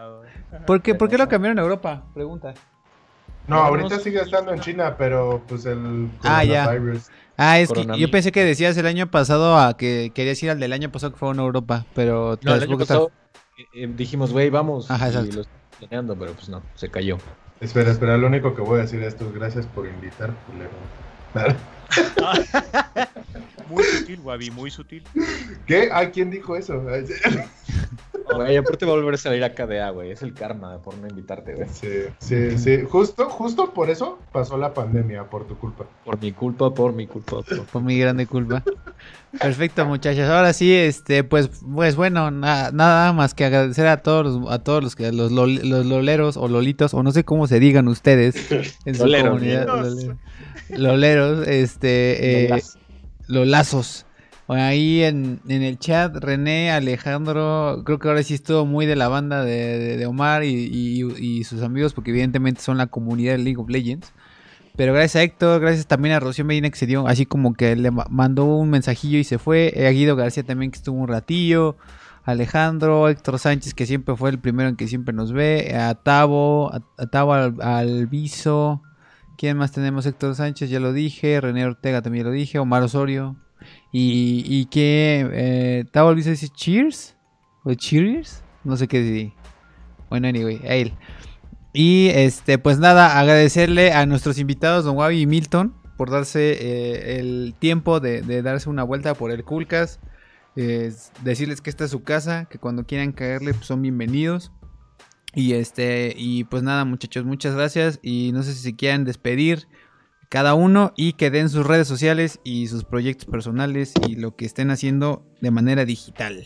¿Por 0.66 0.82
qué, 0.82 0.96
¿Por 0.96 1.10
qué 1.10 1.18
lo 1.18 1.28
cambiaron 1.28 1.60
a 1.60 1.64
Europa? 1.64 2.06
Pregunta. 2.14 2.54
No, 3.48 3.56
ahorita 3.58 4.00
sigue 4.00 4.20
estando 4.22 4.54
en 4.54 4.60
China, 4.60 4.96
pero 4.98 5.42
pues 5.48 5.66
el 5.66 6.10
Ah, 6.24 6.44
ya. 6.44 6.70
Ah, 7.38 7.60
es 7.60 7.72
que 7.72 7.86
yo 7.98 8.12
pensé 8.12 8.32
que 8.32 8.44
decías 8.44 8.76
el 8.78 8.86
año 8.88 9.10
pasado 9.12 9.58
a 9.58 9.78
que 9.78 10.12
querías 10.14 10.42
ir 10.44 10.50
al 10.50 10.60
del 10.60 10.74
año 10.74 10.92
pasado 10.92 11.14
que 11.14 11.20
fue 11.20 11.30
a 11.30 11.34
Europa, 11.36 11.86
pero 11.96 12.38
No, 12.42 12.56
el 12.56 12.64
año 12.64 12.78
que 12.78 12.84
está- 12.84 12.96
pasado 12.96 13.12
eh, 13.58 13.66
eh, 13.84 13.88
dijimos, 13.96 14.34
güey, 14.34 14.50
vamos. 14.50 14.90
Ajá, 14.92 15.06
y 15.06 15.10
exacto. 15.10 15.36
lo 15.36 15.42
estamos 15.42 15.78
planeando, 15.80 16.16
pero 16.18 16.34
pues 16.34 16.50
no, 16.50 16.62
se 16.76 16.90
cayó. 16.90 17.18
Espera, 17.62 17.92
espera, 17.92 18.18
lo 18.18 18.28
único 18.28 18.54
que 18.56 18.62
voy 18.62 18.80
a 18.80 18.82
decir 18.84 19.02
esto 19.04 19.26
es 19.28 19.34
gracias 19.34 19.66
por 19.68 19.88
invitar, 19.88 20.32
culero. 20.48 20.70
Muy 23.70 23.84
sutil, 23.84 24.20
Wabi, 24.22 24.50
muy 24.52 24.72
sutil. 24.72 25.04
¿Qué? 25.66 25.90
¿A 25.92 26.10
quién 26.10 26.30
dijo 26.32 26.56
eso? 26.56 26.82
Güey, 28.36 28.58
aparte 28.58 28.86
va 28.86 28.92
a 28.94 28.96
volver 28.96 29.14
a 29.16 29.18
salir 29.18 29.44
a 29.44 29.54
KDA, 29.54 29.90
güey. 29.92 30.12
Es 30.12 30.22
el 30.22 30.34
karma 30.34 30.78
por 30.80 30.98
no 30.98 31.08
invitarte, 31.08 31.56
güey. 31.56 31.68
Sí, 31.72 31.88
sí, 32.20 32.58
sí. 32.58 32.80
Justo, 32.90 33.30
justo 33.30 33.74
por 33.74 33.90
eso 33.90 34.20
pasó 34.32 34.58
la 34.58 34.74
pandemia, 34.74 35.24
por 35.26 35.46
tu 35.48 35.58
culpa. 35.58 35.86
Por 36.06 36.20
mi 36.22 36.32
culpa, 36.32 36.74
por 36.74 36.94
mi 36.94 37.08
culpa. 37.08 37.42
Por... 37.42 37.66
Por 37.66 37.82
mi 37.82 37.98
grande 37.98 38.26
culpa. 38.28 38.64
Perfecto, 39.40 39.86
muchachos. 39.86 40.30
Ahora 40.30 40.54
sí, 40.54 40.74
este, 40.74 41.24
pues, 41.24 41.50
pues 41.74 41.96
bueno, 41.96 42.32
na- 42.32 42.72
nada 42.72 43.14
más 43.14 43.34
que 43.34 43.46
agradecer 43.46 43.88
a 43.88 44.02
todos 44.02 44.26
los, 44.26 44.52
a 44.52 44.60
todos 44.64 44.84
los 44.84 44.96
que 44.96 45.12
los, 45.12 45.32
los 45.32 45.86
loleros 45.86 46.38
o 46.38 46.48
lolitos 46.48 46.94
o 46.94 47.04
no 47.04 47.12
sé 47.12 47.24
cómo 47.24 47.46
se 47.48 47.60
digan 47.60 47.88
ustedes 47.88 48.36
en 48.86 48.96
su 48.96 49.04
Loleros. 49.06 49.30
comunidad. 49.34 49.68
Loleros. 49.68 50.16
Loleros, 50.70 51.48
este, 51.48 52.46
eh, 52.56 52.62
los 53.28 53.48
lazos. 53.48 54.06
Ahí 54.50 55.04
en, 55.04 55.42
el 55.50 55.78
chat, 55.78 56.16
René, 56.16 56.72
Alejandro, 56.72 57.82
creo 57.86 58.00
que 58.00 58.08
ahora 58.08 58.24
sí 58.24 58.34
estuvo 58.34 58.66
muy 58.66 58.86
de 58.86 58.96
la 58.96 59.10
banda 59.10 59.44
de, 59.44 60.06
Omar 60.06 60.44
y, 60.46 61.44
sus 61.44 61.62
amigos, 61.64 61.94
porque 61.94 62.12
evidentemente 62.12 62.62
son 62.62 62.78
la 62.78 62.88
comunidad 62.88 63.34
de 63.34 63.40
League 63.40 63.58
of 63.60 63.70
Legends. 63.70 64.14
Pero 64.78 64.94
gracias 64.94 65.16
a 65.18 65.24
Héctor, 65.24 65.60
gracias 65.60 65.88
también 65.88 66.16
a 66.16 66.20
Rocío 66.20 66.46
Medina 66.46 66.70
que 66.70 66.78
se 66.78 66.86
dio, 66.86 67.08
así 67.08 67.26
como 67.26 67.56
que 67.56 67.76
le 67.76 67.92
ma- 67.92 68.06
mandó 68.10 68.46
un 68.46 68.70
mensajillo 68.70 69.18
y 69.18 69.24
se 69.24 69.38
fue. 69.40 69.74
eh, 69.76 69.88
A 69.88 69.92
Guido 69.92 70.16
García 70.16 70.44
también 70.44 70.72
que 70.72 70.78
estuvo 70.78 70.98
un 70.98 71.08
ratillo. 71.08 71.76
Alejandro, 72.24 73.10
Héctor 73.10 73.40
Sánchez 73.40 73.74
que 73.74 73.86
siempre 73.86 74.16
fue 74.16 74.30
el 74.30 74.38
primero 74.40 74.70
en 74.70 74.76
que 74.76 74.88
siempre 74.88 75.14
nos 75.16 75.34
ve. 75.34 75.76
A 75.76 75.96
Tavo, 75.96 76.72
a, 76.74 76.82
a 76.98 77.44
Al- 77.44 77.62
Alviso. 77.62 78.82
¿Quién 79.38 79.58
más 79.58 79.72
tenemos? 79.72 80.06
Héctor 80.06 80.36
Sánchez, 80.36 80.70
ya 80.70 80.80
lo 80.80 80.94
dije. 80.94 81.42
René 81.42 81.66
Ortega 81.66 82.02
también 82.02 82.26
lo 82.26 82.32
dije. 82.32 82.60
Omar 82.60 82.84
Osorio. 82.84 83.36
Y, 83.92 84.44
y 84.46 84.66
que 84.66 85.28
eh, 85.32 85.86
Tavo 85.92 86.10
Alviso 86.10 86.30
dice 86.30 86.50
Cheers. 86.50 87.16
¿O 87.64 87.74
Cheers? 87.74 88.44
No 88.64 88.78
sé 88.78 88.88
qué 88.88 89.02
decir. 89.02 89.34
Bueno, 90.10 90.28
anyway, 90.28 90.62
a 90.66 90.76
él. 90.76 90.94
Y 91.74 92.08
este, 92.10 92.58
pues 92.58 92.80
nada, 92.80 93.20
agradecerle 93.20 93.92
a 93.92 94.06
nuestros 94.06 94.40
invitados, 94.40 94.86
Don 94.86 94.98
Wabi 94.98 95.22
y 95.22 95.28
Milton, 95.28 95.76
por 95.96 96.10
darse 96.10 96.54
eh, 96.54 97.20
el 97.20 97.54
tiempo 97.60 98.00
de, 98.00 98.42
darse 98.42 98.70
una 98.70 98.84
vuelta 98.84 99.14
por 99.14 99.32
el 99.32 99.44
Coolcast. 99.44 100.02
Eh, 100.56 100.92
decirles 101.24 101.62
que 101.62 101.70
esta 101.70 101.86
es 101.86 101.92
su 101.92 102.02
casa, 102.04 102.46
que 102.46 102.58
cuando 102.58 102.86
quieran 102.86 103.12
caerle 103.12 103.54
pues, 103.54 103.68
son 103.68 103.82
bienvenidos. 103.82 104.52
Y 105.36 105.54
este, 105.54 106.16
y 106.18 106.46
pues 106.46 106.64
nada, 106.64 106.84
muchachos, 106.84 107.26
muchas 107.26 107.54
gracias. 107.54 108.00
Y 108.02 108.32
no 108.34 108.42
sé 108.44 108.54
si 108.54 108.62
se 108.62 108.76
quieran 108.76 109.06
despedir 109.06 109.68
cada 110.30 110.54
uno 110.54 110.94
y 110.96 111.14
que 111.14 111.32
den 111.32 111.50
sus 111.50 111.66
redes 111.66 111.88
sociales 111.88 112.40
y 112.44 112.68
sus 112.68 112.84
proyectos 112.84 113.26
personales 113.26 113.94
y 114.08 114.16
lo 114.16 114.36
que 114.36 114.46
estén 114.46 114.72
haciendo 114.72 115.24
de 115.42 115.52
manera 115.52 115.86
digital. 115.86 116.46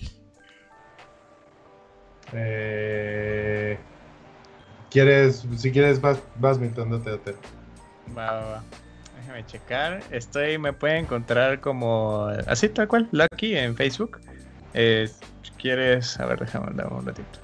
Eh, 2.33 3.77
¿Quieres, 4.89 5.45
si 5.57 5.71
quieres, 5.71 5.99
vas, 5.99 6.19
vas 6.35 6.59
mintándote 6.59 7.09
a 7.09 7.17
te. 7.17 7.31
Va, 8.15 8.31
va, 8.31 8.41
va. 8.41 8.63
Déjame 9.17 9.45
checar. 9.45 10.01
Estoy, 10.11 10.57
me 10.57 10.73
pueden 10.73 11.05
encontrar 11.05 11.59
como 11.59 12.27
así 12.47 12.69
tal 12.69 12.87
cual, 12.87 13.07
Lucky 13.11 13.55
en 13.55 13.75
Facebook. 13.75 14.19
Eh, 14.73 15.09
si 15.43 15.51
quieres, 15.51 16.19
a 16.19 16.25
ver, 16.25 16.39
déjame 16.39 16.71
dar 16.73 16.91
un 16.91 17.05
ratito. 17.05 17.40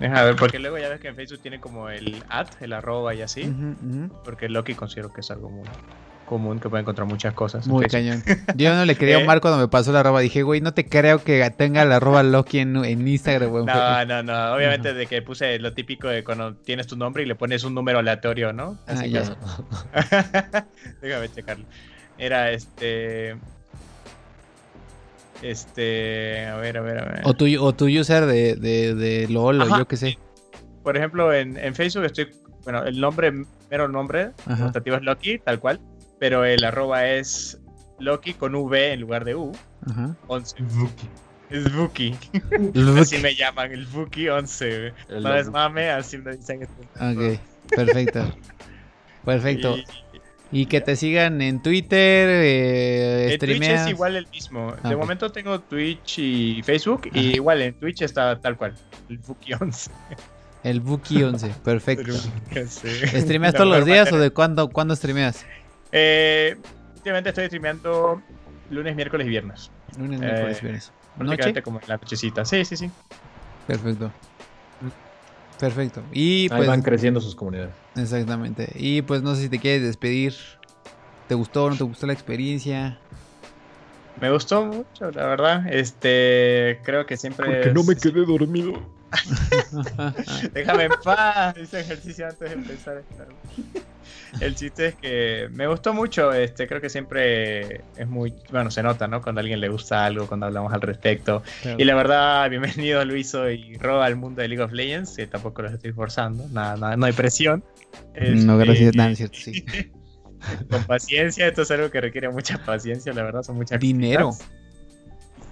Déjame 0.00 0.24
ver, 0.24 0.36
porque 0.36 0.58
luego 0.58 0.78
ya 0.78 0.88
ves 0.88 1.00
que 1.00 1.08
en 1.08 1.16
Facebook 1.16 1.40
tiene 1.40 1.60
como 1.60 1.88
el 1.90 2.22
ad, 2.28 2.46
el 2.60 2.72
arroba 2.72 3.14
y 3.14 3.22
así. 3.22 3.52
Porque 4.24 4.48
Lucky 4.48 4.74
considero 4.74 5.12
que 5.12 5.20
es 5.20 5.30
algo 5.30 5.50
muy 5.50 5.68
común, 6.26 6.60
que 6.60 6.68
puede 6.68 6.82
encontrar 6.82 7.08
muchas 7.08 7.32
cosas. 7.32 7.66
Muy 7.66 7.86
cañón. 7.86 8.22
Yo 8.54 8.74
no 8.74 8.84
le 8.84 8.96
quería 8.96 9.16
a 9.16 9.18
¿Eh? 9.20 9.22
Omar 9.24 9.40
cuando 9.40 9.58
me 9.58 9.66
pasó 9.68 9.92
la 9.92 10.00
arroba. 10.00 10.20
Dije, 10.20 10.42
güey, 10.42 10.60
no 10.60 10.74
te 10.74 10.86
creo 10.86 11.24
que 11.24 11.48
tenga 11.56 11.86
la 11.86 11.96
arroba 11.96 12.22
Loki 12.22 12.58
en, 12.58 12.76
en 12.84 13.08
Instagram, 13.08 13.48
güey. 13.50 13.64
No, 13.64 14.04
no, 14.04 14.22
no. 14.22 14.52
Obviamente 14.54 14.92
de 14.92 15.06
que 15.06 15.22
puse 15.22 15.58
lo 15.58 15.72
típico 15.72 16.06
de 16.08 16.22
cuando 16.24 16.54
tienes 16.54 16.86
tu 16.86 16.96
nombre 16.96 17.22
y 17.22 17.26
le 17.26 17.34
pones 17.34 17.64
un 17.64 17.74
número 17.74 17.98
aleatorio, 18.00 18.52
¿no? 18.52 18.78
Ah, 18.86 18.92
Así 18.92 19.08
ya. 19.10 19.22
que- 19.22 20.64
Déjame 21.00 21.28
checarlo. 21.30 21.64
Era 22.18 22.50
este. 22.50 23.36
Este. 25.42 26.46
A 26.46 26.56
ver, 26.56 26.78
a 26.78 26.80
ver, 26.82 26.98
a 26.98 27.04
ver. 27.04 27.20
O 27.24 27.34
tu, 27.34 27.46
o 27.62 27.74
tu 27.74 27.86
user 27.86 28.26
de, 28.26 28.56
de, 28.56 28.94
de 28.94 29.28
LOL 29.28 29.60
o 29.60 29.64
Ajá. 29.64 29.78
yo 29.78 29.88
qué 29.88 29.96
sé. 29.96 30.18
Por 30.82 30.96
ejemplo, 30.96 31.32
en, 31.32 31.56
en 31.56 31.74
Facebook 31.74 32.04
estoy. 32.04 32.28
Bueno, 32.64 32.84
el 32.84 33.00
nombre, 33.00 33.32
mero 33.70 33.88
nombre, 33.88 34.30
Ajá. 34.46 34.66
rotativo 34.66 34.96
es 34.96 35.02
Loki, 35.02 35.38
tal 35.38 35.58
cual. 35.60 35.80
Pero 36.18 36.44
el 36.44 36.64
arroba 36.64 37.06
es 37.06 37.60
Loki 37.98 38.34
con 38.34 38.54
V 38.54 38.92
en 38.92 39.00
lugar 39.00 39.24
de 39.24 39.34
U. 39.36 39.52
Ajá. 39.88 40.14
11. 40.26 40.56
Vuki. 40.62 41.08
Es 41.50 41.74
Buki. 41.74 42.14
Look. 42.74 42.98
Así 43.00 43.18
me 43.18 43.34
llaman, 43.34 43.72
el 43.72 43.86
Buki 43.86 44.28
11. 44.28 44.78
güey. 44.78 44.92
El 45.08 45.22
No 45.22 45.34
es 45.34 45.48
mame, 45.48 45.88
así 45.90 46.18
me 46.18 46.36
dicen. 46.36 46.64
Ok, 47.00 47.38
perfecto. 47.70 48.34
Perfecto. 49.24 49.76
Y- 49.76 49.84
Y 50.50 50.64
que 50.66 50.80
te 50.80 50.96
sigan 50.96 51.42
en 51.42 51.62
Twitter, 51.62 52.28
eh, 52.30 53.32
En 53.34 53.38
Twitch 53.38 53.62
es 53.62 53.86
igual 53.88 54.16
el 54.16 54.26
mismo. 54.28 54.74
Ah, 54.82 54.88
de 54.88 54.96
momento 54.96 55.30
tengo 55.30 55.60
Twitch 55.60 56.18
y 56.20 56.62
Facebook. 56.62 57.10
Y 57.12 57.34
igual 57.34 57.60
en 57.60 57.74
Twitch 57.74 58.00
está 58.02 58.40
tal 58.40 58.56
cual. 58.56 58.74
El 59.10 59.18
Buki 59.18 59.52
11. 59.52 59.90
El 60.64 60.80
Buki 60.80 61.22
11, 61.22 61.50
perfecto. 61.62 62.12
¿Streameas 62.66 63.54
todos 63.54 63.68
los 63.68 63.84
días 63.84 64.08
o 64.08 64.12
manera. 64.12 64.24
de 64.24 64.30
cuándo, 64.30 64.68
cuándo 64.70 64.96
streameas? 64.96 65.44
Eh, 65.92 66.56
últimamente 66.96 67.28
estoy 67.28 67.46
streameando 67.46 68.22
lunes, 68.70 68.96
miércoles 68.96 69.26
y 69.26 69.30
viernes. 69.30 69.70
Lunes, 69.98 70.18
Eh, 70.20 70.24
miércoles, 70.24 70.62
viernes. 70.62 70.92
¿Noche? 71.18 71.62
Como 71.62 71.80
en 71.80 71.88
la 71.88 71.96
nochecita. 71.98 72.44
Sí, 72.44 72.64
sí, 72.64 72.76
sí. 72.76 72.90
Perfecto. 73.66 74.10
Perfecto. 75.58 76.02
Y 76.12 76.42
Ahí 76.44 76.58
pues, 76.58 76.68
van 76.68 76.82
creciendo 76.82 77.20
sus 77.20 77.34
comunidades. 77.34 77.74
exactamente. 77.96 78.72
Y 78.76 79.02
pues 79.02 79.22
no 79.22 79.34
sé 79.34 79.42
si 79.42 79.48
te 79.48 79.58
quieres 79.58 79.82
despedir. 79.82 80.34
¿Te 81.26 81.34
gustó 81.34 81.64
o 81.64 81.70
no 81.70 81.76
te 81.76 81.84
gustó 81.84 82.06
la 82.06 82.12
experiencia? 82.12 82.98
Me 84.20 84.30
gustó 84.30 84.64
mucho, 84.64 85.10
la 85.12 85.26
verdad. 85.26 85.66
Este, 85.70 86.80
creo 86.84 87.06
que 87.06 87.16
siempre. 87.16 87.70
es- 87.70 88.00
quedé 88.02 88.24
dormido. 88.24 88.72
Déjame 90.54 90.84
en 90.84 90.92
paz. 91.02 91.56
Hice 91.56 91.80
ejercicio 91.80 92.26
antes 92.26 92.48
de 92.50 92.54
empezar. 92.54 93.02
El 94.40 94.54
chiste 94.54 94.86
es 94.88 94.94
que 94.94 95.48
me 95.52 95.66
gustó 95.66 95.94
mucho. 95.94 96.32
Este, 96.32 96.66
creo 96.66 96.80
que 96.80 96.88
siempre 96.90 97.82
es 97.96 98.06
muy. 98.06 98.34
Bueno, 98.50 98.70
se 98.70 98.82
nota, 98.82 99.08
¿no? 99.08 99.22
Cuando 99.22 99.40
a 99.40 99.42
alguien 99.42 99.60
le 99.60 99.68
gusta 99.68 100.04
algo, 100.04 100.26
cuando 100.26 100.46
hablamos 100.46 100.72
al 100.72 100.80
respecto. 100.82 101.42
Y 101.76 101.84
la 101.84 101.94
verdad, 101.94 102.48
bienvenido 102.50 103.04
Luiso 103.04 103.50
y 103.50 103.76
Rob 103.78 104.00
al 104.00 104.16
mundo 104.16 104.42
de 104.42 104.48
League 104.48 104.62
of 104.62 104.72
Legends. 104.72 105.16
que 105.16 105.26
tampoco 105.26 105.62
los 105.62 105.72
estoy 105.72 105.92
forzando. 105.92 106.46
Nada, 106.48 106.76
nada, 106.76 106.96
no 106.96 107.06
hay 107.06 107.12
presión. 107.12 107.64
No, 108.14 108.60
Este, 108.60 108.64
gracias. 108.64 108.94
Nada, 108.94 109.10
es 109.10 109.18
cierto, 109.18 109.38
sí. 109.38 109.64
Con 110.70 110.84
paciencia, 110.84 111.48
esto 111.48 111.62
es 111.62 111.70
algo 111.72 111.90
que 111.90 112.00
requiere 112.00 112.28
mucha 112.28 112.58
paciencia, 112.64 113.12
la 113.12 113.24
verdad, 113.24 113.42
son 113.42 113.56
muchas 113.56 113.80
Dinero. 113.80 114.26
cosas. 114.26 114.48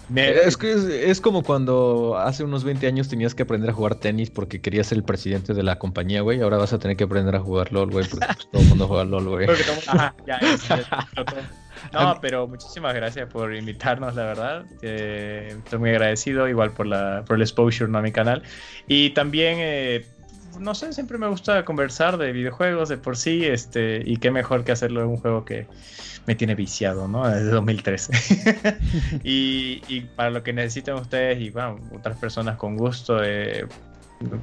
Dinero. 0.08 0.40
Es 0.42 0.56
que 0.56 0.72
es, 0.72 0.84
es 0.84 1.20
como 1.20 1.42
cuando 1.42 2.16
hace 2.18 2.44
unos 2.44 2.64
20 2.64 2.86
años 2.86 3.08
tenías 3.08 3.34
que 3.34 3.42
aprender 3.42 3.70
a 3.70 3.72
jugar 3.72 3.96
tenis 3.96 4.30
porque 4.30 4.60
querías 4.60 4.86
ser 4.86 4.98
el 4.98 5.04
presidente 5.04 5.54
de 5.54 5.62
la 5.62 5.78
compañía, 5.78 6.20
güey. 6.20 6.40
Ahora 6.40 6.58
vas 6.58 6.72
a 6.72 6.78
tener 6.78 6.96
que 6.96 7.04
aprender 7.04 7.34
a 7.34 7.40
jugar 7.40 7.72
LOL, 7.72 7.90
güey, 7.90 8.06
porque 8.08 8.26
pues, 8.26 8.48
todo 8.52 8.62
el 8.62 8.68
mundo 8.68 8.88
juega 8.88 9.04
LOL, 9.04 9.28
güey. 9.28 9.46
Ajá, 9.86 10.14
ya, 10.26 10.36
es- 10.36 10.70
es-. 10.70 10.86
No, 11.92 12.18
pero 12.20 12.48
muchísimas 12.48 12.94
gracias 12.94 13.28
por 13.30 13.54
invitarnos, 13.54 14.14
la 14.14 14.24
verdad. 14.24 14.64
Eh, 14.82 15.54
estoy 15.64 15.78
muy 15.78 15.90
agradecido, 15.90 16.48
igual 16.48 16.72
por, 16.72 16.86
la, 16.86 17.22
por 17.26 17.36
el 17.36 17.42
exposure 17.42 17.90
¿no? 17.90 17.98
a 17.98 18.02
mi 18.02 18.12
canal. 18.12 18.42
Y 18.88 19.10
también, 19.10 19.58
eh, 19.60 20.06
no 20.58 20.74
sé, 20.74 20.92
siempre 20.92 21.18
me 21.18 21.28
gusta 21.28 21.64
conversar 21.64 22.18
de 22.18 22.32
videojuegos 22.32 22.88
de 22.88 22.98
por 22.98 23.16
sí, 23.16 23.44
este, 23.44 24.02
y 24.04 24.16
qué 24.16 24.30
mejor 24.30 24.64
que 24.64 24.72
hacerlo 24.72 25.02
en 25.02 25.08
un 25.08 25.16
juego 25.16 25.44
que 25.44 25.66
me 26.26 26.34
tiene 26.34 26.54
viciado, 26.54 27.08
¿no? 27.08 27.28
Desde 27.30 27.50
2013. 27.50 28.78
y, 29.24 29.82
y 29.88 30.00
para 30.16 30.30
lo 30.30 30.42
que 30.42 30.52
necesiten 30.52 30.94
ustedes 30.94 31.40
y 31.40 31.50
bueno, 31.50 31.78
otras 31.94 32.18
personas 32.18 32.56
con 32.56 32.76
gusto, 32.76 33.22
eh, 33.22 33.66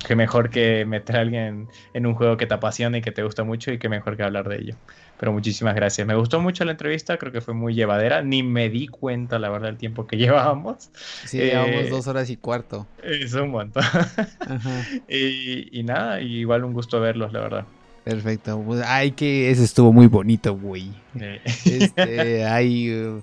qué 0.06 0.15
mejor 0.15 0.49
que 0.49 0.85
meter 0.85 1.18
a 1.18 1.22
alguien 1.22 1.68
en 1.94 2.06
un 2.06 2.15
juego 2.15 2.38
que 2.38 2.45
te 2.45 2.53
apasiona 2.53 2.98
y 2.98 3.02
que 3.02 3.11
te 3.11 3.23
gusta 3.23 3.44
mucho 3.44 3.72
y 3.72 3.80
qué 3.80 3.90
mejor 3.90 4.18
que 4.18 4.23
hablar 4.23 4.48
de 4.48 4.57
ello. 4.57 4.76
Pero 5.24 5.32
muchísimas 5.32 5.74
gracias. 5.74 6.06
Me 6.06 6.16
gustó 6.16 6.41
mucho 6.41 6.66
la 6.66 6.72
entrevista, 6.74 7.16
creo 7.16 7.32
que 7.32 7.40
fue 7.40 7.54
muy 7.54 7.74
llevadera. 7.74 8.22
Ni 8.22 8.44
me 8.44 8.70
di 8.70 8.90
cuenta, 8.90 9.40
la 9.40 9.48
verdad, 9.48 9.70
el 9.70 9.78
tiempo 9.78 10.06
que 10.06 10.18
llevábamos. 10.18 10.90
Sí, 11.24 11.40
Eh, 11.40 11.45
llevamos 11.45 11.90
dos 11.90 12.08
horas 12.08 12.30
y 12.30 12.36
cuarto. 12.36 12.86
Es 13.02 13.34
un 13.34 13.52
montón. 13.52 13.84
Ajá. 13.86 14.86
y, 15.08 15.80
y 15.80 15.84
nada, 15.84 16.20
igual 16.20 16.66
un 16.66 16.74
gusto 16.74 17.00
verlos, 17.00 17.32
la 17.32 17.40
verdad. 17.40 17.66
Perfecto. 18.04 18.62
Pues, 18.68 18.82
ay, 18.86 19.12
que 19.12 19.50
eso 19.50 19.64
estuvo 19.64 19.94
muy 19.94 20.08
bonito, 20.08 20.58
güey. 20.58 20.91
Eh, 21.18 21.40
Este, 21.64 22.44
ay, 22.50 22.94
uh, 22.94 23.22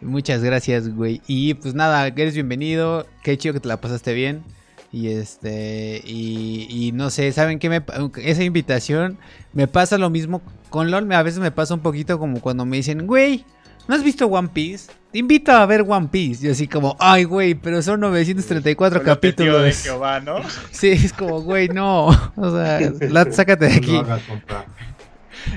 muchas 0.00 0.44
gracias, 0.44 0.88
güey. 0.88 1.20
Y 1.26 1.54
pues 1.54 1.74
nada, 1.74 2.06
eres 2.06 2.34
bienvenido. 2.34 3.08
Qué 3.24 3.36
chido 3.36 3.54
que 3.54 3.60
te 3.60 3.66
la 3.66 3.80
pasaste 3.80 4.14
bien. 4.14 4.44
Y 4.92 5.08
este, 5.08 6.00
y, 6.04 6.68
y 6.70 6.92
no 6.92 7.10
sé, 7.10 7.32
¿saben 7.32 7.58
qué? 7.58 7.68
Me, 7.68 7.82
esa 8.22 8.44
invitación 8.44 9.18
me 9.52 9.66
pasa 9.66 9.98
lo 9.98 10.10
mismo 10.10 10.42
con 10.70 10.90
LOL. 10.90 11.04
me- 11.06 11.14
A 11.16 11.22
veces 11.22 11.40
me 11.40 11.50
pasa 11.50 11.74
un 11.74 11.80
poquito 11.80 12.18
como 12.18 12.40
cuando 12.40 12.64
me 12.64 12.76
dicen, 12.78 13.06
güey, 13.06 13.44
¿no 13.88 13.94
has 13.94 14.02
visto 14.02 14.26
One 14.26 14.48
Piece? 14.52 14.90
Te 15.12 15.18
invito 15.18 15.50
a 15.52 15.66
ver 15.66 15.84
One 15.86 16.08
Piece. 16.10 16.46
Y 16.46 16.50
así 16.50 16.68
como, 16.68 16.96
ay, 17.00 17.24
güey, 17.24 17.54
pero 17.54 17.82
son 17.82 18.00
934 18.00 19.00
Con 19.00 19.06
los 19.06 19.20
testigos 19.20 19.54
de 19.54 19.58
capítulos. 19.70 19.82
Jehová, 19.82 20.20
¿no? 20.20 20.36
Sí, 20.70 20.90
es 20.90 21.12
como, 21.12 21.42
güey, 21.42 21.68
no. 21.68 22.06
O 22.36 22.50
sea, 22.50 22.80
la- 23.10 23.30
sácate 23.32 23.66
de 23.66 23.74
aquí. 23.74 23.92
No. 24.00 24.04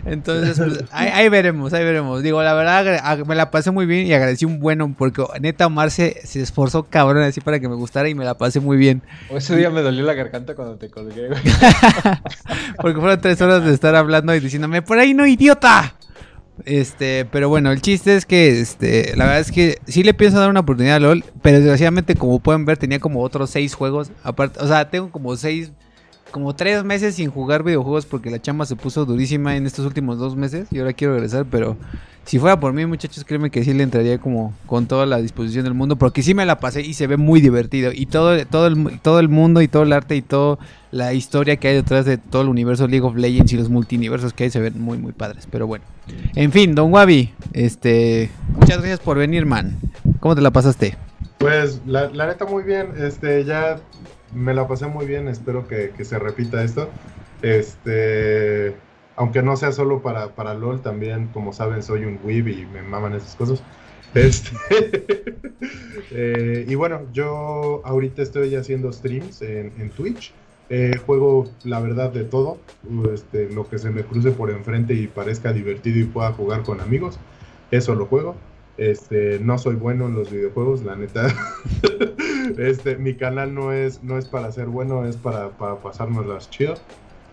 Entonces, 0.06 0.58
pues, 0.58 0.84
ahí, 0.92 1.10
ahí 1.10 1.30
veremos, 1.30 1.74
ahí 1.74 1.84
veremos. 1.84 2.24
Digo, 2.24 2.42
la 2.44 2.54
verdad, 2.54 3.26
me 3.26 3.36
la 3.36 3.52
pasé 3.52 3.72
muy 3.72 3.86
bien 3.86 4.08
y 4.08 4.14
agradecí 4.14 4.46
un 4.46 4.60
bueno 4.60 4.94
porque 4.98 5.24
neta 5.42 5.68
Omar 5.68 5.92
se, 5.92 6.22
se 6.26 6.42
esforzó 6.42 6.84
cabrón 6.84 7.24
así 7.24 7.42
para 7.42 7.60
que 7.60 7.68
me 7.70 7.76
gustara 7.76 8.10
y 8.10 8.16
me 8.16 8.26
la 8.26 8.38
pasé 8.38 8.60
muy 8.60 8.78
bien. 8.78 9.02
O 9.30 9.38
ese 9.38 9.56
día 9.56 9.70
me 9.70 9.82
dolió 9.82 10.04
la 10.04 10.14
garganta 10.14 10.56
cuando 10.56 10.78
te 10.78 10.90
colgué, 10.90 11.28
güey. 11.28 11.42
Porque 12.82 13.00
fueron 13.00 13.22
tres 13.22 13.42
horas 13.42 13.64
de 13.64 13.74
estar 13.74 13.96
hablando 13.96 14.36
y 14.36 14.40
diciéndome, 14.40 14.82
por 14.82 14.98
ahí 15.00 15.14
no, 15.14 15.26
idiota. 15.26 15.96
Este, 16.66 17.26
pero 17.26 17.50
bueno, 17.50 17.72
el 17.72 17.82
chiste 17.82 18.16
es 18.16 18.26
que, 18.26 18.62
este, 18.62 19.16
la 19.16 19.26
verdad 19.26 19.40
es 19.42 19.52
que 19.52 19.80
sí 19.88 20.04
le 20.04 20.14
pienso 20.14 20.40
dar 20.40 20.50
una 20.50 20.60
oportunidad 20.60 20.98
a 20.98 21.00
LOL, 21.00 21.26
pero 21.42 21.58
desgraciadamente, 21.58 22.16
como 22.16 22.40
pueden 22.40 22.66
ver, 22.66 22.78
tenía 22.78 23.00
como 23.00 23.22
otros 23.22 23.50
seis 23.50 23.74
juegos. 23.74 24.12
Aparte, 24.24 24.60
o 24.60 24.68
sea, 24.68 24.90
tengo 24.90 25.12
como 25.12 25.36
seis, 25.36 25.72
como 26.34 26.56
tres 26.56 26.84
meses 26.84 27.14
sin 27.16 27.30
jugar 27.30 27.64
videojuegos 27.64 28.08
porque 28.08 28.32
la 28.32 28.42
chamba 28.42 28.66
se 28.66 28.76
puso 28.76 29.06
durísima 29.06 29.56
en 29.56 29.68
estos 29.68 29.86
últimos 29.86 30.18
dos 30.18 30.36
meses 30.36 30.68
y 30.72 30.80
ahora 30.80 30.92
quiero 30.92 31.14
regresar, 31.14 31.46
pero 31.46 31.78
si 32.26 32.40
fuera 32.40 32.60
por 32.60 32.74
mí, 32.74 32.86
muchachos, 32.88 33.24
créeme 33.24 33.52
que 33.52 33.64
sí 33.64 33.72
le 33.72 33.84
entraría 33.84 34.18
como 34.18 34.52
con 34.66 34.88
toda 34.88 35.06
la 35.06 35.22
disposición 35.22 35.64
del 35.66 35.76
mundo, 35.76 35.96
porque 35.96 36.24
sí 36.24 36.34
me 36.34 36.46
la 36.46 36.60
pasé 36.60 36.82
y 36.82 36.96
se 36.96 37.06
ve 37.06 37.18
muy 37.18 37.40
divertido. 37.40 37.92
Y 37.94 38.08
todo, 38.08 38.44
todo, 38.48 38.66
el, 38.66 39.00
todo 39.02 39.20
el 39.20 39.30
mundo 39.30 39.62
y 39.62 39.68
todo 39.68 39.84
el 39.84 39.94
arte 39.94 40.16
y 40.16 40.24
toda 40.24 40.58
la 40.90 41.14
historia 41.14 41.58
que 41.58 41.68
hay 41.68 41.76
detrás 41.76 42.06
de 42.06 42.18
todo 42.18 42.42
el 42.42 42.48
universo 42.48 42.88
League 42.88 43.06
of 43.06 43.16
Legends 43.16 43.54
y 43.54 43.58
los 43.58 43.70
multiversos 43.70 44.34
que 44.34 44.46
hay 44.46 44.50
se 44.50 44.60
ven 44.60 44.82
muy, 44.82 44.98
muy 44.98 45.12
padres. 45.12 45.48
Pero 45.52 45.68
bueno. 45.68 45.86
En 46.34 46.52
fin, 46.52 46.74
Don 46.74 46.92
Wabi, 46.92 47.32
este, 47.52 48.32
muchas 48.58 48.78
gracias 48.80 49.00
por 49.02 49.18
venir, 49.18 49.46
man. 49.46 49.78
¿Cómo 50.20 50.34
te 50.34 50.42
la 50.42 50.52
pasaste? 50.52 50.98
Pues 51.38 51.82
la, 51.86 52.10
la 52.10 52.26
neta 52.26 52.46
muy 52.46 52.64
bien, 52.64 52.88
este 52.98 53.44
ya 53.44 53.78
me 54.34 54.54
la 54.54 54.68
pasé 54.68 54.88
muy 54.88 55.06
bien, 55.06 55.28
espero 55.28 55.68
que, 55.68 55.92
que 55.92 56.06
se 56.06 56.20
repita 56.20 56.64
esto. 56.64 56.90
Este, 57.42 58.76
aunque 59.16 59.44
no 59.44 59.56
sea 59.58 59.72
solo 59.72 60.02
para, 60.02 60.36
para 60.36 60.54
LOL, 60.54 60.82
también 60.82 61.28
como 61.28 61.54
saben 61.54 61.84
soy 61.84 62.06
un 62.06 62.20
weeb 62.24 62.48
y 62.48 62.66
me 62.66 62.82
maman 62.82 63.14
esas 63.14 63.36
cosas. 63.36 63.64
Este, 64.14 64.52
eh, 66.12 66.66
y 66.68 66.76
bueno, 66.76 67.08
yo 67.12 67.82
ahorita 67.86 68.22
estoy 68.22 68.56
haciendo 68.56 68.92
streams 68.92 69.42
en, 69.42 69.74
en 69.78 69.90
Twitch. 69.92 70.34
Eh, 70.70 70.98
juego 70.98 71.46
la 71.64 71.80
verdad 71.82 72.12
de 72.12 72.24
todo, 72.24 72.58
este, 73.14 73.50
lo 73.50 73.68
que 73.68 73.78
se 73.78 73.92
me 73.92 74.06
cruce 74.06 74.32
por 74.32 74.50
enfrente 74.50 74.94
y 74.94 75.08
parezca 75.08 75.52
divertido 75.54 76.00
y 76.00 76.06
pueda 76.06 76.32
jugar 76.32 76.64
con 76.64 76.80
amigos, 76.82 77.20
eso 77.70 77.94
lo 77.96 78.08
juego. 78.08 78.36
Este, 78.78 79.40
no 79.40 79.58
soy 79.58 79.76
bueno 79.76 80.08
en 80.08 80.16
los 80.16 80.32
videojuegos, 80.32 80.84
la 80.84 80.96
neta. 80.96 81.28
este, 82.58 82.98
mi 82.98 83.16
canal 83.16 83.54
no 83.54 83.72
es, 83.72 84.04
no 84.04 84.18
es 84.18 84.26
para 84.26 84.52
ser 84.52 84.68
bueno, 84.68 85.06
es 85.06 85.18
para, 85.18 85.56
para 85.58 85.80
pasárnoslas 85.82 86.50
chido. 86.50 86.76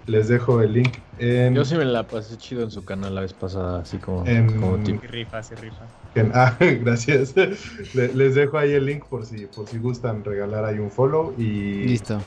Les 0.06 0.28
dejo 0.28 0.60
el 0.60 0.72
link 0.72 0.98
en, 1.18 1.54
Yo 1.54 1.64
sí 1.64 1.76
me 1.76 1.84
la 1.84 2.06
pasé 2.06 2.36
chido 2.36 2.62
en 2.62 2.70
su 2.70 2.84
canal 2.84 3.14
la 3.14 3.20
vez 3.20 3.34
pasada, 3.34 3.80
así 3.80 3.98
como, 3.98 4.26
En- 4.26 4.46
como 4.60 4.78
tip. 4.78 5.00
Sí 5.00 5.06
rifa, 5.06 5.42
sí 5.42 5.54
rifa. 5.54 5.86
en- 6.14 6.30
ah, 6.34 6.56
gracias. 6.58 7.34
Le- 7.36 8.14
les 8.14 8.34
dejo 8.34 8.58
ahí 8.58 8.72
el 8.72 8.86
link 8.86 9.04
por 9.08 9.24
si, 9.26 9.46
por 9.46 9.68
si 9.68 9.78
gustan 9.78 10.24
regalar 10.24 10.64
ahí 10.64 10.78
un 10.78 10.90
follow 10.90 11.34
y 11.38 11.86
Listo. 11.86 12.20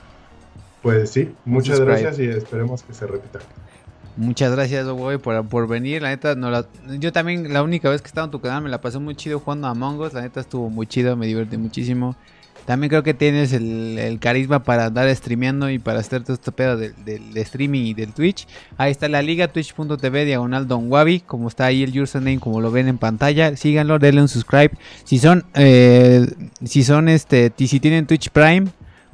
pues 0.82 1.12
sí, 1.12 1.36
muchas 1.46 1.80
gracias 1.80 2.20
y 2.20 2.26
esperemos 2.28 2.84
que 2.84 2.94
se 2.94 3.08
repita. 3.08 3.40
Muchas 4.16 4.52
gracias, 4.52 4.86
Wabi, 4.88 5.18
por, 5.18 5.48
por 5.48 5.68
venir. 5.68 6.02
La 6.02 6.10
neta, 6.10 6.36
no 6.36 6.52
la- 6.52 6.68
yo 7.00 7.12
también 7.12 7.52
la 7.52 7.64
única 7.64 7.90
vez 7.90 8.02
que 8.02 8.08
estaba 8.08 8.26
en 8.26 8.32
tu 8.32 8.40
canal 8.40 8.62
me 8.62 8.70
la 8.70 8.80
pasé 8.80 9.00
muy 9.00 9.16
chido 9.16 9.40
jugando 9.40 9.68
a 9.68 9.72
Among 9.72 10.00
Us. 10.02 10.14
La 10.14 10.22
neta 10.22 10.40
estuvo 10.40 10.70
muy 10.70 10.86
chido, 10.86 11.16
me 11.16 11.26
divertí 11.26 11.58
muchísimo. 11.58 12.16
También 12.66 12.90
creo 12.90 13.04
que 13.04 13.14
tienes 13.14 13.52
el, 13.52 14.18
carisma 14.22 14.64
para 14.64 14.86
andar 14.86 15.14
streameando 15.14 15.70
y 15.70 15.80
para 15.80 16.00
hacer 16.00 16.24
todo 16.24 16.34
este 16.34 16.52
pedo 16.52 16.78
del, 16.78 16.94
streaming 17.36 17.82
y 17.88 17.94
del 17.94 18.14
Twitch. 18.14 18.48
Ahí 18.78 18.92
está 18.92 19.10
la 19.10 19.22
liga, 19.22 19.50
twitch.tv, 19.50 20.26
diagonal 20.26 20.68
Don 20.68 20.90
Wabi, 20.90 21.20
como 21.22 21.50
está 21.50 21.66
ahí 21.66 21.84
el 21.84 22.00
username, 22.00 22.40
como 22.40 22.62
lo 22.62 22.72
ven 22.72 22.88
en 22.88 22.98
pantalla. 22.98 23.58
Síganlo, 23.58 24.00
denle 24.00 24.22
un 24.22 24.30
subscribe. 24.30 24.72
Si 25.04 25.20
son, 25.20 25.44
eh, 25.56 26.26
si 26.64 26.84
son 26.84 27.10
este, 27.10 27.52
si 27.58 27.80
tienen 27.82 28.06
Twitch 28.08 28.30
Prime, 28.30 28.68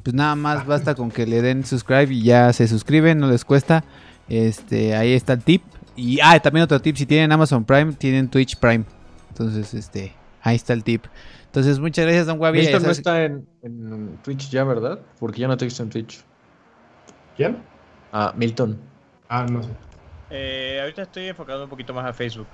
pues 0.04 0.14
nada 0.14 0.36
más 0.36 0.68
basta 0.68 0.94
con 0.94 1.10
que 1.10 1.26
le 1.26 1.42
den 1.42 1.66
subscribe 1.66 2.14
y 2.14 2.22
ya 2.22 2.54
se 2.54 2.68
suscriben, 2.68 3.18
no 3.20 3.32
les 3.32 3.46
cuesta. 3.46 3.84
Este, 4.30 4.96
ahí 4.96 5.14
está 5.14 5.34
el 5.34 5.44
tip. 5.44 5.64
Y 5.96 6.20
ah, 6.22 6.40
también 6.40 6.64
otro 6.64 6.80
tip, 6.80 6.96
si 6.96 7.06
tienen 7.06 7.32
Amazon 7.32 7.66
Prime, 7.66 7.94
tienen 7.94 8.30
Twitch 8.30 8.56
Prime. 8.58 8.86
Entonces, 9.30 9.74
este, 9.74 10.14
ahí 10.42 10.56
está 10.56 10.74
el 10.74 10.84
tip. 10.84 11.06
Entonces, 11.48 11.80
muchas 11.80 12.06
gracias, 12.06 12.28
Don. 12.28 12.40
Milton 12.40 12.80
Ya 12.80 12.80
no 12.80 12.92
está 12.92 13.26
en, 13.26 13.48
en 13.64 14.18
Twitch 14.24 14.50
ya, 14.50 14.64
¿verdad? 14.64 15.00
Porque 15.20 15.42
ya 15.42 15.48
no 15.48 15.58
te 15.58 15.66
he 15.66 15.68
visto 15.68 15.84
en 15.84 15.90
Twitch. 15.90 16.24
¿Quién? 17.36 17.58
Ah, 18.12 18.34
Milton. 18.36 18.78
Ah, 19.28 19.46
no 19.50 19.64
sé. 19.64 19.70
Eh, 20.30 20.80
ahorita 20.82 21.02
estoy 21.04 21.28
enfocado 21.28 21.64
un 21.64 21.70
poquito 21.70 21.94
más 21.94 22.06
a 22.06 22.14
Facebook. 22.14 22.48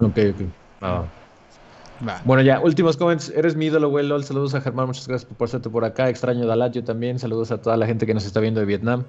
Ok, 0.00 0.18
ok. 0.34 0.46
Ah. 0.82 1.04
Va. 2.06 2.20
Bueno, 2.24 2.42
ya, 2.42 2.60
últimos 2.60 2.96
comments. 2.96 3.30
Eres 3.30 3.56
mi 3.56 3.66
ídolo, 3.66 3.88
güey, 3.88 4.06
LOL. 4.06 4.24
Saludos 4.24 4.54
a 4.54 4.60
Germán, 4.60 4.88
muchas 4.88 5.06
gracias 5.06 5.28
por 5.28 5.38
pasarte 5.38 5.70
por 5.70 5.84
acá. 5.84 6.08
Extraño 6.08 6.46
Dalat, 6.46 6.72
yo 6.72 6.84
también. 6.84 7.18
Saludos 7.18 7.52
a 7.52 7.60
toda 7.60 7.76
la 7.76 7.86
gente 7.86 8.06
que 8.06 8.14
nos 8.14 8.24
está 8.26 8.40
viendo 8.40 8.60
de 8.60 8.66
Vietnam. 8.66 9.04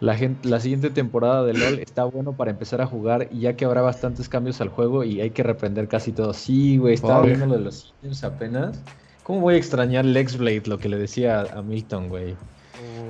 La, 0.00 0.16
gente, 0.16 0.48
la 0.48 0.60
siguiente 0.60 0.90
temporada 0.90 1.44
de 1.44 1.54
LOL 1.54 1.80
está 1.80 2.04
bueno 2.04 2.32
para 2.32 2.50
empezar 2.50 2.80
a 2.80 2.86
jugar, 2.86 3.28
y 3.32 3.40
ya 3.40 3.56
que 3.56 3.64
habrá 3.64 3.82
bastantes 3.82 4.28
cambios 4.28 4.60
al 4.60 4.68
juego 4.68 5.02
y 5.02 5.20
hay 5.20 5.30
que 5.30 5.42
reprender 5.42 5.88
casi 5.88 6.12
todo. 6.12 6.32
Sí, 6.32 6.78
güey, 6.78 6.94
estaba 6.94 7.22
viendo 7.22 7.46
lo 7.46 7.58
de 7.58 7.64
los 7.64 8.24
apenas. 8.24 8.80
¿Cómo 9.24 9.40
voy 9.40 9.54
a 9.54 9.58
extrañar 9.58 10.04
Lexblade, 10.04 10.62
lo 10.66 10.78
que 10.78 10.88
le 10.88 10.96
decía 10.96 11.40
a, 11.40 11.62
Milton, 11.62 12.08
güey? 12.08 12.34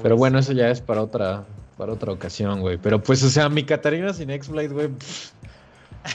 Pero 0.03 0.17
bueno, 0.17 0.39
eso 0.39 0.53
ya 0.53 0.71
es 0.71 0.81
para 0.81 1.03
otra, 1.03 1.45
para 1.77 1.93
otra 1.93 2.11
ocasión, 2.13 2.61
güey. 2.61 2.79
Pero 2.79 3.03
pues, 3.03 3.23
o 3.23 3.29
sea, 3.29 3.49
mi 3.49 3.65
Catarina 3.65 4.13
sin 4.13 4.31
X-Blade, 4.31 4.69
güey. 4.69 4.89
pff. 4.89 5.38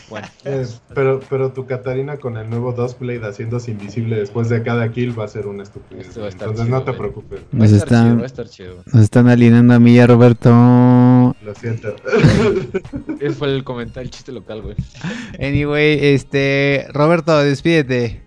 Bueno, 0.10 0.28
pero, 0.96 1.20
pero 1.30 1.52
tu 1.54 1.66
Catarina 1.66 2.18
con 2.18 2.38
el 2.38 2.50
nuevo 2.50 2.72
Dustblade 2.74 3.26
haciéndose 3.26 3.72
invisible 3.72 4.18
después 4.18 4.50
de 4.50 4.62
cada 4.64 4.92
kill 4.92 5.18
va 5.18 5.26
a 5.26 5.28
ser 5.28 5.48
una 5.48 5.64
estupidez. 5.64 6.08
Esto 6.08 6.22
va 6.22 6.26
a 6.28 6.30
estar 6.30 6.48
Entonces 6.50 6.66
chido, 6.68 6.78
no 6.80 6.84
te 6.84 6.92
güey. 6.92 7.00
preocupes. 7.00 7.40
va 7.42 7.46
a 7.58 7.58
Nos 7.58 7.72
estar 7.72 7.88
chido, 7.88 7.98
están, 8.00 8.18
va 8.20 8.24
a 8.24 8.26
estar 8.26 8.50
chido. 8.50 8.84
nos 8.94 9.04
están 9.04 9.28
alienando 9.28 9.74
a 9.74 9.80
mí 9.80 9.94
y 9.96 10.00
a 10.00 10.08
Roberto. 10.08 10.50
Lo 10.50 11.56
siento. 11.56 11.96
Ese 13.20 13.32
fue 13.36 13.54
el 13.54 13.64
comentario, 13.64 14.06
el 14.06 14.12
chiste 14.12 14.32
local, 14.32 14.62
güey. 14.62 14.76
Anyway, 15.40 16.00
este, 16.14 16.88
Roberto, 16.94 17.38
despídete. 17.44 18.22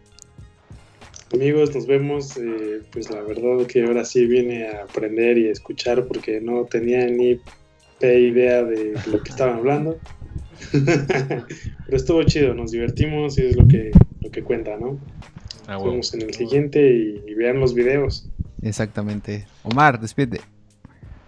Amigos, 1.32 1.74
nos 1.74 1.86
vemos. 1.86 2.36
eh, 2.36 2.82
pues 2.92 3.10
la 3.10 3.20
verdad 3.22 3.66
que 3.66 3.84
ahora 3.84 4.04
sí 4.04 4.26
vine 4.26 4.68
a 4.68 4.84
aprender 4.84 5.38
y 5.38 5.48
a 5.48 5.52
escuchar 5.52 6.04
porque 6.06 6.40
no 6.40 6.64
tenía 6.64 7.04
ni 7.06 7.40
idea 8.02 8.62
de 8.62 8.94
lo 9.10 9.22
que 9.22 9.30
estaban 9.30 9.56
hablando. 9.56 9.98
Pero 10.72 11.46
estuvo 11.96 12.22
chido, 12.24 12.54
nos 12.54 12.70
divertimos 12.72 13.38
y 13.38 13.46
es 13.46 13.56
lo 13.56 13.66
que, 13.66 13.90
lo 14.20 14.30
que 14.30 14.42
cuenta, 14.42 14.76
¿no? 14.76 14.98
Ah, 15.66 15.74
Nos 15.74 15.84
vemos 15.84 16.14
en 16.14 16.22
el 16.22 16.34
siguiente 16.34 16.80
y, 16.80 17.22
y 17.26 17.34
vean 17.34 17.60
los 17.60 17.74
videos. 17.74 18.28
Exactamente. 18.62 19.46
Omar, 19.62 20.00
despídete. 20.00 20.40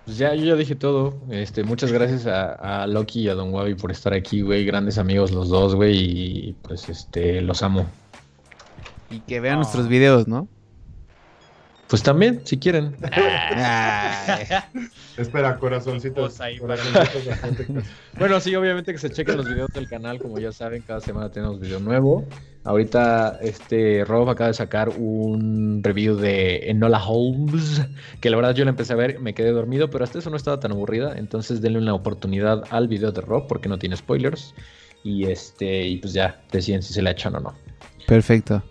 Pues 0.04 0.16
ya, 0.16 0.34
yo 0.34 0.44
ya 0.46 0.56
dije 0.56 0.74
todo. 0.74 1.20
Este, 1.30 1.64
muchas 1.64 1.92
gracias 1.92 2.26
a, 2.26 2.82
a 2.82 2.86
Loki 2.86 3.20
y 3.20 3.28
a 3.28 3.34
Don 3.34 3.52
Wabi 3.52 3.74
por 3.74 3.90
estar 3.90 4.14
aquí, 4.14 4.40
güey. 4.40 4.64
Grandes 4.64 4.96
amigos 4.96 5.32
los 5.32 5.50
dos, 5.50 5.74
güey. 5.74 5.96
Y 5.98 6.56
pues, 6.62 6.88
este, 6.88 7.42
los 7.42 7.62
amo. 7.62 7.86
Y 9.10 9.20
que 9.20 9.40
vean 9.40 9.56
nuestros 9.56 9.88
videos, 9.88 10.26
¿no? 10.26 10.48
Pues 11.88 12.02
también, 12.02 12.42
si 12.44 12.58
quieren. 12.58 12.94
Espera, 15.16 15.56
corazoncitos. 15.58 16.38
Ahí 16.40 16.58
corazoncitos 16.58 17.84
Bueno, 18.18 18.40
sí, 18.40 18.54
obviamente 18.54 18.92
que 18.92 18.98
se 18.98 19.10
chequen 19.10 19.38
los 19.38 19.48
videos 19.48 19.70
del 19.72 19.88
canal, 19.88 20.18
como 20.18 20.38
ya 20.38 20.52
saben, 20.52 20.82
cada 20.82 21.00
semana 21.00 21.30
tenemos 21.30 21.58
video 21.58 21.80
nuevo. 21.80 22.26
Ahorita, 22.64 23.38
este, 23.40 24.04
Rob 24.04 24.28
acaba 24.28 24.48
de 24.48 24.54
sacar 24.54 24.90
un 24.90 25.80
review 25.82 26.16
de 26.16 26.70
Enola 26.70 27.02
Holmes, 27.02 27.80
que 28.20 28.28
la 28.28 28.36
verdad 28.36 28.54
yo 28.54 28.64
la 28.64 28.70
empecé 28.70 28.92
a 28.92 28.96
ver, 28.96 29.18
me 29.20 29.32
quedé 29.32 29.52
dormido, 29.52 29.88
pero 29.88 30.04
hasta 30.04 30.18
eso 30.18 30.28
no 30.28 30.36
estaba 30.36 30.60
tan 30.60 30.72
aburrida, 30.72 31.16
entonces 31.16 31.62
denle 31.62 31.78
una 31.78 31.94
oportunidad 31.94 32.64
al 32.68 32.86
video 32.86 33.12
de 33.12 33.22
Rob, 33.22 33.46
porque 33.46 33.70
no 33.70 33.78
tiene 33.78 33.96
spoilers. 33.96 34.54
Y 35.04 35.24
este, 35.24 35.86
y 35.86 35.96
pues 35.96 36.12
ya 36.12 36.42
deciden 36.52 36.82
si 36.82 36.92
se 36.92 37.00
la 37.00 37.12
echan 37.12 37.34
o 37.36 37.40
no. 37.40 37.54
Perfecto. 38.06 38.62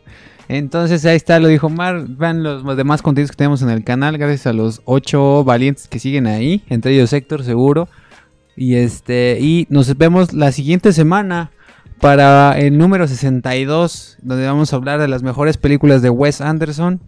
Entonces 0.50 1.06
ahí 1.06 1.18
está, 1.18 1.40
lo 1.40 1.48
dijo 1.48 1.68
Omar. 1.68 2.06
Vean 2.08 2.44
los 2.44 2.78
demás 2.78 3.02
contenidos 3.02 3.32
que 3.32 3.38
tenemos 3.38 3.62
en 3.62 3.70
el 3.70 3.84
canal. 3.84 4.18
Gracias 4.18 4.48
a 4.48 4.54
los 4.54 4.82
ocho 4.86 5.44
valientes 5.44 5.88
que 5.88 6.00
siguen 6.00 6.28
ahí. 6.28 6.64
Entre 6.70 6.94
ellos 6.94 7.12
Héctor, 7.14 7.44
seguro. 7.44 7.90
Y 8.56 8.76
este. 8.76 9.38
Y 9.40 9.68
nos 9.70 9.96
vemos 9.98 10.34
la 10.34 10.52
siguiente 10.52 10.94
semana. 10.94 11.52
Para 12.00 12.58
el 12.58 12.78
número 12.78 13.08
62. 13.08 14.18
Donde 14.22 14.46
vamos 14.46 14.72
a 14.72 14.76
hablar 14.78 15.00
de 15.00 15.08
las 15.08 15.22
mejores 15.22 15.58
películas 15.58 16.02
de 16.02 16.10
Wes 16.10 16.40
Anderson. 16.40 17.02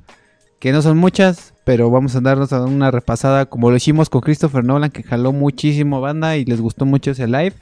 Que 0.60 0.74
no 0.74 0.82
son 0.82 0.98
muchas. 0.98 1.53
Pero 1.64 1.90
vamos 1.90 2.16
a 2.16 2.22
darnos 2.22 2.52
a 2.52 2.66
una 2.66 2.91
repasada. 2.91 3.45
Como 3.45 3.70
lo 3.70 3.78
hicimos 3.78 4.10
con 4.10 4.20
Christopher 4.20 4.66
Nolan. 4.66 4.91
Que 4.91 5.03
jaló 5.03 5.32
muchísimo 5.32 6.02
banda. 6.02 6.36
Y 6.36 6.44
les 6.44 6.60
gustó 6.60 6.86
mucho 6.86 7.11
ese 7.11 7.28
live. 7.28 7.53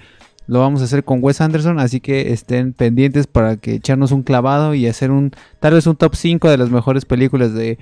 Lo 0.47 0.59
vamos 0.59 0.81
a 0.81 0.85
hacer 0.85 1.03
con 1.03 1.19
Wes 1.21 1.41
Anderson, 1.41 1.79
así 1.79 1.99
que 1.99 2.31
estén 2.31 2.73
pendientes 2.73 3.27
para 3.27 3.57
que 3.57 3.75
echarnos 3.75 4.11
un 4.11 4.23
clavado 4.23 4.73
y 4.73 4.87
hacer 4.87 5.11
un 5.11 5.31
tal 5.59 5.73
vez 5.73 5.85
un 5.87 5.95
top 5.95 6.15
5 6.15 6.49
de 6.49 6.57
las 6.57 6.69
mejores 6.69 7.05
películas 7.05 7.53
de, 7.53 7.77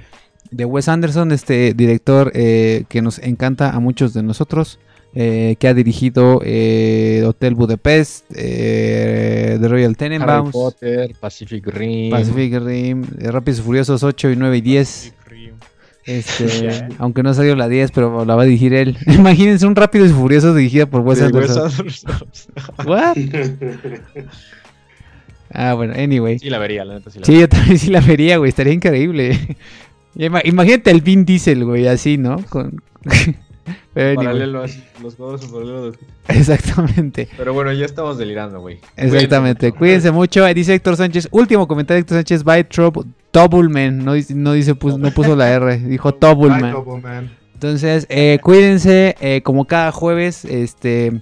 de 0.52 0.66
Wes 0.66 0.88
Anderson, 0.88 1.32
este 1.32 1.74
director 1.74 2.32
eh, 2.34 2.86
que 2.90 3.02
nos 3.02 3.20
encanta 3.20 3.70
a 3.70 3.80
muchos 3.80 4.14
de 4.14 4.24
nosotros, 4.24 4.80
eh, 5.18 5.56
que 5.60 5.68
ha 5.70 5.74
dirigido 5.74 6.42
eh, 6.44 7.24
Hotel 7.26 7.56
Budapest, 7.56 8.26
eh, 8.36 9.58
The 9.62 9.68
Royal 9.68 9.92
Harry 9.92 9.96
Tenenbaums, 9.96 10.52
Potter, 10.52 11.16
Pacific 11.18 11.66
Rim. 11.68 12.12
Pacific 12.12 12.54
Rim, 12.62 13.06
eh, 13.20 13.32
Rápidos 13.32 13.60
y 13.60 13.62
Furiosos 13.62 14.04
8 14.04 14.32
y 14.32 14.36
9 14.36 14.58
y 14.58 14.62
10. 14.62 15.14
Este, 16.06 16.88
aunque 17.00 17.24
no 17.24 17.34
salió 17.34 17.56
la 17.56 17.68
10, 17.68 17.92
pero 17.92 18.26
la 18.26 18.36
va 18.36 18.44
a 18.44 18.46
dirigir 18.46 18.74
él. 18.74 18.98
Imagínense 19.08 19.66
un 19.66 19.76
Rápidos 19.76 20.12
y 20.12 20.14
Furiosos 20.14 20.56
dirigida 20.56 20.86
por 20.86 21.02
Wes 21.02 21.22
Anderson. 21.22 21.72
What? 22.86 23.18
Ah, 25.52 25.74
bueno, 25.74 25.94
anyway. 25.98 26.40
Sí, 26.40 26.50
la 26.50 26.60
vería, 26.60 26.86
la 26.86 26.96
neta 26.96 27.10
sí 27.10 27.20
la 27.20 27.26
Sí, 27.26 27.40
yo 27.40 27.50
también 27.50 27.80
sí 27.80 27.90
la 27.90 28.02
vería, 28.02 28.38
güey. 28.38 28.50
Estaría 28.50 28.74
increíble. 28.74 29.58
Imagínate 30.16 30.92
el 30.92 31.02
Vin 31.02 31.26
Diesel, 31.26 31.66
güey, 31.66 31.88
así, 31.88 32.18
¿no? 32.18 32.44
Con... 32.50 32.82
Pero 33.94 34.10
anyway, 34.10 34.26
Paralelo 34.26 34.64
así, 34.64 34.84
los 35.02 35.14
en 35.14 35.52
paralelo. 35.52 35.94
Exactamente. 36.28 37.30
Pero 37.38 37.54
bueno, 37.54 37.72
ya 37.72 37.86
estamos 37.86 38.18
delirando, 38.18 38.60
güey. 38.60 38.80
Exactamente. 38.98 39.72
Cuídense 39.72 40.12
mucho. 40.12 40.46
Dice 40.54 40.74
Héctor 40.74 40.98
Sánchez. 40.98 41.30
Último 41.32 41.68
comentario 41.68 41.96
de 41.96 42.02
Héctor 42.02 42.18
Sánchez. 42.18 42.44
By 42.44 42.66
Trop 42.66 43.06
Doubleman. 43.40 44.04
No, 44.06 44.14
dice- 44.14 44.34
no 44.36 44.54
dice, 44.54 44.76
pus- 44.76 44.98
no 44.98 45.12
puso 45.12 45.36
la 45.36 45.52
R. 45.52 45.78
Dijo. 45.78 46.12
Doubleman. 46.14 46.74
Entonces, 47.54 48.06
eh, 48.10 48.40
cuídense. 48.42 49.16
eh, 49.20 49.42
como 49.44 49.66
cada 49.66 49.92
jueves, 49.92 50.46
este, 50.46 51.22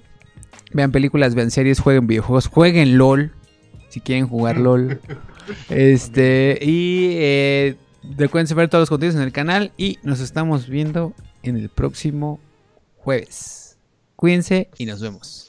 vean 0.72 0.92
películas, 0.92 1.34
vean 1.34 1.50
series, 1.50 1.80
jueguen 1.80 2.06
videojuegos, 2.06 2.46
jueguen 2.48 2.96
LOL. 2.98 3.32
Si 3.88 4.00
quieren 4.00 4.26
jugar 4.28 4.58
LOL. 4.58 5.00
Este, 5.68 6.58
y 6.62 7.10
eh, 7.16 7.76
recuerden 8.16 8.56
ver 8.56 8.68
todos 8.70 8.82
los 8.82 8.88
contenidos 8.88 9.16
en 9.16 9.26
el 9.26 9.32
canal. 9.32 9.72
Y 9.76 9.98
nos 10.02 10.20
estamos 10.20 10.68
viendo 10.68 11.12
en 11.42 11.56
el 11.58 11.68
próximo 11.68 12.40
jueves. 12.96 13.76
Cuídense 14.16 14.70
y 14.78 14.86
nos 14.86 15.02
vemos. 15.02 15.43